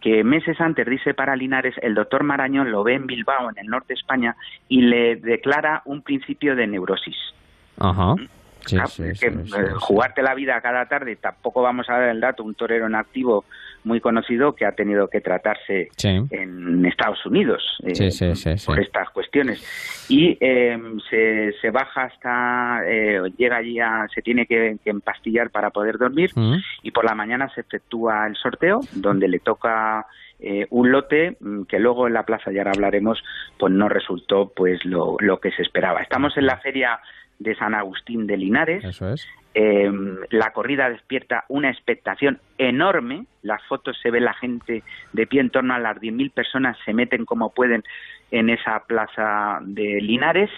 que 0.02 0.24
meses 0.24 0.60
antes 0.62 0.86
de 0.86 0.94
irse 0.96 1.14
para 1.14 1.36
Linares, 1.36 1.76
el 1.82 1.96
doctor 1.96 2.24
Marañón 2.24 2.72
lo 2.72 2.84
ve 2.84 2.94
en 2.96 3.08
Bilbao, 3.08 3.50
en 3.50 3.58
el 3.60 3.68
norte 3.68 3.90
de 3.90 4.00
España, 4.00 4.36
y 4.68 4.82
le 4.82 5.16
declara 5.18 5.82
un 5.86 6.02
principio 6.02 6.56
de 6.56 6.68
neurosis. 6.68 7.16
Ajá. 7.80 8.16
Sí, 8.66 8.78
Ah, 8.78 8.88
sí, 8.88 9.04
que, 9.20 9.28
eh, 9.28 9.44
sí. 9.46 9.52
jugarte 9.80 10.22
la 10.22 10.34
vida 10.34 10.60
cada 10.60 10.86
tarde, 10.88 11.16
tampoco 11.16 11.62
vamos 11.62 11.90
a 11.90 11.94
dar 11.94 12.10
el 12.10 12.20
dato, 12.20 12.44
un 12.44 12.54
torero 12.56 12.86
en 12.88 12.96
activo 12.96 13.46
muy 13.84 14.02
conocido 14.02 14.54
que 14.54 14.66
ha 14.66 14.74
tenido 14.74 15.08
que 15.10 15.22
tratarse 15.22 15.90
Sí. 15.96 16.22
en 16.32 16.86
Estados 16.86 17.26
Unidos 17.26 17.64
eh, 17.84 17.96
Sí, 17.96 18.12
sí, 18.12 18.50
por 18.66 18.80
estas 18.80 19.10
cuestiones. 19.12 20.06
Y 20.10 20.38
eh, 20.42 20.78
se, 21.10 21.54
se 21.62 21.70
baja 21.72 22.04
hasta, 22.04 22.82
eh, 22.86 23.22
llega 23.38 23.58
allí, 23.58 23.80
a, 23.80 24.08
se 24.14 24.22
tiene 24.22 24.46
que, 24.46 24.78
que 24.84 24.90
empastillar 24.90 25.50
para 25.52 25.70
poder 25.70 25.98
dormir 25.98 26.32
Mm. 26.36 26.56
y 26.84 26.92
por 26.92 27.06
la 27.06 27.16
mañana 27.16 27.50
se 27.56 27.62
efectúa 27.62 28.28
el 28.28 28.36
sorteo 28.36 28.82
donde 28.94 29.28
le 29.28 29.40
toca 29.40 30.06
eh, 30.40 30.68
un 30.70 30.92
lote 30.92 31.36
mm, 31.40 31.64
que 31.64 31.80
luego 31.80 32.08
en 32.08 32.14
la 32.14 32.24
plaza, 32.24 32.52
ya 32.52 32.60
ahora 32.62 32.72
hablaremos, 32.76 33.24
pues 33.58 33.74
no 33.74 33.90
resultó 33.90 34.52
pues 34.56 34.84
lo, 34.86 35.16
lo 35.20 35.40
que 35.40 35.52
se 35.52 35.62
esperaba. 35.64 36.02
Estamos 36.02 36.38
en 36.38 36.46
la 36.46 36.58
feria 36.58 37.00
de 37.40 37.56
San 37.56 37.74
Agustín 37.74 38.28
de 38.28 38.38
Linares. 38.38 38.84
Eso 38.84 39.10
es. 39.14 39.28
Eh, 39.60 39.92
la 40.30 40.54
corrida 40.54 40.88
despierta 40.88 41.46
una 41.48 41.72
expectación 41.72 42.40
enorme. 42.60 43.26
Las 43.42 43.64
fotos 43.64 43.98
se 44.04 44.12
ve 44.12 44.20
la 44.22 44.36
gente 44.36 44.84
de 45.14 45.26
pie 45.26 45.42
en 45.42 45.50
torno 45.50 45.74
a 45.74 45.80
las 45.80 45.98
10.000 45.98 46.32
personas, 46.32 46.78
se 46.86 46.94
meten 46.94 47.26
como 47.26 47.52
pueden 47.52 47.84
en 48.30 48.52
esa 48.52 48.84
plaza 48.86 49.58
de 49.64 50.00
Linares, 50.00 50.52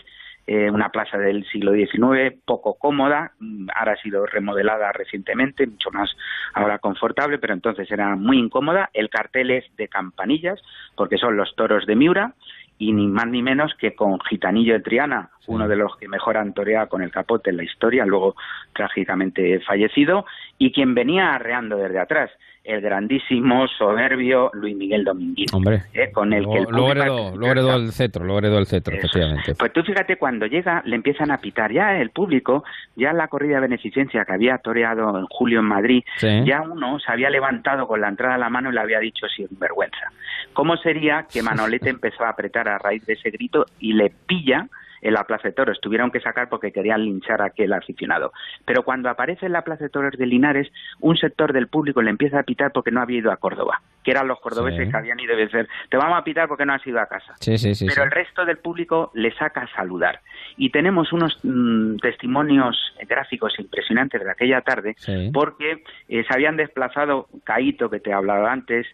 eh, 0.48 0.70
una 0.70 0.90
plaza 0.90 1.18
del 1.18 1.46
siglo 1.46 1.72
XIX, 1.72 2.36
poco 2.44 2.74
cómoda, 2.74 3.32
mm, 3.40 3.70
ahora 3.74 3.94
ha 3.94 4.02
sido 4.02 4.26
remodelada 4.26 4.92
recientemente, 4.92 5.66
mucho 5.66 5.92
más 5.92 6.14
ahora 6.54 6.80
confortable, 6.80 7.38
pero 7.38 7.54
entonces 7.54 7.90
era 7.90 8.18
muy 8.18 8.38
incómoda. 8.38 8.90
El 8.92 9.10
cartel 9.10 9.52
es 9.52 9.64
de 9.78 9.88
campanillas, 9.88 10.62
porque 10.98 11.18
son 11.18 11.38
los 11.38 11.56
toros 11.56 11.86
de 11.86 11.96
Miura, 11.96 12.34
y 12.80 12.94
ni 12.94 13.08
más 13.08 13.28
ni 13.28 13.44
menos 13.44 13.76
que 13.76 13.94
con 13.94 14.20
Gitanillo 14.22 14.74
de 14.74 14.80
Triana, 14.80 15.30
uno 15.48 15.68
de 15.68 15.76
los 15.76 15.98
que 15.98 16.08
mejor 16.08 16.38
han 16.38 16.54
toreado 16.54 16.88
con 16.88 17.02
el 17.02 17.12
capote 17.12 17.50
en 17.50 17.58
la 17.58 17.64
historia, 17.64 18.06
luego 18.06 18.36
trágicamente 18.74 19.60
fallecido, 19.60 20.26
y 20.58 20.72
quien 20.72 20.96
venía 20.96 21.34
arreando 21.34 21.76
desde 21.76 22.00
atrás, 22.00 22.32
el 22.64 22.82
grandísimo, 22.82 23.68
soberbio 23.68 24.52
Luis 24.54 24.76
Miguel 24.76 25.04
Dominguín, 25.04 25.48
Hombre, 25.54 25.84
eh, 25.94 26.12
con 26.12 26.34
el 26.34 26.46
que 26.46 26.58
el 26.58 26.66
público 26.66 26.92
heredó, 26.92 27.36
luego 27.36 27.52
heredó 27.52 27.76
el 27.76 27.92
cetro, 27.92 28.24
luego 28.24 28.40
heredó 28.40 28.60
el 28.60 28.66
cetro, 28.68 28.96
efectivamente. 28.96 29.56
pues 29.56 29.74
tú 29.74 29.82
fíjate, 29.84 30.18
cuando 30.18 30.46
llega 30.46 30.82
le 30.86 30.96
empiezan 30.96 31.32
a 31.32 31.38
pitar 31.40 31.72
ya 31.72 31.98
el 31.98 32.12
público, 32.12 32.64
ya 32.96 33.12
la 33.14 33.28
corrida 33.28 33.56
de 33.56 33.62
beneficencia 33.62 34.26
que 34.26 34.34
había 34.34 34.58
toreado 34.60 35.18
en 35.18 35.26
julio 35.28 35.60
en 35.60 35.66
Madrid, 35.66 36.04
Sí. 36.18 36.44
ya 36.46 36.62
uno 36.62 37.00
se 37.00 37.12
había 37.12 37.30
levantado 37.30 37.88
con 37.88 38.02
la 38.02 38.10
entrada 38.10 38.36
a 38.36 38.40
la 38.40 38.50
mano 38.50 38.70
y 38.70 38.74
le 38.74 38.82
había 38.82 39.00
dicho 39.00 39.28
sin 39.28 39.48
vergüenza. 39.60 40.12
¿Cómo 40.54 40.78
sería 40.78 41.26
que 41.32 41.42
Manolete 41.80 41.90
empezó 41.90 42.24
a 42.26 42.30
apretar 42.30 42.68
a 42.70 42.78
raíz 42.78 43.06
de 43.06 43.14
ese 43.14 43.30
grito 43.32 43.66
y 43.80 43.94
le 43.94 44.12
pilla 44.28 44.68
en 45.02 45.14
la 45.14 45.24
Plaza 45.24 45.48
de 45.50 45.54
Toros? 45.54 45.80
Tuvieron 45.82 46.12
que 46.12 46.20
sacar 46.22 46.50
porque 46.50 46.72
querían 46.72 47.04
linchar 47.04 47.42
a 47.42 47.46
aquel 47.46 47.74
aficionado. 47.74 48.32
Pero 48.66 48.84
cuando 48.84 49.10
aparece 49.10 49.46
en 49.46 49.54
la 49.54 49.64
Plaza 49.64 49.86
de 49.86 49.90
Toros 49.90 50.14
de 50.18 50.26
Linares, 50.26 50.72
un 51.00 51.18
sector 51.18 51.54
del 51.54 51.68
público 51.68 52.02
le 52.02 52.10
empieza 52.10 52.40
a 52.40 52.44
pitar 52.44 52.72
porque 52.72 52.92
no 52.92 53.02
había 53.02 53.20
ido 53.20 53.32
a 53.32 53.38
Córdoba, 53.38 53.82
que 54.04 54.12
eran 54.12 54.28
los 54.28 54.40
cordobeses 54.40 54.86
Sí. 54.86 54.92
que 54.92 54.98
habían 54.98 55.20
ido 55.20 55.34
a 55.34 55.38
decir, 55.38 55.68
te 55.90 55.98
vamos 55.98 56.18
a 56.18 56.24
pitar 56.24 56.48
porque 56.48 56.66
no 56.66 56.74
has 56.74 56.86
ido 56.88 57.00
a 57.00 57.06
casa 57.08 57.34
Sí, 57.40 57.58
sí, 57.58 57.76
sí. 57.76 57.86
pero 57.88 58.04
el 58.04 58.12
resto 58.12 58.46
del 58.46 58.58
público 58.58 59.12
le 59.14 59.32
saca 59.36 59.62
a 59.62 59.68
saludar. 59.76 60.20
Y 60.58 60.70
tenemos 60.72 61.12
unos 61.14 61.38
mm, 61.44 61.98
testimonios 61.98 62.78
gráficos 63.08 63.54
impresionantes 63.60 64.24
de 64.24 64.32
aquella 64.32 64.62
tarde, 64.62 64.96
porque 65.34 65.84
eh, 66.08 66.24
se 66.28 66.34
habían 66.34 66.58
desplazado 66.58 67.28
Caíto, 67.44 67.90
que 67.90 68.00
te 68.00 68.10
he 68.10 68.14
hablado 68.14 68.46
antes, 68.48 68.86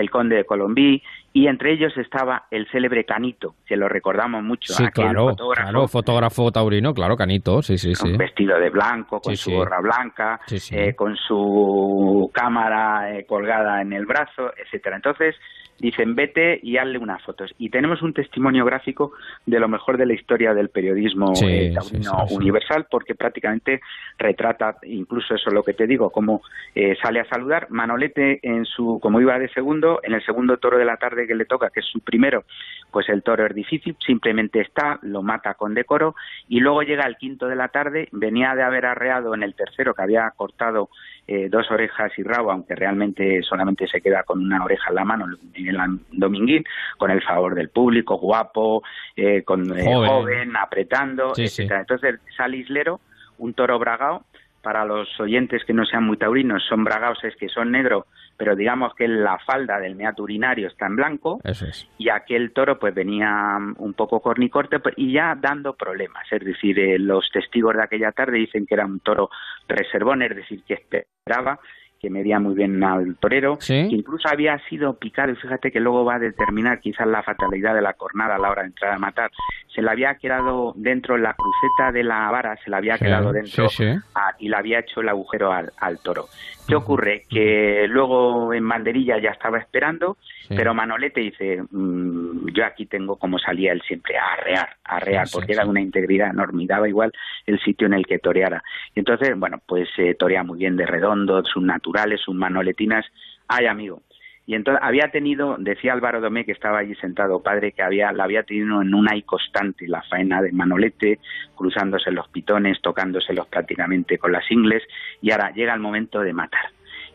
el 0.00 0.10
conde 0.10 0.36
de 0.36 0.44
Colombí, 0.44 1.02
y 1.32 1.46
entre 1.48 1.72
ellos 1.72 1.96
estaba 1.96 2.44
el 2.50 2.68
célebre 2.70 3.04
Canito, 3.04 3.54
que 3.66 3.76
lo 3.76 3.88
recordamos 3.88 4.42
mucho, 4.42 4.72
Sí, 4.72 4.84
aquel 4.84 5.04
claro, 5.06 5.28
fotógrafo 5.30 5.70
claro, 5.70 5.88
fotógrafo 5.88 6.52
taurino, 6.52 6.94
claro, 6.94 7.16
canito, 7.16 7.62
sí, 7.62 7.76
sí, 7.78 7.94
sí. 7.94 8.16
vestido 8.16 8.58
de 8.58 8.70
blanco, 8.70 9.20
con 9.20 9.36
Sí, 9.36 9.44
su 9.44 9.50
sí. 9.50 9.56
gorra 9.56 9.80
blanca, 9.80 10.40
eh, 10.70 10.94
con 10.94 11.16
su 11.16 12.30
cámara 12.32 13.16
eh, 13.16 13.26
colgada 13.26 13.82
en 13.82 13.92
el 13.92 14.06
brazo, 14.06 14.52
etcétera. 14.56 14.96
Entonces 14.96 15.34
dicen 15.78 16.14
vete 16.14 16.58
y 16.62 16.76
hazle 16.76 16.98
unas 16.98 17.22
fotos. 17.22 17.54
Y 17.58 17.70
tenemos 17.70 18.02
un 18.02 18.12
testimonio 18.12 18.64
gráfico 18.64 19.12
de 19.46 19.60
lo 19.60 19.68
mejor 19.68 19.96
de 19.96 20.06
la 20.06 20.14
historia 20.14 20.54
del 20.54 20.68
periodismo 20.68 21.34
Sí, 21.34 21.46
eh, 21.46 21.72
taurino 21.74 22.26
sí, 22.28 22.34
universal, 22.34 22.86
porque 22.90 23.14
prácticamente 23.14 23.80
retrata, 24.18 24.76
incluso 24.84 25.34
eso 25.34 25.48
es 25.48 25.54
lo 25.54 25.62
que 25.62 25.74
te 25.74 25.86
digo, 25.86 26.10
cómo 26.10 26.42
eh, 26.74 26.96
sale 27.02 27.20
a 27.20 27.24
saludar. 27.24 27.66
Manolete 27.70 28.40
en 28.42 28.64
su, 28.64 28.98
como 29.00 29.20
iba 29.20 29.38
de 29.38 29.48
segundo, 29.48 30.00
en 30.02 30.14
el 30.14 30.24
segundo 30.24 30.56
toro 30.58 30.78
de 30.78 30.84
la 30.84 30.96
tarde 30.96 31.26
que 31.26 31.34
le 31.34 31.44
toca, 31.44 31.70
que 31.70 31.80
es 31.80 31.86
su 31.86 32.00
primero, 32.00 32.44
pues 32.90 33.08
el 33.08 33.22
toro 33.22 33.46
es 33.46 33.54
difícil, 33.54 33.96
simplemente 34.04 34.60
está, 34.60 34.98
lo 35.02 35.22
mata 35.22 35.54
con 35.54 35.74
decoro, 35.74 36.14
y 36.48 36.60
luego 36.60 36.82
llega 36.82 37.06
el 37.06 37.16
quinto 37.16 37.46
de 37.46 37.56
la 37.56 37.68
tarde, 37.68 38.08
venía 38.12 38.54
de 38.54 38.62
haber 38.62 38.86
arreado 38.86 39.34
en 39.34 39.42
el 39.42 39.54
tercero 39.54 39.94
que 39.94 40.02
había 40.02 40.32
cortado 40.36 40.88
eh, 41.26 41.48
dos 41.48 41.70
orejas 41.70 42.12
y 42.18 42.22
rabo, 42.22 42.50
aunque 42.52 42.74
realmente 42.74 43.42
solamente 43.42 43.86
se 43.86 44.00
queda 44.00 44.22
con 44.24 44.44
una 44.44 44.62
oreja 44.64 44.90
en 44.90 44.94
la 44.94 45.04
mano, 45.04 45.26
en 45.54 45.68
el 45.68 45.76
Dominguín, 46.12 46.64
con 46.98 47.10
el 47.10 47.22
favor 47.22 47.54
del 47.54 47.70
público, 47.70 48.18
guapo, 48.18 48.82
eh, 49.16 49.42
con 49.42 49.76
eh, 49.78 49.84
Joven. 49.84 50.08
joven. 50.10 50.56
apretando, 50.56 51.34
Sí, 51.34 51.48
sí. 51.48 51.62
etcétera. 51.62 51.80
Entonces 51.80 52.20
sale 52.36 52.58
Islero, 52.58 53.00
un 53.38 53.54
toro 53.54 53.78
bragao, 53.78 54.24
para 54.64 54.84
los 54.84 55.08
oyentes 55.20 55.62
que 55.64 55.72
no 55.72 55.84
sean 55.84 56.04
muy 56.04 56.16
taurinos, 56.16 56.64
son 56.68 56.82
bragaos 56.82 57.22
es 57.22 57.36
que 57.36 57.48
son 57.48 57.70
negros, 57.70 58.06
pero 58.36 58.56
digamos 58.56 58.94
que 58.94 59.06
la 59.06 59.38
falda 59.38 59.78
del 59.78 59.94
meato 59.94 60.24
urinario 60.24 60.68
está 60.68 60.86
en 60.86 60.96
blanco, 60.96 61.40
Eso 61.44 61.66
es. 61.66 61.88
y 61.98 62.08
aquel 62.08 62.52
toro 62.52 62.78
pues 62.78 62.94
venía 62.94 63.58
mm, 63.60 63.76
un 63.78 63.94
poco 63.94 64.20
cornicorte 64.20 64.80
pues, 64.80 64.94
y 64.96 65.12
ya 65.12 65.36
dando 65.40 65.74
problemas, 65.74 66.26
es 66.32 66.44
decir, 66.44 66.78
eh, 66.80 66.98
los 66.98 67.30
testigos 67.30 67.76
de 67.76 67.84
aquella 67.84 68.10
tarde 68.10 68.38
dicen 68.38 68.66
que 68.66 68.74
era 68.74 68.86
un 68.86 69.00
toro 69.00 69.30
reservón, 69.68 70.22
es 70.22 70.34
decir, 70.34 70.64
que 70.66 70.74
esperaba 70.74 71.60
que 72.04 72.10
medía 72.10 72.38
muy 72.38 72.54
bien 72.54 72.84
al 72.84 73.16
torero, 73.16 73.56
que 73.88 73.96
incluso 73.96 74.28
había 74.28 74.58
sido 74.68 74.98
picado, 74.98 75.32
y 75.32 75.36
fíjate 75.36 75.72
que 75.72 75.80
luego 75.80 76.04
va 76.04 76.16
a 76.16 76.18
determinar 76.18 76.80
quizás 76.80 77.06
la 77.06 77.22
fatalidad 77.22 77.74
de 77.74 77.80
la 77.80 77.94
cornada 77.94 78.34
a 78.34 78.38
la 78.38 78.50
hora 78.50 78.60
de 78.60 78.68
entrar 78.68 78.92
a 78.92 78.98
matar. 78.98 79.30
Se 79.74 79.80
le 79.80 79.90
había 79.90 80.14
quedado 80.16 80.74
dentro, 80.76 81.16
la 81.16 81.32
cruceta 81.34 81.92
de 81.92 82.04
la 82.04 82.30
vara 82.30 82.56
se 82.62 82.68
le 82.68 82.76
había 82.76 82.98
quedado 82.98 83.32
dentro 83.32 83.68
a- 84.14 84.34
y 84.38 84.50
le 84.50 84.56
había 84.56 84.80
hecho 84.80 85.00
el 85.00 85.08
agujero 85.08 85.50
al, 85.50 85.72
al 85.78 85.98
toro. 86.00 86.26
¿Qué 86.66 86.74
ocurre? 86.74 87.24
Que 87.28 87.86
luego 87.88 88.54
en 88.54 88.66
banderilla 88.66 89.18
ya 89.18 89.30
estaba 89.30 89.58
esperando, 89.58 90.16
Sí. 90.48 90.54
pero 90.56 90.72
Manolete 90.74 91.20
dice, 91.20 91.62
"Mm, 91.70 92.48
yo 92.54 92.64
aquí 92.64 92.86
tengo 92.86 93.16
como 93.16 93.38
salía 93.38 93.72
él 93.72 93.82
siempre, 93.82 94.16
a 94.16 94.32
arrear, 94.32 94.68
a 94.84 94.96
arrear, 94.96 95.26
Sí, 95.26 95.32
sí, 95.32 95.38
porque 95.38 95.52
era 95.52 95.64
de 95.64 95.70
una 95.70 95.80
integridad 95.82 96.30
enorme 96.30 96.62
y 96.62 96.66
daba 96.66 96.88
igual 96.88 97.12
el 97.46 97.58
sitio 97.60 97.86
en 97.86 97.94
el 97.94 98.06
que 98.06 98.18
toreara. 98.18 98.62
Y 98.94 99.00
entonces, 99.00 99.38
bueno, 99.38 99.60
pues 99.66 99.88
eh, 99.98 100.14
torea 100.14 100.42
muy 100.42 100.58
bien 100.58 100.76
de 100.76 100.86
redondo, 100.86 101.44
sus 101.44 101.62
naturales, 101.62 102.20
sus 102.22 102.34
manoletinas, 102.34 103.04
ay 103.48 103.66
amigo. 103.66 104.00
Y 104.46 104.54
entonces 104.54 104.82
había 104.84 105.08
tenido, 105.08 105.56
decía 105.58 105.94
Álvaro 105.94 106.20
Domé, 106.20 106.44
que 106.44 106.52
estaba 106.52 106.78
allí 106.78 106.94
sentado, 106.96 107.42
padre, 107.42 107.72
que 107.72 107.82
había, 107.82 108.12
la 108.12 108.24
había 108.24 108.42
tenido 108.42 108.82
en 108.82 108.94
una 108.94 109.16
y 109.16 109.22
constante, 109.22 109.88
la 109.88 110.02
faena 110.02 110.42
de 110.42 110.52
Manolete, 110.52 111.18
cruzándose 111.54 112.10
los 112.10 112.28
pitones, 112.28 112.80
tocándoselos 112.82 113.46
prácticamente 113.48 114.18
con 114.18 114.32
las 114.32 114.50
ingles, 114.50 114.82
y 115.22 115.30
ahora 115.30 115.50
llega 115.52 115.72
el 115.72 115.80
momento 115.80 116.20
de 116.20 116.34
matar. 116.34 116.66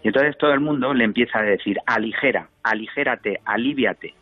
Y 0.03 0.07
entonces 0.07 0.37
todo 0.37 0.53
el 0.53 0.59
mundo 0.59 0.93
le 0.93 1.03
empieza 1.03 1.39
a 1.39 1.43
decir, 1.43 1.77
aligera, 1.85 2.47
aligérate, 2.63 3.41
aliviate. 3.45 4.15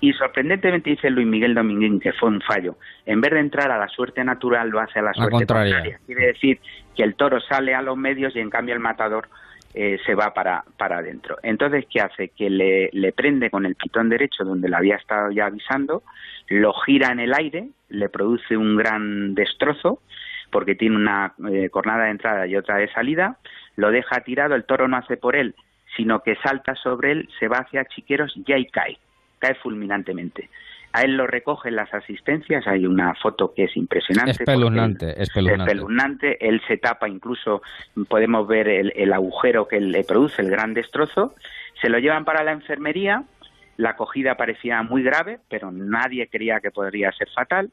Y 0.00 0.14
sorprendentemente 0.14 0.88
dice 0.88 1.10
Luis 1.10 1.26
Miguel 1.26 1.54
Dominguín 1.54 2.00
que 2.00 2.14
fue 2.14 2.30
un 2.30 2.40
fallo. 2.40 2.76
En 3.04 3.20
vez 3.20 3.32
de 3.32 3.40
entrar 3.40 3.70
a 3.70 3.76
la 3.76 3.88
suerte 3.88 4.24
natural, 4.24 4.70
lo 4.70 4.80
hace 4.80 5.00
a 5.00 5.02
la 5.02 5.12
suerte 5.12 5.32
contraria. 5.32 5.74
contraria. 5.74 6.00
Quiere 6.06 6.26
decir 6.28 6.58
que 6.96 7.02
el 7.02 7.16
toro 7.16 7.38
sale 7.40 7.74
a 7.74 7.82
los 7.82 7.96
medios 7.96 8.34
y 8.34 8.40
en 8.40 8.48
cambio 8.48 8.74
el 8.74 8.80
matador 8.80 9.28
eh, 9.74 9.98
se 10.06 10.14
va 10.14 10.32
para, 10.32 10.64
para 10.76 10.98
adentro. 10.98 11.36
Entonces, 11.42 11.86
¿qué 11.90 12.00
hace? 12.00 12.28
Que 12.28 12.48
le, 12.50 13.12
prende 13.12 13.50
con 13.50 13.66
el 13.66 13.74
pitón 13.74 14.08
derecho 14.08 14.44
donde 14.44 14.68
le 14.68 14.76
había 14.76 14.96
estado 14.96 15.30
ya 15.30 15.46
avisando, 15.46 16.02
lo 16.48 16.72
gira 16.72 17.12
en 17.12 17.20
el 17.20 17.34
aire, 17.34 17.68
le 17.88 18.08
produce 18.08 18.56
un 18.56 18.76
gran 18.76 19.34
destrozo, 19.34 20.00
porque 20.50 20.74
tiene 20.74 20.96
una 20.96 21.34
eh, 21.50 21.68
cornada 21.70 22.04
de 22.04 22.10
entrada 22.10 22.46
y 22.46 22.56
otra 22.56 22.76
de 22.76 22.90
salida, 22.92 23.36
lo 23.76 23.90
deja 23.90 24.20
tirado, 24.20 24.54
el 24.54 24.64
toro 24.64 24.88
no 24.88 24.96
hace 24.96 25.16
por 25.16 25.36
él, 25.36 25.54
sino 25.96 26.22
que 26.22 26.36
salta 26.36 26.74
sobre 26.74 27.12
él, 27.12 27.28
se 27.38 27.48
va 27.48 27.58
hacia 27.58 27.84
Chiqueros 27.84 28.34
y 28.36 28.52
ahí 28.52 28.66
cae, 28.66 28.98
cae 29.38 29.54
fulminantemente. 29.56 30.48
A 30.92 31.02
él 31.02 31.16
lo 31.16 31.26
recogen 31.26 31.76
las 31.76 31.92
asistencias, 31.92 32.66
hay 32.66 32.86
una 32.86 33.14
foto 33.14 33.52
que 33.54 33.64
es 33.64 33.76
impresionante. 33.76 34.30
Espeluznante, 34.32 35.22
espeluznante. 35.22 35.72
espeluznante, 35.72 36.48
él 36.48 36.62
se 36.66 36.78
tapa, 36.78 37.08
incluso 37.08 37.62
podemos 38.08 38.48
ver 38.48 38.68
el, 38.68 38.92
el 38.96 39.12
agujero 39.12 39.68
que 39.68 39.80
le 39.80 40.02
produce 40.04 40.40
el 40.40 40.50
gran 40.50 40.74
destrozo, 40.74 41.34
se 41.80 41.88
lo 41.88 41.98
llevan 41.98 42.24
para 42.24 42.42
la 42.42 42.52
enfermería, 42.52 43.24
la 43.76 43.90
acogida 43.90 44.36
parecía 44.36 44.82
muy 44.82 45.02
grave, 45.02 45.38
pero 45.48 45.70
nadie 45.70 46.28
creía 46.28 46.60
que 46.60 46.70
podría 46.70 47.12
ser 47.12 47.28
fatal, 47.30 47.70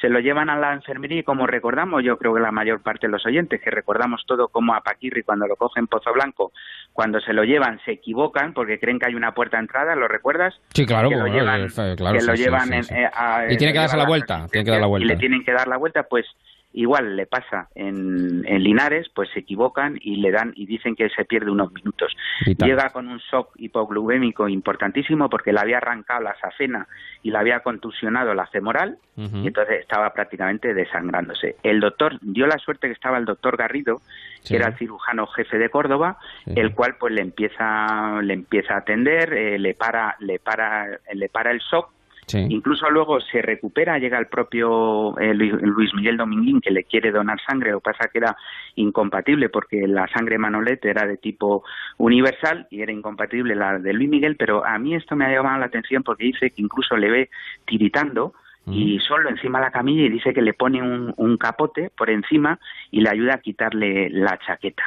se 0.00 0.08
lo 0.08 0.20
llevan 0.20 0.48
a 0.50 0.56
la 0.56 0.72
enfermería 0.74 1.20
y 1.20 1.22
como 1.24 1.46
recordamos, 1.46 2.04
yo 2.04 2.16
creo 2.18 2.32
que 2.34 2.40
la 2.40 2.52
mayor 2.52 2.80
parte 2.82 3.06
de 3.06 3.10
los 3.12 3.24
oyentes, 3.26 3.60
que 3.60 3.70
recordamos 3.70 4.22
todo 4.26 4.48
como 4.48 4.74
a 4.74 4.80
Paquirri 4.80 5.22
cuando 5.22 5.46
lo 5.46 5.56
cogen 5.56 5.86
Pozo 5.88 6.12
Blanco, 6.12 6.52
cuando 6.92 7.20
se 7.20 7.32
lo 7.32 7.42
llevan 7.44 7.80
se 7.84 7.92
equivocan 7.92 8.52
porque 8.54 8.78
creen 8.78 8.98
que 8.98 9.06
hay 9.06 9.14
una 9.14 9.32
puerta 9.32 9.56
de 9.56 9.62
entrada, 9.62 9.94
¿lo 9.96 10.06
recuerdas? 10.08 10.54
Sí, 10.72 10.86
claro, 10.86 11.08
Que 11.08 11.16
lo 11.16 11.26
llevan- 11.26 11.62
eh, 11.64 11.94
claro, 11.96 12.14
que 12.14 12.20
sí, 12.20 12.26
lo 12.26 12.36
sí, 12.36 12.42
llevan 12.42 12.68
sí, 12.68 12.74
en- 12.74 12.84
sí. 12.84 12.94
eh, 12.94 13.10
a- 13.12 13.44
Y 13.52 13.56
tiene 13.56 13.72
que 13.72 13.78
lo 13.78 13.82
darse 13.82 13.96
la 13.96 14.06
vuelta, 14.06 14.46
tiene 14.50 14.64
que 14.64 14.70
dar 14.70 14.80
la 14.80 14.86
y 14.86 14.90
vuelta. 14.90 15.08
le 15.08 15.16
tienen 15.16 15.44
que 15.44 15.52
dar 15.52 15.66
la 15.68 15.76
vuelta, 15.76 16.02
pues 16.04 16.26
igual 16.72 17.16
le 17.16 17.26
pasa 17.26 17.68
en, 17.74 18.44
en 18.46 18.62
Linares, 18.62 19.08
pues 19.14 19.28
se 19.32 19.40
equivocan 19.40 19.98
y 20.00 20.16
le 20.16 20.30
dan 20.30 20.52
y 20.54 20.66
dicen 20.66 20.94
que 20.94 21.08
se 21.08 21.24
pierde 21.24 21.50
unos 21.50 21.72
minutos. 21.72 22.14
Llega 22.44 22.90
con 22.90 23.08
un 23.08 23.18
shock 23.18 23.52
hipoglucémico 23.56 24.48
importantísimo 24.48 25.28
porque 25.30 25.52
le 25.52 25.60
había 25.60 25.78
arrancado 25.78 26.22
la 26.22 26.36
safena 26.38 26.86
y 27.22 27.30
le 27.30 27.38
había 27.38 27.60
contusionado 27.60 28.34
la 28.34 28.46
femoral 28.46 28.98
y 29.16 29.48
entonces 29.48 29.80
estaba 29.80 30.12
prácticamente 30.12 30.74
desangrándose. 30.74 31.56
El 31.64 31.80
doctor 31.80 32.18
dio 32.20 32.46
la 32.46 32.58
suerte 32.58 32.86
que 32.86 32.92
estaba 32.92 33.18
el 33.18 33.24
doctor 33.24 33.56
Garrido, 33.56 34.00
Sí. 34.42 34.50
que 34.54 34.56
era 34.60 34.68
el 34.68 34.76
cirujano 34.76 35.26
jefe 35.26 35.58
de 35.58 35.68
Córdoba, 35.68 36.16
el 36.46 36.72
cual 36.72 36.94
pues 37.00 37.12
le 37.12 37.22
empieza 37.22 38.20
le 38.22 38.34
empieza 38.34 38.74
a 38.74 38.78
atender, 38.78 39.32
eh, 39.32 39.58
le 39.58 39.74
para 39.74 40.14
le 40.20 40.38
para 40.38 40.86
le 41.12 41.28
para 41.28 41.50
el 41.50 41.58
shock 41.58 41.90
Sí. 42.28 42.46
Incluso 42.50 42.88
luego 42.90 43.20
se 43.20 43.42
recupera, 43.42 43.98
llega 43.98 44.18
el 44.18 44.26
propio 44.26 45.18
eh, 45.18 45.34
Lu- 45.34 45.56
Luis 45.62 45.92
Miguel 45.94 46.16
Dominguín 46.18 46.60
que 46.60 46.70
le 46.70 46.84
quiere 46.84 47.10
donar 47.10 47.40
sangre, 47.40 47.72
lo 47.72 47.80
que 47.80 47.90
pasa 47.90 48.08
que 48.12 48.18
era 48.18 48.36
incompatible 48.76 49.48
porque 49.48 49.88
la 49.88 50.06
sangre 50.08 50.38
Manolete 50.38 50.90
era 50.90 51.06
de 51.06 51.16
tipo 51.16 51.64
universal 51.96 52.66
y 52.70 52.82
era 52.82 52.92
incompatible 52.92 53.54
la 53.54 53.78
de 53.78 53.92
Luis 53.92 54.08
Miguel, 54.08 54.36
pero 54.36 54.64
a 54.64 54.78
mí 54.78 54.94
esto 54.94 55.16
me 55.16 55.24
ha 55.24 55.32
llamado 55.32 55.58
la 55.58 55.66
atención 55.66 56.02
porque 56.02 56.24
dice 56.24 56.50
que 56.50 56.62
incluso 56.62 56.96
le 56.96 57.10
ve 57.10 57.30
tiritando 57.64 58.34
y 58.70 58.98
solo 59.00 59.30
encima 59.30 59.60
de 59.60 59.64
la 59.64 59.70
camilla 59.70 60.02
y 60.04 60.10
dice 60.10 60.34
que 60.34 60.42
le 60.42 60.52
pone 60.52 60.82
un, 60.82 61.14
un 61.16 61.38
capote 61.38 61.90
por 61.96 62.10
encima 62.10 62.58
y 62.90 63.00
le 63.00 63.08
ayuda 63.08 63.36
a 63.36 63.38
quitarle 63.38 64.10
la 64.10 64.38
chaqueta. 64.46 64.82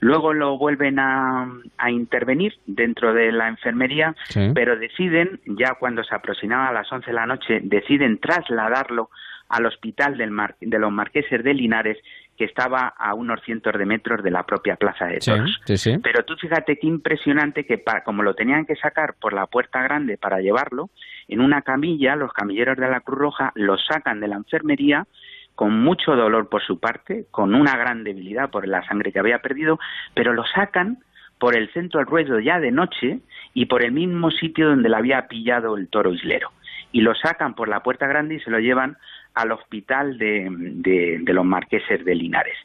Luego 0.00 0.32
lo 0.34 0.58
vuelven 0.58 0.98
a, 0.98 1.48
a 1.78 1.90
intervenir 1.90 2.54
dentro 2.66 3.14
de 3.14 3.32
la 3.32 3.48
enfermería, 3.48 4.14
Sí. 4.28 4.50
pero 4.54 4.76
deciden, 4.78 5.40
ya 5.46 5.74
cuando 5.78 6.04
se 6.04 6.14
aproximaba 6.14 6.68
a 6.68 6.72
las 6.72 6.92
11 6.92 7.06
de 7.06 7.12
la 7.14 7.26
noche, 7.26 7.60
deciden 7.62 8.18
trasladarlo 8.18 9.10
al 9.48 9.66
hospital 9.66 10.16
del 10.16 10.30
Mar- 10.30 10.56
de 10.60 10.78
los 10.78 10.90
Marqueses 10.92 11.42
de 11.44 11.54
Linares, 11.54 11.98
que 12.36 12.44
estaba 12.44 12.88
a 12.98 13.14
unos 13.14 13.40
cientos 13.44 13.78
de 13.78 13.86
metros 13.86 14.24
de 14.24 14.30
la 14.32 14.42
propia 14.42 14.74
Plaza 14.74 15.04
de 15.06 15.20
Toros. 15.20 15.60
sí, 15.66 15.76
sí. 15.76 15.98
Pero 16.02 16.24
tú 16.24 16.34
fíjate 16.36 16.76
qué 16.78 16.86
impresionante 16.88 17.64
que 17.64 17.78
pa- 17.78 18.02
como 18.02 18.24
lo 18.24 18.34
tenían 18.34 18.66
que 18.66 18.74
sacar 18.74 19.14
por 19.20 19.32
la 19.32 19.46
puerta 19.46 19.80
grande 19.82 20.16
para 20.18 20.40
llevarlo, 20.40 20.90
en 21.28 21.40
una 21.40 21.62
camilla 21.62 22.16
los 22.16 22.32
camilleros 22.32 22.76
de 22.76 22.88
la 22.90 23.00
Cruz 23.00 23.18
Roja 23.18 23.52
lo 23.54 23.78
sacan 23.78 24.18
de 24.20 24.26
la 24.28 24.36
enfermería 24.36 25.06
con 25.54 25.80
mucho 25.82 26.16
dolor 26.16 26.48
por 26.48 26.62
su 26.62 26.78
parte, 26.80 27.26
con 27.30 27.54
una 27.54 27.76
gran 27.76 28.02
debilidad 28.04 28.50
por 28.50 28.66
la 28.66 28.84
sangre 28.86 29.12
que 29.12 29.18
había 29.20 29.38
perdido, 29.40 29.78
pero 30.14 30.32
lo 30.32 30.44
sacan 30.46 30.98
por 31.38 31.56
el 31.56 31.72
centro 31.72 31.98
del 32.00 32.06
ruedo 32.08 32.40
ya 32.40 32.58
de 32.60 32.70
noche 32.70 33.20
y 33.54 33.66
por 33.66 33.84
el 33.84 33.92
mismo 33.92 34.30
sitio 34.30 34.68
donde 34.68 34.88
le 34.88 34.96
había 34.96 35.26
pillado 35.28 35.76
el 35.76 35.88
toro 35.88 36.12
islero. 36.12 36.50
Y 36.92 37.00
lo 37.00 37.14
sacan 37.14 37.54
por 37.54 37.68
la 37.68 37.80
puerta 37.82 38.06
grande 38.06 38.36
y 38.36 38.40
se 38.40 38.50
lo 38.50 38.58
llevan 38.60 38.96
al 39.34 39.50
hospital 39.50 40.16
de, 40.16 40.46
de- 40.48 41.18
de 41.22 41.32
los 41.32 41.44
marqueses 41.44 42.04
de 42.04 42.14
Linares. 42.14 42.56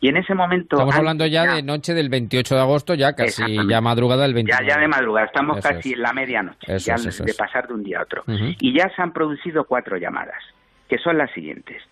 Y 0.00 0.08
en 0.08 0.18
ese 0.18 0.34
momento... 0.34 0.76
Estamos 0.76 0.94
hablando 0.94 1.24
ya 1.26 1.54
de 1.54 1.62
noche 1.62 1.94
del 1.94 2.10
28 2.10 2.54
de 2.54 2.60
agosto, 2.60 2.92
ya 2.94 3.14
casi 3.14 3.56
ya 3.66 3.80
madrugada 3.80 4.22
del 4.24 4.34
29. 4.34 4.66
Ya, 4.68 4.74
ya 4.74 4.80
de 4.80 4.88
madrugada, 4.88 5.26
estamos 5.26 5.56
Eso 5.58 5.68
casi 5.70 5.88
es. 5.90 5.94
en 5.96 6.02
la 6.02 6.12
medianoche, 6.12 6.74
Eso 6.74 6.86
ya 6.86 6.94
es, 6.96 7.24
de 7.24 7.30
es. 7.30 7.36
pasar 7.36 7.66
de 7.66 7.72
un 7.74 7.82
día 7.82 8.00
a 8.00 8.02
otro. 8.02 8.24
Y 8.60 8.76
ya 8.78 8.90
se 8.94 9.00
han 9.00 9.12
producido 9.14 9.64
cuatro 9.64 9.96
llamadas, 9.96 10.42
que 10.86 10.98
son 10.98 11.16
las 11.16 11.30
siguientes. 11.32 11.82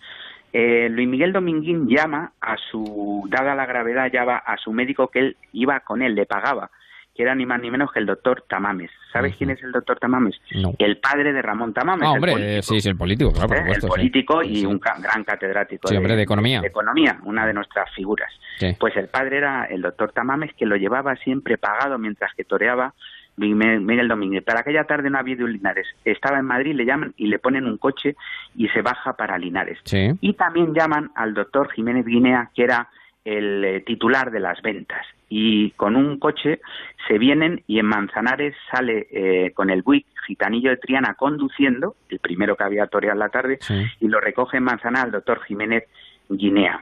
Eh, 0.59 0.89
Luis 0.89 1.07
Miguel 1.07 1.33
Dominguín 1.33 1.87
llama 1.87 2.31
a 2.41 2.55
su, 2.71 3.27
dada 3.29 3.53
la 3.53 3.67
gravedad, 3.67 4.09
llama 4.11 4.37
a 4.37 4.57
su 4.57 4.71
médico 4.73 5.09
que 5.09 5.19
él 5.19 5.37
iba 5.53 5.81
con 5.81 6.01
él, 6.01 6.15
le 6.15 6.25
pagaba, 6.25 6.71
que 7.13 7.21
era 7.21 7.35
ni 7.35 7.45
más 7.45 7.61
ni 7.61 7.69
menos 7.69 7.91
que 7.91 7.99
el 7.99 8.07
doctor 8.07 8.43
Tamames. 8.49 8.89
¿Sabes 9.13 9.35
quién 9.37 9.51
es 9.51 9.61
el 9.61 9.71
doctor 9.71 9.99
Tamames? 9.99 10.35
No. 10.55 10.73
El 10.79 10.97
padre 10.97 11.31
de 11.31 11.43
Ramón 11.43 11.73
Tamames. 11.75 12.07
Ah, 12.07 12.11
el 12.13 12.15
hombre, 12.17 12.31
político. 12.31 12.61
sí, 12.63 12.81
sí, 12.81 12.89
el 12.89 12.97
político, 12.97 13.31
claro, 13.33 13.47
por 13.49 13.57
¿eh? 13.57 13.59
supuesto. 13.59 13.85
el 13.85 13.91
sí. 13.91 13.97
político 13.97 14.41
y 14.43 14.65
un 14.65 14.79
ca- 14.79 14.97
gran 14.99 15.23
catedrático 15.23 15.87
Sí, 15.89 15.95
hombre, 15.95 16.15
de 16.15 16.23
economía. 16.23 16.61
de 16.61 16.67
economía, 16.67 17.19
una 17.23 17.45
de 17.45 17.53
nuestras 17.53 17.93
figuras. 17.93 18.31
Sí. 18.57 18.75
Pues 18.79 18.97
el 18.97 19.09
padre 19.09 19.37
era 19.37 19.65
el 19.65 19.83
doctor 19.83 20.11
Tamames 20.11 20.53
que 20.55 20.65
lo 20.65 20.75
llevaba 20.75 21.15
siempre 21.17 21.59
pagado 21.59 21.99
mientras 21.99 22.33
que 22.33 22.43
toreaba 22.45 22.95
Miguel 23.37 24.07
Domínguez. 24.07 24.43
Para 24.43 24.61
aquella 24.61 24.85
tarde 24.85 25.09
no 25.09 25.19
había 25.19 25.35
ido 25.35 25.45
a 25.45 25.49
Linares. 25.49 25.87
Estaba 26.03 26.39
en 26.39 26.45
Madrid, 26.45 26.75
le 26.75 26.85
llaman 26.85 27.13
y 27.17 27.27
le 27.27 27.39
ponen 27.39 27.65
un 27.65 27.77
coche 27.77 28.15
y 28.55 28.67
se 28.69 28.81
baja 28.81 29.13
para 29.13 29.37
Linares. 29.37 29.79
Sí. 29.83 30.11
Y 30.21 30.33
también 30.33 30.73
llaman 30.73 31.11
al 31.15 31.33
doctor 31.33 31.71
Jiménez 31.71 32.05
Guinea, 32.05 32.49
que 32.55 32.63
era 32.63 32.89
el 33.23 33.63
eh, 33.63 33.81
titular 33.81 34.31
de 34.31 34.39
las 34.39 34.61
ventas. 34.61 35.05
Y 35.29 35.71
con 35.71 35.95
un 35.95 36.17
coche 36.17 36.61
se 37.07 37.17
vienen 37.17 37.63
y 37.67 37.79
en 37.79 37.85
Manzanares 37.85 38.55
sale 38.71 39.07
eh, 39.11 39.51
con 39.53 39.69
el 39.69 39.81
Buick 39.81 40.05
Gitanillo 40.25 40.69
de 40.69 40.77
Triana 40.77 41.15
conduciendo, 41.15 41.95
el 42.09 42.19
primero 42.19 42.55
que 42.55 42.63
había 42.63 42.87
toreado 42.87 43.19
la 43.19 43.29
tarde, 43.29 43.59
y 43.99 44.07
lo 44.07 44.21
recoge 44.21 44.57
en 44.57 44.63
Manzanares 44.63 45.07
el 45.07 45.11
doctor 45.11 45.43
Jiménez 45.43 45.83
Guinea. 46.29 46.81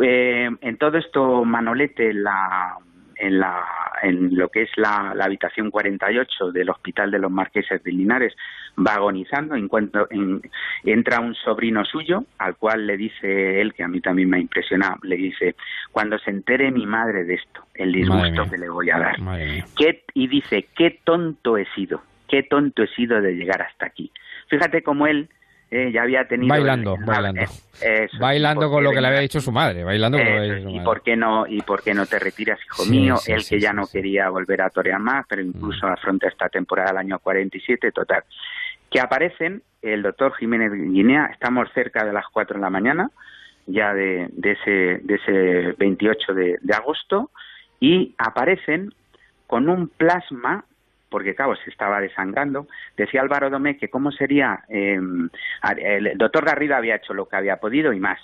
Eh, 0.00 0.48
en 0.60 0.76
todo 0.78 0.98
esto, 0.98 1.44
Manolete, 1.44 2.14
la, 2.14 2.76
en, 3.22 3.38
la, 3.38 3.64
en 4.02 4.36
lo 4.36 4.48
que 4.48 4.62
es 4.62 4.70
la, 4.76 5.12
la 5.14 5.24
habitación 5.26 5.70
48 5.70 6.50
del 6.52 6.70
Hospital 6.70 7.10
de 7.10 7.18
los 7.20 7.30
Marqueses 7.30 7.82
de 7.82 7.92
Linares, 7.92 8.34
va 8.76 8.94
agonizando. 8.94 9.54
Encuentro, 9.54 10.08
en- 10.10 10.42
entra 10.84 11.20
un 11.20 11.34
sobrino 11.34 11.84
suyo, 11.84 12.24
al 12.38 12.56
cual 12.56 12.86
le 12.86 12.96
dice 12.96 13.60
él, 13.60 13.72
que 13.74 13.84
a 13.84 13.88
mí 13.88 14.00
también 14.00 14.28
me 14.28 14.38
ha 14.38 14.40
impresionado, 14.40 14.96
le 15.02 15.16
dice, 15.16 15.54
cuando 15.92 16.18
se 16.18 16.30
entere 16.30 16.70
mi 16.72 16.84
madre 16.86 17.24
de 17.24 17.34
esto, 17.34 17.64
el 17.74 17.92
disgusto 17.92 18.42
que 18.50 18.58
le 18.58 18.68
voy 18.68 18.90
a 18.90 18.98
dar. 18.98 19.20
¿Qué- 19.76 20.04
y 20.14 20.26
dice, 20.26 20.66
qué 20.76 20.98
tonto 21.04 21.56
he 21.56 21.66
sido, 21.74 22.02
qué 22.28 22.42
tonto 22.42 22.82
he 22.82 22.88
sido 22.88 23.20
de 23.22 23.34
llegar 23.34 23.62
hasta 23.62 23.86
aquí. 23.86 24.10
Fíjate 24.48 24.82
cómo 24.82 25.06
él 25.06 25.28
eh, 25.74 25.90
ya 25.90 26.02
había 26.02 26.28
tenido... 26.28 26.48
Bailando, 26.50 26.96
el- 26.96 27.04
bailando. 27.06 27.40
eh, 27.40 28.04
eso, 28.04 28.18
Bailando 28.20 28.70
con 28.70 28.84
lo 28.84 28.90
que 28.92 29.00
le 29.00 29.06
había 29.08 29.20
dicho 29.20 29.40
su 29.40 29.50
madre, 29.52 29.82
bailando 29.84 30.18
con 30.18 30.26
lo 30.26 30.32
que 30.32 30.38
había 30.38 30.54
dicho 30.54 30.62
su 30.64 30.68
y 30.68 30.72
madre. 30.74 30.84
por 30.84 31.02
qué 31.02 31.16
no 31.16 31.46
y 31.46 31.62
por 31.62 31.82
qué 31.82 31.94
no 31.94 32.04
te 32.06 32.18
retiras 32.18 32.58
hijo 32.64 32.82
Sí, 32.82 32.90
mío 32.90 33.16
sí, 33.16 33.32
él 33.32 33.40
sí, 33.42 33.54
que 33.56 33.60
ya 33.62 33.72
no 33.72 33.86
quería 33.90 34.28
volver 34.28 34.60
a 34.60 34.68
torear 34.70 35.00
más 35.00 35.24
pero 35.26 35.40
incluso 35.42 35.86
afronta 35.86 36.28
esta 36.28 36.48
temporada 36.50 36.88
del 36.90 36.98
año 36.98 37.18
47 37.18 37.90
total. 37.90 38.22
Que 38.90 39.00
aparecen 39.00 39.62
el 39.80 40.02
doctor 40.02 40.34
Jiménez 40.36 40.72
Guinea 40.72 41.30
estamos 41.32 41.68
cerca 41.72 42.04
de 42.04 42.12
las 42.12 42.26
4 42.30 42.56
de 42.56 42.60
la 42.62 42.68
mañana 42.70 43.10
ya 43.66 43.94
de, 43.94 44.28
de 44.32 44.50
ese 44.52 45.00
de 45.02 45.14
ese 45.14 45.72
28 45.78 46.34
de, 46.34 46.58
de 46.60 46.74
agosto 46.74 47.30
y 47.80 48.14
aparecen 48.18 48.92
con 49.46 49.68
un 49.70 49.88
plasma 49.88 50.64
porque 51.12 51.36
claro, 51.36 51.54
se 51.54 51.70
estaba 51.70 52.00
desangrando. 52.00 52.66
Decía 52.96 53.20
Álvaro 53.20 53.50
Domé 53.50 53.76
que 53.76 53.88
cómo 53.88 54.10
sería, 54.10 54.64
eh, 54.68 54.98
el 55.76 56.18
doctor 56.18 56.44
Garrido 56.44 56.74
había 56.74 56.96
hecho 56.96 57.14
lo 57.14 57.26
que 57.28 57.36
había 57.36 57.58
podido 57.58 57.92
y 57.92 58.00
más. 58.00 58.18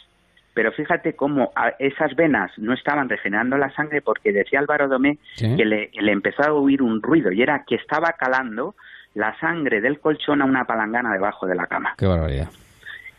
Pero 0.54 0.72
fíjate 0.72 1.14
cómo 1.14 1.52
esas 1.78 2.16
venas 2.16 2.50
no 2.58 2.72
estaban 2.72 3.08
regenerando 3.08 3.56
la 3.56 3.70
sangre 3.74 4.02
porque 4.02 4.32
decía 4.32 4.58
Álvaro 4.58 4.88
Domé 4.88 5.18
Sí. 5.34 5.56
que 5.56 5.64
le, 5.64 5.90
le 5.92 6.10
empezó 6.10 6.42
a 6.42 6.52
oír 6.52 6.82
un 6.82 7.00
ruido 7.00 7.30
y 7.30 7.42
era 7.42 7.62
que 7.64 7.76
estaba 7.76 8.14
calando 8.18 8.74
la 9.14 9.38
sangre 9.38 9.80
del 9.80 10.00
colchón 10.00 10.42
a 10.42 10.46
una 10.46 10.64
palangana 10.64 11.12
debajo 11.12 11.46
de 11.46 11.54
la 11.54 11.66
cama. 11.66 11.94
Qué 11.96 12.06
barbaridad. 12.06 12.48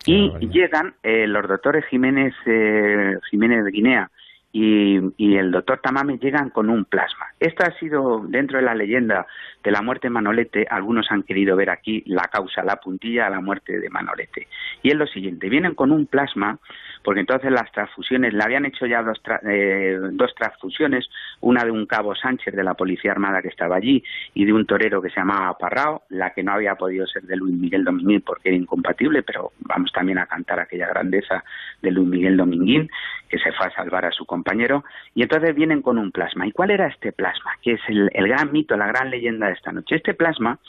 Y 0.05 0.31
llegan 0.49 0.95
eh, 1.03 1.27
los 1.27 1.47
doctores 1.47 1.85
Jiménez, 1.85 2.33
eh, 2.45 3.15
Jiménez 3.29 3.63
de 3.63 3.71
Guinea 3.71 4.09
y, 4.51 4.99
y 5.17 5.35
el 5.35 5.51
doctor 5.51 5.79
Tamame 5.81 6.17
llegan 6.17 6.49
con 6.49 6.69
un 6.69 6.85
plasma. 6.85 7.27
Esta 7.39 7.67
ha 7.67 7.79
sido, 7.79 8.23
dentro 8.27 8.57
de 8.57 8.63
la 8.63 8.73
leyenda 8.73 9.27
de 9.63 9.71
la 9.71 9.81
muerte 9.81 10.07
de 10.07 10.11
Manolete, 10.11 10.65
algunos 10.69 11.11
han 11.11 11.23
querido 11.23 11.55
ver 11.55 11.69
aquí 11.69 12.03
la 12.07 12.23
causa, 12.23 12.63
la 12.63 12.77
puntilla 12.77 13.27
a 13.27 13.29
la 13.29 13.41
muerte 13.41 13.79
de 13.79 13.89
Manolete. 13.89 14.47
Y 14.81 14.89
es 14.89 14.95
lo 14.95 15.05
siguiente, 15.05 15.49
vienen 15.49 15.75
con 15.75 15.91
un 15.91 16.07
plasma, 16.07 16.57
porque 17.03 17.19
entonces 17.21 17.51
las 17.51 17.71
transfusiones, 17.71 18.33
le 18.33 18.43
habían 18.43 18.65
hecho 18.65 18.85
ya 18.85 19.03
dos, 19.03 19.21
tra- 19.23 19.39
eh, 19.43 19.97
dos 20.13 20.33
transfusiones, 20.35 21.07
una 21.41 21.63
de 21.63 21.71
un 21.71 21.85
cabo 21.85 22.15
Sánchez 22.15 22.55
de 22.55 22.63
la 22.63 22.73
Policía 22.73 23.11
Armada 23.11 23.41
que 23.41 23.47
estaba 23.49 23.75
allí 23.75 24.03
y 24.33 24.45
de 24.45 24.53
un 24.53 24.65
torero 24.65 25.01
que 25.01 25.09
se 25.09 25.19
llamaba 25.19 25.57
Parrao, 25.57 26.03
la 26.09 26.31
que 26.31 26.43
no 26.43 26.53
había 26.53 26.75
podido 26.75 27.05
ser 27.07 27.23
de 27.23 27.37
Luis 27.37 27.55
Miguel 27.55 27.83
Dominguín 27.85 28.21
porque 28.21 28.49
era 28.49 28.57
incompatible, 28.57 29.23
pero 29.23 29.51
vamos 29.59 29.91
también 29.93 30.17
a 30.17 30.25
cantar 30.25 30.59
aquella 30.59 30.87
grandeza 30.87 31.43
de 31.81 31.91
Luis 31.91 32.07
Miguel 32.07 32.35
Dominguín, 32.35 32.89
que 33.29 33.37
se 33.37 33.51
fue 33.53 33.67
a 33.67 33.71
salvar 33.71 34.05
a 34.05 34.11
su 34.11 34.25
compañero, 34.25 34.38
y 35.15 35.23
entonces 35.23 35.55
vienen 35.55 35.81
con 35.81 35.97
un 35.97 36.11
plasma. 36.11 36.47
¿Y 36.47 36.51
cuál 36.51 36.71
era 36.71 36.87
este 36.87 37.11
plasma? 37.11 37.51
Que 37.61 37.73
es 37.73 37.81
el, 37.87 38.09
el 38.13 38.27
gran 38.27 38.51
mito, 38.51 38.75
la 38.77 38.87
gran 38.87 39.09
leyenda 39.09 39.47
de 39.47 39.53
esta 39.53 39.71
noche. 39.71 39.95
Este 39.95 40.13
plasma 40.13 40.59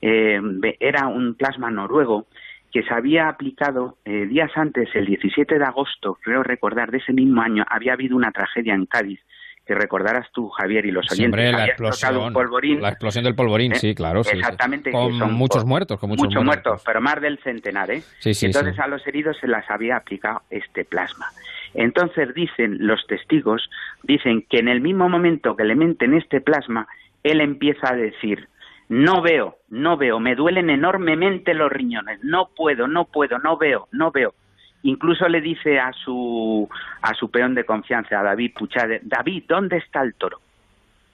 eh, 0.00 0.40
era 0.80 1.06
un 1.06 1.34
plasma 1.34 1.70
noruego 1.70 2.26
que 2.72 2.82
se 2.82 2.92
había 2.92 3.28
aplicado 3.28 3.96
eh, 4.04 4.26
días 4.26 4.50
antes, 4.54 4.88
el 4.94 5.06
17 5.06 5.58
de 5.58 5.64
agosto, 5.64 6.18
creo 6.22 6.42
recordar, 6.42 6.90
de 6.90 6.98
ese 6.98 7.12
mismo 7.12 7.40
año, 7.40 7.64
había 7.68 7.94
habido 7.94 8.16
una 8.16 8.32
tragedia 8.32 8.74
en 8.74 8.84
Cádiz, 8.86 9.20
que 9.64 9.74
recordarás 9.74 10.30
tú, 10.32 10.48
Javier, 10.50 10.84
y 10.84 10.90
los 10.90 11.06
Sí, 11.06 11.14
oyentes. 11.22 11.26
hombre, 11.40 11.52
la 11.52 11.66
explosión, 11.66 12.16
un 12.18 12.32
polvorín 12.34 12.82
la 12.82 12.90
explosión 12.90 13.24
del 13.24 13.34
polvorín, 13.34 13.72
¿eh? 13.72 13.76
sí, 13.76 13.94
claro, 13.94 14.22
sí, 14.22 14.30
sí. 14.32 14.38
Exactamente. 14.38 14.90
que 14.90 14.96
Con 14.96 15.18
son 15.18 15.32
muchos 15.32 15.62
por- 15.62 15.68
muertos, 15.68 15.98
con 15.98 16.10
muchos, 16.10 16.44
muertos, 16.44 16.82
pero 16.84 17.00
más 17.00 17.20
del 17.20 17.38
centenar, 17.38 17.90
¿eh? 17.90 18.02
Sí, 18.18 18.34
sí, 18.34 18.46
Entonces 18.46 18.74
sí. 18.76 18.80
a 18.82 18.86
los 18.88 19.04
heridos 19.06 19.36
se 19.40 19.48
las 19.48 19.68
había 19.70 19.96
aplicado 19.96 20.42
este 20.50 20.84
plasma. 20.84 21.26
Entonces 21.74 22.34
dicen 22.34 22.86
los 22.86 23.06
testigos, 23.06 23.68
dicen 24.02 24.44
que 24.48 24.58
en 24.58 24.68
el 24.68 24.80
mismo 24.80 25.08
momento 25.08 25.56
que 25.56 25.64
le 25.64 25.74
meten 25.74 26.14
este 26.14 26.40
plasma, 26.40 26.86
él 27.22 27.40
empieza 27.40 27.92
a 27.92 27.96
decir, 27.96 28.48
no 28.88 29.20
veo, 29.20 29.56
no 29.68 29.96
veo, 29.96 30.20
me 30.20 30.34
duelen 30.36 30.70
enormemente 30.70 31.54
los 31.54 31.70
riñones, 31.72 32.22
no 32.22 32.50
puedo, 32.56 32.86
no 32.86 33.04
puedo, 33.06 33.38
no 33.38 33.56
veo, 33.56 33.88
no 33.92 34.10
veo. 34.12 34.34
Incluso 34.82 35.28
le 35.28 35.40
dice 35.40 35.80
a 35.80 35.92
su 35.92 36.68
a 37.02 37.12
su 37.14 37.30
peón 37.30 37.54
de 37.54 37.64
confianza, 37.64 38.20
a 38.20 38.22
David 38.22 38.52
Puchade, 38.56 39.00
David, 39.02 39.44
¿dónde 39.48 39.78
está 39.78 40.02
el 40.02 40.14
toro? 40.14 40.40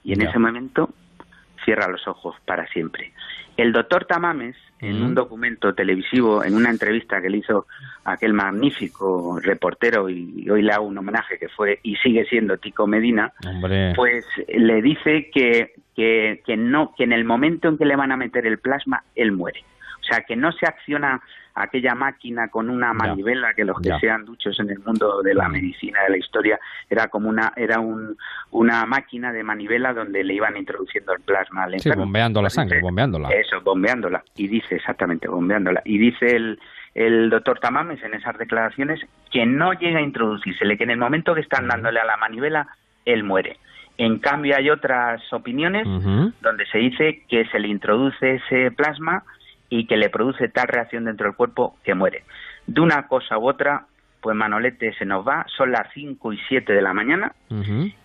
Y 0.03 0.13
en 0.13 0.19
Ya. 0.21 0.29
ese 0.29 0.37
momento 0.37 0.89
cierra 1.65 1.87
los 1.87 2.07
ojos 2.07 2.35
para 2.45 2.67
siempre. 2.67 3.13
El 3.57 3.71
doctor 3.71 4.05
Tamames, 4.05 4.55
en 4.83 5.01
un 5.01 5.15
documento 5.15 5.73
televisivo, 5.73 6.43
en 6.43 6.55
una 6.55 6.69
entrevista 6.69 7.21
que 7.21 7.29
le 7.29 7.37
hizo 7.37 7.67
aquel 8.03 8.33
magnífico 8.33 9.39
reportero, 9.41 10.09
y 10.09 10.49
hoy 10.49 10.61
le 10.61 10.73
hago 10.73 10.85
un 10.85 10.97
homenaje 10.97 11.37
que 11.37 11.49
fue 11.49 11.79
y 11.83 11.95
sigue 11.97 12.25
siendo 12.25 12.57
Tico 12.57 12.85
Medina, 12.85 13.31
Hombre. 13.47 13.93
pues 13.95 14.25
le 14.47 14.81
dice 14.81 15.29
que, 15.33 15.73
que, 15.95 16.41
que 16.45 16.57
no, 16.57 16.93
que 16.95 17.03
en 17.03 17.13
el 17.13 17.25
momento 17.25 17.69
en 17.69 17.77
que 17.77 17.85
le 17.85 17.95
van 17.95 18.11
a 18.11 18.17
meter 18.17 18.45
el 18.45 18.59
plasma, 18.59 19.03
él 19.15 19.31
muere. 19.31 19.63
O 20.03 20.05
sea, 20.05 20.21
que 20.21 20.35
no 20.35 20.51
se 20.51 20.65
acciona 20.67 21.21
aquella 21.55 21.93
máquina 21.95 22.47
con 22.49 22.69
una 22.69 22.93
manivela 22.93 23.53
que 23.53 23.63
los 23.63 23.79
que 23.79 23.89
Ya. 23.89 23.99
sean 23.99 24.25
duchos 24.25 24.59
en 24.59 24.69
el 24.71 24.79
mundo 24.79 25.21
de 25.21 25.33
la 25.35 25.47
medicina, 25.47 26.01
de 26.03 26.09
la 26.09 26.17
historia, 26.17 26.59
era 26.89 27.07
como 27.07 27.29
una, 27.29 27.53
era 27.55 27.79
un, 27.79 28.17
una 28.51 28.85
máquina 28.85 29.31
de 29.31 29.43
manivela 29.43 29.93
donde 29.93 30.23
le 30.23 30.33
iban 30.33 30.57
introduciendo 30.57 31.13
el 31.13 31.21
plasma 31.21 31.63
al 31.65 31.71
Sí, 31.79 31.87
enfermo. 31.89 32.03
bombeando 32.05 32.41
la 32.41 32.49
sangre, 32.49 32.77
dice- 32.77 32.83
bombeándola. 32.85 33.29
Eso, 33.29 33.61
bombeándola. 33.61 34.23
Y 34.35 34.47
dice, 34.47 34.75
exactamente, 34.75 35.27
bombeándola. 35.27 35.81
Y 35.85 35.99
dice 35.99 36.35
el, 36.35 36.59
el 36.95 37.29
doctor 37.29 37.59
Tamames 37.59 38.01
en 38.03 38.15
esas 38.15 38.35
declaraciones 38.37 38.99
que 39.31 39.45
no 39.45 39.73
llega 39.73 39.99
a 39.99 40.01
introducírsele, 40.01 40.77
que 40.77 40.83
en 40.85 40.91
el 40.91 40.97
momento 40.97 41.33
que 41.35 41.41
están 41.41 41.67
dándole 41.67 41.99
a 41.99 42.05
la 42.05 42.17
manivela, 42.17 42.67
él 43.05 43.23
muere. 43.23 43.57
En 43.99 44.17
cambio, 44.17 44.55
hay 44.57 44.71
otras 44.71 45.21
opiniones 45.31 45.85
donde 46.41 46.65
se 46.71 46.79
dice 46.79 47.21
que 47.29 47.45
se 47.45 47.59
le 47.59 47.67
introduce 47.67 48.35
ese 48.35 48.71
plasma 48.71 49.23
y 49.73 49.87
que 49.87 49.97
le 49.97 50.09
produce 50.09 50.49
tal 50.49 50.67
reacción 50.67 51.05
dentro 51.05 51.25
del 51.25 51.35
cuerpo 51.35 51.77
que 51.83 51.95
muere. 51.95 52.23
De 52.67 52.79
una 52.79 53.07
cosa 53.07 53.39
u 53.39 53.49
otra, 53.49 53.87
pues 54.21 54.35
Manolete 54.35 54.93
se 54.93 55.05
nos 55.05 55.27
va, 55.27 55.45
son 55.57 55.71
las 55.71 55.87
5 55.93 56.31
y 56.31 56.39
7 56.47 56.73
de 56.73 56.81
la 56.81 56.93
mañana 56.93 57.33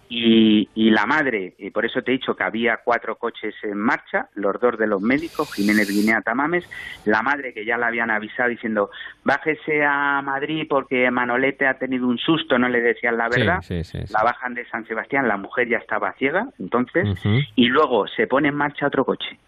y, 0.08 0.68
y 0.74 0.90
la 0.90 1.04
madre, 1.04 1.54
y 1.58 1.70
por 1.70 1.84
eso 1.84 2.00
te 2.00 2.10
he 2.10 2.18
dicho 2.18 2.34
que 2.34 2.42
había 2.42 2.78
cuatro 2.82 3.16
coches 3.16 3.54
en 3.62 3.76
marcha, 3.76 4.28
los 4.34 4.58
dos 4.58 4.78
de 4.78 4.86
los 4.86 5.02
médicos, 5.02 5.52
Jiménez 5.54 5.90
Guinea 5.90 6.22
Tamames, 6.22 6.64
la 7.04 7.20
madre 7.22 7.52
que 7.52 7.66
ya 7.66 7.76
la 7.76 7.88
habían 7.88 8.10
avisado 8.10 8.48
diciendo, 8.48 8.90
bájese 9.24 9.84
a 9.84 10.22
Madrid 10.22 10.64
porque 10.68 11.10
Manolete 11.10 11.66
ha 11.66 11.78
tenido 11.78 12.08
un 12.08 12.18
susto, 12.18 12.58
no 12.58 12.68
le 12.68 12.80
decían 12.80 13.18
la 13.18 13.28
verdad, 13.28 13.60
sí, 13.60 13.84
sí, 13.84 14.06
sí. 14.06 14.12
la 14.12 14.22
bajan 14.22 14.54
de 14.54 14.66
San 14.70 14.86
Sebastián, 14.86 15.28
la 15.28 15.36
mujer 15.36 15.68
ya 15.68 15.76
estaba 15.76 16.14
ciega, 16.14 16.48
entonces, 16.58 17.06
y 17.54 17.66
luego 17.66 18.06
se 18.08 18.26
pone 18.26 18.48
en 18.48 18.54
marcha 18.54 18.86
otro 18.86 19.04
coche, 19.04 19.38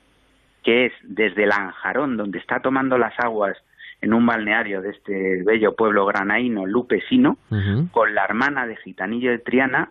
que 0.62 0.86
es 0.86 0.92
desde 1.02 1.46
Lanjarón, 1.46 2.16
donde 2.16 2.38
está 2.38 2.60
tomando 2.60 2.98
las 2.98 3.18
aguas 3.18 3.56
en 4.02 4.14
un 4.14 4.24
balneario 4.26 4.80
de 4.82 4.90
este 4.90 5.42
bello 5.44 5.74
pueblo 5.76 6.06
granaíno, 6.06 6.66
Lupesino, 6.66 7.36
con 7.90 8.14
la 8.14 8.24
hermana 8.24 8.66
de 8.66 8.76
Gitanillo 8.76 9.30
de 9.30 9.38
Triana, 9.38 9.90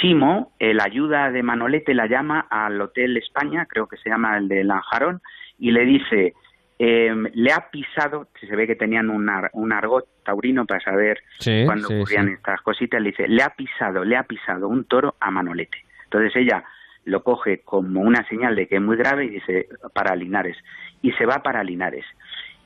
Chimo, 0.00 0.52
el 0.58 0.80
ayuda 0.80 1.30
de 1.30 1.42
Manolete, 1.44 1.94
la 1.94 2.06
llama 2.06 2.46
al 2.50 2.80
Hotel 2.80 3.16
España, 3.16 3.66
creo 3.66 3.86
que 3.86 3.96
se 3.98 4.10
llama 4.10 4.36
el 4.36 4.48
de 4.48 4.64
Lanjarón, 4.64 5.20
y 5.56 5.70
le 5.70 5.84
dice, 5.84 6.34
eh, 6.80 7.14
le 7.34 7.52
ha 7.52 7.70
pisado, 7.70 8.26
se 8.40 8.56
ve 8.56 8.66
que 8.66 8.74
tenían 8.74 9.08
un, 9.08 9.28
ar- 9.28 9.50
un 9.52 9.72
argot 9.72 10.04
taurino 10.24 10.66
para 10.66 10.80
saber 10.80 11.20
Sí, 11.38 11.62
cuándo 11.64 11.86
sí, 11.86 11.94
ocurrían 11.94 12.26
sí. 12.26 12.32
estas 12.32 12.60
cositas, 12.62 13.00
le 13.00 13.10
dice, 13.10 13.28
le 13.28 13.42
ha 13.44 13.50
pisado, 13.50 14.04
le 14.04 14.16
ha 14.16 14.24
pisado 14.24 14.66
un 14.66 14.84
toro 14.84 15.14
a 15.20 15.30
Manolete. 15.30 15.78
Entonces 16.04 16.34
ella 16.34 16.64
lo 17.04 17.22
coge 17.22 17.60
como 17.62 18.00
una 18.00 18.26
señal 18.28 18.56
de 18.56 18.66
que 18.66 18.76
es 18.76 18.82
muy 18.82 18.96
grave 18.96 19.26
y 19.26 19.30
dice, 19.30 19.68
para 19.92 20.16
Linares, 20.16 20.56
y 21.02 21.12
se 21.12 21.26
va 21.26 21.42
para 21.42 21.64
Linares. 21.64 22.04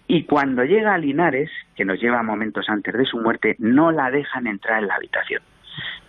Y 0.07 0.25
cuando 0.25 0.65
llega 0.65 0.95
a 0.95 0.99
Linares, 0.99 1.51
que 1.77 1.85
nos 1.85 2.01
lleva 2.01 2.23
momentos 2.23 2.69
antes 2.69 2.95
de 2.95 3.05
su 3.05 3.19
muerte, 3.19 3.57
no 3.59 3.93
la 3.93 4.11
dejan 4.11 4.47
entrar 4.47 4.81
en 4.83 4.89
la 4.89 4.95
habitación. 4.95 5.43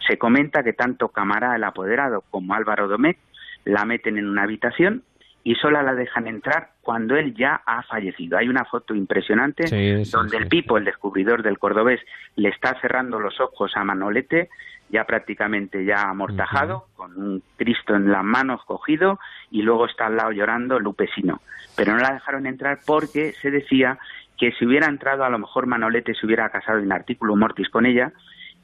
Se 0.07 0.17
comenta 0.17 0.63
que 0.63 0.73
tanto 0.73 1.09
Camará, 1.09 1.55
el 1.55 1.63
apoderado, 1.63 2.23
como 2.31 2.53
Álvaro 2.53 2.87
Domecq 2.87 3.19
la 3.65 3.85
meten 3.85 4.17
en 4.17 4.27
una 4.27 4.43
habitación 4.43 5.03
y 5.43 5.55
solo 5.55 5.81
la 5.81 5.93
dejan 5.95 6.27
entrar 6.27 6.71
cuando 6.81 7.15
él 7.15 7.33
ya 7.33 7.61
ha 7.65 7.81
fallecido. 7.83 8.37
Hay 8.37 8.49
una 8.49 8.65
foto 8.65 8.93
impresionante 8.93 9.67
Sí, 9.67 10.05
sí, 10.05 10.11
donde 10.11 10.37
el 10.37 10.47
Pipo, 10.47 10.77
el 10.77 10.85
descubridor 10.85 11.43
del 11.43 11.57
cordobés, 11.57 12.01
le 12.35 12.49
está 12.49 12.79
cerrando 12.81 13.19
los 13.19 13.39
ojos 13.39 13.71
a 13.75 13.83
Manolete, 13.83 14.49
ya 14.89 15.05
prácticamente 15.05 15.85
ya 15.85 16.09
amortajado, 16.09 16.87
con 16.95 17.15
un 17.15 17.43
Cristo 17.57 17.95
en 17.95 18.11
las 18.11 18.23
manos 18.23 18.61
cogido, 18.65 19.19
y 19.51 19.61
luego 19.61 19.85
está 19.85 20.07
al 20.07 20.17
lado 20.17 20.31
llorando 20.31 20.79
Lupesino. 20.79 21.41
Pero 21.75 21.93
no 21.93 21.99
la 21.99 22.13
dejaron 22.13 22.45
entrar 22.45 22.79
porque 22.85 23.33
se 23.33 23.49
decía 23.51 23.97
que 24.37 24.51
si 24.53 24.65
hubiera 24.65 24.87
entrado, 24.87 25.23
a 25.23 25.29
lo 25.29 25.37
mejor 25.39 25.67
Manolete 25.67 26.13
se 26.15 26.25
hubiera 26.25 26.49
casado 26.49 26.79
en 26.79 26.91
artículo 26.91 27.35
mortis 27.35 27.69
con 27.69 27.85
ella 27.85 28.11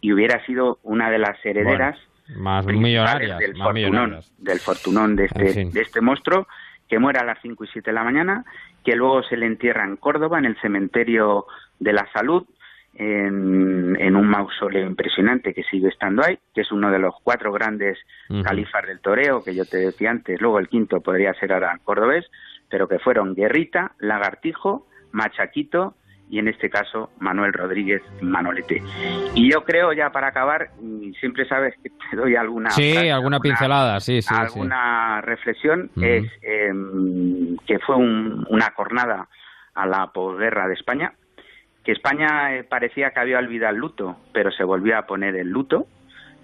y 0.02 0.12
hubiera 0.14 0.44
sido 0.46 0.80
una 0.84 1.10
de 1.10 1.20
las 1.20 1.38
herederas 1.46 1.98
Más 2.36 2.66
millonarias, 2.66 3.38
del 3.40 3.56
más 3.56 3.68
fortunón, 3.68 3.92
millonarias. 3.92 4.34
del 4.38 4.60
fortunón 4.60 5.16
de 5.16 5.26
este, 5.26 5.48
En 5.48 5.54
fin. 5.54 5.72
de 5.72 5.82
este 5.82 6.02
monstruo, 6.02 6.48
que 6.88 7.00
muere 7.00 7.20
a 7.20 7.26
las 7.26 7.40
5 7.42 7.64
y 7.64 7.68
7 7.68 7.90
de 7.90 7.96
la 7.96 8.04
mañana, 8.04 8.46
que 8.84 8.96
luego 8.96 9.24
se 9.24 9.38
le 9.38 9.46
entierra 9.46 9.84
en 9.84 9.98
Córdoba, 9.98 10.40
en 10.40 10.46
el 10.46 10.60
cementerio 10.62 11.46
de 11.80 11.94
la 11.94 12.08
salud, 12.14 12.46
en, 12.94 13.98
en 14.00 14.16
un 14.16 14.28
mausoleo 14.28 14.88
impresionante 14.88 15.54
que 15.54 15.64
sigue 15.64 15.90
estando 15.90 16.24
ahí, 16.24 16.40
que 16.54 16.62
es 16.62 16.72
uno 16.72 16.92
de 16.92 17.00
los 17.00 17.16
cuatro 17.24 17.52
grandes 17.52 17.98
califas 18.44 18.86
del 18.88 19.02
toreo, 19.02 19.44
que 19.44 19.54
yo 19.54 19.66
te 19.66 19.78
decía 19.78 20.12
antes, 20.12 20.40
luego 20.40 20.60
el 20.60 20.70
quinto 20.70 21.02
podría 21.02 21.34
ser 21.34 21.52
ahora 21.52 21.78
cordobés, 21.84 22.26
pero 22.70 22.88
que 22.88 23.00
fueron 23.00 23.36
Guerrita, 23.36 23.94
Lagartijo, 24.00 24.88
Machaquito 25.12 25.96
y 26.30 26.40
en 26.40 26.48
este 26.48 26.70
caso 26.70 27.12
Manuel 27.20 27.54
Rodríguez 27.54 28.02
Manolete. 28.22 28.82
Y 29.36 29.52
yo 29.52 29.64
creo 29.64 29.94
ya 29.94 30.10
para 30.12 30.28
acabar, 30.28 30.70
siempre 31.20 31.48
sabes 31.48 31.76
que 31.84 31.90
te 32.10 32.16
doy 32.16 32.36
alguna 32.36 32.72
Sí, 32.72 32.94
frase, 32.94 33.12
alguna 33.12 33.40
pincelada, 33.40 34.00
sí, 34.00 34.22
sí. 34.22 34.30
sí. 34.30 34.36
alguna 34.36 35.22
reflexión 35.22 35.92
Ujú. 35.96 36.04
es 36.06 36.24
em, 36.42 37.58
que 37.68 37.80
fue 37.80 37.96
un- 37.96 38.46
una 38.50 38.72
cornada 38.72 39.28
a 39.76 39.86
la 39.86 40.08
posguerra 40.08 40.68
de 40.68 40.74
España, 40.74 41.14
que 41.84 41.92
España 41.92 42.56
eh, 42.56 42.64
parecía 42.64 43.12
que 43.12 43.20
había 43.20 43.38
olvidado 43.40 43.74
el 43.76 43.80
luto, 43.80 44.18
pero 44.34 44.52
se 44.52 44.64
volvió 44.64 44.98
a 44.98 45.04
poner 45.06 45.36
el 45.36 45.50
luto. 45.50 45.86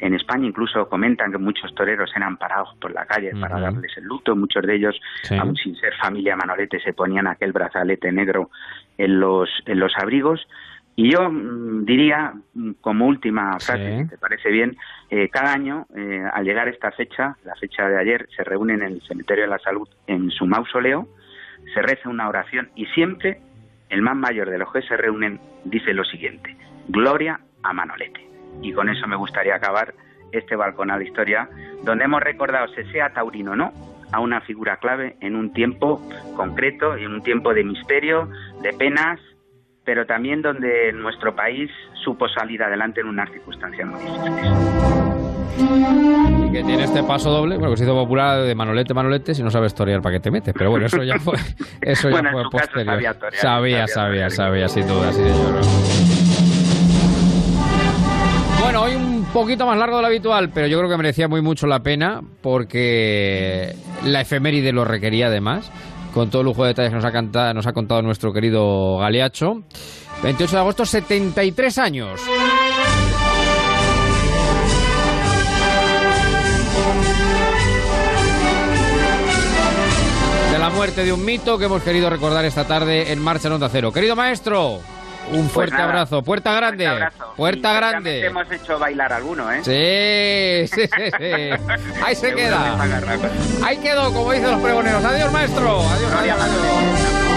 En 0.02 0.16
España 0.16 0.48
incluso 0.48 0.90
comentan 0.90 1.32
que 1.32 1.38
muchos 1.38 1.74
toreros 1.76 2.12
eran 2.16 2.36
parados 2.36 2.76
por 2.82 2.92
la 2.92 3.06
calle 3.06 3.32
para 3.40 3.60
darles 3.60 3.96
el 3.98 4.06
luto. 4.06 4.36
Muchos 4.36 4.64
de 4.66 4.76
ellos, 4.76 5.00
Sí. 5.24 5.38
aun 5.38 5.56
sin 5.56 5.76
ser 5.76 5.94
familia 5.96 6.36
Manolete, 6.36 6.80
se 6.80 6.94
ponían 6.94 7.28
aquel 7.28 7.52
brazalete 7.52 8.12
negro 8.12 8.50
en 8.98 9.20
los, 9.20 9.48
en 9.68 9.80
los 9.80 9.94
abrigos. 9.96 10.48
Y 10.96 11.12
yo 11.12 11.30
mm, 11.30 11.86
diría, 11.86 12.34
mm, 12.54 12.72
como 12.82 13.06
última 13.06 13.58
frase, 13.60 14.00
si 14.04 14.10
te 14.10 14.18
parece 14.18 14.50
bien, 14.50 14.76
eh, 15.12 15.30
cada 15.30 15.54
año, 15.54 15.86
eh, 15.96 16.24
al 16.34 16.44
llegar 16.46 16.68
esta 16.68 16.92
fecha, 16.92 17.38
la 17.46 17.56
fecha 17.56 17.88
de 17.88 18.00
ayer, 18.00 18.28
se 18.36 18.44
reúnen 18.44 18.82
en 18.82 18.94
el 18.94 19.02
Cementerio 19.04 19.44
de 19.44 19.52
la 19.52 19.60
Salud, 19.60 19.88
en 20.08 20.32
su 20.32 20.46
mausoleo, 20.48 21.08
se 21.74 21.82
reza 21.82 22.10
una 22.10 22.28
oración 22.28 22.70
y 22.76 22.88
siempre 22.88 23.40
el 23.90 24.02
más 24.02 24.16
mayor 24.16 24.50
de 24.50 24.58
los 24.58 24.72
que 24.74 24.82
se 24.82 24.98
reúnen 24.98 25.40
dice 25.64 25.94
lo 25.94 26.04
siguiente, 26.04 26.58
Gloria 26.88 27.40
a 27.64 27.72
Manolete. 27.72 28.31
Y 28.62 28.74
con 28.74 28.90
eso 28.90 29.08
me 29.08 29.16
gustaría 29.16 29.56
acabar 29.56 29.94
este 30.32 30.56
balcón 30.56 30.92
a 30.92 30.98
la 30.98 31.04
historia, 31.04 31.50
donde 31.84 32.06
hemos 32.06 32.22
recordado, 32.22 32.68
se 32.70 32.86
sea 32.92 33.10
taurino 33.10 33.52
o 33.52 33.56
no, 33.56 33.72
a 34.12 34.20
una 34.20 34.42
figura 34.42 34.78
clave 34.78 35.16
en 35.22 35.36
un 35.36 35.54
tiempo 35.54 36.02
concreto 36.36 36.96
en 36.96 37.14
un 37.14 37.22
tiempo 37.24 37.54
de 37.54 37.64
misterio, 37.64 38.30
de 38.62 38.74
penas, 38.74 39.20
pero 39.86 40.06
también 40.06 40.42
donde 40.42 40.92
nuestro 40.94 41.36
país 41.36 41.70
supo 42.04 42.28
salir 42.30 42.62
adelante 42.64 43.02
en 43.02 43.08
unas 43.08 43.30
circunstancias 43.32 43.88
muy 43.88 44.00
difíciles. 44.00 44.46
Y 45.58 46.52
que 46.52 46.64
tiene 46.64 46.84
este 46.84 47.04
paso 47.04 47.30
doble, 47.30 47.56
bueno, 47.58 47.72
que 47.72 47.78
se 47.78 47.84
hizo 47.84 47.94
popular 47.94 48.42
de 48.42 48.56
Manolete, 48.56 48.94
Manolete, 48.94 49.34
si 49.34 49.44
no 49.44 49.52
sabes 49.52 49.74
torear, 49.76 50.02
¿para 50.02 50.16
qué 50.16 50.20
te 50.20 50.32
metes? 50.32 50.54
Pero 50.58 50.72
bueno, 50.72 50.86
eso 50.86 51.04
ya 51.04 51.20
fue, 51.20 51.36
eso 51.82 52.10
ya 52.10 52.16
Bueno, 52.22 52.30
en 52.30 52.50
fue 52.50 52.60
posterior. 52.60 52.96
sabía 52.96 53.14
torear, 53.14 53.42
sabía, 53.42 53.88
sabía 53.88 54.30
sabía, 54.30 54.68
sabía, 54.68 54.68
sin 54.70 54.88
duda, 54.88 55.12
sí, 55.12 55.22
señor. 55.22 56.21
Bueno, 58.62 58.84
hoy 58.84 58.96
un 58.96 59.26
poquito 59.34 59.66
más 59.66 59.78
largo 59.78 59.98
de 59.98 60.02
lo 60.04 60.08
habitual, 60.08 60.50
pero 60.54 60.68
yo 60.68 60.78
creo 60.78 60.90
que 60.90 60.98
merecía 60.98 61.28
muy 61.28 61.42
mucho 61.42 61.68
la 61.68 61.80
pena 61.82 62.22
porque 62.42 63.76
la 64.06 64.22
efeméride 64.22 64.72
lo 64.72 64.86
requería 64.86 65.28
además, 65.28 65.70
con 66.14 66.30
todo 66.30 66.42
el 66.42 66.46
lujo 66.48 66.64
de 66.64 66.70
detalles 66.70 66.92
que 66.92 66.96
nos 66.96 67.06
ha, 67.06 67.12
canta- 67.12 67.54
nos 67.54 67.66
ha 67.68 67.74
contado 67.74 68.02
nuestro 68.02 68.32
querido 68.32 68.98
Galeacho. 69.00 69.64
28 70.24 70.52
de 70.56 70.60
agosto, 70.60 70.86
73 70.86 71.78
años. 71.80 72.22
de 80.52 80.60
la 80.60 80.70
muerte 80.70 81.04
de 81.06 81.14
un 81.14 81.24
mito 81.24 81.58
que 81.58 81.66
hemos 81.66 81.82
querido 81.82 82.10
recordar 82.10 82.44
esta 82.46 82.66
tarde 82.66 83.12
en 83.12 83.20
Marcha 83.22 83.48
en 83.48 83.54
Onda 83.54 83.70
Cero. 83.72 83.92
Querido 83.94 84.16
maestro, 84.16 84.80
un 85.32 85.50
fuerte 85.50 85.74
nada, 85.76 85.86
abrazo. 85.86 86.24
Puerta 86.24 86.54
grande. 86.56 86.90
Puerta 87.38 87.72
Y 87.74 87.76
grande. 87.76 88.22
seguramente 88.22 88.26
hemos 88.28 88.52
hecho 88.52 88.80
bailar 88.80 89.14
alguno, 89.14 89.52
¿eh? 89.52 89.62
Sí, 89.64 90.76
sí, 90.76 90.88
sí, 90.88 91.12
sí. 91.18 92.02
Ahí 92.06 92.16
se 92.16 92.34
queda. 92.34 92.78
Ahí 93.64 93.78
quedó, 93.78 94.14
como 94.14 94.32
dicen 94.32 94.52
los 94.52 94.62
pregoneros. 94.62 95.04
Adiós, 95.04 95.32
maestro. 95.32 95.80
Adiós, 95.82 96.12
adiós. 96.12 97.32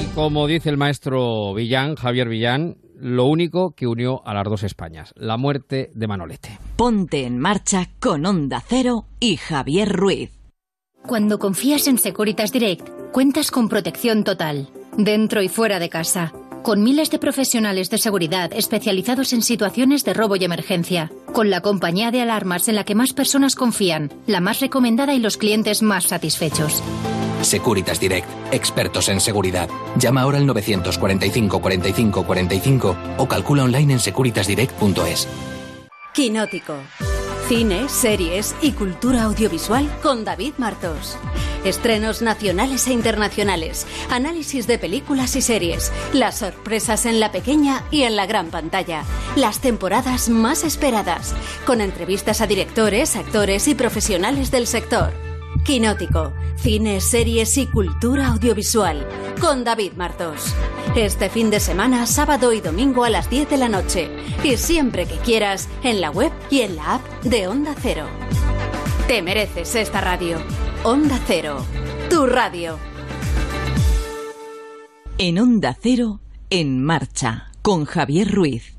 Y 0.00 0.06
como 0.14 0.46
dice 0.46 0.70
el 0.70 0.76
maestro 0.76 1.54
Villán, 1.54 1.96
Javier 1.96 2.28
Villán, 2.28 2.76
lo 2.98 3.26
único 3.26 3.72
que 3.72 3.86
unió 3.86 4.26
a 4.26 4.34
las 4.34 4.44
dos 4.44 4.62
Españas, 4.62 5.12
la 5.16 5.36
muerte 5.36 5.90
de 5.94 6.06
Manolete. 6.06 6.58
Ponte 6.76 7.24
en 7.24 7.38
marcha 7.38 7.90
con 8.00 8.26
Onda 8.26 8.62
Cero 8.66 9.06
y 9.20 9.36
Javier 9.36 9.90
Ruiz. 9.90 10.30
Cuando 11.06 11.38
confías 11.38 11.86
en 11.86 11.98
Securitas 11.98 12.50
Direct, 12.50 12.88
cuentas 13.12 13.50
con 13.50 13.68
protección 13.68 14.24
total, 14.24 14.68
dentro 14.96 15.42
y 15.42 15.48
fuera 15.48 15.78
de 15.78 15.90
casa, 15.90 16.32
con 16.62 16.82
miles 16.82 17.10
de 17.10 17.18
profesionales 17.18 17.90
de 17.90 17.98
seguridad 17.98 18.50
especializados 18.54 19.34
en 19.34 19.42
situaciones 19.42 20.04
de 20.04 20.14
robo 20.14 20.36
y 20.36 20.44
emergencia, 20.44 21.12
con 21.32 21.50
la 21.50 21.60
compañía 21.60 22.10
de 22.10 22.22
alarmas 22.22 22.68
en 22.68 22.74
la 22.74 22.84
que 22.84 22.94
más 22.94 23.12
personas 23.12 23.54
confían, 23.54 24.10
la 24.26 24.40
más 24.40 24.60
recomendada 24.60 25.14
y 25.14 25.18
los 25.18 25.36
clientes 25.36 25.82
más 25.82 26.04
satisfechos. 26.04 26.82
Securitas 27.44 28.00
Direct, 28.00 28.28
expertos 28.52 29.08
en 29.08 29.20
seguridad. 29.20 29.68
Llama 29.96 30.22
ahora 30.22 30.38
al 30.38 30.46
945 30.46 31.60
45 31.60 32.24
45 32.24 32.96
o 33.18 33.28
calcula 33.28 33.64
online 33.64 33.94
en 33.94 34.00
securitasdirect.es. 34.00 35.28
Quinótico. 36.12 36.74
Cine, 37.48 37.88
series 37.90 38.54
y 38.62 38.72
cultura 38.72 39.24
audiovisual 39.24 39.90
con 40.02 40.24
David 40.24 40.54
Martos. 40.56 41.18
Estrenos 41.64 42.22
nacionales 42.22 42.86
e 42.86 42.92
internacionales, 42.92 43.86
análisis 44.10 44.66
de 44.66 44.78
películas 44.78 45.34
y 45.36 45.42
series, 45.42 45.92
las 46.12 46.38
sorpresas 46.38 47.04
en 47.04 47.20
la 47.20 47.32
pequeña 47.32 47.84
y 47.90 48.04
en 48.04 48.16
la 48.16 48.26
gran 48.26 48.48
pantalla, 48.48 49.02
las 49.36 49.60
temporadas 49.60 50.28
más 50.28 50.62
esperadas, 50.62 51.34
con 51.66 51.80
entrevistas 51.80 52.40
a 52.40 52.46
directores, 52.46 53.16
actores 53.16 53.66
y 53.68 53.74
profesionales 53.74 54.50
del 54.50 54.66
sector. 54.66 55.12
Quinótico, 55.62 56.32
cine, 56.56 57.00
series 57.00 57.56
y 57.56 57.66
cultura 57.66 58.28
audiovisual 58.28 59.06
con 59.40 59.64
David 59.64 59.92
Martos. 59.92 60.54
Este 60.96 61.30
fin 61.30 61.48
de 61.50 61.60
semana, 61.60 62.06
sábado 62.06 62.52
y 62.52 62.60
domingo 62.60 63.04
a 63.04 63.10
las 63.10 63.30
10 63.30 63.48
de 63.48 63.56
la 63.56 63.68
noche 63.68 64.10
y 64.42 64.56
siempre 64.56 65.06
que 65.06 65.16
quieras 65.16 65.68
en 65.82 66.00
la 66.00 66.10
web 66.10 66.32
y 66.50 66.60
en 66.60 66.76
la 66.76 66.96
app 66.96 67.22
de 67.22 67.46
Onda 67.48 67.74
Cero. 67.80 68.06
Te 69.06 69.22
mereces 69.22 69.74
esta 69.74 70.00
radio. 70.00 70.38
Onda 70.82 71.18
Cero, 71.26 71.64
tu 72.10 72.26
radio. 72.26 72.78
En 75.16 75.38
Onda 75.38 75.76
Cero, 75.80 76.20
en 76.50 76.82
marcha 76.82 77.52
con 77.62 77.86
Javier 77.86 78.30
Ruiz. 78.30 78.73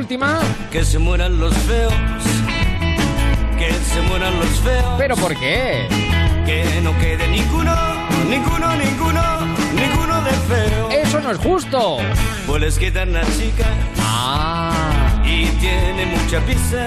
Última. 0.00 0.40
Que 0.70 0.82
se 0.82 0.98
mueran 0.98 1.38
los 1.38 1.54
feos. 1.68 1.92
Que 3.58 3.70
se 3.92 4.00
mueran 4.08 4.34
los 4.38 4.48
feos. 4.60 4.94
¿Pero 4.96 5.14
por 5.14 5.38
qué? 5.38 5.86
Que 6.46 6.80
no 6.82 6.96
quede 6.98 7.28
ninguno, 7.28 7.74
ninguno, 8.26 8.74
ninguno, 8.76 9.22
ninguno 9.74 10.22
de 10.22 10.30
feo. 10.48 10.90
Eso 10.90 11.20
no 11.20 11.30
es 11.30 11.38
justo. 11.38 11.98
Pues 12.46 12.60
les 12.62 12.94
las 12.94 13.38
chicas. 13.38 13.68
Ah. 13.98 14.72
Y 15.24 15.44
tiene 15.60 16.06
mucha 16.06 16.40
pizza. 16.46 16.86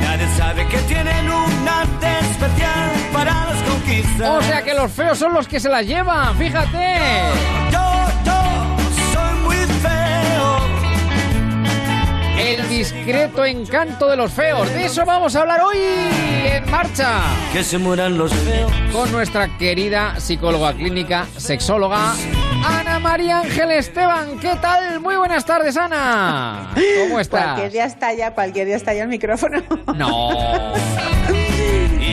Nadie 0.00 0.26
sabe 0.38 0.66
que 0.68 0.78
tienen 0.92 1.28
un 1.28 1.68
arte 1.68 2.18
especial 2.30 2.90
para 3.12 3.32
las 3.44 3.62
conquistas. 3.62 4.30
O 4.30 4.42
sea 4.42 4.62
que 4.62 4.72
los 4.72 4.90
feos 4.90 5.18
son 5.18 5.34
los 5.34 5.46
que 5.46 5.60
se 5.60 5.68
las 5.68 5.86
llevan, 5.86 6.34
fíjate. 6.38 6.96
Yo, 7.70 7.78
yo 7.78 7.87
El 12.38 12.68
discreto 12.68 13.44
encanto 13.44 14.08
de 14.08 14.16
los 14.16 14.32
feos. 14.32 14.72
De 14.72 14.84
eso 14.84 15.04
vamos 15.04 15.34
a 15.34 15.40
hablar 15.40 15.60
hoy 15.60 15.76
en 15.78 16.70
marcha. 16.70 17.20
Que 17.52 17.64
se 17.64 17.78
mueran 17.78 18.16
los 18.16 18.32
feos. 18.32 18.70
Con 18.92 19.10
nuestra 19.10 19.58
querida 19.58 20.18
psicóloga 20.20 20.72
clínica, 20.72 21.26
sexóloga, 21.36 22.14
Ana 22.64 22.98
María 23.00 23.40
Ángel 23.40 23.72
Esteban. 23.72 24.38
¿Qué 24.38 24.54
tal? 24.60 25.00
Muy 25.00 25.16
buenas 25.16 25.44
tardes, 25.44 25.76
Ana. 25.76 26.70
¿Cómo 27.02 27.18
estás? 27.20 27.44
Cualquier 27.44 27.72
día 27.72 27.84
estalla, 27.86 28.34
cualquier 28.34 28.66
día 28.66 28.76
estalla 28.76 29.02
el 29.02 29.08
micrófono. 29.08 29.62
No. 29.94 30.74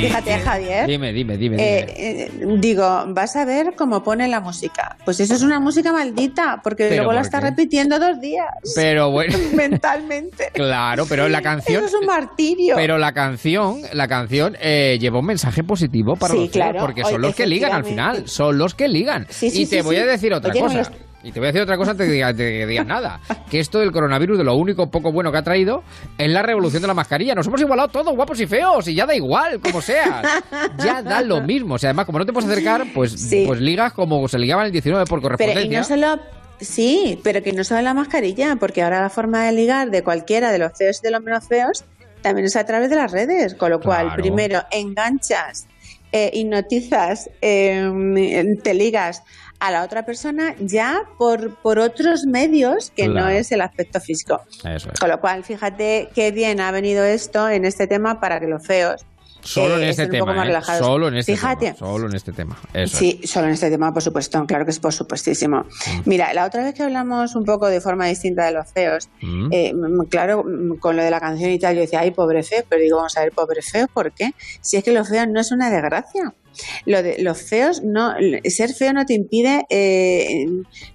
Fíjate, 0.07 0.39
Javier. 0.39 0.87
Dime, 0.87 1.13
dime, 1.13 1.37
dime. 1.37 1.55
Eh, 1.59 2.29
dime. 2.37 2.51
eh, 2.53 2.57
digo, 2.59 3.05
vas 3.07 3.35
a 3.35 3.45
ver 3.45 3.73
cómo 3.75 4.03
pone 4.03 4.27
la 4.27 4.39
música. 4.39 4.97
Pues 5.05 5.19
eso 5.19 5.33
es 5.35 5.41
una 5.41 5.59
música 5.59 5.91
maldita, 5.93 6.61
porque 6.63 6.87
¿Pero 6.89 7.03
luego 7.03 7.13
la 7.13 7.21
está 7.21 7.39
repitiendo 7.39 7.99
dos 7.99 8.19
días. 8.21 8.47
Pero 8.75 9.11
bueno, 9.11 9.37
Mentalmente. 9.53 10.49
claro, 10.53 11.05
pero 11.07 11.27
la 11.29 11.41
canción. 11.41 11.83
Eso 11.83 11.97
es 11.97 12.01
un 12.01 12.07
martirio. 12.07 12.75
Pero 12.75 12.97
la 12.97 13.13
canción, 13.13 13.81
la 13.93 14.07
canción 14.07 14.57
eh, 14.61 14.97
lleva 14.99 15.19
un 15.19 15.25
mensaje 15.25 15.63
positivo 15.63 16.15
para 16.15 16.33
Sí, 16.33 16.39
los 16.41 16.49
claro. 16.49 16.79
porque 16.79 17.03
son 17.03 17.21
los 17.21 17.35
que 17.35 17.45
ligan 17.45 17.71
al 17.73 17.85
final, 17.85 18.27
son 18.27 18.57
los 18.57 18.73
que 18.75 18.87
ligan. 18.87 19.27
Sí, 19.29 19.49
sí, 19.49 19.63
y 19.63 19.65
te 19.65 19.81
voy 19.81 19.97
a 19.97 20.05
decir 20.05 20.33
otra 20.33 20.51
Oye, 20.51 20.59
no 20.61 20.67
cosa. 20.67 20.77
los- 20.79 20.91
Y 21.25 21.31
te 21.31 21.39
voy 21.39 21.47
a 21.47 21.49
decir 21.51 21.61
otra 21.63 21.75
cosa 21.75 21.91
antes 21.91 22.07
de 22.07 22.13
que 22.35 22.65
digas- 22.67 22.85
nada. 22.85 23.19
Que 23.49 23.59
esto 23.59 23.79
del 23.79 23.91
coronavirus, 23.91 24.37
de 24.37 24.43
lo 24.43 24.55
único 24.55 24.89
poco 24.91 25.11
bueno 25.11 25.31
que 25.31 25.39
ha 25.39 25.43
traído, 25.43 25.83
es 26.17 26.29
la 26.29 26.43
revolución 26.43 26.81
de 26.83 26.87
la 26.87 26.93
mascarilla. 26.93 27.33
Nos 27.33 27.47
hemos 27.47 27.59
igualado 27.61 27.87
todos, 27.89 28.15
guapos 28.15 28.39
y 28.39 28.45
feos, 28.45 28.87
y 28.87 28.93
ya 28.95 29.05
da 29.07 29.15
igual, 29.15 29.59
como 29.59 29.81
seas. 29.81 30.23
Ya 30.77 31.01
da 31.01 31.21
lo 31.23 31.41
mismo. 31.41 31.75
O 31.75 31.77
sea, 31.79 31.89
además, 31.89 32.05
como 32.05 32.19
no 32.19 32.25
te 32.27 32.31
puedes 32.33 32.49
acercar, 32.49 32.85
pues, 32.93 33.27
pues 33.45 33.59
ligas 33.59 33.91
como 33.93 34.27
se 34.27 34.37
ligaban 34.37 34.67
el 34.67 34.71
19 34.71 35.05
por 35.05 35.19
Pero 35.19 35.33
y 35.33 35.37
correspondencia. 35.37 35.79
no 35.79 35.83
solo. 35.85 36.21
Sí, 36.61 37.19
pero 37.23 37.41
que 37.43 37.51
no 37.53 37.63
solo 37.63 37.81
la 37.81 37.93
mascarilla, 37.93 38.55
porque 38.57 38.81
ahora 38.83 39.01
la 39.01 39.09
forma 39.09 39.43
de 39.45 39.51
ligar 39.51 39.89
de 39.91 40.03
cualquiera 40.03 40.51
de 40.51 40.59
los 40.59 40.71
feos 40.77 40.99
y 41.01 41.07
de 41.07 41.11
los 41.11 41.21
menos 41.21 41.45
feos 41.47 41.83
también 42.21 42.45
es 42.45 42.55
a 42.55 42.65
través 42.65 42.89
de 42.89 42.95
las 42.95 43.11
redes. 43.11 43.55
Con 43.55 43.71
lo 43.71 43.81
cual, 43.81 44.05
Claro. 44.07 44.21
primero 44.21 44.61
enganchas, 44.71 45.67
eh, 46.13 46.29
hipnotizas, 46.33 47.29
eh, 47.41 48.55
te 48.63 48.73
ligas 48.73 49.21
a 49.67 49.71
la 49.71 49.83
otra 49.83 50.05
persona 50.05 50.55
ya 50.59 51.03
por, 51.17 51.55
por 51.55 51.79
otros 51.79 52.25
medios 52.25 52.91
que 52.95 53.07
no 53.07 53.27
es 53.29 53.51
el 53.51 53.61
aspecto 53.61 53.99
físico. 53.99 54.41
Eso 54.63 54.89
es. 54.93 54.99
Con 54.99 55.09
lo 55.09 55.19
cual, 55.19 55.43
fíjate 55.43 56.09
qué 56.13 56.31
bien 56.31 56.59
ha 56.59 56.71
venido 56.71 57.03
esto 57.03 57.49
en 57.49 57.65
este 57.65 57.87
tema 57.87 58.19
para 58.19 58.39
que 58.39 58.47
los 58.47 58.65
feos 58.65 59.05
Solo 59.41 59.77
eh, 59.77 59.83
en 59.83 59.89
este 59.89 60.05
un 60.05 60.09
poco 60.09 60.25
tema, 60.25 60.33
más 60.33 60.43
¿eh? 60.43 60.47
relajados. 60.47 60.85
Solo 60.87 61.07
en 61.07 61.17
este 61.17 61.31
Fíjate, 61.33 61.65
tema. 61.73 61.77
Solo 61.77 62.07
en 62.07 62.15
este 62.15 62.31
tema. 62.31 62.57
Eso 62.73 62.97
sí, 62.97 63.21
solo 63.25 63.45
en 63.45 63.53
este 63.53 63.69
tema, 63.69 63.93
por 63.93 64.01
supuesto, 64.01 64.43
claro 64.47 64.65
que 64.65 64.71
es 64.71 64.79
por 64.79 64.91
supuestísimo. 64.91 65.65
Mira, 66.05 66.33
la 66.33 66.45
otra 66.45 66.63
vez 66.63 66.73
que 66.73 66.81
hablamos 66.81 67.35
un 67.35 67.45
poco 67.45 67.67
de 67.67 67.79
forma 67.79 68.07
distinta 68.07 68.45
de 68.45 68.53
los 68.53 68.65
feos, 68.71 69.07
Mm. 69.21 69.49
eh, 69.51 69.71
mm, 69.71 70.05
claro, 70.09 70.43
mm, 70.43 70.77
con 70.79 70.95
lo 70.97 71.03
de 71.03 71.11
la 71.11 71.19
canción 71.19 71.51
y 71.51 71.59
tal, 71.59 71.75
yo 71.75 71.81
decía, 71.81 71.99
ay, 71.99 72.09
pobre 72.09 72.41
feo, 72.41 72.63
pero 72.67 72.81
digo, 72.81 72.97
vamos 72.97 73.15
a 73.17 73.19
ver, 73.21 73.33
pobre 73.33 73.61
feo, 73.61 73.87
¿por 73.93 74.11
qué? 74.13 74.31
Si 74.61 74.77
es 74.77 74.83
que 74.83 74.91
los 74.91 75.07
feos 75.07 75.27
no 75.27 75.39
es 75.39 75.51
una 75.51 75.69
desgracia. 75.69 76.33
Lo 76.85 77.03
de 77.03 77.21
los 77.21 77.41
feos, 77.41 77.83
no, 77.83 78.13
ser 78.45 78.73
feo 78.73 78.93
no 78.93 79.05
te 79.05 79.13
impide, 79.13 79.65
eh, 79.69 80.45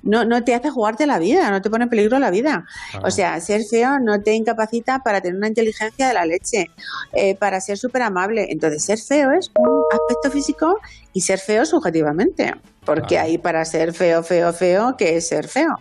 no, 0.02 0.24
no 0.24 0.44
te 0.44 0.54
hace 0.54 0.70
jugarte 0.70 1.06
la 1.06 1.18
vida, 1.18 1.50
no 1.50 1.60
te 1.62 1.70
pone 1.70 1.84
en 1.84 1.90
peligro 1.90 2.18
la 2.18 2.30
vida. 2.30 2.64
O 3.02 3.10
sea, 3.10 3.40
ser 3.40 3.62
feo 3.64 3.98
no 3.98 4.22
te 4.22 4.34
incapacita 4.34 5.00
para 5.02 5.20
tener 5.20 5.36
una 5.36 5.48
inteligencia 5.48 6.08
de 6.08 6.14
la 6.14 6.24
leche, 6.24 6.70
eh, 7.12 7.34
para 7.34 7.60
ser 7.60 7.78
súper 7.78 8.02
amable. 8.02 8.46
Entonces, 8.50 8.84
ser 8.84 8.98
feo 8.98 9.32
es 9.32 9.50
un 9.56 9.84
aspecto 9.92 10.30
físico 10.30 10.78
y 11.12 11.20
ser 11.20 11.38
feo 11.38 11.64
subjetivamente, 11.64 12.54
porque 12.84 13.18
hay 13.18 13.38
para 13.38 13.64
ser 13.64 13.92
feo, 13.92 14.22
feo, 14.22 14.52
feo, 14.52 14.96
que 14.96 15.16
es 15.16 15.28
ser 15.28 15.48
feo. 15.48 15.76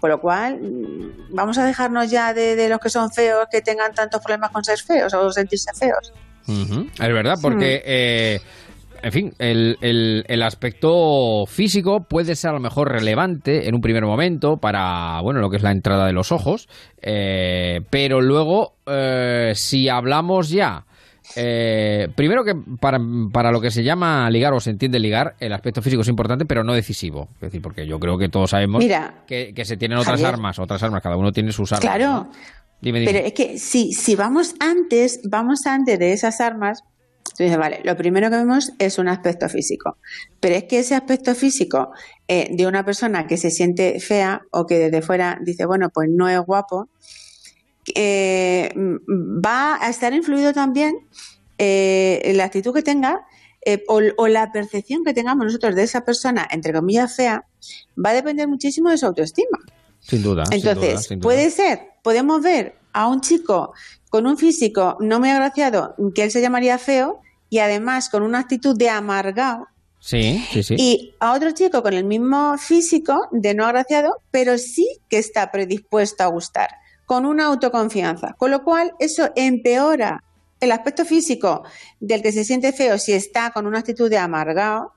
Por 0.00 0.10
lo 0.10 0.20
cual, 0.20 0.58
vamos 1.30 1.58
a 1.58 1.64
dejarnos 1.64 2.10
ya 2.10 2.34
de, 2.34 2.56
de 2.56 2.68
los 2.68 2.80
que 2.80 2.90
son 2.90 3.12
feos 3.12 3.46
que 3.50 3.62
tengan 3.62 3.94
tantos 3.94 4.20
problemas 4.20 4.50
con 4.50 4.64
ser 4.64 4.78
feos 4.78 5.14
o 5.14 5.30
sentirse 5.30 5.72
feos. 5.74 6.12
Es 6.48 6.98
verdad, 7.12 7.38
porque, 7.40 7.82
eh, 7.84 8.40
en 9.02 9.12
fin, 9.12 9.34
el, 9.38 9.76
el- 9.80 10.24
el 10.28 10.42
aspecto 10.42 11.44
físico 11.46 12.04
puede 12.08 12.34
ser 12.36 12.50
a 12.50 12.54
lo 12.54 12.60
mejor 12.60 12.90
relevante 12.90 13.68
en 13.68 13.74
un 13.74 13.80
primer 13.80 14.04
momento 14.04 14.56
para, 14.58 15.20
bueno, 15.22 15.40
lo 15.40 15.50
que 15.50 15.56
es 15.56 15.62
la 15.62 15.72
entrada 15.72 16.06
de 16.06 16.12
los 16.12 16.32
ojos, 16.32 16.68
eh, 17.00 17.80
pero 17.90 18.20
luego, 18.20 18.74
eh, 18.86 19.52
si 19.54 19.88
hablamos 19.88 20.48
ya... 20.50 20.84
eh, 21.36 22.08
primero 22.14 22.44
que 22.44 22.54
para, 22.80 22.98
para 23.32 23.50
lo 23.52 23.60
que 23.60 23.70
se 23.70 23.82
llama 23.84 24.28
ligar 24.30 24.52
o 24.52 24.60
se 24.60 24.70
entiende 24.70 24.98
ligar, 24.98 25.34
el 25.40 25.52
aspecto 25.52 25.80
físico 25.80 26.02
es 26.02 26.08
importante, 26.08 26.44
pero 26.44 26.64
no 26.64 26.74
decisivo. 26.74 27.28
Es 27.36 27.40
decir, 27.42 27.62
porque 27.62 27.86
yo 27.86 27.98
creo 27.98 28.18
que 28.18 28.28
todos 28.28 28.50
sabemos 28.50 28.82
Mira, 28.82 29.22
que, 29.26 29.52
que 29.54 29.64
se 29.64 29.76
tienen 29.76 29.98
otras 29.98 30.20
Javier. 30.20 30.34
armas, 30.34 30.58
otras 30.58 30.82
armas, 30.82 31.02
cada 31.02 31.16
uno 31.16 31.32
tiene 31.32 31.52
sus 31.52 31.72
armas. 31.72 31.80
Claro, 31.80 32.06
¿no? 32.12 32.30
Dime, 32.80 32.98
dime. 33.00 33.12
Pero 33.12 33.24
es 33.26 33.32
que 33.32 33.58
si, 33.58 33.92
si 33.92 34.16
vamos 34.16 34.54
antes, 34.58 35.20
vamos 35.30 35.66
antes 35.66 35.98
de 36.00 36.12
esas 36.12 36.40
armas, 36.40 36.82
dices, 37.38 37.58
vale, 37.58 37.80
lo 37.84 37.96
primero 37.96 38.30
que 38.30 38.36
vemos 38.36 38.72
es 38.78 38.98
un 38.98 39.08
aspecto 39.08 39.48
físico. 39.48 39.96
Pero 40.40 40.54
es 40.54 40.64
que 40.64 40.80
ese 40.80 40.94
aspecto 40.94 41.34
físico 41.34 41.90
eh, 42.28 42.48
de 42.50 42.66
una 42.66 42.84
persona 42.84 43.26
que 43.26 43.36
se 43.36 43.50
siente 43.50 44.00
fea 44.00 44.42
o 44.50 44.66
que 44.66 44.78
desde 44.78 45.02
fuera 45.02 45.38
dice, 45.42 45.64
bueno, 45.66 45.90
pues 45.90 46.08
no 46.10 46.28
es 46.28 46.40
guapo, 46.40 46.88
eh, 47.94 48.70
mm, 48.74 49.40
va 49.44 49.84
a 49.84 49.90
estar 49.90 50.12
influido 50.12 50.52
también 50.52 50.96
eh, 51.58 52.32
la 52.34 52.44
actitud 52.44 52.72
que 52.72 52.82
tenga 52.82 53.26
eh, 53.64 53.84
o, 53.88 54.00
o 54.16 54.28
la 54.28 54.50
percepción 54.52 55.04
que 55.04 55.14
tengamos 55.14 55.46
nosotros 55.46 55.74
de 55.74 55.84
esa 55.84 56.04
persona, 56.04 56.46
entre 56.50 56.72
comillas, 56.72 57.14
fea, 57.14 57.44
va 58.04 58.10
a 58.10 58.14
depender 58.14 58.48
muchísimo 58.48 58.90
de 58.90 58.98
su 58.98 59.06
autoestima. 59.06 59.58
Sin 60.00 60.22
duda. 60.22 60.44
sin 60.46 60.56
Entonces, 60.56 60.90
duda, 60.90 61.02
sin 61.02 61.18
duda. 61.20 61.22
puede 61.22 61.50
ser, 61.50 61.80
podemos 62.02 62.42
ver 62.42 62.74
a 62.92 63.06
un 63.06 63.20
chico 63.20 63.72
con 64.12 64.26
un 64.26 64.36
físico 64.36 64.98
no 65.00 65.20
muy 65.20 65.30
agraciado, 65.30 65.94
que 66.14 66.24
él 66.24 66.30
se 66.30 66.42
llamaría 66.42 66.76
feo, 66.76 67.22
y 67.48 67.60
además 67.60 68.10
con 68.10 68.22
una 68.22 68.40
actitud 68.40 68.76
de 68.76 68.90
amargado, 68.90 69.68
Sí, 70.00 70.44
sí, 70.52 70.62
sí. 70.62 70.74
y 70.78 71.14
a 71.18 71.32
otro 71.32 71.52
chico 71.52 71.82
con 71.82 71.94
el 71.94 72.04
mismo 72.04 72.58
físico 72.58 73.28
de 73.30 73.54
no 73.54 73.64
agraciado, 73.64 74.20
pero 74.30 74.58
sí 74.58 74.86
que 75.08 75.16
está 75.16 75.50
predispuesto 75.50 76.24
a 76.24 76.26
gustar, 76.26 76.68
con 77.06 77.24
una 77.24 77.46
autoconfianza. 77.46 78.34
Con 78.36 78.50
lo 78.50 78.62
cual, 78.64 78.92
eso 78.98 79.30
empeora 79.34 80.22
el 80.60 80.72
aspecto 80.72 81.06
físico 81.06 81.64
del 81.98 82.20
que 82.20 82.32
se 82.32 82.44
siente 82.44 82.74
feo 82.74 82.98
si 82.98 83.14
está 83.14 83.50
con 83.50 83.66
una 83.66 83.78
actitud 83.78 84.10
de 84.10 84.18
amargado. 84.18 84.92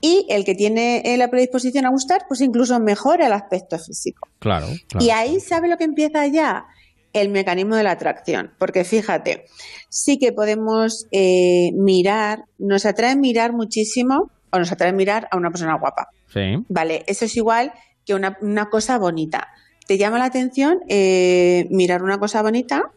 Y 0.00 0.26
el 0.30 0.44
que 0.44 0.56
tiene 0.56 1.02
eh, 1.04 1.16
la 1.16 1.30
predisposición 1.30 1.86
a 1.86 1.90
gustar, 1.90 2.24
pues 2.26 2.40
incluso 2.40 2.80
mejora 2.80 3.26
el 3.26 3.32
aspecto 3.32 3.78
físico. 3.78 4.28
Claro, 4.40 4.66
claro. 4.88 5.06
Y 5.06 5.10
ahí 5.10 5.38
sabe 5.38 5.68
lo 5.68 5.76
que 5.76 5.84
empieza 5.84 6.26
ya 6.26 6.66
el 7.12 7.28
mecanismo 7.28 7.76
de 7.76 7.82
la 7.82 7.92
atracción. 7.92 8.52
Porque 8.58 8.84
fíjate, 8.84 9.46
sí 9.88 10.18
que 10.18 10.32
podemos 10.32 11.06
eh, 11.10 11.70
mirar, 11.74 12.44
nos 12.58 12.86
atrae 12.86 13.16
mirar 13.16 13.52
muchísimo 13.52 14.30
o 14.50 14.58
nos 14.58 14.72
atrae 14.72 14.92
mirar 14.92 15.28
a 15.30 15.36
una 15.36 15.50
persona 15.50 15.78
guapa. 15.78 16.08
Sí. 16.32 16.56
Vale, 16.68 17.04
eso 17.06 17.24
es 17.24 17.36
igual 17.36 17.72
que 18.04 18.14
una, 18.14 18.36
una 18.40 18.68
cosa 18.70 18.98
bonita. 18.98 19.48
¿Te 19.86 19.98
llama 19.98 20.18
la 20.18 20.26
atención 20.26 20.80
eh, 20.88 21.66
mirar 21.70 22.02
una 22.02 22.18
cosa 22.18 22.42
bonita, 22.42 22.92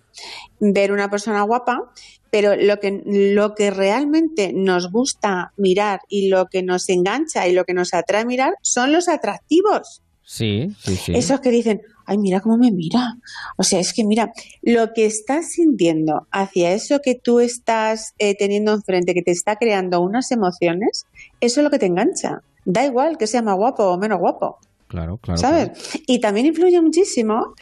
ver 0.60 0.92
una 0.92 1.10
persona 1.10 1.42
guapa? 1.42 1.92
Pero 2.30 2.56
lo 2.56 2.80
que, 2.80 3.02
lo 3.06 3.56
que 3.56 3.72
realmente 3.72 4.52
nos 4.54 4.92
gusta 4.92 5.54
mirar 5.58 6.02
y 6.10 6.28
lo 6.28 6.48
que 6.48 6.64
nos 6.64 6.90
engancha 6.90 7.48
y 7.48 7.54
lo 7.54 7.64
que 7.64 7.74
nos 7.74 7.94
atrae 7.94 8.26
mirar 8.26 8.56
son 8.62 8.92
los 8.92 9.08
atractivos. 9.08 10.02
Sí, 10.26 10.76
sí, 10.80 10.96
sí. 10.96 11.14
Esos 11.16 11.40
que 11.40 11.52
dicen, 11.52 11.82
ay, 12.06 12.18
mira 12.18 12.42
cómo 12.42 12.58
me 12.58 12.72
mira. 12.72 13.18
O 13.58 13.64
sea, 13.64 13.80
es 13.80 13.94
que 13.94 14.04
mira, 14.04 14.34
lo 14.64 14.92
que 14.94 15.06
estás 15.06 15.52
sintiendo 15.52 16.28
hacia 16.32 16.72
eso 16.72 17.00
que 17.02 17.16
tú 17.16 17.40
estás 17.40 18.14
eh, 18.18 18.36
teniendo 18.36 18.74
enfrente, 18.74 19.14
que 19.14 19.22
te 19.22 19.32
está 19.32 19.56
creando 19.56 20.02
unas 20.02 20.32
emociones, 20.32 21.06
eso 21.40 21.60
es 21.60 21.64
lo 21.64 21.70
que 21.70 21.80
te 21.80 21.86
engancha. 21.86 22.42
Da 22.66 22.84
igual 22.86 23.18
que 23.18 23.28
sea 23.28 23.44
más 23.44 23.56
guapo 23.56 23.84
o 23.84 23.98
menos 24.00 24.20
guapo. 24.20 24.58
Claro, 24.88 25.18
claro. 25.18 25.40
¿Sabes? 25.40 25.72
Y 26.08 26.20
también 26.20 26.48
influye 26.48 26.82
muchísimo 26.82 27.54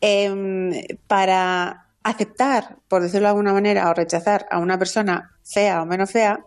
em, 0.00 0.72
para 1.08 1.86
aceptar, 2.04 2.76
por 2.88 3.02
decirlo 3.02 3.26
de 3.26 3.30
alguna 3.30 3.52
manera, 3.52 3.90
o 3.90 3.94
rechazar 3.94 4.46
a 4.50 4.58
una 4.58 4.78
persona 4.78 5.32
fea 5.44 5.82
o 5.82 5.86
menos 5.86 6.10
fea, 6.10 6.44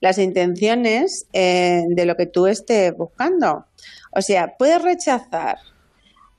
las 0.00 0.18
intenciones 0.18 1.26
eh, 1.32 1.84
de 1.88 2.06
lo 2.06 2.16
que 2.16 2.26
tú 2.26 2.46
estés 2.46 2.96
buscando. 2.96 3.66
O 4.10 4.22
sea, 4.22 4.54
puedes 4.58 4.80
rechazar 4.82 5.58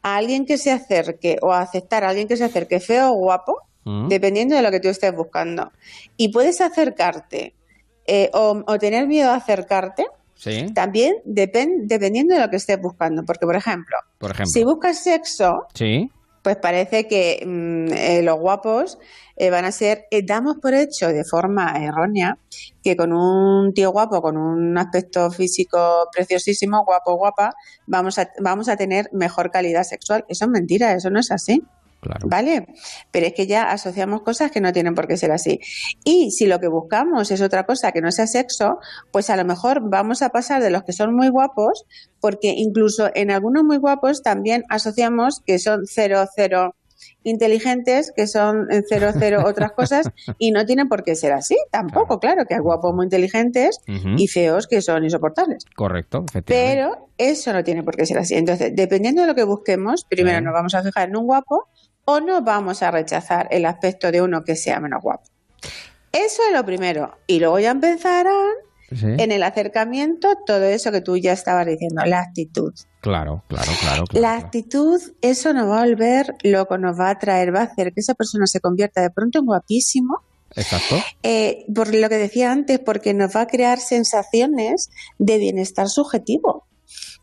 a 0.01 0.15
alguien 0.15 0.45
que 0.45 0.57
se 0.57 0.71
acerque 0.71 1.37
o 1.41 1.51
aceptar 1.53 2.03
a 2.03 2.09
alguien 2.09 2.27
que 2.27 2.37
se 2.37 2.43
acerque 2.45 2.79
feo 2.79 3.11
o 3.11 3.15
guapo, 3.15 3.61
Mm. 3.85 4.07
dependiendo 4.09 4.55
de 4.55 4.61
lo 4.61 4.71
que 4.71 4.79
tú 4.81 4.89
estés 4.89 5.15
buscando. 5.15 5.71
Y 6.17 6.29
puedes 6.29 6.59
acercarte 6.61 7.53
eh, 8.05 8.29
o, 8.33 8.61
o 8.67 8.77
tener 8.77 9.07
miedo 9.07 9.31
a 9.31 9.35
acercarte 9.35 10.05
Sí, 10.35 10.67
también 10.73 11.15
depen- 11.25 11.81
dependiendo 11.85 12.33
de 12.35 12.41
lo 12.41 12.49
que 12.49 12.55
estés 12.57 12.79
buscando. 12.81 13.23
Porque, 13.25 13.45
por 13.45 13.55
ejemplo, 13.55 13.95
por 14.17 14.31
ejemplo. 14.31 14.51
si 14.51 14.63
buscas 14.63 14.97
sexo, 15.03 15.65
Sí, 15.73 16.09
pues 16.41 16.57
parece 16.57 17.07
que 17.07 17.43
mm, 17.45 17.93
eh, 17.93 18.21
los 18.23 18.39
guapos 18.39 18.97
eh, 19.35 19.49
van 19.49 19.65
a 19.65 19.71
ser, 19.71 20.05
eh, 20.11 20.21
damos 20.25 20.57
por 20.57 20.73
hecho 20.73 21.07
de 21.07 21.23
forma 21.23 21.73
errónea 21.83 22.37
que 22.83 22.95
con 22.95 23.13
un 23.13 23.73
tío 23.73 23.91
guapo, 23.91 24.21
con 24.21 24.37
un 24.37 24.77
aspecto 24.77 25.31
físico 25.31 26.09
preciosísimo, 26.11 26.83
guapo, 26.85 27.15
guapa, 27.15 27.53
vamos 27.87 28.19
a, 28.19 28.29
vamos 28.39 28.69
a 28.69 28.77
tener 28.77 29.09
mejor 29.13 29.51
calidad 29.51 29.83
sexual. 29.83 30.25
Eso 30.27 30.45
es 30.45 30.51
mentira, 30.51 30.93
eso 30.93 31.09
no 31.09 31.19
es 31.19 31.31
así. 31.31 31.63
¿Vale? 32.23 32.67
Pero 33.11 33.27
es 33.27 33.33
que 33.33 33.47
ya 33.47 33.71
asociamos 33.71 34.21
cosas 34.21 34.51
que 34.51 34.61
no 34.61 34.71
tienen 34.71 34.95
por 34.95 35.07
qué 35.07 35.17
ser 35.17 35.31
así. 35.31 35.59
Y 36.03 36.31
si 36.31 36.45
lo 36.47 36.59
que 36.59 36.67
buscamos 36.67 37.31
es 37.31 37.41
otra 37.41 37.65
cosa 37.65 37.91
que 37.91 38.01
no 38.01 38.11
sea 38.11 38.27
sexo, 38.27 38.79
pues 39.11 39.29
a 39.29 39.35
lo 39.35 39.45
mejor 39.45 39.81
vamos 39.89 40.21
a 40.21 40.29
pasar 40.29 40.61
de 40.61 40.69
los 40.69 40.83
que 40.83 40.93
son 40.93 41.15
muy 41.15 41.29
guapos, 41.29 41.85
porque 42.19 42.53
incluso 42.55 43.09
en 43.13 43.31
algunos 43.31 43.63
muy 43.63 43.77
guapos 43.77 44.23
también 44.23 44.63
asociamos 44.69 45.41
que 45.45 45.59
son 45.59 45.81
cero, 45.85 46.25
cero 46.35 46.75
inteligentes 47.23 48.11
que 48.15 48.27
son 48.27 48.67
cero 48.87 49.11
cero 49.17 49.43
otras 49.45 49.71
cosas 49.71 50.09
y 50.37 50.51
no 50.51 50.65
tienen 50.65 50.87
por 50.87 51.03
qué 51.03 51.15
ser 51.15 51.33
así 51.33 51.57
tampoco, 51.71 52.19
claro, 52.19 52.45
que 52.45 52.55
hay 52.55 52.59
guapos 52.59 52.93
muy 52.93 53.05
inteligentes 53.05 53.79
y 53.87 54.27
feos 54.27 54.67
que 54.67 54.81
son 54.81 55.03
insoportables. 55.03 55.65
Correcto, 55.75 56.25
efectivamente. 56.29 56.83
Pero 56.83 57.09
eso 57.17 57.53
no 57.53 57.63
tiene 57.63 57.83
por 57.83 57.95
qué 57.95 58.05
ser 58.05 58.19
así. 58.19 58.35
Entonces, 58.35 58.71
dependiendo 58.75 59.21
de 59.21 59.27
lo 59.27 59.35
que 59.35 59.43
busquemos, 59.43 60.05
primero 60.05 60.41
nos 60.41 60.53
vamos 60.53 60.73
a 60.75 60.83
fijar 60.83 61.09
en 61.09 61.17
un 61.17 61.25
guapo 61.25 61.67
o 62.11 62.19
no 62.19 62.41
vamos 62.41 62.81
a 62.81 62.89
rechazar 62.89 63.47
el 63.51 63.65
aspecto 63.65 64.11
de 64.11 64.19
uno 64.21 64.43
que 64.43 64.55
sea 64.55 64.79
menos 64.79 65.01
guapo. 65.03 65.23
Eso 66.11 66.41
es 66.47 66.53
lo 66.53 66.65
primero. 66.65 67.19
Y 67.27 67.39
luego 67.39 67.59
ya 67.59 67.69
empezarán 67.71 68.53
Sí. 68.91 69.05
en 69.05 69.31
el 69.31 69.43
acercamiento 69.43 70.29
todo 70.47 70.63
eso 70.63 70.91
que 70.91 71.01
tú 71.01 71.15
ya 71.15 71.31
estabas 71.33 71.67
diciendo, 71.67 72.01
la 72.05 72.21
actitud. 72.21 72.73
Claro, 73.01 73.43
claro, 73.47 73.71
claro. 73.79 74.03
claro. 74.05 74.19
La 74.19 74.35
actitud, 74.35 74.99
eso 75.21 75.53
nos 75.53 75.69
va 75.69 75.83
a 75.83 75.85
volver 75.85 76.33
loco, 76.41 76.79
nos 76.79 76.99
va 76.99 77.09
a 77.09 77.11
atraer, 77.11 77.53
va 77.53 77.59
a 77.59 77.63
hacer 77.65 77.93
que 77.93 77.99
esa 77.99 78.15
persona 78.15 78.47
se 78.47 78.59
convierta 78.59 79.01
de 79.01 79.11
pronto 79.11 79.37
en 79.37 79.45
guapísimo 79.45 80.23
Exacto. 80.55 80.95
eh, 81.21 81.65
por 81.75 81.93
lo 81.93 82.09
que 82.09 82.17
decía 82.17 82.51
antes, 82.51 82.79
porque 82.79 83.13
nos 83.13 83.35
va 83.35 83.41
a 83.41 83.47
crear 83.47 83.77
sensaciones 83.79 84.89
de 85.19 85.37
bienestar 85.37 85.87
subjetivo. 85.87 86.65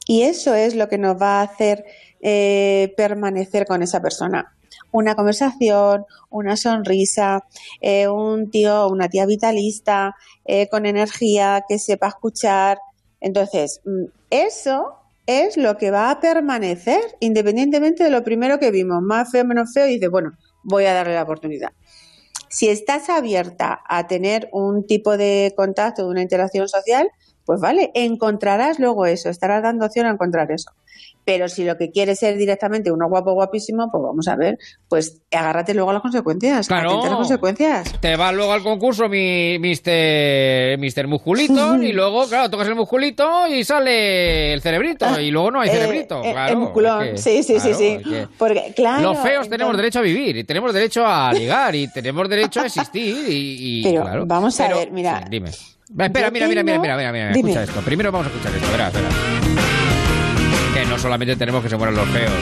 Y 0.07 0.23
eso 0.23 0.55
es 0.55 0.77
lo 0.77 0.89
que 0.89 0.99
nos 0.99 1.21
va 1.21 1.41
a 1.41 1.43
hacer 1.43 1.85
eh, 2.21 2.95
permanecer 2.97 3.67
con 3.67 3.83
esa 3.83 4.01
persona. 4.01 4.56
Una 4.93 5.15
conversación, 5.15 6.05
una 6.31 6.57
sonrisa, 6.57 7.45
eh, 7.81 8.09
un 8.09 8.51
tío 8.51 8.89
una 8.89 9.09
tía 9.09 9.27
vitalista, 9.27 10.15
eh, 10.45 10.69
con 10.69 10.87
energía, 10.87 11.65
que 11.69 11.79
sepa 11.79 12.09
escuchar. 12.09 12.79
Entonces, 13.21 13.81
mm, 13.85 14.05
eso 14.31 14.97
es 15.27 15.57
lo 15.57 15.77
que 15.77 15.91
va 15.91 16.11
a 16.11 16.21
permanecer 16.21 17.01
independientemente 17.21 18.05
de 18.05 18.11
lo 18.11 18.23
primero 18.23 18.59
que 18.59 18.71
vimos, 18.71 19.03
más 19.03 19.31
feo, 19.31 19.45
menos 19.45 19.73
feo, 19.75 19.87
y 19.87 19.95
dices, 19.95 20.11
bueno, 20.11 20.33
voy 20.63 20.85
a 20.85 20.95
darle 20.95 21.15
la 21.15 21.23
oportunidad. 21.23 21.71
Si 22.49 22.69
estás 22.69 23.11
abierta 23.11 23.81
a 23.89 24.07
tener 24.07 24.49
un 24.53 24.87
tipo 24.87 25.17
de 25.17 25.53
contacto, 25.57 26.07
una 26.09 26.23
interacción 26.23 26.69
social, 26.69 27.11
pues 27.45 27.61
vale, 27.61 27.91
encontrarás 27.95 28.79
luego 28.79 29.07
eso, 29.07 29.31
estarás 29.31 29.63
dando 29.63 29.87
opción 29.87 30.07
a 30.07 30.11
encontrar 30.11 30.51
eso. 30.51 30.71
Pero 31.27 31.49
si 31.49 31.65
lo 31.65 31.77
que 31.77 31.91
quieres 31.91 32.23
es 32.23 32.39
directamente 32.39 32.93
uno 32.93 33.09
guapo, 33.09 33.33
guapísimo, 33.35 33.91
pues 33.91 34.01
vamos 34.01 34.29
a 34.29 34.37
ver, 34.37 34.57
pues 34.89 35.23
agárrate 35.33 35.75
luego 35.75 35.91
a 35.91 35.95
las 35.95 36.03
consecuencias. 36.03 36.69
Claro. 36.69 37.03
las 37.05 37.15
consecuencias. 37.17 37.93
Te 38.01 38.15
va 38.15 38.31
luego 38.31 38.53
al 38.53 38.63
concurso 38.63 39.09
mi 39.09 39.59
Mister, 39.59 40.79
Mister 40.79 41.09
Musculito 41.09 41.75
y 41.83 41.93
luego, 41.93 42.29
claro, 42.29 42.49
tocas 42.49 42.69
el 42.69 42.77
musculito 42.77 43.49
y 43.49 43.65
sale 43.65 44.53
el 44.53 44.61
cerebrito 44.61 45.21
y 45.21 45.33
luego 45.33 45.51
no 45.51 45.61
hay 45.63 45.69
Eh, 45.69 45.73
cerebrito. 45.73 46.23
eh, 46.23 46.31
claro, 46.33 46.53
el 46.53 46.59
musculón, 46.59 47.03
es 47.03 47.11
que- 47.11 47.19
sí, 47.19 47.43
sí, 47.43 47.59
sí, 47.61 47.99
claro, 48.05 48.27
sí. 48.29 48.29
Porque, 48.39 48.73
claro, 48.77 49.03
Los 49.03 49.19
feos 49.19 49.49
tenemos 49.49 49.77
derecho 49.77 49.99
a 49.99 50.03
vivir 50.03 50.37
y 50.37 50.45
tenemos 50.45 50.73
derecho 50.73 51.05
a 51.05 51.33
ligar 51.33 51.75
y 51.75 51.89
tenemos 51.93 52.29
derecho 52.29 52.61
a 52.61 52.67
existir 52.67 53.17
y, 53.29 53.81
y, 53.81 53.83
Pero 53.91 54.03
claro. 54.03 54.27
vamos 54.27 54.61
a 54.61 54.67
Pero- 54.67 54.79
ver, 54.79 54.93
mira. 54.93 55.19
sí, 55.25 55.25
dime. 55.29 55.49
Espera, 55.51 56.31
mira, 56.31 56.47
mira, 56.49 56.63
mira, 56.63 56.79
mira, 56.81 56.97
mira, 56.97 57.13
mira, 57.13 57.33
Dime. 57.33 57.51
escucha 57.51 57.65
esto. 57.65 57.81
Primero 57.81 58.13
vamos 58.13 58.29
a 58.29 58.31
escuchar 58.31 58.55
esto, 58.55 58.71
verás, 58.71 58.93
verás. 58.93 59.46
Solamente 60.99 61.37
tenemos 61.37 61.63
que 61.63 61.69
se 61.69 61.77
mueran 61.77 61.95
los 61.95 62.09
feos. 62.09 62.33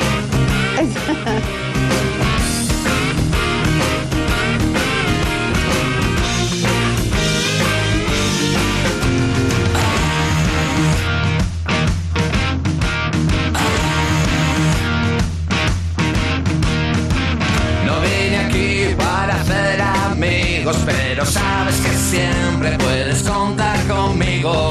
No 17.84 18.00
vine 18.00 18.38
aquí 18.46 18.94
para 18.96 19.34
hacer 19.34 19.82
amigos, 19.82 20.76
pero 20.86 21.26
sabes 21.26 21.76
que 21.76 21.90
siempre 21.90 22.78
puedes 22.78 23.22
contar 23.24 23.78
conmigo. 23.86 24.70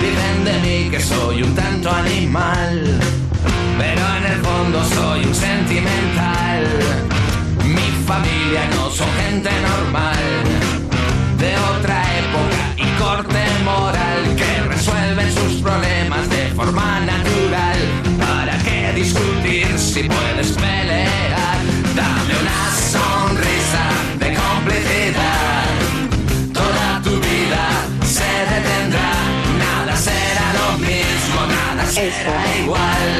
Dicen 0.00 0.44
de 0.44 0.58
mí 0.60 0.90
que 0.90 1.00
soy 1.00 1.42
un 1.42 1.54
tanto 1.54 1.90
animal, 1.90 2.85
gente 9.46 9.60
normal, 9.68 10.24
de 11.38 11.56
otra 11.78 12.02
época 12.18 12.58
y 12.76 12.86
corte 13.00 13.44
moral, 13.64 14.36
que 14.36 14.68
resuelven 14.68 15.32
sus 15.32 15.62
problemas 15.62 16.28
de 16.30 16.48
forma 16.54 17.00
natural. 17.00 17.78
¿Para 18.18 18.58
qué 18.64 18.92
discutir 18.94 19.66
si 19.78 20.04
puedes 20.04 20.52
pelear? 20.52 21.58
Dame 21.94 22.34
una 22.42 22.62
sonrisa 22.92 23.84
de 24.18 24.34
complicidad. 24.34 25.64
Toda 26.52 27.02
tu 27.02 27.10
vida 27.20 27.64
se 28.04 28.30
detendrá. 28.52 29.12
Nada 29.58 29.96
será 29.96 30.46
lo 30.60 30.78
mismo, 30.78 31.38
nada 31.46 31.86
será 31.86 32.58
igual. 32.62 33.15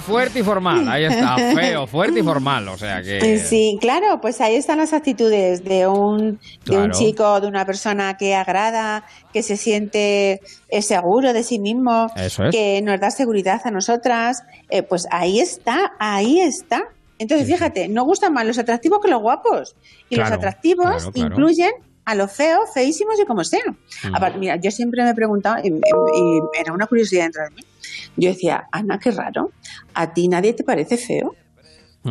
Feo, 0.00 0.14
fuerte 0.14 0.38
y 0.40 0.42
formal. 0.42 0.88
Ahí 0.88 1.04
está, 1.04 1.36
feo, 1.54 1.86
fuerte 1.86 2.20
y 2.20 2.22
formal. 2.22 2.68
O 2.68 2.76
sea 2.78 3.02
que. 3.02 3.18
Eh, 3.18 3.38
Sí, 3.38 3.78
claro, 3.80 4.20
pues 4.20 4.40
ahí 4.40 4.54
están 4.56 4.78
las 4.78 4.92
actitudes 4.92 5.64
de 5.64 5.86
un, 5.86 6.38
de 6.64 6.78
un 6.78 6.90
chico, 6.92 7.40
de 7.40 7.46
una 7.48 7.64
persona 7.66 8.16
que 8.16 8.34
agrada, 8.34 9.04
que 9.32 9.42
se 9.42 9.56
siente 9.56 10.40
eh, 10.68 10.82
seguro 10.82 11.32
de 11.32 11.42
sí 11.42 11.58
mismo, 11.58 12.08
Eso 12.16 12.44
es. 12.44 12.50
que 12.50 12.80
nos 12.82 12.98
da 13.00 13.10
seguridad 13.10 13.60
a 13.64 13.70
nosotras. 13.70 14.42
eh, 14.68 14.82
pues 14.82 15.06
ahí 15.10 15.40
está, 15.40 15.92
ahí 15.98 16.40
está. 16.40 16.82
Entonces, 17.18 17.46
fíjate, 17.46 17.88
no 17.88 18.04
gustan 18.04 18.32
más 18.32 18.46
los 18.46 18.58
atractivos 18.58 18.98
que 19.02 19.08
los 19.10 19.20
guapos. 19.20 19.76
Y 20.08 20.16
los 20.16 20.30
atractivos 20.30 20.86
claro, 21.12 21.12
incluyen 21.14 21.70
a 22.06 22.14
los 22.14 22.32
feos, 22.32 22.70
feísimos 22.72 23.20
y 23.20 23.26
como 23.26 23.44
sean. 23.44 23.76
Mm. 24.04 24.14
Aparte, 24.16 24.38
mira, 24.38 24.56
yo 24.56 24.70
siempre 24.70 25.02
me 25.04 25.10
he 25.10 25.14
preguntado, 25.14 25.56
y, 25.62 25.68
y- 25.68 25.72
y 25.74 26.40
era 26.58 26.72
una 26.72 26.86
curiosidad 26.86 27.24
dentro 27.24 27.42
de 27.44 27.50
mí. 27.50 27.62
Yo 28.16 28.30
decía, 28.30 28.64
Ana, 28.72 28.98
qué 28.98 29.10
raro, 29.10 29.52
¿a 29.94 30.12
ti 30.12 30.28
nadie 30.28 30.52
te 30.52 30.64
parece 30.64 30.96
feo? 30.96 31.34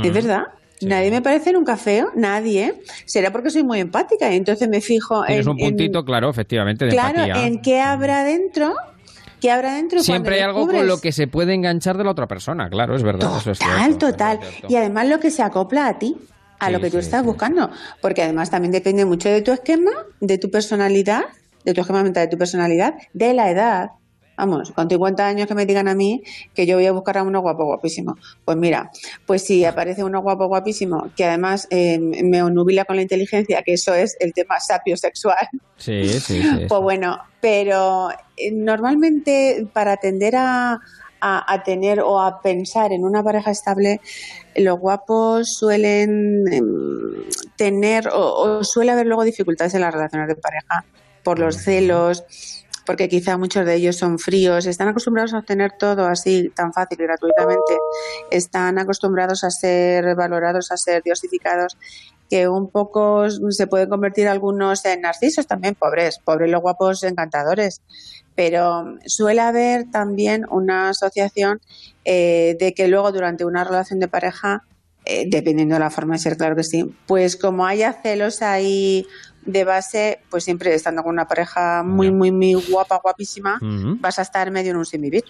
Es 0.04 0.14
verdad. 0.14 0.44
Nadie 0.82 1.12
me 1.12 1.22
parece 1.22 1.52
nunca 1.52 1.76
feo, 1.76 2.12
nadie. 2.16 2.82
Será 3.06 3.32
porque 3.32 3.50
soy 3.50 3.64
muy 3.64 3.80
empática 3.80 4.32
y 4.32 4.38
entonces 4.38 4.70
me 4.70 4.80
fijo 4.82 5.28
en, 5.28 5.48
un 5.48 5.58
puntito, 5.58 6.06
claro, 6.06 6.30
efectivamente, 6.30 6.86
de 6.86 6.92
claro, 6.92 7.22
empatía. 7.24 7.48
en 7.48 7.62
qué 7.62 7.82
habrá 7.82 8.24
dentro, 8.24 8.74
qué 9.42 9.52
habrá 9.52 9.74
dentro. 9.74 10.02
Siempre 10.02 10.36
hay 10.36 10.42
algo 10.42 10.68
con 10.68 10.88
lo 10.88 11.02
que 11.02 11.12
se 11.12 11.28
puede 11.28 11.54
enganchar 11.54 11.98
de 11.98 12.06
la 12.06 12.12
otra 12.12 12.28
persona, 12.28 12.70
claro, 12.70 12.96
es 12.96 13.04
verdad. 13.04 13.30
Eso 13.38 13.52
es 13.52 13.60
Total, 13.60 13.78
cierto, 13.86 14.12
total. 14.12 14.40
es 14.42 14.50
cierto. 14.50 14.68
Y 14.70 14.76
además 14.78 15.08
lo 15.10 15.20
que 15.20 15.32
se 15.32 15.44
acopla 15.44 15.88
a 15.88 16.00
ti, 16.00 16.16
a 16.60 16.68
Sí, 16.68 16.72
lo 16.72 16.80
que 16.80 16.90
tú 16.90 16.98
sí, 16.98 17.04
estás 17.04 17.24
buscando. 17.26 17.70
Porque 18.02 18.24
además 18.24 18.50
también 18.50 18.72
depende 18.72 19.04
mucho 19.06 19.28
de 19.30 19.42
tu 19.42 19.52
esquema, 19.52 19.92
de 20.22 20.38
tu 20.38 20.50
personalidad, 20.50 21.24
de 21.66 21.74
tu 21.74 21.82
esquema 21.82 22.04
mental, 22.04 22.26
de 22.26 22.30
tu 22.32 22.38
personalidad, 22.38 22.96
de 23.14 23.34
la 23.34 23.52
edad. 23.52 23.90
Vamos, 24.40 24.72
con 24.72 24.90
50 24.90 25.28
años 25.28 25.48
que 25.48 25.54
me 25.54 25.66
digan 25.66 25.90
a 25.90 25.96
mí 25.96 26.24
que 26.56 26.66
yo 26.66 26.78
voy 26.78 26.86
a 26.86 26.94
buscar 26.94 27.18
a 27.18 27.24
uno 27.24 27.42
guapo, 27.42 27.66
guapísimo. 27.66 28.18
Pues 28.46 28.56
mira, 28.58 28.90
pues 29.26 29.44
si 29.44 29.66
aparece 29.66 30.02
uno 30.04 30.22
guapo, 30.22 30.48
guapísimo, 30.48 31.12
que 31.16 31.26
además 31.26 31.68
eh, 31.72 32.00
me 32.00 32.42
onubila 32.42 32.86
con 32.86 32.96
la 32.96 33.02
inteligencia, 33.02 33.62
que 33.64 33.74
eso 33.74 33.94
es 33.94 34.16
el 34.20 34.34
tema 34.34 34.60
sapiosexual, 34.60 35.36
Sí, 35.76 36.08
sí, 36.08 36.20
sí. 36.20 36.42
pues 36.70 36.82
bueno, 36.82 37.18
pero 37.42 38.10
eh, 38.38 38.52
normalmente 38.54 39.68
para 39.74 39.98
tender 39.98 40.36
a, 40.38 40.80
a- 41.22 41.54
a 41.54 41.64
tener 41.64 42.00
o 42.00 42.22
a 42.22 42.42
pensar 42.42 42.94
en 42.94 43.04
una 43.04 43.22
pareja 43.24 43.52
estable, 43.52 44.00
los 44.56 44.80
guapos 44.80 45.54
suelen 45.54 46.46
em, 46.52 46.66
tener 47.58 48.08
o, 48.10 48.60
o 48.60 48.64
suele 48.64 48.92
haber 48.92 49.06
luego 49.08 49.24
dificultades 49.26 49.74
en 49.74 49.82
las 49.82 49.94
relaciones 49.94 50.28
de 50.30 50.36
pareja 50.36 50.86
por 51.24 51.40
los 51.40 51.58
celos, 51.58 52.59
porque 52.90 53.08
quizá 53.08 53.38
muchos 53.38 53.68
de 53.68 53.76
ellos 53.76 53.98
son 53.98 54.18
fríos, 54.18 54.66
están 54.66 54.88
acostumbrados 54.88 55.36
a 55.36 55.38
obtener 55.38 55.74
todo 55.74 56.08
así 56.08 56.50
tan 56.56 56.74
fácil 56.74 57.00
y 57.00 57.04
gratuitamente, 57.04 57.78
están 58.32 58.80
acostumbrados 58.80 59.44
a 59.44 59.52
ser 59.52 60.16
valorados, 60.16 60.72
a 60.72 60.78
ser 60.78 61.04
diosificados, 61.04 61.78
que 62.32 62.48
un 62.48 62.68
poco 62.72 63.30
se 63.30 63.68
pueden 63.68 63.90
convertir 63.90 64.28
algunos 64.28 64.84
en 64.86 65.02
narcisos 65.02 65.46
también, 65.46 65.76
pobres, 65.76 66.18
pobres 66.18 66.50
los 66.50 66.64
guapos 66.64 67.04
encantadores. 67.04 67.84
Pero 68.34 68.98
suele 69.06 69.42
haber 69.42 69.92
también 69.92 70.48
una 70.50 70.90
asociación 70.90 71.62
eh, 72.06 72.58
de 72.60 72.74
que 72.74 72.88
luego 72.88 73.12
durante 73.12 73.46
una 73.46 73.66
relación 73.66 74.00
de 74.00 74.08
pareja, 74.08 74.64
eh, 75.06 75.26
dependiendo 75.28 75.76
de 75.76 75.80
la 75.80 75.90
forma 75.90 76.14
de 76.14 76.20
ser, 76.20 76.38
claro 76.38 76.56
que 76.56 76.64
sí, 76.64 76.86
pues 77.08 77.36
como 77.36 77.66
haya 77.66 77.94
celos 77.94 78.42
ahí 78.42 79.06
de 79.46 79.64
base, 79.64 80.20
pues 80.30 80.44
siempre 80.44 80.74
estando 80.74 81.02
con 81.04 81.14
una 81.14 81.28
pareja 81.28 81.84
muy, 81.84 82.12
muy, 82.12 82.32
muy 82.32 82.54
guapa, 82.54 83.00
guapísima, 83.02 83.60
vas 83.62 84.20
a 84.20 84.22
estar 84.22 84.52
medio 84.52 84.72
en 84.72 84.78
un 84.78 84.86
sin 84.86 85.02
vivir. 85.02 85.24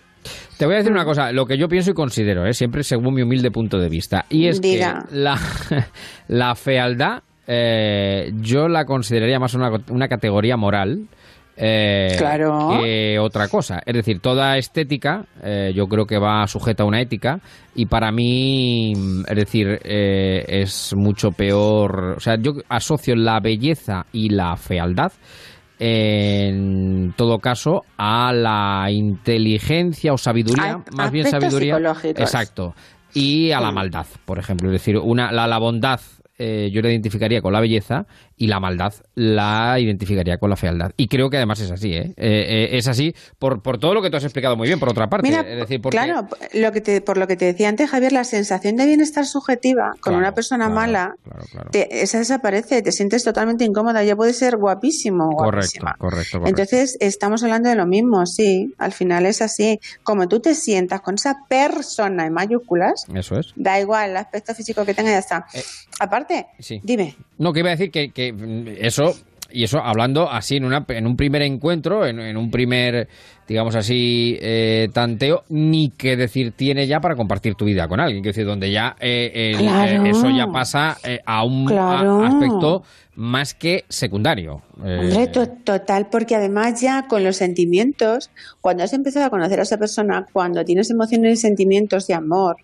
Te 0.57 0.65
voy 0.65 0.75
a 0.75 0.77
decir 0.79 0.91
una 0.91 1.05
cosa, 1.05 1.31
lo 1.31 1.45
que 1.45 1.57
yo 1.57 1.69
pienso 1.69 1.91
y 1.91 1.93
considero, 1.93 2.45
¿eh? 2.45 2.53
siempre 2.53 2.83
según 2.83 3.13
mi 3.13 3.21
humilde 3.21 3.51
punto 3.51 3.77
de 3.79 3.87
vista, 3.87 4.25
y 4.29 4.47
es 4.47 4.59
Diga. 4.59 5.05
que 5.07 5.15
la, 5.15 5.39
la 6.27 6.55
fealdad 6.55 7.23
eh, 7.47 8.31
yo 8.41 8.67
la 8.67 8.85
consideraría 8.85 9.39
más 9.39 9.53
una, 9.53 9.71
una 9.89 10.07
categoría 10.07 10.57
moral 10.57 11.07
eh, 11.61 12.15
Claro. 12.17 12.69
que 12.79 13.19
otra 13.19 13.49
cosa. 13.49 13.81
Es 13.85 13.93
decir, 13.93 14.19
toda 14.21 14.57
estética 14.57 15.25
eh, 15.43 15.73
yo 15.75 15.87
creo 15.87 16.05
que 16.05 16.17
va 16.17 16.47
sujeta 16.47 16.83
a 16.83 16.85
una 16.85 17.01
ética 17.01 17.39
y 17.75 17.85
para 17.85 18.11
mí, 18.13 18.93
es 19.27 19.35
decir, 19.35 19.79
eh, 19.83 20.45
es 20.47 20.93
mucho 20.95 21.31
peor. 21.31 22.15
O 22.17 22.19
sea, 22.21 22.35
yo 22.39 22.53
asocio 22.69 23.13
la 23.15 23.39
belleza 23.41 24.05
y 24.13 24.29
la 24.29 24.55
fealdad 24.55 25.11
en 25.81 27.13
todo 27.15 27.39
caso 27.39 27.83
a 27.97 28.31
la 28.33 28.87
inteligencia 28.91 30.13
o 30.13 30.17
sabiduría, 30.17 30.73
A- 30.73 30.83
más 30.95 31.11
bien 31.11 31.25
sabiduría, 31.27 31.77
exacto, 32.15 32.73
y 33.13 33.51
a 33.51 33.59
la 33.61 33.71
maldad, 33.71 34.05
por 34.25 34.39
ejemplo, 34.39 34.67
es 34.69 34.73
decir, 34.73 34.97
una 34.97 35.31
la, 35.31 35.47
la 35.47 35.57
bondad 35.57 35.99
eh, 36.37 36.69
yo 36.71 36.81
la 36.81 36.89
identificaría 36.89 37.41
con 37.41 37.51
la 37.53 37.59
belleza 37.59 38.05
y 38.39 38.47
la 38.47 38.59
maldad 38.59 38.93
la 39.15 39.77
identificaría 39.79 40.37
con 40.37 40.49
la 40.49 40.55
fealdad. 40.55 40.91
Y 40.97 41.07
creo 41.09 41.29
que 41.29 41.35
además 41.37 41.59
es 41.59 41.69
así, 41.71 41.93
¿eh? 41.93 42.13
Eh, 42.15 42.15
eh, 42.17 42.69
es 42.77 42.87
así 42.87 43.13
por, 43.37 43.61
por 43.61 43.77
todo 43.77 43.93
lo 43.93 44.01
que 44.01 44.09
tú 44.09 44.15
has 44.17 44.23
explicado 44.23 44.55
muy 44.55 44.67
bien, 44.67 44.79
por 44.79 44.87
otra 44.89 45.09
parte. 45.09 45.27
Mira, 45.27 45.41
es 45.41 45.57
decir, 45.57 45.81
porque, 45.81 45.97
claro, 45.97 46.27
lo 46.53 46.71
que 46.71 46.79
te, 46.81 47.01
por 47.01 47.17
lo 47.17 47.27
que 47.27 47.35
te 47.35 47.45
decía 47.45 47.67
antes, 47.69 47.89
Javier, 47.89 48.13
la 48.13 48.23
sensación 48.23 48.77
de 48.77 48.85
bienestar 48.85 49.25
subjetiva 49.25 49.91
con 49.99 50.13
Claro, 50.13 50.17
una 50.19 50.33
persona 50.33 50.65
claro, 50.67 50.75
mala, 50.75 51.15
claro, 51.51 51.69
te- 51.71 52.01
esa 52.01 52.17
desaparece, 52.19 52.81
te 52.81 52.91
sientes 52.93 53.23
totalmente 53.25 53.65
incómoda, 53.65 54.03
ya 54.03 54.15
puede 54.15 54.33
ser 54.33 54.55
guapísimo 54.57 55.35
Correcto, 55.35 55.85
correcto, 55.97 56.39
correcto. 56.39 56.47
Entonces, 56.47 56.95
estamos 57.01 57.43
hablando 57.43 57.67
de 57.69 57.75
lo 57.75 57.85
mismo, 57.85 58.25
sí, 58.25 58.73
al 58.77 58.93
final 58.93 59.25
es 59.25 59.41
así. 59.41 59.79
Como 60.03 60.29
tú 60.29 60.39
te 60.39 60.55
sientas 60.55 61.01
con 61.01 61.15
esa 61.15 61.35
persona 61.49 62.25
en 62.25 62.31
mayúsculas, 62.33 63.03
Eso 63.13 63.37
es. 63.37 63.51
da 63.57 63.79
igual 63.81 64.11
el 64.11 64.17
aspecto 64.17 64.55
físico 64.55 64.85
que 64.85 64.93
tenga, 64.93 65.11
ya 65.11 65.19
está. 65.19 65.45
Aparte, 65.99 66.29
Eh, 66.39 66.45
Sí. 66.59 66.79
dime. 66.83 67.17
No, 67.39 67.51
que 67.53 67.61
iba 67.61 67.69
a 67.69 67.71
decir 67.71 67.89
que, 67.89 68.11
que, 68.11 68.31
mm, 68.31 68.67
eso, 68.79 69.15
y 69.51 69.63
eso 69.63 69.79
hablando 69.79 70.29
así 70.29 70.57
en, 70.57 70.65
una, 70.65 70.85
en 70.89 71.07
un 71.07 71.15
primer 71.17 71.41
encuentro, 71.41 72.05
en, 72.05 72.19
en 72.19 72.37
un 72.37 72.51
primer, 72.51 73.07
digamos 73.47 73.75
así, 73.75 74.37
eh, 74.41 74.89
tanteo, 74.93 75.43
ni 75.49 75.89
que 75.89 76.15
decir 76.15 76.51
tiene 76.51 76.85
ya 76.85 76.99
para 76.99 77.15
compartir 77.15 77.55
tu 77.55 77.65
vida 77.65 77.87
con 77.87 77.99
alguien. 77.99 78.21
Quiero 78.21 78.33
decir, 78.35 78.45
donde 78.45 78.71
ya 78.71 78.95
eh, 78.99 79.51
el- 79.55 79.57
Claro. 79.57 80.05
eh, 80.05 80.09
eso 80.11 80.29
ya 80.29 80.47
pasa 80.51 80.97
eh, 81.03 81.19
a 81.25 81.43
un 81.43 81.71
a- 81.73 82.27
aspecto 82.27 82.83
más 83.15 83.53
que 83.53 83.85
secundario. 83.89 84.61
Eh, 84.85 84.99
Hombre, 85.01 85.27
to- 85.27 85.47
total, 85.63 86.07
porque 86.11 86.35
además 86.35 86.79
ya 86.79 87.07
con 87.07 87.23
los 87.23 87.37
sentimientos, 87.37 88.29
cuando 88.61 88.83
has 88.83 88.93
empezado 88.93 89.25
a 89.25 89.29
conocer 89.29 89.59
a 89.59 89.63
esa 89.63 89.77
persona, 89.77 90.25
cuando 90.31 90.63
tienes 90.63 90.89
emociones 90.91 91.33
y 91.33 91.41
sentimientos 91.41 92.05
de 92.07 92.13
amor, 92.13 92.57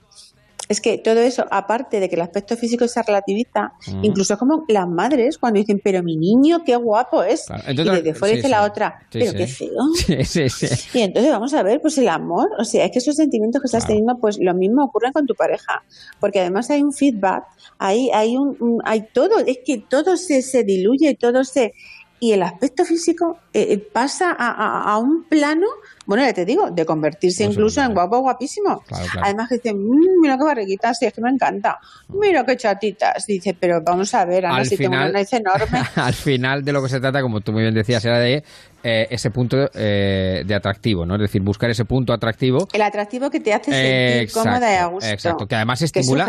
es 0.68 0.82
que 0.82 0.98
todo 0.98 1.20
eso, 1.20 1.46
aparte 1.52 2.00
de 2.00 2.10
que 2.10 2.16
el 2.16 2.22
aspecto 2.22 2.58
físico 2.58 2.88
se 2.88 3.02
relativiza, 3.04 3.74
Mm. 3.88 4.04
incluso 4.06 4.38
como 4.38 4.66
las 4.68 4.88
madres 4.88 5.38
cuando 5.38 5.60
dicen, 5.60 5.80
pero 5.84 6.02
mi 6.02 6.16
niño, 6.18 6.64
qué 6.66 6.76
guapo 6.76 7.24
es. 7.24 7.46
Claro, 7.46 7.64
y 7.72 7.76
desde 7.76 8.14
fuera 8.16 8.32
sí, 8.34 8.36
dice 8.38 8.48
sí. 8.48 8.52
la 8.52 8.64
otra, 8.64 9.00
pero 9.12 9.32
sí. 9.32 9.38
qué 9.38 9.48
feo. 9.48 9.70
Y 10.94 11.02
entonces 11.02 11.32
vamos 11.32 11.54
a 11.54 11.64
ver, 11.64 11.82
pues 11.82 11.98
el 11.98 12.08
amor, 12.10 12.50
o 12.58 12.64
sea, 12.64 12.86
es 12.86 12.92
que 12.92 13.00
esos 13.00 13.16
sentimientos 13.16 13.62
que 13.62 13.68
estás 13.68 13.86
teniendo, 13.86 14.18
pues 14.20 14.38
lo 14.40 14.54
mismo 14.54 14.84
ocurre 14.84 15.12
con 15.12 15.26
tu 15.26 15.36
pareja, 15.36 15.84
porque 16.20 16.40
además 16.40 16.70
hay 16.70 16.82
un 16.82 16.94
feedback, 16.94 17.44
hay, 17.78 18.10
hay 18.12 18.36
un, 18.38 18.56
un- 18.60 18.82
hay 18.86 19.06
todo, 19.14 19.40
es 19.46 19.60
que 19.66 19.78
todo 19.80 20.18
se, 20.18 20.42
se 20.42 20.64
diluye, 20.64 21.16
todo 21.16 21.44
se 21.44 21.74
y 22.20 22.32
el 22.32 22.44
aspecto 22.44 22.86
físico 22.86 23.38
eh, 23.54 23.68
eh, 23.74 23.78
pasa 23.94 24.32
a, 24.32 24.52
a- 24.52 24.94
a 24.94 24.98
un 24.98 25.26
plano, 25.30 25.68
bueno, 26.06 26.24
ya 26.24 26.34
te 26.34 26.46
digo, 26.46 26.72
de 26.72 26.86
convertirse 26.86 27.44
incluso 27.44 27.82
en 27.82 27.94
guapo, 27.94 28.20
guapísimo. 28.20 28.84
Claro, 28.88 29.06
claro. 29.12 29.22
Además 29.26 29.50
que 29.50 29.56
dicen, 29.56 29.78
"Mm, 29.78 30.22
mira 30.22 30.38
qué 30.38 30.44
barriguitas, 30.44 30.98
sí, 30.98 31.06
es 31.06 31.14
que 31.14 31.22
me 31.22 31.30
encanta, 31.30 31.78
mira 32.10 32.46
qué 32.46 32.56
chatitas, 32.58 33.26
dice, 33.28 33.56
pero 33.60 33.82
vamos 33.84 34.14
a 34.14 34.24
ver, 34.26 34.46
Ana, 34.46 34.58
Al 34.58 34.66
si 34.66 34.78
tengo 34.78 34.92
final- 34.92 35.10
una 35.10 35.14
nariz 35.20 35.34
enorme, 35.34 35.80
Al 35.96 36.14
final 36.14 36.64
de 36.64 36.72
lo 36.72 36.82
que 36.84 36.90
se 36.90 37.00
trata, 37.00 37.22
como 37.22 37.42
tú 37.42 37.52
muy 37.52 37.62
bien 37.64 37.74
decías, 37.74 38.04
era 38.06 38.20
de 38.20 38.44
eh, 38.88 39.07
ese 39.10 39.32
punto 39.32 39.57
eh, 39.74 40.44
de 40.45 40.53
atractivo, 40.56 41.06
¿no? 41.06 41.16
Es 41.16 41.22
decir, 41.22 41.41
buscar 41.41 41.70
ese 41.72 41.86
punto 41.86 42.14
atractivo 42.14 42.68
el 42.72 42.82
atractivo 42.82 43.30
que 43.32 43.40
te 43.40 43.52
hace 43.53 43.72
sentir 43.72 44.22
Exacto, 44.24 44.49
cómoda 44.49 44.72
y 44.74 44.76
a 44.78 44.86
gusto. 44.86 45.10
Exacto, 45.10 45.48
que 45.48 45.56
además 45.56 45.80
Que 45.80 45.86
es 45.86 45.91
estimula. 45.95 46.26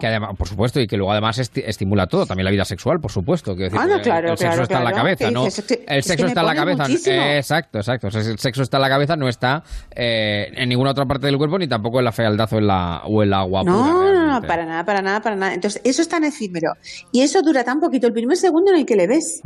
que 0.00 0.06
además, 0.06 0.30
por 0.38 0.48
supuesto, 0.48 0.80
y 0.80 0.86
que 0.86 0.96
luego 0.96 1.12
además 1.12 1.38
esti- 1.38 1.62
estimula 1.66 2.06
todo, 2.06 2.24
también 2.24 2.44
la 2.46 2.50
vida 2.50 2.64
sexual, 2.64 2.98
por 3.00 3.12
supuesto. 3.12 3.54
Decir, 3.54 3.78
Ah, 3.78 3.86
no, 3.86 4.00
claro, 4.00 4.30
el 4.32 4.38
sexo 4.38 4.48
claro, 4.48 4.62
está 4.62 4.78
en 4.78 4.84
la 4.84 4.92
cabeza, 4.92 5.24
¿Qué 5.26 5.30
¿no? 5.30 5.44
dices? 5.44 5.58
Es 5.70 5.76
que- 5.76 5.84
el 5.86 6.02
sexo 6.02 6.26
está 6.26 6.40
en 6.40 6.46
la 6.46 6.54
cabeza. 6.54 6.86
exacto, 7.36 7.78
exacto. 7.78 8.06
O 8.06 8.10
sea, 8.10 8.20
el 8.22 8.38
sexo 8.38 8.62
está 8.62 8.78
en 8.78 8.82
la 8.82 8.88
cabeza, 8.88 9.16
no 9.16 9.28
está 9.28 9.62
eh, 9.94 10.48
en 10.54 10.68
ninguna 10.68 10.92
otra 10.92 11.04
parte 11.04 11.26
del 11.26 11.36
cuerpo, 11.36 11.58
ni 11.58 11.68
tampoco 11.68 11.98
en 11.98 12.04
la 12.06 12.12
fealdad 12.12 12.48
o 12.52 12.58
en 12.58 12.66
la, 12.66 13.02
o 13.04 13.22
en 13.22 13.30
la 13.30 13.42
guapura. 13.42 13.72
No, 13.74 14.12
no, 14.12 14.40
no, 14.40 14.46
para 14.46 14.64
nada, 14.64 14.84
para 14.84 15.02
nada, 15.02 15.20
para 15.20 15.36
nada. 15.36 15.54
Entonces, 15.54 15.80
eso 15.84 16.02
es 16.02 16.08
tan 16.08 16.24
efímero. 16.24 16.72
Y 17.12 17.22
eso 17.22 17.42
dura 17.42 17.64
tan 17.64 17.80
poquito. 17.80 18.06
El 18.06 18.12
primer 18.12 18.36
segundo 18.36 18.70
en 18.72 18.78
el 18.78 18.86
que 18.86 18.96
le 18.96 19.06
ves. 19.06 19.40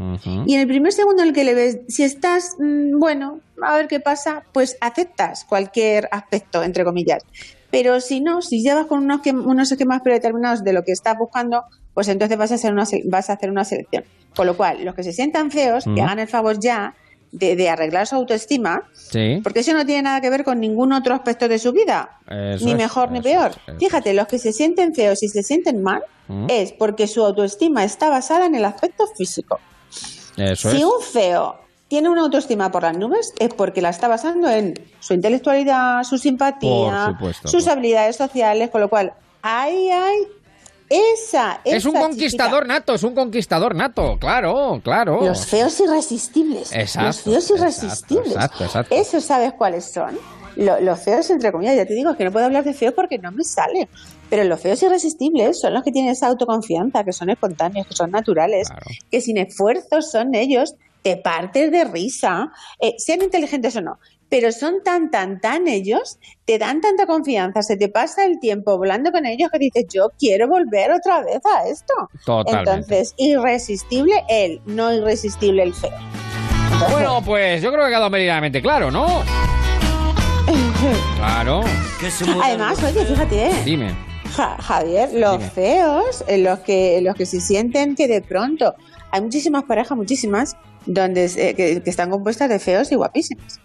Y 0.46 0.54
en 0.54 0.60
el 0.60 0.66
primer 0.66 0.92
segundo 0.92 1.22
en 1.22 1.28
el 1.28 1.34
que 1.34 1.44
le 1.44 1.54
ves, 1.54 1.78
si 1.88 2.02
estás, 2.04 2.51
mm, 2.58 2.98
bueno, 2.98 3.40
a 3.62 3.74
ver 3.76 3.88
qué 3.88 4.00
pasa, 4.00 4.44
pues 4.52 4.76
aceptas 4.80 5.44
cualquier 5.44 6.08
aspecto, 6.12 6.62
entre 6.62 6.84
comillas. 6.84 7.22
Pero 7.70 8.00
si 8.00 8.20
no, 8.20 8.42
si 8.42 8.62
llevas 8.62 8.86
con 8.86 9.02
unos, 9.04 9.20
unos 9.26 9.72
esquemas 9.72 10.02
predeterminados 10.02 10.62
de 10.62 10.72
lo 10.74 10.82
que 10.84 10.92
estás 10.92 11.16
buscando, 11.18 11.64
pues 11.94 12.08
entonces 12.08 12.36
vas 12.36 12.52
a 12.52 12.56
hacer 12.56 12.72
una, 12.72 12.84
vas 13.06 13.30
a 13.30 13.34
hacer 13.34 13.50
una 13.50 13.64
selección. 13.64 14.04
Con 14.36 14.46
lo 14.46 14.56
cual, 14.56 14.84
los 14.84 14.94
que 14.94 15.02
se 15.02 15.12
sientan 15.12 15.50
feos, 15.50 15.86
Mm. 15.86 15.94
que 15.94 16.02
hagan 16.02 16.18
el 16.18 16.28
favor 16.28 16.58
ya 16.60 16.94
de, 17.32 17.56
de 17.56 17.70
arreglar 17.70 18.06
su 18.06 18.14
autoestima, 18.16 18.82
Sí. 18.92 19.40
porque 19.42 19.60
eso 19.60 19.72
no 19.72 19.86
tiene 19.86 20.02
nada 20.02 20.20
que 20.20 20.28
ver 20.28 20.44
con 20.44 20.60
ningún 20.60 20.92
otro 20.92 21.14
aspecto 21.14 21.48
de 21.48 21.58
su 21.58 21.72
vida 21.72 22.18
Eso 22.28 22.64
ni 22.66 22.72
es, 22.72 22.76
mejor 22.76 23.10
ni 23.10 23.22
peor. 23.22 23.52
es, 23.66 23.74
Fíjate, 23.78 24.12
los 24.12 24.26
que 24.26 24.38
se 24.38 24.52
sienten 24.52 24.94
feos 24.94 25.22
y 25.22 25.28
se 25.28 25.42
sienten 25.42 25.82
mal 25.82 26.02
Mm. 26.28 26.46
es 26.50 26.72
porque 26.72 27.06
su 27.06 27.24
autoestima 27.24 27.84
está 27.84 28.08
basada 28.10 28.44
en 28.46 28.54
el 28.54 28.64
aspecto 28.66 29.06
físico. 29.16 29.58
Eso 30.36 30.70
si 30.70 30.76
es. 30.78 30.84
un 30.84 31.00
feo 31.02 31.56
tiene 31.92 32.08
una 32.08 32.22
autoestima 32.22 32.72
por 32.72 32.84
las 32.84 32.96
nubes 32.96 33.34
es 33.38 33.52
porque 33.52 33.82
la 33.82 33.90
está 33.90 34.08
basando 34.08 34.48
en 34.48 34.72
su 34.98 35.12
intelectualidad, 35.12 36.02
su 36.04 36.16
simpatía, 36.16 37.08
supuesto, 37.10 37.48
sus 37.48 37.64
por- 37.64 37.72
habilidades 37.74 38.16
sociales, 38.16 38.70
con 38.70 38.80
lo 38.80 38.88
cual, 38.88 39.12
ay, 39.42 39.90
ay, 39.90 40.16
esa, 40.88 41.60
Es 41.64 41.84
un 41.84 41.92
conquistador 41.92 42.66
nato, 42.66 42.94
es 42.94 43.02
un 43.02 43.14
conquistador 43.14 43.74
nato, 43.74 44.16
claro, 44.18 44.80
claro. 44.82 45.20
Los 45.22 45.44
feos 45.44 45.78
irresistibles. 45.80 46.72
Exacto, 46.72 47.08
los 47.08 47.20
feos 47.20 47.50
irresistibles. 47.60 48.32
exacto, 48.36 48.64
exacto. 48.64 48.94
¿Eso 48.94 49.20
sabes 49.20 49.52
cuáles 49.52 49.84
son? 49.84 50.18
Lo- 50.56 50.80
los 50.80 50.98
feos, 50.98 51.28
entre 51.28 51.52
comillas, 51.52 51.76
ya 51.76 51.84
te 51.84 51.92
digo 51.92 52.16
que 52.16 52.24
no 52.24 52.32
puedo 52.32 52.46
hablar 52.46 52.64
de 52.64 52.72
feo 52.72 52.94
porque 52.94 53.18
no 53.18 53.30
me 53.32 53.44
sale. 53.44 53.86
Pero 54.30 54.44
los 54.44 54.58
feos 54.58 54.82
irresistibles 54.82 55.60
son 55.60 55.74
los 55.74 55.82
que 55.82 55.92
tienen 55.92 56.10
esa 56.12 56.28
autoconfianza, 56.28 57.04
que 57.04 57.12
son 57.12 57.28
espontáneos, 57.28 57.86
que 57.86 57.94
son 57.94 58.10
naturales, 58.10 58.68
que 59.10 59.20
sin 59.20 59.36
esfuerzo 59.36 60.00
son 60.00 60.34
ellos, 60.34 60.74
te 61.02 61.16
partes 61.16 61.70
de 61.70 61.84
risa, 61.84 62.50
eh, 62.80 62.94
sean 62.98 63.22
inteligentes 63.22 63.74
o 63.76 63.80
no. 63.80 63.98
Pero 64.28 64.50
son 64.50 64.82
tan, 64.82 65.10
tan, 65.10 65.40
tan 65.42 65.68
ellos, 65.68 66.18
te 66.46 66.58
dan 66.58 66.80
tanta 66.80 67.04
confianza, 67.06 67.60
se 67.62 67.76
te 67.76 67.88
pasa 67.90 68.24
el 68.24 68.40
tiempo 68.40 68.78
volando 68.78 69.12
con 69.12 69.26
ellos 69.26 69.50
que 69.52 69.58
dices, 69.58 69.84
yo 69.92 70.08
quiero 70.18 70.48
volver 70.48 70.90
otra 70.90 71.22
vez 71.22 71.40
a 71.44 71.68
esto. 71.68 71.92
Totalmente. 72.24 72.70
Entonces, 72.70 73.14
irresistible 73.18 74.24
él, 74.30 74.60
no 74.64 74.90
irresistible 74.92 75.62
el 75.64 75.74
feo. 75.74 75.90
Bueno, 76.90 77.20
pues 77.24 77.60
yo 77.60 77.70
creo 77.70 77.82
que 77.82 77.86
ha 77.88 77.90
quedado 77.90 78.08
meridianamente 78.10 78.62
claro, 78.62 78.90
¿no? 78.90 79.06
Claro. 81.16 81.60
Además, 82.42 82.82
oye, 82.82 83.04
fíjate, 83.04 83.46
¿eh? 83.46 83.52
Dime. 83.64 83.94
Ja- 84.34 84.56
Javier, 84.60 85.10
los 85.12 85.38
Dime. 85.38 85.50
feos, 85.50 86.24
eh, 86.26 86.38
los 86.38 86.58
que, 86.60 87.00
los 87.02 87.14
que 87.14 87.26
se 87.26 87.40
sienten 87.40 87.94
que 87.94 88.08
de 88.08 88.20
pronto 88.22 88.74
hay 89.10 89.20
muchísimas 89.20 89.62
parejas, 89.64 89.96
muchísimas, 89.96 90.56
donde 90.86 91.28
se- 91.28 91.54
que, 91.54 91.82
que 91.82 91.90
están 91.90 92.10
compuestas 92.10 92.48
de 92.48 92.58
feos 92.58 92.90
y 92.92 92.94
guapísimas. 92.96 93.60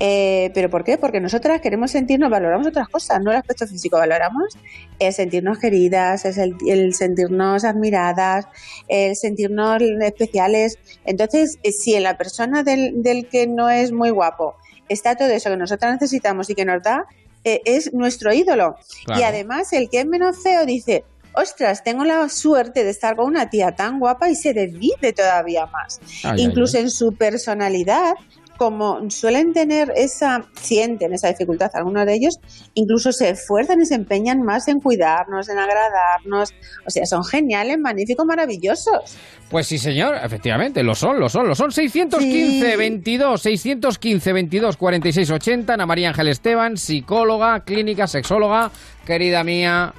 Eh, 0.00 0.50
¿Pero 0.54 0.70
por 0.70 0.84
qué? 0.84 0.98
Porque 0.98 1.20
nosotras 1.20 1.60
queremos 1.60 1.90
sentirnos, 1.90 2.30
valoramos 2.30 2.66
otras 2.66 2.88
cosas, 2.88 3.22
no 3.22 3.30
el 3.30 3.38
aspecto 3.38 3.66
físico, 3.66 3.96
valoramos 3.98 4.56
el 4.98 5.12
sentirnos 5.12 5.58
queridas, 5.58 6.24
es 6.24 6.38
el, 6.38 6.54
el 6.66 6.94
sentirnos 6.94 7.64
admiradas, 7.64 8.46
el 8.88 9.16
sentirnos 9.16 9.80
especiales. 10.02 10.78
Entonces, 11.04 11.58
eh, 11.62 11.72
si 11.72 11.94
en 11.94 12.02
la 12.04 12.16
persona 12.18 12.62
del, 12.62 13.02
del 13.02 13.28
que 13.28 13.46
no 13.46 13.70
es 13.70 13.92
muy 13.92 14.10
guapo 14.10 14.54
está 14.88 15.16
todo 15.16 15.28
eso 15.28 15.48
que 15.50 15.56
nosotras 15.56 15.92
necesitamos 15.94 16.50
y 16.50 16.54
que 16.54 16.64
nos 16.64 16.82
da, 16.82 17.06
eh, 17.44 17.60
es 17.64 17.92
nuestro 17.94 18.32
ídolo. 18.32 18.76
Claro. 19.04 19.20
Y 19.20 19.24
además, 19.24 19.72
el 19.72 19.88
que 19.88 20.00
es 20.00 20.06
menos 20.06 20.42
feo 20.42 20.66
dice, 20.66 21.04
ostras, 21.34 21.82
tengo 21.84 22.04
la 22.04 22.28
suerte 22.28 22.84
de 22.84 22.90
estar 22.90 23.16
con 23.16 23.26
una 23.26 23.50
tía 23.50 23.72
tan 23.72 23.98
guapa 23.98 24.28
y 24.30 24.34
se 24.34 24.52
divide 24.52 25.12
todavía 25.12 25.66
más. 25.66 26.00
Ay, 26.24 26.30
ay, 26.38 26.42
Incluso 26.42 26.78
en 26.78 26.90
su 26.90 27.12
personalidad, 27.14 28.14
como 28.58 29.10
suelen 29.10 29.52
tener 29.52 29.92
esa, 29.96 30.44
sienten 30.60 31.12
esa 31.14 31.28
dificultad 31.28 31.70
algunos 31.74 32.06
de 32.06 32.14
ellos, 32.14 32.38
incluso 32.74 33.10
se 33.10 33.30
esfuerzan 33.30 33.80
y 33.80 33.86
se 33.86 33.94
empeñan 33.96 34.42
más 34.42 34.68
en 34.68 34.78
cuidarnos, 34.78 35.48
en 35.48 35.58
agradarnos. 35.58 36.52
O 36.86 36.90
sea, 36.90 37.04
son 37.06 37.24
geniales, 37.24 37.78
magníficos, 37.78 38.24
maravillosos. 38.24 39.16
Pues 39.50 39.66
sí, 39.66 39.78
señor, 39.78 40.14
efectivamente, 40.22 40.82
lo 40.82 40.94
son, 40.94 41.18
lo 41.18 41.28
son, 41.28 41.48
lo 41.48 41.54
son. 41.54 41.72
615 41.72 42.70
Sí. 42.70 42.76
22, 42.76 43.42
615 43.42 44.32
22 44.32 44.76
46 44.76 45.30
80. 45.30 45.74
Ana 45.74 45.86
María 45.86 46.10
Ángel 46.10 46.28
Esteban, 46.28 46.76
psicóloga, 46.76 47.60
clínica, 47.64 48.06
sexóloga. 48.06 48.70
Querida 49.04 49.42
mía, 49.42 49.92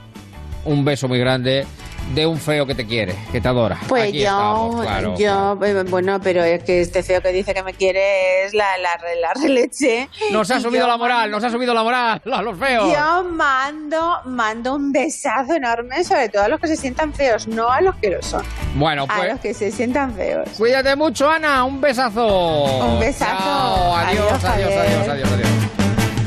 un 0.66 0.86
beso 0.86 1.08
muy 1.08 1.20
grande 1.20 1.66
de 2.14 2.28
un 2.28 2.38
feo 2.38 2.66
que 2.66 2.76
te 2.76 2.86
quiere, 2.86 3.16
que 3.32 3.40
te 3.40 3.48
adora. 3.48 3.80
Pues 3.88 4.10
Aquí 4.10 4.20
yo, 4.20 4.26
estamos, 4.26 4.82
claro. 4.86 5.16
yo, 5.18 5.58
eh, 5.66 5.84
bueno, 5.90 6.20
pero 6.22 6.44
es 6.44 6.62
que 6.64 6.82
este 6.82 7.02
feo 7.02 7.22
que 7.22 7.30
dice 7.32 7.54
que 7.54 7.64
me 7.64 7.74
quiere 7.74 8.44
es 8.46 8.54
la, 8.54 8.78
la, 8.78 8.90
la 9.22 9.34
releche. 9.34 10.10
Nos 10.32 10.52
ha 10.52 10.60
subido 10.60 10.82
yo 10.84 10.88
la 10.88 10.98
moral, 10.98 11.32
nos 11.32 11.42
ha 11.46 11.50
subido 11.50 11.74
la 11.74 11.82
moral 11.82 12.22
a 12.30 12.42
los 12.42 12.60
feos. 12.60 12.92
Yo 12.94 13.24
mando, 13.24 14.18
mando 14.26 14.76
un 14.76 14.92
besazo 14.92 15.54
enorme, 15.56 16.04
sobre 16.04 16.28
todo 16.28 16.44
a 16.44 16.48
los 16.50 16.60
que 16.60 16.68
se 16.68 16.76
sientan 16.76 17.14
feos, 17.14 17.48
no 17.48 17.70
a 17.72 17.80
los 17.80 17.96
que 17.96 18.10
lo 18.10 18.22
son. 18.22 18.44
Bueno, 18.76 19.06
A 19.08 19.16
pues 19.16 19.30
los 19.32 19.40
que 19.40 19.54
se 19.54 19.72
sientan 19.72 20.14
feos. 20.14 20.50
cuídate 20.58 20.96
mucho, 20.98 21.30
Ana. 21.30 21.64
Un 21.64 21.80
besazo. 21.80 22.64
Un 22.86 23.00
besazo. 23.00 23.44
Chao, 23.44 23.96
adiós, 23.96 24.26
Adiós, 24.26 24.44
adiós, 24.44 24.72
adiós, 24.78 25.08
adiós, 25.10 25.32
adiós. 25.32 25.50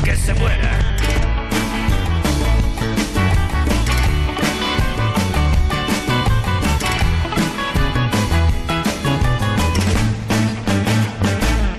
Que 0.05 0.17
se 0.17 0.33
muera. 0.35 0.86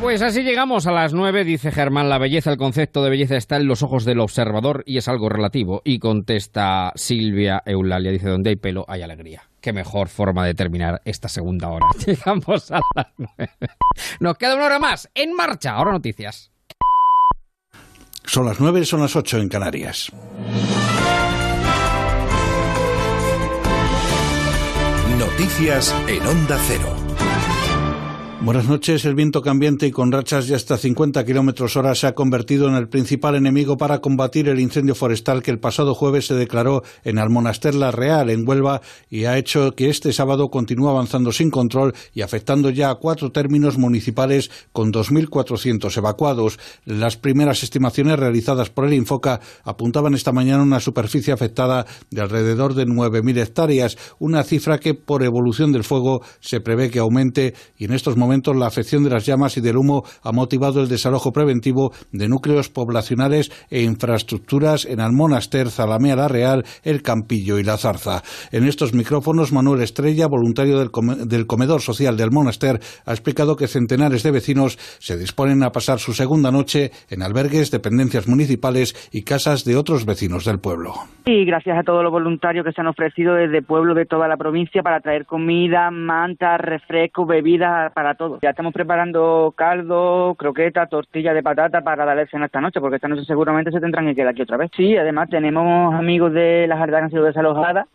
Pues 0.08 0.22
así 0.22 0.44
llegamos 0.44 0.88
a 0.88 0.94
las 0.94 1.14
nueve, 1.14 1.44
dice 1.44 1.70
Germán. 1.70 2.08
La 2.08 2.18
belleza, 2.18 2.50
el 2.50 2.56
concepto 2.56 3.04
de 3.04 3.10
belleza 3.10 3.36
está 3.36 3.58
en 3.58 3.68
los 3.68 3.84
ojos 3.84 4.06
del 4.06 4.22
observador 4.22 4.84
y 4.86 4.98
es 4.98 5.10
algo 5.10 5.28
relativo. 5.28 5.82
Y 5.84 6.00
contesta 6.00 6.94
Silvia 6.96 7.62
Eulalia, 7.66 8.10
dice, 8.10 8.30
donde 8.30 8.52
hay 8.52 8.56
pelo 8.56 8.86
hay 8.88 9.02
alegría. 9.02 9.50
Qué 9.60 9.74
mejor 9.74 10.08
forma 10.08 10.46
de 10.46 10.54
terminar 10.54 11.02
esta 11.04 11.28
segunda 11.28 11.68
hora. 11.68 11.88
Llegamos 12.06 12.72
a 12.72 12.80
las 12.96 13.08
nueve. 13.18 13.52
Nos 14.22 14.38
queda 14.38 14.56
una 14.56 14.68
hora 14.68 14.80
más. 14.80 15.10
En 15.14 15.34
marcha. 15.34 15.74
Ahora 15.74 15.92
noticias. 15.92 16.52
Son 18.24 18.46
las 18.46 18.62
9, 18.62 18.86
son 18.86 19.02
las 19.02 19.14
8 19.14 19.40
en 19.40 19.50
Canarias. 19.50 20.10
Noticias 25.20 25.94
en 26.08 26.26
Onda 26.26 26.58
Cero. 26.66 27.07
Buenas 28.40 28.70
noches. 28.70 29.04
El 29.04 29.16
viento 29.16 29.42
cambiante 29.42 29.88
y 29.88 29.92
con 29.92 30.12
rachas 30.12 30.48
de 30.48 30.56
hasta 30.56 30.78
50 30.78 31.26
kilómetros 31.26 31.76
hora 31.76 31.96
se 31.96 32.06
ha 32.06 32.14
convertido 32.14 32.70
en 32.70 32.76
el 32.76 32.88
principal 32.88 33.36
enemigo 33.36 33.78
para 33.78 33.98
combatir 33.98 34.48
el 34.48 34.60
incendio 34.60 34.94
forestal 34.94 35.42
que 35.42 35.50
el 35.50 35.60
pasado 35.60 35.96
jueves 35.96 36.28
se 36.28 36.36
declaró 36.36 36.84
en 37.04 37.18
Almonaster 37.18 37.74
La 37.74 37.90
Real, 37.90 38.30
en 38.30 38.48
Huelva, 38.48 38.82
y 39.10 39.26
ha 39.26 39.40
hecho 39.40 39.72
que 39.72 39.90
este 39.90 40.14
sábado 40.14 40.50
continúe 40.50 40.88
avanzando 40.88 41.32
sin 41.32 41.50
control 41.50 41.94
y 42.14 42.22
afectando 42.22 42.70
ya 42.70 42.92
a 42.92 42.96
cuatro 42.96 43.32
términos 43.32 43.80
municipales 43.80 44.52
con 44.72 44.94
2.400 44.94 45.98
evacuados. 45.98 46.60
Las 46.86 47.18
primeras 47.18 47.64
estimaciones 47.64 48.20
realizadas 48.20 48.70
por 48.70 48.86
el 48.86 48.94
Infoca 48.94 49.42
apuntaban 49.64 50.14
esta 50.14 50.32
mañana 50.32 50.62
una 50.62 50.80
superficie 50.80 51.34
afectada 51.34 51.88
de 52.12 52.22
alrededor 52.22 52.76
de 52.76 52.86
9.000 52.86 53.42
hectáreas, 53.42 53.98
una 54.20 54.44
cifra 54.44 54.78
que 54.78 54.94
por 54.94 55.24
evolución 55.24 55.72
del 55.72 55.84
fuego 55.84 56.22
se 56.40 56.62
prevé 56.62 56.92
que 56.92 57.00
aumente 57.00 57.56
y 57.78 57.86
en 57.86 57.94
estos 57.94 58.16
momentos 58.16 58.27
la 58.56 58.68
afección 58.68 59.04
de 59.04 59.10
las 59.10 59.26
llamas 59.26 59.58
y 59.58 59.62
del 59.62 59.78
humo 59.78 60.04
ha 60.24 60.32
motivado 60.32 60.82
el 60.82 60.88
desalojo 60.88 61.32
preventivo 61.32 61.92
de 62.12 62.28
núcleos 62.28 62.70
poblacionales 62.70 63.52
e 63.70 63.84
infraestructuras 63.84 64.86
en 64.86 65.00
Almonaster, 65.00 65.70
Zalamea 65.70 66.16
la 66.16 66.28
Real, 66.28 66.64
El 66.84 67.02
Campillo 67.02 67.60
y 67.60 67.64
La 67.64 67.78
Zarza. 67.78 68.22
En 68.52 68.66
estos 68.66 68.94
micrófonos, 68.94 69.52
Manuel 69.54 69.82
Estrella, 69.82 70.28
voluntario 70.28 70.80
del, 70.80 70.92
come- 70.92 71.26
del 71.26 71.48
comedor 71.48 71.82
social 71.82 72.18
de 72.18 72.24
Almonaster, 72.24 72.80
ha 73.06 73.12
explicado 73.12 73.56
que 73.56 73.68
centenares 73.68 74.24
de 74.24 74.32
vecinos 74.32 74.78
se 75.00 75.18
disponen 75.18 75.64
a 75.64 75.72
pasar 75.72 76.00
su 76.00 76.14
segunda 76.14 76.52
noche 76.52 76.92
en 77.10 77.22
albergues, 77.24 77.72
dependencias 77.72 78.28
municipales 78.28 79.10
y 79.12 79.24
casas 79.24 79.64
de 79.64 79.76
otros 79.76 80.06
vecinos 80.06 80.46
del 80.46 80.60
pueblo. 80.60 80.94
Y 81.26 81.46
gracias 81.46 81.78
a 81.78 81.84
todos 81.84 82.04
los 82.04 82.12
voluntarios 82.12 82.66
que 82.66 82.72
se 82.72 82.82
han 82.82 82.88
ofrecido 82.88 83.34
desde 83.36 83.62
pueblos 83.62 83.96
de 83.96 84.06
toda 84.06 84.28
la 84.28 84.38
provincia 84.38 84.82
para 84.82 85.00
traer 85.00 85.26
comida, 85.26 85.90
mantas, 85.92 86.60
refrescos, 86.60 87.28
bebidas 87.28 87.92
para 87.94 88.16
todos. 88.18 88.40
Ya 88.42 88.50
estamos 88.50 88.74
preparando 88.74 89.54
caldo, 89.56 90.36
croquetas, 90.38 90.90
tortillas 90.90 91.34
de 91.34 91.44
patata 91.44 91.82
para 91.82 92.06
darle 92.06 92.28
cena 92.28 92.48
esta 92.48 92.60
noche, 92.60 92.82
porque 92.82 92.98
esta 92.98 93.08
noche 93.08 93.24
seguramente 93.26 93.72
se 93.72 93.80
tendrán 93.80 94.06
que 94.08 94.16
quedar 94.16 94.30
aquí 94.30 94.42
otra 94.42 94.58
vez. 94.58 94.72
Sí, 94.76 94.98
además 94.98 95.30
tenemos 95.30 95.94
amigos 95.94 96.34
de 96.34 96.66
las 96.68 96.80
jardas 96.80 97.00
que 97.00 97.04
han 97.06 97.12
sido 97.12 97.24
desalojadas 97.24 97.88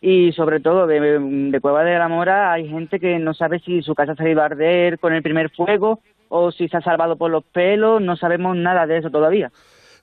y 0.00 0.32
sobre 0.32 0.60
todo 0.60 0.86
de, 0.86 1.00
de 1.00 1.60
Cueva 1.60 1.84
de 1.84 1.98
la 1.98 2.08
Mora 2.08 2.52
hay 2.52 2.68
gente 2.68 2.98
que 3.00 3.18
no 3.18 3.34
sabe 3.34 3.58
si 3.58 3.82
su 3.82 3.94
casa 3.94 4.14
se 4.14 4.24
ha 4.24 4.30
ido 4.30 4.40
a 4.40 4.46
arder 4.46 4.98
con 4.98 5.12
el 5.12 5.22
primer 5.22 5.50
fuego 5.50 6.00
o 6.28 6.52
si 6.52 6.68
se 6.68 6.76
ha 6.76 6.80
salvado 6.80 7.16
por 7.16 7.30
los 7.30 7.44
pelos, 7.44 8.00
no 8.00 8.16
sabemos 8.16 8.56
nada 8.56 8.86
de 8.86 8.98
eso 8.98 9.10
todavía. 9.10 9.50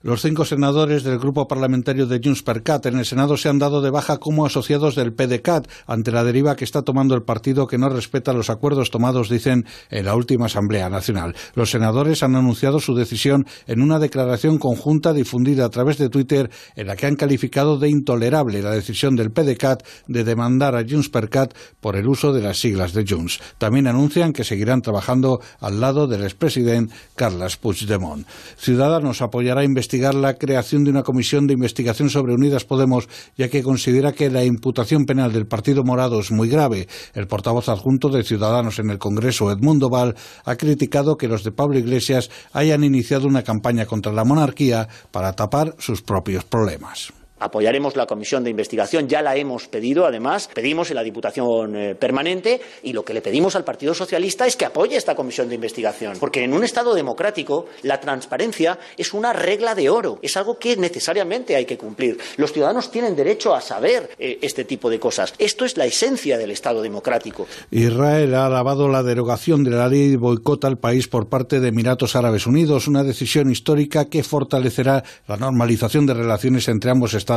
Los 0.00 0.22
cinco 0.22 0.44
senadores 0.44 1.02
del 1.02 1.18
grupo 1.18 1.48
parlamentario 1.48 2.06
de 2.06 2.20
Junts 2.22 2.44
per 2.44 2.62
Cat 2.62 2.86
en 2.86 2.98
el 2.98 3.04
Senado 3.04 3.36
se 3.36 3.48
han 3.48 3.58
dado 3.58 3.82
de 3.82 3.90
baja 3.90 4.18
como 4.18 4.46
asociados 4.46 4.94
del 4.94 5.12
PDCAT 5.12 5.68
ante 5.88 6.12
la 6.12 6.22
deriva 6.22 6.54
que 6.54 6.64
está 6.64 6.82
tomando 6.82 7.16
el 7.16 7.24
partido 7.24 7.66
que 7.66 7.78
no 7.78 7.88
respeta 7.88 8.32
los 8.32 8.48
acuerdos 8.48 8.92
tomados, 8.92 9.28
dicen, 9.28 9.66
en 9.90 10.04
la 10.04 10.14
última 10.14 10.46
Asamblea 10.46 10.88
Nacional. 10.88 11.34
Los 11.54 11.72
senadores 11.72 12.22
han 12.22 12.36
anunciado 12.36 12.78
su 12.78 12.94
decisión 12.94 13.44
en 13.66 13.82
una 13.82 13.98
declaración 13.98 14.58
conjunta 14.58 15.12
difundida 15.12 15.64
a 15.64 15.70
través 15.70 15.98
de 15.98 16.08
Twitter 16.08 16.48
en 16.76 16.86
la 16.86 16.94
que 16.94 17.06
han 17.06 17.16
calificado 17.16 17.76
de 17.76 17.88
intolerable 17.88 18.62
la 18.62 18.70
decisión 18.70 19.16
del 19.16 19.32
PDCAT 19.32 19.82
de 20.06 20.22
demandar 20.22 20.76
a 20.76 20.84
Junts 20.88 21.08
per 21.08 21.28
Cat 21.28 21.54
por 21.80 21.96
el 21.96 22.06
uso 22.06 22.32
de 22.32 22.42
las 22.42 22.60
siglas 22.60 22.92
de 22.92 23.04
Junts. 23.04 23.40
También 23.58 23.88
anuncian 23.88 24.32
que 24.32 24.44
seguirán 24.44 24.80
trabajando 24.80 25.40
al 25.58 25.80
lado 25.80 26.06
del 26.06 26.22
expresidente 26.22 26.94
Carles 27.16 27.56
Puigdemont. 27.56 28.28
Ciudadanos 28.56 29.22
apoyará 29.22 29.64
investigar 29.88 30.14
la 30.14 30.34
creación 30.34 30.84
de 30.84 30.90
una 30.90 31.02
comisión 31.02 31.46
de 31.46 31.54
investigación 31.54 32.10
sobre 32.10 32.34
Unidas 32.34 32.66
Podemos, 32.66 33.08
ya 33.38 33.48
que 33.48 33.62
considera 33.62 34.12
que 34.12 34.28
la 34.28 34.44
imputación 34.44 35.06
penal 35.06 35.32
del 35.32 35.46
Partido 35.46 35.82
Morado 35.82 36.20
es 36.20 36.30
muy 36.30 36.50
grave. 36.50 36.88
El 37.14 37.26
portavoz 37.26 37.70
adjunto 37.70 38.10
de 38.10 38.22
Ciudadanos 38.22 38.78
en 38.80 38.90
el 38.90 38.98
Congreso, 38.98 39.50
Edmundo 39.50 39.88
Val, 39.88 40.14
ha 40.44 40.56
criticado 40.56 41.16
que 41.16 41.26
los 41.26 41.42
de 41.42 41.52
Pablo 41.52 41.78
Iglesias 41.78 42.28
hayan 42.52 42.84
iniciado 42.84 43.26
una 43.26 43.44
campaña 43.44 43.86
contra 43.86 44.12
la 44.12 44.24
monarquía 44.24 44.88
para 45.10 45.32
tapar 45.32 45.74
sus 45.78 46.02
propios 46.02 46.44
problemas. 46.44 47.17
Apoyaremos 47.40 47.94
la 47.94 48.06
comisión 48.06 48.42
de 48.42 48.50
investigación, 48.50 49.08
ya 49.08 49.22
la 49.22 49.36
hemos 49.36 49.68
pedido, 49.68 50.06
además, 50.06 50.50
pedimos 50.52 50.90
en 50.90 50.96
la 50.96 51.04
Diputación 51.04 51.76
eh, 51.76 51.94
Permanente 51.94 52.60
y 52.82 52.92
lo 52.92 53.04
que 53.04 53.14
le 53.14 53.22
pedimos 53.22 53.54
al 53.54 53.64
Partido 53.64 53.94
Socialista 53.94 54.46
es 54.46 54.56
que 54.56 54.64
apoye 54.64 54.96
esta 54.96 55.14
comisión 55.14 55.48
de 55.48 55.54
investigación, 55.54 56.16
porque 56.18 56.42
en 56.42 56.52
un 56.52 56.64
Estado 56.64 56.94
democrático 56.94 57.66
la 57.82 58.00
transparencia 58.00 58.78
es 58.96 59.14
una 59.14 59.32
regla 59.32 59.76
de 59.76 59.88
oro, 59.88 60.18
es 60.20 60.36
algo 60.36 60.58
que 60.58 60.76
necesariamente 60.76 61.54
hay 61.54 61.64
que 61.64 61.78
cumplir. 61.78 62.18
Los 62.36 62.52
ciudadanos 62.52 62.90
tienen 62.90 63.14
derecho 63.14 63.54
a 63.54 63.60
saber 63.60 64.10
eh, 64.18 64.38
este 64.42 64.64
tipo 64.64 64.90
de 64.90 64.98
cosas. 64.98 65.34
Esto 65.38 65.64
es 65.64 65.76
la 65.76 65.86
esencia 65.86 66.38
del 66.38 66.50
Estado 66.50 66.82
democrático. 66.82 67.46
Israel 67.70 68.34
ha 68.34 68.46
alabado 68.46 68.88
la 68.88 69.04
derogación 69.04 69.62
de 69.62 69.70
la 69.70 69.88
ley 69.88 70.10
de 70.10 70.16
boicot 70.16 70.64
al 70.64 70.78
país 70.78 71.06
por 71.06 71.28
parte 71.28 71.60
de 71.60 71.68
Emiratos 71.68 72.16
Árabes 72.16 72.46
Unidos, 72.46 72.88
una 72.88 73.04
decisión 73.04 73.50
histórica 73.50 74.06
que 74.06 74.24
fortalecerá 74.24 75.04
la 75.28 75.36
normalización 75.36 76.04
de 76.06 76.14
relaciones 76.14 76.66
entre 76.68 76.90
ambos 76.90 77.14
estados 77.14 77.27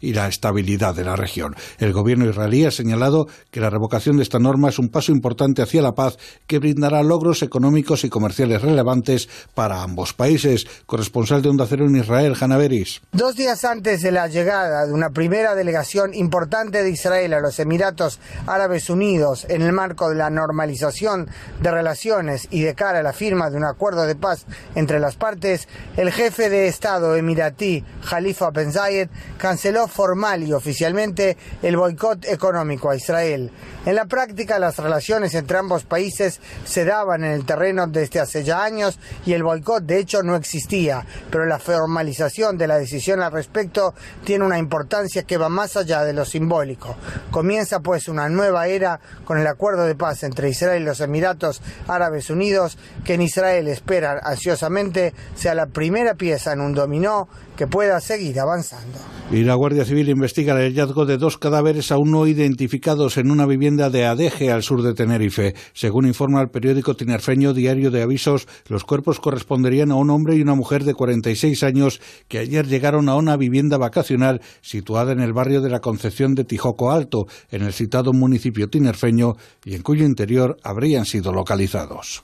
y 0.00 0.12
la 0.12 0.28
estabilidad 0.28 0.94
de 0.94 1.04
la 1.04 1.16
región. 1.16 1.56
El 1.78 1.92
gobierno 1.92 2.28
israelí 2.28 2.64
ha 2.64 2.70
señalado 2.70 3.28
que 3.50 3.60
la 3.60 3.70
revocación 3.70 4.16
de 4.16 4.22
esta 4.22 4.38
norma 4.38 4.68
es 4.68 4.78
un 4.78 4.88
paso 4.88 5.12
importante 5.12 5.62
hacia 5.62 5.82
la 5.82 5.94
paz 5.94 6.18
que 6.46 6.58
brindará 6.58 7.02
logros 7.02 7.42
económicos 7.42 8.04
y 8.04 8.10
comerciales 8.10 8.62
relevantes 8.62 9.28
para 9.54 9.82
ambos 9.82 10.12
países. 10.12 10.66
Corresponsal 10.86 11.42
de 11.42 11.48
Onda 11.48 11.66
Cero 11.68 11.86
en 11.86 11.96
Israel, 11.96 12.34
Hanna 12.38 12.56
Beris. 12.56 13.00
Dos 13.12 13.36
días 13.36 13.64
antes 13.64 14.02
de 14.02 14.12
la 14.12 14.28
llegada 14.28 14.86
de 14.86 14.92
una 14.92 15.10
primera 15.10 15.54
delegación 15.54 16.14
importante 16.14 16.82
de 16.82 16.90
Israel 16.90 17.32
a 17.34 17.40
los 17.40 17.58
Emiratos 17.58 18.20
Árabes 18.46 18.90
Unidos 18.90 19.46
en 19.48 19.62
el 19.62 19.72
marco 19.72 20.08
de 20.10 20.16
la 20.16 20.30
normalización 20.30 21.28
de 21.60 21.70
relaciones 21.70 22.48
y 22.50 22.62
de 22.62 22.74
cara 22.74 23.00
a 23.00 23.02
la 23.02 23.12
firma 23.12 23.50
de 23.50 23.56
un 23.56 23.64
acuerdo 23.64 24.06
de 24.06 24.14
paz 24.14 24.44
entre 24.74 25.00
las 25.00 25.16
partes, 25.16 25.68
el 25.96 26.12
jefe 26.12 26.50
de 26.50 26.68
Estado 26.68 27.16
emiratí, 27.16 27.84
Khalifa 28.08 28.50
Ben 28.50 28.72
Zayed, 28.72 29.08
canceló 29.38 29.88
formal 29.88 30.42
y 30.42 30.52
oficialmente 30.52 31.36
el 31.62 31.76
boicot 31.76 32.26
económico 32.26 32.90
a 32.90 32.96
Israel. 32.96 33.50
En 33.86 33.94
la 33.94 34.04
práctica, 34.04 34.58
las 34.58 34.76
relaciones 34.76 35.34
entre 35.34 35.56
ambos 35.56 35.84
países 35.84 36.40
se 36.64 36.84
daban 36.84 37.24
en 37.24 37.32
el 37.32 37.46
terreno 37.46 37.86
desde 37.86 38.20
hace 38.20 38.44
ya 38.44 38.62
años 38.62 38.98
y 39.24 39.32
el 39.32 39.42
boicot 39.42 39.84
de 39.84 39.98
hecho 39.98 40.22
no 40.22 40.36
existía, 40.36 41.06
pero 41.30 41.46
la 41.46 41.58
formalización 41.58 42.58
de 42.58 42.66
la 42.66 42.78
decisión 42.78 43.22
al 43.22 43.32
respecto 43.32 43.94
tiene 44.24 44.44
una 44.44 44.58
importancia 44.58 45.22
que 45.22 45.38
va 45.38 45.48
más 45.48 45.76
allá 45.76 46.04
de 46.04 46.12
lo 46.12 46.24
simbólico. 46.24 46.96
Comienza 47.30 47.80
pues 47.80 48.08
una 48.08 48.28
nueva 48.28 48.66
era 48.66 49.00
con 49.24 49.38
el 49.38 49.46
acuerdo 49.46 49.86
de 49.86 49.94
paz 49.94 50.22
entre 50.22 50.50
Israel 50.50 50.82
y 50.82 50.86
los 50.86 51.00
Emiratos 51.00 51.62
Árabes 51.86 52.28
Unidos, 52.28 52.76
que 53.04 53.14
en 53.14 53.22
Israel 53.22 53.68
esperan 53.68 54.18
ansiosamente 54.22 55.14
sea 55.34 55.54
la 55.54 55.66
primera 55.66 56.14
pieza 56.14 56.52
en 56.52 56.60
un 56.60 56.74
dominó 56.74 57.28
que 57.58 57.66
pueda 57.66 58.00
seguir 58.00 58.38
avanzando. 58.38 58.98
Y 59.32 59.42
la 59.42 59.56
Guardia 59.56 59.84
Civil 59.84 60.08
investiga 60.08 60.54
el 60.54 60.72
hallazgo 60.72 61.06
de 61.06 61.18
dos 61.18 61.38
cadáveres 61.38 61.90
aún 61.90 62.12
no 62.12 62.28
identificados 62.28 63.16
en 63.16 63.32
una 63.32 63.46
vivienda 63.46 63.90
de 63.90 64.06
Adeje, 64.06 64.52
al 64.52 64.62
sur 64.62 64.82
de 64.82 64.94
Tenerife. 64.94 65.56
Según 65.72 66.06
informa 66.06 66.40
el 66.40 66.50
periódico 66.50 66.94
tinerfeño 66.94 67.54
Diario 67.54 67.90
de 67.90 68.02
Avisos, 68.02 68.46
los 68.68 68.84
cuerpos 68.84 69.18
corresponderían 69.18 69.90
a 69.90 69.96
un 69.96 70.10
hombre 70.10 70.36
y 70.36 70.40
una 70.40 70.54
mujer 70.54 70.84
de 70.84 70.94
46 70.94 71.64
años 71.64 72.00
que 72.28 72.38
ayer 72.38 72.68
llegaron 72.68 73.08
a 73.08 73.16
una 73.16 73.36
vivienda 73.36 73.76
vacacional 73.76 74.40
situada 74.60 75.10
en 75.10 75.18
el 75.18 75.32
barrio 75.32 75.60
de 75.60 75.70
la 75.70 75.80
Concepción 75.80 76.36
de 76.36 76.44
Tijoco 76.44 76.92
Alto, 76.92 77.26
en 77.50 77.62
el 77.62 77.72
citado 77.72 78.12
municipio 78.12 78.68
tinerfeño, 78.68 79.34
y 79.64 79.74
en 79.74 79.82
cuyo 79.82 80.06
interior 80.06 80.58
habrían 80.62 81.06
sido 81.06 81.32
localizados. 81.32 82.22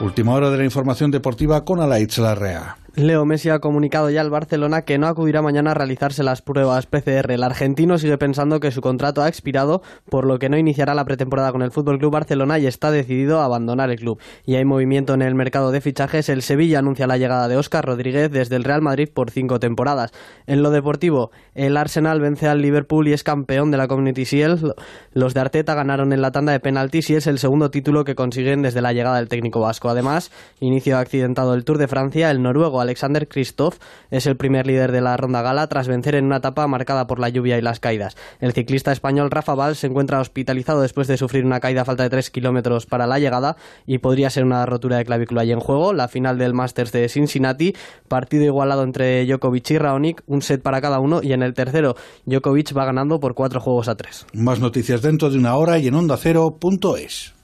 Última 0.00 0.32
hora 0.32 0.50
de 0.50 0.56
la 0.56 0.64
información 0.64 1.10
deportiva 1.10 1.62
con 1.62 1.78
Alaitz 1.78 2.18
Larrea. 2.18 2.78
Leo 2.96 3.24
Messi 3.24 3.50
ha 3.50 3.60
comunicado 3.60 4.10
ya 4.10 4.20
al 4.20 4.30
Barcelona 4.30 4.82
que 4.82 4.98
no 4.98 5.06
acudirá 5.06 5.42
mañana 5.42 5.70
a 5.70 5.74
realizarse 5.74 6.24
las 6.24 6.42
pruebas 6.42 6.86
PCR. 6.86 7.30
El 7.30 7.44
argentino 7.44 7.98
sigue 7.98 8.18
pensando 8.18 8.58
que 8.58 8.72
su 8.72 8.80
contrato 8.80 9.22
ha 9.22 9.28
expirado, 9.28 9.80
por 10.08 10.26
lo 10.26 10.40
que 10.40 10.48
no 10.48 10.58
iniciará 10.58 10.94
la 10.94 11.04
pretemporada 11.04 11.52
con 11.52 11.62
el 11.62 11.70
Fútbol 11.70 11.98
Club 11.98 12.12
Barcelona 12.12 12.58
y 12.58 12.66
está 12.66 12.90
decidido 12.90 13.40
a 13.40 13.44
abandonar 13.44 13.90
el 13.90 14.00
club. 14.00 14.20
Y 14.44 14.56
hay 14.56 14.64
movimiento 14.64 15.14
en 15.14 15.22
el 15.22 15.36
mercado 15.36 15.70
de 15.70 15.80
fichajes. 15.80 16.28
El 16.28 16.42
Sevilla 16.42 16.80
anuncia 16.80 17.06
la 17.06 17.16
llegada 17.16 17.46
de 17.46 17.56
Óscar 17.56 17.84
Rodríguez 17.84 18.28
desde 18.32 18.56
el 18.56 18.64
Real 18.64 18.82
Madrid 18.82 19.08
por 19.12 19.30
cinco 19.30 19.60
temporadas. 19.60 20.10
En 20.48 20.64
lo 20.64 20.70
deportivo, 20.70 21.30
el 21.54 21.76
Arsenal 21.76 22.20
vence 22.20 22.48
al 22.48 22.60
Liverpool 22.60 23.06
y 23.06 23.12
es 23.12 23.22
campeón 23.22 23.70
de 23.70 23.76
la 23.76 23.86
Community 23.86 24.24
Shield. 24.24 24.74
Los 25.12 25.32
de 25.32 25.40
Arteta 25.40 25.74
ganaron 25.74 26.12
en 26.12 26.22
la 26.22 26.32
tanda 26.32 26.50
de 26.50 26.60
penaltis 26.60 27.08
y 27.10 27.14
es 27.14 27.28
el 27.28 27.38
segundo 27.38 27.70
título 27.70 28.04
que 28.04 28.16
consiguen 28.16 28.62
desde 28.62 28.82
la 28.82 28.92
llegada 28.92 29.18
del 29.18 29.28
técnico 29.28 29.60
vasco. 29.60 29.88
Además, 29.88 30.32
inicio 30.58 30.98
accidentado 30.98 31.54
el 31.54 31.64
Tour 31.64 31.78
de 31.78 31.86
Francia, 31.86 32.32
el 32.32 32.42
noruego 32.42 32.79
Alexander 32.80 33.28
Kristoff 33.28 33.78
es 34.10 34.26
el 34.26 34.36
primer 34.36 34.66
líder 34.66 34.92
de 34.92 35.00
la 35.00 35.16
ronda 35.16 35.42
gala 35.42 35.66
tras 35.68 35.88
vencer 35.88 36.14
en 36.14 36.26
una 36.26 36.38
etapa 36.38 36.66
marcada 36.66 37.06
por 37.06 37.18
la 37.18 37.28
lluvia 37.28 37.58
y 37.58 37.62
las 37.62 37.80
caídas. 37.80 38.16
El 38.40 38.52
ciclista 38.52 38.92
español 38.92 39.30
Rafa 39.30 39.54
Val 39.54 39.76
se 39.76 39.86
encuentra 39.86 40.20
hospitalizado 40.20 40.80
después 40.80 41.06
de 41.08 41.16
sufrir 41.16 41.44
una 41.44 41.60
caída 41.60 41.82
a 41.82 41.84
falta 41.84 42.02
de 42.02 42.10
3 42.10 42.30
kilómetros 42.30 42.86
para 42.86 43.06
la 43.06 43.18
llegada 43.18 43.56
y 43.86 43.98
podría 43.98 44.30
ser 44.30 44.44
una 44.44 44.64
rotura 44.66 44.98
de 44.98 45.04
clavícula. 45.04 45.44
Y 45.44 45.52
en 45.52 45.60
juego, 45.60 45.92
la 45.92 46.08
final 46.08 46.38
del 46.38 46.54
Masters 46.54 46.92
de 46.92 47.08
Cincinnati, 47.08 47.74
partido 48.08 48.44
igualado 48.44 48.82
entre 48.82 49.24
Djokovic 49.26 49.70
y 49.70 49.78
Raonic, 49.78 50.22
un 50.26 50.42
set 50.42 50.62
para 50.62 50.80
cada 50.80 51.00
uno 51.00 51.20
y 51.22 51.32
en 51.32 51.42
el 51.42 51.54
tercero 51.54 51.94
Djokovic 52.26 52.76
va 52.76 52.84
ganando 52.84 53.20
por 53.20 53.34
cuatro 53.34 53.60
juegos 53.60 53.88
a 53.88 53.94
tres. 53.94 54.26
Más 54.32 54.60
noticias 54.60 55.02
dentro 55.02 55.30
de 55.30 55.38
una 55.38 55.56
hora 55.56 55.78
y 55.78 55.88
en 55.88 55.94
ondacero.es. 55.94 57.34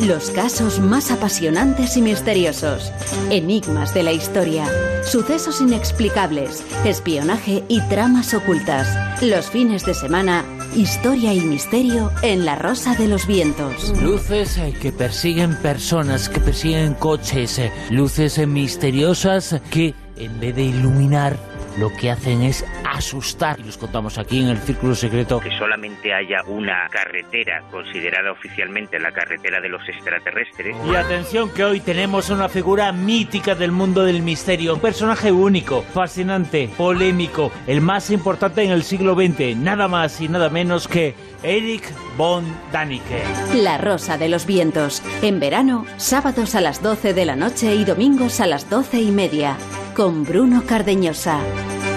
Los 0.00 0.30
casos 0.30 0.80
más 0.80 1.10
apasionantes 1.10 1.96
y 1.96 2.02
misteriosos. 2.02 2.90
Enigmas 3.30 3.92
de 3.92 4.02
la 4.02 4.12
historia. 4.12 4.66
Sucesos 5.04 5.60
inexplicables. 5.60 6.64
Espionaje 6.84 7.64
y 7.68 7.80
tramas 7.88 8.32
ocultas. 8.32 8.88
Los 9.22 9.50
fines 9.50 9.84
de 9.84 9.94
semana. 9.94 10.44
Historia 10.74 11.34
y 11.34 11.40
misterio 11.40 12.10
en 12.22 12.44
La 12.46 12.54
Rosa 12.56 12.94
de 12.94 13.08
los 13.08 13.26
Vientos. 13.26 13.92
Luces 14.00 14.56
eh, 14.56 14.72
que 14.80 14.92
persiguen 14.92 15.56
personas, 15.56 16.28
que 16.28 16.40
persiguen 16.40 16.94
coches. 16.94 17.58
eh, 17.58 17.72
Luces 17.90 18.38
eh, 18.38 18.46
misteriosas 18.46 19.56
que, 19.70 19.94
en 20.16 20.38
vez 20.38 20.54
de 20.54 20.62
iluminar, 20.62 21.36
lo 21.78 21.92
que 21.94 22.10
hacen 22.10 22.42
es 22.42 22.64
asustar. 22.84 23.58
Y 23.60 23.64
los 23.64 23.78
contamos 23.78 24.18
aquí 24.18 24.40
en 24.40 24.48
el 24.48 24.58
Círculo 24.58 24.94
Secreto. 24.94 25.40
que 25.40 25.50
solamente 25.58 26.12
haya 26.12 26.42
una 26.46 26.88
carretera 26.90 27.62
considerada 27.70 28.32
oficialmente 28.32 28.98
la 28.98 29.12
carretera 29.12 29.60
de 29.60 29.68
los 29.68 29.82
extraterrestres. 29.88 30.76
Y 30.86 30.94
atención 30.94 31.50
que 31.50 31.64
hoy 31.64 31.80
tenemos 31.80 32.30
una 32.30 32.48
figura 32.48 32.92
mítica 32.92 33.54
del 33.54 33.72
mundo 33.72 34.04
del 34.04 34.22
misterio, 34.22 34.74
un 34.74 34.80
personaje 34.80 35.32
único, 35.32 35.82
fascinante, 35.82 36.70
polémico, 36.76 37.52
el 37.66 37.80
más 37.80 38.10
importante 38.10 38.62
en 38.62 38.70
el 38.70 38.82
siglo 38.82 39.14
XX, 39.14 39.56
nada 39.56 39.88
más 39.88 40.20
y 40.20 40.28
nada 40.28 40.50
menos 40.50 40.88
que 40.88 41.14
Eric 41.42 41.84
von 42.16 42.44
Daniken. 42.72 43.22
La 43.62 43.78
Rosa 43.78 44.18
de 44.18 44.28
los 44.28 44.46
Vientos. 44.46 45.02
En 45.22 45.40
verano, 45.40 45.86
sábados 45.96 46.54
a 46.54 46.60
las 46.60 46.82
12 46.82 47.14
de 47.14 47.24
la 47.24 47.36
noche 47.36 47.74
y 47.74 47.84
domingos 47.84 48.40
a 48.40 48.46
las 48.46 48.68
12 48.68 49.00
y 49.00 49.10
media. 49.10 49.56
Con 50.00 50.24
Bruno 50.24 50.64
Cardeñosa. 50.64 51.40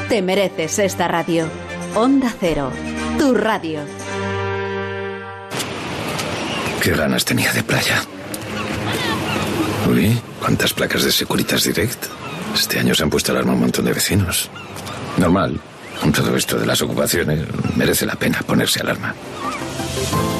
Te 0.09 0.21
mereces 0.21 0.77
esta 0.79 1.07
radio. 1.07 1.47
Onda 1.95 2.35
Cero. 2.37 2.69
Tu 3.17 3.33
radio. 3.33 3.79
Qué 6.81 6.91
ganas 6.91 7.23
tenía 7.23 7.53
de 7.53 7.63
playa. 7.63 8.03
Uy, 9.89 10.19
cuántas 10.41 10.73
placas 10.73 11.05
de 11.05 11.13
Securitas 11.13 11.63
Direct. 11.63 12.07
Este 12.53 12.77
año 12.77 12.93
se 12.93 13.03
han 13.03 13.09
puesto 13.09 13.31
alarma 13.31 13.53
un 13.53 13.61
montón 13.61 13.85
de 13.85 13.93
vecinos. 13.93 14.49
Normal. 15.15 15.57
Con 16.01 16.11
todo 16.11 16.35
esto 16.35 16.59
de 16.59 16.65
las 16.65 16.81
ocupaciones, 16.81 17.47
merece 17.77 18.05
la 18.05 18.15
pena 18.15 18.39
ponerse 18.45 18.81
alarma. 18.81 19.15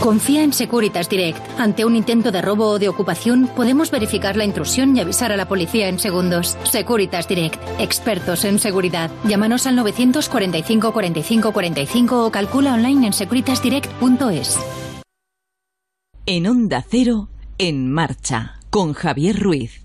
Confía 0.03 0.43
en 0.43 0.51
Securitas 0.51 1.07
Direct. 1.07 1.39
Ante 1.57 1.85
un 1.85 1.95
intento 1.95 2.29
de 2.29 2.41
robo 2.41 2.71
o 2.71 2.77
de 2.77 2.89
ocupación, 2.89 3.47
podemos 3.55 3.89
verificar 3.89 4.35
la 4.35 4.43
intrusión 4.43 4.97
y 4.97 4.99
avisar 4.99 5.31
a 5.31 5.37
la 5.37 5.47
policía 5.47 5.87
en 5.87 5.97
segundos. 5.97 6.57
Securitas 6.69 7.29
Direct. 7.29 7.57
Expertos 7.79 8.43
en 8.43 8.59
seguridad. 8.59 9.09
Llámanos 9.23 9.65
al 9.65 9.77
945 9.77 10.91
45 10.91 11.53
45 11.53 12.25
o 12.25 12.31
calcula 12.31 12.73
online 12.73 13.07
en 13.07 13.13
securitasdirect.es. 13.13 14.59
En 16.25 16.47
Onda 16.47 16.83
Cero, 16.85 17.29
en 17.57 17.89
marcha, 17.89 18.59
con 18.69 18.91
Javier 18.91 19.39
Ruiz. 19.39 19.82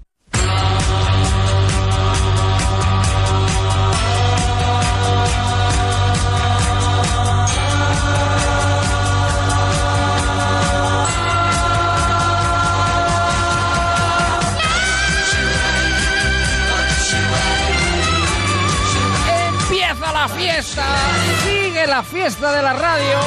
Sigue 20.63 21.87
la 21.87 22.03
fiesta 22.03 22.53
de 22.53 22.63
la 22.63 22.73
radio. 22.73 23.19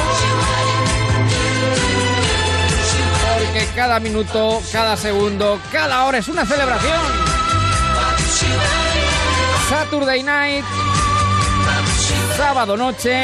Porque 3.37 3.67
cada 3.75 3.99
minuto, 3.99 4.61
cada 4.71 4.97
segundo, 4.97 5.59
cada 5.71 6.05
hora 6.05 6.17
es 6.17 6.27
una 6.27 6.45
celebración. 6.45 6.99
Saturday 9.69 10.23
night, 10.23 10.65
sábado 12.35 12.75
noche. 12.75 13.23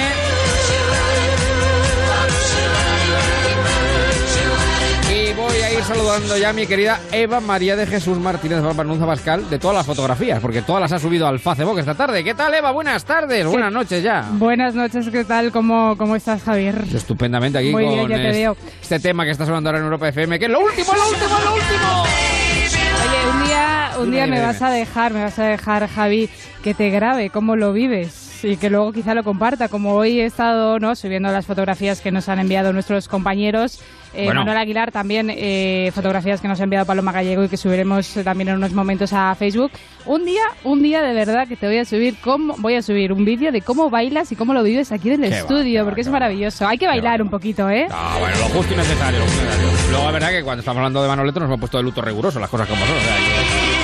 Voy 5.38 5.56
a 5.62 5.72
ir 5.72 5.84
saludando 5.84 6.36
ya 6.36 6.50
a 6.50 6.54
mi 6.54 6.66
querida 6.66 7.00
Eva 7.12 7.40
María 7.40 7.76
de 7.76 7.86
Jesús 7.86 8.18
Martínez 8.18 8.60
Barbanunza 8.62 9.06
Pascal 9.06 9.48
de 9.50 9.60
todas 9.60 9.78
las 9.78 9.86
fotografías, 9.86 10.40
porque 10.42 10.64
todas 10.64 10.82
las 10.82 10.92
ha 10.92 11.00
subido 11.00 11.28
al 11.28 11.40
Facebook 11.40 11.78
esta 11.78 11.94
tarde. 11.94 12.24
¿Qué 12.24 12.34
tal, 12.34 12.54
Eva? 12.56 12.72
Buenas 12.72 13.06
tardes, 13.06 13.46
buenas 13.46 13.72
noches 13.72 14.02
ya. 14.02 14.28
Buenas 14.34 14.74
noches, 14.74 15.08
¿qué 15.10 15.24
tal? 15.24 15.52
¿Cómo, 15.52 15.96
cómo 15.96 16.16
estás, 16.16 16.42
Javier? 16.42 16.84
Estupendamente 16.92 17.60
aquí 17.60 17.70
Muy 17.70 17.86
bien, 17.86 18.00
con 18.02 18.10
ya 18.10 18.18
te 18.18 18.32
veo. 18.32 18.58
este 18.82 19.00
tema 19.00 19.26
que 19.26 19.32
está 19.32 19.46
sonando 19.46 19.70
ahora 19.70 19.78
en 19.78 19.86
Europa 19.86 20.10
FM, 20.10 20.40
que 20.40 20.46
es 20.46 20.52
lo 20.52 20.60
último, 20.60 20.92
lo 20.94 21.08
último, 21.08 21.40
lo 21.46 21.54
último. 21.54 22.04
Oye, 22.04 23.30
un 23.32 23.48
día, 23.48 23.92
un 24.00 24.12
día 24.12 24.28
me 24.28 24.42
vas 24.42 24.62
a 24.64 24.72
dejar, 24.72 25.14
me 25.14 25.24
vas 25.24 25.38
a 25.38 25.46
dejar, 25.46 25.88
Javi, 25.88 26.30
que 26.64 26.74
te 26.74 26.90
grabe 26.90 27.30
cómo 27.30 27.56
lo 27.56 27.74
vives 27.74 28.27
y 28.44 28.58
que 28.58 28.70
luego 28.70 28.92
quizá 28.94 29.14
lo 29.14 29.24
comparta. 29.24 29.68
Como 29.70 29.94
hoy 29.94 30.20
he 30.20 30.26
estado 30.26 30.80
¿no? 30.80 30.96
subiendo 30.96 31.32
las 31.32 31.46
fotografías 31.46 32.02
que 32.02 32.12
nos 32.12 32.30
han 32.30 32.40
enviado 32.40 32.74
nuestros 32.74 33.08
compañeros. 33.08 33.80
Eh, 34.14 34.26
Bueno. 34.26 34.40
Manuel 34.42 34.58
Aguilar 34.58 34.92
también, 34.92 35.30
eh, 35.30 35.92
fotografías 35.94 36.40
que 36.42 36.48
nos 36.48 36.60
ha 36.60 36.64
enviado 36.64 36.86
Paloma 36.86 37.12
Gallego 37.12 37.44
y 37.44 37.50
que 37.50 37.58
subiremos 37.58 38.16
eh, 38.18 38.24
también 38.24 38.48
en 38.48 38.56
unos 38.56 38.72
momentos 38.74 39.12
a 39.14 39.36
Facebook. 39.36 39.72
Un 40.06 40.26
día, 40.26 40.42
un 40.64 40.82
día 40.82 41.02
de 41.02 41.14
verdad 41.14 41.48
que 41.48 41.56
te 41.58 41.68
voy 41.68 41.78
a 41.78 41.86
subir 41.86 42.16
cómo, 42.24 42.56
voy 42.58 42.76
a 42.76 42.82
subir 42.82 43.12
un 43.12 43.26
vídeo 43.26 43.52
de 43.52 43.62
cómo 43.62 43.90
bailas 43.90 44.32
y 44.32 44.36
cómo 44.36 44.54
lo 44.54 44.64
vives 44.64 44.92
aquí 44.92 45.10
en 45.12 45.24
el 45.26 45.30
Qué 45.30 45.36
va, 45.36 45.42
estudio, 45.42 45.84
porque 45.86 46.02
es 46.02 46.08
maravilloso. 46.10 46.66
Hay 46.68 46.78
que 46.78 46.88
bailar 46.88 47.22
un 47.22 47.30
poquito, 47.30 47.70
¿eh? 47.70 47.88
Ah, 47.92 48.16
bueno, 48.20 48.38
lo 48.38 48.46
justo 48.46 48.74
y 48.74 48.78
necesario, 48.78 49.20
lo 49.20 49.26
justo 49.26 49.42
y 49.42 49.46
necesario. 49.46 49.92
Luego 49.92 50.08
es 50.08 50.14
verdad 50.14 50.30
que 50.32 50.44
cuando 50.44 50.60
estamos 50.62 50.78
hablando 50.78 51.02
de 51.04 51.08
Manoleto 51.10 51.40
nos 51.42 51.48
hemos 51.48 51.60
puesto 51.60 51.78
de 51.78 51.84
luto 51.84 52.02
riguroso, 52.02 52.40
las 52.40 52.50
cosas 52.50 52.68
como 52.68 52.86
son. 52.86 52.96
o 52.98 53.02
sea, 53.02 53.16
que- 53.18 53.77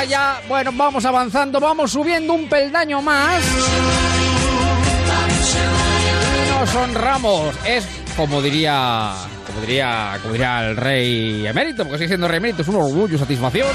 Pero 0.00 0.14
ahora 0.16 0.38
ya, 0.40 0.40
bueno, 0.48 0.70
vamos 0.74 1.04
avanzando, 1.04 1.60
vamos 1.60 1.92
subiendo 1.92 2.32
un 2.32 2.48
peldaño 2.48 3.02
más. 3.02 3.42
Y 6.46 6.58
nos 6.58 6.74
honramos. 6.74 7.54
Es 7.66 7.86
como 8.16 8.40
diría, 8.40 9.12
como 9.46 9.60
diría, 9.60 10.18
como 10.22 10.32
diría 10.32 10.68
el 10.68 10.76
rey 10.76 11.46
emérito, 11.46 11.82
porque 11.84 11.98
sigue 11.98 12.08
siendo 12.08 12.28
rey 12.28 12.38
emérito, 12.38 12.62
es 12.62 12.68
un 12.68 12.76
orgullo, 12.76 13.18
satisfacción. 13.18 13.68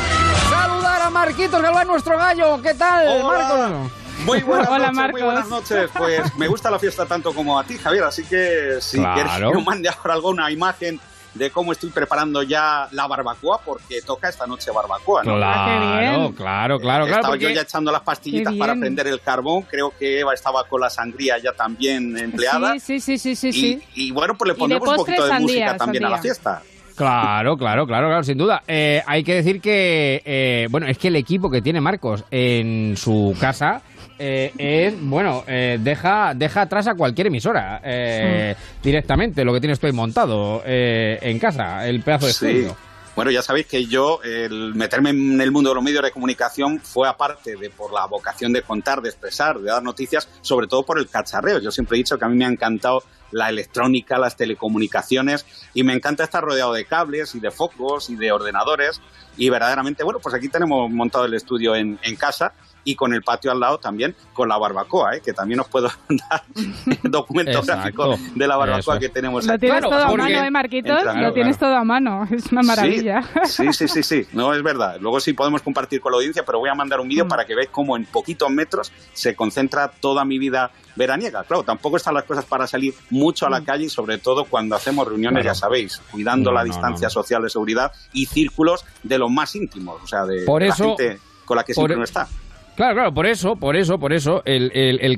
Saludar 0.50 1.02
a 1.04 1.10
Marquitos 1.10 1.62
Galván, 1.62 1.88
nuestro 1.88 2.18
gallo. 2.18 2.62
¿Qué 2.62 2.74
tal, 2.74 3.08
Hola. 3.08 3.24
Marcos? 3.48 3.92
Muy 4.26 4.42
buenas 4.42 4.70
Hola, 4.72 4.92
noches, 4.92 5.12
muy 5.12 5.22
buenas 5.22 5.48
noches. 5.48 5.90
Pues 5.96 6.36
me 6.38 6.48
gusta 6.48 6.72
la 6.72 6.80
fiesta 6.80 7.06
tanto 7.06 7.34
como 7.34 7.60
a 7.60 7.64
ti, 7.64 7.78
Javier, 7.78 8.04
así 8.06 8.24
que 8.24 8.78
si 8.80 8.98
Claro. 8.98 9.14
quieres 9.16 9.58
que 9.58 9.64
mande 9.64 9.90
ahora 9.90 10.14
alguna 10.16 10.50
imagen 10.52 11.00
de 11.36 11.52
cómo 11.52 11.72
estoy 11.74 11.90
preparando 11.92 12.42
ya 12.44 12.88
la 12.92 13.08
barbacoa, 13.08 13.60
porque 13.64 14.02
toca 14.02 14.30
esta 14.30 14.48
noche 14.48 14.72
barbacoa, 14.72 15.24
¿no? 15.24 15.36
Claro, 15.36 16.34
claro, 16.34 16.80
claro, 16.80 16.80
claro. 16.80 17.06
Estaba 17.06 17.36
yo 17.36 17.50
ya 17.50 17.62
echando 17.62 17.92
las 17.92 18.02
pastillitas 18.02 18.56
para 18.56 18.74
prender 18.74 19.08
el 19.08 19.22
carbón. 19.22 19.64
Creo 19.64 19.94
que 19.98 20.22
Eva 20.22 20.34
estaba 20.34 20.64
con 20.68 20.82
la 20.82 20.90
sangría 20.90 21.38
ya 21.38 21.52
también 21.52 22.18
empleada. 22.18 22.80
Sí, 22.80 23.00
sí, 23.00 23.18
sí, 23.18 23.36
sí, 23.36 23.52
sí. 23.52 23.60
y, 23.60 23.74
sí. 23.74 23.84
y 23.96 24.12
bueno, 24.12 24.36
pues 24.36 24.50
le 24.50 24.56
pondremos 24.56 24.88
un 24.88 24.96
poquito 24.96 25.24
de 25.24 25.30
sandía, 25.30 25.40
música 25.40 25.78
también 25.78 26.06
a 26.06 26.10
la 26.10 26.18
fiesta. 26.18 26.62
Claro, 26.96 27.58
claro, 27.58 27.86
claro, 27.86 28.08
claro, 28.08 28.24
sin 28.24 28.38
duda. 28.38 28.64
Eh, 28.68 29.02
hay 29.06 29.24
que 29.24 29.36
decir 29.36 29.60
que, 29.60 30.22
eh, 30.24 30.68
bueno, 30.70 30.88
es 30.88 30.98
que 30.98 31.10
el 31.10 31.18
equipo 31.18 31.50
que 31.50 31.62
tiene 31.62 31.82
Marcos 31.82 32.24
en 32.32 32.96
su 32.96 33.36
casa 33.40 33.82
eh, 34.20 34.52
es, 34.58 34.94
bueno, 35.02 35.44
eh, 35.48 35.78
deja, 35.82 36.34
deja 36.36 36.62
atrás 36.62 36.88
a 36.88 36.96
cualquier 36.96 37.28
emisora 37.28 37.82
eh, 37.84 38.56
directamente, 38.84 39.44
lo 39.44 39.54
que 39.54 39.60
tienes 39.60 39.80
tú 39.80 39.88
ahí 39.88 39.94
montado 39.94 40.62
eh, 40.66 41.20
en 41.22 41.40
casa, 41.40 41.88
el 41.88 42.02
pedazo 42.02 42.28
de 42.28 42.34
Sí. 42.34 42.46
estudio. 42.48 42.78
Bueno, 43.16 43.32
ya 43.32 43.42
sabéis 43.42 43.68
que 43.68 43.86
yo, 43.86 44.20
el 44.26 44.76
meterme 44.76 45.12
en 45.12 45.40
el 45.40 45.50
mundo 45.50 45.70
de 45.70 45.76
los 45.76 45.84
medios 45.84 46.04
de 46.04 46.12
comunicación 46.12 46.82
fue 46.82 47.08
aparte 47.08 47.56
de 47.56 47.70
por 47.70 47.94
la 47.94 48.06
vocación 48.08 48.52
de 48.52 48.62
contar, 48.62 49.02
de 49.02 49.08
expresar, 49.08 49.58
de 49.58 49.72
dar 49.72 49.82
noticias, 49.82 50.28
sobre 50.42 50.68
todo 50.68 50.84
por 50.84 51.00
el 51.00 51.08
cacharreo. 51.08 51.60
Yo 51.60 51.72
siempre 51.72 51.96
he 51.96 52.00
dicho 52.00 52.18
que 52.18 52.26
a 52.26 52.28
mí 52.28 52.36
me 52.36 52.44
ha 52.44 52.50
encantado 52.50 53.04
la 53.32 53.48
electrónica, 53.48 54.18
las 54.20 54.36
telecomunicaciones 54.36 55.46
y 55.74 55.84
me 55.84 55.94
encanta 55.94 56.26
estar 56.26 56.44
rodeado 56.44 56.74
de 56.74 56.84
cables 56.84 57.36
y 57.36 57.40
de 57.40 57.52
focos 57.52 58.10
y 58.10 58.18
de 58.18 58.34
ordenadores 58.34 59.00
y 59.38 59.50
verdaderamente, 59.50 60.04
bueno, 60.04 60.20
pues 60.22 60.36
aquí 60.36 60.50
tenemos 60.50 60.90
montado 60.92 61.24
el 61.24 61.34
estudio 61.34 61.74
en, 61.76 61.98
en 62.04 62.16
casa 62.18 62.52
y 62.86 62.96
con 62.96 63.14
el 63.14 63.22
patio 63.24 63.52
al 63.52 63.60
lado 63.60 63.78
también 63.80 64.16
con 64.32 64.48
la 64.48 64.58
barbacoa, 64.58 65.16
¿eh? 65.18 65.22
que 65.22 65.34
también 65.34 65.60
os 65.60 65.68
puedo 65.68 65.90
dar 66.10 66.44
documento 67.04 67.52
Exacto. 67.60 67.74
gráfico 68.06 68.18
de 68.36 68.48
la 68.48 68.56
barbacoa 68.56 68.94
Eso. 68.96 69.00
que 69.00 69.10
tenemos 69.10 69.46
Lo 69.46 69.54
aquí. 69.54 69.62
tienes 69.62 69.82
todo 69.84 69.96
a 70.04 70.16
mano, 70.16 70.28
¿eh, 70.28 70.52
Marquitos? 70.52 71.02
Claro, 71.02 71.22
Lo 71.22 71.34
tienes 71.34 71.58
claro. 71.58 71.74
todo 71.74 71.82
a 71.82 71.84
mano. 71.84 72.28
Es 72.32 72.52
una 72.52 72.62
maravilla. 72.64 73.24
Sí, 73.46 73.72
sí, 73.74 73.88
sí, 73.88 74.04
sí, 74.04 74.28
no 74.34 74.54
es 74.54 74.62
verdad. 74.64 74.98
Luego 75.00 75.20
sí 75.20 75.34
podemos 75.34 75.62
compartir 75.62 76.00
con 76.02 76.12
la 76.12 76.18
audiencia, 76.18 76.46
pero 76.46 76.60
voy 76.60 76.70
a 76.70 76.76
mandar 76.76 77.00
un 77.00 77.06
Mm. 77.08 77.10
vídeo 77.10 77.28
para 77.28 77.46
que 77.46 77.56
veáis 77.56 77.70
cómo 77.72 77.96
en 77.98 78.06
poquitos 78.06 78.50
metros 78.50 78.92
se 79.14 79.36
concentra 79.36 79.90
toda 79.90 80.24
mi 80.26 80.38
vida 80.40 80.72
veraniega. 80.96 81.44
Claro, 81.44 81.64
tampoco 81.64 81.98
están 81.98 82.14
las 82.14 82.24
cosas 82.24 82.46
para 82.46 82.68
salir 82.68 82.94
mucho 83.10 83.46
a 83.46 83.50
la 83.50 83.64
calle 83.64 83.86
y 83.86 83.90
sobre 83.90 84.18
todo 84.18 84.46
cuando 84.46 84.76
hacemos 84.76 85.08
reuniones, 85.08 85.42
Mm. 85.42 85.44
Claro. 85.44 85.56
ya 85.56 85.60
sabéis, 85.60 86.02
cuidando 86.12 86.52
No, 86.52 86.56
la 86.56 86.62
no, 86.62 86.66
distancia 86.72 87.08
no. 87.08 87.12
social 87.12 87.42
de 87.44 87.50
seguridad 87.50 87.92
y 88.14 88.26
círculos 88.28 88.86
de 89.04 89.18
los 89.18 89.30
más 89.32 89.56
íntimos, 89.56 90.02
o 90.04 90.08
sea, 90.08 90.26
de 90.26 90.44
Por 90.46 90.62
la 90.62 90.70
eso- 90.70 90.96
gente 90.98 91.20
con 91.46 91.58
la 91.58 91.64
que 91.64 91.74
por- 91.74 91.82
siempre 91.84 91.96
uno 91.96 92.04
está. 92.06 92.28
Claro, 92.76 92.94
claro, 92.94 93.14
por 93.14 93.26
eso, 93.26 93.56
por 93.56 93.78
eso, 93.78 93.98
por 93.98 94.12
eso, 94.12 94.42
el, 94.44 94.70
el, 94.74 95.00
el 95.02 95.18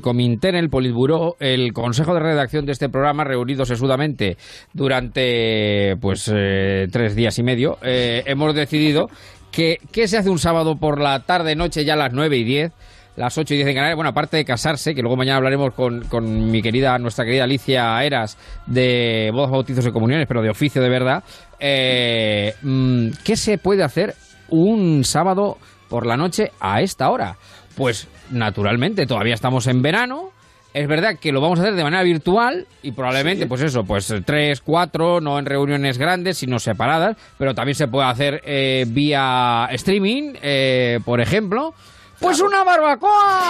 el 0.54 0.70
Politburó, 0.70 1.34
el 1.40 1.72
Consejo 1.72 2.14
de 2.14 2.20
Redacción 2.20 2.64
de 2.64 2.70
este 2.70 2.88
programa, 2.88 3.24
reunidos 3.24 3.66
sesudamente 3.66 4.36
durante 4.72 5.96
pues 6.00 6.30
eh, 6.32 6.86
tres 6.92 7.16
días 7.16 7.36
y 7.40 7.42
medio, 7.42 7.78
eh, 7.82 8.22
hemos 8.26 8.54
decidido 8.54 9.08
que, 9.50 9.78
¿qué 9.90 10.06
se 10.06 10.18
hace 10.18 10.30
un 10.30 10.38
sábado 10.38 10.76
por 10.76 11.00
la 11.00 11.24
tarde, 11.24 11.56
noche, 11.56 11.84
ya 11.84 11.94
a 11.94 11.96
las 11.96 12.12
9 12.12 12.36
y 12.36 12.44
10? 12.44 12.72
Las 13.16 13.36
8 13.36 13.54
y 13.54 13.56
10 13.56 13.70
en 13.70 13.74
Canarias, 13.74 13.96
bueno, 13.96 14.10
aparte 14.10 14.36
de 14.36 14.44
casarse, 14.44 14.94
que 14.94 15.02
luego 15.02 15.16
mañana 15.16 15.38
hablaremos 15.38 15.74
con, 15.74 16.02
con 16.02 16.52
mi 16.52 16.62
querida, 16.62 16.96
nuestra 17.00 17.24
querida 17.24 17.42
Alicia 17.42 18.04
Eras 18.04 18.38
de 18.66 19.30
bodas, 19.32 19.50
bautizos 19.50 19.84
y 19.84 19.90
comuniones, 19.90 20.28
pero 20.28 20.42
de 20.42 20.50
oficio 20.50 20.80
de 20.80 20.88
verdad, 20.88 21.24
eh, 21.58 22.54
mm, 22.62 23.08
¿qué 23.24 23.34
se 23.34 23.58
puede 23.58 23.82
hacer 23.82 24.14
un 24.48 25.02
sábado 25.02 25.58
por 25.88 26.06
la 26.06 26.16
noche 26.16 26.52
a 26.60 26.80
esta 26.80 27.10
hora? 27.10 27.36
Pues 27.76 28.08
naturalmente, 28.30 29.06
todavía 29.06 29.34
estamos 29.34 29.66
en 29.66 29.82
verano. 29.82 30.30
Es 30.74 30.86
verdad 30.86 31.16
que 31.18 31.32
lo 31.32 31.40
vamos 31.40 31.58
a 31.58 31.62
hacer 31.62 31.74
de 31.74 31.82
manera 31.82 32.02
virtual 32.02 32.66
y 32.82 32.92
probablemente, 32.92 33.46
pues 33.46 33.62
eso, 33.62 33.84
pues 33.84 34.12
tres, 34.24 34.60
cuatro, 34.60 35.20
no 35.20 35.38
en 35.38 35.46
reuniones 35.46 35.96
grandes, 35.96 36.38
sino 36.38 36.58
separadas, 36.58 37.16
pero 37.38 37.54
también 37.54 37.74
se 37.74 37.88
puede 37.88 38.06
hacer 38.06 38.42
eh, 38.44 38.84
vía 38.86 39.68
streaming, 39.72 40.34
eh, 40.42 41.00
por 41.04 41.20
ejemplo. 41.20 41.74
Pues 42.20 42.40
una 42.40 42.64
barbacoa. 42.64 43.40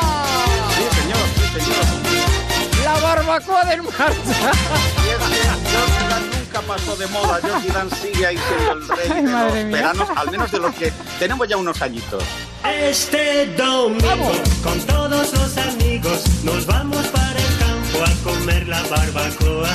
Sí, 0.70 0.82
señor, 1.00 1.18
sí, 1.34 1.60
señor. 1.60 2.84
La 2.84 3.00
barbacoa 3.00 3.64
del 3.64 3.82
marcha. 3.82 4.52
Nunca 6.60 6.74
pasó 6.74 6.96
de 6.96 7.06
moda. 7.08 7.40
George 7.42 7.68
Dan 7.72 7.90
sigue 7.90 8.26
ahí 8.26 8.36
siendo 8.36 8.72
el 8.72 8.88
rey 8.88 9.10
Ay, 9.10 9.22
de 9.22 9.32
los 9.32 9.52
mía. 9.54 9.64
veranos, 9.76 10.08
al 10.14 10.30
menos 10.30 10.50
de 10.52 10.58
los 10.58 10.74
que 10.74 10.92
tenemos 11.18 11.48
ya 11.48 11.56
unos 11.56 11.80
añitos. 11.82 12.22
Este 12.80 13.46
domingo 13.56 14.32
con 14.62 14.80
todos 14.80 15.32
los 15.32 15.56
amigos 15.58 16.24
nos 16.44 16.66
vamos 16.66 17.06
para 17.08 17.38
el 17.38 17.58
campo 17.58 18.04
a 18.04 18.30
comer 18.30 18.68
la 18.68 18.82
barbacoa 18.82 19.70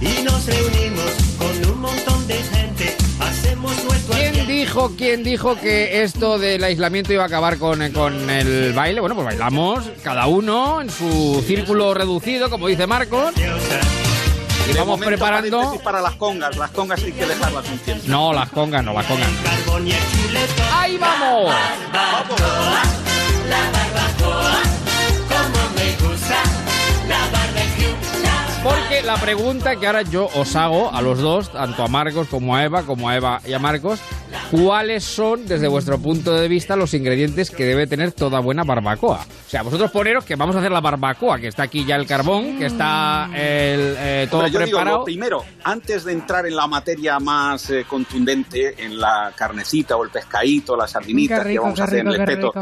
y 0.00 0.22
nos 0.22 0.46
reunimos 0.46 1.10
con 1.38 1.70
un 1.72 1.80
montón 1.80 2.26
de 2.26 2.34
gente, 2.42 2.96
hacemos 3.20 3.72
nuestro 3.84 4.14
¿Quién 4.14 4.46
dijo, 4.46 4.92
quién 4.96 5.22
dijo 5.22 5.56
que 5.56 6.02
esto 6.02 6.38
del 6.38 6.64
aislamiento 6.64 7.12
iba 7.12 7.22
a 7.22 7.26
acabar 7.26 7.58
con, 7.58 7.90
con 7.92 8.28
el 8.28 8.72
baile? 8.72 9.00
Bueno, 9.00 9.14
pues 9.14 9.26
bailamos 9.26 9.84
cada 10.02 10.26
uno 10.26 10.80
en 10.80 10.90
su 10.90 11.42
círculo 11.46 11.94
reducido, 11.94 12.50
como 12.50 12.66
dice 12.66 12.86
Marcos. 12.86 13.32
Y 14.70 14.72
De 14.72 14.78
vamos 14.78 15.00
momento, 15.00 15.08
preparando. 15.08 15.80
para 15.82 16.00
las 16.00 16.14
congas. 16.14 16.56
Las 16.56 16.70
congas 16.70 17.02
hay 17.02 17.10
que 17.12 17.26
dejarlas 17.26 17.68
un 17.68 17.78
tiempo. 17.78 18.04
No, 18.06 18.32
las 18.32 18.48
congas, 18.50 18.84
no 18.84 18.92
las 18.92 19.04
congas. 19.06 19.28
¡Ahí 20.72 20.96
vamos! 20.96 21.52
La 23.48 24.79
Porque 28.62 29.02
la 29.02 29.16
pregunta 29.16 29.76
que 29.76 29.86
ahora 29.86 30.02
yo 30.02 30.28
os 30.34 30.54
hago 30.54 30.92
a 30.92 31.00
los 31.00 31.18
dos, 31.18 31.50
tanto 31.50 31.82
a 31.82 31.88
Marcos 31.88 32.28
como 32.28 32.54
a 32.54 32.62
Eva, 32.62 32.82
como 32.82 33.08
a 33.08 33.16
Eva 33.16 33.40
y 33.46 33.54
a 33.54 33.58
Marcos, 33.58 34.00
¿cuáles 34.50 35.02
son, 35.02 35.46
desde 35.46 35.66
vuestro 35.66 35.98
punto 35.98 36.34
de 36.34 36.46
vista, 36.46 36.76
los 36.76 36.92
ingredientes 36.92 37.50
que 37.50 37.64
debe 37.64 37.86
tener 37.86 38.12
toda 38.12 38.38
buena 38.40 38.62
barbacoa? 38.62 39.20
O 39.20 39.48
sea, 39.48 39.62
vosotros 39.62 39.90
poneros 39.90 40.26
que 40.26 40.36
vamos 40.36 40.56
a 40.56 40.58
hacer 40.58 40.72
la 40.72 40.82
barbacoa, 40.82 41.38
que 41.38 41.48
está 41.48 41.62
aquí 41.62 41.86
ya 41.86 41.96
el 41.96 42.06
carbón, 42.06 42.58
que 42.58 42.66
está 42.66 43.30
el, 43.32 43.94
eh, 43.98 44.28
todo 44.30 44.40
Hombre, 44.40 44.52
yo 44.52 44.58
digo, 44.58 44.76
preparado. 44.76 44.98
lo 44.98 45.04
primero, 45.04 45.42
antes 45.64 46.04
de 46.04 46.12
entrar 46.12 46.44
en 46.44 46.54
la 46.54 46.66
materia 46.66 47.18
más 47.18 47.70
eh, 47.70 47.86
contundente, 47.88 48.84
en 48.84 49.00
la 49.00 49.32
carnecita 49.34 49.96
o 49.96 50.04
el 50.04 50.10
pescadito, 50.10 50.76
la 50.76 50.86
sardinita 50.86 51.42
que 51.44 51.58
vamos 51.58 51.80
a 51.80 51.84
hacer 51.84 52.00
en 52.00 52.08
el 52.08 52.20
espeto, 52.20 52.52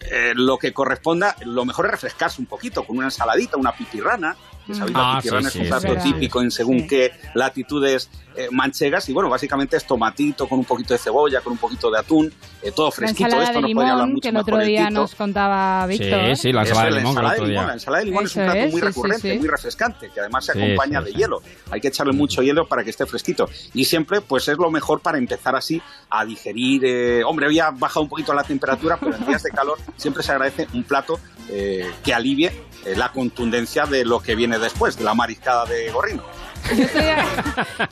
eh, 0.00 0.32
lo 0.34 0.58
que 0.58 0.74
corresponda, 0.74 1.34
lo 1.46 1.64
mejor 1.64 1.86
es 1.86 1.92
refrescarse 1.92 2.42
un 2.42 2.46
poquito 2.46 2.84
con 2.84 2.98
una 2.98 3.06
ensaladita, 3.06 3.56
una 3.56 3.72
pipirrana. 3.72 4.36
Que 4.66 4.74
sabéis, 4.74 4.96
Ah, 4.98 5.20
la 5.24 5.50
sí, 5.50 5.60
es 5.60 5.72
un 5.72 5.80
plato 5.80 5.96
típico 6.02 6.42
en 6.42 6.50
según 6.50 6.86
qué 6.86 7.12
latitudes 7.34 8.10
eh, 8.36 8.48
manchegas. 8.50 9.08
Y 9.08 9.12
bueno, 9.12 9.28
básicamente 9.28 9.76
es 9.76 9.86
tomatito 9.86 10.48
con 10.48 10.58
un 10.60 10.64
poquito 10.64 10.94
de 10.94 10.98
cebolla, 10.98 11.40
con 11.40 11.52
un 11.54 11.58
poquito 11.58 11.90
de 11.90 11.98
atún, 11.98 12.32
eh, 12.62 12.72
todo 12.72 12.86
La 12.86 12.92
fresquito. 12.92 13.24
ensalada 13.24 13.50
Esto 13.50 13.66
de 13.66 13.74
podría 13.74 13.92
hablar 13.92 14.06
limón 14.06 14.12
mucho 14.14 14.22
que 14.22 14.28
el 14.28 14.36
otro 14.36 14.60
el 14.60 14.66
día 14.66 14.88
Tito. 14.88 15.00
nos 15.00 15.14
contaba 15.14 15.86
Víctor. 15.86 16.20
Sí, 16.36 16.42
sí, 16.42 16.52
la 16.52 16.62
ensalada 16.62 16.86
de 16.86 16.96
limón 17.00 17.16
el 17.16 17.48
limón. 17.48 17.66
La 17.66 17.72
ensalada 17.72 18.00
de 18.00 18.06
limón 18.06 18.24
es 18.26 18.36
un 18.36 18.44
plato 18.44 18.58
es, 18.58 18.64
muy 18.64 18.72
sí, 18.72 18.78
sí, 18.80 18.86
recurrente, 18.86 19.32
sí. 19.32 19.38
muy 19.38 19.48
refrescante, 19.48 20.10
que 20.12 20.20
además 20.20 20.44
se 20.44 20.52
Sí, 20.52 20.62
acompaña 20.62 20.98
sí, 21.00 21.04
de 21.06 21.10
sí. 21.12 21.16
hielo. 21.18 21.42
Hay 21.70 21.80
que 21.80 21.88
echarle 21.88 22.12
mucho 22.12 22.42
hielo 22.42 22.66
para 22.66 22.84
que 22.84 22.90
esté 22.90 23.06
fresquito. 23.06 23.48
Y 23.74 23.84
siempre, 23.84 24.20
pues 24.20 24.48
es 24.48 24.56
lo 24.58 24.70
mejor 24.70 25.00
para 25.00 25.18
empezar 25.18 25.54
así 25.56 25.80
a 26.10 26.24
digerir. 26.24 26.82
eh, 26.84 27.22
hombre, 27.24 27.46
había 27.46 27.70
bajado 27.70 28.02
un 28.02 28.08
poquito 28.08 28.32
la 28.34 28.42
temperatura, 28.44 28.96
pero 29.00 29.16
en 29.16 29.26
días 29.26 29.42
de 29.42 29.50
calor 29.50 29.78
siempre 29.96 30.22
se 30.22 30.32
agradece 30.32 30.66
un 30.74 30.84
plato 30.84 31.18
eh, 31.48 31.90
que 32.04 32.12
alivie 32.14 32.48
eh, 32.84 32.94
la 32.96 33.12
contundencia 33.12 33.84
de 33.86 34.04
lo 34.04 34.20
que 34.20 34.34
viene 34.34 34.58
después, 34.58 34.96
de 34.96 35.04
la 35.04 35.14
mariscada 35.14 35.64
de 35.66 35.90
gorrino. 35.90 36.22
Yo 36.76 36.84
estoy, 36.84 37.02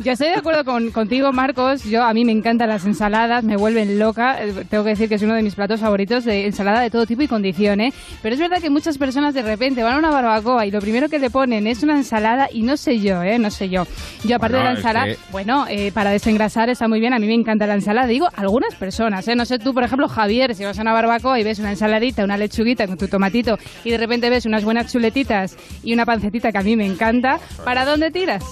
yo 0.01 0.13
estoy 0.13 0.29
de 0.29 0.35
acuerdo 0.35 0.65
con, 0.65 0.91
contigo, 0.91 1.33
Marcos. 1.33 1.85
Yo 1.85 2.03
a 2.03 2.13
mí 2.13 2.25
me 2.25 2.33
encantan 2.33 2.69
las 2.69 2.85
ensaladas, 2.85 3.45
me 3.45 3.57
vuelven 3.57 3.99
loca. 3.99 4.43
Eh, 4.43 4.65
Tengo 4.69 4.83
que 4.85 4.91
decir 4.91 5.09
que 5.09 5.15
es 5.15 5.23
uno 5.23 5.35
de 5.35 5.43
mis 5.43 5.55
platos 5.55 5.81
favoritos 5.81 6.25
de 6.25 6.47
ensalada 6.47 6.81
de 6.81 6.91
todo 6.91 7.07
tipo 7.07 7.23
y 7.23 7.29
condición, 7.29 7.81
¿eh? 7.81 7.93
Pero 8.23 8.35
es 8.35 8.41
verdad 8.41 8.61
que 8.61 8.71
muchas 8.71 8.99
personas 8.99 9.33
de 9.35 9.43
repente 9.43 9.83
van 9.83 9.95
a 9.95 9.99
una 9.99 10.11
barbacoa 10.11 10.67
y 10.67 10.71
lo 10.71 10.81
primero 10.81 11.09
que 11.09 11.19
le 11.19 11.31
ponen 11.31 11.67
es 11.67 11.83
una 11.83 11.97
ensalada 11.97 12.49
y 12.53 12.63
no 12.63 12.77
sé 12.77 12.99
yo, 13.01 13.23
¿eh? 13.23 13.39
No 13.39 13.51
sé 13.51 13.69
yo. 13.69 13.87
Yo 14.25 14.37
aparte 14.37 14.57
Bueno, 14.57 14.59
de 14.59 14.65
la 14.65 14.73
es 14.73 14.79
ensalada, 14.79 15.07
que- 15.07 15.19
bueno, 15.31 15.67
eh, 15.69 15.93
para 15.93 16.11
desengrasar 16.11 16.69
está 16.69 16.89
muy 16.89 17.01
bien. 17.01 17.13
A 17.15 17.19
mí 17.19 17.27
me 17.27 17.35
encanta 17.35 17.67
la 17.67 17.75
ensalada. 17.75 18.07
Digo, 18.07 18.29
algunas 18.37 18.75
personas, 18.75 19.27
¿eh? 19.29 19.37
No 19.37 19.45
sé 19.45 19.59
tú, 19.59 19.73
por 19.73 19.85
ejemplo, 19.85 20.09
Javier, 20.09 20.55
si 20.55 20.65
vas 20.65 20.79
a 20.79 20.83
una 20.83 20.93
barbacoa 20.93 21.39
y 21.39 21.45
ves 21.45 21.59
una 21.59 21.71
ensaladita, 21.71 22.25
una 22.25 22.37
lechuguita 22.37 22.87
con 22.87 22.99
tu 22.99 23.09
tomatito 23.09 23.57
y 23.85 23.91
de 23.91 23.99
repente 23.99 24.31
ves 24.31 24.47
unas 24.47 24.65
buenas 24.65 24.91
chuletitas 24.93 25.57
y 25.83 25.93
una 25.95 26.05
pancetita 26.05 26.51
que 26.53 26.59
a 26.59 26.63
mí 26.63 26.77
me 26.77 26.87
encanta, 26.87 27.39
¿para 27.65 27.85
dónde 27.85 28.11
tiras? 28.11 28.43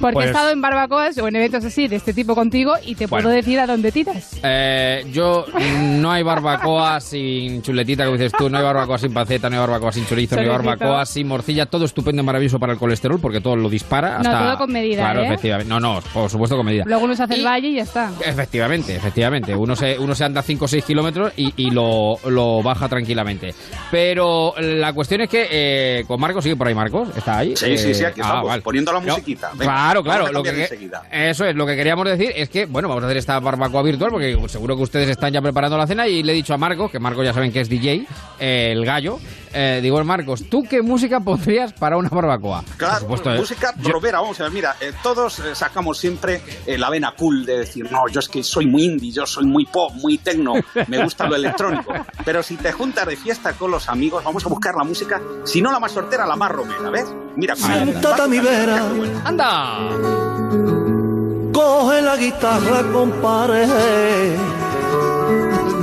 Porque 0.00 0.14
Pues- 0.14 0.26
he 0.28 0.30
estado 0.30 0.48
en 0.48 0.62
barbacoas 0.62 1.18
o 1.18 1.28
en 1.28 1.36
eventos 1.36 1.62
así 1.62 1.86
de 1.86 1.96
este 1.96 2.14
tipo 2.14 2.34
contigo 2.34 2.72
y 2.82 2.94
te 2.94 3.04
Bueno. 3.06 3.24
puedo 3.24 3.36
decir 3.36 3.60
a 3.60 3.66
dónde 3.66 3.92
tiras. 3.92 4.30
Eh, 4.42 5.04
yo 5.12 5.44
no 5.82 6.10
hay 6.10 6.22
barbacoa 6.22 7.00
sin 7.00 7.60
chuletita, 7.60 8.06
como 8.06 8.16
dices 8.16 8.32
tú, 8.38 8.48
no 8.48 8.56
hay 8.56 8.64
barbacoa 8.64 8.96
sin 8.96 9.12
panceta, 9.12 9.50
no 9.50 9.56
hay 9.56 9.60
barbacoa 9.60 9.92
sin 9.92 10.06
chorizo, 10.06 10.36
no 10.36 10.40
hay 10.40 10.48
barbacoa 10.48 11.04
sin 11.04 11.28
morcilla, 11.28 11.66
todo 11.66 11.84
estupendo 11.84 12.22
y 12.22 12.24
maravilloso 12.24 12.58
para 12.58 12.72
el 12.72 12.78
colesterol 12.78 13.20
porque 13.20 13.42
todo 13.42 13.56
lo 13.56 13.68
dispara. 13.68 14.12
No, 14.22 14.30
Hasta, 14.30 14.38
todo 14.46 14.56
con 14.58 14.72
medida, 14.72 15.02
Claro, 15.02 15.20
¿eh? 15.20 15.26
efectivamente. 15.26 15.68
No, 15.68 15.78
no, 15.78 16.00
por 16.14 16.30
supuesto 16.30 16.56
con 16.56 16.64
medida. 16.64 16.84
Luego 16.86 17.04
uno 17.04 17.14
se 17.14 17.24
hace 17.24 17.34
el 17.34 17.44
valle 17.44 17.68
y 17.68 17.74
ya 17.74 17.82
está. 17.82 18.10
Efectivamente, 18.24 18.96
efectivamente. 18.96 19.54
Uno 19.54 19.76
se, 19.76 19.98
uno 19.98 20.14
se 20.14 20.24
anda 20.24 20.40
5 20.40 20.64
o 20.64 20.68
6 20.68 20.82
kilómetros 20.82 21.34
y, 21.36 21.52
y 21.58 21.70
lo, 21.72 22.18
lo 22.26 22.62
baja 22.62 22.88
tranquilamente. 22.88 23.54
Pero 23.90 24.54
la 24.58 24.94
cuestión 24.94 25.20
es 25.20 25.28
que 25.28 25.46
eh, 25.50 26.04
con 26.08 26.18
Marcos, 26.18 26.42
sigue 26.42 26.56
por 26.56 26.68
ahí 26.68 26.74
Marcos, 26.74 27.10
¿está 27.14 27.36
ahí? 27.36 27.54
Sí, 27.54 27.76
sí, 27.76 27.92
sí, 27.92 28.02
Eh, 28.02 28.06
aquí 28.06 28.20
ah, 28.22 28.24
estamos, 28.24 28.46
vale. 28.48 28.62
poniendo 28.62 28.92
la 28.94 29.00
No, 29.00 29.16
Venga. 29.52 29.64
Claro, 29.64 30.02
claro. 30.02 30.32
Lo 30.32 30.42
que, 30.42 30.50
enseguida. 30.50 31.02
eso 31.10 31.44
es, 31.44 31.54
lo 31.54 31.66
que 31.66 31.76
queríamos 31.76 32.06
decir 32.06 32.32
es 32.34 32.48
que, 32.48 32.66
bueno, 32.66 32.88
vamos 32.88 33.02
a 33.04 33.06
hacer 33.06 33.16
esta 33.16 33.38
barbacoa 33.40 33.82
virtual 33.82 34.10
porque 34.10 34.38
seguro 34.48 34.76
que 34.76 34.82
ustedes 34.82 35.08
están 35.08 35.32
ya 35.32 35.42
preparando 35.42 35.76
la 35.76 35.86
cena 35.86 36.06
y 36.06 36.22
le 36.22 36.32
he 36.32 36.34
dicho 36.34 36.54
a 36.54 36.58
Marcos, 36.58 36.90
que 36.90 36.98
Marcos 36.98 37.24
ya 37.24 37.32
saben 37.32 37.52
que 37.52 37.60
es 37.60 37.68
DJ, 37.68 38.06
eh, 38.38 38.72
el 38.72 38.84
gallo, 38.84 39.18
eh, 39.52 39.80
digo, 39.82 40.02
Marcos, 40.04 40.44
¿tú 40.48 40.62
qué 40.68 40.82
música 40.82 41.20
pondrías 41.20 41.72
para 41.72 41.96
una 41.96 42.08
barbacoa? 42.08 42.64
Claro, 42.76 42.92
Por 43.06 43.18
supuesto, 43.18 43.34
eh, 43.34 43.38
música 43.38 43.74
yo- 43.78 43.92
robera, 43.92 44.20
vamos 44.20 44.38
a 44.40 44.44
ver, 44.44 44.52
mira, 44.52 44.76
eh, 44.80 44.92
todos 45.02 45.38
eh, 45.40 45.54
sacamos 45.54 45.98
siempre 45.98 46.42
eh, 46.66 46.78
la 46.78 46.90
vena 46.90 47.14
cool 47.16 47.44
de 47.44 47.58
decir, 47.58 47.90
no, 47.90 48.08
yo 48.08 48.20
es 48.20 48.28
que 48.28 48.42
soy 48.42 48.66
muy 48.66 48.84
indie, 48.84 49.10
yo 49.12 49.26
soy 49.26 49.44
muy 49.46 49.66
pop, 49.66 49.92
muy 49.94 50.18
tecno, 50.18 50.54
me 50.88 51.02
gusta 51.02 51.26
lo 51.28 51.36
electrónico. 51.36 51.92
Pero 52.24 52.42
si 52.42 52.56
te 52.56 52.72
juntas 52.72 53.06
de 53.06 53.16
fiesta 53.16 53.52
con 53.54 53.70
los 53.70 53.88
amigos, 53.88 54.22
vamos 54.24 54.44
a 54.44 54.48
buscar 54.48 54.74
la 54.74 54.84
música, 54.84 55.20
si 55.44 55.60
no 55.62 55.72
la 55.72 55.80
más 55.80 55.92
sortera, 55.92 56.26
la 56.26 56.36
más 56.36 56.50
romera, 56.50 56.90
¿ves? 56.90 57.06
Mira, 57.36 57.54
Siéntate 57.56 58.22
a 58.22 58.26
mi 58.26 58.38
vera. 58.40 58.82
¡Anda! 59.24 59.88
Coge 61.52 62.02
la 62.02 62.16
guitarra, 62.16 62.82
compadre. 62.92 63.66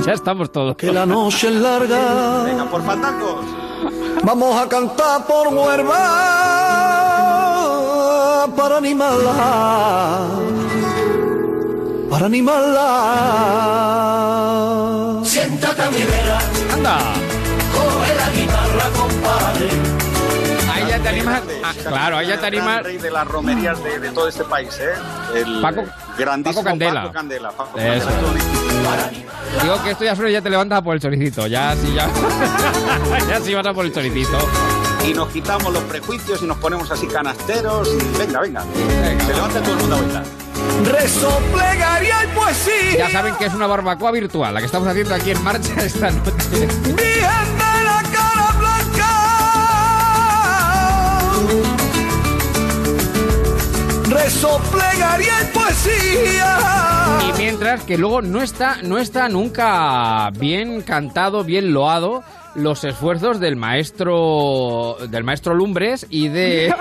Ya 0.08 0.14
estamos 0.14 0.50
todos. 0.50 0.74
Que 0.74 0.90
la 0.90 1.04
noche 1.04 1.48
es 1.48 1.54
larga. 1.56 2.42
Venga, 2.42 2.64
por 2.64 2.82
fandangos. 2.82 3.44
Vamos 4.24 4.56
a 4.56 4.66
cantar 4.66 5.26
por 5.26 5.48
Huerva 5.48 5.98
para 8.56 8.78
animarla. 8.78 10.30
Para 12.08 12.24
animarla. 12.24 12.86
Siéntate 15.24 15.82
a 15.82 15.90
mi 15.90 16.02
vera. 16.02 16.38
¡Anda! 16.72 16.96
Coge 17.74 18.14
la 18.16 18.30
guitarra, 18.30 18.88
compadre. 18.96 19.77
Animas. 21.08 21.42
ah, 21.64 21.72
claro, 21.86 22.16
ahí 22.18 22.26
ya 22.28 22.38
te 22.40 22.46
El 22.48 22.54
gran 22.54 22.68
animas. 22.68 22.82
rey 22.84 22.98
de 22.98 23.10
las 23.10 23.26
romerías 23.26 23.82
de, 23.82 23.98
de 23.98 24.10
todo 24.10 24.28
este 24.28 24.44
país, 24.44 24.76
¿eh? 24.80 24.92
El 25.34 25.60
Paco- 25.60 25.84
grandísimo 26.18 26.62
Paco 26.62 26.70
Candela. 26.70 27.00
Paco 27.02 27.12
Candela. 27.12 27.50
Paco 27.52 27.78
Eso. 27.78 28.06
Candela. 28.06 29.10
Digo 29.62 29.82
que 29.82 29.90
esto 29.90 30.04
ya 30.04 30.14
ya 30.28 30.42
te 30.42 30.50
levantas 30.50 30.82
por 30.82 30.94
el 30.94 31.00
choricito. 31.00 31.46
Ya 31.46 31.74
sí, 31.74 31.92
ya. 31.94 32.08
ya 33.28 33.40
sí 33.40 33.54
vas 33.54 33.66
a 33.66 33.72
por 33.74 33.84
el 33.84 33.92
choricito. 33.92 34.38
Y 35.06 35.14
nos 35.14 35.28
quitamos 35.28 35.72
los 35.72 35.82
prejuicios 35.84 36.42
y 36.42 36.46
nos 36.46 36.58
ponemos 36.58 36.90
así 36.90 37.06
canasteros 37.06 37.88
y 37.88 38.18
venga, 38.18 38.40
venga. 38.40 38.62
Se 39.26 39.32
levanta 39.34 39.60
todo 39.62 39.72
el 39.74 39.78
mundo 39.80 39.96
a 39.96 40.00
bailar. 40.00 40.24
Rezo, 40.84 41.38
plegaria 41.52 42.24
y 42.24 42.26
poesía. 42.36 42.98
Ya 42.98 43.10
saben 43.10 43.34
que 43.36 43.46
es 43.46 43.54
una 43.54 43.66
barbacoa 43.66 44.10
virtual, 44.10 44.52
la 44.54 44.60
que 44.60 44.66
estamos 44.66 44.88
haciendo 44.88 45.14
aquí 45.14 45.30
en 45.30 45.42
marcha 45.42 45.72
esta 45.82 46.10
noche. 46.10 46.68
Rezo, 54.22 54.60
plegaria 54.72 55.32
y 55.42 55.56
poesía. 55.56 56.58
Y 57.28 57.38
mientras 57.38 57.84
que 57.84 57.96
luego 57.96 58.20
no 58.22 58.42
está, 58.42 58.78
no 58.82 58.98
está 58.98 59.28
nunca 59.28 60.30
bien 60.38 60.82
cantado, 60.82 61.44
bien 61.44 61.72
loado 61.72 62.22
los 62.54 62.82
esfuerzos 62.82 63.38
del 63.38 63.54
maestro 63.56 64.96
del 65.08 65.22
maestro 65.22 65.54
Lumbres 65.54 66.06
y 66.10 66.28
de 66.28 66.74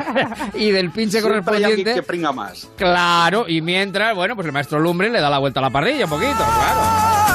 y 0.54 0.70
del 0.70 0.90
pinche 0.90 1.20
Siempre 1.20 1.42
correspondiente. 1.42 1.94
que 1.94 2.02
pringa 2.02 2.32
más. 2.32 2.68
Claro, 2.76 3.46
y 3.48 3.60
mientras, 3.60 4.14
bueno, 4.14 4.36
pues 4.36 4.46
el 4.46 4.52
maestro 4.52 4.78
Lumbres 4.78 5.10
le 5.10 5.20
da 5.20 5.28
la 5.28 5.38
vuelta 5.38 5.60
a 5.60 5.64
la 5.64 5.70
parrilla 5.70 6.04
un 6.04 6.10
poquito, 6.10 6.34
claro. 6.36 7.25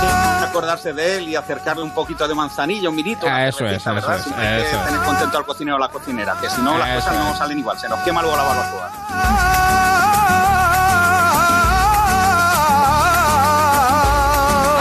Que 0.00 0.44
acordarse 0.44 0.92
de 0.92 1.16
él 1.18 1.28
y 1.28 1.36
acercarle 1.36 1.82
un 1.82 1.92
poquito 1.92 2.26
de 2.28 2.34
manzanilla, 2.34 2.88
un 2.90 2.96
minito. 2.96 3.26
Ah, 3.28 3.46
eso 3.48 3.64
es, 3.66 3.72
eso 3.78 3.94
¿verdad? 3.94 4.16
es, 4.16 4.22
Siempre 4.24 4.46
hay 4.46 4.62
que 4.62 4.68
eso 4.68 4.76
es. 4.80 4.86
tener 4.86 5.00
contento 5.02 5.38
al 5.38 5.44
cocinero 5.46 5.76
o 5.76 5.78
a 5.78 5.86
la 5.86 5.88
cocinera, 5.88 6.36
que 6.40 6.50
si 6.50 6.60
no 6.60 6.76
las 6.78 6.88
Eso 6.90 7.08
cosas 7.08 7.24
no 7.24 7.36
salen 7.36 7.58
igual, 7.58 7.78
se 7.78 7.88
nos 7.88 8.00
quema 8.00 8.20
luego 8.22 8.36
la 8.36 8.42
barbacoa. 8.42 8.90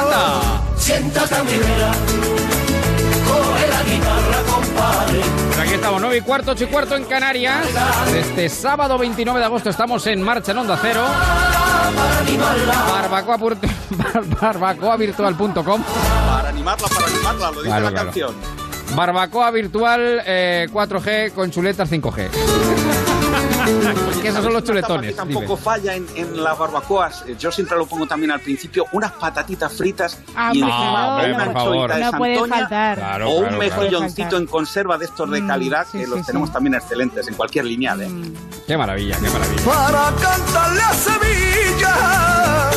Anda. 0.02 0.24
Siéntate 0.78 1.36
a 1.36 1.44
mi 1.44 1.58
vera. 1.58 1.92
Estamos, 5.82 6.00
9 6.00 6.18
y 6.18 6.22
cuarto, 6.22 6.52
8 6.52 6.64
y 6.64 6.68
cuarto 6.68 6.96
en 6.96 7.06
Canarias. 7.06 7.66
Este 8.14 8.50
sábado 8.50 9.00
29 9.00 9.40
de 9.40 9.46
agosto 9.46 9.72
estamos 9.72 10.06
en 10.06 10.22
marcha 10.22 10.52
en 10.52 10.60
Onda 10.60 10.78
Cero. 10.80 11.04
Barbacoa, 12.88 13.38
barbacoavirtual.com. 14.42 15.84
Para 15.84 16.50
animarla, 16.50 16.88
para 16.88 17.08
animarla, 17.08 17.48
lo 17.48 17.64
dice 17.64 17.66
Claro, 17.66 17.86
la 17.86 17.92
claro. 17.92 18.06
canción. 18.06 18.36
Barbacoa 18.94 19.50
virtual 19.50 20.22
eh, 20.24 20.68
4G 20.72 21.32
con 21.34 21.50
chuletas 21.50 21.92
5G. 21.92 22.30
que 24.22 24.28
esos 24.28 24.44
son 24.44 24.54
los 24.54 24.64
chuletones. 24.64 25.12
que 25.12 25.18
tampoco 25.18 25.42
dime. 25.42 25.58
falla 25.58 25.96
en, 25.96 26.06
en 26.16 26.44
las 26.44 26.58
barbacoas. 26.58 27.24
Eh, 27.28 27.36
Yo 27.40 27.52
siempre 27.52 27.78
lo 27.78 27.86
pongo 27.86 28.06
también 28.06 28.32
al 28.32 28.40
principio, 28.40 28.86
unas 28.92 29.12
patatitas 29.14 29.74
fritas 29.74 30.18
Ah, 30.36 30.52
y 30.54 30.60
encima 30.62 30.72
favor. 30.74 31.30
una 31.36 31.44
anchoita 31.44 31.96
de 31.96 32.04
No 32.04 32.12
puede 32.14 32.36
Santoña 32.38 32.56
faltar. 32.62 32.98
Claro, 32.98 33.30
o 33.30 33.32
un 33.36 33.44
claro, 33.48 33.58
claro. 33.60 33.82
mejilloncito 33.82 34.38
en 34.38 34.46
conserva 34.48 34.98
de 34.98 35.06
estos 35.06 35.30
de 35.32 35.42
Mm, 35.42 35.48
calidad 35.48 35.88
sí, 35.92 35.98
que 36.00 36.04
sí, 36.06 36.10
los 36.10 36.20
sí. 36.20 36.26
tenemos 36.28 36.52
también 36.52 36.76
excelentes 36.76 37.28
en 37.28 37.34
cualquier 37.36 37.66
lineal. 37.66 38.02
¿eh? 38.02 38.10
Qué 38.68 38.78
maravilla, 38.78 39.18
qué 39.22 39.30
maravilla. 39.30 39.64
Para 39.66 40.12
cantarle 40.22 40.82
a 40.82 40.94
Sevilla. 40.94 42.70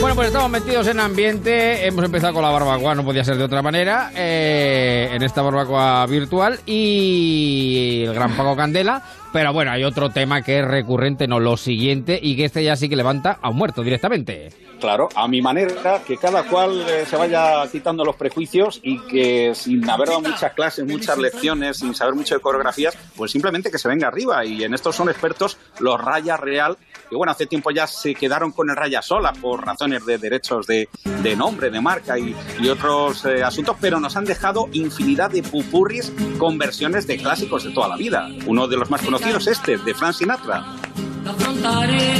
Bueno, 0.00 0.14
pues 0.14 0.28
estamos 0.28 0.48
metidos 0.50 0.86
en 0.86 1.00
ambiente. 1.00 1.84
Hemos 1.86 2.04
empezado 2.04 2.32
con 2.34 2.42
la 2.42 2.50
barbacoa, 2.50 2.94
no 2.94 3.04
podía 3.04 3.24
ser 3.24 3.36
de 3.36 3.42
otra 3.44 3.62
manera. 3.62 4.12
eh, 4.14 5.08
en 5.12 5.22
esta 5.22 5.42
barbacoa 5.42 6.06
virtual 6.06 6.60
y 6.66 8.04
el 8.06 8.14
gran 8.14 8.32
Paco 8.36 8.54
Candela. 8.54 9.02
Pero 9.32 9.52
bueno, 9.52 9.70
hay 9.70 9.84
otro 9.84 10.10
tema 10.10 10.42
que 10.42 10.60
es 10.60 10.64
recurrente, 10.64 11.28
no 11.28 11.38
lo 11.38 11.56
siguiente, 11.56 12.18
y 12.20 12.36
que 12.36 12.46
este 12.46 12.64
ya 12.64 12.76
sí 12.76 12.88
que 12.88 12.96
levanta 12.96 13.38
a 13.42 13.50
un 13.50 13.56
muerto 13.56 13.82
directamente. 13.82 14.50
Claro, 14.80 15.08
a 15.14 15.26
mi 15.26 15.42
manera, 15.42 16.02
que 16.06 16.16
cada 16.16 16.44
cual 16.44 16.84
eh, 16.88 17.04
se 17.04 17.16
vaya 17.16 17.66
quitando 17.70 18.04
los 18.04 18.14
prejuicios 18.14 18.80
y 18.82 19.00
que 19.00 19.52
sin 19.54 19.88
haber 19.90 20.08
dado 20.08 20.20
muchas 20.20 20.52
clases, 20.52 20.86
muchas 20.86 21.18
lecciones, 21.18 21.78
sin 21.78 21.94
saber 21.94 22.14
mucho 22.14 22.36
de 22.36 22.40
coreografías, 22.40 22.96
pues 23.16 23.32
simplemente 23.32 23.72
que 23.72 23.78
se 23.78 23.88
venga 23.88 24.06
arriba. 24.06 24.44
Y 24.44 24.62
en 24.62 24.74
estos 24.74 24.94
son 24.94 25.08
expertos 25.08 25.58
los 25.80 26.00
Raya 26.00 26.36
Real, 26.36 26.78
que 27.08 27.16
bueno, 27.16 27.32
hace 27.32 27.46
tiempo 27.46 27.70
ya 27.70 27.86
se 27.86 28.14
quedaron 28.14 28.52
con 28.52 28.68
el 28.70 28.76
Raya 28.76 29.02
sola 29.02 29.32
por 29.32 29.64
razones 29.64 30.04
de 30.06 30.18
derechos 30.18 30.66
de, 30.66 30.88
de 31.22 31.36
nombre, 31.36 31.70
de 31.70 31.80
marca 31.80 32.18
y, 32.18 32.34
y 32.60 32.68
otros 32.68 33.24
eh, 33.24 33.42
asuntos, 33.42 33.76
pero 33.80 33.98
nos 34.00 34.16
han 34.16 34.24
dejado 34.24 34.68
infinidad 34.72 35.30
de 35.30 35.42
pupurris 35.42 36.12
con 36.38 36.58
versiones 36.58 37.06
de 37.06 37.16
clásicos 37.18 37.64
de 37.64 37.70
toda 37.70 37.88
la 37.88 37.96
vida. 37.96 38.28
Uno 38.46 38.66
de 38.68 38.76
los 38.76 38.90
más 38.90 39.02
conocidos, 39.02 39.46
este, 39.46 39.76
de 39.78 39.94
Frank 39.94 40.14
Sinatra. 40.14 40.64
afrontaré 41.26 42.14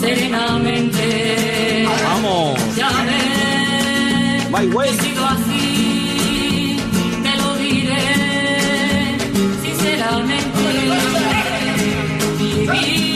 serenamente. 0.00 1.86
Vamos. 2.04 2.58
Ya 2.76 2.88
ves, 3.04 4.50
My 4.50 4.66
way. 4.74 4.88
he 4.88 4.92
sido 4.94 5.26
así, 5.26 6.76
te 7.22 7.36
lo 7.42 7.54
diré 7.56 9.18
sinceramente. 9.62 10.44
Viví 12.38 13.13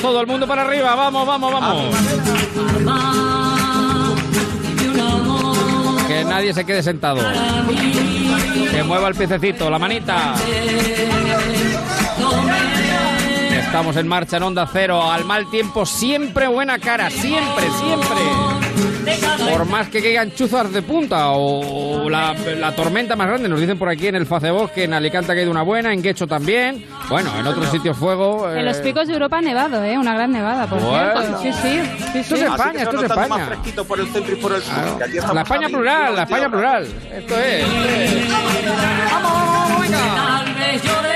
Todo 0.00 0.20
el 0.20 0.26
mundo 0.26 0.46
para 0.46 0.62
arriba, 0.62 0.94
vamos, 0.94 1.26
vamos, 1.26 1.52
vamos. 1.52 1.94
Que 6.06 6.24
nadie 6.24 6.54
se 6.54 6.64
quede 6.64 6.82
sentado. 6.82 7.20
Que 8.70 8.82
mueva 8.84 9.08
el 9.08 9.14
piececito, 9.14 9.70
la 9.70 9.78
manita. 9.78 10.34
Estamos 13.50 13.96
en 13.96 14.06
marcha 14.08 14.36
en 14.36 14.42
Onda 14.44 14.68
Cero. 14.72 15.10
Al 15.10 15.24
mal 15.24 15.50
tiempo, 15.50 15.84
siempre 15.84 16.46
buena 16.46 16.78
cara. 16.78 17.10
Siempre, 17.10 17.66
siempre. 17.78 18.65
Por 19.50 19.64
más 19.66 19.88
que 19.88 20.02
caigan 20.02 20.32
chuzas 20.32 20.72
de 20.72 20.82
punta 20.82 21.28
o 21.30 22.08
la, 22.10 22.34
la 22.58 22.74
tormenta 22.74 23.14
más 23.16 23.28
grande. 23.28 23.48
Nos 23.48 23.60
dicen 23.60 23.78
por 23.78 23.88
aquí 23.88 24.08
en 24.08 24.16
el 24.16 24.26
Facebook 24.26 24.72
que 24.72 24.84
en 24.84 24.94
Alicante 24.94 25.32
ha 25.32 25.34
caído 25.34 25.50
una 25.50 25.62
buena, 25.62 25.92
en 25.92 26.02
Guecho 26.02 26.26
también. 26.26 26.84
Bueno, 27.08 27.30
en 27.38 27.46
otros 27.46 27.68
sitios 27.70 27.96
fuego. 27.96 28.50
En 28.52 28.64
los 28.64 28.78
eh, 28.78 28.82
picos 28.82 29.06
de 29.06 29.14
Europa 29.14 29.38
ha 29.38 29.42
nevado, 29.42 29.82
¿eh? 29.84 29.96
Una 29.96 30.14
gran 30.14 30.30
nevada, 30.32 30.66
por 30.66 30.80
Bueno. 30.80 31.38
cierto. 31.40 31.42
Sí, 31.42 31.52
sí. 31.52 31.80
sí, 32.12 32.18
Esto 32.18 32.36
sí. 32.36 32.42
es 32.42 32.50
Así 32.50 32.60
España, 32.60 32.82
esto 32.82 32.96
es 32.96 33.02
España. 33.04 33.28
más 33.28 33.46
fresquito 33.48 33.84
por 33.84 34.00
el 34.00 34.06
centro 34.08 34.32
y 34.32 34.36
por 34.36 34.52
el 34.52 34.62
sur. 34.62 34.74
estamos 34.74 35.34
La 35.34 35.42
España 35.42 35.68
plural, 35.68 35.96
21 36.14 36.16
la 36.16 36.22
España 36.22 36.48
plural. 36.50 36.84
Esto 36.84 37.34
es. 37.38 37.64
esto 37.64 37.88
es. 37.88 39.12
¡Vamos, 39.12 39.80
venga! 39.80 41.15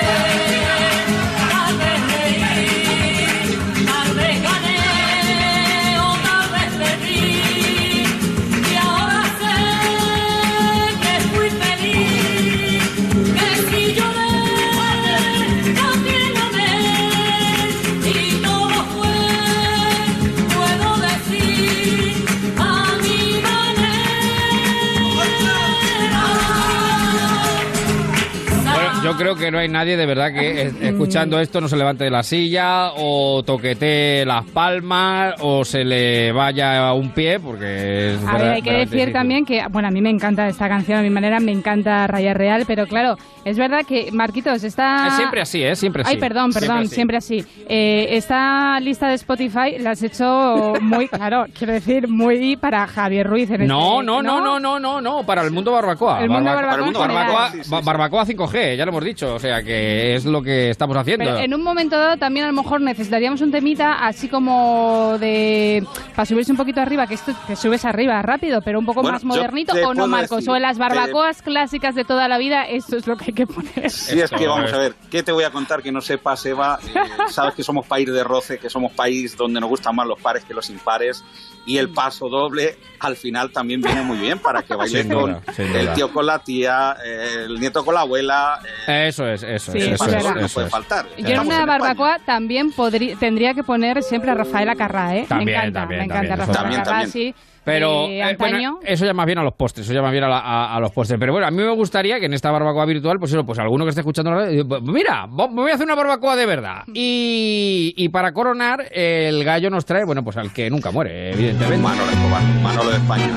Espero 29.21 29.37
que 29.37 29.51
no 29.51 29.59
hay 29.59 29.69
nadie 29.69 29.97
de 29.99 30.07
verdad 30.07 30.33
que 30.33 30.73
escuchando 30.81 31.39
esto 31.41 31.61
no 31.61 31.69
se 31.69 31.77
levante 31.77 32.05
de 32.05 32.11
la 32.11 32.23
silla 32.23 32.93
o 32.97 33.43
toquetee 33.45 34.25
las 34.25 34.45
palmas 34.47 35.35
o 35.41 35.63
se 35.65 35.85
le 35.85 36.33
vaya 36.33 36.93
un 36.95 37.11
pie 37.11 37.39
porque 37.39 38.15
es 38.15 38.27
A 38.27 38.39
ver, 38.39 38.49
hay 38.53 38.63
que 38.63 38.73
decir 38.73 38.91
difícil. 38.93 39.13
también 39.13 39.45
que, 39.45 39.63
bueno, 39.71 39.89
a 39.89 39.91
mí 39.91 40.01
me 40.01 40.09
encanta 40.11 40.49
esta 40.49 40.69
canción, 40.69 40.99
a 41.01 41.03
mi 41.03 41.11
manera 41.11 41.39
me 41.39 41.53
encanta 41.53 42.07
Raya 42.07 42.33
Real, 42.33 42.65
pero 42.67 42.87
claro, 42.87 43.17
es 43.45 43.59
verdad 43.59 43.85
que 43.87 44.11
Marquitos 44.13 44.65
está... 44.65 45.09
Es 45.09 45.15
siempre 45.17 45.43
así, 45.43 45.63
¿eh? 45.63 45.77
Siempre 45.77 46.03
así. 46.03 46.13
Ay, 46.15 46.19
perdón, 46.19 46.53
perdón, 46.53 46.89
siempre 46.89 47.17
así. 47.19 47.45
Eh, 47.69 48.09
esta 48.13 48.81
lista 48.81 49.09
de 49.09 49.15
Spotify 49.15 49.79
la 49.79 49.91
has 49.91 50.03
hecho 50.03 50.73
muy, 50.81 51.09
claro, 51.11 51.45
quiero 51.57 51.75
decir, 51.75 52.09
muy 52.09 52.57
para 52.57 52.87
Javier 52.87 53.27
Ruiz. 53.27 53.51
En 53.51 53.67
No, 53.67 54.01
este- 54.01 54.07
no, 54.07 54.23
no, 54.23 54.41
no, 54.41 54.59
no, 54.61 54.81
no, 54.81 55.01
no, 55.01 55.27
para 55.27 55.43
el 55.43 55.51
mundo 55.51 55.73
barbacoa. 55.73 56.23
El 56.23 56.31
mundo 56.31 56.51
Barbacoa- 56.51 56.93
barbacoa 56.93 57.51
barbacoa, 57.51 57.81
barbacoa 57.83 58.25
5G, 58.27 58.77
ya 58.77 58.85
lo 58.85 58.91
hemos 58.91 59.05
dicho, 59.05 59.10
o 59.21 59.39
sea 59.39 59.63
que 59.63 60.15
es 60.15 60.25
lo 60.25 60.43
que 60.43 60.71
estamos 60.71 60.97
haciendo. 60.97 61.25
Pero 61.25 61.39
en 61.39 61.55
un 61.55 61.63
momento 61.63 61.97
dado 61.97 62.17
también 62.17 62.45
a 62.45 62.49
lo 62.49 62.63
mejor 62.63 62.81
necesitaríamos 62.81 63.41
un 63.41 63.51
temita 63.51 64.07
así 64.07 64.29
como 64.29 65.17
de 65.19 65.85
para 66.15 66.27
subirse 66.27 66.53
un 66.53 66.59
poquito 66.59 66.81
arriba, 66.81 67.07
que 67.07 67.15
esto 67.15 67.33
te 67.47 67.57
subes 67.57 67.85
arriba 67.85 68.21
rápido, 68.23 68.61
pero 68.63 68.79
un 68.79 68.87
poco 68.87 69.03
Bueno, 69.03 69.15
más 69.15 69.25
modernito 69.25 69.75
te 69.75 69.85
o 69.85 69.95
no, 69.95 70.07
Marcos, 70.07 70.39
decir 70.39 70.51
o 70.51 70.57
en 70.57 70.63
las 70.63 70.79
barbacoas 70.79 71.43
clásicas 71.43 71.95
de 71.95 72.05
toda 72.05 72.29
la 72.29 72.39
vida, 72.39 72.65
esto 72.65 72.97
es 72.97 73.07
lo 73.07 73.17
que 73.17 73.27
hay 73.29 73.33
que 73.33 73.47
poner. 73.47 73.91
Sí, 73.91 74.21
es 74.21 74.31
que 74.31 74.47
vamos 74.47 74.73
a 74.73 74.79
ver, 74.79 74.95
¿qué 75.11 75.23
te 75.23 75.33
voy 75.33 75.45
a 75.45 75.51
contar 75.51 75.83
que 75.83 75.93
no 75.93 76.01
sepas, 76.01 76.45
Eva? 76.47 76.79
Eh, 76.87 76.99
sabes 77.29 77.55
que 77.55 77.63
somos 77.63 77.87
país 77.87 78.11
de 78.11 78.25
roce, 78.25 78.59
que 78.59 78.71
somos 78.71 78.93
país 78.93 79.37
donde 79.37 79.61
nos 79.61 79.69
gustan 79.69 79.95
más 79.97 80.07
los 80.07 80.21
pares 80.21 80.45
que 80.45 80.55
los 80.55 80.71
impares 80.71 81.25
y 81.67 81.79
el 81.79 81.91
paso 81.91 82.29
doble 82.29 82.79
al 83.01 83.17
final 83.17 83.51
también 83.53 83.81
viene 83.81 84.03
muy 84.03 84.19
bien 84.19 84.39
para 84.39 84.63
que 84.63 84.75
bailes 84.77 85.07
con 85.07 85.41
el 85.59 85.93
tío 85.95 86.13
con 86.13 86.27
la 86.27 86.39
tía, 86.39 86.97
eh, 87.05 87.45
el 87.47 87.61
nieto 87.61 87.85
con 87.85 87.95
la 87.95 88.01
abuela. 88.01 88.61
Eh, 89.05 89.09
Eso 89.09 89.27
es, 89.29 89.43
eso 89.43 89.73
Sí, 89.73 89.79
es, 89.79 89.85
es 89.87 89.93
eso 89.93 90.05
es, 90.17 90.25
no 90.25 90.41
eso 90.41 90.55
puede 90.55 90.67
es. 90.67 90.73
faltar. 90.73 91.07
Yo 91.19 91.27
en 91.29 91.41
una 91.41 91.43
España. 91.61 91.67
barbacoa 91.67 92.19
también 92.25 92.73
podría, 92.73 93.17
tendría 93.17 93.55
que 93.55 93.63
poner 93.63 94.03
siempre 94.03 94.31
a 94.31 94.35
Rafaela 94.35 94.75
Carrá, 94.77 95.17
¿eh? 95.17 95.27
También, 95.29 95.47
me 95.47 95.53
encanta, 95.53 95.81
también, 95.81 95.99
me 96.01 96.05
encanta 96.05 96.29
también, 96.29 96.39
Rafaela 96.39 96.61
también, 96.63 96.81
Carrá, 96.83 96.91
también. 97.03 97.11
sí. 97.13 97.35
Pero 97.63 98.07
eh, 98.09 98.35
bueno, 98.39 98.57
antaño. 98.57 98.79
eso 98.85 99.05
ya 99.05 99.13
más 99.13 99.27
bien 99.27 99.39
a 99.39 99.43
los 99.43 99.53
postres, 99.53 99.85
eso 99.87 99.93
ya 99.95 100.01
más 100.01 100.11
bien 100.13 100.25
a, 100.25 100.29
la- 100.29 100.39
a- 100.41 100.75
a 100.77 100.81
los 100.81 100.91
postres. 100.93 101.21
Pero 101.21 101.33
bueno, 101.33 101.47
a 101.47 101.51
mí 101.51 101.59
me 101.59 101.69
gustaría 101.75 102.19
que 102.19 102.25
en 102.25 102.33
esta 102.33 102.51
barbacoa 102.51 102.87
virtual, 102.87 103.19
pues 103.19 103.33
eso, 103.33 103.45
pues 103.45 103.59
alguno 103.59 103.85
que 103.85 103.91
esté 103.91 104.01
escuchando, 104.01 104.31
la 104.31 104.39
radio, 104.47 104.67
pues 104.67 104.83
mira, 104.83 105.27
me 105.27 105.47
voy 105.47 105.71
a 105.71 105.75
hacer 105.75 105.85
una 105.85 105.95
barbacoa 105.95 106.37
de 106.37 106.47
verdad. 106.47 106.85
Y, 106.95 107.93
y 107.99 108.09
para 108.09 108.33
coronar, 108.33 108.87
el 108.91 109.45
gallo 109.45 109.69
nos 109.69 109.85
trae, 109.85 110.05
bueno, 110.07 110.25
pues 110.25 110.39
al 110.39 110.53
que 110.55 110.71
nunca 110.71 110.91
muere, 110.91 111.33
evidentemente. 111.33 111.83
Manolo 111.83 112.11
Escobar, 112.11 112.43
Manolo 112.63 112.91
de 112.91 112.97
España. 112.97 113.29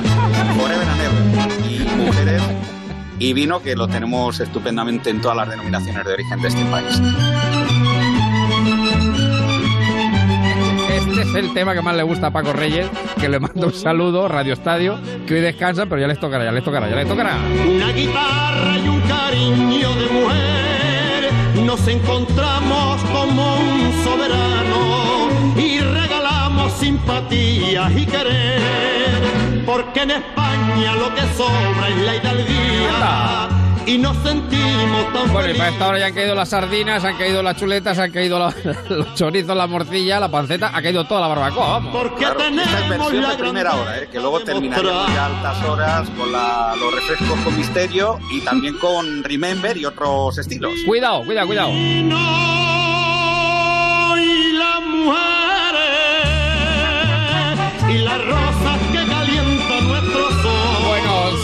Forever 0.58 0.88
and 0.88 1.00
ever. 1.02 1.70
Y 1.70 1.96
mujeres 2.06 2.42
y 3.18 3.32
vino 3.32 3.62
que 3.62 3.76
lo 3.76 3.88
tenemos 3.88 4.40
estupendamente 4.40 5.10
en 5.10 5.20
todas 5.20 5.36
las 5.36 5.48
denominaciones 5.50 6.04
de 6.04 6.12
origen 6.12 6.40
de 6.40 6.48
este 6.48 6.64
país. 6.66 7.00
Este 10.90 11.22
es 11.22 11.34
el 11.34 11.52
tema 11.52 11.74
que 11.74 11.82
más 11.82 11.96
le 11.96 12.02
gusta 12.02 12.28
a 12.28 12.30
Paco 12.30 12.52
Reyes, 12.52 12.88
que 13.20 13.28
le 13.28 13.40
mando 13.40 13.66
un 13.66 13.72
saludo, 13.72 14.28
Radio 14.28 14.52
Estadio, 14.52 14.98
que 15.26 15.34
hoy 15.34 15.40
descansa, 15.40 15.86
pero 15.86 16.00
ya 16.00 16.06
les 16.06 16.18
tocará, 16.18 16.44
ya 16.44 16.52
les 16.52 16.64
tocará, 16.64 16.88
ya 16.88 16.96
les 16.96 17.08
tocará. 17.08 17.36
Una 17.68 17.90
guitarra 17.92 18.78
y 18.78 18.88
un 18.88 19.00
cariño 19.02 19.88
de 19.94 20.08
mujer, 20.12 21.64
nos 21.64 21.86
encontramos 21.88 23.02
como 23.12 23.56
un 23.56 23.92
soberano 24.04 25.28
y 25.56 25.80
regalamos 25.80 26.72
simpatía 26.74 27.90
y 27.90 28.06
querer, 28.06 29.20
porque 29.66 30.02
en 30.02 30.10
España 30.12 30.94
lo 30.94 31.14
que 31.14 31.20
sobra 31.36 31.88
es 31.88 31.96
la 31.98 32.16
hidalguía 32.16 33.48
y 33.86 33.98
nos 33.98 34.16
sentimos 34.18 35.12
tan 35.12 35.30
Bueno, 35.30 35.50
y 35.50 35.54
para 35.58 35.68
esta 35.70 35.88
hora 35.88 35.98
ya 35.98 36.06
han 36.06 36.14
caído 36.14 36.34
las 36.34 36.48
sardinas, 36.48 37.04
han 37.04 37.18
caído 37.18 37.42
las 37.42 37.54
chuletas, 37.56 37.98
han 37.98 38.10
caído 38.12 38.38
la- 38.38 38.54
los 38.88 39.14
chorizos, 39.14 39.54
la 39.54 39.66
morcilla, 39.66 40.18
la 40.20 40.30
panceta, 40.30 40.70
ha 40.74 40.80
caído 40.80 41.04
toda 41.06 41.20
la 41.20 41.26
barbacoa, 41.28 41.68
vamos. 41.68 41.94
Porque 41.94 42.24
Claro, 42.24 42.36
tenemos 42.38 43.12
la 43.12 43.30
de 43.30 43.36
primera 43.36 43.74
hora, 43.74 43.98
¿eh? 43.98 44.08
que 44.10 44.18
luego 44.20 44.40
terminaríamos 44.40 45.14
ya 45.14 45.26
altas 45.26 45.62
horas 45.64 46.08
con 46.16 46.32
la- 46.32 46.74
los 46.80 46.94
refrescos 46.94 47.38
con 47.40 47.54
misterio 47.56 48.18
y 48.32 48.40
también 48.40 48.78
con 48.78 49.22
Remember 49.22 49.76
y 49.76 49.84
otros 49.84 50.38
estilos. 50.38 50.72
Cuidado, 50.86 51.22
cuidado, 51.24 51.46
cuidado. 51.46 51.68
y 51.70 52.04
mujeres 52.04 52.24
y 57.90 57.98
que 57.98 58.04
calientan 58.04 58.26
nuestro 58.26 58.52
sol. 58.52 58.54
Bueno, 58.54 58.63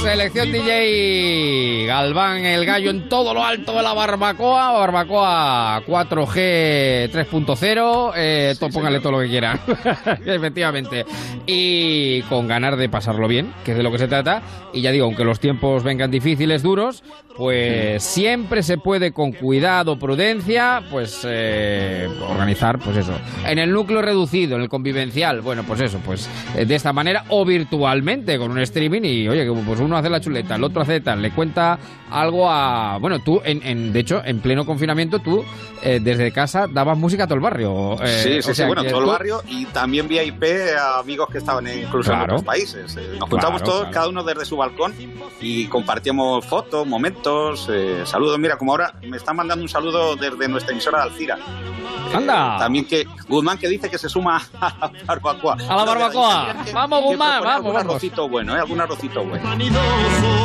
selección 0.03 0.51
DJ 0.51 1.85
Galván, 1.87 2.45
el 2.45 2.65
gallo 2.65 2.91
en 2.91 3.09
todo 3.09 3.35
lo 3.35 3.45
alto 3.45 3.75
de 3.75 3.83
la 3.83 3.93
barbacoa, 3.93 4.73
barbacoa 4.73 5.83
4G 5.87 7.11
3.0, 7.11 8.13
eh, 8.17 8.55
póngale 8.73 9.01
todo 9.01 9.13
lo 9.13 9.21
que 9.21 9.29
quiera, 9.29 9.61
efectivamente, 10.25 11.05
y 11.47 12.23
con 12.23 12.49
ganas 12.49 12.79
de 12.79 12.89
pasarlo 12.89 13.29
bien, 13.29 13.53
que 13.65 13.73
es 13.73 13.77
de 13.77 13.83
lo 13.83 13.93
que 13.93 13.99
se 13.99 14.09
trata, 14.09 14.43
y 14.73 14.81
ya 14.81 14.91
digo, 14.91 15.05
aunque 15.05 15.25
los 15.25 15.39
tiempos 15.39 15.83
vengan 15.83 16.11
difíciles, 16.11 16.63
duros, 16.63 17.03
pues 17.37 18.03
siempre 18.03 18.63
se 18.63 18.79
puede 18.79 19.13
con 19.13 19.33
cuidado, 19.33 19.99
prudencia, 19.99 20.83
pues 20.91 21.27
eh, 21.29 22.09
organizar, 22.29 22.79
pues 22.79 22.97
eso, 22.99 23.13
en 23.47 23.59
el 23.59 23.73
núcleo 23.73 24.03
reducido, 24.03 24.57
en 24.57 24.63
el 24.63 24.69
convivencial, 24.69 25.41
bueno, 25.41 25.65
pues 25.65 25.81
eso, 25.81 26.01
pues 26.05 26.29
eh, 26.57 26.65
de 26.65 26.75
esta 26.75 26.93
manera 26.93 27.25
o 27.29 27.45
virtualmente 27.45 28.39
con 28.39 28.51
un 28.51 28.61
streaming 28.61 29.03
y 29.03 29.29
oye, 29.29 29.45
que 29.45 29.53
pues 29.53 29.81
uno 29.91 29.99
hace 29.99 30.09
la 30.09 30.21
chuleta, 30.21 30.55
el 30.57 30.65
otro 30.65 30.83
hace 30.83 31.01
tal, 31.01 31.21
le 31.21 31.33
cuenta 31.33 31.79
algo 32.11 32.51
a, 32.51 32.99
bueno, 32.99 33.19
tú, 33.21 33.41
en, 33.45 33.61
en- 33.65 33.93
de 33.93 34.01
hecho, 34.01 34.23
en 34.25 34.41
pleno 34.41 34.65
confinamiento, 34.65 35.19
tú 35.19 35.45
eh, 35.83 35.99
desde 36.03 36.33
casa 36.33 36.67
dabas 36.71 36.97
música 36.99 37.25
a 37.25 37.27
todo 37.27 37.35
el 37.37 37.41
barrio. 37.41 37.95
eh, 38.03 38.21
sí, 38.23 38.39
o 38.39 38.43
sí, 38.43 38.55
sí, 38.55 38.65
bueno, 38.67 38.85
todo 38.85 39.01
el 39.01 39.07
barrio 39.07 39.43
y 39.49 39.67
también 39.67 40.09
vía 40.09 40.23
IP 40.23 40.43
a 40.79 40.99
amigos 41.01 41.29
que 41.31 41.39
estaban 41.39 41.67
incluso 41.67 42.11
Claro. 42.11 42.25
en 42.25 42.31
otros 42.31 42.45
países. 42.45 42.97
Eh, 42.97 43.01
Nos 43.01 43.11
Claro, 43.19 43.27
juntamos 43.29 43.63
todos, 43.63 43.79
claro. 43.81 43.93
cada 43.95 44.09
uno 44.09 44.23
desde 44.25 44.45
su 44.45 44.57
balcón 44.57 44.95
y 45.41 45.67
compartíamos 45.67 46.45
fotos, 46.47 46.87
momentos, 46.87 47.69
eh, 47.71 48.03
saludos. 48.05 48.39
Mira, 48.39 48.57
como 48.57 48.73
ahora 48.73 48.95
me 49.03 49.17
están 49.17 49.37
mandando 49.37 49.63
un 49.63 49.69
saludo 49.69 50.17
desde 50.17 50.49
nuestra 50.49 50.73
emisora 50.73 50.99
de 50.99 51.05
Alcira. 51.11 51.37
Eh, 51.37 52.17
Anda. 52.17 52.59
también 52.59 52.87
que 52.87 53.07
Guzmán 53.29 53.57
que 53.59 53.69
dice 53.69 53.89
que 53.89 53.97
se 53.99 54.09
suma 54.09 54.43
a 54.61 54.75
la 54.81 54.93
barbacoa. 55.07 55.55
A 55.69 55.77
la 55.77 55.85
barbacoa. 55.85 56.55
Vamos, 56.75 57.03
Guzmán, 57.05 57.43
vamos, 57.43 57.55
Algún 57.57 57.73
vamos. 57.75 57.91
arrocito 57.93 58.29
bueno, 58.29 58.57
¿eh? 58.57 58.61
Algún 58.61 58.81
arrocito 58.81 59.25
bueno. 59.25 59.49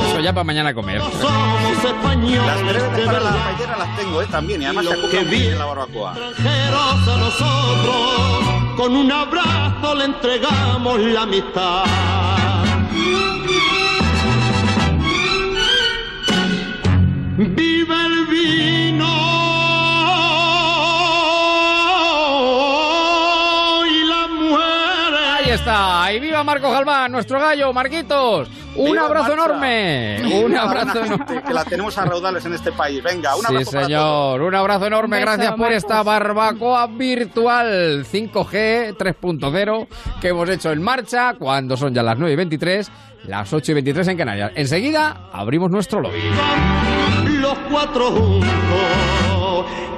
Eso 0.10 0.20
ya 0.20 0.34
para 0.34 0.44
mañana 0.44 0.74
comer. 0.74 1.02
Somos 1.02 1.84
españoles 1.84 2.45
Las 2.45 2.62
breves 2.64 2.98
de 2.98 3.06
para 3.06 3.20
la 3.20 3.32
verdad. 3.32 3.44
paellera 3.45 3.78
las 3.78 3.98
tengo, 3.98 4.22
¿eh? 4.22 4.28
También, 4.32 4.62
y 4.62 4.66
además 4.66 4.86
se 4.86 5.24
bien 5.26 5.52
en 5.53 5.60
la 5.60 5.66
barbacoa. 5.66 6.12
extranjeros 6.12 7.07
a 7.07 7.18
nosotros, 7.18 8.76
con 8.78 8.95
un 8.95 9.12
abrazo 9.12 9.95
le 9.95 10.06
entregamos 10.06 10.99
la 11.02 11.22
amistad. 11.24 11.86
Viva 17.38 17.74
y 26.16 26.20
viva 26.20 26.44
Marco 26.44 26.72
Galván, 26.72 27.12
nuestro 27.12 27.40
gallo, 27.40 27.72
Marquitos. 27.74 28.50
Un 28.76 28.92
¡Viva 28.92 29.06
abrazo 29.06 29.30
Marcha! 29.36 29.44
enorme. 29.46 30.22
Un 30.44 30.56
abrazo 30.58 31.06
enorme. 31.06 31.42
Que 31.48 31.54
la 31.54 31.64
tenemos 31.66 31.98
a 31.98 32.06
raudales 32.06 32.46
en 32.46 32.54
este 32.54 32.72
país. 32.72 33.02
Venga, 33.04 33.36
un 33.36 33.42
Sí, 33.42 33.48
abrazo 33.48 33.72
para 33.72 33.86
todos. 33.86 33.86
señor. 33.88 34.42
Un 34.42 34.56
abrazo 34.56 34.86
enorme. 34.88 35.18
Beso, 35.18 35.26
Gracias 35.32 35.50
por 35.52 35.60
Marcos. 35.60 35.78
esta 35.78 36.04
barbacoa 36.04 36.88
virtual 36.88 38.06
5G 38.06 38.96
3.0 38.98 39.88
que 40.20 40.28
hemos 40.30 40.50
hecho 40.50 40.72
en 40.72 40.82
marcha 40.84 41.36
cuando 41.40 41.78
son 41.78 41.94
ya 41.94 42.04
las 42.04 42.18
9 42.18 42.34
y 42.34 42.36
23, 42.36 42.92
las 43.28 43.52
8 43.54 43.72
y 43.72 43.76
23 43.76 44.08
en 44.10 44.18
Canarias. 44.18 44.52
Enseguida 44.56 45.30
abrimos 45.32 45.72
nuestro 45.72 46.02
lobby. 46.02 46.20
los 47.40 47.58
cuatro 47.72 48.12
juntos 48.12 48.50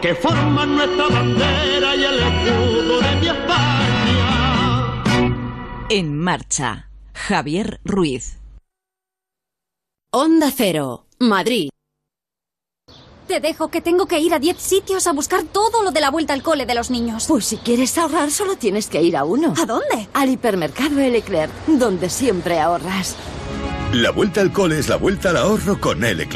que 0.02 0.14
forman 0.16 0.76
nuestra 0.76 1.08
bandera 1.10 1.96
y 1.96 2.04
el 2.04 2.20
escudo 2.20 3.00
de 3.02 3.16
mi 3.22 3.28
España. 3.28 3.67
En 5.90 6.18
marcha. 6.18 6.90
Javier 7.14 7.80
Ruiz. 7.86 8.40
Onda 10.12 10.52
Cero, 10.54 11.06
Madrid. 11.18 11.70
Te 13.26 13.40
dejo 13.40 13.70
que 13.70 13.80
tengo 13.80 14.06
que 14.06 14.20
ir 14.20 14.34
a 14.34 14.40
10 14.40 14.58
sitios 14.58 15.08
a 15.08 15.14
buscar 15.14 15.44
todo 15.44 15.84
lo 15.84 15.92
de 15.92 16.02
la 16.02 16.12
vuelta 16.12 16.34
al 16.34 16.44
cole 16.44 16.66
de 16.66 16.76
los 16.76 16.92
niños. 16.92 17.26
Pues 17.30 17.46
si 17.46 17.56
quieres 17.56 17.98
ahorrar, 17.98 18.32
solo 18.32 18.58
tienes 18.58 18.88
que 18.88 19.02
ir 19.02 19.16
a 19.16 19.24
uno. 19.24 19.54
¿A 19.58 19.66
dónde? 19.66 20.10
Al 20.14 20.30
hipermercado 20.30 21.00
El 21.00 21.16
Eclair, 21.16 21.50
donde 21.68 22.10
siempre 22.10 22.60
ahorras. 22.60 23.16
La 23.94 24.12
vuelta 24.12 24.42
al 24.42 24.52
cole 24.52 24.80
es 24.80 24.90
la 24.90 24.98
vuelta 24.98 25.30
al 25.30 25.38
ahorro 25.38 25.80
con 25.80 26.04
L. 26.04 26.28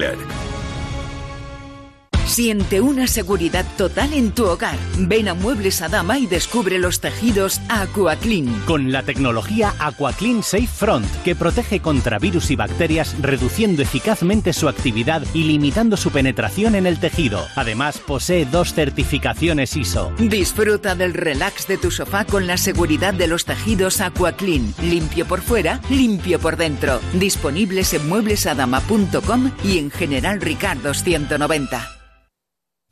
Siente 2.32 2.80
una 2.80 3.08
seguridad 3.08 3.66
total 3.78 4.14
en 4.14 4.32
tu 4.32 4.46
hogar. 4.46 4.78
Ven 4.98 5.28
a 5.28 5.34
Muebles 5.34 5.82
Adama 5.82 6.18
y 6.18 6.28
descubre 6.28 6.80
los 6.80 7.02
tejidos 7.02 7.60
AquaClean. 7.68 8.48
Con 8.66 8.94
la 8.94 9.04
tecnología 9.04 9.74
AquaClean 9.80 10.42
Safe 10.42 10.66
Front, 10.66 11.06
que 11.26 11.36
protege 11.36 11.82
contra 11.82 12.20
virus 12.20 12.50
y 12.50 12.56
bacterias, 12.56 13.18
reduciendo 13.20 13.82
eficazmente 13.82 14.54
su 14.54 14.70
actividad 14.70 15.24
y 15.34 15.44
limitando 15.44 15.98
su 15.98 16.10
penetración 16.10 16.76
en 16.76 16.86
el 16.86 17.02
tejido. 17.02 17.46
Además, 17.58 17.98
posee 17.98 18.46
dos 18.46 18.74
certificaciones 18.74 19.76
ISO. 19.76 20.14
Disfruta 20.18 20.96
del 20.96 21.14
relax 21.14 21.68
de 21.68 21.78
tu 21.78 21.92
sofá 21.92 22.24
con 22.24 22.48
la 22.48 22.56
seguridad 22.56 23.14
de 23.14 23.28
los 23.28 23.44
tejidos 23.44 24.00
AquaClean. 24.00 24.74
Limpio 24.82 25.26
por 25.26 25.42
fuera, 25.42 25.82
limpio 25.90 26.40
por 26.40 26.56
dentro. 26.56 27.02
Disponibles 27.12 27.94
en 27.94 28.08
mueblesadama.com 28.08 29.52
y 29.66 29.80
en 29.80 29.92
General 29.92 30.40
Ricardo 30.40 30.94
190. 30.94 32.01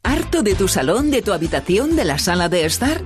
¿Harto 0.03 0.43
de 0.43 0.55
tu 0.55 0.67
salón, 0.67 1.11
de 1.11 1.21
tu 1.21 1.33
habitación, 1.33 1.95
de 1.95 2.05
la 2.05 2.17
sala 2.17 2.49
de 2.49 2.65
estar? 2.65 3.01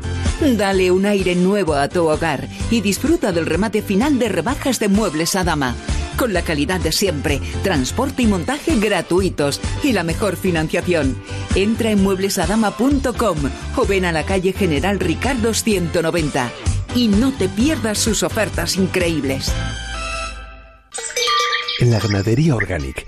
Dale 0.57 0.91
un 0.91 1.05
aire 1.05 1.35
nuevo 1.35 1.73
a 1.73 1.89
tu 1.89 2.07
hogar 2.07 2.47
y 2.69 2.81
disfruta 2.81 3.31
del 3.31 3.45
remate 3.45 3.81
final 3.81 4.19
de 4.19 4.29
rebajas 4.29 4.79
de 4.79 4.89
Muebles 4.89 5.35
Adama. 5.35 5.75
Con 6.17 6.33
la 6.33 6.43
calidad 6.43 6.79
de 6.79 6.91
siempre, 6.91 7.41
transporte 7.63 8.21
y 8.21 8.27
montaje 8.27 8.79
gratuitos 8.79 9.59
y 9.81 9.93
la 9.93 10.03
mejor 10.03 10.37
financiación. 10.37 11.17
Entra 11.55 11.89
en 11.89 12.03
mueblesadama.com 12.03 13.37
o 13.75 13.85
ven 13.85 14.05
a 14.05 14.11
la 14.11 14.23
calle 14.23 14.53
General 14.53 14.99
Ricardo 14.99 15.53
190 15.55 16.51
y 16.95 17.07
no 17.07 17.31
te 17.33 17.49
pierdas 17.49 17.97
sus 17.97 18.21
ofertas 18.21 18.77
increíbles. 18.77 19.51
En 21.79 21.89
la 21.89 21.99
ganadería 21.99 22.55
Organic 22.55 23.07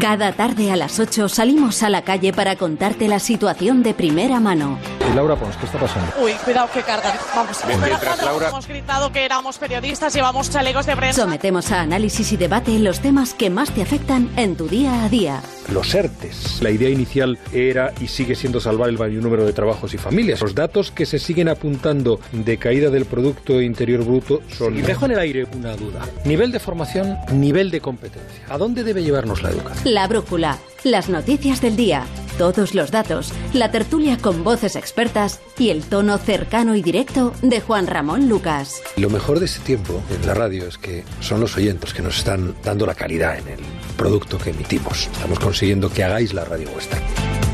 Cada 0.00 0.32
tarde 0.32 0.72
a 0.72 0.76
las 0.76 0.98
8 0.98 1.28
salimos 1.28 1.82
a 1.82 1.90
la 1.90 2.02
calle 2.02 2.32
para 2.32 2.56
contarte 2.56 3.06
la 3.06 3.18
situación 3.18 3.82
de 3.82 3.92
primera 3.92 4.40
mano. 4.40 4.78
Y 5.10 5.14
Laura 5.14 5.36
Pons, 5.36 5.56
¿qué 5.56 5.66
está 5.66 5.78
pasando? 5.78 6.10
Uy, 6.22 6.32
cuidado 6.44 6.68
que 6.72 6.80
cargan. 6.82 7.12
Vamos, 7.34 7.58
mientras 7.66 8.22
Laura- 8.22 8.48
hemos 8.48 8.66
gritado 8.66 9.12
que 9.12 9.24
éramos 9.24 9.58
periodistas, 9.58 10.14
llevamos 10.14 10.48
chalecos 10.48 10.86
de 10.86 10.96
prensa. 10.96 11.22
Sometemos 11.22 11.70
a 11.72 11.82
análisis 11.82 12.32
y 12.32 12.36
debate 12.38 12.78
los 12.78 13.00
temas 13.00 13.34
que 13.34 13.50
más 13.50 13.72
te 13.72 13.82
afectan 13.82 14.30
en 14.36 14.56
tu 14.56 14.68
día 14.68 15.04
a 15.04 15.08
día. 15.10 15.42
Los 15.70 15.94
ERTES. 15.94 16.62
La 16.62 16.70
idea 16.70 16.88
inicial 16.88 17.38
era 17.52 17.92
y 18.00 18.06
sigue 18.08 18.34
siendo 18.36 18.60
salvar 18.60 18.88
el 18.88 18.98
mayor 18.98 19.22
número 19.22 19.44
de 19.44 19.52
trabajos 19.52 19.92
y 19.94 19.98
familias. 19.98 20.40
Los 20.40 20.54
datos 20.54 20.90
que 20.92 21.04
se 21.06 21.18
siguen 21.18 21.48
apuntando 21.48 22.20
de 22.32 22.56
caída 22.56 22.88
del 22.90 23.04
Producto 23.04 23.60
Interior 23.60 24.02
Bruto 24.04 24.40
son... 24.56 24.76
Y 24.78 24.82
dejo 24.82 25.04
en 25.06 25.12
el 25.12 25.18
aire 25.18 25.46
una 25.56 25.76
duda. 25.76 26.00
Nivel 26.24 26.52
de 26.52 26.58
formación, 26.60 27.18
nivel 27.32 27.70
de 27.70 27.80
competencia. 27.80 28.42
¿A 28.48 28.56
dónde 28.58 28.82
debe 28.82 29.02
llevarnos 29.02 29.42
la 29.42 29.50
educación? 29.50 29.89
La 29.90 30.06
brújula, 30.06 30.56
las 30.84 31.08
noticias 31.08 31.60
del 31.60 31.74
día, 31.74 32.04
todos 32.38 32.76
los 32.76 32.92
datos, 32.92 33.32
la 33.52 33.72
tertulia 33.72 34.18
con 34.18 34.44
voces 34.44 34.76
expertas 34.76 35.40
y 35.58 35.70
el 35.70 35.82
tono 35.82 36.16
cercano 36.16 36.76
y 36.76 36.82
directo 36.82 37.34
de 37.42 37.60
Juan 37.60 37.88
Ramón 37.88 38.28
Lucas. 38.28 38.80
Lo 38.96 39.10
mejor 39.10 39.40
de 39.40 39.46
este 39.46 39.58
tiempo 39.64 40.00
en 40.08 40.24
la 40.24 40.34
radio 40.34 40.68
es 40.68 40.78
que 40.78 41.02
son 41.18 41.40
los 41.40 41.56
oyentes 41.56 41.92
que 41.92 42.02
nos 42.02 42.18
están 42.18 42.54
dando 42.62 42.86
la 42.86 42.94
calidad 42.94 43.36
en 43.36 43.48
el 43.48 43.58
producto 43.96 44.38
que 44.38 44.50
emitimos. 44.50 45.08
Estamos 45.12 45.40
consiguiendo 45.40 45.90
que 45.90 46.04
hagáis 46.04 46.34
la 46.34 46.44
radio 46.44 46.70
vuestra. 46.70 47.00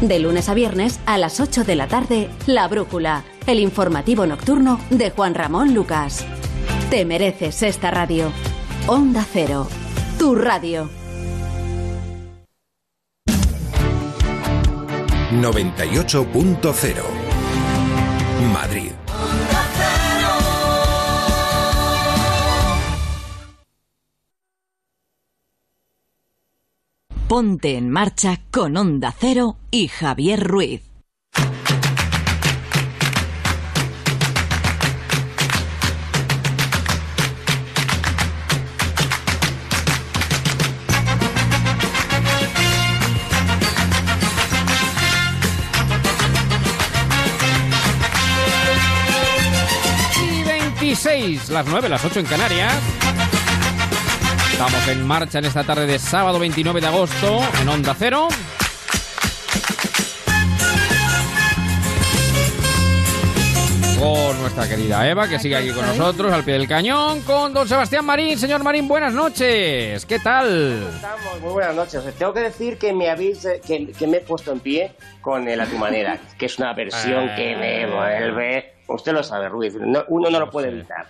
De 0.02 0.18
lunes 0.18 0.50
a 0.50 0.54
viernes 0.54 1.00
a 1.06 1.16
las 1.16 1.40
8 1.40 1.64
de 1.64 1.74
la 1.74 1.88
tarde, 1.88 2.28
La 2.46 2.68
Brújula, 2.68 3.24
el 3.46 3.60
informativo 3.60 4.26
nocturno 4.26 4.78
de 4.90 5.08
Juan 5.08 5.34
Ramón 5.34 5.72
Lucas. 5.72 6.26
Te 6.90 7.06
mereces 7.06 7.62
esta 7.62 7.90
radio. 7.90 8.30
Onda 8.88 9.24
Cero, 9.32 9.66
tu 10.18 10.34
radio. 10.34 10.90
98.0 15.42 17.02
Madrid. 18.52 18.92
Ponte 27.28 27.76
en 27.76 27.90
marcha 27.90 28.40
con 28.52 28.76
Onda 28.76 29.12
Cero 29.18 29.56
y 29.70 29.88
Javier 29.88 30.46
Ruiz. 30.46 30.85
26, 50.96 51.50
las 51.50 51.66
9, 51.66 51.90
las 51.90 52.02
8 52.02 52.20
en 52.20 52.26
Canarias. 52.26 52.72
Estamos 54.50 54.88
en 54.88 55.06
marcha 55.06 55.40
en 55.40 55.44
esta 55.44 55.62
tarde 55.62 55.86
de 55.86 55.98
sábado 55.98 56.38
29 56.38 56.80
de 56.80 56.86
agosto 56.86 57.40
en 57.60 57.68
Onda 57.68 57.94
Cero. 57.98 58.28
Con 63.98 64.40
nuestra 64.40 64.66
querida 64.66 65.06
Eva, 65.06 65.28
que 65.28 65.38
sigue 65.38 65.56
aquí 65.56 65.70
con 65.70 65.84
nosotros 65.84 66.32
al 66.32 66.44
pie 66.44 66.54
del 66.54 66.66
cañón, 66.66 67.20
con 67.22 67.52
don 67.52 67.68
Sebastián 67.68 68.06
Marín. 68.06 68.38
Señor 68.38 68.62
Marín, 68.62 68.88
buenas 68.88 69.12
noches. 69.12 70.06
¿Qué 70.06 70.18
tal? 70.18 70.82
Estamos, 70.94 71.40
muy 71.42 71.52
buenas 71.52 71.74
noches. 71.74 71.96
Os 71.96 72.14
tengo 72.14 72.32
que 72.32 72.40
decir 72.40 72.78
que 72.78 72.94
me 72.94 73.10
habéis 73.10 73.44
eh, 73.44 73.60
que, 73.66 73.92
que 73.92 74.06
me 74.06 74.18
he 74.18 74.20
puesto 74.20 74.50
en 74.50 74.60
pie 74.60 74.92
con 75.20 75.46
el 75.46 75.60
A 75.60 75.66
tu 75.66 75.76
manera, 75.76 76.18
que 76.38 76.46
es 76.46 76.58
una 76.58 76.72
versión 76.72 77.28
que 77.36 77.54
me 77.54 77.86
vuelve. 77.86 78.75
Usted 78.88 79.12
lo 79.12 79.22
sabe, 79.22 79.48
Ruiz. 79.48 79.74
no- 79.74 80.04
uno 80.08 80.30
no 80.30 80.38
lo 80.40 80.50
puede 80.50 80.68
evitar. 80.68 81.06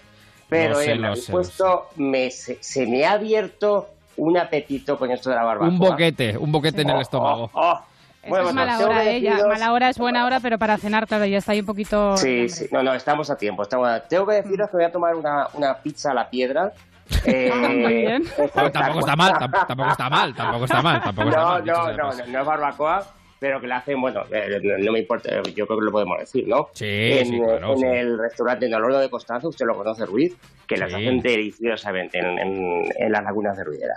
Pero 0.49 0.75
Lo 0.75 0.81
sé, 0.81 0.95
lo 0.95 1.13
puesto, 1.31 1.89
me, 1.97 2.31
se, 2.31 2.59
se 2.63 2.87
me 2.87 3.05
ha 3.05 3.13
abierto 3.13 3.89
un 4.17 4.39
apetito 4.39 4.97
con 4.99 5.11
esto 5.11 5.29
de 5.31 5.37
la 5.37 5.43
barbacoa. 5.43 5.69
Un 5.69 5.79
boquete, 5.79 6.39
un 6.39 6.53
boquete 6.53 6.83
en 6.83 6.91
el 6.91 7.01
estómago. 7.01 7.51
oh. 7.53 7.81
Esta 8.23 8.29
Bueno, 8.31 8.49
es 8.49 8.55
mala 8.57 8.79
hora, 8.81 9.03
que 9.03 9.17
¿eh? 9.17 9.21
Ya, 9.21 9.31
deciros- 9.37 9.49
mala 9.53 9.73
hora 9.73 9.89
es 9.89 9.99
buena 9.99 10.25
hora, 10.27 10.41
pero 10.41 10.59
para 10.59 10.77
cenar, 10.79 11.07
claro, 11.07 11.27
ya 11.27 11.39
está 11.39 11.53
ahí 11.53 11.61
un 11.61 11.67
poquito... 11.67 12.17
Sí, 12.17 12.49
sí. 12.49 12.67
No, 12.73 12.83
no, 12.83 12.93
estamos 12.95 13.31
a 13.31 13.37
tiempo. 13.37 13.63
Estamos 13.63 13.89
a- 13.89 14.01
Tengo 14.01 14.27
que 14.27 14.35
deciros 14.35 14.69
que 14.69 14.77
voy 14.79 14.85
a 14.85 14.91
tomar 14.91 15.15
una, 15.15 15.47
una 15.55 15.75
pizza 15.75 16.11
a 16.11 16.15
la 16.15 16.29
piedra. 16.29 16.73
Eh, 17.25 17.51
Ah, 17.53 17.57
muy 17.69 17.95
bien. 17.95 18.25
Bueno, 18.37 18.73
tampoco 18.73 18.99
está 19.01 19.15
mal, 19.15 19.33
tam- 19.35 19.67
tampoco 19.67 19.91
está 19.93 20.11
mal, 20.11 20.35
tampoco 20.35 20.65
está 20.65 20.83
mal, 20.83 21.03
tampoco 21.03 21.29
está 21.29 21.41
no, 21.41 21.47
mal, 21.51 21.65
No, 21.65 21.73
no, 21.93 21.97
paso. 22.09 22.19
no, 22.27 22.33
no 22.33 22.41
es 22.41 22.47
barbacoa, 22.47 23.07
pero 23.39 23.61
que 23.61 23.67
la 23.67 23.79
hacen, 23.79 24.01
bueno, 24.01 24.23
eh, 24.33 24.59
no, 24.63 24.79
no 24.79 24.93
me 24.93 25.01
importa, 25.01 25.31
yo 25.55 25.67
creo 25.67 25.79
que 25.79 25.85
lo 25.85 25.93
podemos 25.93 26.19
decir, 26.19 26.47
¿no? 26.49 26.69
Sí, 26.73 26.85
en, 26.87 27.27
sí, 27.27 27.39
claro, 27.39 27.73
En 27.75 27.79
sí. 27.79 27.85
el 27.87 28.19
restaurante 28.19 28.67
en 28.67 28.75
el 28.75 28.83
horno 28.83 28.99
de 28.99 29.11
Constanza, 29.11 29.49
usted 29.49 29.67
lo 29.67 29.75
conoce, 29.77 30.07
Ruiz, 30.07 30.35
que 30.67 30.77
las 30.77 30.93
hacen 30.93 31.21
deliciosamente 31.21 32.19
en, 32.19 32.39
en- 32.39 32.85
en 32.99 33.13
las 33.13 33.23
lagunas 33.23 33.57
de 33.57 33.65
Ruidera. 33.65 33.95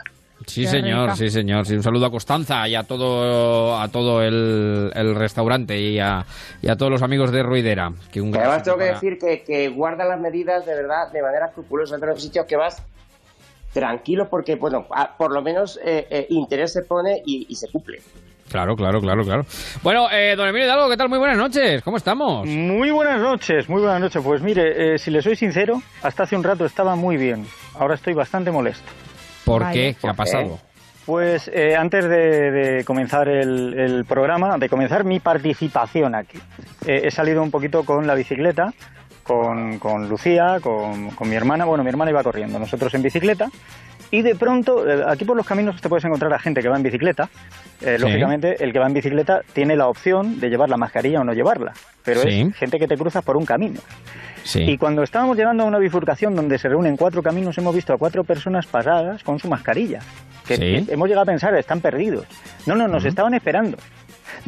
Sí, 0.48 0.66
señor, 0.66 1.16
sí, 1.18 1.30
señor. 1.30 1.66
Sí, 1.66 1.74
un 1.76 1.84
saludo 1.84 2.06
a 2.06 2.12
Constanza 2.12 2.66
y 2.68 2.74
a 2.74 2.84
todo, 2.84 3.78
a 3.78 3.90
todo 3.90 4.22
el, 4.24 4.90
el 4.96 5.14
restaurante 5.16 5.78
y 5.78 6.00
a, 6.00 6.26
y 6.62 6.70
a 6.70 6.78
todos 6.78 6.90
los 6.92 7.02
amigos 7.02 7.32
de 7.34 7.44
Ruidera. 7.44 7.92
Que 8.12 8.22
un 8.22 8.34
además 8.36 8.64
tengo 8.64 8.78
que 8.78 8.86
para- 8.86 8.94
decir 8.94 9.18
que, 9.20 9.44
que 9.44 9.68
guardan 9.68 10.08
las 10.08 10.20
medidas 10.20 10.66
de 10.66 10.76
verdad 10.76 11.12
de 11.12 11.22
manera 11.22 11.48
escrupulosa 11.48 11.96
en 11.96 12.02
los 12.06 12.22
sitios 12.22 12.46
que 12.46 12.56
vas 12.56 12.82
tranquilo 13.74 14.30
porque, 14.30 14.56
bueno, 14.56 14.88
a- 14.92 15.16
por 15.18 15.32
lo 15.32 15.42
menos 15.42 15.78
eh, 15.84 16.08
eh, 16.10 16.26
interés 16.30 16.72
se 16.74 16.84
pone 16.84 17.22
y, 17.26 17.46
y 17.50 17.56
se 17.56 17.68
cumple. 17.70 18.00
Claro, 18.50 18.76
claro, 18.76 19.00
claro, 19.00 19.24
claro. 19.24 19.46
Bueno, 19.84 20.10
eh, 20.12 20.36
don 20.36 20.48
Emilio 20.48 20.66
Hidalgo, 20.68 20.90
¿qué 20.90 20.98
tal? 20.98 21.08
Muy 21.10 21.20
buenas 21.20 21.38
noches. 21.38 21.82
¿Cómo 21.84 21.98
estamos? 21.98 22.48
Muy 22.48 22.90
buenas 22.92 23.22
noches, 23.22 23.70
muy 23.70 23.82
buenas 23.82 24.02
noches. 24.02 24.22
Pues 24.24 24.42
mire, 24.42 24.96
eh, 24.96 24.98
si 24.98 25.12
le 25.12 25.22
soy 25.22 25.36
sincero, 25.36 25.82
hasta 26.02 26.24
hace 26.24 26.36
un 26.36 26.44
rato 26.44 26.66
estaba 26.66 26.96
muy 26.96 27.18
bien. 27.18 27.46
Ahora 27.78 27.96
estoy 27.96 28.14
bastante 28.14 28.52
molesto. 28.52 28.90
¿Por 29.46 29.70
qué? 29.72 29.96
¿Qué 30.02 30.10
ha 30.10 30.14
pasado? 30.14 30.60
Pues 31.06 31.50
eh, 31.54 31.76
antes 31.76 32.06
de, 32.08 32.52
de 32.52 32.84
comenzar 32.84 33.28
el, 33.30 33.74
el 33.80 34.06
programa, 34.06 34.58
de 34.58 34.70
comenzar 34.70 35.04
mi 35.06 35.20
participación 35.20 36.14
aquí, 36.14 36.38
eh, 36.86 37.02
he 37.06 37.12
salido 37.12 37.42
un 37.42 37.50
poquito 37.50 37.84
con 37.84 38.06
la 38.06 38.14
bicicleta, 38.14 38.74
con, 39.24 39.80
con 39.80 40.08
Lucía, 40.08 40.60
con, 40.62 41.10
con 41.12 41.28
mi 41.30 41.36
hermana. 41.36 41.66
Bueno, 41.66 41.84
mi 41.84 41.90
hermana 41.90 42.12
iba 42.12 42.24
corriendo, 42.24 42.60
nosotros 42.60 42.94
en 42.94 43.02
bicicleta. 43.02 43.48
Y 44.12 44.22
de 44.22 44.36
pronto, 44.36 44.88
eh, 44.90 45.04
aquí 45.08 45.26
por 45.26 45.38
los 45.38 45.46
caminos 45.46 45.80
te 45.82 45.88
puedes 45.90 46.04
encontrar 46.06 46.34
a 46.34 46.40
gente 46.40 46.62
que 46.62 46.70
va 46.70 46.78
en 46.78 46.84
bicicleta. 46.84 47.30
Eh, 47.82 47.96
Sí. 47.98 48.02
Lógicamente, 48.04 48.64
el 48.64 48.74
que 48.74 48.80
va 48.80 48.88
en 48.88 48.94
bicicleta 48.94 49.42
tiene 49.54 49.76
la 49.76 49.88
opción 49.88 50.40
de 50.40 50.50
llevar 50.50 50.70
la 50.70 50.78
mascarilla 50.78 51.22
o 51.22 51.24
no 51.24 51.34
llevarla, 51.34 51.74
pero 52.04 52.22
Sí. 52.22 52.42
es 52.50 52.56
gente 52.56 52.80
que 52.80 52.88
te 52.88 52.98
cruzas 52.98 53.24
por 53.24 53.38
un 53.38 53.46
camino. 53.46 53.80
Sí. 54.44 54.62
Y 54.64 54.78
cuando 54.78 55.04
estábamos 55.04 55.38
llegando 55.38 55.64
a 55.64 55.66
una 55.68 55.78
bifurcación 55.80 56.36
donde 56.36 56.58
se 56.58 56.70
reúnen 56.70 56.98
cuatro 56.98 57.22
caminos, 57.22 57.58
hemos 57.58 57.76
visto 57.76 57.94
a 57.94 57.98
cuatro 57.98 58.24
personas 58.24 58.66
paradas 58.66 59.24
con 59.24 59.38
su 59.40 59.48
mascarilla. 59.48 60.00
Que 60.48 60.84
hemos 60.90 61.08
llegado 61.08 61.24
a 61.24 61.26
pensar, 61.26 61.54
están 61.56 61.80
perdidos. 61.80 62.26
No, 62.66 62.76
no, 62.76 62.88
nos 62.88 63.06
estaban 63.06 63.34
esperando. 63.36 63.78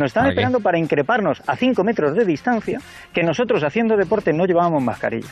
Nos 0.01 0.07
estaban 0.09 0.27
¿Para 0.29 0.33
qué? 0.35 0.39
esperando 0.41 0.59
para 0.61 0.77
increparnos 0.79 1.41
a 1.47 1.55
cinco 1.55 1.83
metros 1.83 2.15
de 2.15 2.25
distancia 2.25 2.79
que 3.13 3.23
nosotros 3.23 3.63
haciendo 3.63 3.95
deporte 3.95 4.33
no 4.33 4.45
llevábamos 4.45 4.83
mascarilla. 4.83 5.27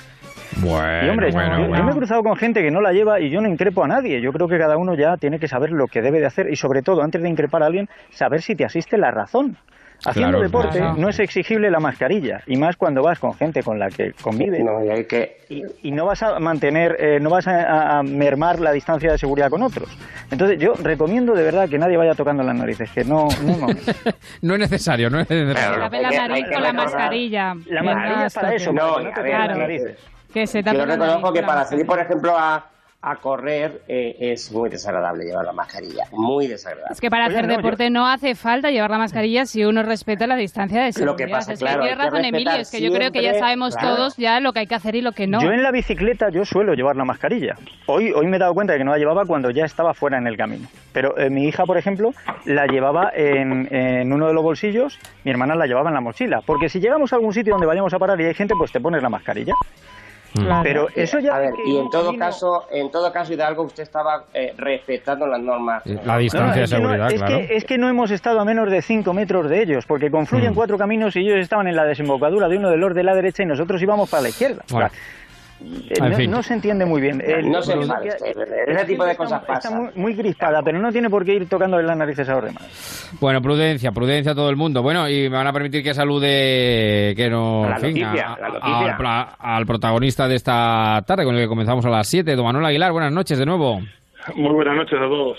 Bueno, 0.62 1.06
Y 1.06 1.10
hombre, 1.10 1.32
bueno, 1.32 1.58
yo, 1.58 1.62
yo 1.64 1.68
bueno. 1.70 1.84
me 1.86 1.92
he 1.92 1.96
cruzado 1.96 2.24
con 2.24 2.36
gente 2.36 2.62
que 2.62 2.72
no 2.72 2.82
la 2.82 2.92
lleva 2.92 3.20
y 3.20 3.30
yo 3.30 3.40
no 3.42 3.48
increpo 3.48 3.84
a 3.84 3.88
nadie. 3.88 4.22
Yo 4.22 4.32
creo 4.32 4.48
que 4.48 4.58
cada 4.58 4.78
uno 4.78 4.96
ya 4.96 5.16
tiene 5.18 5.40
que 5.40 5.48
saber 5.48 5.72
lo 5.72 5.86
que 5.88 6.02
debe 6.02 6.20
de 6.20 6.26
hacer 6.26 6.50
y 6.52 6.56
sobre 6.56 6.82
todo, 6.82 7.02
antes 7.04 7.22
de 7.22 7.30
increpar 7.30 7.64
a 7.64 7.68
alguien, 7.68 7.88
saber 8.10 8.42
si 8.42 8.56
te 8.56 8.66
asiste 8.66 8.98
la 8.98 9.12
razón. 9.12 9.58
Haciendo 10.06 10.38
Claro, 10.38 10.44
deporte 10.44 10.78
claro. 10.78 10.96
no 10.98 11.10
es 11.10 11.20
exigible 11.20 11.70
la 11.70 11.80
mascarilla 11.80 12.42
y 12.48 12.56
más 12.56 12.78
cuando 12.78 13.04
vas 13.04 13.20
con 13.20 13.34
gente 13.34 13.62
con 13.64 13.78
la 13.78 13.90
que 13.90 14.14
convive 14.22 14.64
No, 14.64 14.82
y 14.84 14.90
hay 14.90 15.04
que... 15.06 15.42
y, 15.50 15.64
y 15.84 15.92
no 15.92 16.06
vas 16.06 16.24
a 16.24 16.40
mantener, 16.40 16.96
eh, 17.00 17.20
no 17.20 17.30
vas 17.30 17.48
a, 17.48 17.64
a- 17.64 18.00
a 18.00 18.04
mermar 18.04 18.60
la 18.62 18.72
distancia 18.72 19.12
de 19.12 19.18
seguridad 19.18 19.50
con 19.50 19.62
otros. 19.62 19.90
Entonces 20.32 20.58
yo 20.58 20.74
recomiendo 20.82 21.34
de 21.34 21.44
verdad 21.44 21.68
que 21.68 21.78
nadie 21.78 21.98
vaya 21.98 22.14
tocando 22.16 22.44
las 22.44 22.56
narices, 22.56 22.90
que 22.92 23.04
no, 23.04 23.28
no, 23.44 23.58
no. 23.58 23.68
No 24.42 24.54
es 24.54 24.60
necesario, 24.62 25.10
no 25.10 25.20
es 25.20 25.30
necesario. 25.30 25.78
Claro. 25.90 26.02
La 26.02 26.28
nariz 26.28 26.46
con 26.50 26.76
mascarilla. 26.76 27.56
La 27.68 27.82
Que 27.82 27.86
mascarilla 27.88 28.26
es 28.28 28.34
para 28.34 28.54
eso, 28.56 28.72
No, 28.72 29.00
no 29.02 29.12
te 29.12 29.22
ver, 29.22 29.34
las 29.48 29.58
narices. 29.58 29.98
Que 30.34 30.48
se 30.48 30.64
Yo 30.64 30.86
reconozco 30.86 31.34
que 31.34 31.42
para 31.44 31.66
salir, 31.66 31.86
por 31.86 32.00
ejemplo, 32.00 32.38
a, 32.38 32.64
a 33.02 33.16
correr 33.16 33.82
eh, 33.88 34.18
es 34.20 34.52
muy 34.52 34.70
desagradable 34.70 35.24
llevar 35.24 35.46
la 35.46 35.54
mascarilla. 35.54 36.04
Muy 36.12 36.48
desagradable. 36.48 36.92
Es 36.92 37.00
que 37.00 37.10
para 37.10 37.28
Oye, 37.28 37.36
hacer 37.36 37.48
no, 37.48 37.54
yo- 37.54 37.58
deporte 37.58 37.90
no 37.90 38.06
hace 38.06 38.36
falta 38.36 38.72
llevar 38.72 38.90
la 38.92 38.98
mascarilla 38.98 39.46
si 39.46 39.64
uno 39.64 39.84
respeta 39.84 40.28
la 40.28 40.36
distancia 40.36 40.84
de 40.84 40.92
seguridad. 40.92 41.14
Lo 41.14 41.16
que 41.18 41.28
pasa, 41.32 41.54
es 41.54 41.60
claro, 41.60 41.82
que 41.84 41.90
hay 41.90 41.96
tiene 41.96 42.04
que 42.04 42.10
razón 42.10 42.26
Emilio, 42.26 42.52
es 42.54 42.70
que 42.70 42.82
yo 42.82 42.92
creo 42.92 43.12
que 43.12 43.24
ya 43.24 43.40
sabemos 43.40 43.76
claro. 43.78 43.96
todos 43.96 44.18
ya 44.18 44.42
lo 44.42 44.52
que 44.52 44.60
hay 44.60 44.68
que 44.68 44.76
hacer 44.76 44.96
y 44.96 45.02
lo 45.02 45.14
que 45.14 45.28
no. 45.28 45.42
Yo 45.42 45.52
en 45.54 45.64
la 45.64 45.72
bicicleta 45.72 46.30
yo 46.30 46.44
suelo 46.44 46.74
llevar 46.74 46.98
la 46.98 47.06
mascarilla. 47.06 47.56
Hoy, 47.86 48.12
hoy 48.12 48.28
me 48.28 48.36
he 48.36 48.40
dado 48.40 48.54
cuenta 48.54 48.74
de 48.74 48.80
que 48.80 48.86
no 48.86 48.92
la 48.92 48.98
llevaba 48.98 49.24
cuando 49.26 49.50
ya 49.50 49.64
estaba 49.64 49.94
fuera 49.94 50.18
en 50.18 50.28
el 50.28 50.36
camino. 50.36 50.68
Pero 50.92 51.18
eh, 51.18 51.30
mi 51.30 51.48
hija, 51.48 51.66
por 51.66 51.78
ejemplo, 51.78 52.12
la 52.44 52.66
llevaba 52.68 53.12
en, 53.16 53.74
en 53.74 54.12
uno 54.12 54.28
de 54.28 54.34
los 54.34 54.44
bolsillos, 54.44 55.00
mi 55.24 55.32
hermana 55.32 55.56
la 55.56 55.68
llevaba 55.68 55.88
en 55.90 55.94
la 55.96 56.02
mochila. 56.02 56.42
Porque 56.46 56.68
si 56.68 56.82
llegamos 56.82 57.14
a 57.14 57.16
algún 57.16 57.34
sitio 57.34 57.54
donde 57.54 57.66
vayamos 57.68 57.94
a 57.94 57.98
parar 58.00 58.20
y 58.20 58.26
hay 58.26 58.34
gente, 58.34 58.56
pues 58.58 58.74
te 58.74 58.82
pones 58.82 59.02
la 59.02 59.08
mascarilla. 59.10 59.54
Claro. 60.34 60.62
Pero 60.64 60.88
eso 60.96 61.20
ya... 61.20 61.36
A 61.36 61.40
ver, 61.40 61.52
que 61.54 61.70
y 61.70 61.78
en 61.78 61.90
todo 61.90 62.16
caso, 62.18 62.66
en 62.72 62.92
todo 62.92 63.12
caso, 63.12 63.34
Hidalgo, 63.34 63.64
usted 63.64 63.84
estaba 63.84 64.26
eh, 64.34 64.54
respetando 64.58 65.26
las 65.28 65.40
normas. 65.42 65.84
La 65.86 66.18
distancia 66.18 66.62
de 66.62 66.64
es 66.66 66.70
que 66.72 66.78
no- 66.80 66.88
seguridad, 66.90 67.12
es, 67.12 67.20
claro. 67.20 67.38
que, 67.38 67.56
es 67.56 67.66
que 67.66 67.78
no 67.78 67.90
hemos 67.90 68.12
estado 68.12 68.40
a 68.40 68.46
menos 68.46 68.70
de 68.70 68.82
5 68.82 69.14
metros 69.14 69.50
de 69.50 69.62
ellos, 69.62 69.86
porque 69.86 70.12
confluyen 70.12 70.52
Mm. 70.52 70.56
cuatro 70.56 70.78
caminos 70.78 71.16
y 71.16 71.20
ellos 71.20 71.40
estaban 71.40 71.68
en 71.68 71.76
la 71.76 71.86
desembocadura 71.86 72.48
de 72.48 72.58
uno 72.58 72.70
de 72.70 72.78
los 72.78 72.94
de 72.94 73.04
la 73.04 73.16
derecha 73.16 73.44
y 73.44 73.46
nosotros 73.46 73.82
íbamos 73.82 74.10
para 74.10 74.24
la 74.24 74.30
izquierda. 74.30 74.64
Bueno. 74.70 74.88
O 74.88 74.90
sea, 74.90 74.98
eh, 74.98 75.02
En 75.29 75.29
no, 75.62 76.16
fin. 76.16 76.32
no 76.32 76.42
se 76.44 76.54
entiende 76.54 76.86
muy 76.86 77.02
bien. 77.02 77.22
El- 77.26 77.50
No 77.52 77.62
se 77.62 77.74
el- 77.74 77.80
usted, 77.80 77.96
el- 78.26 78.76
ese 78.76 78.86
tipo 78.86 79.04
de 79.06 79.12
está- 79.12 79.24
cosas 79.24 79.42
Está 79.42 79.54
pasan. 79.54 79.76
muy, 79.78 79.90
muy 79.96 80.16
crispada, 80.16 80.62
pero 80.64 80.80
no 80.80 80.92
tiene 80.92 81.10
por 81.10 81.26
qué 81.26 81.34
ir 81.36 81.50
tocándole 81.50 81.84
las 81.86 81.98
narices 81.98 82.28
a 82.30 82.34
los 82.36 82.46
demás. 82.46 83.18
Bueno, 83.20 83.42
prudencia, 83.42 83.92
prudencia 83.92 84.32
a 84.32 84.36
todo 84.36 84.50
el 84.50 84.56
mundo. 84.56 84.82
Bueno, 84.82 85.10
y 85.10 85.30
me 85.30 85.38
van 85.38 85.48
a 85.48 85.54
permitir 85.54 85.84
que 85.84 85.94
salude 85.94 87.14
que 87.16 87.30
no, 87.30 87.68
La 87.68 87.76
en 87.76 87.82
fin, 87.82 88.02
noticia, 88.04 88.34
a- 88.34 88.40
la 88.40 88.46
a- 88.48 88.50
noticia. 88.52 88.92
al, 88.92 88.98
pla- 88.98 89.36
al 89.40 89.66
protagonista 89.66 90.28
de 90.28 90.36
esta 90.36 91.04
tarde 91.06 91.24
con 91.26 91.36
el 91.36 91.42
que 91.42 91.48
comenzamos 91.48 91.86
a 91.86 91.90
las 91.90 92.08
7, 92.08 92.36
don 92.36 92.46
Manuel 92.46 92.66
Aguilar. 92.66 92.92
Buenas 92.92 93.12
noches 93.12 93.38
de 93.38 93.46
nuevo. 93.46 93.82
Muy 94.36 94.54
buenas 94.54 94.76
noches 94.76 95.00
a 95.00 95.08
todos. 95.08 95.38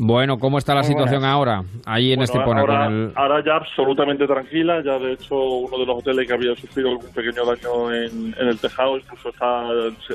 Bueno, 0.00 0.38
¿cómo 0.38 0.58
está 0.58 0.74
la 0.74 0.82
Muy 0.82 0.88
situación 0.90 1.20
buenas. 1.22 1.34
ahora? 1.34 1.62
Ahí 1.84 2.12
en 2.12 2.18
Bueno, 2.20 2.32
Estepona 2.32 2.60
ahora, 2.60 2.84
con 2.84 2.94
el... 2.94 3.12
ahora 3.16 3.44
ya 3.44 3.56
absolutamente 3.56 4.26
tranquila. 4.28 4.80
Ya 4.84 4.96
de 4.98 5.14
hecho 5.14 5.34
uno 5.34 5.76
de 5.76 5.86
los 5.86 5.98
hoteles 5.98 6.26
que 6.26 6.32
había 6.34 6.54
sufrido 6.54 6.90
algún 6.90 7.12
pequeño 7.12 7.44
daño 7.44 7.92
en, 7.92 8.34
en 8.38 8.48
el 8.48 8.58
tejado 8.60 8.96
incluso 8.96 9.30
está, 9.30 9.64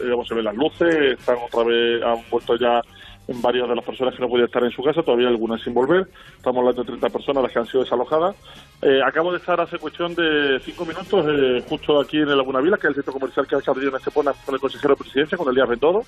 digamos, 0.02 0.26
se 0.28 0.36
ven 0.36 0.46
las 0.46 0.56
luces, 0.56 1.20
están 1.20 1.36
otra 1.46 1.64
vez, 1.66 2.02
han 2.02 2.18
vuelto 2.32 2.56
ya 2.56 2.82
en 3.28 3.42
varias 3.42 3.68
de 3.70 3.76
las 3.76 3.84
personas 3.86 4.14
que 4.16 4.22
no 4.22 4.28
podían 4.30 4.48
estar 4.48 4.64
en 4.64 4.72
su 4.72 4.82
casa, 4.84 5.02
todavía 5.04 5.28
algunas 5.28 5.62
sin 5.62 5.74
volver. 5.74 6.08
Estamos 6.38 6.60
hablando 6.60 6.84
de 6.84 6.88
30 6.88 7.10
personas 7.10 7.44
las 7.44 7.52
que 7.52 7.60
han 7.60 7.66
sido 7.68 7.84
desalojadas. 7.84 8.36
Eh, 8.82 9.00
acabo 9.06 9.32
de 9.32 9.38
estar 9.38 9.60
hace 9.62 9.78
cuestión 9.80 10.16
de 10.16 10.60
cinco 10.64 10.86
minutos 10.86 11.26
eh, 11.30 11.64
justo 11.68 12.00
aquí 12.00 12.18
en 12.20 12.30
el 12.30 12.38
Laguna 12.38 12.60
Vila, 12.62 12.78
que 12.78 12.88
es 12.88 12.90
el 12.90 12.96
centro 12.96 13.14
comercial 13.14 13.48
que 13.48 13.56
ha 13.56 13.60
abierto 13.60 13.90
en 13.90 13.96
Estepona 13.96 14.32
con 14.46 14.56
el 14.56 14.62
consejero 14.62 14.94
de 14.96 15.00
presidencia, 15.04 15.38
con 15.38 15.50
Elías 15.50 15.68
Bendodo, 15.70 16.04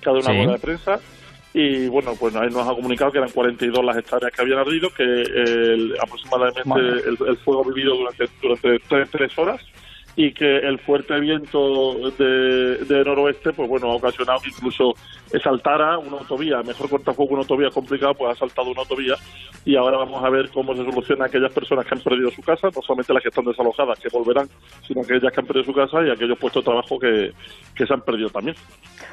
que 0.00 0.10
ha 0.10 0.12
dado 0.12 0.18
una 0.24 0.30
Sí. 0.32 0.36
rueda 0.38 0.52
de 0.52 0.58
prensa. 0.58 1.00
Y 1.52 1.88
bueno, 1.88 2.12
pues 2.18 2.34
ahí 2.36 2.48
nos 2.50 2.66
ha 2.68 2.74
comunicado 2.74 3.10
que 3.10 3.18
eran 3.18 3.30
42 3.30 3.84
las 3.84 3.96
hectáreas 3.96 4.32
que 4.32 4.40
habían 4.42 4.58
ardido, 4.60 4.88
que 4.90 5.02
el- 5.02 5.94
aproximadamente 6.00 6.62
el, 6.78 7.18
el 7.28 7.36
fuego 7.38 7.64
vivido 7.64 7.96
durante, 7.96 8.28
durante 8.40 8.78
tres, 8.88 9.10
tres 9.10 9.38
horas 9.38 9.60
y 10.22 10.34
que 10.34 10.58
el 10.58 10.78
fuerte 10.80 11.18
viento 11.18 11.94
de, 12.18 12.76
de 12.84 13.04
noroeste, 13.04 13.54
pues 13.54 13.66
bueno, 13.70 13.90
ha 13.90 13.94
ocasionado 13.94 14.38
que 14.40 14.50
incluso 14.50 14.92
saltara 15.42 15.96
una 15.96 16.18
autovía, 16.18 16.58
mejor 16.62 16.90
cortafuego 16.90 17.32
una 17.32 17.40
autovía 17.40 17.70
complicada, 17.70 18.12
pues 18.12 18.32
ha 18.32 18.40
saltado 18.40 18.70
una 18.70 18.82
autovía 18.82 19.14
y 19.64 19.76
ahora 19.76 19.96
vamos 19.96 20.22
a 20.22 20.28
ver 20.28 20.50
cómo 20.50 20.74
se 20.74 20.84
soluciona 20.84 21.24
aquellas 21.24 21.50
personas 21.54 21.86
que 21.86 21.94
han 21.94 22.02
perdido 22.02 22.30
su 22.32 22.42
casa, 22.42 22.68
no 22.68 22.82
solamente 22.82 23.14
las 23.14 23.22
que 23.22 23.30
están 23.30 23.46
desalojadas, 23.46 23.98
que 23.98 24.10
volverán, 24.12 24.46
sino 24.86 25.00
aquellas 25.00 25.32
que 25.32 25.40
han 25.40 25.46
perdido 25.46 25.64
su 25.64 25.72
casa 25.72 26.02
y 26.06 26.10
aquellos 26.10 26.38
puestos 26.38 26.64
de 26.64 26.70
trabajo 26.70 26.98
que, 26.98 27.30
que 27.74 27.86
se 27.86 27.94
han 27.94 28.02
perdido 28.02 28.28
también. 28.28 28.56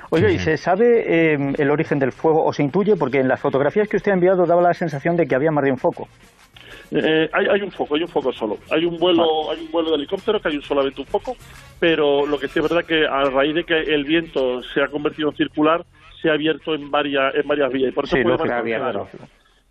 Oye, 0.10 0.34
¿y 0.34 0.40
se 0.40 0.58
sabe 0.58 1.06
eh, 1.08 1.38
el 1.58 1.72
origen 1.72 2.00
del 2.00 2.12
fuego 2.12 2.44
o 2.44 2.52
se 2.52 2.64
intuye? 2.64 2.98
Porque 2.98 3.20
en 3.20 3.30
las 3.30 3.40
fotografías 3.40 3.88
que 3.88 3.96
usted 3.96 4.12
ha 4.12 4.16
enviado 4.16 4.46
daba 4.46 4.62
la 4.62 4.74
sensación 4.74 5.16
de 5.16 5.26
que 5.26 5.36
había 5.36 5.52
más 5.52 5.64
de 5.64 5.72
un 5.72 5.78
foco. 5.78 6.10
Eh, 6.92 7.30
hay, 7.34 7.46
hay 7.48 7.62
un 7.62 7.72
foco, 7.72 7.96
hay 7.96 8.02
un 8.02 8.08
foco 8.08 8.32
solo. 8.32 8.58
Hay 8.72 8.86
un 8.86 8.98
vuelo, 8.98 9.52
hay 9.52 9.60
un 9.60 9.72
vuelo 9.72 9.90
de 9.92 9.98
helicóptero 9.98 10.40
que 10.40 10.50
hay 10.50 10.56
un 10.56 10.64
solamente 10.64 11.02
un 11.02 11.08
foco, 11.08 11.36
pero 11.80 12.26
lo 12.26 12.40
que 12.40 12.48
sí 12.48 12.60
es 12.60 12.64
verdad 12.70 12.86
que 12.86 13.06
a 13.06 13.24
raíz 13.26 13.56
de 13.56 13.64
que 13.64 13.80
el 13.80 14.06
viento 14.06 14.62
se 14.64 14.82
ha 14.82 14.88
convertido 14.88 15.30
en 15.30 15.36
circular, 15.36 15.86
se 16.22 16.30
ha 16.30 16.34
abierto 16.34 16.74
en 16.74 16.90
varias 16.90 17.36
en 17.36 17.48
varias 17.48 17.72
vías 17.72 17.90
y 17.90 17.92
por 17.94 18.06
eso 18.06 18.16
Sí, 18.16 18.24
puede 18.24 18.78
raro. 18.78 19.08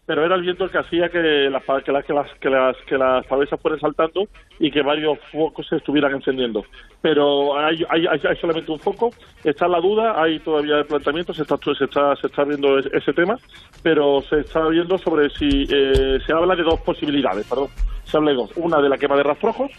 Pero 0.06 0.24
era 0.24 0.36
el 0.36 0.42
viento 0.42 0.64
el 0.64 0.70
que 0.70 0.78
hacía 0.78 1.08
que 1.08 1.18
las 1.50 1.64
pa- 1.64 1.82
que 1.82 1.90
las 1.90 2.04
que 2.04 2.12
las 2.12 2.30
que 2.38 2.48
las 2.48 2.76
que 2.86 2.96
las 2.96 3.26
pavesas 3.26 3.60
fueran 3.60 3.80
saltando 3.80 4.28
y 4.60 4.70
que 4.70 4.80
varios 4.82 5.18
focos 5.32 5.66
se 5.68 5.76
estuvieran 5.76 6.12
encendiendo. 6.14 6.64
Pero 7.02 7.58
hay, 7.58 7.84
hay, 7.88 8.06
hay, 8.06 8.20
hay 8.28 8.36
solamente 8.36 8.70
un 8.70 8.78
foco. 8.78 9.10
Está 9.42 9.66
la 9.66 9.80
duda, 9.80 10.22
hay 10.22 10.38
todavía 10.38 10.76
el 10.78 10.86
planteamiento, 10.86 11.34
se 11.34 11.42
está 11.42 11.56
se 11.76 11.84
está 11.84 12.14
se 12.16 12.28
está 12.28 12.44
viendo 12.44 12.78
es- 12.78 12.86
ese 12.92 13.12
tema, 13.12 13.36
pero 13.82 14.20
se 14.22 14.40
está 14.40 14.66
viendo 14.68 14.96
sobre 14.98 15.28
si 15.30 15.64
eh, 15.68 16.18
se 16.24 16.32
habla 16.32 16.54
de 16.54 16.62
dos 16.62 16.80
posibilidades, 16.82 17.44
perdón. 17.48 17.68
Se 18.04 18.16
habla 18.16 18.30
de 18.30 18.36
dos, 18.36 18.52
una 18.56 18.80
de 18.80 18.88
la 18.88 18.98
quema 18.98 19.16
de 19.16 19.24
rastrojos 19.24 19.72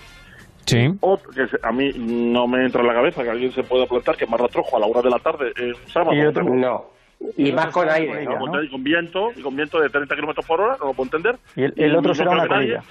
Sí. 0.66 0.90
otra 1.00 1.28
que 1.34 1.48
a 1.64 1.72
mí 1.72 1.92
no 1.96 2.46
me 2.46 2.66
entra 2.66 2.82
en 2.82 2.88
la 2.88 2.94
cabeza 2.94 3.24
que 3.24 3.30
alguien 3.30 3.54
se 3.54 3.64
pueda 3.64 3.86
plantar 3.86 4.18
quemar 4.18 4.42
rastrojo 4.42 4.76
a 4.76 4.82
la 4.82 4.88
hora 4.88 5.02
de 5.02 5.10
la 5.10 5.20
tarde 5.20 5.54
en 5.56 5.70
un 5.70 5.88
sábado. 5.88 6.14
Y 6.14 6.26
otro- 6.26 6.44
No. 6.44 6.97
Y 7.38 7.52
más 7.52 7.68
con 7.68 7.90
aire, 7.90 8.26
¿no? 8.26 8.32
¿no? 8.34 8.40
Con, 8.52 8.64
y 8.66 8.70
con 8.70 8.84
viento, 8.84 9.32
y 9.36 9.42
con 9.42 9.56
viento 9.56 9.80
de 9.80 9.90
30 9.90 10.16
kilómetros 10.16 10.46
por 10.46 10.62
hora, 10.62 10.78
no 10.80 10.88
lo 10.88 10.94
puedo 10.94 11.08
entender. 11.08 11.38
Y 11.56 11.64
el- 11.64 11.74
el 11.78 11.96
otro 11.96 12.10
no 12.10 12.16
será 12.16 12.32
una 12.32 12.48
colilla. 12.48 12.84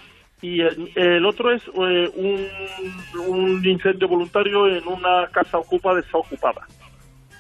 Y 0.42 0.60
el, 0.60 0.92
el 0.96 1.24
otro 1.24 1.50
es 1.50 1.62
eh, 1.66 2.10
un, 2.14 2.46
un 3.28 3.64
incendio 3.66 4.06
voluntario 4.08 4.66
en 4.68 4.86
una 4.86 5.26
casa 5.32 5.58
ocupa 5.58 5.94
desocupada. 5.94 6.66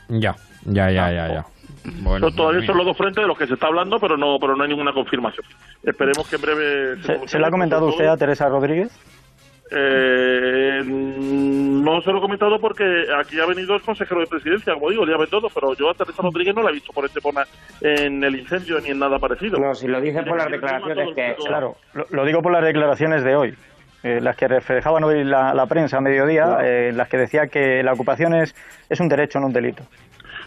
Ya, 0.08 0.34
ya, 0.64 0.90
ya, 0.90 1.10
ya, 1.12 1.28
ya. 1.28 1.46
Bueno, 2.02 2.30
todavía 2.32 2.64
son 2.66 2.78
los 2.78 2.86
dos 2.86 2.96
frentes 2.96 3.22
de 3.22 3.28
los 3.28 3.38
que 3.38 3.46
se 3.46 3.54
está 3.54 3.66
hablando, 3.66 3.98
pero 4.00 4.16
no 4.16 4.38
pero 4.40 4.56
no 4.56 4.62
hay 4.64 4.68
ninguna 4.70 4.92
confirmación. 4.92 5.44
Esperemos 5.82 6.28
que 6.28 6.36
en 6.36 6.42
breve... 6.42 7.02
¿Se, 7.02 7.28
se 7.28 7.38
lo 7.38 7.46
ha 7.46 7.50
comentado 7.50 7.86
usted 7.86 8.06
a 8.06 8.16
Teresa 8.16 8.48
Rodríguez? 8.48 8.90
Eh, 9.70 10.80
no 10.84 12.00
se 12.00 12.12
lo 12.12 12.18
he 12.18 12.20
comentado 12.20 12.58
porque 12.60 12.84
aquí 13.18 13.40
ha 13.40 13.46
venido 13.46 13.74
el 13.74 13.82
consejero 13.82 14.20
de 14.20 14.26
presidencia, 14.26 14.74
como 14.74 14.90
digo, 14.90 15.04
le 15.04 15.14
ha 15.14 15.26
todo, 15.26 15.48
pero 15.52 15.74
yo 15.74 15.90
a 15.90 15.94
Teresa 15.94 16.22
Rodríguez 16.22 16.54
no 16.54 16.62
la 16.62 16.70
he 16.70 16.74
visto 16.74 16.92
por 16.92 17.04
este 17.04 17.20
pona 17.20 17.42
en 17.80 18.22
el 18.22 18.38
incendio 18.38 18.78
ni 18.80 18.90
en 18.90 18.98
nada 18.98 19.18
parecido. 19.18 19.58
No, 19.58 19.74
si 19.74 19.88
lo 19.88 20.00
dice 20.00 20.22
por 20.22 20.38
las 20.38 20.50
declaraciones 20.50 21.14
que... 21.14 21.34
Claro, 21.46 21.74
lo, 21.94 22.04
lo 22.10 22.24
digo 22.24 22.42
por 22.42 22.52
las 22.52 22.64
declaraciones 22.64 23.24
de 23.24 23.34
hoy, 23.34 23.54
eh, 24.04 24.20
las 24.20 24.36
que 24.36 24.46
reflejaban 24.46 25.02
hoy 25.02 25.24
la, 25.24 25.52
la 25.52 25.66
prensa 25.66 25.98
a 25.98 26.00
mediodía, 26.00 26.58
eh, 26.62 26.92
las 26.92 27.08
que 27.08 27.16
decía 27.18 27.48
que 27.50 27.82
la 27.82 27.92
ocupación 27.92 28.34
es, 28.34 28.54
es 28.88 29.00
un 29.00 29.08
derecho, 29.08 29.40
no 29.40 29.46
un 29.46 29.52
delito. 29.52 29.82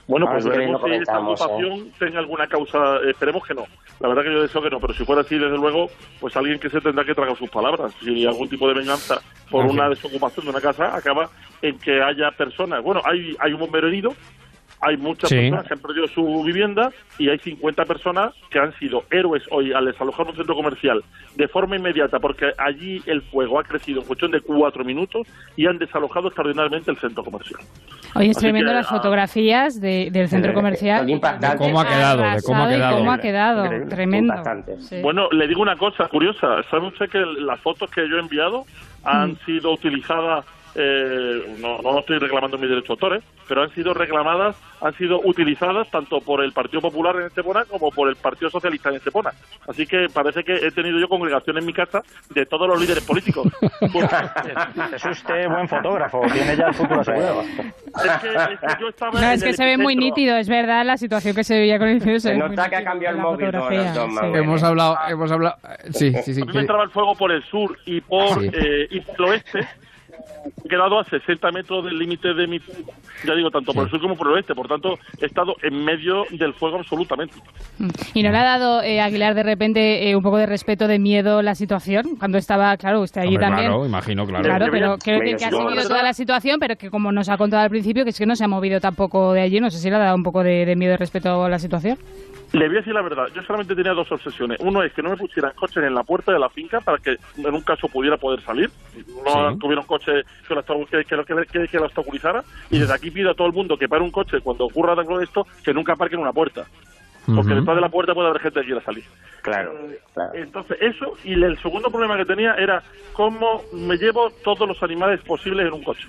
Bueno, 0.09 0.25
Ah, 0.27 0.31
pues 0.33 0.45
veremos 0.47 0.81
si 0.83 0.91
esta 0.91 1.13
¿eh? 1.13 1.21
ocupación 1.21 1.91
tenga 1.99 2.17
alguna 2.19 2.47
causa. 2.47 2.97
Esperemos 3.07 3.45
que 3.45 3.53
no. 3.53 3.65
La 3.99 4.07
verdad 4.07 4.23
que 4.23 4.33
yo 4.33 4.41
deseo 4.41 4.59
que 4.59 4.71
no, 4.71 4.79
pero 4.79 4.91
si 4.95 5.05
fuera 5.05 5.21
así, 5.21 5.37
desde 5.37 5.55
luego, 5.55 5.87
pues 6.19 6.35
alguien 6.35 6.59
que 6.59 6.67
se 6.67 6.81
tendrá 6.81 7.05
que 7.05 7.13
tragar 7.13 7.37
sus 7.37 7.49
palabras. 7.51 7.93
Si 8.01 8.25
algún 8.25 8.49
tipo 8.49 8.67
de 8.67 8.73
venganza 8.73 9.21
por 9.51 9.65
una 9.65 9.87
desocupación 9.87 10.45
de 10.45 10.51
una 10.51 10.61
casa 10.61 10.95
acaba 10.95 11.29
en 11.61 11.77
que 11.77 12.01
haya 12.01 12.31
personas. 12.31 12.83
Bueno, 12.83 13.01
hay, 13.05 13.35
hay 13.39 13.53
un 13.53 13.59
bombero 13.59 13.87
herido 13.87 14.09
Hay 14.81 14.95
muchas 14.95 15.29
Sí. 15.29 15.35
personas 15.35 15.67
que 15.67 15.73
han 15.73 15.79
perdido 15.81 16.07
su 16.07 16.43
vivienda 16.43 16.89
y 17.17 17.27
hay 17.29 17.37
50 17.39 17.83
personas 17.85 18.33
que 18.49 18.59
han 18.59 18.73
sido 18.79 19.03
héroes 19.11 19.43
hoy 19.51 19.73
al 19.73 19.85
desalojar 19.85 20.27
un 20.27 20.35
centro 20.37 20.55
comercial 20.55 21.03
de 21.35 21.47
forma 21.49 21.75
inmediata 21.75 22.17
porque 22.19 22.53
allí 22.57 23.01
el 23.05 23.21
fuego 23.23 23.59
ha 23.59 23.63
crecido 23.63 23.99
en 24.01 24.07
cuestión 24.07 24.31
de 24.31 24.39
cuatro 24.39 24.85
minutos 24.85 25.27
y 25.57 25.65
han 25.67 25.77
desalojado 25.79 26.27
extraordinariamente 26.29 26.91
el 26.91 26.97
centro 26.97 27.23
comercial. 27.25 27.59
Oye, 28.15 28.29
es 28.29 28.37
Así 28.37 28.45
tremendo 28.45 28.69
que, 28.71 28.75
las 28.75 28.87
ah, 28.87 28.95
fotografías 28.95 29.81
de- 29.81 30.09
del 30.11 30.29
centro 30.29 30.51
Eh, 30.51 30.55
comercial. 30.55 30.99
son 31.01 31.09
impactantes. 31.09 31.59
De 31.59 31.65
cómo 31.65 31.81
ha 31.81 31.87
quedado, 31.87 32.21
de 32.23 32.41
cómo 32.41 32.63
ha 32.63 32.69
quedado. 32.69 32.97
cómo 32.97 33.11
ha 33.11 33.17
quedado. 33.19 33.65
Increíble. 33.65 33.89
Tremendo. 33.95 34.33
Sí. 34.79 35.01
Bueno, 35.01 35.27
le 35.31 35.47
digo 35.47 35.61
una 35.61 35.75
cosa 35.75 36.07
curiosa. 36.07 36.63
¿Sabe 36.71 36.87
usted 36.87 37.09
que 37.09 37.19
las 37.19 37.59
fotos 37.59 37.91
que 37.91 38.07
yo 38.09 38.15
he 38.15 38.19
enviado 38.21 38.63
han 39.03 39.31
Mm. 39.33 39.37
sido 39.45 39.73
utilizadas? 39.73 40.45
Eh, 40.75 41.55
no, 41.59 41.79
no 41.81 41.99
estoy 41.99 42.17
reclamando 42.19 42.57
mis 42.57 42.69
derechos 42.69 42.87
de 42.87 42.93
autores, 43.05 43.23
pero 43.47 43.63
han 43.63 43.69
sido 43.73 43.93
reclamadas, 43.93 44.55
han 44.81 44.93
sido 44.97 45.19
utilizadas 45.23 45.89
tanto 45.89 46.21
por 46.21 46.43
el 46.43 46.51
Partido 46.53 46.81
Popular 46.81 47.15
en 47.17 47.23
Estepona 47.27 47.65
como 47.65 47.89
por 47.91 48.07
el 48.09 48.15
Partido 48.15 48.49
Socialista 48.49 48.89
en 48.89 48.95
Estepona. 48.95 49.31
Así 49.67 49.85
que 49.87 50.07
parece 50.13 50.43
que 50.43 50.53
he 50.55 50.71
tenido 50.71 50.99
yo 50.99 51.07
congregación 51.07 51.57
en 51.57 51.65
mi 51.65 51.73
casa 51.73 52.01
de 52.29 52.45
todos 52.45 52.67
los 52.67 52.79
líderes 52.79 53.03
políticos. 53.03 53.47
Es 54.93 55.05
usted 55.05 55.47
buen 55.47 55.67
fotógrafo, 55.67 56.21
tiene 56.31 56.55
ya 56.55 56.67
el 56.67 56.73
futuro 56.73 57.01
asegurado. 57.01 57.43
No, 59.13 59.31
es 59.31 59.43
que 59.43 59.53
se 59.53 59.65
ve 59.65 59.77
muy 59.77 59.95
nítido, 59.95 60.35
es 60.37 60.47
verdad, 60.49 60.85
la 60.85 60.97
situación 60.97 61.35
que 61.35 61.43
se 61.43 61.57
veía 61.57 61.77
con 61.79 61.87
el 61.87 61.95
incendio. 61.95 62.19
Se, 62.19 62.29
Se 62.29 62.33
ve 62.33 62.39
nota 62.49 62.69
que 62.69 62.75
ha 62.75 62.83
cambiado 62.83 63.15
el 63.17 63.21
móvil, 63.21 63.51
sí. 63.69 64.37
Hemos 64.37 64.63
hablado, 64.63 64.97
hemos 65.07 65.31
hablado. 65.31 65.55
Sí, 65.91 66.13
sí, 66.23 66.33
sí. 66.33 66.41
A 66.41 66.45
mí 66.45 66.47
me 66.47 66.53
que- 66.53 66.59
entraba 66.59 66.83
el 66.83 66.89
fuego 66.89 67.15
por 67.15 67.31
el 67.31 67.43
sur 67.43 67.77
y 67.85 68.01
por, 68.01 68.39
Sí. 68.41 68.49
eh, 68.53 68.87
y 68.91 69.01
por 69.01 69.15
el 69.15 69.25
oeste. 69.31 69.67
He 70.63 70.69
quedado 70.69 70.99
a 70.99 71.03
60 71.03 71.51
metros 71.51 71.85
del 71.85 71.97
límite 71.97 72.33
de 72.33 72.47
mi... 72.47 72.59
Ya 73.25 73.35
digo, 73.35 73.49
tanto 73.49 73.73
por 73.73 73.83
el 73.83 73.89
sur 73.89 73.99
como 73.99 74.15
por 74.15 74.27
el 74.27 74.33
oeste. 74.33 74.55
Por 74.55 74.67
tanto, 74.67 74.97
he 75.21 75.25
estado 75.25 75.55
en 75.61 75.83
medio 75.83 76.23
del 76.31 76.53
fuego 76.53 76.77
absolutamente. 76.77 77.35
¿Y 78.13 78.23
no 78.23 78.31
le 78.31 78.37
ha 78.37 78.43
dado 78.43 78.81
eh, 78.81 79.01
Aguilar 79.01 79.35
de 79.35 79.43
repente 79.43 80.09
eh, 80.09 80.15
un 80.15 80.23
poco 80.23 80.37
de 80.37 80.45
respeto, 80.45 80.87
de 80.87 80.99
miedo 80.99 81.41
la 81.41 81.55
situación? 81.55 82.15
Cuando 82.17 82.37
estaba, 82.37 82.75
claro, 82.77 83.01
usted 83.01 83.21
allí 83.21 83.35
Hombre, 83.35 83.47
también. 83.47 83.67
claro, 83.67 83.85
imagino, 83.85 84.25
claro. 84.25 84.43
Claro, 84.43 84.65
pero 84.71 84.97
creo 84.97 85.19
que, 85.19 85.35
ha 85.35 85.49
seguido 85.49 85.87
toda 85.87 86.03
la 86.03 86.13
situación, 86.13 86.57
pero 86.59 86.75
que 86.75 86.89
como 86.89 87.11
nos 87.11 87.29
ha 87.29 87.37
contado 87.37 87.63
al 87.63 87.69
principio, 87.69 88.03
que 88.03 88.11
es 88.11 88.17
que 88.17 88.25
no 88.25 88.35
se 88.35 88.45
ha 88.45 88.47
movido 88.47 88.79
tampoco 88.79 89.33
de 89.33 89.41
allí, 89.41 89.59
no 89.59 89.69
sé 89.69 89.77
si 89.77 89.89
le 89.89 89.95
ha 89.95 89.99
dado 89.99 90.15
un 90.15 90.23
poco 90.23 90.43
de, 90.43 90.65
de 90.65 90.75
miedo 90.75 90.93
y 90.93 90.97
respeto 90.97 91.43
a 91.43 91.49
la 91.49 91.59
situación. 91.59 91.97
Le 92.51 92.67
voy 92.67 92.77
a 92.77 92.79
decir 92.79 92.93
la 92.93 93.01
verdad, 93.03 93.27
yo 93.35 93.43
solamente 93.43 93.75
tenía 93.75 93.93
dos 93.93 94.11
obsesiones. 94.11 94.57
Uno 94.61 94.81
es 94.81 94.91
que 94.93 95.03
no 95.03 95.11
me 95.11 95.17
pusieran 95.17 95.51
coches 95.55 95.83
en 95.83 95.93
la 95.93 96.03
puerta 96.03 96.31
de 96.31 96.39
la 96.39 96.49
finca 96.49 96.81
para 96.81 96.97
que 96.97 97.11
en 97.37 97.53
un 97.53 97.61
caso 97.61 97.87
pudiera 97.87 98.17
poder 98.17 98.41
salir. 98.41 98.71
No 99.23 99.51
Sí. 99.53 99.59
tuviera 99.59 99.81
un 99.81 99.87
coche 99.87 100.23
que 100.47 100.55
lo, 100.55 100.63
obstacu- 100.63 100.87
que, 100.89 101.05
que, 101.05 101.15
lo- 101.15 101.25
que, 101.25 101.35
que- 101.45 101.67
que 101.67 101.77
lo 101.77 101.85
obstaculizara. 101.85 102.43
Y 102.71 102.79
desde 102.79 102.93
aquí 102.93 103.11
pido 103.11 103.29
a 103.31 103.35
todo 103.35 103.47
el 103.47 103.53
mundo 103.53 103.77
que 103.77 103.87
pare 103.87 104.01
un 104.03 104.11
coche 104.11 104.41
cuando 104.41 104.65
ocurra 104.65 104.93
algo 104.93 105.19
de 105.19 105.25
esto, 105.25 105.45
que 105.63 105.73
nunca 105.73 105.93
aparque 105.93 106.15
en 106.15 106.21
una 106.21 106.33
puerta. 106.33 106.65
Porque 107.35 107.53
detrás 107.53 107.75
de 107.75 107.81
la 107.81 107.89
puerta 107.89 108.15
puede 108.15 108.29
haber 108.29 108.41
gente 108.41 108.59
que 108.61 108.65
quiera 108.65 108.81
salir. 108.81 109.03
Claro, 109.43 109.71
claro. 110.15 110.31
Entonces, 110.33 110.77
eso. 110.81 111.13
Y 111.23 111.33
el 111.33 111.55
segundo 111.61 111.91
problema 111.91 112.17
que 112.17 112.25
tenía 112.25 112.55
era 112.55 112.81
cómo 113.13 113.61
me 113.71 113.97
llevo 113.97 114.31
todos 114.43 114.67
los 114.67 114.81
animales 114.81 115.21
posibles 115.21 115.67
en 115.67 115.73
un 115.73 115.83
coche. 115.83 116.07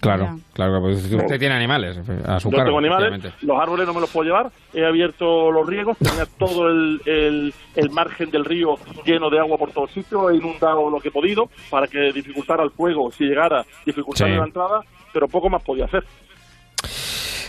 Claro, 0.00 0.38
claro, 0.54 0.80
pues 0.80 1.04
usted 1.12 1.38
tiene 1.38 1.54
animales 1.54 1.98
a 2.26 2.40
su 2.40 2.50
Yo 2.50 2.56
cargo. 2.56 2.64
tengo 2.68 2.78
animales, 2.78 3.34
los 3.42 3.60
árboles 3.60 3.86
no 3.86 3.92
me 3.92 4.00
los 4.00 4.08
puedo 4.10 4.24
llevar, 4.24 4.50
he 4.72 4.84
abierto 4.84 5.50
los 5.52 5.66
riegos, 5.66 5.98
tenía 5.98 6.24
todo 6.38 6.68
el, 6.68 7.02
el, 7.04 7.54
el 7.76 7.90
margen 7.90 8.30
del 8.30 8.46
río 8.46 8.76
lleno 9.04 9.28
de 9.28 9.38
agua 9.38 9.58
por 9.58 9.72
todos 9.72 9.90
sitios, 9.90 10.32
he 10.32 10.36
inundado 10.36 10.88
lo 10.88 11.00
que 11.00 11.08
he 11.08 11.12
podido 11.12 11.50
para 11.68 11.86
que 11.86 12.12
dificultara 12.12 12.62
el 12.64 12.70
fuego, 12.70 13.10
si 13.12 13.24
llegara, 13.24 13.62
dificultar 13.84 14.28
Sí. 14.28 14.34
la 14.36 14.44
entrada, 14.44 14.80
pero 15.12 15.28
poco 15.28 15.50
más 15.50 15.62
podía 15.62 15.84
hacer. 15.84 16.02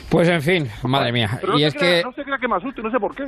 Pues 0.09 0.27
en 0.27 0.41
fin, 0.41 0.69
madre 0.83 1.13
mía. 1.13 1.29
Pero 1.39 1.53
no, 1.53 1.57
Y 1.59 1.61
se 1.61 1.67
es 1.67 1.73
crea, 1.75 1.97
que... 1.99 2.03
no 2.03 2.11
se 2.11 2.23
crea 2.23 2.37
que 2.37 2.47
me 2.49 2.55
asuste, 2.57 2.81
no 2.83 2.91
sé 2.91 2.99
por 2.99 3.15
qué. 3.15 3.23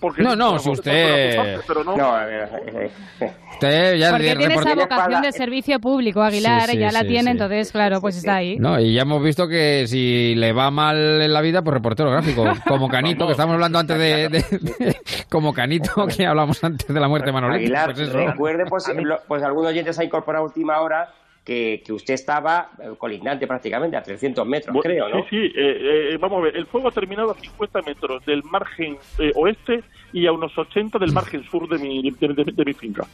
Porque 0.00 0.22
No, 0.22 0.36
no, 0.36 0.58
si 0.58 0.70
usted- 0.70 1.60
pero 1.66 1.82
no. 1.82 1.96
No, 1.96 2.14
a 2.14 2.24
ver, 2.26 2.48
eh, 2.66 2.90
eh, 3.20 3.32
Usted 3.54 3.96
ya 3.96 4.10
Porque 4.10 4.36
tiene 4.36 4.54
esa 4.54 4.74
vocación 4.74 5.22
de 5.22 5.32
servicio 5.32 5.80
público, 5.80 6.20
Aguilar, 6.22 6.66
Sí, 6.66 6.72
sí, 6.72 6.78
ya 6.78 6.92
la 6.92 7.00
sí, 7.00 7.06
tiene, 7.06 7.22
sí. 7.24 7.30
entonces, 7.30 7.72
claro, 7.72 8.00
pues 8.02 8.16
está 8.18 8.36
ahí. 8.36 8.58
No, 8.58 8.78
y 8.78 8.92
ya 8.92 9.02
hemos 9.02 9.22
visto 9.22 9.48
que 9.48 9.86
si 9.86 10.34
le 10.34 10.52
va 10.52 10.70
mal 10.70 11.22
en 11.22 11.32
la 11.32 11.40
vida, 11.40 11.62
pues 11.62 11.72
reportero 11.74 12.10
gráfico, 12.10 12.44
como 12.68 12.88
Canito, 12.88 13.24
que 13.26 13.32
estamos 13.32 13.54
hablando 13.54 13.78
antes 13.78 13.98
de, 13.98 14.28
de- 14.28 14.44
de- 14.60 14.96
como 15.30 15.54
Canito, 15.54 16.06
que 16.06 16.26
hablamos 16.26 16.62
antes 16.62 16.86
de 16.86 17.00
la 17.00 17.08
muerte 17.08 17.26
de 17.26 17.32
Manolete. 17.32 17.60
Aguilar, 17.64 17.94
Pues 17.94 18.08
eso. 18.08 18.18
recuerde, 18.18 18.64
pues, 18.68 18.88
lo- 18.94 19.20
pues 19.26 19.42
algún 19.42 19.64
oyente 19.66 19.92
se 19.94 20.02
ha 20.02 20.04
incorporado 20.04 20.44
a 20.44 20.48
última 20.48 20.78
hora 20.80 21.08
que, 21.46 21.80
que 21.86 21.92
usted 21.92 22.14
estaba 22.14 22.70
eh, 22.82 22.88
colindante 22.98 23.46
prácticamente 23.46 23.96
a 23.96 24.02
300 24.02 24.44
metros, 24.46 24.74
Bueno, 24.74 24.82
creo, 24.82 25.08
¿no? 25.08 25.22
Sí, 25.22 25.28
sí, 25.30 25.52
eh, 25.56 26.10
eh, 26.14 26.18
vamos 26.20 26.40
a 26.40 26.42
ver, 26.46 26.56
el 26.56 26.66
fuego 26.66 26.88
ha 26.88 26.92
terminado 26.92 27.30
a 27.30 27.34
50 27.40 27.82
metros 27.82 28.24
del 28.26 28.42
margen 28.42 28.98
eh, 29.18 29.32
oeste 29.36 29.84
y 30.12 30.26
a 30.26 30.32
unos 30.32 30.56
80 30.58 30.98
del 30.98 31.12
margen 31.12 31.44
sur 31.44 31.68
de 31.68 31.78
mi, 31.78 32.02
de, 32.10 32.28
de- 32.34 32.52
de 32.52 32.64
mi 32.64 32.74
finca. 32.74 33.04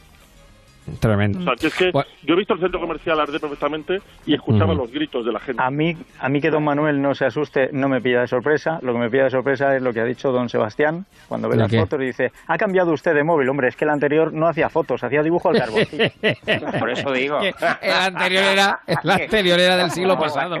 Tremendo. 0.99 1.39
O 1.39 1.43
sea, 1.43 1.53
que 1.55 1.67
es 1.67 1.73
que 1.75 1.91
yo 2.23 2.33
he 2.33 2.37
visto 2.37 2.53
el 2.53 2.59
centro 2.59 2.79
comercial 2.79 3.19
arder 3.19 3.39
perfectamente 3.39 4.01
y 4.25 4.33
escuchaba 4.33 4.73
los 4.73 4.91
gritos 4.91 5.25
de 5.25 5.31
la 5.31 5.39
gente. 5.39 5.61
A 5.63 5.69
mí, 5.71 5.95
a 6.19 6.29
mí 6.29 6.41
que 6.41 6.49
don 6.49 6.63
Manuel 6.63 7.01
no 7.01 7.15
se 7.15 7.25
asuste, 7.25 7.69
no 7.71 7.87
me 7.87 8.01
pilla 8.01 8.21
de 8.21 8.27
sorpresa. 8.27 8.79
Lo 8.81 8.93
que 8.93 8.99
me 8.99 9.09
pilla 9.09 9.25
de 9.25 9.29
sorpresa 9.31 9.75
es 9.75 9.81
lo 9.81 9.93
que 9.93 10.01
ha 10.01 10.05
dicho 10.05 10.31
don 10.31 10.49
Sebastián 10.49 11.05
cuando 11.27 11.47
ve 11.47 11.55
¿De 11.55 11.61
las 11.61 11.71
qué? 11.71 11.79
fotos 11.79 12.01
y 12.01 12.05
dice, 12.05 12.31
ha 12.47 12.57
cambiado 12.57 12.91
usted 12.91 13.13
de 13.15 13.23
móvil. 13.23 13.47
Hombre, 13.49 13.69
es 13.69 13.75
que 13.75 13.85
el 13.85 13.91
anterior 13.91 14.33
no 14.33 14.47
hacía 14.47 14.69
fotos, 14.69 15.03
hacía 15.03 15.23
dibujo 15.23 15.49
al 15.49 15.57
carbón. 15.59 15.83
Por 16.79 16.89
eso 16.89 17.11
digo. 17.11 17.39
El 17.41 17.91
anterior 17.93 18.43
era, 18.43 18.79
el 18.87 19.09
anterior 19.11 19.59
era 19.59 19.77
del 19.77 19.91
siglo 19.91 20.17
pasado. 20.19 20.57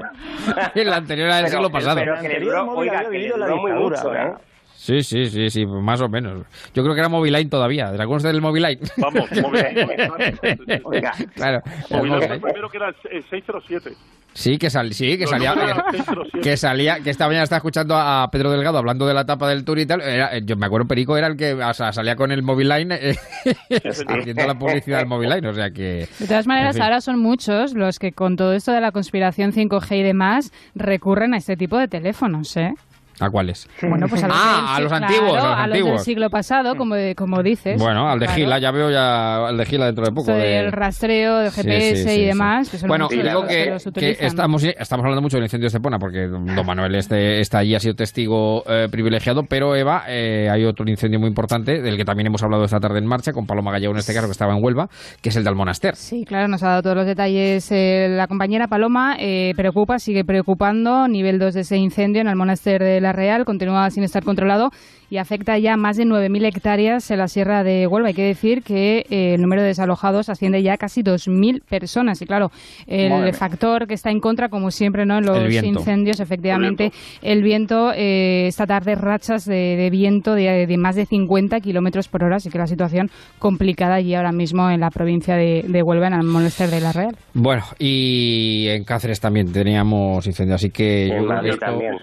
El 0.75 0.93
anterior 0.93 1.27
era 1.27 1.35
del 1.37 1.45
Pero- 1.45 1.55
siglo 1.57 1.69
pasado. 1.69 1.95
pero 1.99 2.19
que 2.21 2.29
le 2.29 2.39
duró, 2.39 2.71
oiga, 2.73 3.09
que 3.09 3.17
le 3.19 3.29
duró 3.29 3.57
muy 3.57 3.71
mucho, 3.73 4.13
¿eh? 4.15 4.33
Sí, 4.83 5.01
sí, 5.01 5.27
sí, 5.29 5.49
sí, 5.49 5.65
más 5.65 6.01
o 6.01 6.09
menos. 6.09 6.45
Yo 6.73 6.83
creo 6.83 6.93
que 6.93 6.99
era 6.99 7.07
Moviline 7.07 7.49
todavía. 7.49 7.95
¿Te 7.95 8.03
acuerdas 8.03 8.23
del 8.23 8.41
Moviline? 8.41 8.79
Vamos, 8.97 9.29
Oiga, 10.83 11.13
Claro. 11.35 11.61
Moviline. 11.89 12.33
el 12.33 12.41
primero 12.41 12.69
que 12.69 12.77
era 12.77 12.89
el 12.89 12.95
el 13.09 13.23
607. 13.23 13.95
Sí, 14.33 14.57
que, 14.57 14.69
sal, 14.69 14.91
sí, 14.93 15.17
que 15.17 15.25
salía. 15.27 15.53
números 15.55 15.77
eran 15.77 15.91
607. 15.91 16.39
Que 16.41 16.57
salía, 16.57 16.99
que 16.99 17.11
esta 17.11 17.27
mañana 17.27 17.43
estaba 17.43 17.57
escuchando 17.59 17.95
a 17.95 18.27
Pedro 18.29 18.51
Delgado 18.51 18.77
hablando 18.79 19.07
de 19.07 19.13
la 19.13 19.25
tapa 19.25 19.47
del 19.47 19.63
tour 19.63 19.79
y 19.79 19.85
tal. 19.85 20.01
Era, 20.01 20.37
yo 20.39 20.57
me 20.57 20.65
acuerdo, 20.65 20.85
Perico 20.85 21.15
era 21.15 21.27
el 21.27 21.37
que 21.37 21.53
o 21.53 21.73
sea, 21.73 21.93
salía 21.93 22.17
con 22.17 22.33
el 22.33 22.43
Moviline 22.43 22.91
eh, 22.91 23.15
haciendo 24.05 24.45
la 24.45 24.55
publicidad 24.59 24.97
del 24.97 25.07
Moviline. 25.07 25.45
O 25.45 25.53
sea 25.53 25.71
que. 25.71 26.09
De 26.19 26.27
todas 26.27 26.45
maneras, 26.45 26.75
en 26.75 26.81
fin. 26.81 26.83
ahora 26.83 26.99
son 26.99 27.19
muchos 27.19 27.73
los 27.73 27.99
que 27.99 28.11
con 28.11 28.35
todo 28.35 28.51
esto 28.53 28.73
de 28.73 28.81
la 28.81 28.91
conspiración 28.91 29.53
5G 29.53 29.99
y 29.99 30.03
demás 30.03 30.51
recurren 30.75 31.33
a 31.33 31.37
este 31.37 31.55
tipo 31.55 31.77
de 31.77 31.87
teléfonos, 31.87 32.57
¿eh? 32.57 32.73
¿A 33.19 33.29
cuáles? 33.29 33.67
Bueno, 33.81 34.07
pues 34.09 34.23
a 34.23 34.27
los, 34.27 34.37
ah, 34.39 34.55
del- 34.55 34.65
a 34.75 34.79
los 34.79 34.89
claro, 34.89 35.05
antiguos. 35.05 35.31
a 35.31 35.35
los 35.35 35.43
a 35.45 35.49
los 35.49 35.57
del 35.57 35.73
antiguos. 35.73 36.03
siglo 36.03 36.29
pasado, 36.29 36.75
como, 36.75 36.95
como 37.15 37.43
dices. 37.43 37.79
Bueno, 37.79 38.09
al 38.09 38.19
de 38.19 38.25
Claro. 38.25 38.41
Gila, 38.41 38.59
ya 38.59 38.71
veo 38.71 38.89
ya 38.89 39.47
al 39.47 39.57
de 39.57 39.65
Gila 39.65 39.85
dentro 39.85 40.05
de 40.05 40.11
poco. 40.11 40.31
De- 40.31 40.39
del 40.39 40.71
rastreo, 40.71 41.37
de 41.39 41.51
GPS 41.51 41.95
sí, 41.95 42.09
sí, 42.09 42.21
y 42.21 42.25
demás. 42.25 42.69
que 42.69 42.77
son 42.77 42.87
Bueno, 42.87 43.05
muchos 43.11 43.23
digo 43.23 43.45
que, 43.45 44.15
estamos, 44.19 44.63
estamos 44.63 45.03
hablando 45.03 45.21
mucho 45.21 45.37
del 45.37 45.43
incendio 45.45 45.65
de 45.65 45.67
Estepona 45.67 45.99
porque 45.99 46.27
don 46.27 46.43
Manuel 46.65 46.95
este, 46.95 47.39
está 47.39 47.59
allí, 47.59 47.75
ha 47.75 47.79
sido 47.79 47.93
testigo 47.95 48.63
eh, 48.67 48.87
privilegiado, 48.91 49.43
pero 49.47 49.75
Eva, 49.75 50.03
eh, 50.07 50.49
hay 50.51 50.65
otro 50.65 50.89
incendio 50.89 51.19
muy 51.19 51.29
importante 51.29 51.81
del 51.81 51.97
que 51.97 52.05
también 52.05 52.27
hemos 52.27 52.41
hablado 52.43 52.63
esta 52.65 52.79
tarde 52.79 52.99
en 52.99 53.05
marcha, 53.05 53.31
con 53.31 53.45
Paloma 53.45 53.71
Gallego 53.71 53.93
en 53.93 53.99
este 53.99 54.13
caso, 54.13 54.25
que 54.27 54.31
estaba 54.31 54.53
en 54.55 54.63
Huelva, 54.63 54.87
que 55.21 55.29
es 55.29 55.35
el 55.35 55.43
del 55.43 55.55
Monaster. 55.55 55.95
Sí, 55.95 56.25
claro, 56.25 56.47
nos 56.47 56.63
ha 56.63 56.69
dado 56.69 56.81
todos 56.81 56.95
los 56.95 57.05
detalles 57.05 57.71
eh, 57.71 58.07
la 58.09 58.27
compañera 58.27 58.67
Paloma. 58.67 59.15
eh, 59.19 59.53
preocupa, 59.55 59.99
sigue 59.99 60.23
preocupando. 60.25 61.07
Nivel 61.07 61.39
2 61.39 61.53
de 61.53 61.61
ese 61.61 61.77
incendio 61.77 62.21
en 62.21 62.27
el 62.27 62.35
monaster 62.35 62.81
de 62.81 63.01
La 63.03 63.11
Real 63.13 63.45
continúa 63.45 63.89
sin 63.91 64.03
estar 64.03 64.23
controlado 64.23 64.71
y 65.09 65.17
afecta 65.17 65.59
ya 65.59 65.77
más 65.77 65.95
de 65.97 66.05
9.000 66.05 66.45
hectáreas 66.47 67.11
en 67.11 67.19
la 67.19 67.27
sierra 67.27 67.63
de 67.63 67.85
Huelva. 67.85 68.07
Hay 68.07 68.13
que 68.15 68.23
decir 68.25 68.63
que 68.63 69.05
eh, 69.11 69.35
el 69.35 69.41
número 69.41 69.61
de 69.61 69.67
desalojados 69.67 70.27
asciende 70.29 70.63
ya 70.63 70.73
a 70.73 70.77
casi 70.77 71.03
2.000 71.03 71.61
personas. 71.69 72.19
Y 72.21 72.25
claro, 72.25 72.51
el 72.87 73.11
Madre 73.11 73.25
mía. 73.25 73.33
factor 73.33 73.85
que 73.85 73.93
está 73.93 74.09
en 74.09 74.19
contra, 74.19 74.49
como 74.49 74.71
siempre, 74.71 75.05
¿no? 75.05 75.19
en 75.19 75.25
los 75.27 75.53
incendios, 75.63 76.19
efectivamente, 76.19 76.91
el 77.21 77.43
viento, 77.43 77.91
eh, 77.95 78.47
esta 78.47 78.65
tarde 78.65 78.95
rachas 78.95 79.45
de, 79.45 79.75
de 79.75 79.89
viento 79.91 80.33
de, 80.33 80.65
de 80.65 80.77
más 80.77 80.95
de 80.95 81.05
50 81.05 81.59
kilómetros 81.59 82.07
por 82.07 82.23
hora, 82.23 82.37
así 82.37 82.49
que 82.49 82.57
la 82.57 82.65
situación 82.67 83.11
complicada 83.37 83.95
allí 83.95 84.15
ahora 84.15 84.31
mismo 84.31 84.69
en 84.71 84.79
la 84.79 84.89
provincia 84.89 85.35
de, 85.35 85.63
de 85.67 85.83
Huelva, 85.83 86.07
en 86.07 86.13
el 86.13 86.23
monasterio 86.23 86.73
de 86.73 86.81
La 86.81 86.91
Real. 86.91 87.15
Bueno, 87.35 87.63
y 87.77 88.67
en 88.69 88.83
Cáceres 88.83 89.19
también 89.19 89.51
teníamos 89.51 90.25
incendio, 90.25 90.55
así 90.55 90.71
que 90.71 91.09
yo 91.09 91.15
En 91.15 91.25
creo 91.27 91.41
que 91.41 91.49
esto- 91.49 91.65
también. 91.65 91.93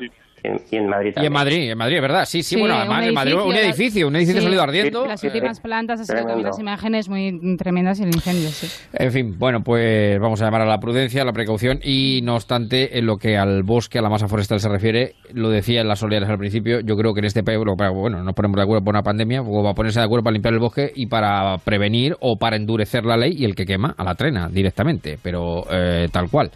En- 0.43 0.61
y 0.71 0.77
en 0.77 0.87
Madrid 0.89 1.07
Y 1.07 1.09
en 1.09 1.15
también. 1.15 1.33
Madrid, 1.33 1.71
en 1.71 1.79
Madrid, 1.79 2.01
¿verdad? 2.01 2.25
Sí, 2.25 2.43
sí, 2.43 2.55
Sí, 2.55 2.61
bueno, 2.61 2.75
un 2.77 2.81
además 2.81 3.07
en 3.07 3.15
Madrid 3.15 3.35
un 3.35 3.55
edificio, 3.55 4.09
un 4.09 4.17
edificio 4.17 4.41
sí, 4.41 4.47
ha 4.47 4.49
salido 4.49 4.63
ardiendo. 4.63 5.07
Las 5.07 5.23
últimas 5.25 5.61
plantas, 5.61 6.01
así 6.01 6.13
que 6.13 6.23
unas 6.23 6.59
imágenes 6.59 7.09
muy 7.09 7.57
tremendas 7.57 8.01
y 8.01 8.05
el 8.05 8.09
incendio, 8.09 8.49
sí. 8.49 8.69
En 8.93 9.13
fin, 9.13 9.35
bueno, 9.39 9.61
pues 9.65 10.19
vamos 10.21 10.41
a 10.41 10.45
llamar 10.45 10.63
a 10.63 10.67
la 10.67 10.79
prudencia, 10.79 11.23
a 11.23 11.25
la 11.25 11.33
precaución 11.33 11.79
y 11.83 12.21
no 12.23 12.35
obstante, 12.35 12.99
en 12.99 13.07
lo 13.07 13.17
que 13.17 13.37
al 13.37 13.63
bosque, 13.63 13.99
a 13.99 14.03
la 14.03 14.09
masa 14.11 14.29
forestal 14.29 14.61
se 14.61 14.69
refiere, 14.69 15.15
lo 15.33 15.51
decía 15.51 15.81
en 15.81 15.89
las 15.89 16.03
oleadas 16.03 16.29
al 16.31 16.39
principio, 16.39 16.81
yo 16.81 16.97
creo 16.97 17.13
que 17.15 17.21
en 17.21 17.27
este 17.27 17.43
país, 17.43 17.59
bueno, 17.59 18.23
nos 18.23 18.35
ponemos 18.35 18.57
de 18.57 18.63
acuerdo 18.63 18.85
por 18.85 18.95
una 18.95 19.03
pandemia, 19.03 19.43
o 19.43 19.63
va 19.63 19.71
a 19.71 19.75
ponerse 19.75 20.01
de 20.01 20.05
acuerdo 20.07 20.25
para 20.25 20.33
limpiar 20.35 20.55
el 20.55 20.61
bosque 20.61 20.91
y 20.95 21.07
para 21.07 21.57
prevenir 21.59 22.17
o 22.21 22.37
para 22.39 22.57
endurecer 22.57 23.05
la 23.05 23.17
ley 23.17 23.35
y 23.37 23.45
el 23.45 23.55
que 23.55 23.65
quema 23.67 23.95
a 23.97 24.05
la 24.05 24.15
trena 24.15 24.49
directamente, 24.49 25.19
pero 25.23 25.65
eh, 25.71 26.09
tal 26.13 26.29
cual. 26.31 26.51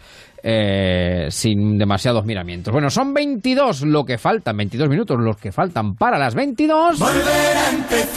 Eh, 0.47 1.27
sin 1.31 1.75
demasiados 1.79 2.23
miramientos. 2.23 2.71
Bueno, 2.71 2.91
son 2.91 3.15
22 3.15 3.81
lo 3.81 4.05
que 4.05 4.19
faltan, 4.19 4.55
22 4.55 4.89
minutos 4.89 5.19
los 5.19 5.37
que 5.37 5.51
faltan 5.51 5.95
para 5.95 6.19
las 6.19 6.35
22. 6.35 6.99
Volver 6.99 7.57
a 7.57 7.69
empezar 7.71 8.14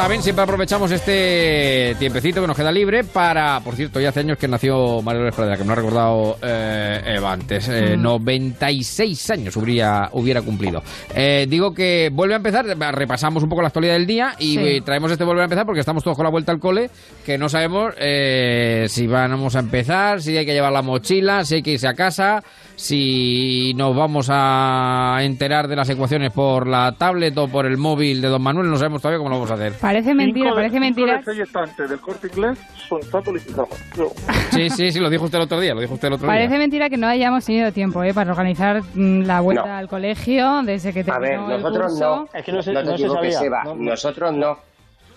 saben, 0.00 0.22
siempre 0.22 0.42
aprovechamos 0.44 0.90
este 0.92 1.94
tiempecito 1.98 2.40
que 2.40 2.46
nos 2.46 2.56
queda 2.56 2.72
libre 2.72 3.04
para, 3.04 3.60
por 3.60 3.74
cierto, 3.74 4.00
ya 4.00 4.08
hace 4.08 4.20
años 4.20 4.38
que 4.38 4.48
nació 4.48 5.02
Mario 5.02 5.20
López 5.22 5.34
Pradera, 5.34 5.56
que 5.58 5.62
me 5.62 5.66
lo 5.68 5.72
ha 5.72 5.76
recordado 5.76 6.38
eh, 6.42 7.02
Eva 7.16 7.32
antes, 7.32 7.68
eh, 7.68 7.96
Mm. 7.98 8.02
96 8.02 9.30
años 9.30 9.56
hubiera, 9.56 10.08
hubiera 10.12 10.40
cumplido. 10.40 10.82
Eh, 11.14 11.46
digo 11.50 11.74
que 11.74 12.08
vuelve 12.12 12.32
a 12.34 12.38
empezar, 12.38 12.64
repasamos 12.94 13.42
un 13.42 13.50
poco 13.50 13.60
la 13.60 13.68
actualidad 13.68 13.92
del 13.94 14.06
día 14.06 14.34
y 14.38 14.56
Sí. 14.56 14.80
traemos 14.80 15.12
este 15.12 15.24
vuelve 15.24 15.42
a 15.42 15.44
empezar 15.44 15.66
porque 15.66 15.80
estamos 15.80 16.02
todos 16.02 16.16
con 16.16 16.24
la 16.24 16.30
vuelta 16.30 16.50
al 16.52 16.60
cole, 16.60 16.88
que 17.26 17.36
no 17.36 17.48
sabemos 17.50 17.92
eh, 17.98 18.86
si 18.88 19.06
vamos 19.06 19.54
a 19.54 19.58
empezar, 19.58 20.22
si 20.22 20.34
hay 20.36 20.46
que 20.46 20.54
llevar 20.54 20.72
la 20.72 20.82
mochila, 20.82 21.44
si 21.44 21.56
hay 21.56 21.62
que 21.62 21.72
irse 21.72 21.88
a 21.88 21.94
casa, 21.94 22.42
si 22.80 23.74
nos 23.74 23.94
vamos 23.94 24.28
a 24.30 25.18
enterar 25.20 25.68
de 25.68 25.76
las 25.76 25.88
ecuaciones 25.90 26.32
por 26.32 26.66
la 26.66 26.92
tablet 26.92 27.36
o 27.36 27.46
por 27.46 27.66
el 27.66 27.76
móvil 27.76 28.20
de 28.22 28.28
don 28.28 28.40
Manuel, 28.42 28.70
no 28.70 28.76
sabemos 28.76 29.02
todavía 29.02 29.18
cómo 29.18 29.28
lo 29.30 29.36
vamos 29.36 29.50
a 29.50 29.54
hacer. 29.54 29.74
Parece 29.80 30.14
mentira, 30.14 30.46
Cinco 30.50 30.56
de- 30.56 30.62
parece 30.62 30.72
cinco 30.72 30.84
mentira. 30.84 31.86
del 31.88 32.00
corte 32.00 32.28
inglés 32.28 32.58
son 32.88 33.00
Sí, 34.50 34.70
sí, 34.70 34.90
sí, 34.92 34.98
lo 34.98 35.10
dijo 35.10 35.24
usted 35.26 35.38
el 35.38 35.44
otro 35.44 35.60
día, 35.60 35.74
lo 35.74 35.80
dijo 35.80 35.94
usted 35.94 36.08
el 36.08 36.14
otro 36.14 36.26
Parece 36.26 36.48
día. 36.48 36.58
mentira 36.58 36.88
que 36.88 36.96
no 36.96 37.06
hayamos 37.06 37.44
tenido 37.44 37.70
tiempo 37.72 38.02
¿eh? 38.02 38.14
para 38.14 38.30
organizar 38.30 38.82
mm, 38.94 39.22
la 39.22 39.40
vuelta 39.40 39.66
No. 39.66 39.74
al 39.76 39.88
colegio 39.88 40.62
desde 40.64 40.92
que 40.92 41.00
A 41.10 41.18
ver, 41.18 41.30
terminó 41.32 41.54
el 41.54 41.62
nosotros 41.62 41.92
curso. 41.92 42.04
no. 42.06 42.72
no 42.72 42.82
te 42.84 42.92
equivoques, 42.94 43.42
Eva. 43.42 43.62
Nosotros 43.76 44.34
no. 44.34 44.69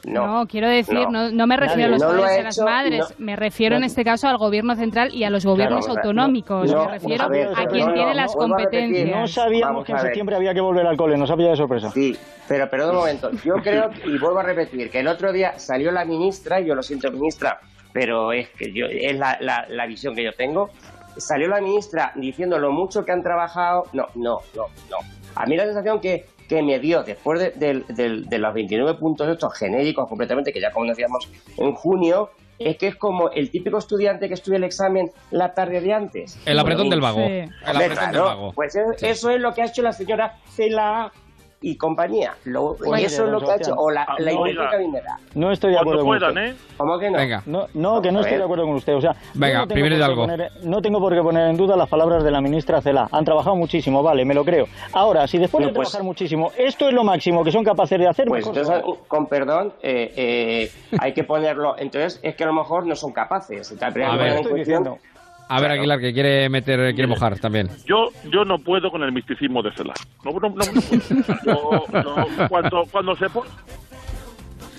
No. 0.06 0.28
No, 0.28 0.48
quiero 0.48 0.68
decir, 0.68 1.08
no, 1.10 1.32
no 1.32 1.48
me 1.48 1.56
refiero 1.56 1.92
Nadie. 1.92 2.04
a 2.04 2.08
los 2.10 2.16
lo 2.16 2.22
padres 2.22 2.36
y 2.36 2.40
a 2.40 2.44
las 2.44 2.58
hecho, 2.58 2.66
madres, 2.66 3.00
no. 3.18 3.26
me 3.26 3.36
refiero 3.38 3.76
en 3.78 3.84
este 3.84 4.04
caso 4.04 4.28
al 4.28 4.38
gobierno 4.38 4.76
central 4.76 5.14
y 5.14 5.24
a 5.24 5.30
los 5.30 5.46
gobiernos 5.46 5.86
Claro, 5.86 6.02
autonómicos, 6.02 6.72
no, 6.72 6.86
me 6.86 6.92
refiero 6.92 7.24
a 7.24 7.28
ver, 7.30 7.48
a 7.56 7.66
quien 7.68 7.88
no, 7.88 7.94
tiene 7.94 8.10
no, 8.10 8.16
las 8.16 8.36
competencias. 8.36 9.10
No 9.10 9.28
sabíamos 9.28 9.86
que 9.86 9.94
en 9.94 10.00
septiembre 10.00 10.36
había 10.36 10.54
que 10.54 10.62
volver 10.62 10.86
al 10.86 10.98
cole, 10.98 11.18
no 11.18 11.26
sabía 11.26 11.50
de 11.52 11.56
sorpresa. 11.56 11.90
Sí, 11.92 12.18
pero 12.48 12.70
perdón 12.70 12.90
un 12.92 12.96
momento. 12.98 13.32
Yo 13.46 13.56
creo, 13.64 13.90
y 14.06 14.18
vuelvo 14.18 14.40
a 14.40 14.44
repetir, 14.44 14.90
que 14.90 15.00
el 15.00 15.08
otro 15.08 15.32
día 15.32 15.58
salió 15.58 15.90
la 15.92 16.04
ministra, 16.04 16.60
y 16.60 16.66
yo 16.66 16.76
lo 16.76 16.84
siento, 16.84 17.10
ministra, 17.10 17.60
pero 17.94 18.34
es 18.34 18.50
que 18.50 18.74
yo 18.74 18.88
es 18.90 19.18
la, 19.18 19.38
la, 19.40 19.66
la 19.70 19.86
visión 19.86 20.16
que 20.16 20.24
yo 20.24 20.34
tengo. 20.34 20.70
Salió 21.16 21.48
la 21.48 21.62
ministra 21.62 22.12
diciendo 22.16 22.58
lo 22.58 22.72
mucho 22.72 23.06
que 23.06 23.12
han 23.12 23.22
trabajado. 23.22 23.84
No, 23.94 24.08
no, 24.16 24.40
no, 24.56 24.66
no. 24.90 24.98
A 25.36 25.46
mí 25.46 25.56
la 25.56 25.66
sensación 25.66 26.00
que, 26.02 26.26
que 26.48 26.62
me 26.62 26.80
dio 26.80 27.04
después 27.04 27.54
de, 27.56 28.38
los 28.40 28.54
29 28.54 28.98
puntos 29.00 29.28
estos 29.28 29.58
genéricos 29.58 30.08
completamente, 30.08 30.52
que 30.54 30.62
ya 30.62 30.72
conocíamos 30.72 31.30
en 31.58 31.74
junio, 31.74 32.30
es 32.60 32.78
que 32.78 32.88
es 32.88 32.96
como 32.96 33.30
el 33.32 33.50
típico 33.50 33.78
estudiante 33.78 34.28
que 34.28 34.36
estudia 34.36 34.58
el 34.58 34.64
examen 34.64 35.12
la 35.32 35.54
tarde 35.54 35.82
de 35.82 35.94
antes. 35.94 36.40
El 36.46 36.60
apretón 36.60 36.90
del 36.90 37.02
vago. 37.02 37.26
Sí. 37.26 37.44
El 37.68 37.76
apretón 37.76 38.12
del 38.12 38.22
vago. 38.22 38.54
Pues 38.54 38.76
eso, 38.76 38.92
eso 39.06 39.30
es 39.32 39.42
lo 39.42 39.54
que 39.54 39.64
ha 39.64 39.66
hecho 39.66 39.82
la 39.82 39.92
señora 39.92 40.38
Cela 40.56 41.12
y 41.64 41.77
compañía. 41.77 42.33
Lo- 42.43 42.75
Pues 42.75 43.01
y 43.01 43.06
eso 43.06 43.24
es 43.25 43.32
lo 43.32 43.40
que 43.40 43.51
ha 43.51 43.56
hecho, 43.56 43.74
o 43.75 43.90
la, 43.90 44.06
la 44.19 44.32
No, 44.33 44.45
industria 44.45 44.69
caminera. 44.69 45.17
No 45.33 45.51
estoy 45.51 45.72
de 45.72 45.80
acuerdo 45.80 46.03
con 46.06 46.17
usted. 46.17 46.38
¿eh? 46.38 46.56
¿Cómo 46.77 47.00
que 47.00 47.09
no? 47.09 47.17
Venga. 47.17 47.42
No, 47.45 47.67
no, 47.74 48.01
que 48.01 48.11
no 48.11 48.19
A 48.19 48.22
estoy 48.22 48.38
de 48.38 48.43
acuerdo 48.43 48.66
con 48.66 48.75
usted. 48.75 48.95
O 48.95 49.01
sea, 49.01 49.16
Venga, 49.33 49.59
no 49.61 49.67
primero 49.67 49.98
de 49.98 50.03
algo. 50.03 50.24
poner- 50.27 50.51
no 50.64 50.82
tengo 50.82 51.00
por 51.00 51.14
qué 51.16 51.22
poner 51.22 51.50
en 51.50 51.58
duda 51.58 51.75
las 51.77 51.88
palabras 51.90 52.24
de 52.24 52.32
la 52.32 52.42
ministra 52.42 52.82
Cela. 52.82 53.08
Han 53.11 53.24
trabajado 53.25 53.56
muchísimo, 53.56 54.03
vale, 54.03 54.25
me 54.25 54.33
lo 54.33 54.43
creo. 54.43 54.67
Ahora, 54.92 55.25
si 55.25 55.38
después 55.38 55.61
No, 55.61 55.67
de 55.69 55.74
pues- 55.74 55.90
trabajar 55.90 56.06
muchísimo, 56.06 56.51
esto 56.58 56.88
es 56.90 56.93
lo 56.93 57.03
máximo 57.03 57.43
que 57.43 57.51
son 57.51 57.64
capaces 57.64 57.98
de 57.98 58.08
hacer, 58.08 58.27
Pues 58.27 58.45
entonces, 58.45 58.82
con 59.08 59.27
perdón, 59.27 59.74
eh, 59.82 60.14
eh, 60.17 60.72
hay 61.00 61.14
que 61.14 61.24
ponerlo. 61.24 61.75
Entonces, 61.77 62.19
es 62.22 62.35
que 62.35 62.43
a 62.43 62.48
lo 62.48 62.53
mejor 62.53 62.85
no 62.85 62.95
son 62.95 63.14
capaces. 63.14 63.74
A 63.82 63.90
ver. 63.90 64.33
Estoy 64.33 64.66
A 65.50 65.60
ver, 65.62 65.72
Aguilar, 65.72 66.00
que 66.00 66.14
quiere 66.14 66.50
meter, 66.50 66.94
quiere 66.96 67.08
mojar 67.08 67.38
también. 67.40 67.70
Yo, 67.86 68.10
yo 68.32 68.44
no 68.46 68.58
puedo 68.60 68.90
con 68.90 69.04
el 69.04 69.12
misticismo 69.12 69.62
de 69.62 69.72
Cela. 69.74 69.94
No, 70.24 70.32
no, 70.32 70.40
no, 70.40 70.50
no 70.50 70.82
puedo. 70.82 71.42
Yo- 71.46 71.86
yo- 72.04 72.50
cuando, 72.50 72.86
cuando 72.92 73.16
se 73.16 73.30
pone... 73.30 73.50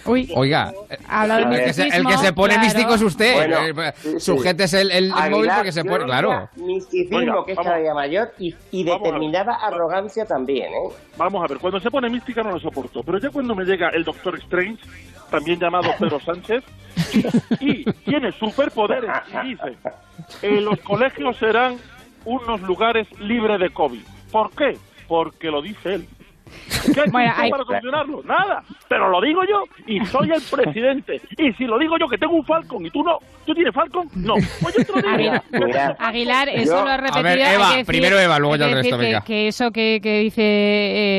Uy, 0.07 0.31
Oiga, 0.37 0.73
Habla 1.09 1.37
de 1.39 1.43
el 1.43 1.65
que, 1.65 1.73
se, 1.73 1.83
el 1.85 1.91
que 1.91 1.99
misticismo, 1.99 2.23
se 2.25 2.33
pone 2.35 2.55
claro. 2.55 2.65
místico 2.67 2.95
es 2.95 3.03
usted. 3.03 3.35
Bueno, 3.35 3.83
Eh, 3.85 3.93
sí, 3.97 4.11
sí. 4.13 4.21
Sujétese 4.21 4.81
el, 4.83 4.91
el- 4.91 5.13
Aguilar, 5.13 5.31
móvil 5.31 5.51
porque 5.57 5.73
se 5.73 5.85
pone. 5.85 6.05
Claro. 6.05 6.49
Misticismo, 6.57 7.19
Oiga, 7.19 7.35
que 7.47 7.53
es 7.53 7.57
vamos. 7.57 7.71
cada 7.71 7.83
día 7.83 7.95
mayor, 7.95 8.33
y, 8.39 8.85
determinada 8.85 9.55
arrogancia 9.55 10.27
también, 10.27 10.67
¿eh? 10.73 10.95
Vamos 11.17 11.43
a 11.43 11.47
ver, 11.47 11.59
cuando 11.59 11.81
se 11.81 11.91
pone 11.91 12.11
mística 12.11 12.43
no 12.43 12.51
lo 12.53 12.61
soporto, 12.61 13.03
pero 13.03 13.19
ya 13.19 13.31
cuando 13.31 13.55
me 13.55 13.65
llega 13.65 13.89
el 13.91 14.05
Doctor 14.05 14.37
Strange, 14.41 14.83
también 15.31 15.59
llamado 15.59 15.91
Pedro 15.99 16.21
Sánchez, 16.21 16.63
y, 17.61 17.81
y 17.81 17.85
tiene 18.05 18.31
superpoderes 18.33 19.11
y 19.43 19.49
dice, 19.49 19.77
eh, 20.43 20.61
los 20.61 20.79
colegios 20.81 21.37
serán 21.39 21.77
unos 22.27 22.61
lugares 22.63 23.07
libres 23.21 23.59
de 23.59 23.71
COVID. 23.71 24.03
¿Por 24.31 24.51
qué? 24.51 24.77
Porque 25.09 25.51
lo 25.51 25.61
dice 25.63 25.95
él. 25.95 26.09
¿Qué 26.95 27.01
hay 27.01 27.05
que 27.07 27.11
Bueno, 27.11 27.33
hay- 27.37 27.51
para 27.51 27.65
solucionarlo? 27.65 28.23
Nada, 28.25 28.63
pero 28.89 29.09
lo 29.09 29.21
digo 29.21 29.43
yo 29.45 29.65
y 29.87 30.05
soy 30.07 30.31
el 30.31 30.43
presidente. 30.43 31.21
Y 31.39 31.53
si 31.55 31.65
lo 31.65 31.79
digo 31.79 31.97
yo 31.99 32.09
que 32.09 32.19
tengo 32.19 32.35
un 32.35 32.45
Falcon 32.45 32.85
y 32.87 32.91
tú 32.91 33.03
no, 33.03 33.19
¿tú 33.47 33.55
tienes 33.55 33.75
Falcon? 33.75 34.09
No, 34.15 34.35
pues 34.61 34.75
yo 34.77 34.85
te 34.85 35.03
lo 35.03 35.17
digo. 35.17 35.33
Aguilar, 35.53 35.97
Aguilar, 35.99 36.49
eso 36.51 36.77
Yo- 36.77 36.85
lo 36.85 36.91
ha 36.91 36.95
A 36.95 36.97
repetido. 36.99 37.23
ver, 37.23 37.43
hay 37.43 37.55
Eva, 37.55 37.69
decir- 37.71 37.87
primero 37.87 38.19
Eva, 38.19 38.39
luego 38.39 38.57
que 38.59 38.65
el 38.65 38.73
resto, 38.75 38.99
que- 38.99 39.05
venga. 39.05 39.21
Que, 39.23 39.49
eso 39.49 39.71
que, 39.71 40.01
que 40.03 40.19
dice 40.21 40.43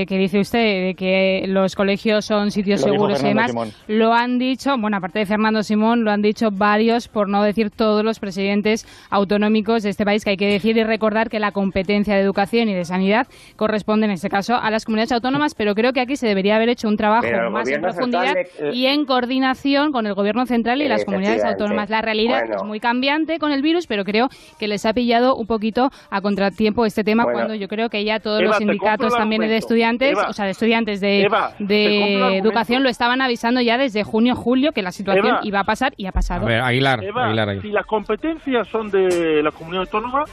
eh, 0.01 0.05
que 0.07 0.17
dice 0.17 0.39
usted, 0.39 0.87
de 0.87 0.95
que 0.95 1.45
los 1.47 1.75
colegios 1.75 2.25
son 2.25 2.51
sitios 2.51 2.81
Lo 2.81 2.91
seguros 2.93 3.21
y 3.23 3.27
demás, 3.27 3.51
Simón. 3.51 3.71
lo 3.87 4.13
han 4.13 4.37
dicho, 4.39 4.77
bueno, 4.77 4.97
aparte 4.97 5.19
de 5.19 5.25
Fernando 5.25 5.63
Simón, 5.63 6.03
lo 6.03 6.11
han 6.11 6.21
dicho 6.21 6.49
varios, 6.51 7.07
por 7.07 7.27
no 7.29 7.43
decir 7.43 7.71
todos 7.71 8.03
los 8.03 8.19
presidentes 8.19 8.85
autonómicos 9.09 9.83
de 9.83 9.89
este 9.89 10.05
país, 10.05 10.23
que 10.23 10.31
hay 10.31 10.37
que 10.37 10.47
decir 10.47 10.77
y 10.77 10.83
recordar 10.83 11.29
que 11.29 11.39
la 11.39 11.51
competencia 11.51 12.15
de 12.15 12.21
educación 12.21 12.69
y 12.69 12.73
de 12.73 12.85
sanidad 12.85 13.27
corresponde 13.55 14.05
en 14.05 14.11
este 14.11 14.29
caso 14.29 14.55
a 14.55 14.69
las 14.69 14.85
comunidades 14.85 15.11
autónomas, 15.11 15.24
pero 15.57 15.73
creo 15.75 15.91
que 15.93 16.01
aquí 16.01 16.15
se 16.15 16.27
debería 16.27 16.55
haber 16.55 16.69
hecho 16.69 16.87
un 16.87 16.97
trabajo 16.97 17.27
más 17.51 17.67
en 17.69 17.81
profundidad 17.81 18.33
central 18.33 18.71
le- 18.71 18.75
y 18.75 18.85
en 18.87 19.05
coordinación 19.05 19.91
con 19.91 20.05
el 20.07 20.13
gobierno 20.13 20.45
central 20.45 20.81
y 20.81 20.87
las 20.87 21.03
comunidades 21.05 21.43
autónomas. 21.43 21.89
La 21.89 22.01
realidad 22.01 22.41
Bueno. 22.41 22.55
es 22.57 22.63
muy 22.63 22.79
cambiante 22.79 23.39
con 23.39 23.51
el 23.51 23.61
virus, 23.61 23.87
pero 23.87 24.03
creo 24.03 24.29
que 24.59 24.67
les 24.67 24.85
ha 24.85 24.93
pillado 24.93 25.35
un 25.35 25.47
poquito 25.47 25.89
a 26.09 26.21
contratiempo 26.21 26.85
este 26.85 27.03
tema 27.03 27.23
Bueno. 27.23 27.37
cuando 27.39 27.55
yo 27.55 27.67
creo 27.67 27.89
que 27.89 28.03
ya 28.03 28.19
todos 28.19 28.39
Eva, 28.41 28.49
los 28.49 28.57
sindicatos 28.57 29.13
también 29.15 29.41
de 29.41 29.57
estudiantes, 29.57 30.11
Eva, 30.11 30.27
o 30.29 30.33
sea, 30.33 30.45
de 30.45 30.51
estudiantes 30.51 31.01
de, 31.01 31.23
Eva, 31.23 31.53
de 31.59 32.37
educación 32.37 32.83
lo 32.83 32.89
estaban 32.89 33.21
avisando 33.21 33.61
ya 33.61 33.77
desde 33.77 34.03
junio, 34.03 34.35
julio 34.35 34.71
que 34.71 34.81
la 34.81 34.91
situación 34.91 35.25
Eva. 35.27 35.39
iba 35.43 35.59
a 35.59 35.63
pasar 35.63 35.93
y 35.97 36.05
ha 36.05 36.09
A 36.09 36.11
pasado. 36.11 36.45
ver, 36.45 36.61
Aguilar, 36.61 37.03
Eva, 37.03 37.25
Aguilar, 37.27 37.61
si 37.61 37.69
las 37.69 37.85
competencias 37.85 38.67
son 38.67 38.89
de 38.91 39.41
la 39.43 39.51
comunidad 39.51 39.81
autónoma, 39.83 40.23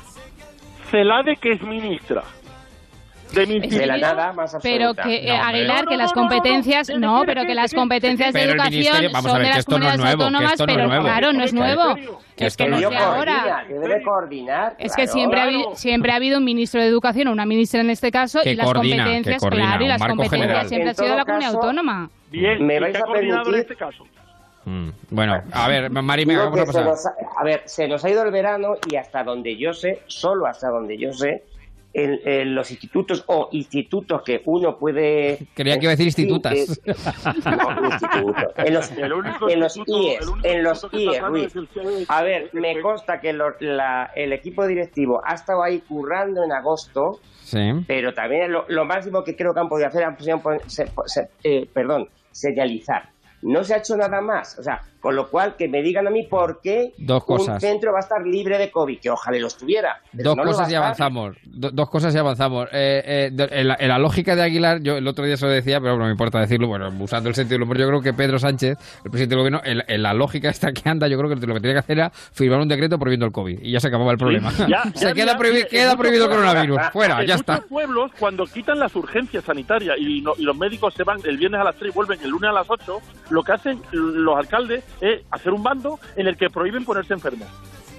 Celade 0.90 1.36
que 1.36 1.52
es 1.52 1.62
ministra. 1.62 2.22
De 3.32 3.46
de 3.46 3.86
la 3.86 3.96
nada 3.96 4.32
más 4.32 4.56
Pero 4.62 4.94
que, 4.94 5.24
No. 5.26 5.42
Aguilar, 5.42 5.84
No, 5.84 5.90
que 5.90 5.96
las 5.96 6.14
no, 6.14 6.22
no, 6.22 6.28
no. 6.28 6.28
competencias, 6.28 6.86
¿De 6.88 6.98
no, 6.98 7.22
pero 7.26 7.42
que 7.44 7.54
las 7.54 7.72
competencias 7.72 8.32
de 8.32 8.42
educación 8.42 8.94
son 9.22 9.42
de 9.42 9.48
las 9.48 9.64
comunidades 9.64 10.04
autónomas, 10.04 10.54
pero 10.66 10.86
nuevo. 10.86 11.04
claro, 11.04 11.32
no 11.32 11.44
es 11.44 11.52
¿En 11.52 11.58
nuevo. 11.58 11.94
Que 12.36 12.46
Es 12.46 12.52
esto 12.54 12.64
que 12.64 12.70
no 12.70 12.76
es 12.78 12.84
ahora. 12.84 13.34
Coordina, 13.34 13.64
que 13.68 13.74
debe 13.74 14.02
coordinar. 14.02 14.74
Es 14.78 14.94
que 14.96 15.06
siempre, 15.06 15.40
ha 15.40 15.74
siempre 15.76 16.12
ha 16.12 16.16
habido 16.16 16.38
un 16.38 16.44
ministro 16.44 16.80
de 16.80 16.86
educación 16.88 17.28
o 17.28 17.32
una 17.32 17.46
ministra 17.46 17.80
en 17.80 17.90
este 17.90 18.10
caso 18.10 18.40
y 18.44 18.54
las 18.54 18.72
competencias, 18.72 19.42
claro, 19.42 19.84
y 19.84 19.88
las 19.88 20.02
competencias 20.02 20.68
siempre 20.68 20.88
han 20.90 20.94
sido 20.96 21.10
de 21.10 21.16
la 21.16 21.24
comunidad 21.24 21.54
autónoma. 21.54 22.10
Bien, 22.30 22.66
Me 22.66 22.76
¿y 22.76 22.80
vais 22.80 22.96
ha 22.96 22.98
a 22.98 23.02
coordinado 23.02 23.40
en 23.40 23.44
permitir- 23.52 23.60
este 23.60 23.76
caso? 23.76 24.04
Mm, 24.64 24.88
Bueno, 25.10 25.42
a 25.52 25.68
ver, 25.68 25.90
Mari, 25.90 26.24
venga, 26.24 26.44
vamos 26.44 26.60
a 26.60 26.64
pasar. 26.66 26.86
ha- 26.86 27.40
a 27.40 27.44
ver, 27.44 27.62
se 27.66 27.88
nos 27.88 28.04
ha 28.04 28.10
ido 28.10 28.22
el 28.22 28.30
verano 28.30 28.74
y 28.90 28.94
hasta 28.96 29.24
donde 29.24 29.56
yo 29.56 29.72
sé, 29.74 30.02
solo 30.06 30.46
hasta 30.46 30.68
donde 30.68 30.96
yo 30.96 31.12
sé, 31.12 31.42
en, 31.94 32.18
en 32.24 32.54
los 32.54 32.70
institutos 32.70 33.24
o 33.26 33.48
institutos 33.52 34.22
que 34.22 34.42
uno 34.46 34.78
puede... 34.78 35.46
Creía 35.54 35.78
que 35.78 35.84
iba 35.86 35.92
a 35.92 35.96
decir 35.96 36.12
Sí, 36.12 36.22
institutas. 36.22 36.52
es- 36.54 36.80
no, 37.46 37.84
institutos. 37.86 38.44
En 38.56 38.74
los, 38.74 38.90
El 38.92 39.12
único 39.12 39.50
en 39.50 39.60
los 39.60 39.76
IES, 39.76 40.32
en 40.44 40.62
los 40.62 40.86
IES, 40.92 41.52
CIE. 41.52 42.04
A 42.08 42.22
ver, 42.22 42.50
me 42.52 42.80
consta 42.80 43.20
que 43.20 43.32
lo- 43.32 43.54
la- 43.60 44.10
el 44.14 44.32
equipo 44.32 44.66
directivo 44.66 45.20
ha 45.24 45.34
estado 45.34 45.62
ahí 45.62 45.80
currando 45.80 46.42
en 46.44 46.52
agosto, 46.52 47.20
Sí. 47.42 47.58
pero 47.86 48.14
también 48.14 48.52
lo, 48.52 48.64
lo 48.68 48.84
máximo 48.84 49.22
que 49.24 49.36
creo 49.36 49.52
que 49.52 49.60
han 49.60 49.68
podido 49.68 49.88
hacer 49.88 50.04
han 50.04 50.16
podido 50.16 50.40
se- 50.66 51.28
eh, 51.44 51.68
perdón, 51.72 52.08
señalizar. 52.30 53.10
No 53.42 53.64
se 53.64 53.74
ha 53.74 53.78
hecho 53.78 53.96
nada 53.96 54.20
más. 54.20 54.58
O 54.58 54.62
sea, 54.62 54.80
Con 55.02 55.16
lo 55.16 55.28
cual, 55.28 55.56
que 55.56 55.68
me 55.68 55.82
digan 55.82 56.06
a 56.06 56.10
mí 56.10 56.22
por 56.22 56.60
qué 56.62 56.92
Dos 56.96 57.24
un 57.26 57.36
cosas. 57.38 57.60
centro 57.60 57.92
va 57.92 57.98
a 57.98 58.02
estar 58.02 58.24
libre 58.24 58.56
de 58.56 58.70
COVID, 58.70 59.00
que 59.00 59.10
ojalá 59.10 59.36
lo 59.38 59.48
estuviera. 59.48 60.00
pero 60.12 60.30
Dos 60.30 60.36
no 60.36 60.44
lo 60.44 60.50
cosas 60.52 60.68
va 60.68 60.70
y 60.70 60.74
a 60.74 60.76
estar. 60.76 60.84
avanzamos. 60.84 61.36
Do- 61.44 61.70
dos 61.72 61.90
cosas 61.90 62.14
y 62.14 62.18
avanzamos. 62.18 62.68
Eh, 62.72 63.02
eh, 63.04 63.30
de- 63.32 63.48
en, 63.50 63.66
la, 63.68 63.76
en 63.80 63.88
la 63.88 63.98
lógica 63.98 64.36
de 64.36 64.42
Aguilar, 64.42 64.80
yo 64.80 64.96
el 64.96 65.08
otro 65.08 65.24
día 65.24 65.36
se 65.36 65.44
lo 65.46 65.50
decía, 65.50 65.80
pero 65.80 65.98
no 65.98 66.04
me 66.04 66.12
importa 66.12 66.38
decirlo, 66.38 66.68
bueno, 66.68 66.88
usando 67.00 67.28
el 67.28 67.34
sentido 67.34 67.56
del 67.56 67.62
humor, 67.64 67.78
yo 67.78 67.88
creo 67.88 68.00
que 68.00 68.12
Pedro 68.14 68.38
Sánchez, 68.38 68.78
el 69.04 69.10
presidente 69.10 69.34
del 69.34 69.38
gobierno, 69.40 69.60
en, 69.64 69.82
en 69.88 70.02
la 70.04 70.14
lógica 70.14 70.48
esta 70.48 70.70
que 70.72 70.88
anda, 70.88 71.08
yo 71.08 71.18
creo 71.18 71.28
que 71.28 71.34
lo 71.46 71.54
que 71.54 71.60
tenía 71.60 71.74
que 71.74 71.80
hacer 71.80 71.98
era 71.98 72.10
firmar 72.10 72.60
un 72.60 72.68
decreto 72.68 72.96
prohibiendo 72.96 73.26
el 73.26 73.32
COVID. 73.32 73.58
Y 73.60 73.72
ya 73.72 73.80
se 73.80 73.88
acababa 73.88 74.12
el 74.12 74.18
problema. 74.18 74.52
Ya- 74.68 74.84
se 74.94 75.06
ya 75.06 75.12
queda, 75.14 75.36
prohibi- 75.36 75.62
en 75.62 75.66
queda 75.68 75.96
prohibido 75.96 76.26
el 76.26 76.30
pueblos- 76.30 76.46
coronavirus. 76.52 76.80
Fuera, 76.92 77.20
en 77.22 77.26
ya 77.26 77.34
está. 77.34 77.54
muchos 77.54 77.68
pueblos, 77.68 78.10
cuando 78.20 78.44
quitan 78.46 78.78
las 78.78 78.94
urgencias 78.94 79.42
sanitarias 79.42 79.96
y, 79.98 80.20
no- 80.20 80.34
y 80.38 80.44
los 80.44 80.56
médicos 80.56 80.94
se 80.94 81.02
van 81.02 81.18
el 81.24 81.36
viernes 81.38 81.60
a 81.60 81.64
las 81.64 81.74
3 81.74 81.90
y 81.90 81.94
vuelven 81.96 82.20
el 82.22 82.30
lunes 82.30 82.50
a 82.50 82.52
las 82.52 82.70
8, 82.70 82.98
lo 83.30 83.42
que 83.42 83.50
hacen 83.52 83.80
los 83.90 84.36
alcaldes 84.38 84.84
es 85.00 85.22
hacer 85.30 85.52
un 85.52 85.62
bando 85.62 85.98
en 86.16 86.26
el 86.26 86.36
que 86.36 86.48
prohíben 86.50 86.84
ponerse 86.84 87.14
enfermos. 87.14 87.48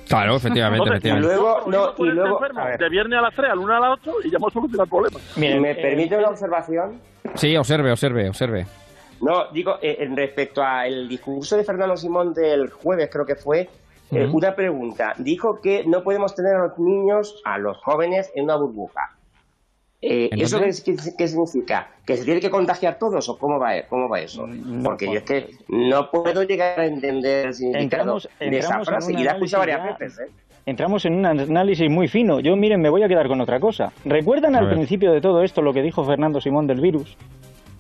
Claro, 0.07 0.35
efectivamente, 0.35 0.83
Entonces, 0.83 1.05
efectivamente. 1.11 1.35
luego- 1.35 1.93
no, 1.97 2.05
y 2.05 2.09
luego- 2.11 2.39
a 2.43 2.77
de 2.77 2.89
viernes 2.89 3.19
a 3.19 3.21
las 3.21 3.33
3, 3.33 3.51
al 3.51 3.57
lunes 3.57 3.75
a 3.77 3.79
las 3.79 3.99
8 3.99 4.15
y 4.25 4.29
ya 4.31 4.37
hemos 4.37 4.53
solucionado 4.53 4.83
el 4.83 4.89
problema. 4.89 5.19
¿Me 5.37 5.71
eh, 5.71 5.75
permite 5.75 6.17
una 6.17 6.29
observación? 6.29 6.99
Sí, 7.35 7.55
observe, 7.55 7.91
observe, 7.91 8.29
observe. 8.29 8.65
No, 9.21 9.45
digo, 9.53 9.77
eh, 9.81 9.97
en 10.01 10.17
respecto 10.17 10.61
al 10.61 11.07
discurso 11.07 11.55
de 11.55 11.63
Fernando 11.63 11.95
Simón 11.95 12.33
del 12.33 12.69
jueves, 12.69 13.09
creo 13.11 13.25
que 13.25 13.35
fue, 13.35 13.69
eh, 14.11 14.29
una 14.31 14.53
pregunta. 14.53 15.13
Dijo 15.17 15.61
que 15.61 15.85
no 15.87 16.03
podemos 16.03 16.35
tener 16.35 16.55
a 16.55 16.67
los 16.67 16.77
niños, 16.77 17.41
a 17.45 17.57
los 17.57 17.77
jóvenes, 17.77 18.31
en 18.35 18.43
una 18.43 18.57
burbuja. 18.57 19.15
Eh, 20.05 20.27
¿En 20.33 20.41
¿Eso 20.41 20.59
qué, 20.59 20.67
es- 20.67 20.81
qué- 20.81 20.97
qué 21.17 21.27
significa? 21.29 21.87
¿Que 22.05 22.17
se 22.17 22.25
tiene 22.25 22.41
que 22.41 22.49
contagiar 22.49 22.99
todos 22.99 23.29
o 23.29 23.37
cómo 23.37 23.57
va, 23.57 23.71
cómo 23.87 24.09
va 24.09 24.19
eso? 24.19 24.45
Porque 24.83 25.05
yo 25.05 25.13
es 25.19 25.23
que 25.23 25.51
no 25.69 26.11
puedo 26.11 26.43
llegar 26.43 26.77
a 26.77 26.85
entender 26.85 27.47
el 27.47 27.53
significado 27.53 28.17
Entramos- 28.17 28.29
de 28.39 28.45
esa 28.57 28.67
entramos 28.67 28.87
frase 28.89 29.13
un 29.13 29.19
y 29.19 29.23
la 29.23 29.31
he 29.31 29.33
escuchado 29.35 29.61
varias 29.61 29.97
veces. 29.99 30.19
¿eh? 30.19 30.31
Entramos 30.65 31.05
en 31.05 31.13
un 31.15 31.25
análisis 31.25 31.89
muy 31.89 32.09
fino. 32.09 32.41
Yo, 32.41 32.55
miren, 32.57 32.81
me 32.81 32.89
voy 32.89 33.03
a 33.03 33.07
quedar 33.07 33.27
con 33.29 33.39
otra 33.39 33.59
cosa. 33.61 33.93
¿Recuerdan 34.03 34.55
A 34.55 34.59
al 34.59 34.65
ver. 34.65 34.75
principio 34.75 35.13
de 35.13 35.21
todo 35.21 35.41
esto 35.41 35.61
lo 35.61 35.71
que 35.73 35.81
dijo 35.81 36.03
Fernando 36.03 36.41
Simón 36.41 36.67
del 36.67 36.81
virus? 36.81 37.17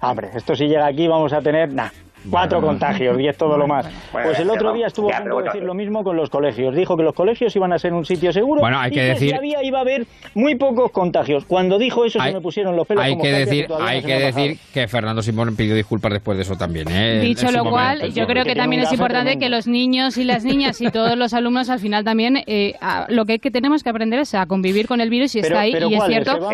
Hombre, 0.01 0.29
esto 0.33 0.55
si 0.55 0.67
llega 0.67 0.85
aquí 0.85 1.07
vamos 1.07 1.33
a 1.33 1.41
tener, 1.41 1.73
nah, 1.73 1.89
cuatro 2.29 2.59
Bueno. 2.59 2.73
contagios, 2.73 3.17
diez 3.17 3.37
todo 3.37 3.57
lo 3.57 3.67
más. 3.67 3.85
Bueno, 4.11 4.27
Pues 4.29 4.39
el 4.39 4.49
otro 4.49 4.73
día 4.73 4.87
estuvo 4.87 5.13
a 5.13 5.17
punto 5.19 5.37
de 5.39 5.43
decir 5.45 5.63
lo 5.63 5.73
mismo 5.73 6.03
con 6.03 6.15
los 6.15 6.29
colegios. 6.29 6.75
Dijo 6.75 6.95
que 6.97 7.03
los 7.03 7.13
colegios 7.13 7.55
iban 7.55 7.73
a 7.73 7.79
ser 7.79 7.93
un 7.93 8.05
sitio 8.05 8.31
seguro 8.33 8.61
Bueno, 8.61 8.79
hay 8.79 8.91
y 8.91 8.93
que 8.93 8.99
que 9.01 9.05
decir- 9.07 9.35
había 9.35 9.63
iba 9.63 9.79
a 9.79 9.81
haber 9.81 10.05
muy 10.33 10.55
pocos 10.55 10.91
contagios. 10.91 11.45
Cuando 11.45 11.77
dijo 11.77 12.05
eso 12.05 12.21
Hay- 12.21 12.31
se 12.31 12.37
me 12.37 12.41
pusieron 12.41 12.75
los 12.75 12.87
pelos 12.87 13.03
Hay 13.03 13.11
como 13.11 13.23
que 13.23 13.29
y 13.29 13.31
decir, 13.33 13.67
hay 13.81 14.01
que 14.01 14.19
decir 14.19 14.57
que 14.73 14.87
Fernando 14.87 15.21
Simón 15.21 15.55
pidió 15.55 15.75
disculpas 15.75 16.11
después 16.13 16.37
de 16.37 16.43
eso 16.43 16.55
también. 16.55 16.87
¿eh? 16.89 17.19
Dicho 17.21 17.51
lo 17.51 17.63
cual, 17.65 17.97
momento. 17.99 18.15
yo 18.19 18.27
creo 18.27 18.43
que 18.45 18.55
también 18.55 18.81
es 18.83 18.91
importante 18.91 19.31
tremendo. 19.31 19.45
que 19.45 19.49
los 19.49 19.67
niños 19.67 20.17
y 20.17 20.23
las 20.23 20.43
niñas 20.43 20.79
y 20.81 20.89
todos 20.91 21.17
los 21.17 21.33
alumnos 21.33 21.69
al 21.69 21.79
final 21.79 22.03
también 22.03 22.37
eh, 22.47 22.73
a- 22.81 23.05
lo 23.09 23.25
que, 23.25 23.39
que 23.39 23.51
tenemos 23.51 23.83
que 23.83 23.89
aprender 23.89 24.19
es 24.19 24.33
a 24.35 24.45
convivir 24.45 24.87
con 24.87 25.01
el 25.01 25.09
virus 25.09 25.35
y 25.35 25.41
Pero- 25.41 25.53
está 25.55 25.61
ahí 25.61 25.71
pero 25.73 25.89
y 25.89 25.93
es 25.93 25.99
¿cuáles, 25.99 26.23
cierto. 26.23 26.49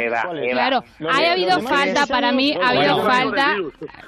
Claro, 0.52 0.84
ha 1.10 1.32
habido 1.32 1.60
falta 1.62 2.06
para 2.08 2.32
mí, 2.32 2.54
ha 2.62 2.70
habido 2.70 3.02
falta. 3.04 3.56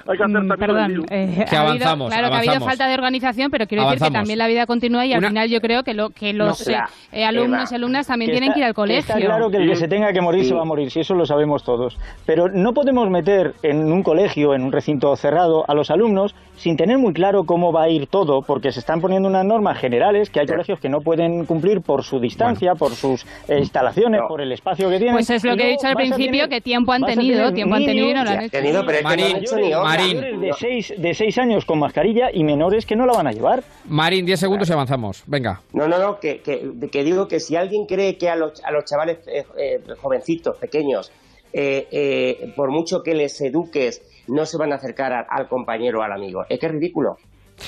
Hay 0.07 0.17
que 0.17 0.23
hacer 0.23 0.41
Mm, 0.41 0.48
Perdón, 0.57 1.06
eh, 1.09 1.45
Que 1.51 1.55
ha 1.57 1.59
habido- 1.61 1.73
avanzamos, 1.85 2.09
claro 2.09 2.30
que 2.30 2.33
ha 2.35 2.38
habido 2.39 2.65
falta 2.65 2.88
de 2.88 2.93
organización, 2.95 3.51
pero 3.51 3.67
quiero 3.67 3.83
decir 3.89 4.07
que 4.07 4.11
también 4.11 4.39
la 4.39 4.47
vida 4.47 4.65
continúa 4.65 5.05
y 5.05 5.13
al 5.13 5.19
Una- 5.19 5.27
final 5.30 5.49
yo 5.49 5.61
creo 5.61 5.83
que, 5.83 5.93
lo, 5.93 6.09
que 6.09 6.33
los 6.33 6.67
No, 6.67 6.73
eh, 6.73 6.77
la- 6.77 6.89
eh, 7.19 7.25
alumnos 7.25 7.71
y 7.71 7.75
alumnas 7.75 8.07
también 8.07 8.30
Que 8.30 8.33
tienen 8.33 8.49
está- 8.49 8.53
que 8.55 8.59
ir 8.61 8.65
al 8.65 8.73
colegio. 8.73 8.99
Está 9.15 9.19
claro 9.19 9.49
que 9.51 9.57
el 9.57 9.69
que 9.69 9.75
se 9.75 9.88
tenga 9.88 10.11
que 10.13 10.21
morir 10.21 10.43
Sí. 10.43 10.49
se 10.49 10.55
va 10.55 10.61
a 10.61 10.65
morir, 10.65 10.89
si 10.91 11.01
eso 11.01 11.13
lo 11.13 11.25
sabemos 11.25 11.63
todos. 11.63 11.97
Pero 12.25 12.47
no 12.49 12.73
podemos 12.73 13.09
meter 13.09 13.53
en 13.63 13.91
un 13.91 14.01
colegio, 14.03 14.53
en 14.55 14.63
un 14.63 14.71
recinto 14.71 15.15
cerrado, 15.15 15.65
a 15.67 15.73
los 15.75 15.91
alumnos 15.91 16.33
sin 16.55 16.77
tener 16.77 16.97
muy 16.97 17.13
claro 17.13 17.43
cómo 17.45 17.71
va 17.73 17.83
a 17.83 17.89
ir 17.89 18.07
todo, 18.07 18.41
porque 18.43 18.71
se 18.71 18.80
están 18.80 19.01
poniendo 19.01 19.27
unas 19.27 19.45
normas 19.45 19.77
generales 19.80 20.30
que 20.30 20.39
hay 20.39 20.45
colegios 20.45 20.80
que 20.80 20.89
no 20.89 21.01
pueden 21.01 21.45
cumplir 21.45 21.81
por 21.81 22.03
su 22.03 22.19
distancia, 22.19 22.75
por 22.75 22.91
sus 22.91 23.25
instalaciones, 23.49 24.21
No. 24.21 24.27
por 24.27 24.41
el 24.41 24.51
espacio 24.51 24.89
que 24.89 24.97
tienen. 24.97 25.15
Pues 25.15 25.30
es 25.30 25.43
lo 25.43 25.55
que 25.57 25.63
he 25.63 25.69
dicho 25.71 25.88
al 25.88 25.95
principio, 25.95 26.31
tener- 26.45 26.49
que 26.49 26.61
tiempo 26.61 26.91
han 26.93 27.03
tenido, 27.03 27.51
tiempo 27.51 27.75
han 27.75 27.85
tenido 27.85 28.09
y 28.09 28.13
no 28.13 28.23
lo 28.23 28.30
han 28.30 28.41
hecho. 28.41 28.51
tenido, 28.51 28.85
pero 28.85 28.91
es 28.91 28.97
que 28.97 29.03
no 29.03 29.09
han 29.09 29.19
Marín, 29.19 29.38
hecho 29.38 29.55
ni 29.57 29.73
horas. 29.73 29.83
Marín. 29.97 30.41
de 30.41 30.53
seis, 30.53 30.93
de 30.97 31.13
seis 31.13 31.38
años 31.41 31.65
con 31.65 31.79
mascarilla 31.79 32.29
y 32.33 32.43
menores 32.43 32.85
que 32.85 32.95
no 32.95 33.05
la 33.05 33.13
van 33.13 33.27
a 33.27 33.31
llevar. 33.31 33.63
Marín, 33.89 34.25
10 34.25 34.39
segundos 34.39 34.69
y 34.69 34.73
avanzamos. 34.73 35.23
Venga. 35.27 35.61
No, 35.73 35.87
no, 35.87 35.99
no, 35.99 36.19
que, 36.19 36.41
que, 36.41 36.71
que 36.91 37.03
digo 37.03 37.27
que 37.27 37.39
si 37.39 37.55
alguien 37.55 37.85
cree 37.85 38.17
que 38.17 38.29
a 38.29 38.35
los, 38.35 38.63
a 38.63 38.71
los 38.71 38.85
chavales 38.85 39.17
eh, 39.27 39.43
eh, 39.57 39.81
jovencitos, 40.01 40.55
pequeños, 40.57 41.11
eh, 41.53 41.87
eh, 41.91 42.53
por 42.55 42.71
mucho 42.71 43.03
que 43.03 43.13
les 43.13 43.39
eduques, 43.41 44.01
no 44.27 44.45
se 44.45 44.57
van 44.57 44.71
a 44.71 44.75
acercar 44.75 45.11
a- 45.11 45.25
al 45.29 45.47
compañero 45.49 45.99
o 45.99 46.03
al 46.03 46.13
amigo, 46.13 46.45
es 46.47 46.59
que 46.59 46.65
es 46.67 46.71
ridículo. 46.71 47.17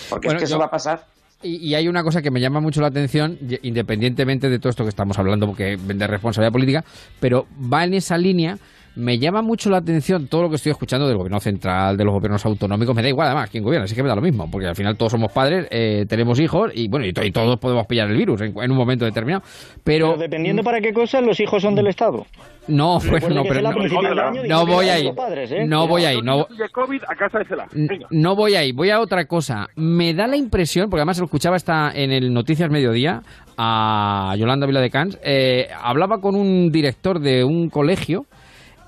Porque 0.09 0.27
Bueno, 0.27 0.37
es 0.37 0.41
que 0.41 0.45
eso 0.45 0.55
yo- 0.55 0.59
va 0.59 0.65
a 0.67 0.71
pasar. 0.71 1.05
Y, 1.45 1.73
hay 1.75 1.89
una 1.89 2.03
cosa 2.05 2.21
que 2.21 2.31
me 2.31 2.39
llama 2.39 2.61
mucho 2.61 2.79
la 2.79 2.87
atención, 2.87 3.37
independientemente 3.63 4.49
de 4.49 4.59
todo 4.59 4.69
esto 4.69 4.83
que 4.83 4.89
estamos 4.89 5.19
hablando, 5.19 5.45
porque 5.47 5.75
de 5.75 6.07
responsabilidad 6.07 6.53
política, 6.53 6.85
pero 7.19 7.47
va 7.71 7.83
en 7.83 7.95
esa 7.95 8.17
línea. 8.17 8.57
Me 8.95 9.17
llama 9.17 9.41
mucho 9.41 9.69
la 9.71 9.77
atención 9.77 10.27
todo 10.27 10.43
lo 10.43 10.49
que 10.49 10.57
estoy 10.57 10.71
escuchando 10.71 11.07
del 11.07 11.17
gobierno 11.17 11.39
central, 11.39 11.97
de 11.97 12.03
los 12.05 12.13
gobiernos 12.13 12.45
autonómicos. 12.45 12.95
Me 12.95 13.01
da 13.01 13.09
igual, 13.09 13.27
además, 13.27 13.49
quién 13.49 13.63
gobierna, 13.63 13.85
así 13.85 13.95
que 13.95 14.03
me 14.03 14.09
da 14.09 14.15
lo 14.15 14.21
mismo, 14.21 14.49
porque 14.51 14.67
al 14.67 14.75
final 14.75 14.95
todos 14.97 15.11
somos 15.13 15.31
padres, 15.31 15.67
eh, 15.71 16.05
tenemos 16.07 16.39
hijos 16.39 16.71
y 16.75 16.87
bueno, 16.87 17.05
y, 17.05 17.11
to- 17.13 17.23
y 17.23 17.31
todos 17.31 17.57
podemos 17.59 17.87
pillar 17.87 18.09
el 18.11 18.17
virus 18.17 18.41
en, 18.41 18.53
en 18.55 18.71
un 18.71 18.77
momento 18.77 19.05
determinado. 19.05 19.43
Pero, 19.83 20.09
Pero 20.11 20.19
dependiendo 20.21 20.63
para 20.63 20.79
qué 20.79 20.93
cosas, 20.93 21.23
los 21.23 21.39
hijos 21.39 21.61
son 21.63 21.73
del 21.73 21.87
Estado. 21.87 22.25
no, 22.67 22.99
bueno, 22.99 23.29
no, 23.29 23.43
pero 23.43 23.67
a 23.67 23.71
no, 23.73 24.65
de 24.65 24.71
voy 24.71 24.89
ahí, 24.89 25.11
padres, 25.11 25.51
¿eh? 25.51 25.65
no 25.65 25.87
voy 25.87 26.05
ahí, 26.05 26.21
no, 26.21 26.45
de 26.49 28.05
no 28.11 28.35
voy 28.35 28.55
ahí, 28.55 28.71
voy 28.71 28.89
a 28.91 28.99
otra 28.99 29.25
cosa. 29.25 29.67
Me 29.75 30.13
da 30.13 30.27
la 30.27 30.37
impresión, 30.37 30.89
porque 30.89 31.01
además 31.01 31.17
lo 31.19 31.25
escuchaba 31.25 31.57
esta 31.57 31.91
en 31.93 32.11
el 32.11 32.33
Noticias 32.33 32.69
Mediodía 32.69 33.21
a 33.57 34.35
Yolanda 34.37 34.65
Viladecans, 34.65 35.17
eh, 35.23 35.67
hablaba 35.81 36.19
con 36.21 36.35
un 36.35 36.71
director 36.71 37.19
de 37.19 37.43
un 37.43 37.69
colegio 37.69 38.25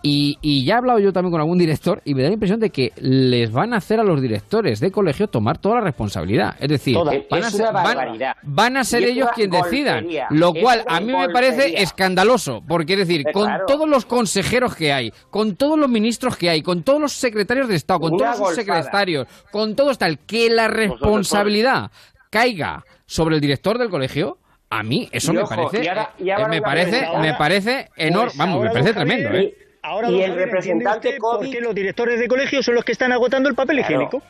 y, 0.08 0.38
y 0.42 0.64
ya 0.66 0.76
he 0.76 0.78
hablado 0.78 1.00
yo 1.00 1.12
también 1.12 1.32
con 1.32 1.42
algún 1.42 1.58
director 1.58 2.00
y 2.06 2.14
me 2.14 2.22
da 2.22 2.28
la 2.28 2.34
impresión 2.36 2.60
de 2.60 2.70
que 2.70 2.92
les 2.98 3.52
van 3.52 3.74
a 3.74 3.78
hacer 3.78 4.00
a 4.00 4.04
los 4.04 4.22
directores 4.22 4.80
de 4.80 4.92
colegio 4.92 5.28
tomar 5.28 5.58
toda 5.58 5.76
la 5.76 5.82
responsabilidad. 5.82 6.56
Es 6.60 6.70
decir, 6.70 6.94
Toda. 6.94 7.12
van, 7.28 7.44
a 7.44 7.50
ser, 7.50 7.66
van- 8.44 8.78
a 8.78 8.84
ser 8.84 9.04
ellos 9.04 9.30
quienes 9.34 9.64
decidan. 9.64 10.06
Lo 10.30 10.54
Es 10.54 10.62
cual 10.62 10.84
a 10.88 11.00
mí 11.00 11.12
me 11.12 11.30
parece 11.30 11.82
escandaloso, 11.82 12.62
porque 12.68 12.94
es 12.94 13.00
decir, 13.00 13.22
Eh, 13.28 13.32
con 13.34 13.46
claro. 13.48 13.66
todos 13.66 13.90
los 13.90 14.06
consejeros 14.06 14.76
que 14.76 14.94
hay, 14.94 15.12
con 15.32 15.56
todos 15.56 15.80
los 15.80 15.90
ministros 15.90 16.38
que 16.38 16.52
hay, 16.52 16.62
con 16.62 16.84
todos 16.84 17.02
los 17.02 17.12
secretarios 17.14 17.68
de 17.68 17.76
Estado, 17.76 18.02
con 18.02 18.14
Una 18.14 18.34
todos 18.34 18.38
sus 18.38 18.46
golfada. 18.58 18.82
secretarios, 18.84 19.28
con 19.52 19.76
todos 19.76 19.98
tal, 19.98 20.20
que 20.20 20.52
la 20.52 20.68
responsabilidad 20.68 21.90
caiga 22.30 22.84
sobre 23.06 23.36
el 23.36 23.42
director 23.42 23.78
del 23.78 23.90
colegio, 23.90 24.38
a 24.70 24.84
mí 24.84 25.08
eso 25.12 25.32
Y 25.32 25.36
me 25.36 25.42
ojo, 25.44 25.56
parece, 25.56 25.84
y 25.84 25.88
ahora- 25.88 26.14
y 26.20 26.30
eh, 26.30 26.34
ahora 26.34 26.48
me 26.48 26.62
parece, 26.62 26.98
pregunta. 27.00 27.20
me 27.22 27.34
parece 27.34 27.90
enorme, 27.96 28.26
Pues 28.28 28.38
vamos, 28.38 28.64
me 28.64 28.70
parece 28.72 28.94
tremendo, 28.94 29.30
¿eh? 29.30 29.56
Ahora, 29.86 30.10
Y 30.10 30.22
el 30.24 30.34
representante 30.36 31.10
¿entiende 31.10 31.18
usted 31.18 31.20
COVID- 31.20 31.38
¿Por 31.38 31.50
qué 31.52 31.62
los 31.62 31.76
directores 31.76 32.20
de 32.20 32.28
colegios 32.28 32.66
son 32.66 32.74
los 32.76 32.84
que 32.84 32.92
están 32.92 33.12
agotando 33.12 33.48
el 33.50 33.56
papel 33.56 33.78
Claro. 33.78 33.94
higiénico? 33.94 34.22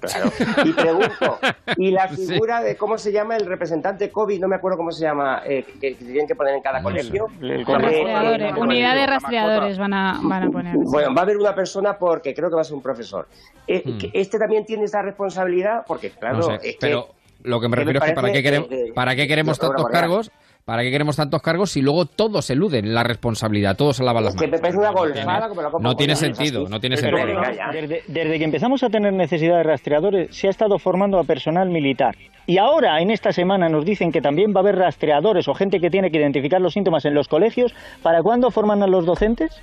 Claro. 0.00 0.32
Y 0.64 0.72
pregunto, 0.72 1.38
¿y 1.76 1.90
la 1.90 2.08
Sí. 2.16 2.26
figura 2.26 2.60
de 2.62 2.76
cómo 2.76 2.96
se 2.98 3.12
llama 3.12 3.36
el 3.36 3.46
representante 3.46 4.10
COVID? 4.10 4.40
No 4.40 4.48
me 4.48 4.56
acuerdo 4.56 4.78
cómo 4.78 4.90
se 4.90 5.02
llama, 5.04 5.42
eh, 5.44 5.64
que, 5.80 5.94
que 5.96 6.04
tienen 6.04 6.26
que 6.26 6.34
poner 6.34 6.54
en 6.54 6.62
cada 6.62 6.78
No 6.78 6.84
colegio. 6.84 7.26
Eh, 7.42 7.62
Rastreadores, 7.66 8.52
eh, 8.56 8.60
unidad 8.60 8.94
de 8.96 9.06
rastreadores 9.06 9.78
van 9.78 9.92
a, 9.92 10.18
van 10.22 10.42
a 10.44 10.50
poner. 10.50 10.76
Bueno, 10.78 11.14
va 11.14 11.20
a 11.20 11.24
haber 11.24 11.36
una 11.36 11.54
persona 11.54 11.98
porque 11.98 12.34
creo 12.34 12.48
que 12.48 12.56
va 12.56 12.62
a 12.62 12.64
ser 12.64 12.74
un 12.74 12.82
profesor. 12.82 13.28
Eh, 13.66 13.82
Hmm. 13.84 13.98
¿Este 14.14 14.38
también 14.38 14.64
tiene 14.64 14.84
esa 14.84 15.02
responsabilidad? 15.02 15.84
Porque, 15.86 16.10
claro, 16.10 16.38
No 16.38 16.42
sé, 16.44 16.54
es 16.54 16.60
que... 16.62 16.76
pero 16.80 17.08
lo 17.42 17.60
que 17.60 17.68
me 17.68 17.76
que 17.76 17.84
me 17.84 17.92
refiero 17.92 17.98
es 18.04 18.10
que 18.10 18.14
para 18.14 18.32
qué 18.32 18.42
queremos, 18.42 18.70
eh, 18.72 18.84
eh, 18.88 18.92
para 18.94 19.14
qué 19.16 19.28
queremos 19.28 19.58
tantos 19.58 19.86
cargos, 19.88 20.30
para 20.64 20.82
qué 20.82 20.90
queremos 20.90 21.16
tantos 21.16 21.42
cargos 21.42 21.70
si 21.70 21.82
luego 21.82 22.06
todos 22.06 22.48
eluden 22.50 22.94
la 22.94 23.02
responsabilidad, 23.02 23.76
todos 23.76 23.96
se 23.96 24.04
lavan 24.04 24.24
las 24.24 24.34
Es 24.34 24.40
que 24.40 24.46
manos. 24.46 24.60
me 24.60 24.62
parece 24.62 24.78
una 24.78 24.90
No 24.92 25.02
tiene- 25.02 25.14
golfada 25.24 25.48
como 25.48 25.62
la 25.62 25.70
copa 25.70 25.82
No 25.82 25.96
tiene 25.96 26.16
sentido, 26.16 26.68
no 26.68 26.80
tiene 26.80 26.96
sentido. 26.96 27.26
Desde, 27.72 28.02
desde 28.06 28.38
que 28.38 28.44
empezamos 28.44 28.82
a 28.82 28.88
tener 28.88 29.12
necesidad 29.12 29.56
de 29.56 29.62
rastreadores, 29.64 30.34
se 30.36 30.46
ha 30.46 30.50
estado 30.50 30.78
formando 30.78 31.18
a 31.18 31.24
personal 31.24 31.68
militar. 31.68 32.14
Y 32.46 32.58
ahora, 32.58 33.00
en 33.00 33.10
esta 33.10 33.32
semana, 33.32 33.68
nos 33.68 33.84
dicen 33.84 34.10
que 34.10 34.20
también 34.20 34.52
va 34.54 34.58
a 34.58 34.62
haber 34.62 34.76
rastreadores 34.76 35.46
o 35.48 35.54
gente 35.54 35.78
que 35.80 35.90
tiene 35.90 36.10
que 36.10 36.18
identificar 36.18 36.60
los 36.60 36.72
síntomas 36.72 37.04
en 37.04 37.14
los 37.14 37.28
colegios. 37.28 37.72
¿Para 38.02 38.20
cuándo 38.22 38.50
forman 38.50 38.82
a 38.82 38.86
los 38.88 39.06
docentes? 39.06 39.60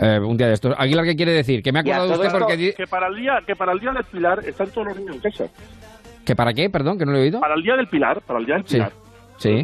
Eh, 0.00 0.18
un 0.20 0.36
día 0.36 0.46
de 0.48 0.54
estos. 0.54 0.74
Aguilar, 0.78 1.04
¿qué 1.04 1.16
quiere 1.16 1.32
decir? 1.32 1.62
Que 1.62 1.72
me 1.72 1.78
ha 1.80 1.82
acordado 1.82 2.12
usted 2.12 2.30
porque... 2.30 2.74
Que 2.76 2.86
para 2.86 3.08
el 3.08 3.16
día, 3.16 3.38
que 3.46 3.56
para 3.56 3.72
el 3.72 3.80
día 3.80 3.90
del 3.92 4.04
Pilar 4.04 4.40
están 4.46 4.68
todos 4.70 4.88
los 4.88 4.96
niños 4.98 5.16
en 5.16 5.20
casa. 5.22 5.44
¿Que 6.24 6.36
para 6.36 6.52
qué? 6.54 6.70
Perdón, 6.70 6.98
que 6.98 7.04
no 7.04 7.12
lo 7.12 7.18
he 7.18 7.22
oído. 7.22 7.40
Para 7.40 7.54
el 7.54 7.62
día 7.62 7.74
del 7.76 7.88
Pilar, 7.88 8.20
para 8.22 8.38
el 8.38 8.46
día 8.46 8.54
del. 8.56 8.64
Pilar. 8.64 8.90
Sí. 8.92 9.03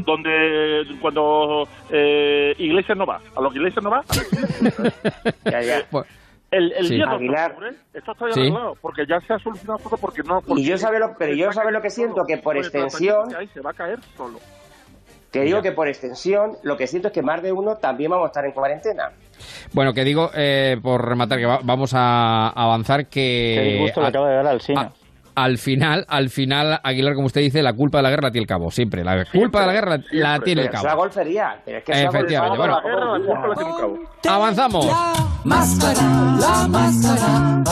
Donde 0.05 0.83
cuando 1.01 1.67
eh, 1.91 2.55
Iglesias 2.59 2.97
no 2.99 3.07
va, 3.07 3.21
a 3.37 3.41
los 3.41 3.55
Iglesias 3.55 3.83
no 3.83 3.91
va, 3.91 4.03
Ya, 5.45 5.63
ya. 5.63 5.83
Bueno, 5.91 6.07
el, 6.51 6.73
el 6.73 6.87
Sí. 6.87 6.95
día 6.97 7.05
2 7.07 7.11
de 7.11 7.17
Aguilar. 7.17 7.51
octubre, 7.53 7.71
esto 7.95 8.13
está 8.13 8.27
ya 8.29 8.33
Sí. 8.35 8.41
arreglado, 8.41 8.75
porque 8.81 9.03
ya 9.09 9.21
se 9.21 9.33
ha 9.35 9.39
solucionado 9.39 9.79
todo 9.79 9.97
porque 9.99 10.23
no... 10.23 10.41
porque 10.43 10.63
Y 10.63 10.65
yo 10.67 10.77
sabe 10.79 10.99
lo, 10.99 11.15
pero 11.19 11.33
yo 11.35 11.53
sabe 11.53 11.71
lo 11.73 11.81
que 11.81 11.91
siento, 11.91 12.23
que 12.27 12.39
por 12.39 12.57
extensión, 12.57 13.29
que 13.31 13.37
hay 13.37 13.47
se 13.49 13.61
va 13.61 13.71
a 13.71 13.75
caer 13.75 13.99
solo. 14.17 14.39
que 15.31 15.43
digo 15.43 15.63
que 15.63 15.71
por 15.71 15.87
extensión, 15.87 16.57
lo 16.65 16.77
que 16.77 16.89
siento 16.89 17.09
es 17.09 17.15
que 17.15 17.23
más 17.23 17.41
de 17.41 17.53
uno 17.53 17.77
también 17.77 18.11
vamos 18.11 18.25
a 18.25 18.29
estar 18.29 18.45
en 18.45 18.51
cuarentena. 18.53 19.11
Bueno, 19.73 19.93
que 19.95 20.03
digo, 20.05 20.31
eh, 20.35 20.77
por 20.83 21.07
rematar, 21.09 21.39
que 21.39 21.47
va- 21.47 21.61
vamos 21.63 21.93
a 21.95 22.49
avanzar 22.49 23.07
que... 23.07 23.55
Qué 23.57 23.71
disgusto 23.75 24.01
le 24.01 24.07
a- 24.07 24.09
acaba 24.09 24.29
de 24.29 24.35
dar 24.37 24.47
al 24.49 24.61
Sina. 24.61 24.91
Al 25.45 25.59
final, 25.59 26.05
al 26.09 26.29
final, 26.31 26.81
Aguilar, 26.83 27.15
como 27.15 27.27
usted 27.27 27.41
dice, 27.41 27.63
la 27.63 27.73
culpa 27.73 27.99
de 27.99 28.03
la 28.05 28.11
guerra 28.11 28.29
la 28.29 28.31
tiene 28.33 28.43
el 28.43 28.49
cabo, 28.49 28.71
siempre. 28.71 29.05
La 29.05 29.25
culpa 29.25 29.61
de 29.61 29.67
la 29.67 29.73
guerra 29.73 29.99
la 30.13 30.39
tiene 30.41 30.63
el 30.63 30.69
Pero 30.69 30.79
es 30.79 30.83
cabo. 30.83 30.87
la 30.87 30.95
golfería. 30.95 31.61
Pero 31.65 31.79
es 31.79 31.85
que 31.85 31.93
Efectivamente, 31.93 32.59
bueno. 32.59 32.75
La 32.77 32.83
guerra, 32.83 33.19
la 33.49 33.55
tiene 33.55 33.71
un 33.73 33.79
cabo. 33.79 33.99
Avanzamos. 34.29 34.87
Máscara, 35.45 36.03
la 36.39 36.69
máscara. 36.69 37.63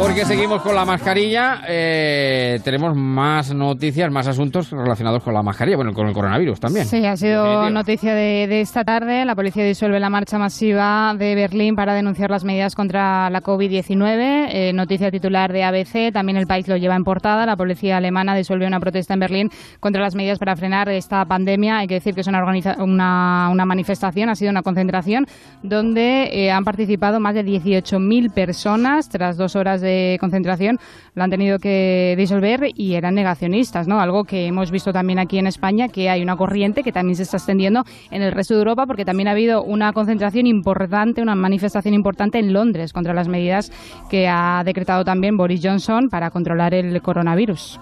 Porque 0.00 0.24
seguimos 0.24 0.62
con 0.62 0.74
la 0.74 0.84
mascarilla. 0.84 1.60
eh, 1.68 2.58
tenemos 2.64 2.96
más 2.96 3.54
noticias, 3.54 4.10
más 4.10 4.26
asuntos 4.26 4.70
relacionados 4.70 5.22
con 5.22 5.34
la 5.34 5.42
mascarilla, 5.42 5.76
bueno, 5.76 5.92
con 5.92 6.06
el 6.08 6.14
coronavirus 6.14 6.58
también. 6.58 6.86
Sí, 6.86 7.04
ha 7.06 7.16
sido 7.16 7.42
Definitiva. 7.42 7.70
noticia 7.70 8.14
de, 8.14 8.46
de 8.48 8.60
esta 8.62 8.84
tarde. 8.84 9.24
La 9.24 9.34
policía 9.34 9.64
disuelve 9.64 10.00
la 10.00 10.10
marcha 10.10 10.38
masiva 10.38 11.14
de 11.18 11.34
Berlín 11.34 11.76
para 11.76 11.94
denunciar 11.94 12.30
las 12.30 12.44
medidas 12.44 12.74
contra 12.74 13.28
la 13.30 13.40
COVID-19. 13.42 14.48
Eh, 14.50 14.72
noticia 14.74 15.10
titular 15.10 15.52
de 15.52 15.64
ABC. 15.64 16.12
También 16.12 16.38
el 16.38 16.46
país 16.46 16.66
lo 16.68 16.76
lleva 16.76 16.96
en 16.96 17.01
portada. 17.04 17.46
La 17.46 17.56
policía 17.56 17.96
alemana 17.96 18.34
disuelve 18.34 18.66
una 18.66 18.80
protesta 18.80 19.14
en 19.14 19.20
Berlín 19.20 19.50
contra 19.80 20.02
las 20.02 20.14
medidas 20.14 20.38
para 20.38 20.56
frenar 20.56 20.88
esta 20.88 21.24
pandemia. 21.24 21.78
Hay 21.78 21.86
que 21.86 21.94
decir 21.94 22.14
que 22.14 22.22
es 22.22 22.26
una, 22.26 22.44
una, 22.78 23.48
una 23.50 23.64
manifestación, 23.64 24.28
ha 24.28 24.34
sido 24.34 24.50
una 24.50 24.62
concentración 24.62 25.26
donde 25.62 26.30
eh, 26.32 26.50
han 26.50 26.64
participado 26.64 27.20
más 27.20 27.34
de 27.34 27.44
18.000 27.44 28.32
personas. 28.32 29.08
Tras 29.08 29.36
dos 29.36 29.56
horas 29.56 29.80
de 29.80 30.16
concentración, 30.20 30.78
lo 31.14 31.22
han 31.22 31.30
tenido 31.30 31.58
que 31.58 32.14
disolver 32.16 32.68
y 32.74 32.94
eran 32.94 33.14
negacionistas, 33.14 33.86
¿no? 33.86 34.00
Algo 34.00 34.24
que 34.24 34.46
hemos 34.46 34.70
visto 34.70 34.92
también 34.92 35.18
aquí 35.18 35.38
en 35.38 35.46
España, 35.46 35.88
que 35.88 36.08
hay 36.08 36.22
una 36.22 36.36
corriente 36.36 36.82
que 36.82 36.92
también 36.92 37.16
se 37.16 37.24
está 37.24 37.36
extendiendo 37.36 37.84
en 38.10 38.22
el 38.22 38.32
resto 38.32 38.54
de 38.54 38.60
Europa, 38.60 38.86
porque 38.86 39.04
también 39.04 39.28
ha 39.28 39.32
habido 39.32 39.62
una 39.62 39.92
concentración 39.92 40.46
importante, 40.46 41.22
una 41.22 41.34
manifestación 41.34 41.94
importante 41.94 42.38
en 42.38 42.52
Londres 42.52 42.92
contra 42.92 43.14
las 43.14 43.28
medidas 43.28 43.70
que 44.10 44.28
ha 44.28 44.62
decretado 44.64 45.04
también 45.04 45.36
Boris 45.36 45.60
Johnson 45.62 46.08
para 46.08 46.30
controlar 46.30 46.74
el 46.74 46.81
coronavirus. 47.02 47.78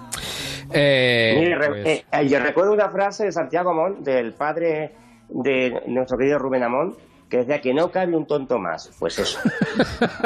Eh, 0.73 1.55
pues- 1.57 1.85
eh, 1.85 2.05
eh, 2.11 2.27
yo 2.27 2.39
recuerdo 2.39 2.71
una 2.73 2.89
frase 2.89 3.25
de 3.25 3.31
Santiago 3.31 3.71
Amón, 3.71 4.03
del 4.03 4.33
padre 4.33 4.93
de 5.29 5.81
nuestro 5.87 6.17
querido 6.17 6.39
Rubén 6.39 6.63
Amón, 6.63 6.95
que 7.29 7.37
decía 7.37 7.61
que 7.61 7.73
no 7.73 7.89
cabe 7.91 8.15
un 8.15 8.25
tonto 8.27 8.57
más. 8.59 8.91
Pues 8.99 9.17
eso. 9.19 9.39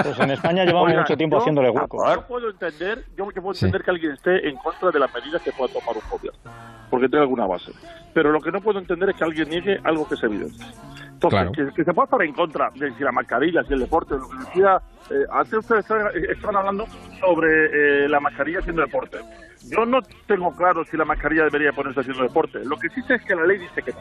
Pues 0.04 0.20
en 0.20 0.32
España 0.32 0.66
llevamos 0.66 0.90
Oiga, 0.90 1.02
mucho 1.02 1.16
tiempo 1.18 1.38
yo- 1.38 1.42
haciéndole 1.42 1.70
hueco. 1.70 2.04
Yo 2.14 2.28
puedo 2.28 2.50
entender, 2.50 3.06
yo 3.16 3.28
que 3.30 3.42
puedo 3.42 3.54
entender 3.54 3.84
que 3.84 3.92
alguien 3.92 4.12
esté 4.14 4.48
en 4.50 4.56
contra 4.58 4.92
de 4.92 5.00
las 5.00 5.14
medidas 5.14 5.42
que 5.42 5.52
pueda 5.52 5.72
tomar 5.74 5.96
un 5.96 6.10
gobierno, 6.10 6.40
porque 6.90 7.08
tenga 7.08 7.22
alguna 7.24 7.46
base. 7.46 7.72
Pero 8.14 8.32
lo 8.32 8.42
que 8.42 8.52
no 8.52 8.62
puedo 8.62 8.80
entender 8.80 9.10
es 9.10 9.16
que 9.16 9.24
alguien 9.24 9.50
niegue 9.50 9.80
algo 9.84 10.08
que 10.08 10.16
es 10.16 10.24
evidente. 10.24 10.64
Entonces, 11.16 11.40
Claro. 11.40 11.52
que, 11.52 11.74
que 11.76 11.84
se 11.84 11.94
pueda 11.94 12.06
estar 12.06 12.22
en 12.22 12.34
contra 12.34 12.70
de 12.76 12.92
si 12.94 13.04
la 13.04 13.12
mascarilla, 13.12 13.64
si 13.64 13.74
el 13.74 13.80
deporte, 13.80 14.16
lo 14.16 14.28
que 14.30 14.38
decía, 14.38 14.82
eh, 15.10 15.26
antes 15.32 15.54
ustedes 15.54 15.82
estaban, 15.82 16.08
estaban 16.30 16.56
hablando 16.58 16.86
sobre 17.20 18.04
eh, 18.06 18.10
la 18.10 18.20
mascarilla 18.20 18.60
haciendo 18.60 18.82
deporte. 18.82 19.18
Yo 19.70 19.86
no 19.86 20.00
tengo 20.28 20.54
claro 20.56 20.84
si 20.86 20.96
la 20.98 21.06
mascarilla 21.06 21.46
debería 21.46 21.72
ponerse 21.72 22.02
haciendo 22.02 22.24
deporte. 22.24 22.60
Lo 22.66 22.78
que 22.78 22.90
sí 22.90 23.02
sé 23.04 23.16
es 23.16 23.24
que 23.24 23.34
la 23.36 23.46
ley 23.46 23.58
dice 23.60 23.82
que 23.82 23.92
no. 23.94 24.00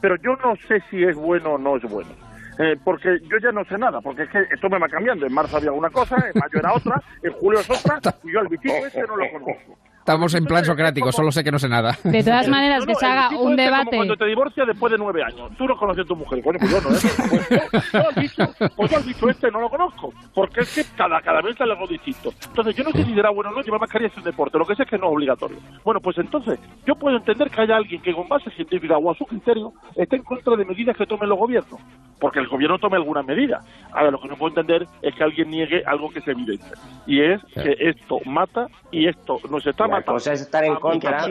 Pero 0.00 0.16
yo 0.16 0.36
no 0.36 0.56
sé 0.66 0.82
si 0.90 1.04
es 1.04 1.14
bueno 1.16 1.52
o 1.52 1.58
no 1.58 1.76
es 1.76 1.82
bueno. 1.84 2.10
Eh, 2.58 2.76
porque 2.84 3.18
yo 3.28 3.36
ya 3.38 3.52
no 3.52 3.64
sé 3.64 3.76
nada, 3.78 4.00
porque 4.00 4.22
es 4.22 4.30
que 4.30 4.38
esto 4.52 4.68
me 4.70 4.78
va 4.78 4.88
cambiando. 4.88 5.26
En 5.26 5.32
marzo 5.34 5.56
había 5.56 5.72
una 5.72 5.90
cosa, 5.90 6.16
en 6.16 6.38
mayo 6.40 6.58
era 6.58 6.72
otra, 6.72 7.00
en 7.22 7.32
julio 7.34 7.60
es 7.60 7.68
otra, 7.70 7.98
y 8.22 8.32
yo 8.32 8.40
al 8.40 8.48
bichito 8.48 8.74
ese 8.86 9.02
no 9.02 9.16
lo 9.16 9.24
conozco. 9.32 9.78
Estamos 10.04 10.34
en 10.34 10.44
plan 10.44 10.62
socrático, 10.66 11.10
solo 11.12 11.32
sé 11.32 11.42
que 11.42 11.50
no 11.50 11.58
sé 11.58 11.66
nada. 11.66 11.96
De 12.04 12.22
todas 12.22 12.46
maneras, 12.50 12.80
No, 12.80 12.86
que 12.88 12.92
no, 12.92 12.98
se 12.98 13.06
haga 13.06 13.28
un 13.30 13.32
este 13.32 13.40
como 13.40 13.56
debate. 13.56 13.96
cuando 13.96 14.16
te 14.16 14.26
divorcias 14.26 14.66
después 14.66 14.92
de 14.92 14.98
nueve 14.98 15.22
años. 15.24 15.50
Tú 15.56 15.64
no 15.64 15.74
conoces 15.78 16.04
a 16.04 16.06
tu 16.06 16.14
mujer. 16.14 16.42
Coño, 16.42 16.58
pues 16.58 16.70
yo 16.70 16.80
no, 16.82 16.94
¿eh? 16.94 17.62
Pues 18.10 18.36
pues 18.76 18.90
yo 18.90 18.96
al 18.98 19.02
bicho 19.04 19.30
este 19.30 19.50
no 19.50 19.60
lo 19.62 19.70
conozco. 19.70 20.12
Porque 20.34 20.60
es 20.60 20.74
que 20.74 20.84
cada, 20.94 21.22
cada 21.22 21.40
vez 21.40 21.56
sale 21.56 21.72
algo 21.72 21.86
distinto. 21.86 22.34
Entonces, 22.48 22.76
yo 22.76 22.84
no 22.84 22.90
sé 22.90 23.02
si 23.02 23.14
será 23.14 23.30
bueno 23.30 23.48
o 23.50 23.54
no 23.54 23.62
llevar 23.62 23.80
mascarilla 23.80 24.10
es 24.10 24.16
un 24.18 24.24
deporte. 24.24 24.58
Lo 24.58 24.66
que 24.66 24.74
sé 24.74 24.82
es 24.82 24.90
que 24.90 24.98
no 24.98 25.06
es 25.06 25.12
obligatorio. 25.14 25.56
Bueno, 25.82 26.00
pues 26.00 26.18
entonces, 26.18 26.60
yo 26.86 26.96
puedo 26.96 27.16
entender 27.16 27.48
que 27.50 27.62
haya 27.62 27.76
alguien 27.76 28.02
que 28.02 28.12
con 28.12 28.28
base 28.28 28.50
científica 28.50 28.98
o 28.98 29.10
a 29.10 29.14
su 29.14 29.24
criterio 29.24 29.72
esté 29.96 30.16
en 30.16 30.22
contra 30.22 30.54
de 30.54 30.66
medidas 30.66 30.98
que 30.98 31.06
tomen 31.06 31.30
los 31.30 31.38
gobiernos. 31.38 31.80
Porque 32.20 32.40
el 32.40 32.48
gobierno 32.48 32.78
tome 32.78 32.98
alguna 32.98 33.22
medida. 33.22 33.62
Ahora, 33.90 34.10
lo 34.10 34.20
que 34.20 34.28
no 34.28 34.36
puedo 34.36 34.50
entender 34.50 34.86
es 35.00 35.14
que 35.14 35.24
alguien 35.24 35.48
niegue 35.48 35.82
algo 35.86 36.10
que 36.10 36.18
es 36.18 36.28
evidente. 36.28 36.66
Y 37.06 37.22
es 37.22 37.40
que 37.54 37.74
esto 37.80 38.18
mata 38.26 38.66
y 38.92 39.08
esto 39.08 39.38
nos 39.50 39.66
está 39.66 39.93
Matando. 39.98 40.12
cosa 40.12 40.32
es 40.32 40.40
estar 40.42 40.64
en 40.64 40.74
contra 40.76 41.26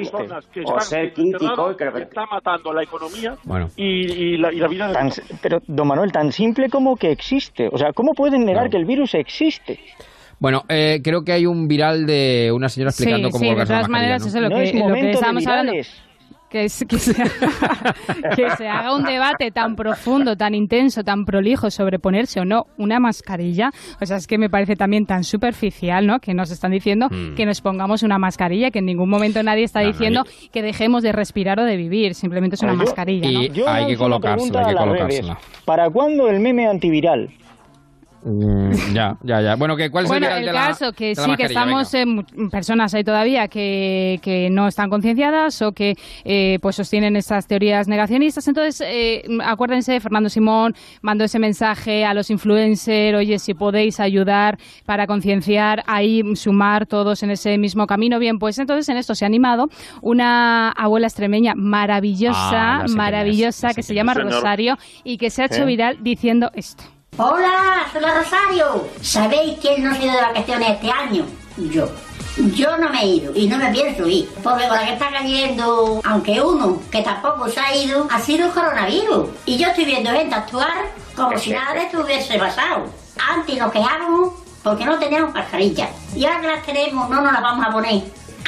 o 0.66 0.80
ser 0.80 1.14
crítico 1.14 1.76
que- 1.78 2.02
está 2.02 2.26
matando 2.26 2.74
la 2.74 2.84
economía 2.84 3.36
Bueno. 3.44 3.70
y, 3.76 4.12
y 4.34 4.38
la, 4.38 4.52
y 4.52 4.58
la 4.58 4.68
vida 4.68 4.88
de 4.88 4.94
Tan- 4.94 5.12
pero, 5.42 5.62
don 5.68 5.88
Manuel, 5.88 6.12
tan 6.12 6.32
simple 6.32 6.70
como 6.70 6.96
que 6.96 7.12
existe. 7.12 7.70
O 7.72 7.78
sea, 7.78 7.94
¿cómo 7.94 8.14
pueden 8.14 8.46
negar 8.46 8.70
que 8.70 8.78
el 8.78 8.86
virus 8.86 9.14
existe? 9.16 9.80
Bueno, 10.40 10.64
eh, 10.68 11.00
creo 11.04 11.24
que 11.24 11.32
hay 11.32 11.46
un 11.46 11.68
viral 11.68 12.06
de 12.06 12.52
una 12.54 12.68
señora 12.68 12.90
explicando 12.90 13.28
sí, 13.30 13.32
cómo 13.32 13.40
sí, 13.44 13.50
de 13.50 13.54
todas 13.56 13.70
mascarilla, 13.70 13.92
maneras, 13.92 14.22
¿no? 14.22 14.28
eso 14.28 14.38
es 14.38 14.44
lo 14.44 14.50
No 14.50 14.56
que, 14.56 14.64
es 14.64 14.74
lo 14.74 14.94
que 14.94 15.18
hablando. 15.48 15.74
Que, 16.54 16.66
es- 16.66 16.86
que 16.88 17.00
se, 17.00 17.14
que 18.36 18.50
se 18.58 18.68
haga 18.68 18.96
un 18.96 19.04
debate 19.04 19.50
tan 19.50 19.76
profundo, 19.76 20.36
tan 20.38 20.54
intenso, 20.54 21.04
tan 21.04 21.26
prolijo 21.26 21.72
sobre 21.72 21.98
ponerse 21.98 22.40
o 22.40 22.46
no 22.46 22.68
una 22.78 23.00
mascarilla. 23.00 23.72
O 24.00 24.06
sea, 24.06 24.18
es 24.18 24.28
que 24.28 24.38
me 24.38 24.52
parece 24.52 24.76
también 24.76 25.08
tan 25.08 25.24
superficial, 25.24 26.06
¿no? 26.06 26.20
Que 26.20 26.36
nos 26.36 26.52
están 26.52 26.70
diciendo 26.72 27.08
Mm. 27.10 27.34
que 27.34 27.48
nos 27.48 27.60
pongamos 27.62 28.04
una 28.04 28.20
mascarilla, 28.20 28.70
que 28.70 28.80
en 28.80 28.86
ningún 28.86 29.10
momento 29.10 29.42
nadie 29.42 29.64
está 29.64 29.80
No, 29.82 29.88
no, 29.88 29.92
diciendo 29.94 30.24
que 30.52 30.62
dejemos 30.62 31.02
de 31.02 31.12
respirar 31.12 31.60
o 31.60 31.66
de 31.66 31.76
vivir. 31.76 32.14
Simplemente 32.14 32.56
es 32.56 32.62
una 32.62 32.74
Yo- 32.74 32.78
mascarilla, 32.78 33.32
¿no? 33.32 33.42
Y 33.42 33.50
Yo 33.50 33.68
hay 33.68 33.88
que 33.88 33.98
colocársela, 33.98 34.60
hay 34.60 34.74
que 34.76 34.80
colocársela. 34.80 35.40
¿Para 35.66 35.90
cuándo 35.90 36.30
el 36.30 36.40
meme 36.40 36.68
antiviral? 36.68 37.32
Mm, 38.26 38.72
ya, 38.94 39.18
ya, 39.24 39.42
ya. 39.42 39.56
Bueno, 39.56 39.76
¿qué, 39.76 39.90
¿cuál 39.92 40.06
es 40.06 40.10
Bueno, 40.10 40.28
el 40.28 40.32
viral 40.32 40.40
el 40.40 40.46
de 40.48 40.54
la 40.54 40.68
caso 40.68 40.94
que 40.94 41.08
de 41.10 41.16
la 41.16 41.22
sí, 41.24 41.24
que 41.24 41.30
mascarilla? 41.44 41.60
estamos 41.60 41.94
eh, 41.94 42.06
mu- 42.06 42.50
personas 42.50 42.94
hay 42.94 43.04
todavía 43.04 43.50
que, 43.50 44.20
que 44.22 44.50
no 44.50 44.68
están 44.68 44.90
concienciadas 44.90 45.62
o 45.62 45.74
que 45.74 45.96
eh, 46.24 46.58
pues 46.62 46.78
sostienen 46.78 47.18
estas 47.18 47.48
teorías 47.48 47.88
negacionistas. 47.90 48.48
Entonces, 48.48 48.82
eh, 48.88 49.24
acuérdense, 49.44 50.00
Fernando 50.00 50.30
Simón 50.30 50.74
mandó 51.02 51.26
ese 51.26 51.38
mensaje 51.38 52.06
a 52.06 52.14
los 52.14 52.30
influencers, 52.30 53.18
oye, 53.18 53.40
si 53.40 53.54
podéis 53.54 54.00
ayudar 54.00 54.58
para 54.86 55.06
concienciar, 55.06 55.84
ahí 55.86 56.24
sumar 56.36 56.86
todos 56.86 57.24
en 57.24 57.32
ese 57.32 57.58
mismo 57.58 57.88
camino. 57.88 58.20
Bien, 58.20 58.40
pues 58.40 58.58
entonces 58.58 58.88
en 58.88 58.96
esto 58.98 59.16
se 59.16 59.26
ha 59.26 59.28
animado 59.28 59.68
una 60.02 60.70
abuela 60.72 61.08
extremeña 61.08 61.56
maravillosa, 61.56 62.84
Ah, 62.84 62.86
maravillosa, 62.96 63.74
que 63.74 63.84
se 63.84 63.94
llama. 63.94 64.14
Rosario 64.14 64.78
y 65.04 65.18
que 65.18 65.30
se 65.30 65.42
ha 65.42 65.46
hecho 65.48 65.64
¿Eh? 65.64 65.66
viral 65.66 65.98
diciendo 66.02 66.52
esto. 66.54 66.84
Hola, 67.16 67.86
soy 67.92 68.02
la 68.02 68.16
Rosario. 68.16 68.88
¿Sabéis 69.04 69.60
quién 69.62 69.84
no 69.84 69.94
ha 69.94 69.98
ido 70.00 70.16
de 70.16 70.22
vacaciones 70.22 70.70
este 70.72 70.90
año? 70.90 71.26
Yo. 71.58 71.88
Yo 72.56 72.76
no 72.78 72.90
me 72.90 73.04
he 73.04 73.06
ido 73.06 73.32
y 73.36 73.48
no 73.48 73.58
me 73.58 73.72
pienso 73.72 74.08
ir. 74.08 74.28
Porque 74.42 74.68
con 74.68 74.78
la 74.78 74.86
que 74.86 74.94
está 74.94 75.12
cayendo, 75.12 76.02
aunque 76.04 76.42
uno 76.42 76.82
que 76.90 77.04
tampoco 77.04 77.48
se 77.50 77.60
ha 77.60 77.76
ido, 77.76 78.08
ha 78.10 78.20
sido 78.20 78.48
el 78.48 78.52
coronavirus. 78.52 79.30
Y 79.46 79.58
yo 79.58 79.68
estoy 79.68 79.86
viendo 79.86 80.10
gente 80.10 80.34
actuar 80.34 80.86
como 81.16 81.38
si 81.38 81.52
nada 81.52 81.76
de 81.76 81.84
esto 81.84 82.02
hubiese 82.02 82.40
pasado. 82.40 82.86
Antes 83.30 83.60
nos 83.60 83.72
quejábamos 83.72 84.34
porque 84.64 84.84
no 84.84 84.98
teníamos 84.98 85.36
mascarilla. 85.36 85.90
Y 86.16 86.26
ahora 86.26 86.42
que 86.42 86.48
las 86.48 86.66
tenemos, 86.66 87.08
no 87.12 87.22
nos 87.22 87.32
las 87.32 87.42
vamos 87.44 87.68
a 87.68 87.72
poner. 87.72 88.02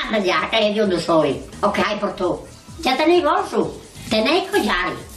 Anda 0.04 0.18
ya, 0.18 0.50
que 0.50 0.74
de 0.74 0.80
dónde 0.80 1.00
soy. 1.00 1.40
Os 1.62 1.72
quejáis 1.72 2.00
por 2.00 2.16
todo. 2.16 2.44
Ya 2.80 2.98
tenéis 2.98 3.24
bolso, 3.24 3.80
tenéis 4.10 4.50
collares. 4.50 5.15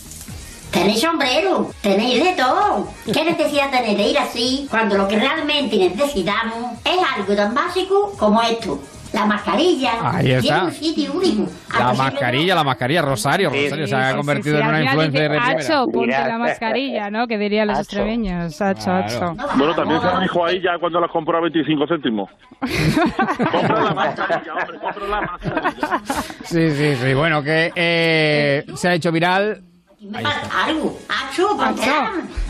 Tenéis 0.70 1.00
sombrero, 1.00 1.70
tenéis 1.82 2.22
de 2.22 2.32
todo. 2.34 2.88
¿Qué 3.12 3.24
necesidad 3.24 3.70
tenéis 3.70 3.96
de 3.98 4.08
ir 4.08 4.18
así 4.18 4.66
cuando 4.70 4.96
lo 4.96 5.08
que 5.08 5.18
realmente 5.18 5.76
necesitamos 5.76 6.72
es 6.84 6.98
algo 7.16 7.34
tan 7.34 7.54
básico 7.54 8.12
como 8.18 8.42
esto? 8.42 8.78
La 9.14 9.24
mascarilla. 9.24 9.92
Ahí 10.02 10.32
está. 10.32 10.64
Un 10.64 10.72
sitio 10.72 11.14
único. 11.14 11.50
La 11.78 11.94
mascarilla, 11.94 12.54
la 12.54 12.62
mascarilla, 12.62 13.00
Rosario. 13.00 13.48
Rosario 13.48 13.86
se 13.86 13.96
ha 13.96 14.14
convertido 14.14 14.56
Sí, 14.56 14.62
en 14.62 14.68
una 14.68 14.78
final 14.80 14.94
influencer 14.94 15.30
de. 15.30 15.38
Hacho, 15.38 15.86
ponte 15.90 16.10
la 16.28 16.36
mascarilla, 16.38 17.10
¿no? 17.10 17.26
Que 17.26 17.38
dirían 17.38 17.68
los 17.68 17.78
extremeños. 17.78 18.60
Hacho, 18.60 18.84
Claro. 18.84 19.04
hacho. 19.06 19.34
Bueno, 19.56 19.74
también 19.74 20.00
se 20.02 20.06
lo 20.08 20.20
dijo 20.20 20.44
ahí 20.44 20.60
ya 20.60 20.78
cuando 20.78 21.00
las 21.00 21.10
compró 21.10 21.38
a 21.38 21.40
25 21.40 21.86
céntimos. 21.88 22.28
compra 23.50 23.82
la 23.84 23.94
mascarilla, 23.94 24.52
hombre, 24.54 24.78
compra 24.78 25.08
la 25.08 25.20
mascarilla. 25.22 26.00
Sí, 26.44 26.70
sí, 26.72 26.96
sí. 26.96 27.14
Bueno, 27.14 27.42
que 27.42 27.72
eh, 27.74 28.66
se 28.74 28.88
ha 28.90 28.92
hecho 28.94 29.10
viral. 29.10 29.62
Me 30.00 30.22
falta 30.22 30.64
algo. 30.64 30.98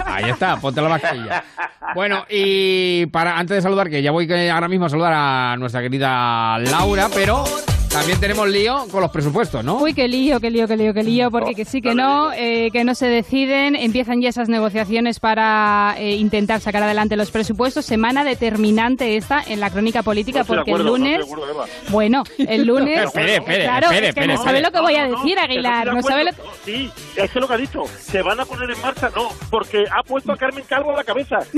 Ahí 0.05 0.31
está, 0.31 0.57
ponte 0.61 0.83
la 0.83 0.89
mascarilla. 0.89 1.45
Bueno, 1.95 2.25
y 2.29 3.07
para 3.07 3.39
antes 3.39 3.57
de 3.57 3.63
saludar, 3.63 3.89
que 3.89 4.03
ya 4.03 4.11
voy 4.11 4.31
ahora 4.51 4.69
mismo 4.69 4.87
a 4.87 4.91
saludar 4.91 5.13
a 5.17 5.57
nuestra 5.59 5.81
querida 5.81 6.59
Laura, 6.59 7.09
pero 7.15 7.45
También 7.91 8.21
tenemos 8.21 8.49
lío 8.49 8.87
con 8.91 9.01
los 9.01 9.11
presupuestos, 9.11 9.65
¿no? 9.65 9.79
Uy, 9.79 9.95
qué 9.95 10.09
lío, 10.09 10.41
qué 10.41 10.51
lío, 10.51 10.69
qué 10.69 10.77
lío, 10.77 10.95
qué 10.95 11.03
lío, 11.03 11.31
porque 11.31 11.55
que 11.55 11.65
sí, 11.65 11.81
que 11.81 11.95
no, 11.95 12.33
eh, 12.33 12.71
que 12.73 12.85
no 12.85 12.95
se 12.95 13.07
deciden, 13.07 13.75
empiezan 13.75 14.21
ya 14.21 14.29
esas 14.29 14.49
negociaciones 14.49 15.21
para 15.21 15.95
eh, 15.99 16.17
intentar 16.17 16.61
sacar 16.61 16.83
adelante 16.83 17.17
los 17.17 17.31
presupuestos. 17.31 17.87
Semana 17.87 18.25
determinante 18.25 19.17
esta 19.17 19.43
en 19.47 19.61
la 19.61 19.71
crónica 19.71 20.03
política, 20.03 20.41
No 20.41 20.45
porque 20.45 20.71
acuerdo, 20.71 20.97
el 20.97 21.03
lunes, 21.03 21.25
acuerdo, 21.25 21.65
bueno, 21.89 22.25
el 22.39 22.67
lunes, 22.67 23.05
Espere, 23.05 23.37
espere, 23.37 23.65
claro, 23.65 23.87
espere, 23.87 24.09
es 24.09 24.15
que 24.15 24.21
espere, 24.21 24.35
no 24.37 24.45
sabe 24.45 24.61
lo 24.61 24.71
que 24.71 24.81
voy 24.81 24.97
a 24.97 25.09
decir, 25.09 25.35
que 25.35 25.41
Aguilar, 25.41 25.95
no 25.95 26.03
sabe 26.03 26.25
lo 26.25 26.31
acuerdo. 26.31 26.53
Sí, 26.65 26.91
es 27.17 27.31
que 27.31 27.41
lo 27.41 27.49
que 27.49 27.55
ha 27.55 27.59
dicho, 27.59 27.85
se 27.99 28.23
van 28.23 28.39
a 28.41 28.45
poner 28.45 28.71
en 28.71 28.81
marcha, 28.83 29.11
no, 29.15 29.29
porque 29.51 29.85
ha 29.91 30.03
puesto 30.03 30.33
a 30.33 30.37
Carmen 30.37 30.65
Calvo 30.69 30.93
a 30.93 30.97
la 30.97 31.05
cabeza. 31.05 31.39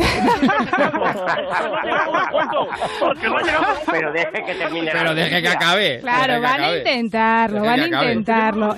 porque 3.01 3.29
no 3.29 3.39
ha 3.39 3.43
llegado 3.43 3.67
a 3.67 3.73
un 3.73 3.79
Pero 3.91 4.13
deje 4.13 4.45
que 4.45 4.55
termine 4.55 4.91
Pero 4.93 5.15
deje 5.15 5.43
que 5.43 5.49
acabe. 5.49 6.01
Claro, 6.01 6.20
que 6.27 6.39
van 6.39 6.61
a 6.63 6.77
intentarlo, 6.79 7.61
van 7.63 7.81
a 7.81 7.87
intentarlo. 7.87 8.69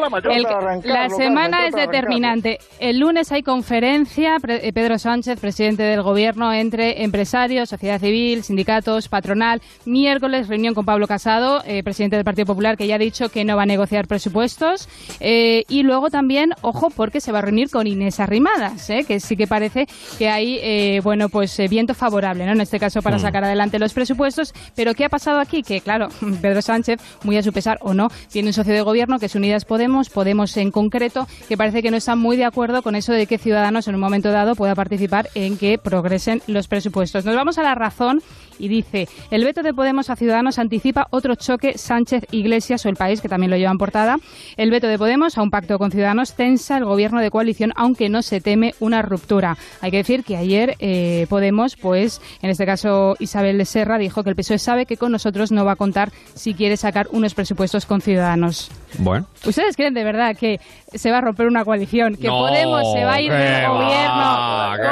La 0.00 0.08
mayor. 0.10 0.32
el- 0.32 0.42
para 0.42 0.54
la 0.54 0.58
arrancarlo, 0.70 1.16
semana 1.16 1.66
es 1.66 1.74
determinante. 1.74 2.58
El 2.78 2.98
lunes 2.98 3.30
hay 3.32 3.42
conferencia, 3.42 4.36
eh, 4.48 4.72
Pedro 4.72 4.98
Sánchez, 4.98 5.38
presidente 5.40 5.82
del 5.82 6.02
gobierno, 6.02 6.52
entre 6.52 7.02
empresarios, 7.02 7.68
sociedad 7.68 8.00
civil, 8.00 8.42
sindicatos, 8.42 9.08
patronal. 9.08 9.60
Miércoles, 9.84 10.48
reunión 10.48 10.74
con 10.74 10.84
Pablo 10.84 11.06
Casado, 11.06 11.62
eh, 11.66 11.82
presidente 11.82 12.16
del 12.16 12.24
Partido 12.24 12.46
Popular, 12.46 12.76
que 12.76 12.86
ya 12.86 12.94
ha 12.96 12.98
dicho 12.98 13.28
que 13.28 13.44
no 13.44 13.56
va 13.56 13.62
a 13.62 13.66
negociar 13.66 14.06
presupuestos. 14.06 14.88
Eh, 15.20 15.64
y 15.68 15.82
luego 15.82 16.10
también, 16.10 16.50
ojo, 16.62 16.90
porque 16.90 17.20
se 17.20 17.32
va 17.32 17.38
a 17.38 17.42
reunir 17.42 17.70
con 17.70 17.86
Inés 17.86 18.20
Arrimadas, 18.20 18.88
eh, 18.90 19.04
que 19.06 19.20
sí 19.20 19.36
que 19.36 19.46
parece 19.46 19.86
que 20.18 20.28
hay, 20.28 20.58
eh, 20.62 21.00
bueno, 21.02 21.28
pues 21.28 21.58
eh, 21.60 21.68
viento 21.68 21.94
favorable, 21.94 22.46
¿no? 22.46 22.52
En 22.52 22.60
este 22.60 22.78
caso, 22.80 23.02
para 23.02 23.16
Mm. 23.16 23.20
sacar 23.20 23.44
adelante 23.44 23.78
los 23.78 23.92
presupuestos. 23.92 24.52
Pero 24.74 24.94
¿qué 24.94 25.04
ha 25.04 25.08
pasado 25.08 25.38
aquí? 25.40 25.62
Que, 25.62 25.80
claro, 25.80 26.08
Pedro 26.42 26.62
Sánchez, 26.62 26.89
muy 27.22 27.36
a 27.36 27.42
su 27.42 27.52
pesar 27.52 27.78
o 27.82 27.94
no, 27.94 28.08
tiene 28.30 28.48
un 28.48 28.52
socio 28.52 28.72
de 28.72 28.82
gobierno 28.82 29.18
que 29.18 29.26
es 29.26 29.34
Unidas 29.34 29.64
Podemos, 29.64 30.10
Podemos 30.10 30.56
en 30.56 30.70
concreto, 30.70 31.26
que 31.48 31.56
parece 31.56 31.82
que 31.82 31.90
no 31.90 31.96
está 31.96 32.16
muy 32.16 32.36
de 32.36 32.44
acuerdo 32.44 32.82
con 32.82 32.94
eso 32.94 33.12
de 33.12 33.26
que 33.26 33.38
Ciudadanos 33.38 33.88
en 33.88 33.94
un 33.94 34.00
momento 34.00 34.30
dado 34.30 34.54
pueda 34.54 34.74
participar 34.74 35.28
en 35.34 35.56
que 35.56 35.78
progresen 35.78 36.42
los 36.46 36.68
presupuestos. 36.68 37.24
Nos 37.24 37.34
vamos 37.34 37.58
a 37.58 37.62
la 37.62 37.74
razón 37.74 38.22
y 38.60 38.68
dice, 38.68 39.08
el 39.30 39.44
veto 39.44 39.62
de 39.62 39.74
Podemos 39.74 40.10
a 40.10 40.16
Ciudadanos 40.16 40.58
anticipa 40.58 41.06
otro 41.10 41.34
choque 41.34 41.78
Sánchez-Iglesias 41.78 42.84
o 42.84 42.88
el 42.88 42.96
país, 42.96 43.20
que 43.20 43.28
también 43.28 43.50
lo 43.50 43.56
lleva 43.56 43.70
en 43.70 43.78
portada. 43.78 44.18
El 44.56 44.70
veto 44.70 44.86
de 44.86 44.98
Podemos 44.98 45.38
a 45.38 45.42
un 45.42 45.50
pacto 45.50 45.78
con 45.78 45.90
Ciudadanos 45.90 46.34
tensa 46.34 46.76
el 46.76 46.84
gobierno 46.84 47.20
de 47.20 47.30
coalición, 47.30 47.72
aunque 47.76 48.08
no 48.08 48.22
se 48.22 48.40
teme 48.40 48.74
una 48.80 49.02
ruptura. 49.02 49.56
Hay 49.80 49.90
que 49.90 49.98
decir 49.98 50.24
que 50.24 50.36
ayer 50.36 50.76
eh, 50.78 51.26
Podemos, 51.28 51.76
pues 51.76 52.20
en 52.42 52.50
este 52.50 52.66
caso 52.66 53.16
Isabel 53.18 53.58
de 53.58 53.64
Serra, 53.64 53.98
dijo 53.98 54.22
que 54.22 54.30
el 54.30 54.36
PSOE 54.36 54.58
sabe 54.58 54.86
que 54.86 54.96
con 54.96 55.12
nosotros 55.12 55.50
no 55.52 55.64
va 55.64 55.72
a 55.72 55.76
contar 55.76 56.10
si 56.34 56.54
quiere 56.54 56.76
sacar 56.76 57.06
unos 57.12 57.34
presupuestos 57.34 57.86
con 57.86 58.00
Ciudadanos. 58.00 58.70
Bueno. 58.98 59.26
¿Ustedes 59.46 59.76
creen 59.76 59.94
de 59.94 60.04
verdad 60.04 60.36
que 60.36 60.60
se 60.92 61.10
va 61.10 61.18
a 61.18 61.20
romper 61.20 61.46
una 61.46 61.64
coalición? 61.64 62.16
¿Que 62.16 62.26
No, 62.26 62.40
Podemos 62.40 62.92
se 62.92 63.04
va 63.04 63.14
a 63.14 63.20
ir 63.20 63.32
del 63.32 63.68
gobierno 63.68 64.50
que 64.76 64.88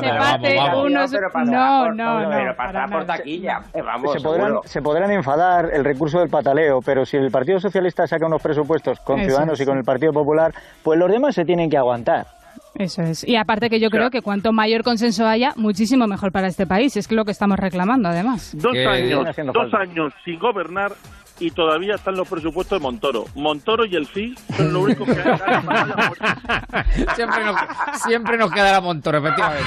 porque 0.00 0.18
va, 0.18 0.38
se 0.40 0.56
vamos. 0.56 0.84
unos... 0.86 1.12
No, 1.12 1.92
no, 1.92 2.20
no. 2.20 2.30
Pero 2.30 2.56
pasará 2.56 2.86
por 2.90 3.04
taquilla. 3.06 3.60
Eh, 3.72 3.82
vamos, 3.82 4.12
se, 4.12 4.20
podrán, 4.20 4.46
seguro. 4.46 4.62
se 4.64 4.82
podrán 4.82 5.10
enfadar 5.10 5.70
el 5.72 5.84
recurso 5.84 6.18
del 6.20 6.28
pataleo, 6.28 6.80
pero 6.82 7.06
si 7.06 7.16
el 7.16 7.30
Partido 7.30 7.60
Socialista 7.60 8.06
saca 8.06 8.26
unos 8.26 8.42
presupuestos 8.42 9.00
con 9.00 9.20
Eso 9.20 9.28
Ciudadanos 9.28 9.60
es. 9.60 9.64
y 9.64 9.68
con 9.68 9.78
el 9.78 9.84
Partido 9.84 10.12
Popular, 10.12 10.52
pues 10.82 10.98
los 10.98 11.10
demás 11.10 11.34
se 11.34 11.44
tienen 11.44 11.70
que 11.70 11.76
aguantar. 11.76 12.26
Eso 12.74 13.02
es. 13.02 13.26
Y 13.26 13.36
aparte 13.36 13.68
que 13.68 13.80
yo 13.80 13.90
creo 13.90 14.10
que 14.10 14.22
cuanto 14.22 14.52
mayor 14.52 14.82
consenso 14.82 15.26
haya, 15.26 15.52
muchísimo 15.56 16.06
mejor 16.06 16.32
para 16.32 16.46
este 16.46 16.66
país. 16.66 16.96
Es 16.96 17.10
lo 17.10 17.24
que 17.24 17.32
estamos 17.32 17.58
reclamando, 17.58 18.08
además. 18.08 18.52
Dos 18.54 18.76
falta. 18.84 19.78
años 19.78 20.12
sin 20.24 20.38
gobernar 20.38 20.92
y 21.40 21.50
todavía 21.50 21.94
están 21.94 22.16
los 22.16 22.28
presupuestos 22.28 22.78
de 22.78 22.82
Montoro. 22.82 23.24
Montoro 23.34 23.86
y 23.86 23.96
el 23.96 24.06
FI 24.06 24.34
son 24.56 24.72
lo 24.72 24.82
único 24.82 25.04
que 25.04 25.12
hay. 25.12 25.18
siempre, 27.16 27.44
nos, 27.44 27.56
siempre 28.02 28.36
nos 28.36 28.52
quedará 28.52 28.80
Montoro, 28.80 29.18
efectivamente. 29.18 29.64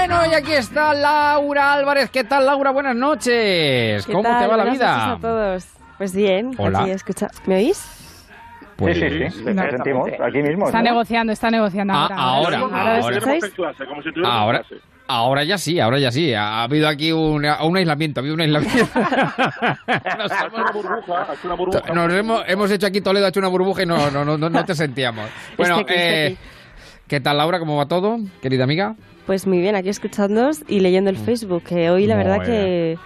Bueno, 0.00 0.22
y 0.30 0.34
aquí 0.34 0.52
está 0.52 0.94
Laura 0.94 1.74
Álvarez. 1.74 2.08
¿Qué 2.08 2.24
tal, 2.24 2.46
Laura? 2.46 2.70
Buenas 2.70 2.96
noches. 2.96 4.06
¿Qué 4.06 4.12
¿Cómo 4.12 4.22
tal? 4.22 4.40
te 4.40 4.46
va 4.46 4.56
la 4.56 4.62
Buenas 4.64 4.72
vida? 4.72 4.96
noches 4.96 5.18
a 5.18 5.20
todos. 5.20 5.66
Pues 5.98 6.14
bien, 6.16 6.52
Hola. 6.56 6.80
aquí 6.80 6.90
escucha. 6.92 7.28
¿Me 7.44 7.56
oís? 7.56 8.24
Pues 8.76 8.96
sí, 8.96 9.10
sí, 9.10 9.30
sí. 9.30 9.44
te 9.44 9.70
sentimos, 9.70 10.08
aquí 10.18 10.38
mismo. 10.42 10.64
Está 10.64 10.78
¿no? 10.78 10.84
negociando, 10.84 11.32
está 11.34 11.50
negociando 11.50 11.92
Ah, 11.94 12.08
ahora. 12.10 12.16
ahora, 12.16 12.56
¿Ahora 14.24 14.62
ahora. 15.06 15.44
ya 15.44 15.58
sí, 15.58 15.78
ahora 15.78 15.98
ya 15.98 16.10
sí. 16.10 16.32
Ha 16.32 16.62
habido 16.62 16.88
aquí 16.88 17.12
un, 17.12 17.44
un 17.44 17.76
aislamiento, 17.76 18.20
ha 18.20 18.22
habido 18.22 18.36
un 18.36 18.40
aislamiento. 18.40 18.88
Nos 20.18 20.32
Ha 20.32 20.46
hecho 20.46 20.56
una 20.56 20.72
burbuja, 20.72 21.26
ha 21.28 21.34
hecho 21.34 21.46
una 21.46 21.54
burbuja. 21.56 21.92
Nos 21.92 22.12
hemos, 22.14 22.42
hemos 22.46 22.70
hecho 22.70 22.86
aquí 22.86 23.02
Toledo, 23.02 23.26
ha 23.26 23.28
hecho 23.28 23.40
una 23.40 23.48
burbuja 23.48 23.82
y 23.82 23.86
no, 23.86 24.10
no, 24.10 24.24
no, 24.24 24.38
no, 24.38 24.48
no 24.48 24.64
te 24.64 24.74
sentíamos. 24.74 25.28
Bueno, 25.58 25.80
Estoy 25.80 25.94
aquí, 25.94 26.02
estoy 26.02 26.22
eh, 26.22 26.26
aquí. 26.28 26.38
¿qué 27.06 27.20
tal 27.20 27.36
Laura? 27.36 27.58
¿Cómo 27.58 27.76
va 27.76 27.84
todo, 27.86 28.16
querida 28.40 28.64
amiga? 28.64 28.94
Pues 29.30 29.46
muy 29.46 29.60
bien, 29.60 29.76
aquí 29.76 29.88
escuchándoos 29.90 30.64
y 30.66 30.80
leyendo 30.80 31.08
el 31.08 31.16
Facebook, 31.16 31.62
que 31.62 31.88
hoy 31.88 32.04
la 32.08 32.16
Mm. 32.16 32.18
Verdad 32.18 32.44
que, 32.44 32.98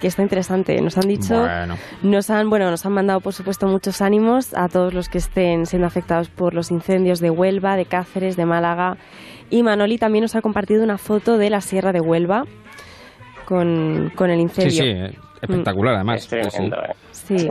que 0.00 0.06
está 0.06 0.22
interesante. 0.22 0.80
Nos 0.80 0.96
han 0.96 1.06
dicho, 1.06 1.40
Bueno. 1.40 1.76
nos 2.02 2.30
han, 2.30 2.48
bueno, 2.48 2.70
nos 2.70 2.86
han 2.86 2.92
mandado 2.92 3.20
por 3.20 3.34
supuesto 3.34 3.66
muchos 3.66 4.00
ánimos 4.00 4.54
a 4.54 4.70
todos 4.70 4.94
los 4.94 5.10
que 5.10 5.18
estén 5.18 5.66
siendo 5.66 5.86
afectados 5.86 6.30
por 6.30 6.54
los 6.54 6.70
incendios 6.70 7.20
de 7.20 7.28
Huelva, 7.28 7.76
de 7.76 7.84
Cáceres, 7.84 8.34
de 8.38 8.46
Málaga. 8.46 8.96
Y 9.50 9.62
Manoli 9.62 9.98
también 9.98 10.22
nos 10.22 10.34
ha 10.36 10.40
compartido 10.40 10.82
una 10.84 10.96
foto 10.96 11.36
de 11.36 11.50
la 11.50 11.60
Sierra 11.60 11.92
de 11.92 12.00
Huelva 12.00 12.44
con, 13.44 14.10
con 14.16 14.30
el 14.30 14.38
Sí, 14.38 14.42
incendio. 14.44 14.82
sí, 14.84 14.88
eh, 14.88 15.18
espectacular 15.42 15.96
además. 15.96 16.32
Es 16.32 16.50
Sí, 16.50 16.56
sí. 16.56 16.62
eh. 16.62 16.94
Sí. 17.12 17.50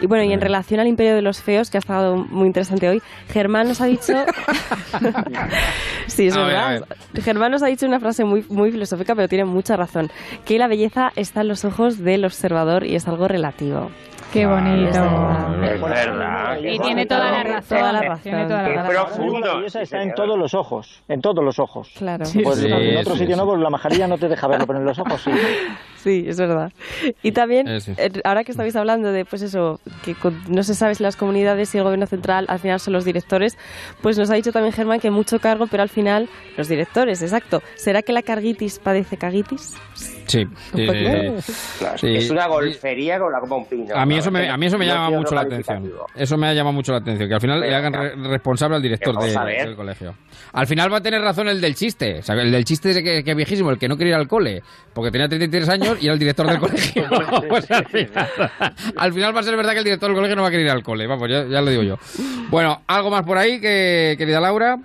Y 0.00 0.06
bueno, 0.06 0.24
y 0.24 0.32
en 0.32 0.40
relación 0.40 0.80
al 0.80 0.86
Imperio 0.86 1.14
de 1.14 1.22
los 1.22 1.42
Feos, 1.42 1.70
que 1.70 1.78
ha 1.78 1.80
estado 1.80 2.16
muy 2.16 2.46
interesante 2.46 2.88
hoy, 2.88 3.02
Germán 3.28 3.68
nos 3.68 3.80
ha 3.80 3.86
dicho... 3.86 4.12
sí, 6.06 6.28
es 6.28 6.36
A 6.36 6.44
ver, 6.46 6.56
a 6.56 6.68
verdad. 6.68 6.96
Germán 7.22 7.52
nos 7.52 7.62
ha 7.62 7.66
dicho 7.66 7.86
una 7.86 8.00
frase 8.00 8.24
muy, 8.24 8.44
muy 8.48 8.70
filosófica, 8.70 9.14
pero 9.14 9.28
tiene 9.28 9.44
mucha 9.44 9.76
razón. 9.76 10.10
Que 10.44 10.58
la 10.58 10.68
belleza 10.68 11.12
está 11.16 11.42
en 11.42 11.48
los 11.48 11.64
ojos 11.64 11.98
del 11.98 12.24
observador 12.24 12.84
y 12.84 12.94
es 12.94 13.06
algo 13.08 13.28
relativo. 13.28 13.90
Qué 14.32 14.46
bonito. 14.46 14.90
Es 15.62 15.80
verdad. 15.80 16.58
Y 16.60 16.78
tiene 16.80 17.06
toda 17.06 17.30
la 17.30 17.42
razón. 17.44 17.78
Toda 17.78 17.92
la 17.92 18.00
razón. 18.02 18.22
Tiene 18.22 18.44
toda 18.46 18.62
la 18.62 18.68
Qué 18.68 18.74
razón. 18.74 18.94
profundo. 19.16 19.46
La 19.46 19.54
belleza 19.56 19.82
está 19.82 20.02
en 20.02 20.14
todos 20.14 20.36
los 20.38 20.54
ojos, 20.54 21.02
en 21.08 21.20
todos 21.20 21.44
los 21.44 21.58
ojos. 21.58 21.90
Claro. 21.96 22.24
Pues 22.42 22.58
Sí, 22.58 22.66
en 22.68 22.96
otro 22.98 23.12
sí, 23.14 23.20
sitio 23.20 23.34
sí. 23.36 23.40
no, 23.40 23.46
pues 23.46 23.60
la 23.60 23.70
majarilla 23.70 24.08
no 24.08 24.18
te 24.18 24.28
deja 24.28 24.48
verlo, 24.48 24.66
pero 24.66 24.78
en 24.80 24.84
los 24.86 24.98
ojos 24.98 25.22
sí. 25.22 25.30
Sí, 26.04 26.22
es 26.28 26.38
verdad. 26.38 26.70
Y 27.22 27.32
también, 27.32 27.66
Eh, 27.66 27.78
eh, 27.96 28.10
ahora 28.24 28.44
que 28.44 28.50
estabais 28.50 28.76
hablando 28.76 29.10
de, 29.10 29.24
pues 29.24 29.40
eso, 29.40 29.80
que 30.04 30.14
con- 30.14 30.38
no 30.48 30.62
se 30.62 30.74
sabe 30.74 30.94
si 30.94 31.02
las 31.02 31.16
comunidades 31.16 31.74
y 31.74 31.78
el 31.78 31.84
gobierno 31.84 32.04
central 32.04 32.44
al 32.50 32.58
final 32.58 32.78
son 32.78 32.92
los 32.92 33.06
directores, 33.06 33.56
pues 34.02 34.18
nos 34.18 34.30
ha 34.30 34.34
dicho 34.34 34.52
también 34.52 34.74
Germán 34.74 35.00
que 35.00 35.10
mucho 35.10 35.38
cargo, 35.38 35.66
pero 35.66 35.82
al 35.82 35.88
final 35.88 36.28
los 36.58 36.68
directores, 36.68 37.22
exacto. 37.22 37.62
¿Será 37.76 38.02
que 38.02 38.12
la 38.12 38.20
carguitis 38.20 38.80
padece 38.80 39.16
caguitis? 39.16 39.78
Sí, 40.26 40.44
poquito. 40.44 41.34
Claro, 41.78 41.96
Sí. 41.98 42.16
Es 42.16 42.30
una 42.30 42.48
golfería 42.48 43.18
con 43.18 43.32
la 43.32 43.40
copa 43.40 43.54
un 43.56 43.64
pino. 43.66 43.94
A 43.96 44.04
mí. 44.04 44.18
Eso 44.24 44.30
me, 44.32 44.42
Que 44.42 44.48
a 44.48 44.56
mí 44.56 44.66
eso 44.66 44.78
me 44.78 44.86
llama 44.86 45.10
mucho 45.10 45.34
la 45.34 45.40
atención. 45.42 45.92
Eso 46.14 46.36
me 46.36 46.48
ha 46.48 46.52
llamado 46.54 46.72
mucho 46.74 46.92
la 46.92 46.98
atención, 46.98 47.28
que 47.28 47.34
al 47.34 47.40
final 47.40 47.60
le 47.60 47.74
hagan 47.74 47.92
re- 47.92 48.14
responsable 48.16 48.76
al 48.76 48.82
director 48.82 49.16
de- 49.18 49.54
del 49.64 49.76
colegio. 49.76 50.14
Al 50.52 50.66
final 50.66 50.92
va 50.92 50.98
a 50.98 51.00
tener 51.02 51.20
razón 51.20 51.48
el 51.48 51.60
del 51.60 51.74
chiste, 51.74 52.18
o 52.18 52.22
sea, 52.22 52.34
el 52.36 52.50
del 52.50 52.64
chiste 52.64 52.92
de 52.94 53.02
que, 53.02 53.24
que 53.24 53.30
es 53.30 53.36
viejísimo, 53.36 53.70
el 53.70 53.78
que 53.78 53.88
no 53.88 53.96
quería 53.96 54.14
ir 54.14 54.20
al 54.20 54.28
cole, 54.28 54.62
porque 54.92 55.10
tenía 55.10 55.28
33 55.28 55.68
años 55.68 55.98
y 56.00 56.06
era 56.06 56.14
el 56.14 56.18
director 56.18 56.46
del 56.46 56.58
colegio. 56.60 57.04
Pues 57.48 57.70
al, 57.70 57.84
final, 57.86 58.28
al 58.96 59.12
final 59.12 59.36
va 59.36 59.40
a 59.40 59.42
ser 59.42 59.56
verdad 59.56 59.72
que 59.72 59.78
el 59.78 59.84
director 59.84 60.08
del 60.08 60.16
colegio 60.16 60.36
no 60.36 60.42
va 60.42 60.48
a 60.48 60.50
querer 60.50 60.66
ir 60.66 60.72
al 60.72 60.82
cole, 60.82 61.06
vamos, 61.06 61.28
ya, 61.28 61.44
ya 61.46 61.60
lo 61.60 61.70
digo 61.70 61.82
yo. 61.82 61.98
Bueno, 62.48 62.82
¿algo 62.86 63.10
más 63.10 63.22
por 63.24 63.38
ahí, 63.38 63.60
que, 63.60 64.14
querida 64.18 64.40
Laura? 64.40 64.78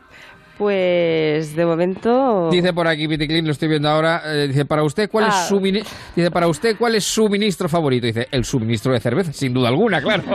Pues 0.60 1.56
de 1.56 1.66
momento... 1.66 2.50
Dice 2.52 2.74
por 2.74 2.86
aquí 2.86 3.08
Piticlin, 3.08 3.46
lo 3.46 3.52
estoy 3.54 3.70
viendo 3.70 3.88
ahora, 3.88 4.22
eh, 4.26 4.48
dice, 4.50 4.66
para 4.66 4.84
usted, 4.84 5.10
¿cuál 5.10 5.24
Ah. 5.24 5.28
es 5.30 5.36
su 5.48 5.62
mini- 5.62 5.82
dice, 6.18 6.30
para 6.32 6.50
usted, 6.50 6.76
¿cuál 6.78 6.96
es 6.96 7.06
su 7.06 7.30
ministro 7.30 7.70
favorito? 7.70 8.08
Dice, 8.08 8.28
el 8.30 8.44
suministro 8.44 8.92
de 8.92 9.00
cerveza, 9.00 9.32
sin 9.32 9.54
duda 9.54 9.70
alguna, 9.70 10.02
claro. 10.02 10.24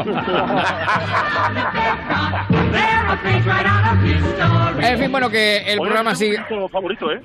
en 4.82 4.98
fin, 4.98 5.10
bueno, 5.12 5.30
que 5.30 5.58
el 5.58 5.78
Oye, 5.80 5.88
programa 5.88 6.14
sigue... 6.14 6.38
Favorito, 6.70 7.10
¿eh? 7.12 7.20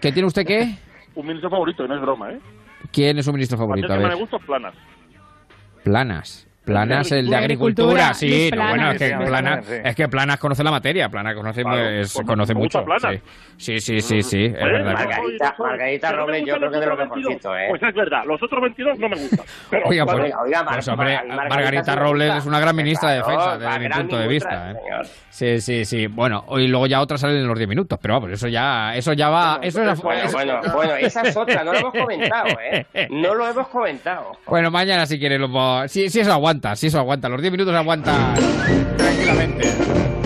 ¿Que 0.00 0.12
tiene 0.12 0.26
usted 0.26 0.44
qué? 0.46 0.74
Un 1.14 1.26
ministro 1.26 1.50
favorito, 1.50 1.86
no 1.86 1.94
es 1.96 2.00
broma, 2.00 2.30
¿eh? 2.32 2.38
¿Quién 2.92 3.18
es 3.18 3.24
su 3.24 3.32
ministro 3.32 3.56
A 3.58 3.60
mí 3.60 3.66
favorito? 3.66 3.92
A 3.92 3.96
ver. 3.98 4.08
me 4.08 4.14
gusta 4.14 4.36
es 4.36 4.44
Planas. 4.44 4.74
Planas. 5.84 6.47
Planas, 6.72 7.12
el 7.12 7.24
de 7.26 7.30
De 7.30 7.36
agricultura, 7.36 8.08
agricultura, 8.10 8.14
sí. 8.14 8.50
No, 8.54 8.68
bueno, 8.68 8.90
es 8.92 8.98
que, 8.98 9.16
Planas. 9.26 9.68
Es 9.68 9.96
que 9.96 10.08
Planas 10.08 10.38
conoce 10.38 10.62
la 10.64 10.70
materia, 10.70 11.08
Planas 11.08 11.34
conoce, 11.34 11.62
Claro, 11.62 11.76
pues, 11.82 12.12
pues 12.14 12.26
conoce 12.26 12.54
mucho. 12.54 12.84
Sí, 12.98 13.20
sí, 13.56 13.80
sí, 13.80 14.00
sí, 14.00 14.22
sí, 14.22 14.44
es 14.44 14.52
verdad. 14.52 14.92
Margarita, 14.94 15.54
Margarita 15.58 16.12
Robles, 16.12 16.44
yo 16.46 16.56
creo 16.56 16.70
que 16.70 16.76
es 16.76 16.80
de 16.80 16.86
lo 16.86 16.92
otros 16.94 17.08
22. 17.10 17.24
mejorcito, 17.24 17.56
¿eh? 17.56 17.66
Pues 17.70 17.82
es 17.82 17.94
verdad, 17.94 18.22
los 18.26 18.42
otros 18.42 18.62
22 18.62 18.98
no 18.98 19.08
me 19.08 19.16
gustan. 19.16 19.46
Pero, 19.70 19.86
Oiga, 19.88 20.04
pues, 20.06 20.18
Oiga, 20.18 20.40
oiga, 20.42 20.62
Mar- 20.64 20.74
pues, 20.74 20.88
hombre, 20.88 21.18
Margarita 21.28 21.94
Robles 21.96 22.34
es 22.36 22.46
una 22.46 22.60
gran 22.60 22.76
ministra 22.76 23.10
de 23.10 23.16
defensa, 23.18 23.58
desde 23.58 23.78
mi 23.78 23.88
punto 23.88 24.18
de 24.18 24.28
vista. 24.28 24.70
¿eh? 24.72 24.74
Sí, 25.30 25.60
sí, 25.60 25.84
sí. 25.84 26.06
Bueno, 26.08 26.44
y 26.58 26.66
luego 26.68 26.86
ya 26.86 27.00
otras 27.00 27.20
salen 27.20 27.36
en 27.38 27.46
los 27.48 27.56
10 27.56 27.68
minutos, 27.68 27.98
pero 28.02 28.14
vamos, 28.14 28.30
eso 28.32 28.48
ya, 28.48 28.94
eso 28.96 29.12
ya 29.12 29.28
va, 29.30 29.58
eso 29.62 29.82
es 29.82 30.00
Bueno, 30.02 30.22
eso- 30.24 30.32
bueno, 30.36 30.60
bueno, 30.74 30.94
esa 31.00 31.22
es 31.22 31.36
otra, 31.36 31.62
no 31.64 31.72
lo 31.72 31.78
hemos 31.78 31.92
comentado, 31.92 32.48
¿eh? 32.60 32.86
No 33.10 33.34
lo 33.34 33.46
hemos 33.48 33.68
comentado. 33.68 34.32
Bueno, 34.46 34.70
mañana 34.70 35.06
si 35.06 35.18
quieres, 35.18 35.38
lo, 35.40 35.86
si, 35.88 36.08
si 36.10 36.20
eso 36.20 36.32
aguanta, 36.32 36.57
si 36.76 36.88
eso 36.88 36.98
aguanta, 36.98 37.28
los 37.28 37.40
10 37.40 37.52
minutos 37.52 37.74
aguanta 37.74 38.34
tranquilamente. 38.96 40.17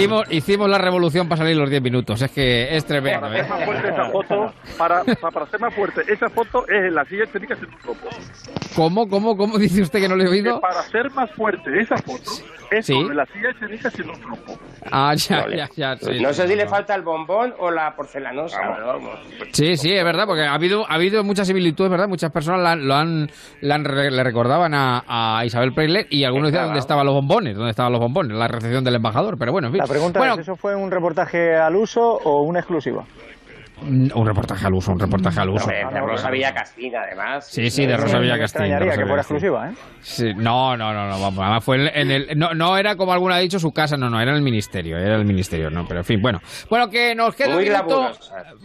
Hicimos, 0.00 0.24
hicimos 0.30 0.68
la 0.68 0.78
revolución 0.78 1.28
para 1.28 1.42
salir 1.42 1.56
los 1.56 1.68
10 1.70 1.82
minutos, 1.82 2.20
es 2.22 2.30
que 2.30 2.74
es 2.76 2.84
tremendo. 2.84 3.20
Para 3.20 3.36
¿eh? 3.36 3.40
hacer 3.40 3.50
más 3.50 3.64
fuerte 3.64 3.88
esa 3.88 4.04
foto, 4.10 4.52
para, 4.78 5.04
para, 5.04 5.30
para 5.30 5.44
hacer 5.44 5.60
más 5.60 5.74
fuerte 5.74 6.02
esa 6.12 6.28
foto 6.28 6.64
es 6.68 6.84
en 6.86 6.94
la 6.94 7.04
silla 7.04 7.24
técnica 7.26 7.54
sin 7.56 7.66
un 7.66 7.78
tropo. 7.78 8.08
¿Cómo, 8.76 9.08
cómo, 9.08 9.36
cómo 9.36 9.58
dice 9.58 9.82
usted 9.82 10.00
que 10.00 10.08
no 10.08 10.16
le 10.16 10.24
he 10.24 10.26
Que 10.26 10.32
oído? 10.32 10.60
para 10.60 10.80
hacer 10.80 11.10
más 11.12 11.30
fuerte 11.32 11.70
esa 11.80 11.96
foto 11.98 12.30
es 12.70 12.86
Sí. 12.86 12.94
con 12.94 13.16
la 13.16 13.26
silla 13.26 13.48
técnica 13.58 13.90
sin 13.90 14.08
un 14.08 14.20
tropo. 14.20 14.58
Ah, 14.92 15.12
ya, 15.16 15.40
Vale. 15.40 15.56
ya, 15.56 15.68
ya. 15.76 15.96
sí, 15.96 16.20
no 16.20 16.32
sé 16.32 16.46
si 16.46 16.54
le 16.54 16.66
falta 16.68 16.94
el 16.94 17.02
bombón 17.02 17.52
o 17.58 17.70
la 17.70 17.94
porcelanosa, 17.96 18.60
vamos. 18.86 19.18
Sí, 19.52 19.76
sí, 19.76 19.92
es 19.92 20.04
verdad, 20.04 20.24
porque 20.26 20.44
ha 20.44 20.54
habido, 20.54 20.88
ha 20.88 20.94
habido 20.94 21.22
muchas 21.24 21.46
similitudes, 21.48 21.90
¿verdad? 21.90 22.06
Muchas 22.08 22.30
personas 22.30 22.60
la 22.62 22.72
han- 22.72 22.86
lo 22.86 22.94
han, 22.94 23.30
la 23.60 23.74
han 23.74 23.84
re- 23.84 24.10
le 24.12 24.22
recordaban 24.22 24.72
a, 24.74 25.02
a 25.38 25.44
Isabel 25.44 25.72
Preisler 25.74 26.06
y 26.10 26.22
algunos 26.24 26.50
decían 26.52 26.66
dónde 26.66 26.78
estaban 26.80 27.04
los 27.04 27.14
bombones, 27.14 27.56
dónde 27.56 27.70
estaban 27.70 27.92
los 27.92 28.00
bombones, 28.00 28.36
la 28.36 28.46
recepción 28.48 28.84
del 28.84 28.94
embajador, 28.94 29.36
pero 29.36 29.50
bueno, 29.52 29.66
en 29.68 29.72
fin. 29.74 29.82
Pregunta 29.90 30.20
bueno, 30.20 30.34
es, 30.34 30.40
¿eso 30.40 30.54
fue 30.54 30.76
un 30.76 30.88
reportaje 30.88 31.56
al 31.56 31.74
uso 31.74 32.00
o 32.00 32.42
una 32.42 32.60
exclusiva? 32.60 33.04
mm, 33.82 34.08
un 34.14 34.26
reportaje 34.26 34.66
al 34.66 34.74
uso, 34.74 34.92
un 34.92 35.00
reportaje 35.00 35.40
al 35.40 35.50
uso. 35.50 35.64
Hombre, 35.64 35.84
de 35.92 36.00
Rosa 36.00 36.30
Villacastina, 36.30 37.00
además. 37.02 37.46
Sí, 37.46 37.70
sí, 37.70 37.86
de 37.86 37.96
Rosa 37.96 38.18
Me 38.18 38.24
Villacastín. 38.24 38.60
de 38.60 38.66
extrañaría 38.68 38.90
Rosa 38.90 39.00
que 39.00 39.06
fuera 39.06 39.22
exclusiva, 39.22 39.68
¿eh? 39.68 39.72
Sí, 40.00 40.34
no, 40.36 40.76
no, 40.76 40.92
no, 40.92 41.08
no, 41.08 41.20
vamos, 41.20 41.38
además 41.40 41.64
fue 41.64 41.76
en 41.92 42.10
el, 42.10 42.38
no, 42.38 42.54
no 42.54 42.76
era 42.76 42.94
como 42.94 43.12
alguno 43.12 43.34
ha 43.34 43.38
dicho 43.38 43.58
su 43.58 43.72
casa, 43.72 43.96
no, 43.96 44.08
no, 44.08 44.20
era 44.20 44.32
el 44.34 44.42
ministerio, 44.42 44.96
era 44.96 45.16
el 45.16 45.24
ministerio, 45.24 45.70
no, 45.70 45.84
pero 45.88 46.00
en 46.00 46.04
fin, 46.04 46.22
bueno. 46.22 46.40
Bueno, 46.68 46.88
que 46.88 47.14
nos 47.14 47.34
queda 47.34 47.54
Muy 47.54 47.68
un 47.68 47.72
minuto, 47.72 48.10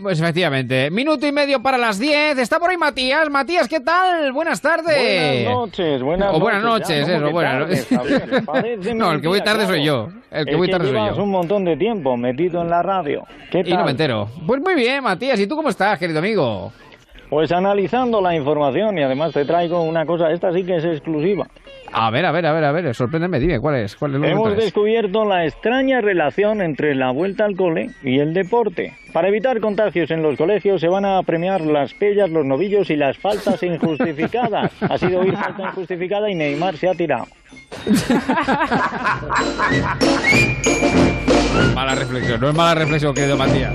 pues 0.01 0.19
efectivamente, 0.19 0.91
minuto 0.91 1.25
y 1.25 1.31
medio 1.31 1.61
para 1.61 1.77
las 1.77 1.97
10, 1.97 2.37
está 2.37 2.59
por 2.59 2.69
ahí 2.69 2.77
Matías, 2.77 3.29
Matías, 3.29 3.67
¿qué 3.67 3.79
tal? 3.79 4.31
Buenas 4.31 4.61
tardes. 4.61 5.45
Buenas 5.45 5.53
noches, 5.55 6.03
buenas 6.03 6.33
o 6.33 6.39
buenas 6.39 6.63
noches. 6.63 6.89
noches, 6.89 7.07
ya, 7.07 7.15
eso, 7.15 7.25
¿cómo 7.25 7.27
que 7.27 7.33
buenas 7.33 7.87
tardes, 7.87 8.45
noches. 8.45 8.95
No, 8.95 9.11
el 9.11 9.21
que 9.21 9.27
voy 9.27 9.41
tarde 9.41 9.65
soy 9.65 9.83
yo, 9.83 10.09
el 10.35 10.45
que 10.45 10.51
Es 10.51 10.57
voy 10.57 10.69
tarde 10.69 10.85
soy 10.88 10.93
llevas 10.95 11.17
yo. 11.17 11.23
un 11.23 11.31
montón 11.31 11.65
de 11.65 11.77
tiempo 11.77 12.15
metido 12.17 12.61
en 12.61 12.69
la 12.69 12.81
radio. 12.83 13.23
¿Qué 13.51 13.64
tal? 13.64 13.73
Y 13.73 13.77
no 13.77 13.85
me 13.85 13.91
entero. 13.91 14.27
Pues 14.45 14.61
muy 14.61 14.75
bien, 14.75 15.03
Matías, 15.03 15.39
¿y 15.39 15.47
tú 15.47 15.55
cómo 15.55 15.69
estás, 15.69 15.97
querido 15.99 16.19
amigo? 16.19 16.72
Pues 17.30 17.51
analizando 17.51 18.22
la 18.22 18.35
información 18.35 18.97
y 18.97 19.03
además 19.03 19.33
te 19.33 19.45
traigo 19.45 19.81
una 19.81 20.05
cosa, 20.05 20.31
esta 20.31 20.51
sí 20.53 20.64
que 20.64 20.75
es 20.75 20.85
exclusiva. 20.85 21.47
A 21.91 22.11
ver, 22.11 22.25
a 22.25 22.31
ver, 22.31 22.45
a 22.45 22.53
ver, 22.53 22.64
a 22.64 22.72
ver, 22.72 22.93
sorpréndeme, 22.93 23.39
dime, 23.39 23.59
¿cuál 23.59 23.75
es? 23.75 23.95
¿Cuál 23.95 24.15
es 24.15 24.19
lo 24.19 24.27
Hemos 24.27 24.57
descubierto 24.57 25.25
la 25.25 25.45
extraña 25.45 26.01
relación 26.01 26.61
entre 26.61 26.95
la 26.95 27.11
vuelta 27.11 27.45
al 27.45 27.55
cole 27.55 27.89
y 28.03 28.19
el 28.19 28.33
deporte. 28.33 28.93
Para 29.14 29.30
evitar 29.30 29.59
contagios 29.59 30.11
en 30.11 30.22
los 30.22 30.38
colegios 30.38 30.81
se 30.81 30.88
van 30.88 31.05
a 31.05 31.22
premiar 31.23 31.61
las 31.61 31.93
pellas, 31.93 32.30
los 32.30 32.45
novillos 32.45 32.89
y 32.89 32.95
las 32.95 33.17
faltas 33.17 33.61
injustificadas. 33.64 34.72
Ha 34.81 34.97
sido 34.97 35.22
oír 35.22 35.35
falta 35.35 35.64
injustificada 35.64 36.30
y 36.30 36.35
Neymar 36.35 36.77
se 36.77 36.88
ha 36.88 36.93
tirado. 36.93 37.25
Mala 41.73 41.95
reflexión, 41.95 42.39
no 42.39 42.49
es 42.49 42.55
mala 42.55 42.75
reflexión, 42.75 43.14
querido 43.14 43.38
Matías. 43.38 43.73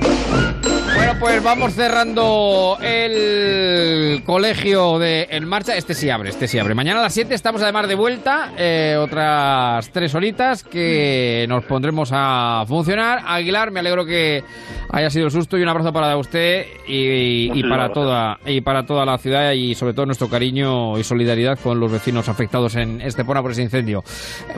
Bueno, 0.94 1.14
pues 1.18 1.42
vamos 1.42 1.74
cerrando 1.74 2.78
el 2.82 4.22
colegio 4.24 4.98
de 4.98 5.28
En 5.30 5.46
Marcha. 5.48 5.76
Este 5.76 5.94
sí 5.94 6.10
abre, 6.10 6.30
este 6.30 6.48
sí 6.48 6.58
abre. 6.58 6.74
Mañana 6.74 7.00
a 7.00 7.02
las 7.04 7.14
7 7.14 7.34
estamos 7.34 7.62
además 7.62 7.88
de 7.88 7.94
vuelta, 7.94 8.52
eh, 8.56 8.96
otras 8.98 9.90
tres 9.90 10.14
horitas 10.14 10.62
que 10.64 11.46
nos 11.48 11.64
pondremos 11.64 12.10
a 12.12 12.64
funcionar. 12.66 13.20
Aguilar, 13.26 13.70
me 13.70 13.80
alegro 13.80 14.04
que 14.04 14.42
haya 14.90 15.10
sido 15.10 15.26
el 15.26 15.30
susto 15.30 15.56
y 15.56 15.62
un 15.62 15.68
abrazo 15.68 15.92
para 15.92 16.16
usted 16.16 16.66
y, 16.86 17.58
y 17.58 17.62
para 17.68 17.92
toda 17.92 18.38
y 18.44 18.60
para 18.60 18.84
toda 18.84 19.04
la 19.04 19.18
ciudad 19.18 19.52
y 19.52 19.74
sobre 19.74 19.94
todo 19.94 20.06
nuestro 20.06 20.28
cariño 20.28 20.98
y 20.98 21.04
solidaridad 21.04 21.58
con 21.58 21.78
los 21.78 21.90
vecinos 21.92 22.28
afectados 22.28 22.74
en 22.76 23.00
Estepona 23.00 23.42
por 23.42 23.52
ese 23.52 23.62
incendio. 23.62 24.02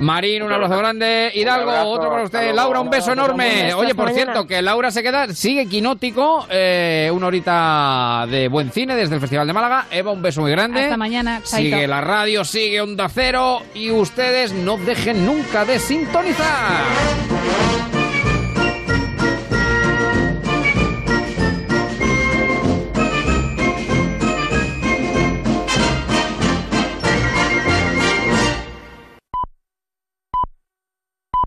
Marín, 0.01 0.43
un 0.43 0.53
abrazo 0.53 0.79
grande. 0.79 1.31
Hidalgo, 1.35 1.71
abrazo, 1.71 1.89
otro 1.91 2.11
para 2.11 2.23
usted. 2.25 2.55
Laura, 2.55 2.81
un 2.81 2.91
beso 2.91 3.13
enorme. 3.13 3.75
Oye, 3.75 3.95
por 3.95 4.11
cierto, 4.11 4.47
que 4.47 4.63
Laura 4.63 4.91
se 4.91 5.03
queda, 5.03 5.29
sigue 5.29 5.67
quinótico, 5.67 6.22
eh, 6.51 7.11
una 7.13 7.27
horita 7.27 8.27
de 8.29 8.49
buen 8.49 8.71
cine 8.71 8.95
desde 8.95 9.15
el 9.15 9.21
Festival 9.21 9.47
de 9.47 9.53
Málaga. 9.53 9.87
Eva, 9.91 10.13
un 10.13 10.23
beso 10.23 10.41
muy 10.41 10.51
grande. 10.51 10.85
Hasta 10.85 10.97
mañana. 10.97 11.41
chaito. 11.45 11.77
Sigue 11.77 11.87
la 11.87 12.01
radio, 12.01 12.45
sigue 12.45 12.81
Onda 12.81 13.09
Cero 13.09 13.61
y 13.75 13.91
ustedes 13.91 14.53
no 14.53 14.77
dejen 14.77 15.25
nunca 15.25 15.65
de 15.65 15.79
sintonizar. 15.79 16.83